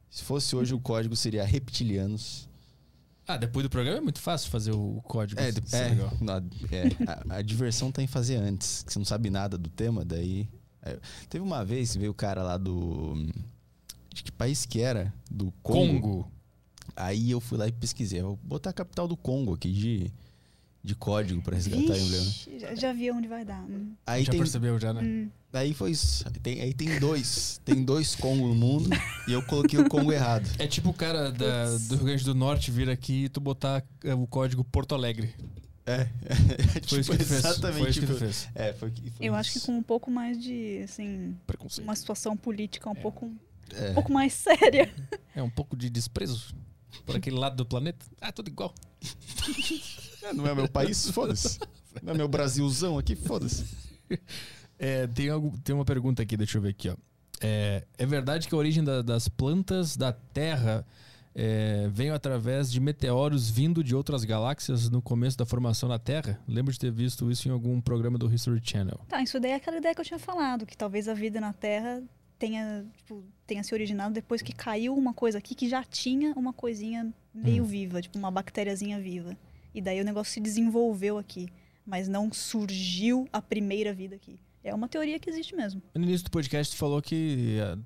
Se 0.09 0.23
fosse 0.25 0.53
hoje, 0.55 0.73
o 0.73 0.79
código 0.79 1.15
seria 1.15 1.45
reptilianos. 1.45 2.49
Ah, 3.33 3.37
depois 3.37 3.63
do 3.63 3.69
programa 3.69 3.97
é 3.97 4.01
muito 4.01 4.19
fácil 4.19 4.49
fazer 4.49 4.71
o 4.71 5.01
código. 5.03 5.39
É, 5.39 5.49
Isso 5.49 5.75
é, 5.75 5.89
legal. 5.89 6.11
na- 6.19 6.43
é, 6.71 7.31
a, 7.31 7.37
a 7.37 7.41
diversão 7.41 7.91
tá 7.91 8.01
em 8.01 8.07
fazer 8.07 8.35
antes. 8.37 8.83
Que 8.83 8.91
você 8.93 8.99
não 8.99 9.05
sabe 9.05 9.29
nada 9.29 9.57
do 9.57 9.69
tema, 9.69 10.03
daí. 10.05 10.47
é. 10.81 10.97
Teve 11.29 11.43
uma 11.43 11.63
vez, 11.65 11.95
veio 11.95 12.11
o 12.11 12.15
cara 12.15 12.43
lá 12.43 12.57
do. 12.57 13.13
De 14.13 14.23
que 14.23 14.31
país 14.31 14.65
que 14.65 14.81
era? 14.81 15.13
Do 15.29 15.51
Congo. 15.63 16.01
Congo. 16.01 16.31
Aí 16.95 17.31
eu 17.31 17.39
fui 17.39 17.57
lá 17.57 17.67
e 17.67 17.71
pesquisei. 17.71 18.21
Vou 18.21 18.37
botar 18.43 18.71
a 18.71 18.73
capital 18.73 19.07
do 19.07 19.15
Congo 19.15 19.53
aqui 19.53 19.71
de, 19.71 20.11
de 20.83 20.95
código 20.95 21.41
pra 21.41 21.55
resgatar 21.55 21.79
o 21.93 21.97
emblema. 21.97 22.23
Vixe, 22.25 22.59
já, 22.59 22.75
já 22.75 22.93
vi 22.93 23.11
onde 23.11 23.27
vai 23.27 23.45
dar. 23.45 23.61
Hum. 23.63 23.93
Aí 24.05 24.23
Já 24.23 24.31
tem, 24.31 24.39
percebeu 24.39 24.79
já, 24.79 24.91
né? 24.93 25.01
Hum. 25.01 25.29
aí 25.53 25.73
foi 25.73 25.91
isso. 25.91 26.23
Aí 26.27 26.39
tem, 26.39 26.61
aí 26.61 26.73
tem 26.73 26.99
dois. 26.99 27.61
Tem 27.63 27.83
dois 27.83 28.15
Congo 28.15 28.47
no 28.47 28.55
mundo 28.55 28.89
e 29.27 29.31
eu 29.33 29.41
coloquei 29.43 29.77
o 29.79 29.87
Congo 29.87 30.11
errado. 30.11 30.49
É 30.57 30.65
tipo 30.65 30.89
o 30.89 30.93
cara 30.93 31.31
da- 31.31 31.77
do 31.87 31.95
Rio 31.97 32.05
Grande 32.05 32.23
do 32.25 32.33
Norte 32.35 32.71
vir 32.71 32.89
aqui 32.89 33.25
e 33.25 33.29
tu 33.29 33.39
botar 33.39 33.83
é, 34.03 34.13
o 34.15 34.25
código 34.25 34.63
Porto 34.63 34.95
Alegre. 34.95 35.33
É, 35.85 36.07
Foi 36.87 36.99
isso 36.99 37.09
que 37.11 37.17
ele 37.17 37.25
fez. 37.25 37.31
exatamente 37.45 37.79
Foi 37.81 37.89
isso 37.89 37.99
que 37.99 38.05
o 38.05 38.09
ele 38.11 38.19
fez. 38.19 38.49
É, 38.55 38.73
foi, 38.73 38.91
que- 38.91 39.09
foi 39.11 39.25
Eu 39.27 39.35
acho 39.35 39.51
que 39.51 39.57
isso. 39.57 39.67
com 39.67 39.77
um 39.77 39.83
pouco 39.83 40.09
mais 40.11 40.41
de, 40.41 40.81
assim, 40.83 41.35
uma 41.81 41.95
situação 41.95 42.35
política 42.37 42.89
um 42.89 42.95
pouco 42.95 43.25
um 43.25 43.37
É. 43.75 43.93
pouco 43.93 44.11
mais 44.11 44.33
séria. 44.73 44.91
É 45.35 45.41
um 45.43 45.49
pouco 45.49 45.75
de 45.77 45.89
desprezo 45.89 46.53
por 47.05 47.15
aquele 47.15 47.37
lado 47.37 47.55
do 47.55 47.65
planeta. 47.65 48.05
Ah, 48.19 48.31
tudo 48.31 48.47
igual. 48.49 48.73
É, 50.23 50.33
não 50.33 50.45
é 50.45 50.53
meu 50.53 50.67
país? 50.69 51.09
Foda-se. 51.09 51.57
Não 52.03 52.13
é 52.13 52.15
meu 52.17 52.27
Brasilzão 52.27 52.95
aqui? 52.99 53.15
Foda-se. 53.15 53.65
É, 54.77 55.07
tem, 55.07 55.29
algo, 55.29 55.57
tem 55.63 55.73
uma 55.73 55.83
pergunta 55.83 56.21
aqui, 56.21 56.37
deixa 56.37 56.59
eu 56.59 56.61
ver 56.61 56.69
aqui, 56.69 56.89
ó. 56.89 56.95
É, 57.41 57.83
é 57.97 58.05
verdade 58.05 58.47
que 58.47 58.53
a 58.53 58.57
origem 58.59 58.83
da- 58.83 59.01
das 59.01 59.27
plantas 59.27 59.97
da 59.97 60.11
Terra 60.13 60.85
é, 61.33 61.89
veio 61.91 62.13
através 62.13 62.71
de 62.71 62.79
meteoros 62.79 63.49
vindo 63.49 63.83
de 63.83 63.95
outras 63.95 64.23
galáxias 64.23 64.89
no 64.91 65.01
começo 65.01 65.35
da 65.39 65.45
formação 65.45 65.89
da 65.89 65.97
Terra? 65.97 66.39
Lembro 66.47 66.71
de 66.71 66.77
ter 66.77 66.91
visto 66.91 67.31
isso 67.31 67.47
em 67.47 67.51
algum 67.51 67.81
programa 67.81 68.19
do 68.19 68.31
History 68.31 68.61
Channel. 68.63 68.99
Tá, 69.09 69.23
isso 69.23 69.39
daí 69.39 69.51
é 69.51 69.55
aquela 69.55 69.77
ideia 69.77 69.95
que 69.95 70.01
eu 70.01 70.05
tinha 70.05 70.19
falado, 70.19 70.67
que 70.67 70.77
talvez 70.77 71.07
a 71.07 71.15
vida 71.15 71.41
na 71.41 71.51
Terra 71.51 72.03
tenha, 72.41 72.83
tipo, 72.97 73.23
tenha 73.45 73.61
se 73.63 73.71
originado 73.71 74.15
depois 74.15 74.41
que 74.41 74.51
caiu 74.51 74.95
uma 74.97 75.13
coisa 75.13 75.37
aqui 75.37 75.53
que 75.53 75.69
já 75.69 75.83
tinha 75.83 76.33
uma 76.35 76.51
coisinha 76.51 77.13
meio 77.31 77.61
Hum. 77.63 77.67
viva, 77.67 78.01
tipo 78.01 78.17
uma 78.17 78.31
bactériazinha 78.31 78.99
viva. 78.99 79.37
E 79.75 79.79
daí 79.81 80.01
o 80.01 80.03
negócio 80.03 80.33
se 80.33 80.39
desenvolveu 80.39 81.19
aqui, 81.19 81.47
mas 81.85 82.07
não 82.07 82.33
surgiu 82.33 83.27
a 83.31 83.39
primeira 83.41 83.93
vida 83.93 84.15
aqui. 84.15 84.39
É 84.63 84.73
uma 84.73 84.87
teoria 84.87 85.19
que 85.19 85.29
existe 85.29 85.55
mesmo. 85.55 85.81
No 85.93 86.03
início 86.03 86.25
do 86.25 86.31
podcast, 86.31 86.73
tu 86.75 86.79
falou 86.79 86.99
que 86.99 87.59
ah, 87.61 87.77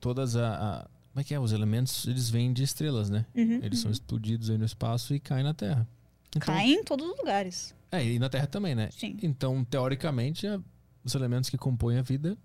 todas 0.00 0.34
a, 0.34 0.80
a- 0.80 0.82
Como 1.12 1.20
é 1.20 1.24
que 1.24 1.32
é? 1.34 1.38
Os 1.40 1.52
elementos, 1.52 2.06
eles 2.08 2.28
vêm 2.28 2.52
de 2.52 2.62
estrelas, 2.64 3.08
né? 3.08 3.24
Uhum, 3.34 3.60
Eles 3.62 3.78
são 3.78 3.88
uhum. 3.88 3.92
explodidos 3.92 4.50
aí 4.50 4.58
no 4.58 4.64
espaço 4.64 5.14
e 5.14 5.20
caem 5.20 5.44
na 5.44 5.54
Terra. 5.54 5.86
Então- 6.28 6.40
Cai 6.54 6.72
em 6.72 6.82
todos 6.84 7.06
os 7.08 7.16
lugares. 7.16 7.74
É, 7.90 8.04
e 8.04 8.18
na 8.18 8.28
Terra 8.28 8.46
também, 8.46 8.74
né? 8.74 8.90
Sim. 8.92 9.16
Então, 9.22 9.64
teoricamente, 9.64 10.46
a- 10.46 10.60
os 11.04 11.14
elementos 11.14 11.48
que 11.48 11.56
compõem 11.56 11.96
a 11.98 12.02
vida 12.02 12.36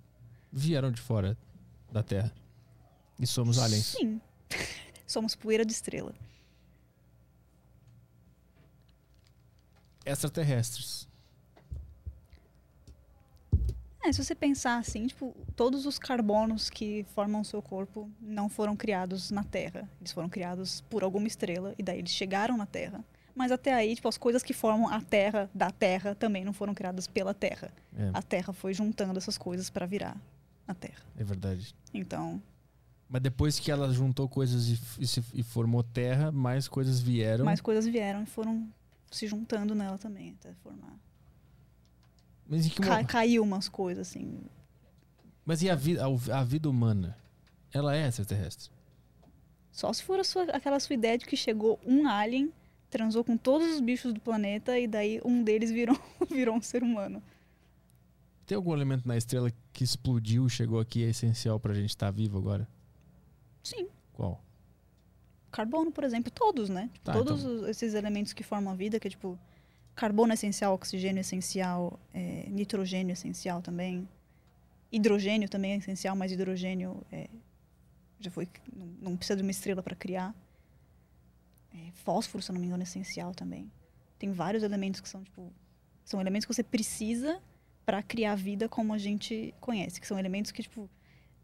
vieram 0.53 0.91
de 0.91 1.01
fora 1.01 1.35
da 1.91 2.03
Terra. 2.03 2.31
E 3.19 3.25
somos 3.25 3.57
aliens. 3.57 3.87
Sim. 3.87 4.21
Somos 5.05 5.35
poeira 5.35 5.65
de 5.65 5.71
estrela. 5.71 6.13
Extraterrestres. 10.05 11.07
É, 14.03 14.11
se 14.11 14.23
você 14.23 14.33
pensar 14.33 14.77
assim, 14.77 15.05
tipo, 15.05 15.35
todos 15.55 15.85
os 15.85 15.99
carbonos 15.99 16.69
que 16.69 17.05
formam 17.13 17.41
o 17.41 17.45
seu 17.45 17.61
corpo 17.61 18.09
não 18.19 18.49
foram 18.49 18.75
criados 18.75 19.29
na 19.29 19.43
Terra. 19.43 19.87
Eles 19.99 20.11
foram 20.11 20.29
criados 20.29 20.81
por 20.81 21.03
alguma 21.03 21.27
estrela 21.27 21.75
e 21.77 21.83
daí 21.83 21.99
eles 21.99 22.11
chegaram 22.11 22.57
na 22.57 22.65
Terra. 22.65 23.03
Mas 23.35 23.51
até 23.51 23.73
aí, 23.73 23.95
tipo, 23.95 24.07
as 24.07 24.17
coisas 24.17 24.41
que 24.41 24.53
formam 24.53 24.89
a 24.89 24.99
Terra 24.99 25.49
da 25.53 25.69
Terra 25.69 26.15
também 26.15 26.43
não 26.43 26.53
foram 26.53 26.73
criadas 26.73 27.07
pela 27.07 27.33
Terra. 27.33 27.71
É. 27.95 28.09
A 28.13 28.21
Terra 28.21 28.51
foi 28.51 28.73
juntando 28.73 29.17
essas 29.17 29.37
coisas 29.37 29.69
para 29.69 29.85
virar 29.85 30.17
a 30.67 30.73
Terra. 30.73 31.01
É 31.17 31.23
verdade. 31.23 31.75
Então, 31.93 32.41
Mas 33.09 33.21
depois 33.21 33.59
que 33.59 33.69
ela 33.71 33.91
juntou 33.93 34.27
coisas 34.29 34.67
e, 34.69 34.79
e 34.99 35.39
e 35.39 35.43
formou 35.43 35.83
Terra, 35.83 36.31
mais 36.31 36.67
coisas 36.67 36.99
vieram. 36.99 37.45
mais 37.45 37.61
coisas 37.61 37.85
vieram 37.85 38.23
e 38.23 38.25
foram 38.25 38.67
se 39.11 39.27
juntando 39.27 39.75
nela 39.75 39.97
também 39.97 40.31
até 40.39 40.53
formar. 40.63 40.97
Mas, 42.47 42.67
Ca- 42.73 43.03
caiu 43.03 43.43
umas 43.43 43.69
coisas 43.69 44.07
assim. 44.07 44.39
Mas 45.45 45.61
e 45.61 45.69
a, 45.69 45.75
vi- 45.75 45.97
a, 45.99 46.05
a 46.39 46.43
vida 46.43 46.69
humana? 46.69 47.17
Ela 47.71 47.95
é 47.95 48.07
extraterrestre. 48.07 48.69
Só 49.71 49.91
se 49.91 50.03
for 50.03 50.19
a 50.19 50.23
sua- 50.23 50.43
aquela 50.51 50.79
sua 50.79 50.93
ideia 50.93 51.17
de 51.17 51.25
que 51.25 51.35
chegou 51.35 51.79
um 51.85 52.07
alien, 52.07 52.51
transou 52.89 53.23
com 53.23 53.35
todos 53.35 53.67
os 53.73 53.79
bichos 53.81 54.13
do 54.13 54.19
planeta 54.19 54.77
e 54.77 54.87
daí 54.87 55.19
um 55.25 55.43
deles 55.43 55.71
virou, 55.71 55.97
virou 56.29 56.55
um 56.55 56.61
ser 56.61 56.83
humano. 56.83 57.21
Tem 58.45 58.55
algum 58.55 58.73
elemento 58.73 59.07
na 59.07 59.15
estrela 59.17 59.51
que 59.71 59.83
explodiu, 59.83 60.49
chegou 60.49 60.79
aqui 60.79 60.99
e 60.99 61.03
é 61.05 61.09
essencial 61.09 61.59
pra 61.59 61.73
gente 61.73 61.89
estar 61.89 62.11
vivo 62.11 62.37
agora? 62.37 62.67
Sim. 63.63 63.87
Qual? 64.11 64.43
Carbono, 65.51 65.91
por 65.91 66.03
exemplo, 66.03 66.31
todos, 66.31 66.67
né? 66.69 66.89
Tipo, 66.93 67.05
Tá, 67.05 67.13
todos 67.13 67.43
então. 67.43 67.67
esses 67.69 67.93
elementos 67.93 68.33
que 68.33 68.43
formam 68.43 68.73
a 68.73 68.75
vida, 68.75 68.99
que 68.99 69.07
é 69.07 69.11
tipo 69.11 69.39
carbono 69.95 70.33
essencial, 70.33 70.73
oxigênio 70.73 71.21
essencial, 71.21 71.99
é, 72.13 72.47
nitrogênio 72.49 73.13
essencial 73.13 73.61
também. 73.61 74.07
Hidrogênio 74.91 75.47
também 75.47 75.73
é 75.73 75.77
essencial, 75.77 76.15
mas 76.15 76.31
hidrogênio 76.31 77.01
é, 77.11 77.29
já 78.19 78.29
foi 78.31 78.47
não, 78.75 78.85
não 79.11 79.17
precisa 79.17 79.37
de 79.37 79.41
uma 79.43 79.51
estrela 79.51 79.81
para 79.81 79.95
criar. 79.95 80.35
É, 81.73 81.91
fósforo, 81.93 82.43
se 82.43 82.51
eu 82.51 82.53
não 82.53 82.59
me 82.61 82.67
engano, 82.67 82.83
é 82.83 82.85
essencial 82.85 83.33
também. 83.33 83.71
Tem 84.19 84.31
vários 84.31 84.63
elementos 84.63 84.99
que 85.01 85.07
são 85.09 85.23
tipo 85.23 85.51
são 86.03 86.19
elementos 86.19 86.45
que 86.45 86.53
você 86.53 86.63
precisa 86.63 87.41
para 87.85 88.01
criar 88.01 88.35
vida 88.35 88.69
como 88.69 88.93
a 88.93 88.97
gente 88.97 89.53
conhece, 89.59 89.99
que 89.99 90.07
são 90.07 90.17
elementos 90.17 90.51
que 90.51 90.63
tipo 90.63 90.89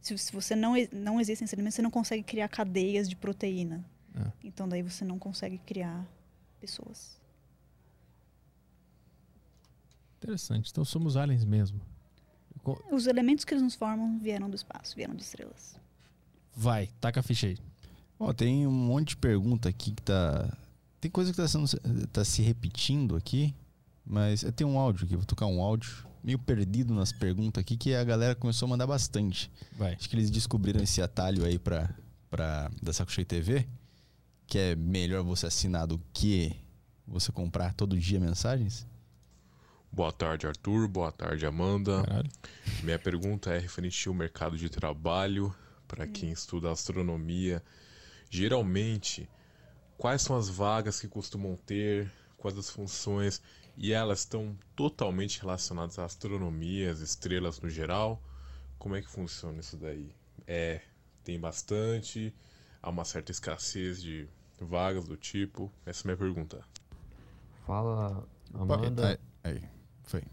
se, 0.02 0.18
se 0.18 0.32
você 0.32 0.56
não 0.56 0.74
não 0.92 1.20
existem 1.20 1.46
esses 1.46 1.54
elementos, 1.54 1.76
você 1.76 1.82
não 1.82 1.92
consegue 1.92 2.24
criar 2.24 2.48
cadeias 2.48 3.10
de 3.10 3.16
proteína. 3.16 3.86
Ah. 4.16 4.32
Então 4.44 4.68
daí 4.68 4.82
você 4.82 5.04
não 5.04 5.20
consegue 5.20 5.58
criar 5.58 6.08
pessoas. 6.60 7.20
Interessante. 10.18 10.70
Então 10.72 10.84
somos 10.84 11.16
aliens 11.16 11.46
mesmo. 11.46 11.80
Os 12.92 13.08
elementos 13.08 13.46
que 13.46 13.56
nos 13.56 13.76
formam 13.76 14.20
vieram 14.20 14.50
do 14.50 14.56
espaço, 14.56 14.96
vieram 14.96 15.16
de 15.16 15.24
estrelas. 15.24 15.76
Vai, 16.56 16.88
taca 17.00 17.22
a 17.22 17.24
ficha 17.24 17.48
aí. 17.48 17.58
Ó, 18.20 18.34
tem 18.34 18.68
um 18.68 18.72
monte 18.72 19.10
de 19.10 19.18
pergunta 19.18 19.70
aqui 19.70 19.92
que 19.92 20.02
tá. 20.02 20.58
Tem 21.00 21.10
coisa 21.10 21.32
que 21.32 21.38
tá, 21.38 21.48
sendo, 21.48 21.66
tá 22.08 22.26
se 22.26 22.42
repetindo 22.42 23.16
aqui, 23.16 23.56
mas 24.06 24.44
tenho 24.58 24.70
um 24.70 24.78
áudio 24.78 25.06
aqui, 25.06 25.16
vou 25.16 25.26
tocar 25.26 25.46
um 25.46 25.62
áudio. 25.62 26.06
Meio 26.24 26.38
perdido 26.38 26.94
nas 26.94 27.12
perguntas 27.12 27.62
aqui, 27.62 27.78
que 27.78 27.96
a 27.96 28.04
galera 28.04 28.36
começou 28.36 28.66
a 28.66 28.70
mandar 28.70 28.88
bastante. 28.88 29.52
Vai. 29.78 29.94
Acho 29.94 30.10
que 30.10 30.16
eles 30.16 30.30
descobriram 30.30 30.82
esse 30.82 31.02
atalho 31.02 31.46
aí 31.46 31.58
pra, 31.58 31.90
pra, 32.30 32.70
da 32.82 32.92
Saco 32.92 33.12
Cheio 33.12 33.26
TV, 33.26 33.68
que 34.46 34.58
é 34.58 34.76
melhor 34.76 35.24
você 35.24 35.46
assinar 35.46 35.88
do 35.88 36.02
que 36.14 36.56
você 37.08 37.32
comprar 37.32 37.74
todo 37.74 37.98
dia 37.98 38.20
mensagens. 38.20 38.86
Boa 39.92 40.12
tarde, 40.12 40.46
Arthur. 40.46 40.88
Boa 40.88 41.12
tarde, 41.12 41.46
Amanda. 41.46 42.04
Caralho. 42.04 42.30
Minha 42.84 43.00
pergunta 43.00 43.52
é 43.52 43.58
referente 43.58 44.08
ao 44.08 44.14
mercado 44.14 44.58
de 44.58 44.70
trabalho 44.70 45.54
para 45.88 46.06
quem 46.06 46.32
estuda 46.32 46.72
astronomia. 46.72 47.64
Geralmente, 48.30 49.28
quais 49.98 50.22
são 50.22 50.38
as 50.38 50.48
vagas 50.48 51.02
que 51.02 51.08
costumam 51.08 51.58
ter, 51.58 52.12
quais 52.38 52.58
as 52.58 52.70
funções, 52.70 53.42
e 53.80 53.94
elas 53.94 54.20
estão 54.20 54.58
totalmente 54.76 55.40
relacionadas 55.40 55.98
à 55.98 56.04
astronomia, 56.04 56.92
às 56.92 57.00
estrelas 57.00 57.62
no 57.62 57.70
geral? 57.70 58.22
Como 58.78 58.94
é 58.94 59.02
que 59.02 59.10
funciona 59.10 59.58
isso 59.62 59.78
daí? 59.78 60.14
É, 60.46 60.82
tem 61.24 61.40
bastante, 61.40 62.36
há 62.82 62.90
uma 62.90 63.06
certa 63.06 63.32
escassez 63.32 64.02
de 64.02 64.28
vagas 64.60 65.06
do 65.06 65.16
tipo? 65.16 65.72
Essa 65.86 66.02
é 66.02 66.04
a 66.04 66.08
minha 66.08 66.18
pergunta. 66.18 66.62
Fala, 67.66 68.28
Amanda. 68.54 69.18
Aí, 69.44 69.52
aí, 69.52 69.64
foi. 70.04 70.24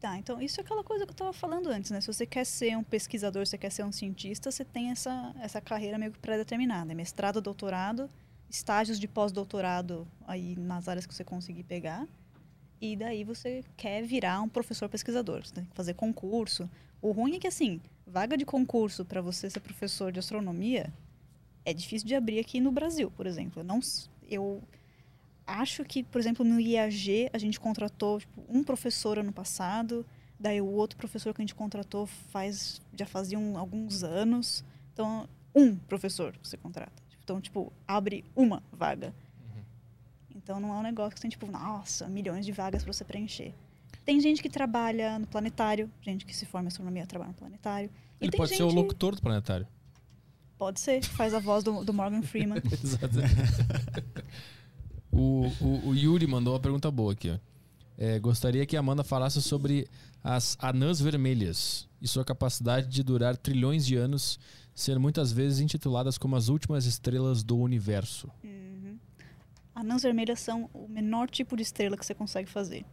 Tá, 0.00 0.18
então 0.18 0.40
isso 0.42 0.60
é 0.60 0.64
aquela 0.64 0.82
coisa 0.82 1.04
que 1.04 1.10
eu 1.10 1.14
estava 1.14 1.32
falando 1.32 1.68
antes, 1.68 1.92
né? 1.92 2.00
Se 2.00 2.08
você 2.08 2.26
quer 2.26 2.44
ser 2.44 2.76
um 2.76 2.82
pesquisador, 2.82 3.46
se 3.46 3.50
você 3.50 3.58
quer 3.58 3.70
ser 3.70 3.84
um 3.84 3.92
cientista, 3.92 4.50
você 4.50 4.64
tem 4.64 4.90
essa, 4.90 5.32
essa 5.38 5.60
carreira 5.60 5.96
meio 5.96 6.10
que 6.10 6.18
pré-determinada. 6.18 6.90
É 6.90 6.94
Mestrado, 6.94 7.40
doutorado, 7.40 8.10
estágios 8.50 8.98
de 8.98 9.06
pós-doutorado 9.06 10.06
aí 10.26 10.56
nas 10.56 10.88
áreas 10.88 11.06
que 11.06 11.14
você 11.14 11.24
conseguir 11.24 11.62
pegar. 11.62 12.06
E 12.80 12.96
daí 12.96 13.24
você 13.24 13.62
quer 13.76 14.02
virar 14.02 14.40
um 14.40 14.48
professor 14.48 14.88
pesquisador. 14.88 15.44
Você 15.44 15.54
tem 15.54 15.64
que 15.64 15.76
fazer 15.76 15.94
concurso. 15.94 16.68
O 17.00 17.12
ruim 17.12 17.36
é 17.36 17.38
que, 17.38 17.46
assim, 17.46 17.80
vaga 18.06 18.36
de 18.36 18.44
concurso 18.44 19.04
para 19.04 19.20
você 19.20 19.48
ser 19.48 19.60
professor 19.60 20.10
de 20.10 20.18
astronomia 20.18 20.92
é 21.64 21.72
difícil 21.72 22.08
de 22.08 22.14
abrir 22.14 22.38
aqui 22.38 22.60
no 22.60 22.72
Brasil, 22.72 23.10
por 23.10 23.26
exemplo. 23.26 23.60
Eu 23.60 23.64
não, 23.64 23.80
eu 24.28 24.62
acho 25.46 25.84
que, 25.84 26.02
por 26.02 26.20
exemplo, 26.20 26.44
no 26.44 26.58
IAG 26.58 27.28
a 27.32 27.38
gente 27.38 27.60
contratou 27.60 28.20
tipo, 28.20 28.42
um 28.48 28.64
professor 28.64 29.18
ano 29.18 29.32
passado, 29.32 30.06
daí 30.38 30.60
o 30.60 30.66
outro 30.66 30.96
professor 30.96 31.34
que 31.34 31.40
a 31.40 31.44
gente 31.44 31.54
contratou 31.54 32.06
faz 32.06 32.80
já 32.98 33.06
faziam 33.06 33.58
alguns 33.58 34.02
anos. 34.02 34.64
Então, 34.92 35.28
um 35.54 35.76
professor 35.76 36.34
você 36.42 36.56
contrata. 36.56 37.09
Então, 37.30 37.40
tipo, 37.40 37.72
abre 37.86 38.24
uma 38.34 38.60
vaga. 38.72 39.14
Então 40.34 40.58
não 40.58 40.74
é 40.74 40.78
um 40.78 40.82
negócio 40.82 41.14
que 41.14 41.20
tem, 41.20 41.30
tipo, 41.30 41.46
nossa, 41.46 42.08
milhões 42.08 42.44
de 42.44 42.50
vagas 42.50 42.82
para 42.82 42.92
você 42.92 43.04
preencher. 43.04 43.54
Tem 44.04 44.20
gente 44.20 44.42
que 44.42 44.48
trabalha 44.48 45.16
no 45.16 45.28
planetário, 45.28 45.88
gente 46.02 46.24
que 46.26 46.34
se 46.34 46.44
forma 46.44 46.66
em 46.66 46.68
astronomia 46.68 47.06
trabalha 47.06 47.28
no 47.30 47.36
planetário. 47.36 47.88
E 48.20 48.24
Ele 48.24 48.36
pode 48.36 48.56
ser 48.56 48.64
o 48.64 48.68
gente- 48.68 48.74
locutor 48.74 49.14
do 49.14 49.22
planetário. 49.22 49.64
Pode 50.58 50.80
ser, 50.80 51.04
faz 51.04 51.32
a 51.32 51.38
voz 51.38 51.62
do, 51.62 51.84
do 51.84 51.94
Morgan 51.94 52.22
Freeman. 52.22 52.60
O, 55.12 55.48
o, 55.60 55.88
o 55.88 55.94
Yuri 55.94 56.24
mandou 56.24 56.54
uma 56.54 56.60
pergunta 56.60 56.88
boa 56.88 57.12
aqui. 57.12 57.30
Ó. 57.30 57.38
É, 57.98 58.16
gostaria 58.20 58.64
que 58.64 58.76
a 58.76 58.80
Amanda 58.80 59.02
falasse 59.02 59.42
sobre 59.42 59.88
as 60.22 60.56
anãs 60.60 61.00
vermelhas 61.00 61.88
e 62.00 62.06
sua 62.06 62.24
capacidade 62.24 62.86
de 62.86 63.02
durar 63.02 63.36
trilhões 63.36 63.84
de 63.84 63.96
anos, 63.96 64.38
ser 64.82 64.98
muitas 64.98 65.32
vezes 65.32 65.60
intituladas 65.60 66.18
como 66.18 66.36
as 66.36 66.48
últimas 66.48 66.86
estrelas 66.86 67.42
do 67.42 67.56
universo. 67.58 68.30
Uhum. 68.42 68.98
Anãs 69.74 70.02
vermelhas 70.02 70.40
são 70.40 70.68
o 70.72 70.88
menor 70.88 71.28
tipo 71.30 71.56
de 71.56 71.62
estrela 71.62 71.96
que 71.96 72.04
você 72.04 72.14
consegue 72.14 72.48
fazer. 72.48 72.84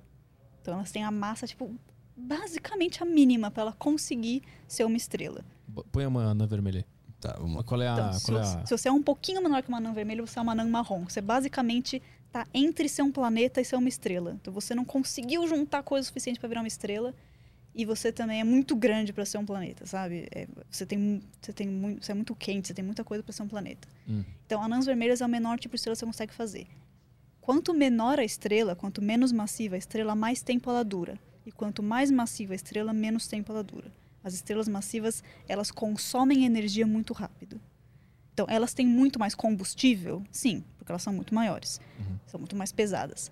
Então 0.61 0.73
elas 0.73 0.91
têm 0.91 1.03
a 1.03 1.11
massa, 1.11 1.47
tipo, 1.47 1.73
basicamente 2.15 3.01
a 3.01 3.05
mínima 3.05 3.51
para 3.51 3.63
ela 3.63 3.73
conseguir 3.73 4.43
ser 4.67 4.83
uma 4.83 4.97
estrela. 4.97 5.43
Põe 5.91 6.05
uma 6.05 6.23
anã 6.23 6.45
vermelha. 6.45 6.79
aí. 6.79 6.97
Tá, 7.19 7.35
vamos. 7.39 7.63
Qual 7.63 7.81
é 7.81 7.87
a. 7.87 7.93
Então, 7.93 8.13
se, 8.13 8.25
qual 8.25 8.39
é 8.39 8.43
você, 8.43 8.57
a... 8.57 8.65
se 8.65 8.77
você 8.77 8.89
é 8.89 8.91
um 8.91 9.01
pouquinho 9.01 9.41
menor 9.41 9.61
que 9.63 9.69
uma 9.69 9.77
anã 9.77 9.93
vermelha, 9.93 10.25
você 10.25 10.39
é 10.39 10.41
uma 10.41 10.51
anã 10.51 10.65
marrom. 10.65 11.05
Você 11.05 11.21
basicamente 11.21 12.01
tá 12.31 12.45
entre 12.53 12.87
ser 12.89 13.01
um 13.01 13.11
planeta 13.11 13.61
e 13.61 13.65
ser 13.65 13.75
uma 13.75 13.89
estrela. 13.89 14.37
Então 14.39 14.53
você 14.53 14.75
não 14.75 14.85
conseguiu 14.85 15.47
juntar 15.47 15.83
coisa 15.83 16.07
suficiente 16.07 16.39
para 16.39 16.49
virar 16.49 16.61
uma 16.61 16.67
estrela. 16.67 17.13
E 17.77 17.85
você 17.85 18.11
também 18.11 18.41
é 18.41 18.43
muito 18.43 18.75
grande 18.75 19.13
para 19.13 19.23
ser 19.23 19.37
um 19.37 19.45
planeta, 19.45 19.85
sabe? 19.85 20.27
É, 20.31 20.47
você 20.67 20.83
tem, 20.83 21.21
você 21.39 21.53
tem 21.53 21.67
muito, 21.67 22.03
você 22.03 22.11
é 22.11 22.15
muito 22.15 22.35
quente, 22.35 22.67
você 22.67 22.73
tem 22.73 22.83
muita 22.83 23.03
coisa 23.03 23.23
para 23.23 23.31
ser 23.31 23.43
um 23.43 23.47
planeta. 23.47 23.87
Hum. 24.09 24.23
Então, 24.47 24.63
anãs 24.63 24.87
vermelhas 24.87 25.21
é 25.21 25.25
o 25.27 25.29
menor 25.29 25.59
tipo 25.59 25.75
de 25.75 25.79
estrela 25.79 25.93
que 25.95 25.99
você 25.99 26.05
consegue 26.07 26.33
fazer. 26.33 26.65
Quanto 27.39 27.75
menor 27.75 28.19
a 28.19 28.25
estrela, 28.25 28.75
quanto 28.75 28.99
menos 28.99 29.31
massiva 29.31 29.75
a 29.75 29.77
estrela, 29.77 30.15
mais 30.15 30.41
tempo 30.41 30.71
ela 30.71 30.83
dura. 30.83 31.19
E 31.45 31.51
quanto 31.51 31.83
mais 31.83 32.09
massiva 32.09 32.53
a 32.53 32.55
estrela, 32.55 32.91
menos 32.93 33.27
tempo 33.27 33.51
ela 33.51 33.63
dura. 33.63 33.91
As 34.23 34.33
estrelas 34.33 34.67
massivas, 34.67 35.23
elas 35.47 35.69
consomem 35.69 36.45
energia 36.45 36.87
muito 36.87 37.13
rápido. 37.13 37.61
Então, 38.33 38.47
elas 38.49 38.73
têm 38.73 38.87
muito 38.87 39.19
mais 39.19 39.35
combustível? 39.35 40.23
Sim, 40.31 40.63
porque 40.79 40.91
elas 40.91 41.03
são 41.03 41.13
muito 41.13 41.33
maiores. 41.35 41.79
São 42.25 42.39
muito 42.39 42.55
mais 42.55 42.71
pesadas. 42.71 43.31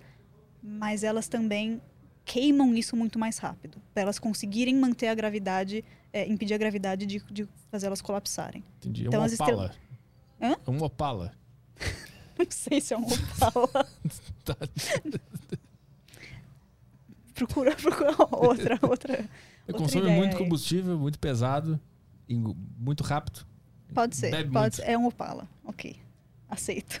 Mas 0.62 1.02
elas 1.02 1.26
também 1.26 1.80
queimam 2.26 2.74
isso 2.74 2.94
muito 2.96 3.18
mais 3.18 3.38
rápido. 3.38 3.80
Para 3.94 4.02
elas 4.02 4.18
conseguirem 4.18 4.74
manter 4.76 5.08
a 5.08 5.14
gravidade, 5.14 5.82
é, 6.12 6.26
impedir 6.28 6.52
a 6.52 6.58
gravidade 6.58 7.06
de, 7.06 7.22
de 7.30 7.48
fazer 7.70 7.86
elas 7.86 8.02
colapsarem. 8.02 8.62
Entendi. 8.78 9.04
É 9.04 9.06
Então, 9.08 9.20
um 9.22 9.24
as 9.24 9.32
opala. 9.32 9.50
estrelas- 9.72 9.78
Hã? 10.42 10.56
É 10.66 10.70
um 10.70 10.82
opala. 10.82 11.32
Não 12.38 12.46
sei 12.50 12.80
se 12.82 12.92
é 12.92 12.98
um 12.98 13.06
opala. 13.06 13.88
Tá. 14.44 14.54
procura, 17.34 17.74
procura 17.76 18.10
outra, 18.30 18.78
outra. 18.82 19.28
Outra 19.66 19.72
consome 19.72 20.10
muito 20.10 20.36
aí. 20.36 20.42
combustível, 20.42 20.98
muito 20.98 21.18
pesado, 21.18 21.80
muito 22.78 23.02
rápido. 23.02 23.44
Pode 23.92 24.14
ser, 24.16 24.30
Bebe 24.30 24.50
pode 24.50 24.58
muito. 24.60 24.76
ser. 24.76 24.82
É 24.90 24.96
um 24.98 25.06
opala. 25.06 25.48
Ok. 25.64 25.96
Aceito. 26.48 27.00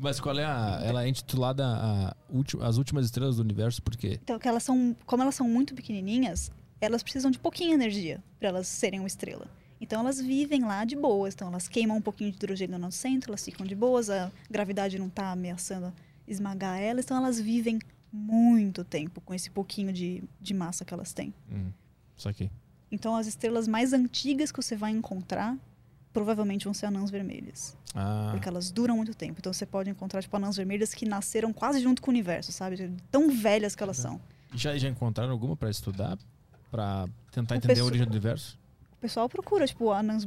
Mas 0.00 0.20
qual 0.20 0.38
é 0.38 0.44
a. 0.44 0.80
Ela 0.82 1.04
é 1.04 1.08
intitulada 1.08 1.64
a 1.66 2.16
As 2.62 2.76
Últimas 2.76 3.04
Estrelas 3.04 3.36
do 3.36 3.42
Universo, 3.42 3.82
por 3.82 3.96
quê? 3.96 4.18
Então, 4.22 4.38
que 4.38 4.48
elas 4.48 4.62
são, 4.62 4.96
como 5.06 5.22
elas 5.22 5.34
são 5.34 5.48
muito 5.48 5.74
pequenininhas, 5.74 6.50
elas 6.80 7.02
precisam 7.02 7.30
de 7.30 7.38
pouquinha 7.38 7.74
energia 7.74 8.22
para 8.38 8.48
elas 8.48 8.66
serem 8.66 9.00
uma 9.00 9.06
estrela. 9.06 9.46
Então, 9.80 10.00
elas 10.00 10.20
vivem 10.20 10.64
lá 10.64 10.84
de 10.84 10.96
boas. 10.96 11.34
Então, 11.34 11.48
elas 11.48 11.68
queimam 11.68 11.96
um 11.96 12.00
pouquinho 12.00 12.30
de 12.30 12.36
hidrogênio 12.36 12.78
no 12.78 12.90
centro, 12.90 13.30
elas 13.30 13.44
ficam 13.44 13.64
de 13.66 13.74
boas, 13.74 14.10
a 14.10 14.30
gravidade 14.50 14.98
não 14.98 15.06
está 15.06 15.30
ameaçando 15.30 15.92
esmagar 16.26 16.80
elas. 16.80 17.04
Então, 17.04 17.16
elas 17.16 17.40
vivem 17.40 17.78
muito 18.12 18.84
tempo 18.84 19.20
com 19.20 19.34
esse 19.34 19.50
pouquinho 19.50 19.92
de, 19.92 20.22
de 20.40 20.54
massa 20.54 20.84
que 20.84 20.92
elas 20.92 21.12
têm. 21.12 21.32
Hum, 21.50 21.70
isso 22.16 22.28
aqui. 22.28 22.50
Então, 22.90 23.14
as 23.14 23.26
estrelas 23.26 23.68
mais 23.68 23.92
antigas 23.92 24.50
que 24.50 24.60
você 24.60 24.74
vai 24.74 24.90
encontrar 24.90 25.56
provavelmente 26.12 26.64
vão 26.64 26.74
ser 26.74 26.86
anãs 26.86 27.10
vermelhas. 27.10 27.76
Ah, 27.94 28.28
Porque 28.32 28.48
elas 28.48 28.70
duram 28.70 28.96
muito 28.96 29.14
tempo. 29.14 29.36
Então, 29.38 29.52
você 29.52 29.64
pode 29.66 29.88
encontrar, 29.90 30.20
tipo, 30.22 30.36
anãs 30.36 30.56
vermelhas 30.56 30.92
que 30.94 31.06
nasceram 31.06 31.52
quase 31.52 31.80
junto 31.80 32.00
com 32.02 32.10
o 32.10 32.14
universo, 32.14 32.52
sabe? 32.52 32.90
Tão 33.10 33.30
velhas 33.30 33.74
que 33.74 33.82
elas 33.82 33.96
são. 33.96 34.20
já, 34.54 34.76
já 34.76 34.88
encontraram 34.88 35.30
alguma 35.32 35.56
pra 35.56 35.70
estudar? 35.70 36.18
Pra 36.70 37.06
tentar 37.30 37.54
O 37.54 37.58
entender 37.58 37.72
a 37.72 37.74
pessoal- 37.76 37.86
origem 37.88 38.06
do 38.06 38.10
universo? 38.10 38.58
O 38.92 38.96
pessoal 39.00 39.28
procura, 39.28 39.66
tipo, 39.66 39.90
anãs... 39.92 40.26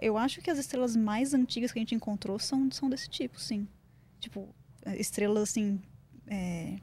Eu 0.00 0.16
acho 0.16 0.40
que 0.40 0.48
as 0.50 0.58
estrelas 0.58 0.94
mais 0.94 1.34
antigas 1.34 1.72
que 1.72 1.78
a 1.78 1.82
gente 1.82 1.94
encontrou 1.94 2.38
são, 2.38 2.70
são 2.70 2.88
desse 2.88 3.08
tipo, 3.08 3.40
sim. 3.40 3.66
Tipo, 4.20 4.48
estrelas, 4.96 5.42
assim... 5.50 5.80
é, 6.28 6.76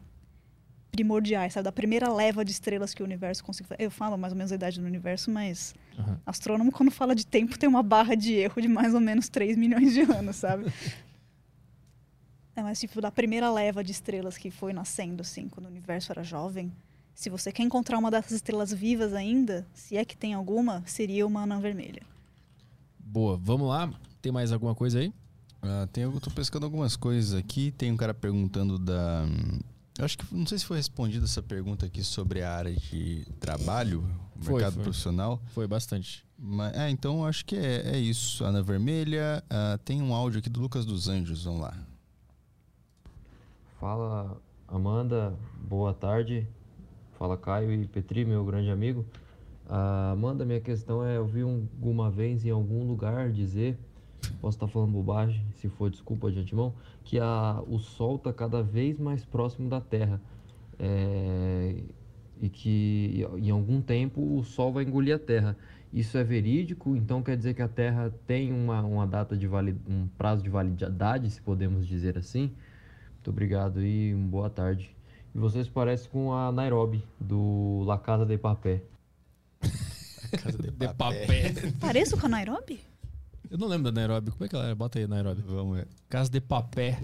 primordiais, 0.92 1.54
sabe? 1.54 1.64
Da 1.64 1.72
primeira 1.72 2.12
leva 2.12 2.44
de 2.44 2.52
estrelas 2.52 2.94
que 2.94 3.02
o 3.02 3.06
universo 3.06 3.44
conseguiu. 3.44 3.76
Eu 3.80 3.92
falo 3.92 4.18
mais 4.18 4.34
ou 4.34 4.38
menos 4.38 4.52
a 4.52 4.56
idade 4.56 4.80
do 4.80 4.86
universo, 4.86 5.32
mas 5.32 5.74
Aham. 5.98 6.20
astrônomo, 6.26 6.72
quando 6.72 6.92
fala 6.92 7.16
de 7.16 7.26
tempo, 7.26 7.58
tem 7.58 7.70
uma 7.70 7.84
barra 7.84 8.16
de 8.16 8.34
erro 8.34 8.62
de 8.62 8.68
mais 8.68 8.94
ou 8.94 9.00
menos 9.00 9.30
3 9.30 9.58
milhões 9.58 9.94
de 9.94 10.02
anos, 10.02 10.36
sabe? 10.38 10.66
é, 12.56 12.62
mas, 12.62 12.80
tipo, 12.80 13.00
da 13.00 13.12
primeira 13.12 13.52
leva 13.52 13.84
de 13.84 13.92
estrelas 13.92 14.38
que 14.38 14.52
foi 14.52 14.74
nascendo, 14.74 15.22
assim, 15.22 15.48
quando 15.48 15.68
o 15.68 15.70
universo 15.70 16.12
era 16.12 16.24
jovem, 16.24 16.72
se 17.14 17.30
você 17.30 17.52
quer 17.52 17.64
encontrar 17.64 17.98
uma 17.98 18.10
dessas 18.10 18.32
estrelas 18.32 18.72
vivas 18.74 19.14
ainda, 19.14 19.68
se 19.74 19.98
é 19.98 20.06
que 20.06 20.16
tem 20.16 20.34
alguma, 20.34 20.84
seria 20.86 21.28
uma 21.28 21.42
anã 21.42 21.60
vermelha. 21.60 22.02
Boa, 22.98 23.38
vamos 23.38 23.68
lá. 23.68 23.92
Tem 24.22 24.32
mais 24.32 24.52
alguma 24.52 24.76
coisa 24.76 25.00
aí? 25.00 25.14
Ah, 25.62 25.88
tem, 25.92 26.04
eu 26.04 26.20
tô 26.20 26.30
pescando 26.32 26.66
algumas 26.66 26.96
coisas 26.96 27.34
aqui. 27.34 27.72
Tem 27.72 27.92
um 27.92 27.98
cara 27.98 28.14
perguntando 28.14 28.78
da. 28.80 29.26
Eu 30.00 30.06
acho 30.06 30.18
que 30.18 30.34
não 30.34 30.46
sei 30.48 30.58
se 30.58 30.66
foi 30.66 30.78
respondida 30.78 31.26
essa 31.26 31.44
pergunta 31.44 31.86
aqui 31.86 32.02
sobre 32.04 32.42
a 32.42 32.56
área 32.56 32.74
de 32.74 33.26
trabalho, 33.40 34.02
Foi, 34.40 34.54
mercado 34.56 34.76
foi. 34.76 34.84
profissional. 34.84 35.42
Foi 35.54 35.68
bastante. 35.68 36.26
Mas, 36.38 36.74
é, 36.74 36.90
então 36.90 37.26
acho 37.26 37.46
que 37.46 37.58
é, 37.58 37.96
é 37.96 37.98
isso. 38.00 38.44
Ana 38.46 38.64
Vermelha. 38.64 39.44
Ah, 39.50 39.78
tem 39.84 40.02
um 40.02 40.14
áudio 40.14 40.40
aqui 40.40 40.50
do 40.50 40.62
Lucas 40.62 40.86
dos 40.86 41.10
Anjos. 41.10 41.44
Vamos 41.44 41.62
lá. 41.62 41.78
Fala 43.80 44.38
Amanda, 44.68 45.34
boa 45.68 45.94
tarde. 45.94 46.48
Fala 47.18 47.36
Caio 47.38 47.72
e 47.74 47.86
Petri, 47.86 48.24
meu 48.24 48.46
grande 48.46 48.70
amigo. 48.70 49.06
Ah, 49.68 50.12
Amanda, 50.14 50.46
minha 50.46 50.62
questão 50.62 51.06
é: 51.06 51.18
eu 51.18 51.26
vi 51.28 51.44
um- 51.44 51.68
alguma 51.76 52.10
vez 52.10 52.46
em 52.46 52.50
algum 52.52 52.88
lugar 52.88 53.32
dizer, 53.32 53.78
posso 54.42 54.58
estar 54.58 54.68
falando 54.68 54.92
bobagem, 54.92 55.44
se 55.56 55.68
for 55.70 55.90
desculpa 55.90 56.32
de 56.32 56.40
antemão, 56.40 56.74
que 57.04 57.20
a, 57.20 57.62
o 57.68 57.80
Sol 57.80 58.16
está 58.16 58.32
cada 58.34 58.62
vez 58.62 59.00
mais 59.00 59.26
próximo 59.26 59.70
da 59.70 59.82
Terra. 59.82 60.22
É, 60.78 61.84
e 62.42 62.50
que 62.50 63.28
em 63.38 63.50
algum 63.50 63.82
tempo 63.82 64.38
o 64.38 64.44
Sol 64.44 64.72
vai 64.72 64.84
engolir 64.84 65.16
a 65.16 65.20
Terra. 65.20 65.58
Isso 65.92 66.18
é 66.18 66.24
verídico? 66.24 66.96
Então 66.96 67.22
quer 67.22 67.36
dizer 67.36 67.54
que 67.54 67.62
a 67.62 67.68
Terra 67.68 68.14
tem 68.26 68.54
uma, 68.54 68.82
uma 68.82 69.06
data 69.06 69.36
de 69.36 69.48
vali, 69.48 69.76
um 69.88 70.08
prazo 70.18 70.44
de 70.44 70.50
validade, 70.50 71.30
se 71.30 71.42
podemos 71.42 71.88
dizer 71.88 72.18
assim? 72.18 72.52
Muito 73.16 73.30
obrigado 73.32 73.84
e 73.84 74.14
boa 74.14 74.50
tarde. 74.50 74.96
E 75.34 75.38
vocês 75.38 75.68
parecem 75.68 76.10
com 76.10 76.34
a 76.34 76.52
Nairobi, 76.52 77.04
do 77.20 77.84
La 77.86 77.98
Casa 77.98 78.26
de 78.26 78.38
Papel. 78.38 78.82
Casa 80.42 80.58
de, 80.58 80.72
De 80.72 80.94
papel. 80.94 81.28
Pareço 81.80 82.18
com 82.18 82.28
a 82.28 82.30
Nairobi? 82.30 82.80
Eu 83.50 83.58
não 83.58 83.68
lembro 83.68 83.92
da 83.92 84.00
Nairobi. 84.00 84.32
Como 84.32 84.46
é 84.46 84.48
que 84.48 84.56
ela 84.56 84.68
é? 84.68 84.76
Bota 84.76 85.00
aí, 85.00 85.08
Nairobi. 85.08 85.42
Vamos 85.42 85.78
ver. 85.78 85.88
Casa 86.08 86.30
de 86.30 86.40
papel. 86.40 86.96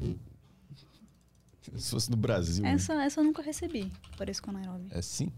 Se 1.76 1.90
fosse 1.92 2.12
no 2.12 2.18
Brasil. 2.18 2.62
né? 2.64 2.74
Essa, 2.74 2.94
essa 3.04 3.20
eu 3.20 3.24
nunca 3.24 3.42
recebi. 3.42 3.92
Pareço 4.18 4.42
com 4.44 4.52
a 4.52 4.54
Nairobi. 4.54 4.88
É 4.92 5.02
sim? 5.02 5.32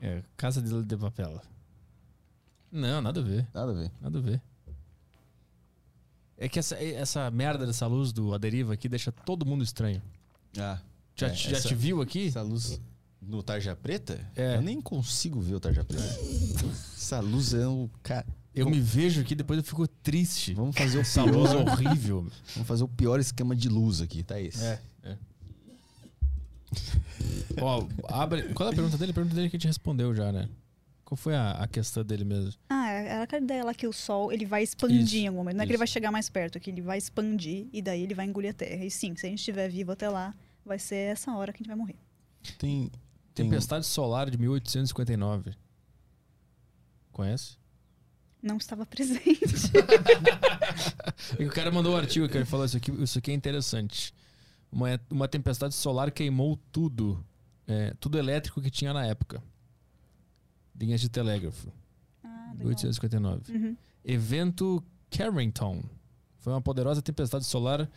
É, 0.00 0.22
Casa 0.36 0.60
de, 0.60 0.82
de 0.84 0.96
Papel. 0.96 1.40
Não, 2.70 3.00
nada 3.00 3.20
a 3.20 3.22
ver. 3.22 3.46
Nada 3.54 3.70
a 3.72 3.74
ver. 3.74 3.90
Nada 4.00 4.18
a 4.18 4.20
ver. 4.22 4.42
É 6.36 6.48
que 6.48 6.58
essa, 6.58 6.76
essa 6.76 7.30
merda 7.30 7.66
dessa 7.66 7.86
luz 7.86 8.12
do 8.12 8.32
A 8.34 8.38
Deriva 8.38 8.74
aqui 8.74 8.88
deixa 8.88 9.10
todo 9.10 9.44
mundo 9.46 9.62
estranho. 9.64 10.00
Ah. 10.58 10.78
Já, 11.14 11.26
é, 11.26 11.30
te- 11.30 11.50
já 11.50 11.56
essa- 11.56 11.68
te 11.68 11.74
viu 11.74 12.00
aqui? 12.00 12.28
Essa 12.28 12.42
luz 12.42 12.80
no 13.20 13.42
Tarja 13.42 13.74
Preta? 13.74 14.24
É. 14.36 14.56
Eu 14.56 14.62
nem 14.62 14.80
consigo 14.80 15.40
ver 15.40 15.54
o 15.56 15.60
Tarja 15.60 15.84
Preta. 15.84 16.02
Essa 16.96 17.18
luz 17.20 17.54
é 17.54 17.66
o. 17.66 17.88
Cara, 18.02 18.26
Eu 18.54 18.68
me 18.68 18.80
vejo 18.80 19.20
aqui, 19.20 19.34
depois 19.34 19.58
eu 19.58 19.64
fico 19.64 19.86
triste. 19.86 20.54
Vamos 20.54 20.76
fazer 20.76 20.98
o 20.98 21.00
Essa 21.02 21.22
luz 21.22 21.50
pior. 21.50 21.68
horrível. 21.68 22.26
Vamos 22.54 22.68
fazer 22.68 22.84
o 22.84 22.88
pior 22.88 23.20
esquema 23.20 23.54
de 23.54 23.68
luz 23.68 24.00
aqui, 24.00 24.22
tá 24.22 24.40
esse. 24.40 24.64
É, 24.64 24.80
é. 25.04 25.16
Ó, 27.60 27.86
abre. 28.08 28.52
Qual 28.54 28.68
é 28.68 28.72
a 28.72 28.74
pergunta 28.74 28.98
dele? 28.98 29.12
A 29.12 29.14
pergunta 29.14 29.34
dele 29.34 29.48
que 29.48 29.56
a 29.56 29.58
gente 29.58 29.66
respondeu 29.66 30.14
já, 30.14 30.32
né? 30.32 30.48
Qual 31.04 31.16
foi 31.16 31.34
a, 31.34 31.52
a 31.52 31.66
questão 31.66 32.04
dele 32.04 32.24
mesmo? 32.24 32.52
Ah, 32.68 32.90
era 32.90 33.22
aquela 33.22 33.42
ideia 33.42 33.64
lá 33.64 33.72
que 33.72 33.86
o 33.86 33.92
Sol 33.94 34.30
ele 34.30 34.44
vai 34.44 34.62
expandir 34.62 35.02
Isso, 35.04 35.16
em 35.16 35.26
algum 35.26 35.38
momento. 35.38 35.56
Não 35.56 35.62
é 35.62 35.66
que 35.66 35.72
ele 35.72 35.78
vai 35.78 35.86
chegar 35.86 36.10
mais 36.10 36.28
perto, 36.28 36.58
é 36.58 36.60
que 36.60 36.70
ele 36.70 36.82
vai 36.82 36.98
expandir 36.98 37.66
e 37.72 37.80
daí 37.80 38.02
ele 38.02 38.12
vai 38.12 38.26
engolir 38.26 38.50
a 38.50 38.52
Terra. 38.52 38.84
E 38.84 38.90
sim, 38.90 39.16
se 39.16 39.24
a 39.24 39.30
gente 39.30 39.38
estiver 39.38 39.70
vivo 39.70 39.92
até 39.92 40.08
lá, 40.08 40.34
vai 40.66 40.78
ser 40.78 40.96
essa 40.96 41.32
hora 41.32 41.50
que 41.50 41.56
a 41.56 41.60
gente 41.60 41.68
vai 41.68 41.76
morrer. 41.76 41.96
Tem. 42.58 42.90
tem 43.34 43.46
Tempestade 43.46 43.86
Solar 43.86 44.28
de 44.28 44.36
1859. 44.36 45.54
Conhece? 47.10 47.56
Não 48.42 48.56
estava 48.56 48.86
presente. 48.86 49.44
E 51.38 51.44
o 51.44 51.50
cara 51.50 51.70
mandou 51.70 51.94
um 51.94 51.96
artigo 51.96 52.28
que 52.28 52.36
ele 52.36 52.44
falou: 52.44 52.64
Isso 52.64 52.76
aqui, 52.76 52.90
isso 53.02 53.18
aqui 53.18 53.30
é 53.30 53.34
interessante. 53.34 54.14
Uma, 54.70 55.00
uma 55.10 55.26
tempestade 55.28 55.74
solar 55.74 56.10
queimou 56.10 56.58
tudo, 56.70 57.24
é, 57.66 57.94
tudo 57.98 58.18
elétrico 58.18 58.60
que 58.60 58.70
tinha 58.70 58.92
na 58.92 59.04
época. 59.04 59.42
Linhas 60.78 61.00
de 61.00 61.08
telégrafo. 61.08 61.72
ah, 62.22 62.28
legal. 62.52 62.66
1859. 62.68 63.52
Uhum. 63.52 63.76
Evento 64.04 64.82
Carrington. 65.10 65.82
Foi 66.38 66.52
uma 66.52 66.60
poderosa 66.62 67.02
tempestade 67.02 67.44
solar 67.44 67.88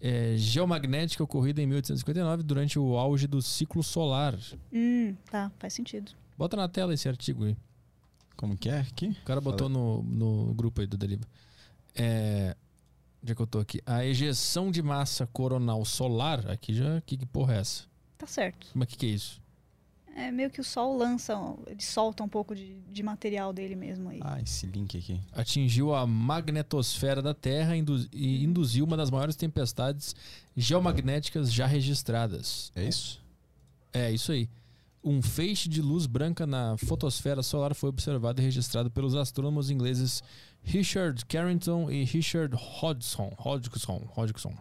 é, 0.00 0.34
geomagnética 0.36 1.22
ocorrida 1.22 1.62
em 1.62 1.66
1859 1.66 2.42
durante 2.42 2.78
o 2.78 2.96
auge 2.96 3.26
do 3.26 3.40
ciclo 3.40 3.82
solar. 3.82 4.36
Hum, 4.72 5.14
tá, 5.30 5.50
faz 5.58 5.72
sentido. 5.74 6.12
Bota 6.36 6.56
na 6.56 6.68
tela 6.68 6.92
esse 6.92 7.08
artigo 7.08 7.44
aí. 7.44 7.56
Como 8.36 8.56
que 8.56 8.68
é 8.68 8.80
aqui? 8.80 9.08
O 9.22 9.24
cara 9.24 9.40
botou 9.40 9.68
no, 9.68 10.02
no 10.02 10.54
grupo 10.54 10.80
aí 10.80 10.86
do 10.86 10.96
Deliva. 10.96 11.26
É, 11.94 12.56
Onde 13.22 13.32
é 13.32 13.34
que 13.34 13.40
eu 13.40 13.46
tô 13.46 13.58
aqui? 13.58 13.80
A 13.86 14.04
ejeção 14.04 14.70
de 14.70 14.82
massa 14.82 15.26
coronal 15.26 15.82
solar, 15.84 16.50
aqui 16.50 16.74
já. 16.74 17.00
Que, 17.02 17.16
que 17.16 17.24
porra 17.24 17.54
é 17.54 17.58
essa? 17.60 17.84
Tá 18.18 18.26
certo. 18.26 18.66
Mas 18.74 18.86
o 18.86 18.90
que, 18.90 18.96
que 18.98 19.06
é 19.06 19.08
isso? 19.10 19.40
É 20.16 20.30
meio 20.30 20.48
que 20.50 20.60
o 20.60 20.64
Sol 20.64 20.96
lança, 20.96 21.34
ele 21.66 21.82
solta 21.82 22.22
um 22.22 22.28
pouco 22.28 22.54
de, 22.54 22.76
de 22.92 23.02
material 23.02 23.52
dele 23.52 23.74
mesmo 23.74 24.10
aí. 24.10 24.20
Ah, 24.22 24.40
esse 24.40 24.64
link 24.66 24.96
aqui. 24.96 25.20
Atingiu 25.32 25.92
a 25.94 26.06
magnetosfera 26.06 27.20
da 27.20 27.34
Terra 27.34 27.74
indu- 27.76 28.06
e 28.12 28.44
induziu 28.44 28.84
uma 28.84 28.96
das 28.96 29.10
maiores 29.10 29.34
tempestades 29.34 30.14
geomagnéticas 30.56 31.52
já 31.52 31.66
registradas. 31.66 32.70
É 32.76 32.84
isso? 32.84 33.20
É, 33.92 34.10
isso 34.12 34.30
aí. 34.30 34.48
Um 35.04 35.20
feixe 35.20 35.68
de 35.68 35.82
luz 35.82 36.06
branca 36.06 36.46
na 36.46 36.76
fotosfera 36.78 37.42
solar 37.42 37.74
foi 37.74 37.90
observado 37.90 38.40
e 38.40 38.44
registrado 38.44 38.90
pelos 38.90 39.14
astrônomos 39.14 39.70
ingleses 39.70 40.22
Richard 40.62 41.26
Carrington 41.26 41.90
e 41.90 42.04
Richard 42.04 42.56
Hodgson. 42.56 43.34
Hodgson. 43.38 44.08
Hodgson. 44.16 44.56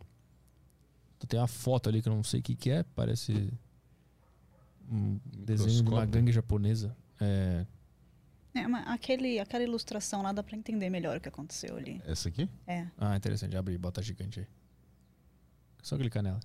Então 1.16 1.28
tem 1.28 1.40
uma 1.40 1.48
foto 1.48 1.88
ali 1.88 2.02
que 2.02 2.10
eu 2.10 2.14
não 2.14 2.24
sei 2.24 2.42
o 2.42 2.44
que, 2.44 2.56
que 2.56 2.70
é, 2.70 2.84
parece 2.84 3.54
um 4.92 5.18
desenho 5.26 5.84
de 5.84 5.90
uma 5.90 6.06
gangue 6.06 6.32
japonesa. 6.32 6.96
É, 7.22 7.66
É, 8.54 8.68
mas 8.68 8.88
aquele, 8.88 9.40
aquela 9.40 9.64
ilustração 9.64 10.22
lá 10.22 10.32
dá 10.32 10.44
pra 10.44 10.56
entender 10.56 10.90
melhor 10.90 11.18
o 11.18 11.22
que 11.22 11.30
aconteceu 11.30 11.76
ali. 11.78 12.02
Essa 12.06 12.30
aqui? 12.30 12.48
É. 12.68 12.88
Ah, 12.98 13.16
interessante. 13.16 13.56
Abre 13.56 13.74
e 13.74 13.78
bota 13.78 14.02
gigante 14.02 14.42
aí. 14.42 14.48
Só 15.82 15.98
clicar 15.98 16.22
nela. 16.22 16.40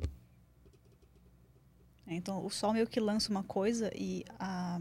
É, 0.00 0.06
Então, 2.14 2.44
o 2.44 2.50
Sol 2.50 2.72
meio 2.72 2.86
que 2.86 2.98
lança 3.00 3.30
uma 3.30 3.42
coisa 3.42 3.90
e 3.94 4.24
a, 4.38 4.80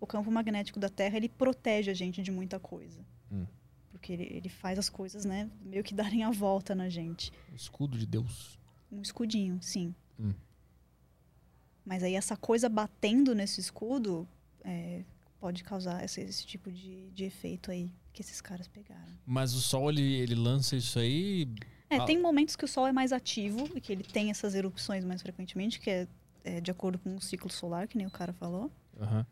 o 0.00 0.06
campo 0.06 0.30
magnético 0.30 0.78
da 0.78 0.88
Terra 0.88 1.16
ele 1.16 1.28
protege 1.28 1.90
a 1.90 1.94
gente 1.94 2.22
de 2.22 2.30
muita 2.30 2.58
coisa. 2.60 3.04
Hum. 3.30 3.46
Porque 3.90 4.12
ele, 4.12 4.24
ele 4.24 4.48
faz 4.48 4.78
as 4.78 4.88
coisas, 4.88 5.24
né, 5.24 5.50
meio 5.60 5.82
que 5.82 5.92
darem 5.94 6.22
a 6.24 6.30
volta 6.30 6.74
na 6.74 6.88
gente. 6.88 7.32
Escudo 7.54 7.98
de 7.98 8.06
Deus. 8.06 8.58
Um 8.92 9.02
escudinho, 9.02 9.58
sim. 9.60 9.94
Hum. 10.18 10.32
Mas 11.84 12.02
aí 12.02 12.14
essa 12.14 12.36
coisa 12.36 12.68
batendo 12.68 13.34
nesse 13.34 13.60
escudo 13.60 14.26
é, 14.64 15.04
pode 15.40 15.62
causar 15.62 16.04
esse, 16.04 16.20
esse 16.20 16.44
tipo 16.44 16.70
de, 16.70 17.10
de 17.10 17.24
efeito 17.24 17.70
aí 17.70 17.90
que 18.12 18.22
esses 18.22 18.40
caras 18.40 18.66
pegaram. 18.66 19.12
Mas 19.24 19.52
o 19.54 19.60
Sol, 19.60 19.90
ele, 19.90 20.14
ele 20.14 20.34
lança 20.34 20.74
isso 20.76 20.98
aí. 20.98 21.46
É, 21.88 21.98
Ah. 21.98 22.04
tem 22.04 22.20
momentos 22.20 22.56
que 22.56 22.64
o 22.64 22.68
Sol 22.68 22.86
é 22.86 22.92
mais 22.92 23.12
ativo 23.12 23.68
e 23.76 23.80
que 23.80 23.92
ele 23.92 24.02
tem 24.02 24.30
essas 24.30 24.54
erupções 24.54 25.04
mais 25.04 25.22
frequentemente, 25.22 25.78
que 25.78 25.90
é, 25.90 26.08
é 26.46 26.60
de 26.60 26.70
acordo 26.70 26.98
com 26.98 27.16
o 27.16 27.20
ciclo 27.20 27.50
solar, 27.50 27.88
que 27.88 27.98
nem 27.98 28.06
o 28.06 28.10
cara 28.10 28.32
falou. 28.32 28.70
Aham. 29.00 29.26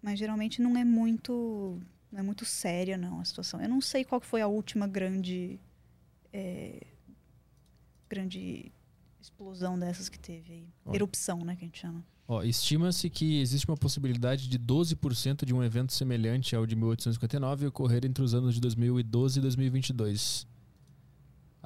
Mas 0.00 0.18
geralmente 0.18 0.62
não 0.62 0.76
é 0.76 0.84
muito 0.84 1.80
não 2.12 2.20
é 2.20 2.22
muito 2.22 2.44
séria 2.44 2.96
não 2.96 3.20
a 3.20 3.24
situação. 3.24 3.60
Eu 3.60 3.68
não 3.68 3.80
sei 3.80 4.04
qual 4.04 4.20
foi 4.20 4.40
a 4.40 4.46
última 4.46 4.86
grande 4.86 5.58
é, 6.32 6.86
grande 8.08 8.70
explosão 9.20 9.78
dessas 9.78 10.08
que 10.08 10.18
teve 10.18 10.52
aí. 10.52 10.68
Olha. 10.84 10.96
Erupção, 10.96 11.44
né, 11.44 11.56
que 11.56 11.64
a 11.64 11.66
gente 11.66 11.80
chama. 11.80 12.04
Estima-se 12.44 13.10
que 13.10 13.40
existe 13.40 13.68
uma 13.68 13.76
possibilidade 13.76 14.48
de 14.48 14.58
12% 14.58 15.44
de 15.44 15.52
um 15.52 15.62
evento 15.62 15.92
semelhante 15.92 16.56
ao 16.56 16.64
de 16.64 16.74
1859 16.74 17.66
ocorrer 17.66 18.06
entre 18.06 18.24
os 18.24 18.32
anos 18.32 18.54
de 18.54 18.60
2012 18.60 19.38
e 19.38 19.42
2022. 19.42 20.46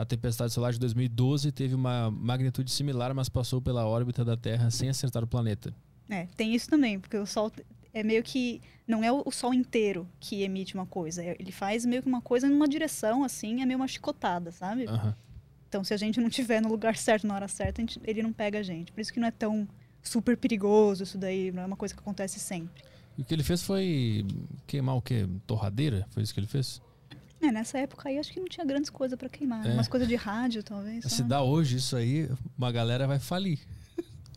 A 0.00 0.04
tempestade 0.04 0.52
solar 0.52 0.72
de 0.72 0.78
2012 0.78 1.50
teve 1.50 1.74
uma 1.74 2.08
magnitude 2.08 2.70
similar, 2.70 3.12
mas 3.12 3.28
passou 3.28 3.60
pela 3.60 3.84
órbita 3.84 4.24
da 4.24 4.36
Terra 4.36 4.70
sem 4.70 4.88
acertar 4.88 5.24
o 5.24 5.26
planeta. 5.26 5.74
É, 6.08 6.26
tem 6.36 6.54
isso 6.54 6.70
também, 6.70 7.00
porque 7.00 7.16
o 7.16 7.26
Sol 7.26 7.50
é 7.92 8.04
meio 8.04 8.22
que 8.22 8.62
não 8.86 9.02
é 9.02 9.10
o 9.10 9.28
Sol 9.32 9.52
inteiro 9.52 10.08
que 10.20 10.42
emite 10.44 10.74
uma 10.76 10.86
coisa, 10.86 11.20
é- 11.24 11.36
ele 11.40 11.50
faz 11.50 11.84
meio 11.84 12.00
que 12.00 12.08
uma 12.08 12.20
coisa 12.22 12.48
numa 12.48 12.68
direção 12.68 13.24
assim, 13.24 13.60
é 13.60 13.66
meio 13.66 13.76
uma 13.76 13.88
chicotada, 13.88 14.52
sabe? 14.52 14.86
Aham. 14.86 15.16
Então, 15.68 15.82
se 15.82 15.92
a 15.92 15.96
gente 15.96 16.20
não 16.20 16.30
tiver 16.30 16.62
no 16.62 16.68
lugar 16.68 16.94
certo 16.96 17.26
na 17.26 17.34
hora 17.34 17.48
certa, 17.48 17.82
gente- 17.82 18.00
ele 18.04 18.22
não 18.22 18.32
pega 18.32 18.60
a 18.60 18.62
gente. 18.62 18.92
Por 18.92 19.00
isso 19.00 19.12
que 19.12 19.18
não 19.18 19.26
é 19.26 19.32
tão 19.32 19.66
super 20.00 20.36
perigoso 20.36 21.02
isso 21.02 21.18
daí, 21.18 21.50
não 21.50 21.62
é 21.64 21.66
uma 21.66 21.76
coisa 21.76 21.92
que 21.92 22.00
acontece 22.00 22.38
sempre. 22.38 22.84
E 23.18 23.22
o 23.22 23.24
que 23.24 23.34
ele 23.34 23.42
fez 23.42 23.64
foi 23.64 24.24
queimar 24.64 24.94
o 24.96 25.02
quê? 25.02 25.28
Torradeira? 25.44 26.06
Foi 26.10 26.22
isso 26.22 26.32
que 26.32 26.38
ele 26.38 26.46
fez? 26.46 26.80
É, 27.40 27.52
nessa 27.52 27.78
época 27.78 28.08
aí 28.08 28.18
acho 28.18 28.32
que 28.32 28.40
não 28.40 28.48
tinha 28.48 28.66
grandes 28.66 28.90
coisas 28.90 29.18
pra 29.18 29.28
queimar. 29.28 29.66
É. 29.66 29.72
Umas 29.72 29.88
coisas 29.88 30.08
de 30.08 30.16
rádio, 30.16 30.62
talvez. 30.62 31.04
Se 31.04 31.22
dá 31.22 31.42
hoje 31.42 31.76
isso 31.76 31.96
aí, 31.96 32.28
uma 32.56 32.72
galera 32.72 33.06
vai 33.06 33.18
falir. 33.18 33.60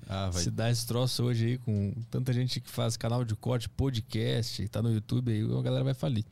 Ah, 0.07 0.29
vai. 0.29 0.43
Se 0.43 0.51
dá 0.51 0.69
esse 0.69 0.85
troço 0.85 1.23
hoje 1.23 1.45
aí 1.45 1.57
com 1.57 1.93
tanta 2.09 2.33
gente 2.33 2.59
que 2.59 2.69
faz 2.69 2.97
canal 2.97 3.23
de 3.23 3.33
corte, 3.33 3.69
podcast, 3.69 4.67
tá 4.67 4.81
no 4.81 4.91
YouTube 4.91 5.31
aí, 5.31 5.41
a 5.41 5.61
galera 5.61 5.85
vai 5.85 5.93
falir. 5.93 6.25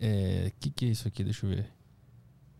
É, 0.00 0.50
que 0.58 0.68
que 0.70 0.86
é 0.86 0.88
isso 0.88 1.06
aqui? 1.06 1.22
Deixa 1.22 1.46
eu 1.46 1.50
ver. 1.50 1.70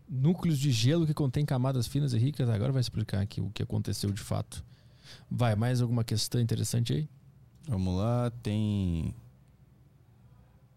Núcleos 0.07 0.57
de 0.57 0.71
gelo 0.71 1.05
que 1.05 1.13
contém 1.13 1.45
camadas 1.45 1.87
finas 1.87 2.13
e 2.13 2.17
ricas. 2.17 2.49
Agora 2.49 2.71
vai 2.71 2.81
explicar 2.81 3.21
aqui 3.21 3.41
o 3.41 3.51
que 3.51 3.61
aconteceu 3.61 4.11
de 4.11 4.21
fato. 4.21 4.63
Vai, 5.29 5.55
mais 5.55 5.81
alguma 5.81 6.03
questão 6.03 6.39
interessante 6.39 6.93
aí? 6.93 7.09
Vamos 7.67 7.97
lá, 7.97 8.31
tem. 8.41 9.13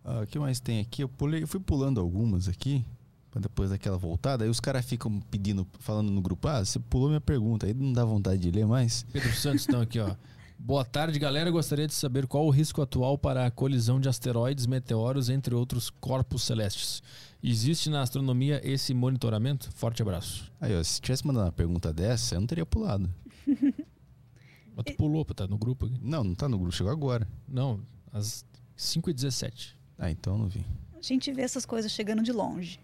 Ah, 0.04 0.20
o 0.20 0.26
que 0.26 0.38
mais 0.38 0.60
tem 0.60 0.80
aqui? 0.80 1.02
Eu, 1.02 1.08
pulei, 1.08 1.42
eu 1.42 1.48
fui 1.48 1.60
pulando 1.60 2.00
algumas 2.00 2.48
aqui, 2.48 2.84
pra 3.30 3.40
depois 3.40 3.70
daquela 3.70 3.96
voltada. 3.96 4.44
Aí 4.44 4.50
os 4.50 4.60
caras 4.60 4.84
ficam 4.84 5.20
pedindo, 5.20 5.66
falando 5.78 6.10
no 6.10 6.20
grupo: 6.20 6.48
Ah, 6.48 6.64
você 6.64 6.78
pulou 6.78 7.08
minha 7.08 7.20
pergunta. 7.20 7.66
Aí 7.66 7.74
não 7.74 7.92
dá 7.92 8.04
vontade 8.04 8.40
de 8.40 8.50
ler 8.50 8.66
mais. 8.66 9.04
Pedro 9.12 9.32
Santos 9.34 9.62
estão 9.62 9.80
aqui, 9.80 9.98
ó. 9.98 10.14
Boa 10.58 10.84
tarde, 10.84 11.18
galera. 11.18 11.50
Gostaria 11.50 11.88
de 11.88 11.94
saber 11.94 12.26
qual 12.26 12.46
o 12.46 12.50
risco 12.50 12.80
atual 12.80 13.18
para 13.18 13.46
a 13.46 13.50
colisão 13.50 13.98
de 13.98 14.08
asteroides, 14.08 14.66
meteoros, 14.66 15.28
entre 15.28 15.54
outros 15.56 15.90
corpos 15.90 16.42
celestes. 16.42 17.02
Existe 17.42 17.90
na 17.90 18.00
astronomia 18.00 18.60
esse 18.62 18.94
monitoramento? 18.94 19.70
Forte 19.74 20.02
abraço. 20.02 20.52
Aí, 20.60 20.78
ó, 20.78 20.82
se 20.84 21.00
tivesse 21.00 21.26
mandado 21.26 21.46
uma 21.46 21.52
pergunta 21.52 21.92
dessa, 21.92 22.36
eu 22.36 22.40
não 22.40 22.46
teria 22.46 22.64
pulado. 22.64 23.12
Mas 23.44 24.84
tu 24.86 24.94
pulou, 24.96 25.24
tá 25.24 25.48
no 25.48 25.58
grupo 25.58 25.86
aqui. 25.86 25.98
Não, 26.00 26.22
não 26.22 26.34
tá 26.34 26.48
no 26.48 26.56
grupo, 26.56 26.72
chegou 26.72 26.92
agora. 26.92 27.26
Não, 27.48 27.80
às 28.12 28.44
5h17. 28.78 29.81
Ah, 30.02 30.10
então 30.10 30.36
não 30.36 30.48
vi. 30.48 30.66
A 30.98 31.00
gente 31.00 31.30
vê 31.30 31.42
essas 31.42 31.64
coisas 31.64 31.92
chegando 31.92 32.24
de 32.24 32.32
longe. 32.32 32.80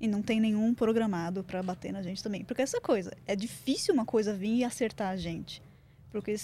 E 0.00 0.08
não 0.08 0.20
tem 0.20 0.40
nenhum 0.40 0.74
programado 0.74 1.44
pra 1.44 1.62
bater 1.62 1.92
na 1.92 2.02
gente 2.02 2.20
também. 2.24 2.44
Porque 2.44 2.60
essa 2.60 2.80
coisa, 2.80 3.16
é 3.24 3.36
difícil 3.36 3.94
uma 3.94 4.04
coisa 4.04 4.34
vir 4.34 4.56
e 4.56 4.64
acertar 4.64 5.10
a 5.10 5.16
gente. 5.16 5.62
Porque 6.10 6.34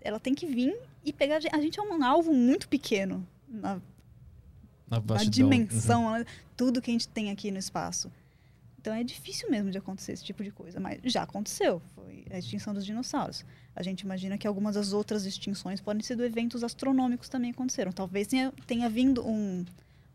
ela 0.00 0.18
tem 0.18 0.34
que 0.34 0.46
vir 0.46 0.74
e 1.04 1.12
pegar 1.12 1.36
a 1.36 1.40
gente. 1.40 1.54
A 1.54 1.60
gente 1.60 1.78
é 1.78 1.82
um 1.82 2.02
alvo 2.02 2.32
muito 2.32 2.68
pequeno 2.68 3.26
na, 3.46 3.82
Na 4.88 4.98
na 4.98 5.24
dimensão, 5.24 6.10
né? 6.12 6.24
tudo 6.56 6.80
que 6.80 6.90
a 6.90 6.94
gente 6.94 7.06
tem 7.06 7.30
aqui 7.30 7.50
no 7.50 7.58
espaço. 7.58 8.10
Então 8.80 8.94
é 8.94 9.04
difícil 9.04 9.50
mesmo 9.50 9.70
de 9.70 9.76
acontecer 9.76 10.12
esse 10.12 10.24
tipo 10.24 10.42
de 10.42 10.50
coisa, 10.50 10.80
mas 10.80 11.00
já 11.04 11.24
aconteceu. 11.24 11.82
Foi 11.94 12.24
a 12.30 12.38
extinção 12.38 12.72
dos 12.72 12.86
dinossauros. 12.86 13.44
A 13.74 13.82
gente 13.82 14.00
imagina 14.00 14.36
que 14.36 14.46
algumas 14.46 14.74
das 14.74 14.92
outras 14.92 15.24
extinções 15.24 15.80
podem 15.80 16.02
ser 16.02 16.18
eventos 16.20 16.64
astronômicos 16.64 17.28
também 17.28 17.50
aconteceram. 17.50 17.92
Talvez 17.92 18.26
tenha, 18.26 18.52
tenha 18.66 18.88
vindo 18.90 19.26
um, 19.26 19.64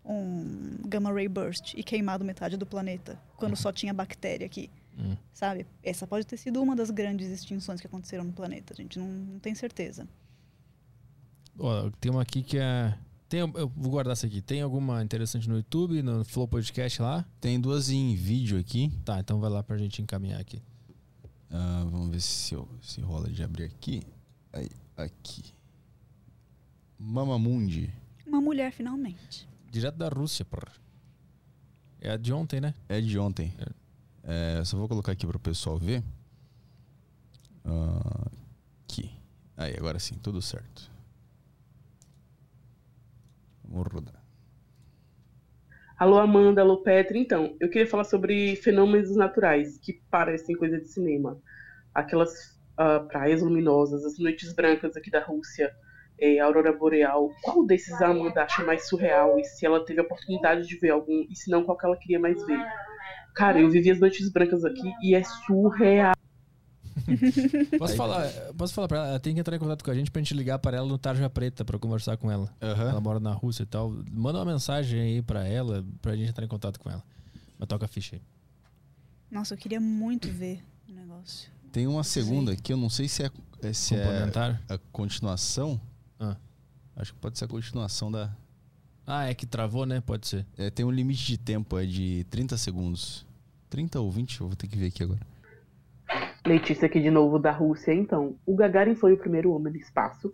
um 0.06 0.78
gamma 0.86 1.12
ray 1.12 1.28
burst 1.28 1.74
e 1.74 1.84
queimado 1.84 2.24
metade 2.24 2.58
do 2.58 2.66
planeta, 2.66 3.20
quando 3.38 3.56
só 3.56 3.72
tinha 3.72 3.94
bactéria 3.94 4.46
aqui. 4.46 4.70
Hum. 4.98 5.16
Sabe? 5.34 5.66
Essa 5.84 6.06
pode 6.06 6.26
ter 6.26 6.38
sido 6.38 6.62
uma 6.62 6.76
das 6.76 6.90
grandes 6.90 7.28
extinções 7.28 7.82
que 7.82 7.88
aconteceram 7.88 8.24
no 8.24 8.34
planeta. 8.34 8.74
A 8.74 8.76
gente 8.76 9.00
não, 9.00 9.08
não 9.08 9.40
tem 9.40 9.56
certeza. 9.56 10.08
Tem 12.00 12.12
uma 12.12 12.22
aqui 12.22 12.44
que 12.44 12.58
é. 12.58 12.94
Tem, 13.28 13.40
eu 13.40 13.72
vou 13.76 13.92
guardar 13.92 14.14
essa 14.14 14.28
aqui. 14.28 14.42
Tem 14.42 14.62
alguma 14.62 15.04
interessante 15.04 15.50
no 15.50 15.56
YouTube, 15.56 16.02
no 16.04 16.24
Flow 16.24 16.48
Podcast 16.48 17.02
lá? 17.02 17.26
Tem 17.42 17.60
duas 17.60 17.90
em 17.90 18.16
vídeo 18.16 18.60
aqui. 18.60 18.92
Tá, 19.04 19.20
então 19.20 19.40
vai 19.40 19.50
lá 19.50 19.64
pra 19.64 19.78
gente 19.78 20.02
encaminhar 20.02 20.40
aqui. 20.40 20.62
Ah, 21.52 21.86
vamos 21.90 22.10
ver 22.12 22.22
se, 22.22 22.54
eu- 22.54 22.68
se 22.82 23.02
rola 23.02 23.30
de 23.30 23.44
abrir 23.44 23.66
aqui. 23.66 24.04
Aí, 24.52 24.70
aqui. 24.98 25.44
Mamamundi. 27.00 27.94
Uma 28.26 28.42
mulher, 28.42 28.72
finalmente. 28.72 29.48
Direto 29.72 29.96
da 29.96 30.08
Rússia, 30.10 30.44
porra. 30.46 30.72
É 32.00 32.12
a 32.12 32.18
de 32.18 32.32
ontem, 32.34 32.60
né? 32.62 32.74
É 32.90 33.00
de 33.02 33.18
ontem. 33.20 33.54
É, 34.24 34.64
só 34.66 34.78
vou 34.78 34.88
colocar 34.88 35.12
aqui 35.12 35.26
para 35.26 35.38
o 35.38 35.40
pessoal 35.40 35.78
ver. 35.78 36.04
Ah, 37.64 38.28
aqui. 38.84 39.12
Aí, 39.58 39.74
agora 39.78 40.00
sim, 40.00 40.16
tudo 40.16 40.42
certo. 40.42 40.92
Vamos 43.64 43.88
rodar. 43.92 44.22
Alô, 45.98 46.20
Amanda, 46.20 46.62
alô, 46.62 46.82
Petra. 46.82 47.18
Então, 47.18 47.56
eu 47.58 47.70
queria 47.70 47.88
falar 47.88 48.04
sobre 48.04 48.58
fenômenos 48.58 49.16
naturais 49.16 49.78
que 49.78 49.94
parecem 50.12 50.54
coisa 50.54 50.78
de 50.78 50.90
cinema. 50.90 51.42
Aquelas 51.94 52.34
ah, 52.78 53.00
praias 53.00 53.42
luminosas, 53.42 54.04
as 54.04 54.20
noites 54.20 54.54
brancas 54.54 54.98
aqui 54.98 55.10
da 55.10 55.24
Rússia, 55.24 55.72
eh, 56.20 56.38
a 56.38 56.46
aurora 56.46 56.74
boreal. 56.74 57.30
Qual 57.42 57.66
desses 57.66 58.02
a 58.02 58.10
Amanda 58.10 58.44
acha 58.44 58.62
mais 58.66 58.90
surreal? 58.90 59.40
E 59.40 59.46
se 59.46 59.66
ela 59.66 59.86
teve 59.86 60.02
a 60.02 60.04
oportunidade 60.04 60.68
de 60.68 60.78
ver 60.78 60.90
algum? 60.90 61.26
E 61.30 61.36
se 61.36 61.50
não, 61.50 61.64
qual 61.64 61.78
que 61.78 61.86
ela 61.86 61.96
queria 61.96 62.20
mais 62.20 62.46
ver? 62.46 62.60
Cara, 63.34 63.62
eu 63.62 63.70
vivi 63.70 63.90
as 63.90 64.00
noites 64.00 64.30
brancas 64.30 64.66
aqui 64.66 64.92
e 65.02 65.16
é 65.16 65.24
surreal. 65.24 66.14
Posso 67.78 67.92
Aí- 67.94 67.98
falar, 67.98 68.30
posso 68.58 68.74
falar 68.74 68.88
pra 68.88 68.98
ela? 69.00 69.08
Ela 69.10 69.20
tem 69.20 69.34
que 69.34 69.40
entrar 69.40 69.56
em 69.56 69.60
contato 69.60 69.84
com 69.84 69.92
a 69.92 69.94
gente 69.96 70.10
pra 70.10 70.22
gente 70.22 70.34
ligar 70.34 70.58
pra 70.60 70.78
ela 70.78 70.88
no 70.88 70.98
Tarja 70.98 71.30
Preta 71.30 71.66
pra 71.66 71.78
conversar 71.78 72.16
com 72.18 72.32
ela. 72.32 72.50
Aham. 72.62 72.90
Ela 72.90 73.02
mora 73.02 73.20
na 73.20 73.34
Rússia 73.34 73.64
e 73.64 73.66
tal. 73.66 73.94
Manda 74.12 74.40
uma 74.40 74.46
mensagem 74.54 75.00
aí 75.02 75.22
pra 75.22 75.46
ela, 75.46 75.86
pra 76.02 76.16
gente 76.16 76.30
entrar 76.30 76.46
em 76.46 76.48
contato 76.48 76.80
com 76.80 76.90
ela. 76.90 77.04
Mas 77.60 77.68
toca 77.68 77.86
a 77.86 77.88
ficha 77.88 78.16
aí. 78.16 78.22
Nossa, 79.30 79.54
eu 79.54 79.58
queria 79.58 79.80
muito 79.82 80.30
ver 80.30 80.64
o 80.90 80.94
negócio. 80.94 81.50
Tem 81.72 81.86
uma 81.88 82.04
segunda 82.04 82.56
que 82.56 82.72
eu 82.72 82.78
não 82.78 82.90
sei 82.90 83.08
se 83.10 83.24
é, 83.24 83.32
é- 83.62 83.74
se 83.74 83.96
é 83.96 84.04
Complementar? 84.04 84.62
a 84.70 84.78
continuação. 84.92 85.80
Ah. 86.20 86.38
Acho 86.96 87.14
que 87.14 87.20
pode 87.20 87.38
ser 87.38 87.46
a 87.46 87.48
continuação 87.50 88.10
da. 88.12 88.34
Ah, 89.06 89.26
é 89.30 89.34
que 89.34 89.46
travou, 89.46 89.86
né? 89.86 90.00
Pode 90.02 90.28
ser. 90.28 90.46
É, 90.58 90.70
tem 90.70 90.86
um 90.86 90.92
limite 90.92 91.26
de 91.26 91.38
tempo, 91.38 91.78
é 91.78 91.86
de 91.86 92.26
30 92.30 92.58
segundos. 92.58 93.26
30 93.70 94.00
ou 94.00 94.10
20? 94.10 94.40
Eu 94.40 94.48
vou 94.48 94.56
ter 94.56 94.68
que 94.68 94.78
ver 94.78 94.88
aqui 94.88 95.04
agora. 95.04 95.20
Letícia 96.46 96.86
aqui 96.86 97.02
de 97.02 97.10
novo 97.10 97.40
da 97.40 97.52
Rússia, 97.52 97.92
então. 97.92 98.38
O 98.46 98.56
Gagarin 98.56 98.94
foi 98.94 99.14
o 99.14 99.18
primeiro 99.18 99.52
homem 99.52 99.74
no 99.74 99.80
espaço. 99.80 100.32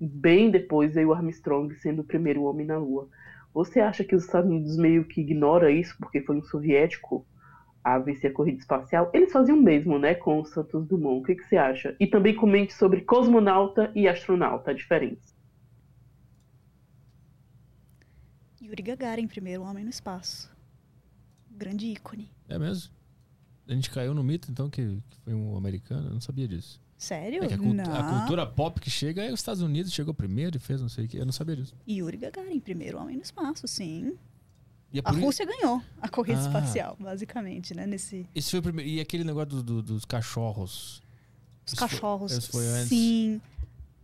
Bem 0.00 0.50
depois 0.50 0.94
veio 0.94 1.08
o 1.08 1.12
Armstrong 1.12 1.74
sendo 1.74 2.00
o 2.00 2.04
primeiro 2.04 2.44
homem 2.44 2.64
na 2.66 2.78
Lua. 2.78 3.10
Você 3.52 3.78
acha 3.78 4.02
que 4.02 4.16
os 4.16 4.24
Estados 4.24 4.50
Unidos 4.50 4.78
meio 4.78 5.04
que 5.04 5.20
ignora 5.20 5.70
isso 5.70 5.94
porque 6.00 6.22
foi 6.22 6.36
um 6.36 6.42
soviético 6.42 7.26
a 7.84 7.98
vencer 7.98 8.30
a 8.30 8.34
corrida 8.34 8.58
espacial? 8.58 9.10
Eles 9.12 9.32
faziam 9.32 9.58
o 9.58 9.62
mesmo, 9.62 9.98
né, 9.98 10.14
com 10.14 10.40
o 10.40 10.46
Santos 10.46 10.86
Dumont. 10.86 11.20
O 11.20 11.22
que, 11.22 11.34
que 11.34 11.44
você 11.44 11.58
acha? 11.58 11.94
E 12.00 12.06
também 12.06 12.34
comente 12.34 12.72
sobre 12.72 13.02
cosmonauta 13.02 13.92
e 13.94 14.08
astronauta, 14.08 14.70
a 14.70 14.74
diferença. 14.74 15.34
Yuri 18.62 18.82
Gagarin, 18.82 19.28
primeiro 19.28 19.62
homem 19.62 19.84
no 19.84 19.90
espaço. 19.90 20.50
Grande 21.50 21.86
ícone. 21.88 22.30
É 22.48 22.58
mesmo? 22.58 23.03
A 23.66 23.72
gente 23.72 23.90
caiu 23.90 24.12
no 24.14 24.22
mito, 24.22 24.50
então, 24.50 24.68
que, 24.68 24.82
que 25.08 25.16
foi 25.24 25.32
um 25.34 25.56
americano? 25.56 26.08
Eu 26.08 26.14
não 26.14 26.20
sabia 26.20 26.46
disso. 26.46 26.80
Sério? 26.98 27.42
É 27.42 27.46
a, 27.46 27.58
cultu- 27.58 27.74
não. 27.74 27.94
a 27.94 28.18
cultura 28.18 28.46
pop 28.46 28.80
que 28.80 28.90
chega 28.90 29.22
é 29.22 29.32
os 29.32 29.40
Estados 29.40 29.62
Unidos, 29.62 29.92
chegou 29.92 30.12
primeiro 30.14 30.56
e 30.56 30.60
fez 30.60 30.80
não 30.80 30.88
sei 30.88 31.06
o 31.06 31.08
que. 31.08 31.16
Eu 31.16 31.24
não 31.26 31.32
sabia 31.32 31.56
disso. 31.56 31.74
Yuri 31.88 32.16
Gagarin, 32.16 32.60
primeiro 32.60 32.98
homem 33.00 33.16
no 33.16 33.22
espaço, 33.22 33.66
sim. 33.66 34.16
É 34.92 35.00
A 35.04 35.10
Rússia 35.10 35.44
ganhou 35.44 35.82
a 36.00 36.08
corrida 36.08 36.38
Ah. 36.38 36.42
espacial, 36.46 36.96
basicamente, 37.00 37.74
né? 37.74 37.84
Nesse... 37.86 38.26
Esse 38.34 38.50
foi 38.52 38.60
o 38.60 38.62
primeiro. 38.62 38.88
E 38.90 39.00
aquele 39.00 39.24
negócio 39.24 39.48
do- 39.48 39.62
do- 39.62 39.82
dos 39.82 40.04
cachorros? 40.04 41.02
Os 41.66 41.72
Isso 41.72 41.76
foi- 41.76 41.88
cachorros. 41.88 42.32
isso 42.32 42.50
foi 42.52 42.66
antes? 42.68 42.88
Sim. 42.88 43.40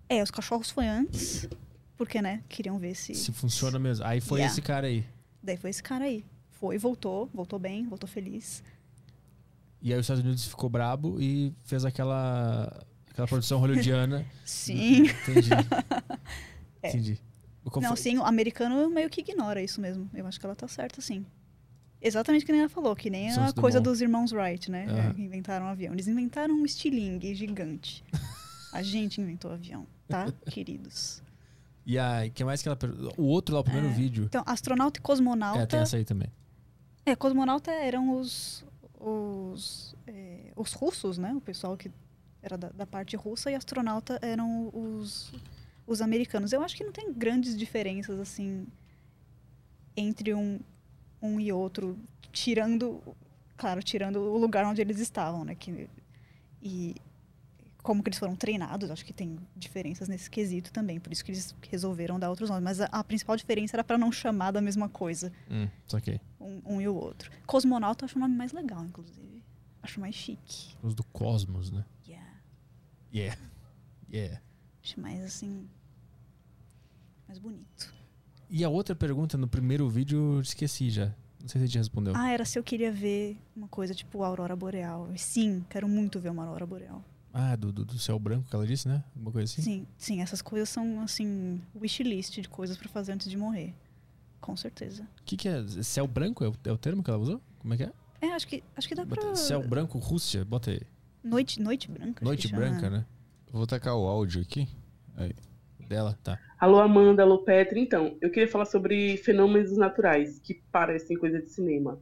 É, 0.08 0.22
os 0.22 0.30
cachorros 0.30 0.70
foi 0.70 0.88
antes. 0.88 1.48
Porque, 1.96 2.20
né? 2.20 2.42
Queriam 2.48 2.78
ver 2.78 2.94
se. 2.96 3.14
Se 3.14 3.30
funciona 3.30 3.78
mesmo. 3.78 4.04
Aí 4.04 4.20
foi 4.20 4.40
Yeah. 4.40 4.52
esse 4.52 4.62
cara 4.62 4.86
aí. 4.88 5.04
Daí 5.42 5.56
foi 5.56 5.70
esse 5.70 5.82
cara 5.82 6.06
aí. 6.06 6.24
Foi, 6.58 6.76
voltou, 6.76 7.30
voltou 7.32 7.58
bem, 7.58 7.86
voltou 7.86 8.08
feliz. 8.08 8.62
E 9.82 9.92
aí 9.92 9.98
os 9.98 10.04
Estados 10.04 10.22
Unidos 10.22 10.44
ficou 10.46 10.68
brabo 10.68 11.20
e 11.20 11.54
fez 11.64 11.84
aquela, 11.84 12.84
aquela 13.10 13.26
produção 13.26 13.58
hollywoodiana. 13.58 14.26
Sim. 14.44 15.04
Entendi. 15.06 15.50
É. 16.82 16.88
Entendi. 16.88 17.20
Não, 17.82 17.94
sim, 17.94 18.16
o 18.16 18.24
americano 18.24 18.88
meio 18.88 19.10
que 19.10 19.20
ignora 19.20 19.62
isso 19.62 19.82
mesmo. 19.82 20.08
Eu 20.14 20.26
acho 20.26 20.40
que 20.40 20.46
ela 20.46 20.56
tá 20.56 20.66
certa, 20.66 21.02
sim. 21.02 21.26
Exatamente 22.00 22.46
que 22.46 22.52
nem 22.52 22.62
ela 22.62 22.70
falou, 22.70 22.96
que 22.96 23.10
nem 23.10 23.28
a 23.28 23.34
Santos 23.34 23.52
coisa 23.52 23.78
dos 23.78 24.00
irmãos 24.00 24.32
Wright, 24.32 24.70
né? 24.70 25.12
Que 25.14 25.20
inventaram 25.20 25.66
um 25.66 25.68
avião. 25.68 25.92
Eles 25.92 26.08
inventaram 26.08 26.54
um 26.54 26.64
estilingue 26.64 27.34
gigante. 27.34 28.02
A 28.72 28.82
gente 28.82 29.20
inventou 29.20 29.50
o 29.50 29.54
avião, 29.54 29.86
tá, 30.08 30.32
queridos? 30.48 31.22
E 31.84 31.98
aí, 31.98 32.30
que 32.30 32.42
mais 32.44 32.62
que 32.62 32.68
ela. 32.68 32.78
O 33.18 33.24
outro 33.24 33.54
lá, 33.54 33.60
o 33.60 33.64
primeiro 33.64 33.88
É. 33.88 33.92
vídeo. 33.92 34.24
Então, 34.24 34.42
astronauta 34.46 34.98
e 34.98 35.02
cosmonauta. 35.02 35.60
É, 35.60 35.66
tem 35.66 35.80
essa 35.80 35.96
aí 35.96 36.04
também. 36.04 36.32
É, 37.04 37.16
cosmonauta 37.16 37.70
eram 37.72 38.18
os 38.18 38.64
os, 39.00 39.96
é, 40.06 40.52
os 40.54 40.72
russos, 40.72 41.18
né? 41.18 41.32
O 41.34 41.40
pessoal 41.40 41.76
que 41.76 41.90
era 42.42 42.56
da, 42.56 42.68
da 42.68 42.86
parte 42.86 43.16
russa 43.16 43.50
e 43.50 43.54
astronauta 43.54 44.18
eram 44.22 44.70
os 44.72 45.32
os 45.86 46.00
americanos. 46.00 46.52
Eu 46.52 46.62
acho 46.62 46.76
que 46.76 46.84
não 46.84 46.92
tem 46.92 47.12
grandes 47.12 47.58
diferenças 47.58 48.20
assim 48.20 48.66
entre 49.96 50.32
um 50.34 50.60
um 51.22 51.38
e 51.38 51.52
outro, 51.52 51.98
tirando, 52.32 53.02
claro, 53.56 53.82
tirando 53.82 54.20
o 54.20 54.38
lugar 54.38 54.64
onde 54.64 54.80
eles 54.80 54.98
estavam, 54.98 55.44
né? 55.44 55.54
Que, 55.54 55.88
e 56.62 56.96
como 57.82 58.02
que 58.02 58.08
eles 58.08 58.18
foram 58.18 58.36
treinados, 58.36 58.90
acho 58.90 59.04
que 59.04 59.12
tem 59.12 59.38
diferenças 59.56 60.08
nesse 60.08 60.30
quesito 60.30 60.72
também, 60.72 60.98
por 61.00 61.12
isso 61.12 61.24
que 61.24 61.30
eles 61.32 61.54
resolveram 61.70 62.18
dar 62.18 62.28
outros 62.30 62.48
nomes. 62.50 62.62
Mas 62.64 62.80
a, 62.80 62.86
a 62.86 63.02
principal 63.04 63.36
diferença 63.36 63.76
era 63.76 63.84
para 63.84 63.96
não 63.98 64.10
chamar 64.12 64.50
da 64.50 64.60
mesma 64.60 64.88
coisa 64.88 65.32
Hum, 65.50 65.68
saquei. 65.86 66.20
um, 66.40 66.60
um 66.66 66.80
e 66.80 66.88
o 66.88 66.94
outro. 66.94 67.30
Cosmonauta 67.46 68.04
eu 68.04 68.06
acho 68.06 68.16
o 68.16 68.20
nome 68.20 68.34
mais 68.36 68.52
legal, 68.52 68.84
inclusive. 68.84 69.42
Acho 69.82 69.98
mais 70.00 70.14
chique. 70.14 70.76
Os 70.82 70.94
do 70.94 71.02
Cosmos, 71.04 71.70
né? 71.70 71.84
Yeah. 72.06 72.28
Yeah. 73.14 73.40
Yeah. 74.12 74.40
Acho 74.82 75.00
mais 75.00 75.22
assim. 75.24 75.68
Mais 77.26 77.38
bonito. 77.38 77.92
E 78.48 78.64
a 78.64 78.68
outra 78.68 78.94
pergunta 78.94 79.38
no 79.38 79.46
primeiro 79.48 79.88
vídeo 79.88 80.34
eu 80.36 80.40
esqueci 80.40 80.90
já. 80.90 81.14
Não 81.40 81.48
sei 81.48 81.60
se 81.60 81.66
você 81.68 81.72
já 81.74 81.80
respondeu. 81.80 82.12
Ah, 82.16 82.30
era 82.30 82.44
se 82.44 82.58
eu 82.58 82.62
queria 82.62 82.92
ver 82.92 83.38
uma 83.56 83.68
coisa 83.68 83.94
tipo 83.94 84.22
Aurora 84.22 84.54
Boreal. 84.54 85.08
Sim, 85.16 85.64
quero 85.70 85.88
muito 85.88 86.20
ver 86.20 86.30
uma 86.30 86.44
Aurora 86.44 86.66
Boreal. 86.66 87.02
Ah, 87.32 87.54
do, 87.54 87.72
do, 87.72 87.84
do 87.84 87.98
céu 87.98 88.18
branco 88.18 88.48
que 88.48 88.54
ela 88.54 88.66
disse, 88.66 88.88
né? 88.88 89.04
Uma 89.14 89.30
coisa 89.30 89.44
assim? 89.52 89.62
Sim, 89.62 89.86
sim, 89.96 90.20
essas 90.20 90.42
coisas 90.42 90.68
são 90.68 91.00
assim, 91.00 91.60
wishlist 91.80 92.40
de 92.40 92.48
coisas 92.48 92.76
pra 92.76 92.88
fazer 92.88 93.12
antes 93.12 93.30
de 93.30 93.36
morrer. 93.36 93.74
Com 94.40 94.56
certeza. 94.56 95.02
O 95.20 95.24
que, 95.24 95.36
que 95.36 95.48
é? 95.48 95.64
Céu 95.82 96.06
branco 96.06 96.44
é 96.44 96.48
o, 96.48 96.54
é 96.64 96.72
o 96.72 96.78
termo 96.78 97.02
que 97.02 97.10
ela 97.10 97.18
usou? 97.18 97.40
Como 97.58 97.74
é 97.74 97.76
que 97.76 97.82
é? 97.84 97.92
É, 98.20 98.32
acho 98.32 98.46
que, 98.48 98.62
acho 98.76 98.88
que 98.88 98.94
dá 98.94 99.06
pra. 99.06 99.34
Céu 99.34 99.66
branco, 99.66 99.98
Rússia, 99.98 100.44
bota 100.44 100.70
aí. 100.70 100.80
Noite, 101.22 101.60
noite 101.60 101.90
branca. 101.90 102.24
Noite 102.24 102.48
chama. 102.48 102.62
branca, 102.62 102.90
né? 102.90 103.04
Vou 103.52 103.66
tacar 103.66 103.96
o 103.96 104.06
áudio 104.06 104.42
aqui. 104.42 104.68
Aí. 105.16 105.34
Dela, 105.88 106.16
tá. 106.22 106.38
Alô, 106.58 106.78
Amanda, 106.78 107.22
alô, 107.22 107.38
Petra. 107.38 107.78
Então, 107.78 108.16
eu 108.20 108.30
queria 108.30 108.48
falar 108.48 108.64
sobre 108.64 109.16
fenômenos 109.18 109.76
naturais 109.76 110.38
que 110.38 110.62
parecem 110.70 111.18
coisa 111.18 111.40
de 111.40 111.50
cinema. 111.50 111.98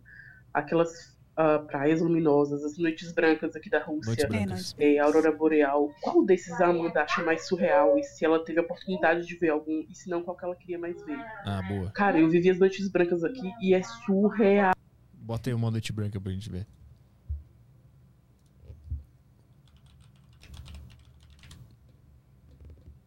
Aquelas 0.52 1.16
ah, 1.40 1.60
praias 1.60 2.00
luminosas, 2.00 2.64
as 2.64 2.76
noites 2.76 3.12
brancas 3.12 3.54
aqui 3.54 3.70
da 3.70 3.80
Rússia, 3.80 4.26
brancas. 4.26 4.74
é, 4.76 4.98
a 4.98 5.04
aurora 5.04 5.30
boreal. 5.30 5.94
Qual 6.00 6.26
desses 6.26 6.60
a 6.60 6.66
Amanda 6.66 7.02
acha 7.02 7.22
mais 7.22 7.46
surreal? 7.46 7.96
E 7.96 8.02
se 8.02 8.24
ela 8.24 8.44
teve 8.44 8.58
a 8.58 8.62
oportunidade 8.62 9.24
de 9.24 9.36
ver 9.36 9.50
algum? 9.50 9.84
E 9.88 9.94
se 9.94 10.10
não, 10.10 10.20
qual 10.20 10.36
que 10.36 10.44
ela 10.44 10.56
queria 10.56 10.80
mais 10.80 11.00
ver? 11.04 11.16
Ah, 11.44 11.62
boa. 11.62 11.92
Cara, 11.92 12.18
eu 12.18 12.28
vivi 12.28 12.50
as 12.50 12.58
noites 12.58 12.88
brancas 12.88 13.22
aqui 13.22 13.52
e 13.62 13.72
é 13.72 13.80
surreal. 13.84 14.72
Bota 15.14 15.48
aí 15.48 15.54
uma 15.54 15.70
noite 15.70 15.92
branca 15.92 16.20
pra 16.20 16.32
gente 16.32 16.50
ver. 16.50 16.66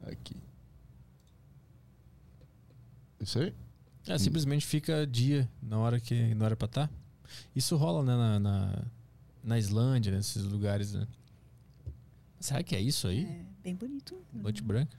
Aqui. 0.03 0.37
Isso 3.19 3.39
aí? 3.39 3.53
É, 4.07 4.17
simplesmente 4.17 4.65
fica 4.65 5.05
dia 5.05 5.49
na 5.61 5.77
hora 5.77 5.99
que 5.99 6.33
não 6.33 6.45
era 6.45 6.55
pra 6.55 6.65
estar. 6.65 7.00
Isso 7.55 7.75
rola 7.75 8.03
né, 8.03 8.15
na, 8.15 8.39
na, 8.39 8.83
na 9.43 9.59
Islândia, 9.59 10.11
nesses 10.11 10.43
lugares, 10.43 10.93
né? 10.93 11.07
Será 12.39 12.63
que 12.63 12.75
é 12.75 12.81
isso 12.81 13.07
aí? 13.07 13.25
É 13.25 13.45
bem 13.63 13.75
bonito. 13.75 14.17
Noite 14.33 14.63
branca? 14.63 14.97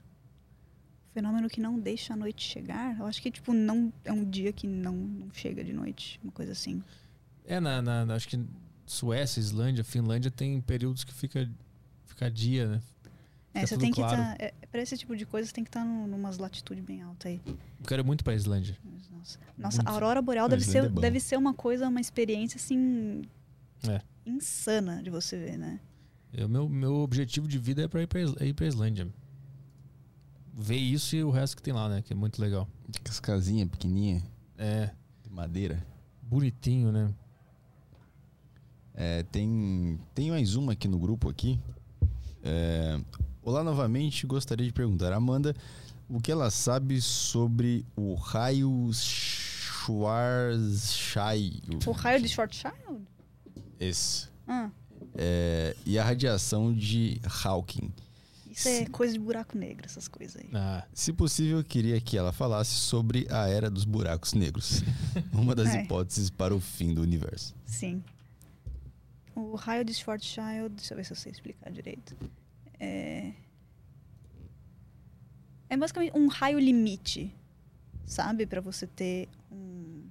Fenômeno 1.13 1.47
que 1.49 1.59
não 1.61 1.79
deixa 1.79 2.13
a 2.13 2.17
noite 2.17 2.43
chegar. 2.43 2.97
Eu 2.97 3.05
acho 3.05 3.21
que, 3.21 3.29
tipo, 3.29 3.53
não 3.53 3.93
é 4.03 4.11
um 4.11 4.27
dia 4.27 4.51
que 4.51 4.65
não, 4.65 4.95
não 4.95 5.31
chega 5.31 5.63
de 5.63 5.71
noite. 5.73 6.19
Uma 6.23 6.31
coisa 6.31 6.53
assim. 6.53 6.81
É, 7.45 7.59
na, 7.59 7.81
na- 7.81 8.13
acho 8.15 8.27
que 8.27 8.39
Suécia, 8.85 9.39
Islândia, 9.39 9.83
Finlândia 9.83 10.31
tem 10.31 10.59
períodos 10.61 11.03
que 11.03 11.13
fica, 11.13 11.47
fica 12.05 12.31
dia, 12.31 12.67
né? 12.67 12.81
É, 13.53 13.65
você 13.65 13.77
tem 13.77 13.91
que 13.91 14.01
claro. 14.01 14.19
estar. 14.21 14.35
é, 14.43 14.53
pra 14.71 14.81
esse 14.81 14.97
tipo 14.97 15.15
de 15.15 15.25
coisa, 15.25 15.47
você 15.47 15.53
tem 15.53 15.63
que 15.63 15.69
estar 15.69 15.85
num, 15.85 16.07
numas 16.07 16.37
latitudes 16.37 16.83
bem 16.83 17.01
altas 17.03 17.31
aí. 17.31 17.41
Eu 17.45 17.85
quero 17.87 18.03
muito 18.03 18.23
pra 18.23 18.33
Islândia. 18.33 18.77
Nossa, 19.11 19.39
Nossa 19.57 19.81
a 19.85 19.91
aurora 19.91 20.21
boreal 20.21 20.45
A 20.45 20.49
deve 20.49 20.63
ser, 20.63 20.85
é 20.85 20.89
deve 20.89 21.19
ser 21.19 21.37
uma 21.37 21.53
coisa, 21.53 21.87
uma 21.87 22.01
experiência, 22.01 22.57
assim, 22.57 23.21
É. 23.87 24.01
insana 24.25 25.01
de 25.03 25.09
você 25.09 25.37
ver, 25.37 25.57
né? 25.57 25.79
O 26.43 26.47
meu, 26.47 26.67
meu 26.67 26.95
objetivo 26.95 27.47
de 27.47 27.59
vida 27.59 27.83
é 27.83 27.87
pra 27.87 28.01
ir 28.01 28.07
pra, 28.07 28.21
Is- 28.21 28.35
é 28.39 28.47
ir 28.47 28.53
pra 28.53 28.65
Islândia. 28.65 29.07
Ver 30.51 30.77
isso 30.77 31.15
e 31.15 31.23
o 31.23 31.29
resto 31.29 31.55
que 31.55 31.61
tem 31.63 31.73
lá, 31.73 31.87
né? 31.87 32.01
Que 32.01 32.13
é 32.13 32.15
muito 32.15 32.41
legal. 32.41 32.67
As 33.07 33.19
casinhas 33.19 33.69
pequenininhas. 33.69 34.23
É. 34.57 34.89
De 35.23 35.29
madeira. 35.29 35.85
Bonitinho, 36.21 36.91
né? 36.91 37.13
É, 38.95 39.23
tem, 39.23 39.99
tem 40.13 40.29
mais 40.31 40.55
uma 40.55 40.73
aqui 40.73 40.87
no 40.87 40.97
grupo 40.99 41.29
aqui. 41.29 41.59
É, 42.43 42.99
olá 43.43 43.63
novamente, 43.63 44.25
gostaria 44.25 44.65
de 44.65 44.73
perguntar 44.73 45.13
a 45.13 45.17
Amanda 45.17 45.55
o 46.09 46.19
que 46.19 46.31
ela 46.31 46.49
sabe 46.51 47.01
sobre 47.01 47.85
o 47.95 48.13
raio 48.15 48.89
Schwarzschild. 48.93 51.87
O 51.87 51.91
raio 51.91 52.21
de 52.21 52.29
Shortchild? 52.29 52.75
Esse. 53.79 54.27
Ah, 54.47 54.69
É, 55.15 55.75
e 55.85 55.97
a 55.99 56.03
radiação 56.03 56.73
de 56.73 57.19
Hawking. 57.43 57.91
isso 58.51 58.67
é 58.67 58.85
coisa 58.85 59.13
de 59.13 59.19
buraco 59.19 59.57
negro, 59.57 59.85
essas 59.85 60.07
coisas 60.07 60.37
aí. 60.41 60.49
Ah, 60.53 60.83
Se 60.93 61.11
possível, 61.13 61.57
eu 61.59 61.63
queria 61.63 61.99
que 62.01 62.17
ela 62.17 62.31
falasse 62.31 62.71
sobre 62.75 63.27
a 63.29 63.47
era 63.47 63.69
dos 63.69 63.85
buracos 63.85 64.33
negros. 64.33 64.81
uma 65.33 65.53
das 65.55 65.69
É. 65.69 65.83
hipóteses 65.83 66.29
para 66.29 66.53
o 66.55 66.59
fim 66.59 66.93
do 66.93 67.01
universo. 67.01 67.53
Sim. 67.65 68.03
o 69.35 69.55
raio 69.55 69.83
de 69.83 69.93
Schwarzschild, 69.93 70.75
deixa 70.75 70.93
eu 70.93 70.97
ver 70.97 71.03
se 71.05 71.11
eu 71.11 71.17
sei 71.17 71.31
explicar 71.31 71.71
direito. 71.71 72.15
É, 72.79 73.33
é 75.69 75.77
basicamente 75.77 76.15
um 76.17 76.27
raio 76.27 76.59
limite, 76.59 77.35
sabe? 78.05 78.45
Para 78.45 78.61
você 78.61 78.85
ter 78.87 79.29
um. 79.51 80.07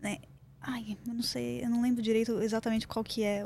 Né? 0.00 0.18
Ai, 0.60 0.96
eu 1.06 1.14
não 1.14 1.22
sei, 1.22 1.64
eu 1.64 1.70
não 1.70 1.82
lembro 1.82 2.02
direito 2.02 2.40
exatamente 2.42 2.86
qual 2.86 3.04
que 3.04 3.22
é 3.22 3.44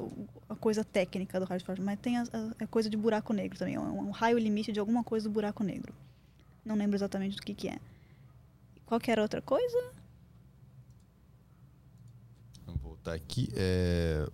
a 0.48 0.54
coisa 0.54 0.84
técnica 0.84 1.40
do 1.40 1.46
raio 1.46 1.60
de 1.62 1.82
mas 1.82 1.98
tem 1.98 2.18
a, 2.18 2.24
a- 2.60 2.66
coisa 2.66 2.90
de 2.90 2.96
buraco 2.96 3.32
negro 3.32 3.58
também, 3.58 3.74
é 3.74 3.80
um, 3.80 4.08
um 4.08 4.10
raio 4.10 4.38
limite 4.38 4.72
de 4.72 4.80
alguma 4.80 5.02
coisa 5.02 5.28
do 5.28 5.32
buraco 5.32 5.64
negro. 5.64 5.94
Não 6.64 6.74
lembro 6.74 6.96
exatamente 6.96 7.36
do 7.36 7.42
que 7.42 7.54
que 7.54 7.68
é. 7.68 7.78
Qual 8.84 9.00
que 9.00 9.10
era 9.10 9.20
a 9.20 9.24
outra 9.24 9.40
coisa? 9.40 9.92
Vamos 12.64 12.80
voltar 12.82 13.14
aqui. 13.14 13.48
É... 13.54 14.28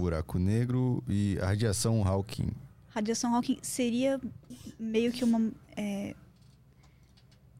Buraco 0.00 0.38
negro 0.38 1.04
e 1.08 1.38
a 1.40 1.46
radiação 1.46 2.06
Hawking. 2.06 2.50
Radiação 2.88 3.34
Hawking 3.34 3.58
seria 3.62 4.20
meio 4.78 5.12
que 5.12 5.22
uma. 5.22 5.52
É, 5.76 6.14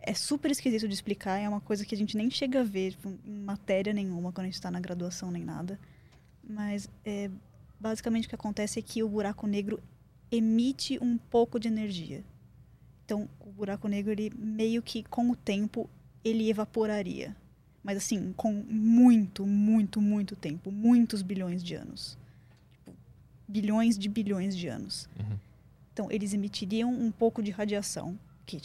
é 0.01 0.15
super 0.15 0.51
esquisito 0.51 0.89
de 0.89 0.94
explicar, 0.94 1.39
é 1.39 1.49
uma 1.49 1.60
coisa 1.60 1.85
que 1.85 1.94
a 1.94 1.99
gente 1.99 2.17
nem 2.17 2.31
chega 2.31 2.60
a 2.60 2.65
ver 2.65 2.93
tipo, 2.93 3.10
em 3.25 3.39
matéria 3.44 3.93
nenhuma 3.93 4.33
quando 4.33 4.47
a 4.47 4.49
gente 4.49 4.55
está 4.55 4.70
na 4.70 4.81
graduação 4.81 5.31
nem 5.31 5.44
nada. 5.44 5.78
Mas 6.43 6.89
é, 7.05 7.31
basicamente 7.78 8.27
o 8.27 8.28
que 8.28 8.35
acontece 8.35 8.78
é 8.78 8.83
que 8.83 9.02
o 9.02 9.09
buraco 9.09 9.47
negro 9.47 9.81
emite 10.31 10.99
um 11.02 11.19
pouco 11.19 11.60
de 11.60 11.69
energia. 11.69 12.25
Então, 13.05 13.28
o 13.41 13.51
buraco 13.51 13.89
negro, 13.89 14.12
ele 14.12 14.33
meio 14.36 14.83
que 14.83 15.02
com 15.02 15.31
o 15.31 15.36
tempo, 15.36 15.91
ele 16.25 16.49
evaporaria. 16.49 17.36
Mas 17.83 17.97
assim, 17.97 18.33
com 18.36 18.52
muito, 18.52 19.47
muito, 19.47 20.01
muito 20.01 20.36
tempo 20.36 20.70
muitos 20.70 21.23
bilhões 21.23 21.62
de 21.62 21.75
anos. 21.75 22.17
Bilhões 23.51 23.99
de 23.99 24.09
bilhões 24.09 24.57
de 24.57 24.69
anos. 24.69 25.09
Então, 25.93 26.11
eles 26.11 26.33
emitiriam 26.33 26.91
um 26.91 27.11
pouco 27.11 27.43
de 27.43 27.51
radiação, 27.51 28.19
que 28.47 28.57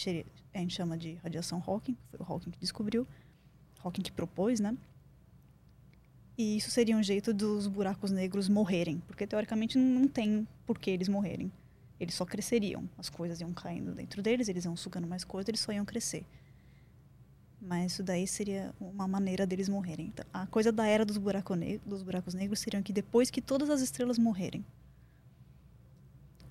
a 0.54 0.60
gente 0.60 0.74
chama 0.74 0.98
de 0.98 1.16
radiação 1.16 1.62
Hawking, 1.66 1.98
foi 2.10 2.20
o 2.20 2.24
Hawking 2.24 2.52
que 2.52 2.60
descobriu, 2.60 3.08
Hawking 3.84 4.02
que 4.02 4.12
propôs, 4.12 4.60
né? 4.60 4.78
E 6.38 6.58
isso 6.58 6.70
seria 6.70 6.96
um 6.96 7.04
jeito 7.04 7.34
dos 7.34 7.68
buracos 7.68 8.12
negros 8.12 8.48
morrerem, 8.48 9.02
porque 9.08 9.26
teoricamente 9.26 9.78
não 9.78 10.08
tem 10.08 10.48
por 10.66 10.78
que 10.78 10.92
eles 10.92 11.08
morrerem. 11.08 11.52
Eles 12.00 12.14
só 12.14 12.26
cresceriam, 12.26 12.88
as 12.98 13.10
coisas 13.10 13.40
iam 13.40 13.54
caindo 13.54 13.94
dentro 13.94 14.22
deles, 14.22 14.50
eles 14.50 14.66
iam 14.66 14.76
sugando 14.76 15.08
mais 15.08 15.24
coisas, 15.24 15.48
eles 15.48 15.62
só 15.62 15.72
iam 15.72 15.86
crescer. 15.86 16.26
Mas 17.68 17.94
isso 17.94 18.03
daí 18.03 18.27
seria 18.27 18.74
uma 18.80 19.08
maneira 19.08 19.45
deles 19.45 19.68
morrerem. 19.68 20.08
Então, 20.08 20.24
a 20.32 20.45
coisa 20.45 20.72
da 20.72 20.85
era 20.85 21.03
dos, 21.03 21.18
buraco 21.18 21.53
dos 21.85 22.03
buracos 22.03 22.35
negros 22.35 22.60
seria 22.60 22.82
que 22.82 22.94
depois 22.94 23.32
que 23.32 23.42
todas 23.42 23.69
as 23.72 23.82
estrelas 23.82 24.19
morrerem, 24.19 24.64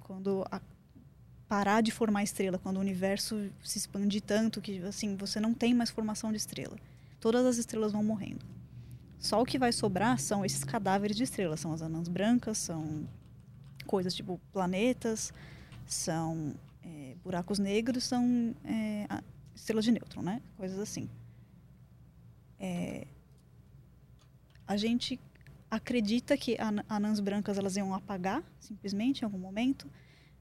quando 0.02 0.44
a- 0.50 0.60
parar 1.48 1.80
de 1.82 1.92
formar 1.92 2.24
estrela, 2.24 2.58
quando 2.58 2.78
o 2.78 2.80
universo 2.80 3.48
se 3.62 3.78
expandir 3.78 4.22
tanto 4.22 4.60
que 4.60 4.78
assim 4.80 5.14
você 5.16 5.38
não 5.38 5.54
tem 5.54 5.72
mais 5.72 5.88
formação 5.88 6.30
de 6.32 6.36
estrela, 6.36 6.76
todas 7.20 7.46
as 7.46 7.58
estrelas 7.58 7.92
vão 7.92 8.02
morrendo. 8.02 8.44
Só 9.20 9.40
o 9.40 9.46
que 9.46 9.58
vai 9.58 9.72
sobrar 9.72 10.18
são 10.18 10.44
esses 10.44 10.64
cadáveres 10.64 11.16
de 11.16 11.22
estrelas, 11.22 11.60
são 11.60 11.72
as 11.72 11.80
anãs 11.80 12.08
brancas, 12.08 12.58
são 12.58 13.08
coisas 13.86 14.14
tipo 14.14 14.40
planetas, 14.52 15.32
são 15.86 16.54
é, 16.82 17.14
buracos 17.22 17.60
negros, 17.60 18.02
são 18.04 18.54
é, 18.64 19.06
estrelas 19.54 19.84
de 19.84 19.92
nêutron, 19.92 20.22
né? 20.22 20.40
Coisas 20.56 20.78
assim. 20.78 21.08
É, 22.58 23.06
a 24.66 24.76
gente 24.76 25.20
acredita 25.70 26.36
que 26.36 26.56
an- 26.60 26.84
anãs 26.88 27.20
brancas 27.20 27.58
elas 27.58 27.76
iam 27.76 27.94
apagar 27.94 28.42
simplesmente 28.60 29.20
em 29.22 29.24
algum 29.24 29.38
momento. 29.38 29.90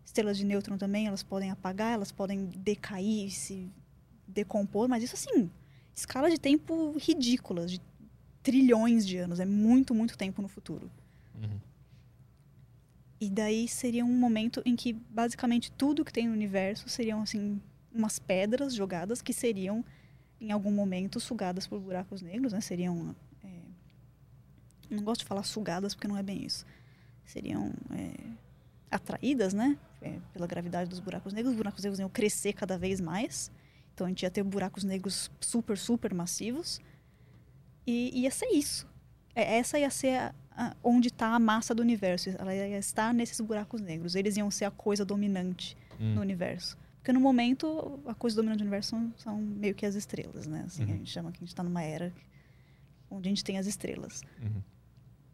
Estrelas 0.05 0.37
de 0.37 0.45
nêutron 0.45 0.77
também 0.77 1.07
elas 1.07 1.23
podem 1.23 1.49
apagar, 1.49 1.93
elas 1.93 2.11
podem 2.11 2.45
decair, 2.45 3.31
se 3.31 3.69
decompor, 4.27 4.87
mas 4.87 5.03
isso 5.03 5.15
assim, 5.15 5.49
escala 5.95 6.29
de 6.29 6.37
tempo 6.39 6.95
ridículas, 6.97 7.71
de 7.71 7.81
trilhões 8.41 9.05
de 9.05 9.17
anos, 9.17 9.39
é 9.39 9.45
muito, 9.45 9.93
muito 9.95 10.17
tempo 10.17 10.41
no 10.41 10.47
futuro. 10.47 10.89
E 13.19 13.29
daí 13.29 13.67
seria 13.69 14.03
um 14.03 14.11
momento 14.17 14.61
em 14.65 14.75
que 14.75 14.91
basicamente 14.93 15.71
tudo 15.71 16.03
que 16.03 16.11
tem 16.11 16.27
no 16.27 16.33
universo 16.33 16.89
seriam 16.89 17.21
assim 17.21 17.61
umas 17.93 18.19
pedras 18.19 18.73
jogadas 18.73 19.21
que 19.21 19.33
seriam 19.33 19.83
em 20.41 20.51
algum 20.51 20.71
momento 20.71 21.19
sugadas 21.19 21.67
por 21.67 21.79
buracos 21.79 22.21
negros, 22.21 22.51
né? 22.53 22.59
Seriam 22.61 23.15
é, 23.43 23.47
não 24.89 25.03
gosto 25.03 25.21
de 25.21 25.27
falar 25.27 25.43
sugadas 25.43 25.93
porque 25.95 26.07
não 26.07 26.17
é 26.17 26.23
bem 26.23 26.43
isso. 26.45 26.65
Seriam 27.25 27.71
é, 27.91 28.13
atraídas, 28.91 29.53
né? 29.53 29.77
é, 30.01 30.19
pela 30.33 30.45
gravidade 30.45 30.89
dos 30.89 30.99
buracos 30.99 31.31
negros. 31.33 31.51
Os 31.53 31.57
buracos 31.57 31.83
negros 31.83 31.99
iam 31.99 32.09
crescer 32.09 32.53
cada 32.53 32.77
vez 32.77 32.99
mais. 32.99 33.49
Então 33.93 34.05
a 34.05 34.09
gente 34.09 34.23
ia 34.23 34.29
ter 34.29 34.43
buracos 34.43 34.83
negros 34.83 35.31
super, 35.39 35.77
super 35.77 36.13
massivos. 36.13 36.81
E 37.87 38.21
ia 38.21 38.31
ser 38.31 38.47
isso. 38.47 38.87
É, 39.35 39.57
essa 39.57 39.79
ia 39.79 39.89
ser 39.89 40.17
a- 40.19 40.35
a- 40.51 40.75
onde 40.83 41.07
está 41.07 41.27
a 41.27 41.39
massa 41.39 41.73
do 41.73 41.81
universo. 41.81 42.29
Ela 42.37 42.53
ia 42.55 42.77
estar 42.77 43.13
nesses 43.13 43.39
buracos 43.39 43.79
negros. 43.81 44.15
Eles 44.15 44.35
iam 44.35 44.49
ser 44.51 44.65
a 44.65 44.71
coisa 44.71 45.05
dominante 45.05 45.77
Hum. 45.99 46.15
no 46.15 46.21
universo. 46.21 46.77
Porque 47.03 47.11
no 47.11 47.19
momento, 47.19 47.99
a 48.07 48.13
coisa 48.15 48.33
dominante 48.37 48.59
do 48.59 48.61
universo 48.61 48.91
são, 48.91 49.13
são 49.17 49.37
meio 49.37 49.75
que 49.75 49.85
as 49.85 49.93
estrelas, 49.93 50.47
né? 50.47 50.63
Assim, 50.65 50.83
A 50.83 50.85
Uhum. 50.87 50.93
gente 50.99 51.09
chama 51.11 51.31
que 51.33 51.39
a 51.39 51.41
gente 51.41 51.49
está 51.49 51.61
numa 51.61 51.81
era 51.81 52.13
onde 53.11 53.27
a 53.27 53.29
gente 53.31 53.43
tem 53.43 53.57
as 53.57 53.67
estrelas. 53.67 54.21
Uhum. 54.41 54.61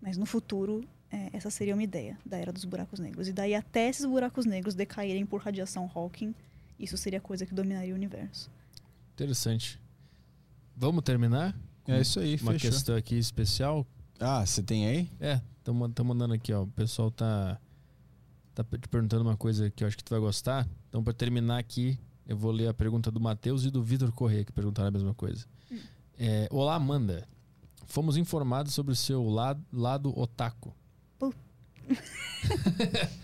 Mas 0.01 0.17
no 0.17 0.25
futuro, 0.25 0.83
é, 1.11 1.29
essa 1.31 1.51
seria 1.51 1.75
uma 1.75 1.83
ideia 1.83 2.17
da 2.25 2.37
era 2.37 2.51
dos 2.51 2.65
buracos 2.65 2.99
negros. 2.99 3.27
E 3.27 3.33
daí, 3.33 3.53
até 3.53 3.87
esses 3.87 4.03
buracos 4.03 4.47
negros 4.47 4.73
decaírem 4.73 5.27
por 5.27 5.41
radiação 5.41 5.87
Hawking, 5.93 6.33
isso 6.79 6.97
seria 6.97 7.19
a 7.19 7.21
coisa 7.21 7.45
que 7.45 7.53
dominaria 7.53 7.93
o 7.93 7.95
universo. 7.95 8.49
Interessante. 9.13 9.79
Vamos 10.75 11.03
terminar? 11.03 11.55
É 11.87 12.01
isso 12.01 12.19
aí, 12.19 12.35
Uma 12.41 12.53
fechou. 12.53 12.71
questão 12.71 12.95
aqui 12.95 13.15
especial. 13.15 13.85
Ah, 14.19 14.43
você 14.43 14.63
tem 14.63 14.87
aí? 14.87 15.11
É, 15.19 15.39
estão 15.59 16.03
mandando 16.03 16.33
aqui, 16.33 16.51
ó. 16.51 16.63
O 16.63 16.67
pessoal 16.67 17.11
tá, 17.11 17.59
tá 18.55 18.63
te 18.63 18.87
perguntando 18.87 19.21
uma 19.23 19.37
coisa 19.37 19.69
que 19.69 19.83
eu 19.83 19.87
acho 19.87 19.95
que 19.95 20.03
tu 20.03 20.09
vai 20.09 20.19
gostar. 20.19 20.67
Então, 20.89 21.03
para 21.03 21.13
terminar 21.13 21.59
aqui, 21.59 21.97
eu 22.27 22.35
vou 22.35 22.51
ler 22.51 22.67
a 22.67 22.73
pergunta 22.73 23.09
do 23.09 23.19
Matheus 23.19 23.63
e 23.63 23.71
do 23.71 23.81
Vitor 23.81 24.11
Corrêa, 24.11 24.43
que 24.43 24.51
perguntaram 24.51 24.89
a 24.89 24.91
mesma 24.91 25.13
coisa. 25.13 25.45
É, 26.17 26.47
Olá, 26.51 26.75
Amanda. 26.75 27.27
Fomos 27.85 28.17
informados 28.17 28.73
sobre 28.73 28.91
o 28.91 28.95
seu 28.95 29.29
lado, 29.29 29.63
lado 29.71 30.17
otaku. 30.19 30.75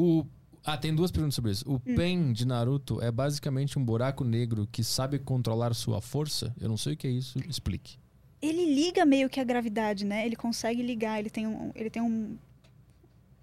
O, 0.00 0.24
ah, 0.64 0.76
tem 0.76 0.94
duas 0.94 1.10
perguntas 1.10 1.34
sobre 1.34 1.50
isso. 1.50 1.68
O 1.68 1.80
Pen 1.80 2.32
de 2.32 2.46
Naruto 2.46 3.02
é 3.02 3.10
basicamente 3.10 3.80
um 3.80 3.84
buraco 3.84 4.22
negro 4.22 4.68
que 4.70 4.84
sabe 4.84 5.18
controlar 5.18 5.74
sua 5.74 6.00
força? 6.00 6.54
Eu 6.60 6.68
não 6.68 6.76
sei 6.76 6.92
o 6.92 6.96
que 6.96 7.08
é 7.08 7.10
isso, 7.10 7.36
explique. 7.48 7.98
Ele 8.40 8.64
liga 8.64 9.04
meio 9.04 9.28
que 9.28 9.40
a 9.40 9.44
gravidade, 9.44 10.04
né? 10.04 10.24
Ele 10.24 10.36
consegue 10.36 10.82
ligar, 10.82 11.18
ele 11.18 11.30
tem 11.30 11.48
um. 11.48 11.72
Ele 11.74 11.90
tem 11.90 12.00
um. 12.00 12.38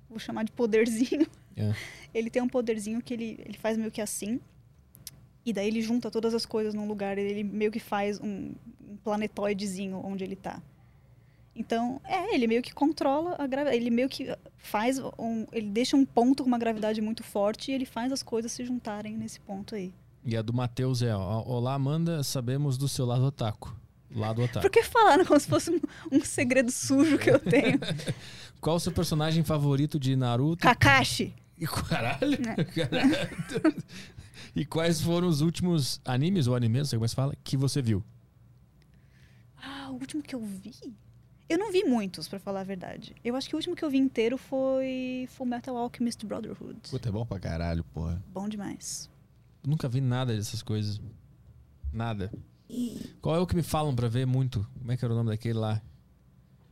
Vou 0.10 0.18
chamar 0.18 0.44
de 0.44 0.54
poderzinho. 0.54 1.28
É. 1.56 1.74
Ele 2.14 2.30
tem 2.30 2.42
um 2.42 2.48
poderzinho 2.48 3.02
que 3.02 3.14
ele, 3.14 3.40
ele 3.46 3.58
faz 3.58 3.78
meio 3.78 3.92
que 3.92 4.02
assim. 4.02 4.40
E 5.46 5.54
daí 5.54 5.68
ele 5.68 5.82
junta 5.82 6.10
todas 6.10 6.34
as 6.34 6.46
coisas 6.46 6.74
num 6.74 6.88
lugar. 6.88 7.18
Ele 7.18 7.44
meio 7.44 7.72
que 7.72 7.80
faz 7.80 8.20
um, 8.20 8.54
um 8.82 8.98
planetoidezinho 9.04 10.02
onde 10.04 10.24
ele 10.24 10.36
tá. 10.36 10.62
Então, 11.56 12.02
é, 12.04 12.36
ele 12.36 12.48
meio 12.48 12.62
que 12.62 12.74
controla 12.74 13.36
a 13.40 13.48
gravidade. 13.48 13.78
Ele 13.78 13.90
meio 13.90 14.10
que 14.10 14.36
faz 14.58 15.00
um. 15.18 15.46
Ele 15.54 15.70
deixa 15.70 15.96
um 15.96 16.04
ponto 16.04 16.44
com 16.44 16.48
uma 16.48 16.58
gravidade 16.58 17.00
muito 17.00 17.24
forte 17.24 17.72
e 17.72 17.74
ele 17.74 17.86
faz 17.86 18.12
as 18.12 18.22
coisas 18.22 18.52
se 18.52 18.66
juntarem 18.66 19.16
nesse 19.16 19.40
ponto 19.40 19.74
aí. 19.76 19.94
E 20.26 20.36
a 20.36 20.42
do 20.42 20.52
Matheus 20.52 21.02
é: 21.02 21.16
ó, 21.16 21.44
Olá, 21.44 21.76
Amanda, 21.76 22.24
sabemos 22.24 22.78
do 22.78 22.90
seu 22.90 23.06
lado 23.06 23.24
otaku. 23.24 23.74
Lado 24.14 24.42
otaku. 24.42 24.62
Por 24.62 24.70
que 24.70 24.84
falaram 24.84 25.26
como 25.26 25.40
se 25.40 25.48
fosse 25.48 25.72
um, 25.72 25.80
um 26.12 26.22
segredo 26.22 26.72
sujo 26.72 27.18
que 27.18 27.30
eu 27.30 27.40
tenho? 27.40 27.80
Qual 28.60 28.76
o 28.76 28.80
seu 28.80 28.92
personagem 28.92 29.44
favorito 29.44 30.00
de 30.00 30.16
Naruto? 30.16 30.62
Kakashi! 30.62 31.34
E 31.60 31.66
caralho! 31.68 32.38
É. 32.50 32.64
Caralho. 32.66 33.84
e 34.56 34.66
quais 34.66 35.00
foram 35.00 35.28
os 35.28 35.40
últimos 35.42 36.02
animes 36.04 36.48
ou 36.48 36.56
animes, 36.56 36.80
não 36.80 36.86
sei 36.86 37.00
como 37.00 37.08
se 37.08 37.16
fala, 37.16 37.34
que 37.44 37.56
você 37.56 37.82
viu? 37.82 38.04
Ah, 39.56 39.90
o 39.90 39.94
último 39.94 40.22
que 40.22 40.36
eu 40.36 40.42
vi? 40.42 40.74
Eu 41.48 41.58
não 41.58 41.72
vi 41.72 41.84
muitos, 41.84 42.28
pra 42.28 42.40
falar 42.40 42.62
a 42.62 42.64
verdade. 42.64 43.16
Eu 43.24 43.36
acho 43.36 43.48
que 43.48 43.56
o 43.56 43.58
último 43.58 43.76
que 43.76 43.86
eu 43.86 43.90
vi 43.90 43.98
inteiro 43.98 44.38
foi 44.38 45.28
Full 45.30 45.46
Metal 45.46 45.78
Alchemist 45.78 46.26
Brotherhood. 46.26 46.90
Puta, 46.90 47.08
é 47.08 47.12
bom 47.12 47.26
pra 47.26 47.40
caralho, 47.40 47.84
porra. 47.86 48.22
Bom 48.34 48.50
demais. 48.50 49.10
Eu 49.64 49.70
nunca 49.70 49.88
vi 49.88 50.02
nada 50.02 50.36
dessas 50.36 50.62
coisas. 50.62 51.00
Nada. 51.94 52.32
Qual 53.22 53.36
é 53.36 53.40
o 53.40 53.46
que 53.48 53.56
me 53.56 53.64
falam 53.64 53.96
pra 53.96 54.08
ver 54.08 54.26
muito? 54.26 54.68
Como 54.80 54.92
é 54.92 54.98
que 54.98 55.06
era 55.06 55.14
o 55.14 55.18
nome 55.18 55.30
daquele 55.30 55.60
lá? 55.60 55.82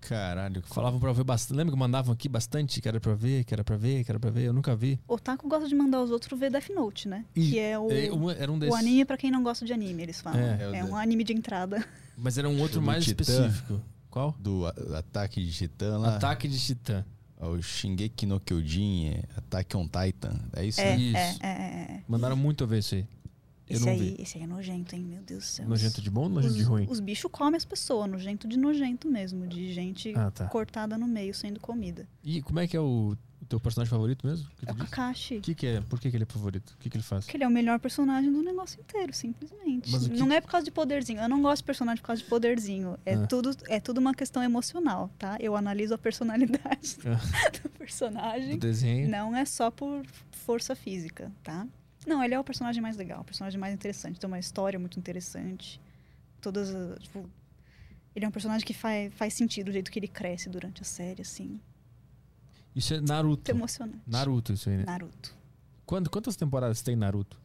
Caralho. 0.08 0.62
Falavam 0.66 1.00
pra 1.00 1.12
ver 1.14 1.24
bastante. 1.24 1.58
Lembra 1.58 1.74
que 1.74 1.80
mandavam 1.80 2.14
aqui 2.14 2.28
bastante? 2.28 2.82
Que 2.82 2.88
era 2.88 3.00
pra 3.00 3.14
ver, 3.16 3.44
que 3.44 3.54
era 3.54 3.64
pra 3.64 3.78
ver, 3.78 4.04
que 4.04 4.12
era 4.12 4.20
pra 4.20 4.30
ver? 4.30 4.44
Eu 4.44 4.54
nunca 4.54 4.76
vi. 4.76 5.00
Otaku 5.08 5.48
gosta 5.48 5.68
de 5.68 5.76
mandar 5.76 6.02
os 6.02 6.12
outros 6.12 6.38
ver 6.40 6.52
Death 6.52 6.70
Note, 6.70 7.08
né? 7.08 7.26
E- 7.36 7.52
que 7.52 7.60
é 7.60 7.78
o, 7.80 7.90
é, 7.92 8.12
um- 8.12 8.30
era 8.30 8.52
um 8.52 8.56
o 8.56 8.60
desses. 8.60 8.76
anime 8.80 9.06
pra 9.06 9.18
quem 9.18 9.32
não 9.32 9.44
gosta 9.44 9.66
de 9.66 9.72
anime, 9.74 10.04
eles 10.04 10.20
falam. 10.22 10.40
É. 10.40 10.80
É, 10.80 10.84
um 10.86 10.96
anime 10.96 11.24
de 11.24 11.34
entrada. 11.34 11.86
Mas 12.18 12.38
era 12.38 12.48
um 12.50 12.60
outro 12.62 12.80
do 12.80 12.86
mais 12.86 13.04
Titã. 13.06 13.22
específico. 13.24 13.82
Qual? 14.10 14.36
Do 14.40 14.68
a- 14.68 15.00
Ataque 15.00 15.44
de 15.44 15.52
Titã 15.52 15.98
lá. 15.98 16.18
Ataque 16.18 16.48
de 16.48 16.60
Titã. 16.60 17.04
O 17.40 17.62
Shingeki 17.62 18.26
no 18.26 18.40
Kyojin, 18.40 19.08
é 19.10 19.24
Attack 19.38 19.76
on 19.76 19.84
Titan. 19.88 20.34
É 20.56 20.66
isso, 20.66 20.80
É, 20.80 20.96
né? 20.96 21.04
é, 21.20 21.32
Isso. 21.32 21.40
é, 21.44 21.48
é, 21.48 21.96
é. 21.96 22.04
Mandaram 22.08 22.36
muito 22.38 22.66
ver 22.66 22.80
isso 22.80 22.96
aí. 22.96 23.06
Eu 23.74 23.78
Esse 23.78 23.86
não 23.86 23.94
aí, 23.94 24.00
vi. 24.16 24.22
esse 24.22 24.38
aí 24.38 24.44
é 24.44 24.48
nojento, 24.48 24.96
hein? 24.96 25.04
Meu 25.04 25.22
Deus 25.22 25.44
do 25.44 25.48
céu. 25.48 25.68
Nojento 25.68 26.02
de 26.02 26.10
bom 26.12 26.24
ou 26.24 26.30
nojento 26.30 26.54
os, 26.54 26.58
de 26.58 26.64
ruim? 26.64 26.88
Os 26.90 27.00
bichos 27.00 27.30
comem 27.32 27.58
as 27.58 27.66
pessoas, 27.66 28.10
nojento 28.10 28.48
de 28.48 28.58
nojento 28.58 29.10
mesmo, 29.10 29.48
de 29.48 29.74
gente 29.74 30.14
Ah, 30.16 30.30
tá. 30.32 30.46
cortada 30.48 30.98
no 30.98 31.08
meio 31.08 31.34
sendo 31.34 31.60
comida. 31.60 32.08
E 32.24 32.42
como 32.42 32.60
é 32.60 32.68
que 32.68 32.78
é 32.78 32.80
o, 32.80 33.18
o 33.42 33.46
teu 33.46 33.60
personagem 33.60 33.90
favorito 33.90 34.26
mesmo? 34.28 34.48
É 34.66 34.72
o? 34.72 34.76
Kakashi. 34.76 35.38
O 35.38 35.42
que, 35.42 35.56
que 35.56 35.66
é? 35.68 35.82
Por 35.82 36.00
que, 36.00 36.10
que 36.12 36.18
ele 36.18 36.24
é 36.24 36.28
favorito? 36.28 36.70
O 36.72 36.78
que, 36.78 36.90
que 36.90 36.96
ele 36.98 37.04
faz? 37.04 37.26
Porque 37.26 37.36
ele 37.38 37.44
é 37.44 37.48
o 37.48 37.52
melhor 37.52 37.80
personagem 37.80 38.32
do 38.32 38.42
negócio 38.44 38.80
inteiro, 38.80 39.12
simplesmente. 39.14 39.92
Que- 39.92 40.10
Não 40.18 40.32
é 40.32 40.40
por 40.40 40.50
causa 40.52 40.66
de 40.66 40.72
poderzinho. 40.72 41.20
Eu 41.22 41.30
não 41.30 41.42
gosto 41.42 41.62
de 41.62 41.66
personagem 41.66 42.02
por 42.02 42.08
causa 42.08 42.22
de 42.22 42.28
poderzinho. 42.30 42.98
É, 43.06 43.16
Ah. 43.16 43.28
tudo, 43.28 43.52
é 43.68 43.80
tudo 43.80 43.98
uma 44.00 44.14
questão 44.14 44.44
emocional, 44.44 45.10
tá? 45.18 45.38
Eu 45.40 45.56
analiso 45.56 45.94
a 45.94 45.98
personalidade 45.98 46.98
Ah. 47.06 47.20
do 47.64 47.70
personagem. 47.72 48.52
Do 48.52 48.58
desenho? 48.68 49.10
Não 49.10 49.36
é 49.36 49.46
só 49.46 49.72
por 49.72 50.04
força 50.32 50.76
física, 50.76 51.32
tá? 51.44 51.66
Não, 52.06 52.24
ele 52.24 52.34
é 52.34 52.40
o 52.40 52.44
personagem 52.44 52.82
mais 52.82 52.98
legal, 52.98 53.22
o 53.22 53.24
personagem 53.24 53.60
mais 53.60 53.74
interessante. 53.74 54.20
Tem 54.20 54.28
uma 54.28 54.40
história 54.40 54.78
muito 54.80 55.00
interessante. 55.00 55.80
Todas, 56.42 56.74
as- 56.74 57.00
tipo... 57.04 57.30
Ele 58.16 58.26
é 58.26 58.28
um 58.28 58.32
personagem 58.32 58.66
que 58.66 58.74
faz, 58.74 59.12
faz 59.16 59.34
sentido 59.34 59.70
o 59.70 59.72
jeito 59.72 59.90
que 59.92 59.98
ele 59.98 60.08
cresce 60.08 60.48
durante 60.48 60.82
a 60.82 60.86
série, 60.86 61.22
assim. 61.24 61.60
Isso 62.76 62.94
é 62.94 63.02
Naruto. 63.02 63.38
Muito 63.42 63.50
emocionante. 63.50 64.02
Naruto, 64.06 64.54
isso 64.54 64.70
aí, 64.70 64.78
né? 64.78 64.84
Naruto. 64.86 65.34
Quando, 65.86 66.10
quantas 66.10 66.36
temporadas 66.36 66.82
tem 66.82 66.96
Naruto? 66.96 67.40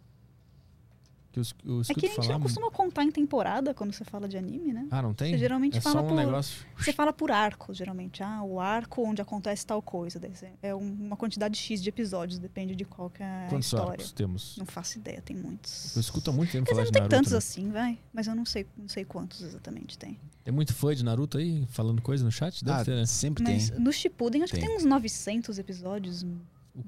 Que 1.31 1.41
eu, 1.41 1.45
eu 1.67 1.81
É 1.83 1.85
que 1.95 2.07
a 2.07 2.09
gente 2.09 2.17
falar. 2.17 2.29
não 2.35 2.41
costuma 2.41 2.71
contar 2.71 3.05
em 3.05 3.11
temporada 3.11 3.75
quando 3.75 3.93
você 3.93 4.03
fala 4.03 4.27
de 4.27 4.39
anime, 4.39 4.73
né? 4.73 4.89
Ah, 4.91 5.03
não 5.03 5.13
tem? 5.13 5.33
Você 5.33 5.39
geralmente 5.39 5.77
é 5.77 5.81
fala 5.81 6.01
só 6.01 6.05
um 6.05 6.09
por. 6.09 6.15
negócio. 6.17 6.67
Você 6.79 6.91
fala 6.91 7.13
por 7.13 7.31
arco, 7.31 7.75
geralmente. 7.75 8.23
Ah, 8.23 8.43
o 8.43 8.59
arco 8.59 9.03
onde 9.03 9.21
acontece 9.21 9.67
tal 9.67 9.83
coisa. 9.83 10.19
É 10.63 10.75
um- 10.75 10.81
uma 11.01 11.17
quantidade 11.19 11.59
X 11.59 11.83
de 11.83 11.89
episódios, 11.91 12.39
depende 12.39 12.75
de 12.75 12.87
qual 12.87 13.11
que 13.11 13.23
é 13.23 13.27
a 13.45 13.49
Quantos 13.51 13.67
história. 13.67 13.91
arcos 13.91 14.13
temos? 14.13 14.57
Não 14.57 14.65
faço 14.65 14.97
ideia, 14.99 15.21
tem 15.21 15.37
muitos. 15.37 15.95
Eu 15.95 16.01
escuto 16.01 16.31
há 16.31 16.33
muito 16.33 16.51
tempo 16.51 16.65
Quer 16.65 16.73
falar 16.73 16.85
dizer, 16.85 16.93
de 16.95 17.01
não 17.01 17.09
tem 17.09 17.17
Naruto. 17.19 17.31
tantos 17.31 17.33
né? 17.33 17.39
assim, 17.39 17.71
vai. 17.71 17.99
Mas 18.13 18.27
eu 18.27 18.35
não 18.35 18.47
sei, 18.47 18.67
não 18.77 18.89
sei 18.89 19.05
quantos 19.05 19.43
exatamente 19.43 19.99
tem. 19.99 20.19
Tem 20.45 20.55
muito 20.55 20.73
fã 20.75 20.95
de 20.95 21.05
Naruto 21.05 21.37
aí 21.37 21.67
falando 21.69 22.01
coisa 22.01 22.25
no 22.25 22.33
chat? 22.33 22.65
Deve 22.65 22.81
Ah, 22.81 22.85
ter, 22.87 22.97
né? 22.97 23.05
sempre 23.05 23.45
Mas 23.45 23.71
no 23.79 23.93
Shippuden 23.93 24.43
acho 24.45 24.55
que 24.55 24.59
Tem. 24.61 24.67
tem 24.67 24.77
uns 24.79 24.85
900 24.87 25.59
episódios. 25.59 26.25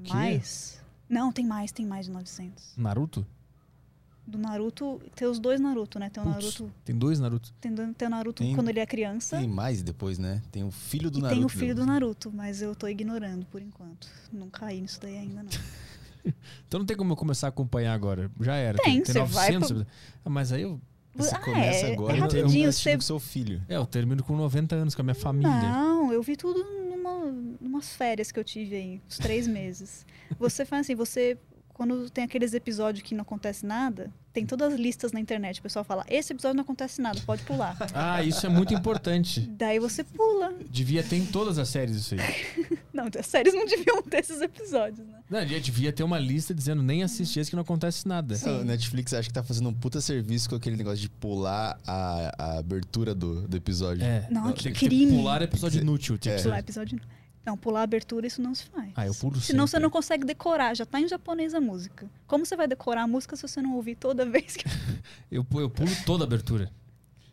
quê? 0.02 0.12
Mais. 0.15 0.81
Não, 1.09 1.31
tem 1.31 1.44
mais, 1.44 1.70
tem 1.73 1.85
mais 1.85 2.07
de 2.07 2.12
900. 2.12 2.73
Naruto? 2.77 3.27
Do 4.31 4.39
Naruto, 4.39 5.00
tem 5.17 5.26
os 5.26 5.39
dois 5.41 5.60
Naruto, 5.60 5.99
né? 5.99 6.09
Tem 6.09 6.23
o 6.23 6.26
Putz, 6.26 6.36
Naruto, 6.59 6.73
Tem 6.84 6.97
dois 6.97 7.18
Naruto. 7.18 7.52
tem, 7.60 7.75
do- 7.75 7.92
tem 7.94 8.07
o 8.07 8.10
Naruto 8.10 8.42
Tem- 8.44 8.55
quando 8.55 8.68
ele 8.68 8.78
é 8.78 8.86
criança. 8.86 9.36
Tem 9.39 9.49
mais 9.49 9.83
depois, 9.83 10.18
né? 10.18 10.41
Tem 10.52 10.62
o 10.62 10.70
filho 10.70 11.10
do 11.10 11.18
E 11.18 11.23
Naruto. 11.23 11.36
tem 11.36 11.44
o 11.44 11.49
filho 11.49 11.75
do. 11.75 11.84
Naruto, 11.84 12.31
mas 12.33 12.62
eu 12.62 12.75
tô 12.76 12.86
ignorando 12.86 13.44
por 13.47 13.60
enquanto. 13.60 14.07
Não 14.33 14.49
caí 14.49 14.81
nisso 14.81 15.00
daí 15.02 15.18
ainda, 15.18 15.42
não. 15.42 15.50
Então 16.68 16.78
não 16.81 16.86
tem 16.86 16.97
como 16.97 17.12
eu 17.12 17.17
começar 17.17 17.47
a 17.47 17.50
acompanhar 17.50 17.94
agora. 17.94 18.31
Já 18.41 18.55
era. 18.55 18.76
Tem, 18.78 19.02
tem 19.02 19.05
você 19.15 19.18
vai 19.25 19.50
900. 19.52 19.73
pro- 19.84 19.86
Ah, 20.25 20.31
mas 20.31 20.52
aí 20.52 20.62
eu. 20.62 20.81
Você 21.17 21.34
Ah, 21.34 21.39
começa 21.41 21.86
é- 21.89 21.92
agora 21.92 22.12
é 22.12 22.17
eu- 22.18 22.20
rapidinho, 22.20 22.67
eu 22.68 22.73
você- 22.73 22.94
com 22.94 23.00
seu 23.00 23.18
filho. 23.18 23.60
É, 23.68 23.76
eu 23.76 23.84
termino 23.86 24.23
com 24.23 24.36
90 24.36 24.76
anos 24.76 24.94
com 24.94 25.00
a 25.00 25.05
minha 25.05 25.15
família. 25.15 25.50
Não, 25.50 26.12
eu 26.12 26.23
vi 26.23 26.36
tudo 26.36 26.62
numa, 26.62 27.25
numas 27.60 27.89
férias 27.97 28.31
que 28.31 28.39
eu 28.39 28.44
tive 28.44 28.76
aí, 28.76 29.00
uns 29.09 29.17
três 29.18 29.49
meses. 29.49 30.07
Você 30.39 30.65
faz 30.65 30.86
assim, 30.86 30.94
você. 30.94 31.36
Quando 31.81 32.10
tem 32.10 32.25
aqueles 32.25 32.52
episódios 32.52 33.02
que 33.02 33.15
não 33.15 33.23
acontece 33.23 33.65
nada, 33.65 34.12
tem 34.34 34.44
todas 34.44 34.75
as 34.75 34.78
listas 34.78 35.12
na 35.12 35.18
internet. 35.18 35.60
O 35.60 35.62
pessoal 35.62 35.83
fala, 35.83 36.05
esse 36.10 36.31
episódio 36.31 36.55
não 36.57 36.62
acontece 36.62 37.00
nada, 37.00 37.18
pode 37.25 37.42
pular. 37.44 37.75
Ah, 37.94 38.23
isso 38.23 38.44
é 38.44 38.50
muito 38.50 38.75
importante. 38.75 39.41
Daí 39.41 39.78
você 39.78 40.05
pula. 40.05 40.52
Devia 40.68 41.02
ter 41.02 41.17
em 41.17 41.25
todas 41.25 41.57
as 41.57 41.70
séries 41.70 41.97
isso 41.97 42.17
aí. 42.17 42.20
Não, 42.92 43.09
as 43.18 43.26
séries 43.26 43.55
não 43.55 43.65
deviam 43.65 44.02
ter 44.02 44.18
esses 44.18 44.42
episódios, 44.42 45.07
né? 45.07 45.20
Não, 45.31 45.47
já 45.47 45.59
devia 45.59 45.91
ter 45.92 46.02
uma 46.02 46.18
lista 46.18 46.52
dizendo 46.52 46.83
nem 46.83 47.02
assistir 47.02 47.41
esse 47.41 47.49
que 47.49 47.57
não 47.57 47.62
acontece 47.62 48.07
nada. 48.07 48.34
O 48.60 48.65
Netflix 48.65 49.15
acho 49.15 49.28
que 49.28 49.33
tá 49.33 49.42
fazendo 49.44 49.68
um 49.70 49.73
puta 49.73 50.00
serviço 50.00 50.50
com 50.50 50.57
aquele 50.57 50.76
negócio 50.76 50.99
de 50.99 51.09
pular 51.09 51.78
a, 51.86 52.34
a 52.36 52.59
abertura 52.59 53.15
do, 53.15 53.47
do 53.49 53.57
episódio. 53.57 54.05
É. 54.05 54.26
Não, 54.28 54.52
tem 54.52 54.73
que 54.73 54.73
que 54.73 54.86
crime. 54.86 55.12
pular 55.17 55.41
episódio 55.41 55.81
inútil. 55.81 56.18
Tipo, 56.18 56.42
Pular 56.42 56.59
episódio. 56.59 57.00
Não, 57.50 57.56
pular 57.56 57.80
a 57.80 57.82
abertura, 57.82 58.26
isso 58.26 58.40
não 58.40 58.54
se 58.54 58.64
faz. 58.64 58.90
Ah, 58.94 59.06
eu 59.06 59.14
pulo 59.14 59.40
Senão 59.40 59.66
você 59.66 59.72
sempre. 59.72 59.82
não 59.82 59.90
consegue 59.90 60.24
decorar, 60.24 60.74
já 60.76 60.86
tá 60.86 61.00
em 61.00 61.08
japonês 61.08 61.52
a 61.54 61.60
música. 61.60 62.08
Como 62.26 62.46
você 62.46 62.54
vai 62.56 62.68
decorar 62.68 63.02
a 63.02 63.06
música 63.08 63.34
se 63.34 63.42
você 63.42 63.60
não 63.60 63.74
ouvir 63.74 63.96
toda 63.96 64.24
vez 64.24 64.56
que. 64.56 64.64
Eu, 65.30 65.44
eu 65.54 65.68
pulo 65.70 65.90
toda 66.06 66.24
a 66.24 66.26
abertura. 66.26 66.70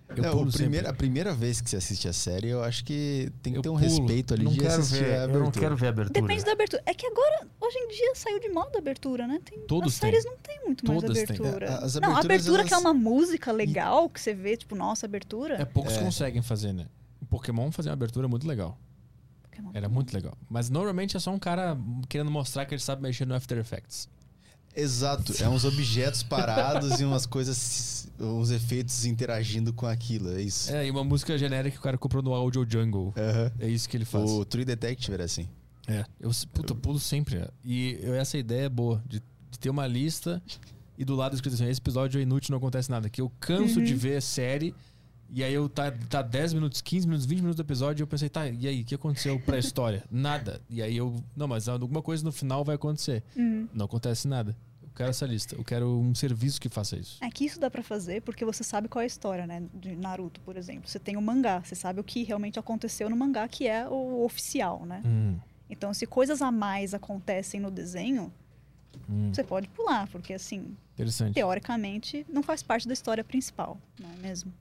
Eu 0.09 0.23
Não, 0.23 0.31
pulo 0.31 0.51
sempre. 0.51 0.87
a 0.87 0.93
primeira 0.93 1.33
vez 1.33 1.59
que 1.59 1.69
você 1.69 1.75
assiste 1.75 2.07
a 2.07 2.13
série, 2.13 2.47
eu 2.47 2.63
acho 2.63 2.85
que 2.85 3.29
tem 3.43 3.51
que 3.51 3.59
Eu 3.59 3.61
ter 3.61 3.69
um 3.69 3.73
pulo. 3.77 3.83
respeito 3.85 4.33
ali 4.33 4.45
não 4.45 4.53
de 4.53 4.59
quero 4.59 4.73
assistir 4.75 5.03
ver, 5.03 5.11
a 5.15 5.23
abertura. 5.23 5.37
Eu 5.37 5.43
não 5.43 5.51
quero 5.51 5.75
ver 5.75 5.85
a 5.85 5.89
abertura. 5.89 6.21
Depende 6.21 6.45
da 6.45 6.51
abertura. 6.53 6.83
É 6.85 6.93
que 6.93 7.05
agora, 7.05 7.47
hoje 7.59 7.77
em 7.77 7.87
dia, 7.89 8.15
saiu 8.15 8.39
de 8.39 8.47
moda 8.49 8.71
a 8.75 8.79
abertura, 8.79 9.27
né? 9.27 9.41
Tem, 9.43 9.59
Todos 9.67 9.93
as 9.93 9.99
têm. 9.99 10.09
séries 10.09 10.23
não 10.25 10.37
tem 10.37 10.59
muito 10.65 10.87
mais 10.87 11.01
Todas 11.01 11.17
têm. 11.17 11.23
abertura. 11.35 11.65
É, 11.65 11.83
as 11.83 11.95
não, 11.95 12.15
a 12.15 12.19
abertura 12.21 12.63
que 12.63 12.69
é 12.69 12.73
elas- 12.73 12.85
uma 12.85 12.93
música 12.93 13.51
legal, 13.51 14.09
que 14.09 14.21
você 14.21 14.33
vê, 14.33 14.55
tipo, 14.55 14.75
nossa, 14.75 15.05
abertura. 15.05 15.55
É, 15.61 15.65
poucos 15.65 15.97
conseguem 15.97 16.41
fazer, 16.41 16.71
né? 16.71 16.85
O 17.21 17.25
Pokémon 17.25 17.69
fazia 17.71 17.89
uma 17.91 17.95
abertura 17.95 18.29
muito 18.29 18.47
legal. 18.47 18.77
Pokémon. 19.57 19.71
Era 19.73 19.89
muito 19.89 20.13
legal. 20.13 20.37
Mas 20.49 20.69
normalmente 20.69 21.17
é 21.17 21.19
só 21.19 21.31
um 21.31 21.39
cara 21.39 21.77
querendo 22.07 22.31
mostrar 22.31 22.65
que 22.65 22.73
ele 22.73 22.81
sabe 22.81 23.01
mexer 23.01 23.25
no 23.25 23.33
After 23.35 23.57
Effects. 23.57 24.07
Exato, 24.75 25.33
é 25.41 25.49
uns 25.49 25.65
objetos 25.65 26.21
parados 26.21 26.99
e 26.99 27.03
umas 27.03 27.25
coisas, 27.25 28.07
uns 28.19 28.51
efeitos 28.51 29.05
interagindo 29.05 29.73
com 29.73 29.87
aquilo, 29.87 30.31
é 30.37 30.41
isso. 30.43 30.71
É, 30.71 30.85
e 30.85 30.91
uma 30.91 31.03
música 31.03 31.35
genérica 31.35 31.71
que 31.73 31.79
o 31.79 31.81
cara 31.81 31.97
comprou 31.97 32.21
no 32.21 32.31
Audio 32.31 32.63
Jungle. 32.69 33.11
É 33.59 33.67
isso 33.67 33.89
que 33.89 33.97
ele 33.97 34.05
faz. 34.05 34.29
O 34.29 34.45
True 34.45 34.63
Detective 34.63 35.13
era 35.15 35.23
assim. 35.23 35.47
É, 35.87 36.05
eu, 36.19 36.29
puta, 36.53 36.73
eu 36.73 36.77
pulo 36.77 36.99
sempre. 36.99 37.39
né? 37.39 37.47
E 37.65 37.97
eu- 38.03 38.13
essa 38.13 38.37
ideia 38.37 38.65
é 38.65 38.69
boa, 38.69 39.01
de, 39.07 39.19
de 39.49 39.57
ter 39.59 39.69
uma 39.71 39.87
lista 39.87 40.39
e 40.95 41.03
do 41.03 41.15
lado 41.15 41.33
escrito 41.33 41.55
assim, 41.55 41.65
esse 41.67 41.79
episódio 41.79 42.19
é 42.19 42.21
inútil, 42.21 42.51
não 42.51 42.57
acontece 42.59 42.91
nada. 42.91 43.09
Que 43.09 43.21
eu 43.21 43.31
canso 43.39 43.79
Uhum. 43.79 43.85
de 43.85 43.95
ver 43.95 44.21
série 44.21 44.75
e 45.29 45.43
aí 45.43 45.53
eu 45.53 45.67
tá, 45.67 45.91
tá 45.91 46.21
10 46.21 46.53
minutos, 46.53 46.81
15 46.81 47.05
minutos, 47.07 47.25
20 47.25 47.37
minutos 47.39 47.55
do 47.57 47.61
episódio 47.61 48.01
e 48.01 48.03
eu 48.03 48.07
pensei, 48.07 48.29
tá, 48.29 48.47
e 48.47 48.67
aí, 48.67 48.81
o 48.81 48.85
que 48.85 48.95
aconteceu 48.95 49.39
pra 49.39 49.57
história? 49.57 50.03
nada. 50.11 50.61
E 50.69 50.81
aí 50.81 50.95
eu, 50.95 51.15
não, 51.35 51.47
mas 51.47 51.67
alguma 51.67 52.01
coisa 52.01 52.23
no 52.23 52.31
final 52.31 52.63
vai 52.63 52.75
acontecer. 52.75 53.23
Uhum. 53.35 53.67
Não 53.73 53.85
acontece 53.85 54.27
nada. 54.27 54.55
Eu 54.81 54.89
quero 54.95 55.09
essa 55.11 55.25
lista. 55.27 55.55
Eu 55.55 55.63
quero 55.63 55.99
um 55.99 56.15
serviço 56.15 56.59
que 56.59 56.69
faça 56.69 56.95
isso. 56.97 57.17
É 57.21 57.29
que 57.29 57.45
isso 57.45 57.59
dá 57.59 57.69
pra 57.69 57.83
fazer 57.83 58.21
porque 58.23 58.43
você 58.43 58.63
sabe 58.63 58.87
qual 58.87 59.01
é 59.01 59.03
a 59.03 59.07
história, 59.07 59.45
né? 59.45 59.61
De 59.73 59.95
Naruto, 59.95 60.39
por 60.41 60.57
exemplo. 60.57 60.89
Você 60.89 60.97
tem 60.97 61.15
o 61.17 61.21
mangá, 61.21 61.61
você 61.61 61.75
sabe 61.75 61.99
o 61.99 62.03
que 62.03 62.23
realmente 62.23 62.57
aconteceu 62.57 63.09
no 63.09 63.15
mangá, 63.15 63.47
que 63.47 63.67
é 63.67 63.87
o 63.87 64.23
oficial, 64.23 64.85
né? 64.85 65.03
Hum, 65.05 65.37
Então, 65.69 65.93
se 65.93 66.07
coisas 66.07 66.41
a 66.41 66.51
mais 66.51 66.93
acontecem 66.95 67.59
no 67.59 67.69
desenho, 67.69 68.31
hum, 69.07 69.31
você 69.33 69.43
pode 69.43 69.67
pular, 69.67 70.07
porque 70.07 70.33
assim, 70.33 70.75
interessante. 70.95 71.33
teoricamente, 71.35 72.25
não 72.27 72.41
faz 72.41 72.63
parte 72.63 72.87
da 72.87 72.93
história 72.93 73.23
principal, 73.23 73.77
não 73.99 74.09
é 74.11 74.15
mesmo? 74.15 74.51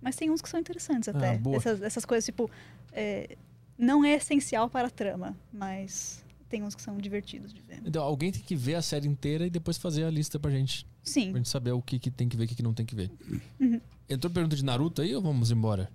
Mas 0.00 0.16
tem 0.16 0.30
uns 0.30 0.40
que 0.40 0.48
são 0.48 0.58
interessantes 0.58 1.08
até. 1.08 1.34
Ah, 1.34 1.38
boa. 1.38 1.56
Essas, 1.56 1.82
essas 1.82 2.04
coisas, 2.04 2.24
tipo, 2.24 2.50
é, 2.92 3.36
não 3.76 4.04
é 4.04 4.14
essencial 4.14 4.68
para 4.68 4.88
a 4.88 4.90
trama, 4.90 5.36
mas 5.52 6.24
tem 6.48 6.62
uns 6.62 6.74
que 6.74 6.82
são 6.82 6.98
divertidos 6.98 7.52
de 7.52 7.62
ver. 7.62 7.80
Então, 7.84 8.02
alguém 8.02 8.32
tem 8.32 8.42
que 8.42 8.56
ver 8.56 8.74
a 8.74 8.82
série 8.82 9.06
inteira 9.06 9.46
e 9.46 9.50
depois 9.50 9.78
fazer 9.78 10.04
a 10.04 10.10
lista 10.10 10.38
pra 10.38 10.50
gente. 10.50 10.86
Sim. 11.02 11.30
Pra 11.30 11.38
gente 11.38 11.48
saber 11.48 11.72
o 11.72 11.80
que, 11.80 11.98
que 11.98 12.10
tem 12.10 12.28
que 12.28 12.36
ver 12.36 12.42
e 12.42 12.46
o 12.46 12.48
que, 12.48 12.54
que 12.56 12.62
não 12.62 12.74
tem 12.74 12.84
que 12.84 12.94
ver. 12.94 13.10
Uhum. 13.58 13.80
Entrou 14.08 14.30
pergunta 14.30 14.56
de 14.56 14.64
Naruto 14.64 15.00
aí 15.00 15.14
ou 15.14 15.22
vamos 15.22 15.50
embora? 15.50 15.90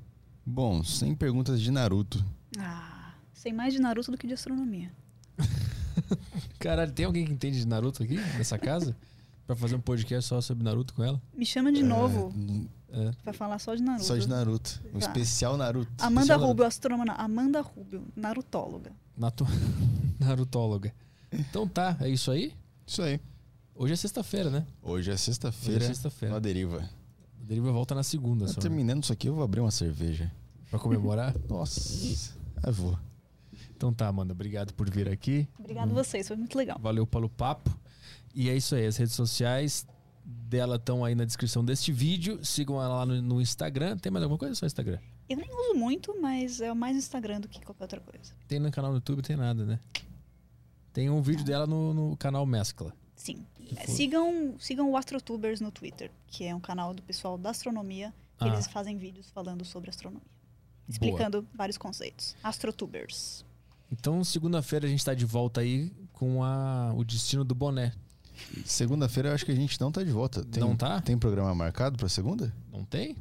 Bom, 0.45 0.83
sem 0.83 1.13
perguntas 1.13 1.59
de 1.61 1.71
Naruto. 1.71 2.23
Ah, 2.57 3.13
sei 3.33 3.51
mais 3.51 3.73
de 3.73 3.79
Naruto 3.79 4.11
do 4.11 4.17
que 4.17 4.27
de 4.27 4.33
astronomia. 4.33 4.91
Caralho, 6.59 6.91
tem 6.91 7.05
alguém 7.05 7.25
que 7.25 7.33
entende 7.33 7.59
de 7.59 7.67
Naruto 7.67 8.03
aqui 8.03 8.15
nessa 8.15 8.57
casa? 8.57 8.95
pra 9.45 9.55
fazer 9.55 9.75
um 9.75 9.79
podcast 9.81 10.27
só 10.29 10.41
sobre 10.41 10.63
Naruto 10.63 10.93
com 10.93 11.03
ela? 11.03 11.21
Me 11.33 11.45
chama 11.45 11.71
de 11.71 11.83
novo 11.83 12.33
É. 12.91 13.11
pra 13.23 13.33
falar 13.33 13.59
só 13.59 13.75
de 13.75 13.81
Naruto. 13.83 14.05
Só 14.05 14.15
de 14.17 14.27
Naruto. 14.27 14.81
Tá. 14.93 14.99
especial 14.99 15.57
Naruto. 15.57 15.91
Amanda 15.99 16.21
Especial 16.21 16.39
Rubio, 16.47 16.65
astrônoma. 16.65 17.05
não, 17.05 17.15
Amanda 17.17 17.61
Rubio, 17.61 18.03
narutóloga. 18.15 18.91
Nato... 19.17 19.45
Narutóloga. 20.19 20.93
Então 21.31 21.67
tá, 21.67 21.97
é 21.99 22.09
isso 22.09 22.31
aí? 22.31 22.53
Isso 22.87 23.01
aí. 23.01 23.19
Hoje 23.75 23.93
é 23.93 23.95
sexta-feira, 23.95 24.49
né? 24.49 24.65
Hoje 24.81 25.11
é 25.11 25.17
sexta-feira. 25.17 25.81
Hoje 25.81 25.85
é 25.85 25.93
sexta-feira. 25.93 26.33
Na 26.35 26.39
deriva. 26.39 26.77
A 27.41 27.43
deriva 27.45 27.71
volta 27.71 27.93
na 27.93 28.03
segunda 28.03 28.45
Tá 28.45 28.53
só. 28.53 28.61
terminando 28.61 29.03
isso 29.03 29.11
aqui, 29.13 29.27
eu 29.27 29.35
vou 29.35 29.43
abrir 29.43 29.59
uma 29.59 29.71
cerveja. 29.71 30.31
Pra 30.69 30.79
comemorar? 30.79 31.35
Nossa, 31.49 32.33
eu 32.65 32.73
vou. 32.73 32.97
Então 33.75 33.93
tá, 33.93 34.07
Amanda, 34.07 34.31
obrigado 34.31 34.73
por 34.73 34.89
vir 34.89 35.09
aqui. 35.09 35.45
Obrigado 35.59 35.91
a 35.91 35.93
vocês, 35.93 36.25
foi 36.27 36.37
muito 36.37 36.57
legal. 36.57 36.79
Valeu 36.81 37.05
pelo 37.05 37.27
papo. 37.29 37.69
E 38.35 38.49
é 38.49 38.55
isso 38.55 38.75
aí, 38.75 38.85
as 38.85 38.97
redes 38.97 39.15
sociais 39.15 39.87
dela 40.25 40.75
estão 40.75 41.05
aí 41.05 41.15
na 41.15 41.23
descrição 41.23 41.63
deste 41.63 41.91
vídeo. 41.91 42.43
Sigam 42.43 42.81
ela 42.81 42.97
lá 42.97 43.05
no, 43.05 43.21
no 43.21 43.41
Instagram. 43.41 43.97
Tem 43.97 44.11
mais 44.11 44.23
alguma 44.23 44.37
coisa? 44.37 44.53
Só 44.55 44.65
Instagram. 44.65 44.99
Eu 45.29 45.37
nem 45.37 45.49
uso 45.49 45.73
muito, 45.75 46.19
mas 46.21 46.59
é 46.61 46.73
mais 46.73 46.97
Instagram 46.97 47.41
do 47.41 47.47
que 47.47 47.63
qualquer 47.63 47.83
outra 47.83 47.99
coisa. 48.01 48.33
Tem 48.47 48.59
no 48.59 48.69
canal 48.71 48.91
no 48.91 48.97
YouTube, 48.97 49.21
tem 49.21 49.35
nada, 49.35 49.65
né? 49.65 49.79
Tem 50.93 51.09
um 51.09 51.21
vídeo 51.21 51.43
dela 51.45 51.65
no, 51.65 51.93
no 51.93 52.17
canal 52.17 52.45
Mescla. 52.45 52.93
Sim. 53.15 53.45
É, 53.75 53.87
sigam, 53.87 54.55
sigam 54.59 54.91
o 54.91 54.97
Astrotubers 54.97 55.59
no 55.61 55.71
Twitter, 55.71 56.11
que 56.27 56.43
é 56.43 56.53
um 56.53 56.59
canal 56.59 56.93
do 56.93 57.01
pessoal 57.01 57.37
da 57.37 57.49
astronomia. 57.49 58.13
que 58.37 58.43
Ah. 58.43 58.47
Eles 58.49 58.67
fazem 58.67 58.97
vídeos 58.97 59.29
falando 59.31 59.63
sobre 59.65 59.89
astronomia. 59.89 60.27
explicando 60.87 61.47
vários 61.53 61.77
conceitos. 61.77 62.35
Astrotubers. 62.43 63.43
Então, 63.91 64.23
segunda-feira 64.23 64.85
a 64.85 64.89
gente 64.89 65.03
tá 65.03 65.13
de 65.13 65.25
volta 65.25 65.61
aí 65.61 65.91
com 66.13 66.43
a, 66.43 66.93
o 66.95 67.03
destino 67.03 67.43
do 67.43 67.55
boné. 67.55 67.93
Segunda-feira 68.65 69.29
eu 69.29 69.33
acho 69.33 69.45
que 69.45 69.51
a 69.51 69.55
gente 69.55 69.79
não 69.79 69.91
tá 69.91 70.03
de 70.03 70.11
volta. 70.11 70.43
Tem, 70.45 70.61
Não 70.61 70.75
tá? 70.75 71.01
Tem 71.01 71.17
programa 71.17 71.53
marcado 71.55 71.97
pra 71.97 72.07
segunda? 72.09 72.53
Não 72.71 72.83
tem? 72.83 73.15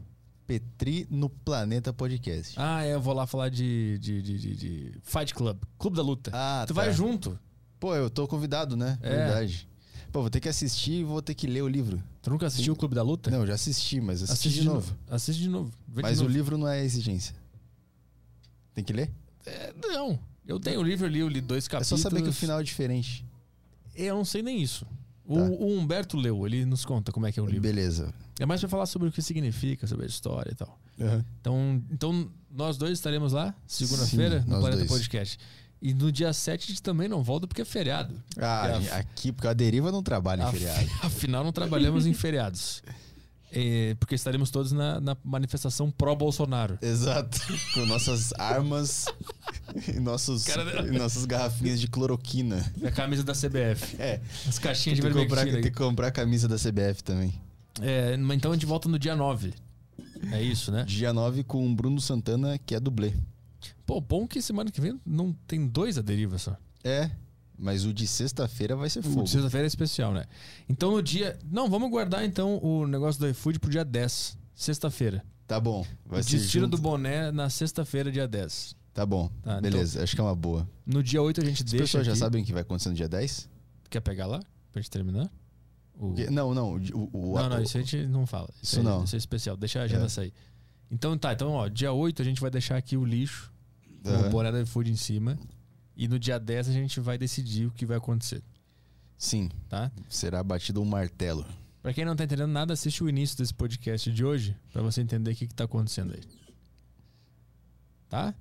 Petri 0.46 1.06
no 1.10 1.28
Planeta 1.30 1.92
Podcast. 1.92 2.54
Ah, 2.58 2.84
é, 2.84 2.94
eu 2.94 3.00
vou 3.00 3.14
lá 3.14 3.26
falar 3.26 3.48
de, 3.48 3.98
de, 3.98 4.20
de, 4.22 4.38
de- 4.38 4.56
de 4.56 4.92
Fight 5.02 5.34
Club, 5.34 5.56
Clube 5.78 5.96
da 5.96 6.02
Luta. 6.02 6.30
Ah, 6.34 6.64
tu 6.66 6.74
tá. 6.74 6.82
vai 6.82 6.92
junto. 6.92 7.38
Pô, 7.80 7.94
eu 7.94 8.10
tô 8.10 8.26
convidado, 8.28 8.76
né? 8.76 8.98
É. 9.02 9.08
Verdade. 9.10 9.68
Pô, 10.12 10.20
vou 10.20 10.30
ter 10.30 10.40
que 10.40 10.48
assistir 10.48 11.00
e 11.00 11.04
vou 11.04 11.20
ter 11.22 11.34
que 11.34 11.46
ler 11.46 11.62
o 11.62 11.68
livro. 11.68 12.00
Tu 12.22 12.30
nunca 12.30 12.46
assistiu 12.46 12.72
o 12.72 12.76
Clube 12.76 12.94
da 12.94 13.02
Luta? 13.02 13.30
Não, 13.30 13.46
já 13.46 13.54
assisti, 13.54 14.00
mas 14.00 14.22
assisti 14.22 14.48
Assiste 14.48 14.60
de 14.60 14.66
novo. 14.66 14.94
Assiste 15.08 15.42
de 15.42 15.48
novo. 15.48 15.72
Vê 15.88 15.96
de 15.96 16.02
Mas 16.02 16.18
o 16.20 16.22
novo. 16.24 16.34
livro 16.34 16.58
não 16.58 16.68
é 16.68 16.84
exigência. 16.84 17.34
Tem 18.74 18.84
que 18.84 18.92
ler? 18.92 19.10
É, 19.46 19.72
não. 19.88 20.18
Eu 20.46 20.60
tenho 20.60 20.80
o 20.80 20.82
livro 20.82 21.06
ali, 21.06 21.20
eu 21.20 21.28
li 21.28 21.40
dois 21.40 21.66
É 21.66 21.68
capítulos. 21.70 22.00
só 22.02 22.08
saber 22.10 22.22
que 22.22 22.28
o 22.28 22.32
final 22.32 22.60
é 22.60 22.62
diferente. 22.62 23.24
Eu 23.94 24.14
não 24.16 24.24
sei 24.24 24.42
nem 24.42 24.60
isso. 24.60 24.86
O, 25.26 25.36
Tá. 25.36 25.42
o 25.44 25.78
Humberto 25.78 26.16
leu, 26.16 26.46
ele 26.46 26.64
nos 26.66 26.84
conta 26.84 27.10
como 27.10 27.26
é 27.26 27.32
que 27.32 27.40
é 27.40 27.42
o 27.42 27.46
livro. 27.46 27.62
Beleza. 27.62 28.12
É 28.38 28.44
mais 28.44 28.60
pra 28.60 28.68
falar 28.68 28.86
sobre 28.86 29.08
o 29.08 29.12
que 29.12 29.22
significa, 29.22 29.86
sobre 29.86 30.04
a 30.04 30.08
história 30.08 30.50
e 30.52 30.54
tal. 30.54 30.78
Aham. 31.00 31.24
Então, 31.40 31.82
então 31.90 32.30
nós 32.50 32.76
dois 32.76 32.92
estaremos 32.92 33.32
lá, 33.32 33.54
segunda-feira, 33.66 34.40
no 34.40 34.58
Planeta 34.60 34.76
dois. 34.78 34.90
Podcast. 34.90 35.38
E 35.80 35.92
no 35.92 36.10
dia 36.10 36.32
7 36.32 36.64
a 36.64 36.66
gente 36.68 36.82
também 36.82 37.08
não 37.08 37.22
volta 37.22 37.46
porque 37.46 37.60
é 37.62 37.64
feriado. 37.64 38.14
Ah, 38.38 38.78
a- 38.92 38.96
aqui, 38.98 39.30
porque 39.32 39.46
a 39.46 39.52
deriva 39.52 39.92
não 39.92 40.02
trabalha 40.02 40.44
em 40.44 40.50
feriado. 40.52 40.88
Afinal, 41.02 41.44
não 41.44 41.52
trabalhamos 41.52 42.06
em 42.06 42.14
feriados. 42.14 42.82
É, 43.56 43.94
porque 43.94 44.14
estaremos 44.14 44.50
todos 44.50 44.72
na, 44.72 45.00
na 45.00 45.16
manifestação 45.24 45.90
pró-Bolsonaro. 45.90 46.78
Exato. 46.82 47.38
Com 47.74 47.86
nossas 47.86 48.32
armas 48.34 49.06
e, 49.88 50.00
nossos, 50.00 50.44
Cara- 50.44 50.86
e 50.86 50.98
nossas 50.98 51.24
garrafinhas 51.24 51.80
de 51.80 51.86
cloroquina. 51.88 52.64
A 52.84 52.90
camisa 52.90 53.22
da 53.22 53.32
CBF. 53.32 53.96
É. 54.00 54.20
As 54.48 54.58
caixinhas 54.58 54.96
de 54.98 55.02
Tem 55.02 55.12
comprar, 55.12 55.44
vermelho. 55.44 55.62
tem 55.62 55.70
que 55.72 55.78
comprar 55.78 56.08
a 56.08 56.12
camisa 56.12 56.48
da 56.48 56.56
CBF 56.56 57.02
também. 57.04 57.40
É, 57.80 58.16
mas 58.16 58.36
então 58.36 58.50
a 58.50 58.54
gente 58.54 58.66
volta 58.66 58.88
no 58.88 58.98
dia 58.98 59.14
9. 59.14 59.52
É 60.32 60.42
isso, 60.42 60.72
né? 60.72 60.84
Dia 60.84 61.12
9 61.12 61.44
com 61.44 61.66
o 61.70 61.74
Bruno 61.74 62.00
Santana, 62.00 62.58
que 62.58 62.74
é 62.74 62.80
dublê. 62.80 63.12
Pô, 63.86 64.00
bom 64.00 64.26
que 64.26 64.40
semana 64.40 64.70
que 64.70 64.80
vem 64.80 64.98
não 65.04 65.32
tem 65.46 65.66
dois 65.66 65.98
a 65.98 66.02
deriva 66.02 66.38
só. 66.38 66.56
É, 66.82 67.10
mas 67.58 67.84
o 67.84 67.92
de 67.92 68.06
sexta-feira 68.06 68.74
vai 68.76 68.88
ser 68.90 69.00
O 69.00 69.02
fogo. 69.02 69.22
de 69.24 69.30
sexta-feira 69.30 69.66
é 69.66 69.68
especial, 69.68 70.12
né? 70.12 70.24
Então 70.68 70.90
no 70.92 71.02
dia. 71.02 71.38
Não, 71.50 71.68
vamos 71.68 71.90
guardar 71.90 72.24
então 72.24 72.58
o 72.62 72.86
negócio 72.86 73.20
do 73.20 73.28
iFood 73.28 73.58
pro 73.58 73.70
dia 73.70 73.84
10, 73.84 74.36
sexta-feira. 74.54 75.24
Tá 75.46 75.60
bom. 75.60 75.84
Vai 76.06 76.20
o 76.20 76.24
ser 76.24 76.38
destino 76.38 76.64
junto. 76.64 76.76
do 76.76 76.82
boné 76.82 77.30
na 77.30 77.50
sexta-feira, 77.50 78.10
dia 78.10 78.26
10. 78.26 78.74
Tá 78.94 79.04
bom. 79.04 79.28
Tá, 79.42 79.60
Beleza, 79.60 80.02
acho 80.02 80.14
que 80.14 80.20
é 80.20 80.24
uma 80.24 80.34
boa. 80.34 80.68
No 80.86 81.02
dia 81.02 81.20
8 81.20 81.40
a 81.40 81.44
gente 81.44 81.62
As 81.64 81.70
deixa. 81.70 81.84
pessoas 81.84 82.06
já 82.06 82.12
aqui. 82.12 82.18
sabem 82.20 82.42
o 82.42 82.46
que 82.46 82.52
vai 82.52 82.62
acontecer 82.62 82.88
no 82.88 82.94
dia 82.94 83.08
10? 83.08 83.48
Quer 83.90 84.00
pegar 84.00 84.26
lá? 84.26 84.40
Pra 84.72 84.80
gente 84.80 84.90
terminar? 84.90 85.30
O- 85.98 86.14
Não, 86.30 86.54
não. 86.54 86.74
O, 86.92 87.10
o- 87.12 87.34
Não, 87.36 87.48
não, 87.50 87.58
o- 87.58 87.62
isso 87.62 87.76
a 87.76 87.80
gente 87.80 88.06
não 88.06 88.26
fala. 88.26 88.48
Isso 88.62 88.78
aí- 88.78 88.84
não. 88.84 89.04
Isso 89.04 89.14
é 89.14 89.18
especial. 89.18 89.56
Deixa 89.56 89.80
a 89.80 89.82
agenda 89.84 90.06
É. 90.06 90.08
sair. 90.08 90.32
Então 90.90 91.16
tá, 91.18 91.32
então 91.32 91.52
ó, 91.52 91.68
dia 91.68 91.92
8 91.92 92.22
a 92.22 92.24
gente 92.24 92.40
vai 92.40 92.50
deixar 92.50 92.76
aqui 92.76 92.96
o 92.96 93.04
lixo, 93.04 93.52
Aham. 94.04 94.26
o 94.26 94.30
boné 94.30 94.50
do 94.52 94.60
iFood 94.60 94.90
em 94.90 94.96
cima. 94.96 95.36
E 95.96 96.08
no 96.08 96.18
dia 96.18 96.38
10 96.38 96.68
a 96.68 96.72
gente 96.72 96.98
vai 97.00 97.16
decidir 97.16 97.66
o 97.66 97.70
que 97.70 97.86
vai 97.86 97.96
acontecer, 97.98 98.42
Sim, 99.16 99.48
tá? 99.68 99.90
será 100.08 100.42
batido 100.42 100.80
um 100.82 100.84
martelo. 100.84 101.46
Pra 101.82 101.92
quem 101.92 102.04
não 102.04 102.16
tá 102.16 102.24
entendendo 102.24 102.50
nada, 102.50 102.72
assiste 102.72 103.04
o 103.04 103.08
início 103.08 103.36
desse 103.36 103.52
podcast 103.54 104.10
de 104.10 104.24
hoje 104.24 104.56
pra 104.72 104.82
você 104.82 105.00
entender 105.02 105.30
o 105.32 105.36
que, 105.36 105.46
que 105.46 105.54
tá 105.54 105.64
acontecendo 105.64 106.14
aí. 106.14 106.20
Tá? 108.08 108.34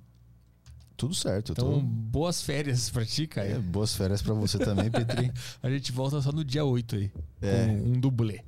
Tudo 0.96 1.14
certo. 1.14 1.52
Então, 1.52 1.74
tô- 1.74 1.80
boas 1.80 2.40
férias 2.42 2.88
pra 2.88 3.04
ti, 3.04 3.24
É, 3.24 3.26
Caio. 3.26 3.62
boas 3.62 3.94
férias 3.94 4.22
pra 4.22 4.32
você 4.32 4.58
também, 4.58 4.90
Petri. 4.90 5.30
A 5.62 5.68
gente 5.68 5.92
volta 5.92 6.22
só 6.22 6.32
no 6.32 6.44
dia 6.44 6.64
8 6.64 6.96
aí. 6.96 7.10
É. 7.42 7.66
Com 7.66 7.72
um 7.88 8.00
dublê. 8.00 8.40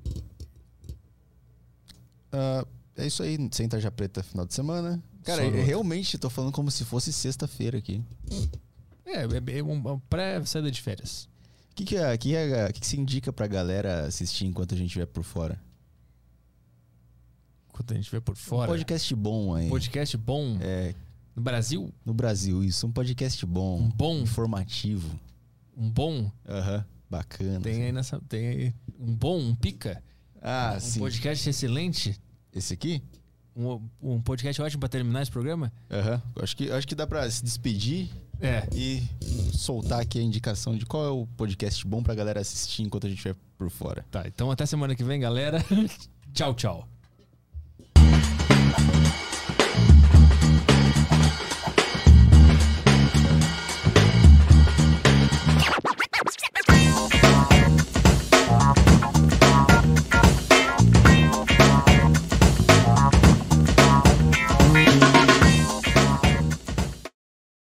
Ah, 2.32 2.64
é 2.96 3.06
isso 3.06 3.22
aí, 3.22 3.36
sem 3.52 3.68
tarja 3.68 3.90
preta 3.90 4.22
final 4.22 4.46
de 4.46 4.54
semana. 4.54 5.02
Cara, 5.24 5.42
realmente 5.50 6.16
tô 6.18 6.30
falando 6.30 6.52
como 6.52 6.70
se 6.70 6.84
fosse 6.84 7.12
sexta-feira 7.12 7.78
aqui. 7.78 8.02
É, 9.06 9.22
é, 9.22 9.58
é 9.58 9.62
uma 9.62 9.98
pré-saída 10.10 10.70
de 10.70 10.82
férias. 10.82 11.28
O 11.70 11.74
que, 11.76 11.84
que, 11.84 11.96
é, 11.96 12.16
que, 12.18 12.34
é, 12.34 12.72
que, 12.72 12.80
que 12.80 12.86
se 12.86 12.98
indica 12.98 13.32
pra 13.32 13.46
galera 13.46 14.06
assistir 14.06 14.46
enquanto 14.46 14.74
a 14.74 14.76
gente 14.76 14.88
estiver 14.88 15.06
por 15.06 15.22
fora? 15.22 15.60
Quando 17.68 17.92
a 17.92 17.94
gente 17.94 18.10
vê 18.10 18.20
por 18.20 18.32
Um 18.32 18.36
fora. 18.36 18.68
podcast 18.68 19.14
bom 19.14 19.54
aí. 19.54 19.68
Podcast 19.68 20.16
bom 20.16 20.56
É, 20.60 20.94
no 21.34 21.42
Brasil. 21.42 21.92
no 22.04 22.14
Brasil, 22.14 22.64
isso. 22.64 22.86
Um 22.86 22.90
podcast 22.92 23.44
bom. 23.44 23.78
Um 23.82 23.90
bom. 23.90 24.18
Informativo. 24.20 25.18
Um 25.76 25.90
bom. 25.90 26.30
Aham. 26.48 26.84
Bacana. 27.08 27.60
Tem 27.60 27.82
aí 27.84 27.92
nessa. 27.92 28.18
Tem 28.28 28.48
aí 28.48 28.74
um 28.98 29.14
bom, 29.14 29.38
um 29.38 29.54
pica. 29.54 30.02
Ah, 30.40 30.74
um 30.76 30.80
sim. 30.80 31.00
podcast 31.00 31.48
excelente. 31.48 32.18
Esse 32.52 32.72
aqui? 32.72 33.02
Um, 33.54 33.80
um 34.02 34.20
podcast 34.20 34.60
ótimo 34.62 34.80
pra 34.80 34.88
terminar 34.88 35.22
esse 35.22 35.30
programa. 35.30 35.70
Aham. 35.90 36.22
Acho, 36.42 36.56
que, 36.56 36.70
acho 36.70 36.88
que 36.88 36.94
dá 36.94 37.06
pra 37.06 37.30
se 37.30 37.44
despedir 37.44 38.08
É. 38.40 38.66
e 38.72 39.02
soltar 39.52 40.00
aqui 40.00 40.18
a 40.18 40.22
indicação 40.22 40.76
de 40.76 40.84
qual 40.84 41.04
é 41.04 41.10
o 41.10 41.26
podcast 41.36 41.86
bom 41.86 42.02
pra 42.02 42.14
galera 42.14 42.40
assistir 42.40 42.82
enquanto 42.82 43.06
a 43.06 43.08
gente 43.08 43.18
estiver 43.18 43.36
por 43.56 43.70
fora. 43.70 44.04
Tá, 44.10 44.24
então 44.26 44.50
até 44.50 44.66
semana 44.66 44.94
que 44.94 45.02
vem, 45.02 45.18
galera. 45.18 45.64
tchau, 46.32 46.54
tchau. 46.54 46.86